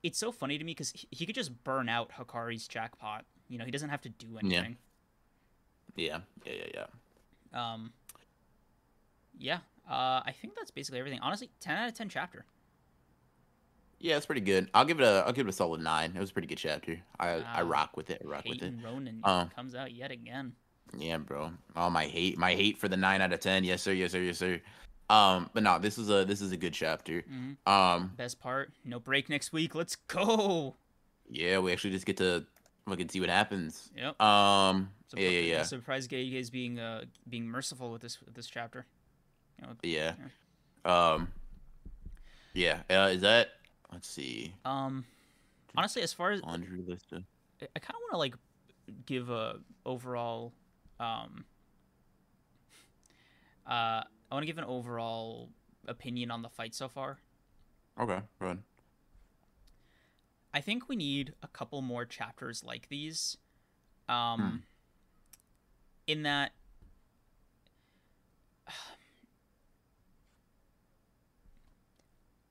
it's 0.03 0.18
so 0.18 0.31
funny 0.31 0.57
to 0.57 0.64
me 0.64 0.72
because 0.72 0.91
he, 0.91 1.07
he, 1.11 1.26
could 1.26 1.36
just 1.36 1.64
burn 1.64 1.90
out 1.90 2.11
Hakari's 2.18 2.68
jackpot. 2.68 3.26
You 3.49 3.57
know, 3.57 3.65
he 3.65 3.72
doesn't 3.72 3.90
have 3.90 4.02
to 4.02 4.10
do 4.10 4.38
anything. 4.40 4.77
Yeah, 5.95 6.19
yeah, 6.45 6.53
yeah, 6.53 6.86
yeah. 7.53 7.73
Um, 7.73 7.91
yeah, 9.40 9.60
uh, 9.90 10.22
I 10.26 10.34
think 10.40 10.53
that's 10.56 10.70
basically 10.72 10.99
everything. 10.99 11.20
Honestly, 11.22 11.49
ten 11.60 11.78
out 11.78 11.88
of 11.88 11.95
ten 11.95 12.10
chapter. 12.10 12.45
Yeah, 14.02 14.16
it's 14.16 14.26
pretty 14.26 14.41
good. 14.41 14.70
I'll 14.74 14.86
give 14.86 14.99
it 14.99 15.03
a 15.03 15.24
I'll 15.26 15.34
give 15.34 15.45
it 15.48 15.49
a 15.49 15.53
solid 15.53 15.82
nine. 15.82 16.14
It 16.16 16.20
was 16.20 16.30
a 16.30 16.34
pretty 16.34 16.48
good 16.48 16.57
chapter. 16.57 16.99
I 17.20 17.41
I 17.53 17.61
rock 17.64 17.98
with 17.98 18.10
it. 18.10 18.22
I 18.24 18.28
rock 18.28 18.45
with 18.45 18.57
it. 18.57 18.61
Peyton 18.61 18.82
Ronin 18.84 19.20
Um, 19.24 19.49
comes 19.49 19.76
out 19.76 19.91
yet 19.91 20.11
again. 20.11 20.53
Yeah, 20.98 21.18
bro. 21.18 21.52
Oh 21.76 21.90
my 21.90 22.06
hate, 22.06 22.38
my 22.38 22.56
hate 22.56 22.78
for 22.78 22.88
the 22.88 22.98
nine 22.98 23.22
out 23.22 23.34
of 23.34 23.40
ten. 23.41 23.64
Yes, 23.64 23.82
sir. 23.82 23.91
Yes, 23.91 24.11
sir. 24.14 24.20
Yes, 24.20 24.38
sir. 24.38 24.61
Um, 25.10 25.49
but 25.53 25.64
no, 25.64 25.80
this 25.80 25.98
is 25.98 26.10
a 26.10 26.24
this 26.24 26.40
is 26.40 26.52
a 26.52 26.57
good 26.57 26.74
chapter. 26.74 27.22
hmm 27.28 27.53
Um, 27.72 28.14
Best 28.16 28.40
part, 28.40 28.72
no 28.86 28.99
break 28.99 29.28
next 29.30 29.52
week. 29.52 29.76
Let's 29.76 29.95
go. 29.95 30.76
yeah, 31.30 31.60
we 31.60 31.72
actually 31.74 31.91
just 31.91 32.06
get 32.06 32.18
to 32.18 32.45
look 32.88 32.99
and 33.02 33.11
see 33.11 33.20
what 33.20 33.30
happens. 33.30 33.91
Yep. 33.98 34.22
Um, 34.22 34.91
Surpri- 35.14 35.24
yeah, 35.24 35.30
yeah, 35.30 35.40
yeah, 35.41 35.64
Surprised 35.64 36.10
guys 36.10 36.49
being 36.49 36.80
uh 36.80 37.03
being 37.28 37.48
merciful 37.48 37.91
with 37.91 38.02
this 38.02 38.22
with 38.22 38.34
this 38.36 38.48
chapter. 38.48 38.86
You 39.60 39.68
know, 39.68 39.73
yeah. 39.84 40.14
Um, 40.86 41.27
yeah. 42.53 42.81
Uh, 42.90 43.10
is 43.11 43.22
that? 43.22 43.49
Let's 43.91 44.07
see. 44.07 44.53
um, 44.65 45.06
honestly, 45.76 46.02
as 46.02 46.14
far 46.14 46.31
as 46.31 46.41
Laundry 46.44 46.81
list. 46.88 47.06
I, 47.11 47.18
I 47.76 47.80
kind 47.80 47.95
of 47.95 48.02
want 48.02 48.11
to 48.11 48.18
like 48.18 48.36
give 49.06 49.30
a 49.30 49.60
overall 49.86 50.52
um 50.99 51.45
uh 53.68 54.02
I 54.03 54.31
want 54.31 54.41
to 54.44 54.48
give 54.48 54.57
an 54.57 54.64
overall 54.64 55.49
opinion 55.88 56.31
on 56.31 56.41
the 56.41 56.49
fight 56.49 56.73
so 56.73 56.88
far. 56.88 57.19
Okay, 57.99 58.19
go 58.40 58.45
ahead. 58.45 58.60
I 60.53 60.61
think 60.61 60.90
we 60.90 60.95
need 60.95 61.34
a 61.44 61.48
couple 61.48 61.81
more 61.81 62.06
chapters 62.06 62.64
like 62.64 62.90
these. 62.90 63.38
Um 64.07 64.40
Hmm. 64.40 64.56
in 66.07 66.23
that 66.23 66.52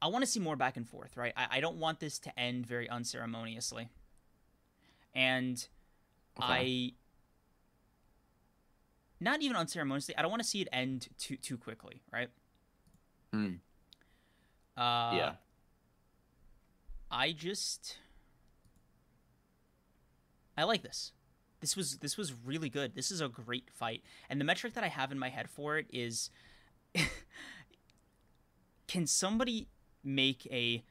I 0.00 0.06
want 0.08 0.24
to 0.24 0.30
see 0.30 0.40
more 0.40 0.56
back 0.56 0.76
and 0.76 0.88
forth, 0.88 1.16
right? 1.16 1.32
I, 1.36 1.46
I 1.52 1.60
don't 1.60 1.76
want 1.76 2.00
this 2.00 2.18
to 2.20 2.38
end 2.38 2.66
very 2.66 2.88
unceremoniously. 2.88 3.88
And 5.14 5.66
I 6.38 6.92
not 9.20 9.42
even 9.42 9.56
unceremoniously. 9.56 10.16
I 10.16 10.22
don't 10.22 10.30
want 10.30 10.42
to 10.42 10.48
see 10.48 10.60
it 10.60 10.68
end 10.72 11.08
too 11.18 11.36
too 11.36 11.56
quickly, 11.56 12.02
right? 12.12 12.28
Hmm. 13.32 13.54
Uh, 14.76 15.12
yeah. 15.16 15.32
I 17.10 17.32
just 17.32 17.98
I 20.56 20.64
like 20.64 20.82
this. 20.82 21.12
This 21.60 21.76
was 21.76 21.98
this 21.98 22.16
was 22.16 22.32
really 22.32 22.68
good. 22.68 22.94
This 22.94 23.10
is 23.10 23.20
a 23.20 23.28
great 23.28 23.68
fight. 23.72 24.02
And 24.30 24.40
the 24.40 24.44
metric 24.44 24.74
that 24.74 24.84
I 24.84 24.88
have 24.88 25.10
in 25.10 25.18
my 25.18 25.28
head 25.28 25.50
for 25.50 25.78
it 25.78 25.86
is 25.92 26.30
can 28.86 29.06
somebody 29.06 29.66
make 30.04 30.46
a 30.50 30.82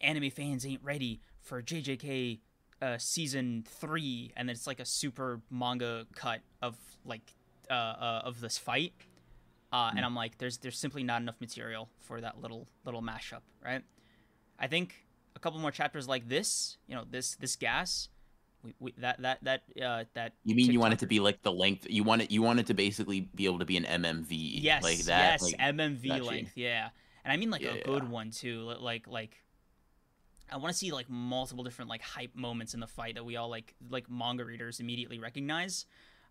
anime 0.00 0.30
fans 0.30 0.66
ain't 0.66 0.82
ready 0.82 1.20
for 1.40 1.62
JJK 1.62 2.40
uh, 2.80 2.98
season 2.98 3.64
3 3.68 4.32
and 4.36 4.48
then 4.48 4.54
it's 4.54 4.66
like 4.66 4.80
a 4.80 4.84
super 4.84 5.40
manga 5.50 6.06
cut 6.14 6.40
of 6.60 6.76
like 7.04 7.34
uh, 7.70 7.74
uh 7.74 8.22
of 8.24 8.40
this 8.40 8.58
fight. 8.58 8.92
Uh, 9.72 9.90
and 9.96 10.04
I'm 10.04 10.14
like, 10.14 10.36
there's 10.36 10.58
there's 10.58 10.78
simply 10.78 11.02
not 11.02 11.22
enough 11.22 11.40
material 11.40 11.88
for 12.00 12.20
that 12.20 12.42
little 12.42 12.68
little 12.84 13.00
mashup, 13.00 13.40
right? 13.64 13.82
I 14.58 14.66
think 14.66 15.06
a 15.34 15.38
couple 15.38 15.58
more 15.60 15.70
chapters 15.70 16.06
like 16.06 16.28
this, 16.28 16.76
you 16.86 16.94
know, 16.94 17.04
this 17.10 17.36
this 17.36 17.56
gas, 17.56 18.10
we, 18.62 18.74
we 18.78 18.92
that 18.98 19.22
that 19.22 19.42
that 19.42 19.62
uh 19.82 20.04
that. 20.12 20.34
You 20.44 20.54
mean 20.54 20.70
you 20.70 20.78
want 20.78 20.92
it 20.92 20.98
to 21.00 21.06
be 21.06 21.20
like 21.20 21.42
the 21.42 21.52
length? 21.52 21.86
You 21.88 22.04
want 22.04 22.20
it? 22.22 22.30
You 22.30 22.42
want 22.42 22.60
it 22.60 22.66
to 22.66 22.74
basically 22.74 23.20
be 23.34 23.46
able 23.46 23.60
to 23.60 23.64
be 23.64 23.78
an 23.78 23.84
MMV? 23.84 24.62
yes, 24.62 24.82
like 24.82 24.98
that. 25.04 25.40
yes, 25.40 25.42
like- 25.42 25.58
MMV 25.58 26.04
you. 26.04 26.24
length, 26.24 26.52
yeah, 26.54 26.90
and 27.24 27.32
I 27.32 27.36
mean 27.36 27.50
like 27.50 27.62
Yeah, 27.62 27.70
a 27.72 27.76
yeah. 27.76 27.82
good 27.84 28.08
one 28.08 28.30
too, 28.30 28.62
like 28.80 29.06
like. 29.06 29.42
I 30.50 30.56
want 30.58 30.70
to 30.70 30.76
see 30.78 30.92
like 30.92 31.08
multiple 31.08 31.64
different 31.64 31.88
like 31.88 32.02
hype 32.02 32.34
moments 32.36 32.74
in 32.74 32.80
the 32.80 32.86
fight 32.86 33.14
that 33.14 33.24
we 33.24 33.36
all 33.36 33.48
like 33.48 33.74
like 33.88 34.10
manga 34.10 34.44
readers 34.44 34.80
immediately 34.80 35.18
recognize, 35.18 35.86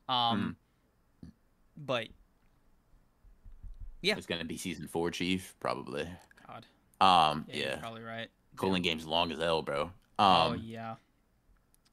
um, 0.07 0.57
Hmm. 1.23 1.30
but 1.76 2.07
yeah. 4.01 4.15
It's 4.18 4.27
gonna 4.27 4.45
be 4.45 4.57
season 4.57 4.88
four, 4.88 5.09
Chief, 5.11 5.55
probably. 5.59 6.07
God, 6.47 6.65
Um, 6.99 7.45
yeah, 7.47 7.55
yeah. 7.55 7.76
probably 7.77 8.03
right. 8.03 8.30
Culling 8.57 8.84
Game's 8.84 9.07
long 9.07 9.31
as 9.31 9.39
hell, 9.39 9.61
bro. 9.63 9.84
Um, 9.84 9.91
oh 10.19 10.53
yeah, 10.53 10.95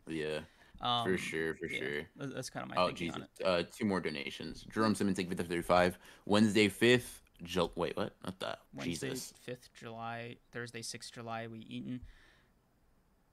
yeah, 0.06 0.40
um, 0.82 1.04
for 1.04 1.16
sure, 1.16 1.54
for 1.54 1.66
yeah, 1.66 1.78
sure. 1.78 2.02
That's 2.16 2.50
kind 2.50 2.64
of 2.64 2.68
my 2.74 2.76
Oh 2.82 2.88
thinking 2.88 3.10
on 3.12 3.20
Jesus! 3.20 3.30
it. 3.40 3.46
Uh, 3.46 3.62
two 3.72 3.86
more 3.86 4.00
donations. 4.00 4.66
Jerome 4.70 4.94
Simmons, 4.94 5.16
thank 5.16 5.30
you 5.30 5.36
for 5.36 5.42
the 5.42 5.48
thirty-five. 5.48 5.98
Wednesday 6.26 6.68
fifth. 6.68 7.22
Jul- 7.42 7.72
wait, 7.76 7.96
what? 7.96 8.14
Not 8.24 8.38
that. 8.40 8.58
Wednesday, 8.74 9.10
Jesus. 9.10 9.32
fifth 9.42 9.68
July, 9.74 10.36
Thursday, 10.52 10.82
sixth 10.82 11.12
July. 11.12 11.46
We 11.46 11.60
eaten. 11.60 12.00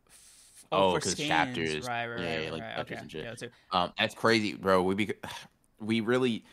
F- 0.07 0.65
Oh, 0.71 0.93
for 0.93 0.99
'cause 1.01 1.13
scans. 1.13 1.27
chapters. 1.29 1.87
Right, 1.87 2.07
right, 2.07 2.19
Yeah, 2.19 2.35
right, 2.35 2.43
yeah, 2.45 2.51
like 2.51 2.61
right. 2.61 2.75
chapters 2.75 2.93
okay. 2.93 3.01
and 3.01 3.11
shit. 3.11 3.23
Yeah, 3.23 3.29
that's. 3.31 3.43
Um, 3.71 3.93
that's 3.97 4.15
crazy, 4.15 4.53
bro. 4.53 4.83
We 4.83 4.95
be, 4.95 5.13
we 5.79 6.01
really, 6.01 6.43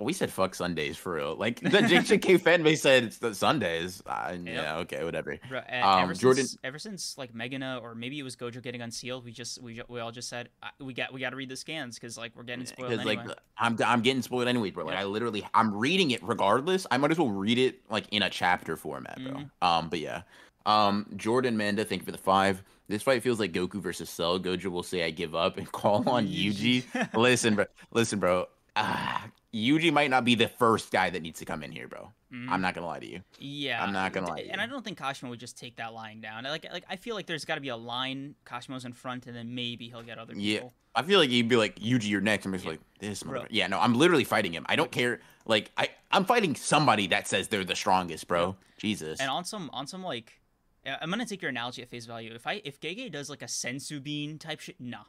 we 0.00 0.12
said 0.12 0.30
fuck 0.30 0.54
Sundays 0.54 0.96
for 0.96 1.14
real. 1.14 1.34
Like 1.36 1.60
the 1.60 1.68
JJK 1.70 2.40
fan 2.42 2.62
base 2.62 2.82
said 2.82 3.02
it's 3.04 3.18
the 3.18 3.34
Sundays. 3.34 4.02
Uh, 4.06 4.36
Yeah, 4.44 4.76
okay, 4.78 5.02
whatever. 5.04 5.36
Bro, 5.48 5.58
Um, 5.58 6.02
ever 6.04 6.14
Jordan- 6.14 6.46
since, 6.46 6.58
ever 6.62 6.78
since 6.78 7.18
like 7.18 7.32
Megana 7.34 7.82
or 7.82 7.94
maybe 7.94 8.18
it 8.18 8.22
was 8.22 8.36
Gojo 8.36 8.62
getting 8.62 8.80
unsealed, 8.80 9.24
we 9.24 9.32
just 9.32 9.60
we, 9.60 9.82
we 9.88 9.98
all 10.00 10.12
just 10.12 10.28
said 10.28 10.50
uh, 10.62 10.68
we 10.80 10.92
got 10.94 11.12
we 11.12 11.20
got 11.20 11.30
to 11.30 11.36
read 11.36 11.48
the 11.48 11.56
scans 11.56 11.96
because 11.96 12.16
like 12.16 12.32
we're 12.36 12.44
getting 12.44 12.64
spoiled 12.64 12.90
Because 12.90 13.06
anyway. 13.06 13.24
like 13.26 13.38
I'm 13.58 13.76
I'm 13.84 14.00
getting 14.02 14.22
spoiled 14.22 14.46
anyway, 14.48 14.70
bro. 14.70 14.84
Like 14.84 14.94
Yeah. 14.94 15.00
I 15.00 15.04
literally 15.04 15.44
I'm 15.54 15.74
reading 15.76 16.12
it 16.12 16.22
regardless. 16.22 16.86
I 16.90 16.96
might 16.98 17.10
as 17.10 17.18
well 17.18 17.30
read 17.30 17.58
it 17.58 17.80
like 17.90 18.06
in 18.12 18.22
a 18.22 18.30
chapter 18.30 18.76
format, 18.76 19.18
bro. 19.22 19.32
Mhm. 19.32 19.50
Um, 19.62 19.88
but 19.88 19.98
yeah. 19.98 20.22
Um, 20.66 21.06
Jordan 21.16 21.56
Manda, 21.56 21.84
thank 21.84 22.02
you 22.02 22.06
for 22.06 22.12
the 22.12 22.18
five. 22.18 22.62
This 22.88 23.02
fight 23.02 23.22
feels 23.22 23.40
like 23.40 23.52
Goku 23.52 23.80
versus 23.82 24.08
Cell. 24.10 24.38
Gojo 24.38 24.66
will 24.66 24.82
say 24.82 25.04
I 25.04 25.10
give 25.10 25.34
up 25.34 25.58
and 25.58 25.70
call 25.72 26.08
on 26.08 26.26
Yuji. 26.28 26.84
listen, 27.16 27.54
bro. 27.54 27.64
Listen, 27.92 28.18
bro. 28.18 28.46
Ah, 28.76 29.26
Yuji 29.54 29.92
might 29.92 30.10
not 30.10 30.24
be 30.24 30.34
the 30.34 30.48
first 30.48 30.90
guy 30.92 31.08
that 31.10 31.22
needs 31.22 31.38
to 31.38 31.44
come 31.46 31.62
in 31.62 31.72
here, 31.72 31.88
bro. 31.88 32.12
Mhm. 32.32 32.50
I'm 32.50 32.60
not 32.60 32.74
gonna 32.74 32.86
lie 32.86 32.98
to 33.00 33.06
you. 33.06 33.22
Yeah, 33.38 33.82
I'm 33.82 33.92
not 33.92 34.12
gonna 34.12 34.28
lie 34.28 34.42
to 34.42 34.48
And. 34.50 34.60
I 34.60 34.66
don't 34.66 34.84
think 34.84 34.98
Kashimo 34.98 35.30
would 35.30 35.40
just 35.40 35.56
take 35.56 35.76
that 35.76 35.94
line 35.94 36.20
down. 36.20 36.44
Like, 36.44 36.66
like 36.70 36.84
I 36.90 36.96
feel 36.96 37.14
like 37.14 37.26
there's 37.26 37.46
got 37.46 37.54
to 37.54 37.60
be 37.62 37.68
a 37.70 37.76
line. 37.76 38.34
Kashimo's 38.44 38.84
in 38.84 38.92
front, 38.92 39.26
and 39.26 39.34
then 39.34 39.54
maybe 39.54 39.88
he'll 39.88 40.02
get 40.02 40.18
other 40.18 40.34
people. 40.34 40.44
Yeah. 40.44 40.68
I 40.94 41.02
feel 41.02 41.18
like 41.20 41.30
he'd 41.30 41.48
be 41.48 41.56
like 41.56 41.76
Yuji, 41.76 42.08
you're 42.10 42.20
next. 42.20 42.44
I'm 42.44 42.52
just 42.52 42.64
Yeah. 42.64 42.72
like 42.72 42.80
this. 42.98 43.22
Bro. 43.22 43.46
Yeah, 43.48 43.66
no, 43.68 43.78
I'm 43.80 43.94
literally 43.94 44.24
fighting 44.24 44.52
him. 44.52 44.66
I 44.68 44.76
don't 44.76 44.90
care. 44.92 45.20
Like 45.46 45.70
I, 45.78 45.88
I'm 46.10 46.26
fighting 46.26 46.54
somebody 46.54 47.06
that 47.06 47.26
says 47.26 47.48
they're 47.48 47.64
the 47.64 47.76
strongest, 47.76 48.28
bro. 48.28 48.56
Jesus. 48.76 49.18
And 49.20 49.30
on 49.30 49.44
some 49.46 49.70
on 49.72 49.86
some 49.86 50.02
like, 50.02 50.40
I'm 50.84 51.08
gonna 51.08 51.24
take 51.24 51.40
your 51.40 51.48
analogy 51.48 51.80
at 51.82 51.88
face 51.88 52.04
value. 52.04 52.34
If 52.34 52.46
I 52.46 52.60
if 52.64 52.80
Gege 52.80 53.10
does 53.10 53.30
like 53.30 53.40
a 53.42 53.46
senzu 53.46 54.02
bean 54.02 54.38
type 54.38 54.60
shit, 54.60 54.76
no, 54.80 55.00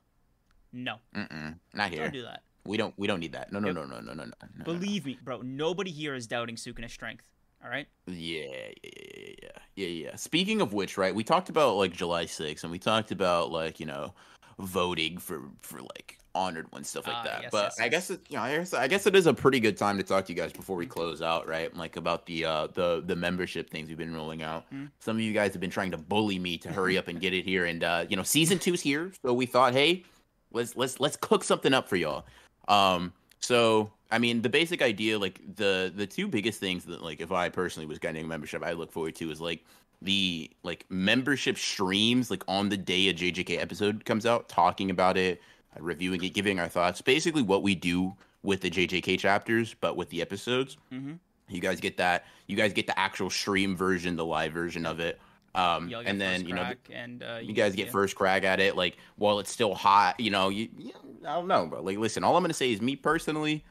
no, 0.72 0.98
Mm-mm, 1.14 1.58
not 1.74 1.90
here. 1.92 2.04
don't 2.04 2.14
do 2.14 2.22
that. 2.24 2.44
We 2.66 2.78
don't. 2.78 2.94
We 2.98 3.08
don't 3.08 3.20
need 3.20 3.34
that. 3.34 3.52
No, 3.52 3.60
no, 3.60 3.68
Yep. 3.68 3.76
no, 3.76 3.84
no, 3.86 4.00
no, 4.02 4.14
no, 4.14 4.24
no. 4.26 4.32
no. 4.58 4.64
Believe 4.66 5.06
me, 5.06 5.18
bro. 5.24 5.42
Nobody 5.42 5.92
here 5.92 6.14
is 6.16 6.28
doubting 6.28 6.56
Sukuna's 6.56 6.94
strength. 6.94 7.24
All 7.64 7.70
right. 7.70 7.88
Yeah, 8.08 8.42
yeah, 8.44 8.46
yeah, 8.84 8.90
yeah, 8.94 9.34
yeah, 9.42 9.50
yeah, 9.76 9.88
yeah. 9.88 10.16
Speaking 10.16 10.62
of 10.62 10.72
which, 10.74 10.98
right? 10.98 11.14
We 11.14 11.24
talked 11.24 11.50
about 11.50 11.76
like 11.76 11.92
July 11.94 12.26
6th, 12.26 12.64
and 12.64 12.72
we 12.72 12.80
talked 12.80 13.12
about 13.12 13.52
like 13.52 13.80
you 13.80 13.86
know, 13.86 14.14
voting 14.60 15.18
for 15.18 15.42
for 15.62 15.82
like 15.82 16.18
honored 16.36 16.72
ones, 16.72 16.88
stuff 16.88 17.08
like 17.08 17.16
Ah, 17.18 17.24
that. 17.24 17.42
yes, 17.44 17.52
but 17.52 17.64
yes, 17.64 17.80
I 17.80 17.84
yes. 17.86 17.92
guess 17.92 18.10
it, 18.12 18.22
you 18.30 18.38
know, 18.38 18.44
I 18.44 18.58
guess 18.58 18.74
I 18.74 18.88
guess 18.88 19.08
it 19.08 19.16
is 19.16 19.26
a 19.26 19.34
pretty 19.34 19.60
good 19.60 19.78
time 19.78 19.98
to 19.98 20.04
talk 20.04 20.26
to 20.28 20.34
you 20.34 20.38
guys 20.38 20.54
before 20.54 20.76
we 20.78 20.86
close 20.86 21.22
out, 21.22 21.48
right? 21.48 21.76
Like 21.76 21.98
about 21.98 22.26
the 22.28 22.46
uh 22.46 22.68
the 22.68 23.02
the 23.06 23.16
membership 23.16 23.70
things 23.70 23.90
we've 23.90 23.98
been 23.98 24.14
rolling 24.16 24.44
out. 24.44 24.70
Mm. 24.72 24.90
Some 25.00 25.18
of 25.18 25.22
you 25.22 25.34
guys 25.34 25.52
have 25.54 25.60
been 25.62 25.70
trying 25.72 25.92
to 25.92 25.98
bully 25.98 26.40
me 26.40 26.58
to 26.60 26.72
hurry 26.72 26.98
up 26.98 27.08
and 27.08 27.20
get 27.20 27.34
it 27.34 27.46
here, 27.46 27.66
and 27.66 27.84
uh, 27.84 28.06
you 28.10 28.16
know, 28.16 28.24
season 28.24 28.60
two's 28.60 28.82
here, 28.82 29.12
so 29.26 29.34
we 29.34 29.46
thought, 29.48 29.74
hey, 29.74 30.04
let's 30.54 30.78
let's 30.78 31.00
let's 31.00 31.18
cook 31.18 31.44
something 31.44 31.74
up 31.74 31.90
for 31.90 31.96
y'all. 31.96 32.26
Um, 32.70 33.12
so 33.40 33.92
I 34.12 34.18
mean, 34.18 34.42
the 34.42 34.50
basic 34.50 34.82
idea, 34.82 35.20
like 35.20 35.40
the 35.56 35.92
the 35.96 36.08
two 36.08 36.28
biggest 36.28 36.60
things 36.60 36.86
that, 36.86 37.04
like, 37.04 37.22
if 37.22 37.32
I 37.32 37.50
personally 37.50 37.86
was 37.86 38.00
getting 38.00 38.26
a 38.26 38.28
membership, 38.28 38.64
I 38.64 38.74
look 38.74 38.92
forward 38.92 39.16
to 39.16 39.30
is 39.30 39.42
like 39.42 39.64
the 40.02 40.50
like 40.64 40.86
membership 40.90 41.58
streams, 41.58 42.32
like 42.32 42.44
on 42.48 42.70
the 42.70 42.78
day 42.78 43.10
a 43.10 43.14
JJK 43.14 43.60
episode 43.60 44.06
comes 44.06 44.26
out, 44.26 44.50
talking 44.50 44.90
about 44.90 45.18
it, 45.18 45.42
reviewing 45.80 46.24
it, 46.24 46.34
giving 46.34 46.60
our 46.60 46.70
thoughts. 46.70 47.02
Basically, 47.02 47.44
what 47.44 47.62
we 47.62 47.76
do 47.76 48.16
with 48.42 48.62
the 48.62 48.70
JJK 48.72 49.20
chapters, 49.20 49.76
but 49.80 49.96
with 49.96 50.10
the 50.10 50.22
episodes. 50.22 50.78
Mm-hmm. 50.92 51.14
You 51.50 51.62
guys 51.62 51.80
get 51.80 51.98
that. 51.98 52.26
You 52.48 52.56
guys 52.56 52.74
get 52.74 52.88
the 52.88 52.98
actual 52.98 53.30
stream 53.30 53.76
version, 53.76 54.16
the 54.16 54.26
live 54.26 54.54
version 54.54 54.86
of 54.86 55.00
it. 55.00 55.20
Um, 55.56 55.92
and 56.06 56.20
then 56.22 56.46
you 56.46 56.54
know, 56.54 56.74
and 56.92 57.24
uh, 57.24 57.40
you 57.42 57.54
guys 57.54 57.76
get 57.76 57.88
yeah. 57.88 57.92
first 57.92 58.16
crack 58.16 58.44
at 58.44 58.60
it 58.60 58.76
like 58.76 58.98
while 59.18 59.40
it's 59.40 59.52
still 59.52 59.74
hot 59.74 60.20
you 60.20 60.30
know 60.30 60.50
you, 60.50 60.70
you 60.78 60.92
I 61.28 61.34
don't 61.36 61.48
know 61.48 61.66
bro 61.66 61.82
like 61.82 61.98
listen 61.98 62.24
all 62.24 62.38
I'm 62.38 62.44
gonna 62.44 62.54
say 62.54 62.72
is 62.72 62.82
me 62.82 62.96
personally 62.96 63.64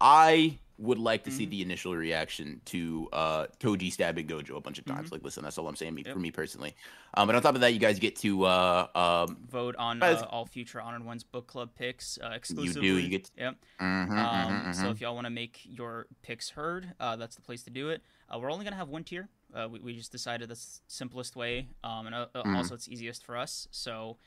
I 0.00 0.58
would 0.78 0.98
like 0.98 1.24
to 1.24 1.30
see 1.30 1.46
Mhm. 1.46 1.50
the 1.50 1.62
initial 1.62 1.96
reaction 1.96 2.60
to 2.66 3.08
uh 3.12 3.46
Toji 3.58 3.90
stabbing 3.90 4.26
Gojo 4.26 4.56
a 4.58 4.60
bunch 4.60 4.78
of 4.78 4.84
times. 4.84 5.08
Mhm. 5.08 5.12
Like, 5.12 5.22
listen, 5.24 5.42
that's 5.42 5.56
all 5.56 5.66
I'm 5.68 5.74
saying 5.76 5.94
me, 5.94 6.02
Yep. 6.04 6.12
for 6.12 6.18
me 6.18 6.30
personally. 6.30 6.76
Um, 7.14 7.26
but 7.26 7.34
on 7.34 7.40
top 7.40 7.54
of 7.54 7.62
that, 7.62 7.72
you 7.72 7.80
guys 7.80 7.98
get 7.98 8.14
to 8.16 8.44
uh 8.44 8.86
um 8.94 9.38
Vote 9.50 9.74
on 9.76 10.02
uh, 10.02 10.26
all 10.28 10.44
future 10.44 10.78
Honored 10.80 11.02
Ones 11.04 11.24
book 11.24 11.46
club 11.46 11.70
picks 11.76 12.18
uh, 12.18 12.26
you 12.28 12.34
exclusively. 12.34 12.80
do 12.88 12.98
you 12.98 13.08
get 13.08 13.30
Yep. 13.38 13.56
mhm, 13.80 14.08
mhm, 14.10 14.18
Um, 14.66 14.72
So 14.74 14.88
mhm. 14.88 14.90
if 14.92 15.00
y'all 15.00 15.14
want 15.14 15.24
to 15.24 15.30
make 15.30 15.60
your 15.64 16.08
picks 16.20 16.50
heard, 16.50 16.92
uh, 17.00 17.16
that's 17.16 17.36
the 17.36 17.42
place 17.42 17.62
to 17.62 17.70
do 17.70 17.88
it. 17.88 18.02
Uh, 18.28 18.38
we're 18.38 18.52
only 18.52 18.64
gonna 18.64 18.76
have 18.76 18.90
one 18.90 19.02
tier. 19.04 19.30
Uh, 19.56 19.68
we, 19.68 19.80
we 19.80 19.94
just 19.96 20.12
decided 20.12 20.48
that's 20.50 20.78
the 20.78 20.80
simplest 20.88 21.34
way, 21.36 21.68
um, 21.82 22.06
and 22.06 22.14
uh, 22.14 22.26
Mhm. 22.34 22.56
also 22.56 22.74
it's 22.74 22.88
easiest 22.88 23.24
for 23.24 23.36
us. 23.36 23.66
So 23.70 24.18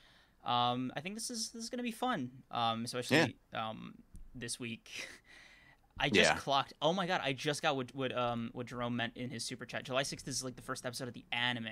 um, 0.44 0.92
I 0.96 1.02
think 1.02 1.16
this 1.16 1.30
is 1.30 1.50
this 1.52 1.64
is 1.64 1.70
gonna 1.70 1.84
be 1.84 1.92
fun, 1.92 2.32
um, 2.52 2.84
especially 2.86 3.36
um, 3.54 3.96
this 4.34 4.60
week. 4.60 5.08
I 6.02 6.10
just 6.10 6.32
Yeah. 6.32 6.38
clocked. 6.38 6.74
Oh 6.82 6.94
my 6.94 7.06
god! 7.08 7.22
I 7.24 7.34
just 7.34 7.62
got 7.62 7.76
what 7.76 7.94
what 7.94 8.16
um 8.18 8.50
what 8.54 8.66
Jerome 8.68 8.96
meant 8.96 9.18
in 9.18 9.30
his 9.30 9.44
super 9.44 9.66
chat. 9.66 9.84
July 9.84 10.04
sixth 10.04 10.28
is 10.28 10.44
like 10.44 10.56
the 10.56 10.62
first 10.62 10.86
episode 10.86 11.08
of 11.10 11.14
the 11.14 11.26
anime. 11.32 11.68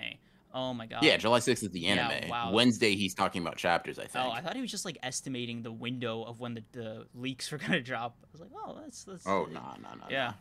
Oh 0.54 0.74
my 0.74 0.86
god! 0.86 1.04
yeah, 1.04 1.18
July 1.18 1.40
6th 1.40 1.64
is 1.64 1.70
the 1.72 1.82
yeah, 1.82 2.08
anime. 2.10 2.30
wow. 2.30 2.52
Wednesday, 2.52 2.96
he's 2.96 3.14
talking 3.14 3.42
about 3.42 3.58
chapters. 3.58 4.00
I 4.00 4.06
think. 4.08 4.26
Oh, 4.26 4.32
I 4.32 4.42
thought 4.42 4.56
he 4.56 4.62
was 4.62 4.72
just 4.72 4.86
like 4.86 4.98
estimating 5.04 5.62
the 5.62 5.72
window 5.74 6.24
of 6.24 6.40
when 6.40 6.54
the, 6.56 6.64
the 6.72 7.08
leaks 7.14 7.52
were 7.52 7.58
gonna 7.58 7.82
drop. 7.92 8.18
I 8.24 8.28
was 8.32 8.42
like, 8.42 8.52
oh, 8.56 8.78
that's 8.82 9.04
that's. 9.04 9.28
oh 9.28 9.46
no 9.52 9.60
no 9.82 9.90
no. 10.00 10.06
Yeah. 10.10 10.34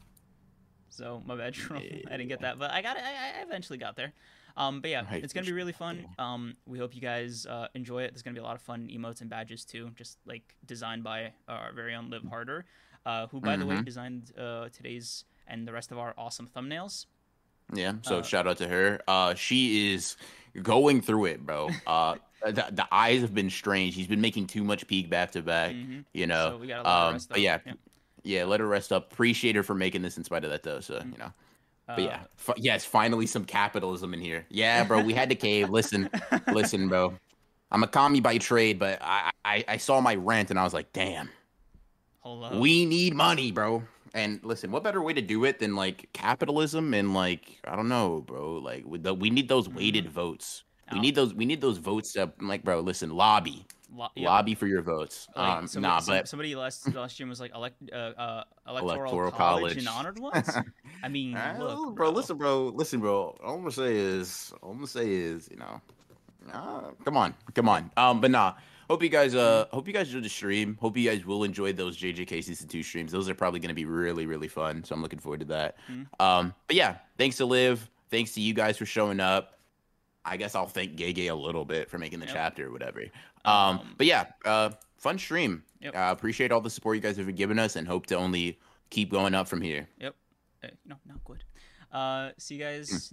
So 0.96 1.22
my 1.26 1.36
bad, 1.36 1.52
Jerome. 1.54 1.82
I 2.06 2.10
didn't 2.12 2.28
get 2.28 2.40
that, 2.40 2.58
but 2.58 2.70
I 2.70 2.82
got 2.82 2.96
it. 2.96 3.02
I, 3.04 3.40
I 3.40 3.42
eventually 3.42 3.78
got 3.78 3.96
there. 3.96 4.12
Um, 4.56 4.80
but 4.80 4.90
yeah, 4.90 5.04
Right, 5.10 5.22
it's 5.22 5.34
gonna 5.34 5.44
be 5.44 5.52
really 5.52 5.72
fun. 5.72 6.06
Um, 6.18 6.56
we 6.66 6.78
hope 6.78 6.94
you 6.94 7.02
guys 7.02 7.44
uh, 7.46 7.68
enjoy 7.74 8.04
it. 8.04 8.12
There's 8.14 8.22
gonna 8.22 8.34
be 8.34 8.40
a 8.40 8.44
lot 8.44 8.56
of 8.56 8.62
fun 8.62 8.88
emotes 8.90 9.20
and 9.20 9.28
badges 9.28 9.64
too, 9.66 9.90
just 9.96 10.18
like 10.26 10.56
designed 10.64 11.04
by 11.04 11.32
our 11.46 11.72
very 11.74 11.94
own 11.94 12.08
Live 12.08 12.24
Harder, 12.24 12.64
uh, 13.04 13.26
who 13.26 13.40
by 13.40 13.56
the 13.56 13.66
way 13.66 13.76
Mhm. 13.76 13.84
designed 13.84 14.32
uh, 14.38 14.70
today's 14.70 15.24
and 15.46 15.68
the 15.68 15.72
rest 15.72 15.92
of 15.92 15.98
our 15.98 16.14
awesome 16.16 16.48
thumbnails. 16.48 17.04
Yeah, 17.74 17.94
so 18.02 18.18
Uh, 18.20 18.22
shout 18.22 18.46
out 18.46 18.56
to 18.58 18.68
her. 18.68 19.00
Uh, 19.06 19.34
she 19.34 19.92
is 19.92 20.16
going 20.62 21.02
through 21.02 21.26
it, 21.26 21.44
bro. 21.44 21.68
Uh, 21.86 22.16
the, 22.52 22.66
the 22.70 22.86
eyes 22.92 23.22
have 23.22 23.34
been 23.34 23.48
strange. 23.50 23.94
He's 23.94 24.06
been 24.06 24.20
making 24.20 24.46
too 24.46 24.62
much 24.62 24.86
peak 24.86 25.08
back 25.10 25.32
to 25.32 25.42
back. 25.42 25.72
Mhm. 25.72 26.04
You 26.12 26.26
know. 26.26 26.50
So 26.50 26.58
we 26.58 26.66
gotta 26.66 26.82
let 26.82 26.94
her 26.94 27.06
um, 27.08 27.12
rest 27.14 27.28
but 27.30 27.40
yeah, 27.40 27.58
Yeah. 27.66 27.72
Yeah, 28.26 28.44
let 28.44 28.60
her 28.60 28.66
rest 28.66 28.92
up. 28.92 29.12
Appreciate 29.12 29.56
her 29.56 29.62
for 29.62 29.74
making 29.74 30.02
this 30.02 30.16
in 30.18 30.24
spite 30.24 30.44
of 30.44 30.50
that, 30.50 30.62
though. 30.62 30.80
So 30.80 31.00
you 31.10 31.18
know. 31.18 31.32
Uh, 31.88 31.94
But 31.94 32.02
yeah, 32.02 32.20
f- 32.36 32.56
yes, 32.58 32.84
finally 32.84 33.26
some 33.26 33.44
capitalism 33.44 34.12
in 34.12 34.20
here. 34.20 34.44
Yeah, 34.50 34.82
bro, 34.84 35.00
we 35.02 35.14
had 35.14 35.28
to 35.28 35.36
cave. 35.36 35.70
Listen, 35.70 36.10
listen, 36.52 36.88
bro. 36.88 37.14
I'm 37.70 37.82
a 37.82 37.86
commie 37.86 38.20
by 38.20 38.38
trade, 38.38 38.78
but 38.78 38.98
I, 39.00 39.30
I 39.44 39.64
I 39.68 39.76
saw 39.76 40.00
my 40.00 40.14
rent 40.16 40.50
and 40.50 40.58
I 40.58 40.64
was 40.64 40.74
like, 40.74 40.92
damn, 40.92 41.30
Hold 42.20 42.44
up. 42.44 42.54
we 42.54 42.84
need 42.86 43.14
money, 43.14 43.52
bro. 43.52 43.82
And 44.14 44.40
listen, 44.42 44.70
what 44.72 44.82
better 44.82 45.02
way 45.02 45.12
to 45.12 45.20
do 45.20 45.44
it 45.44 45.58
than 45.58 45.76
like 45.76 46.08
capitalism 46.12 46.94
and 46.94 47.12
like 47.14 47.60
I 47.64 47.76
don't 47.76 47.88
know, 47.88 48.22
bro. 48.26 48.54
Like 48.54 48.84
with 48.84 49.02
the, 49.02 49.14
we 49.14 49.30
need 49.30 49.48
those 49.48 49.68
weighted 49.68 50.08
votes. 50.10 50.64
We 50.92 51.00
need 51.00 51.14
those. 51.16 51.34
We 51.34 51.44
need 51.44 51.60
those 51.60 51.78
votes. 51.78 52.12
To, 52.12 52.32
like, 52.40 52.62
bro, 52.62 52.78
listen, 52.80 53.10
lobby, 53.10 53.66
Lo- 53.94 54.08
yeah. 54.16 54.28
lobby 54.28 54.54
for 54.54 54.66
your 54.66 54.82
votes. 54.82 55.28
Like, 55.36 55.48
um, 55.58 55.66
somebody, 55.68 55.92
nah, 55.92 55.98
some- 56.00 56.14
but 56.16 56.28
somebody 56.28 56.54
last 56.56 56.86
last 56.94 57.14
stream 57.14 57.28
was 57.28 57.40
like 57.40 57.54
elect, 57.54 57.76
uh, 57.92 57.96
uh, 57.96 58.44
electoral, 58.68 58.98
Electoral 59.00 59.30
college, 59.30 59.60
college. 59.62 59.76
and 59.78 59.88
honored 59.88 60.18
ones. 60.18 60.50
I 61.02 61.08
mean, 61.08 61.36
Uh, 61.36 61.56
look, 61.58 61.94
bro, 61.94 62.10
listen, 62.10 62.36
bro, 62.36 62.68
listen, 62.74 63.00
bro. 63.00 63.36
All 63.44 63.54
I'm 63.54 63.60
gonna 63.60 63.70
say 63.70 63.94
is, 63.96 64.52
all 64.62 64.70
I'm 64.72 64.76
gonna 64.78 64.86
say 64.88 65.08
is, 65.10 65.48
you 65.50 65.56
know, 65.56 65.80
come 67.04 67.16
on, 67.16 67.34
come 67.54 67.68
on. 67.68 67.90
Um, 67.96 68.20
but 68.20 68.30
nah. 68.30 68.54
Hope 68.88 69.02
you 69.02 69.08
guys, 69.08 69.34
uh, 69.34 69.64
hope 69.72 69.88
you 69.88 69.92
guys 69.92 70.06
enjoyed 70.06 70.22
the 70.22 70.28
stream. 70.28 70.78
Hope 70.80 70.96
you 70.96 71.10
guys 71.10 71.26
will 71.26 71.42
enjoy 71.42 71.72
those 71.72 71.96
JJK 71.98 72.44
season 72.44 72.68
two 72.68 72.84
streams. 72.84 73.10
Those 73.10 73.28
are 73.28 73.34
probably 73.34 73.58
gonna 73.58 73.74
be 73.74 73.84
really, 73.84 74.26
really 74.26 74.46
fun. 74.46 74.84
So 74.84 74.94
I'm 74.94 75.02
looking 75.02 75.18
forward 75.18 75.40
to 75.40 75.46
that. 75.46 75.74
Mhm. 75.90 76.06
Um, 76.20 76.54
but 76.68 76.76
yeah, 76.76 76.98
thanks 77.18 77.36
to 77.38 77.46
Liv. 77.46 77.90
Thanks 78.12 78.30
to 78.34 78.40
you 78.40 78.54
guys 78.54 78.76
for 78.78 78.86
showing 78.86 79.18
up. 79.18 79.58
I 80.24 80.36
guess 80.36 80.54
I'll 80.54 80.68
thank 80.68 80.94
Gege 80.96 81.28
a 81.28 81.34
little 81.34 81.64
bit 81.64 81.90
for 81.90 81.98
making 81.98 82.20
the 82.20 82.26
Yep. 82.26 82.34
chapter 82.36 82.68
or 82.68 82.70
whatever. 82.70 83.02
Um, 83.46 83.78
Um, 83.78 83.94
but 83.96 84.06
yeah, 84.06 84.26
uh, 84.44 84.70
fun 84.98 85.18
stream. 85.18 85.62
Yep. 85.80 85.94
Uh, 85.94 86.08
appreciate 86.10 86.52
all 86.52 86.60
the 86.60 86.70
support 86.70 86.96
you 86.96 87.02
guys 87.02 87.16
have 87.16 87.34
giving 87.36 87.58
us, 87.58 87.76
and 87.76 87.86
hope 87.86 88.06
to 88.06 88.16
only 88.16 88.58
keep 88.90 89.10
going 89.10 89.34
up 89.34 89.46
from 89.48 89.60
here. 89.60 89.88
Yep. 90.00 90.14
Uh, 90.64 90.68
no, 90.84 90.96
not 91.06 91.22
good. 91.24 91.44
Uh, 91.92 92.30
see 92.38 92.56
you 92.56 92.60
guys. 92.64 93.12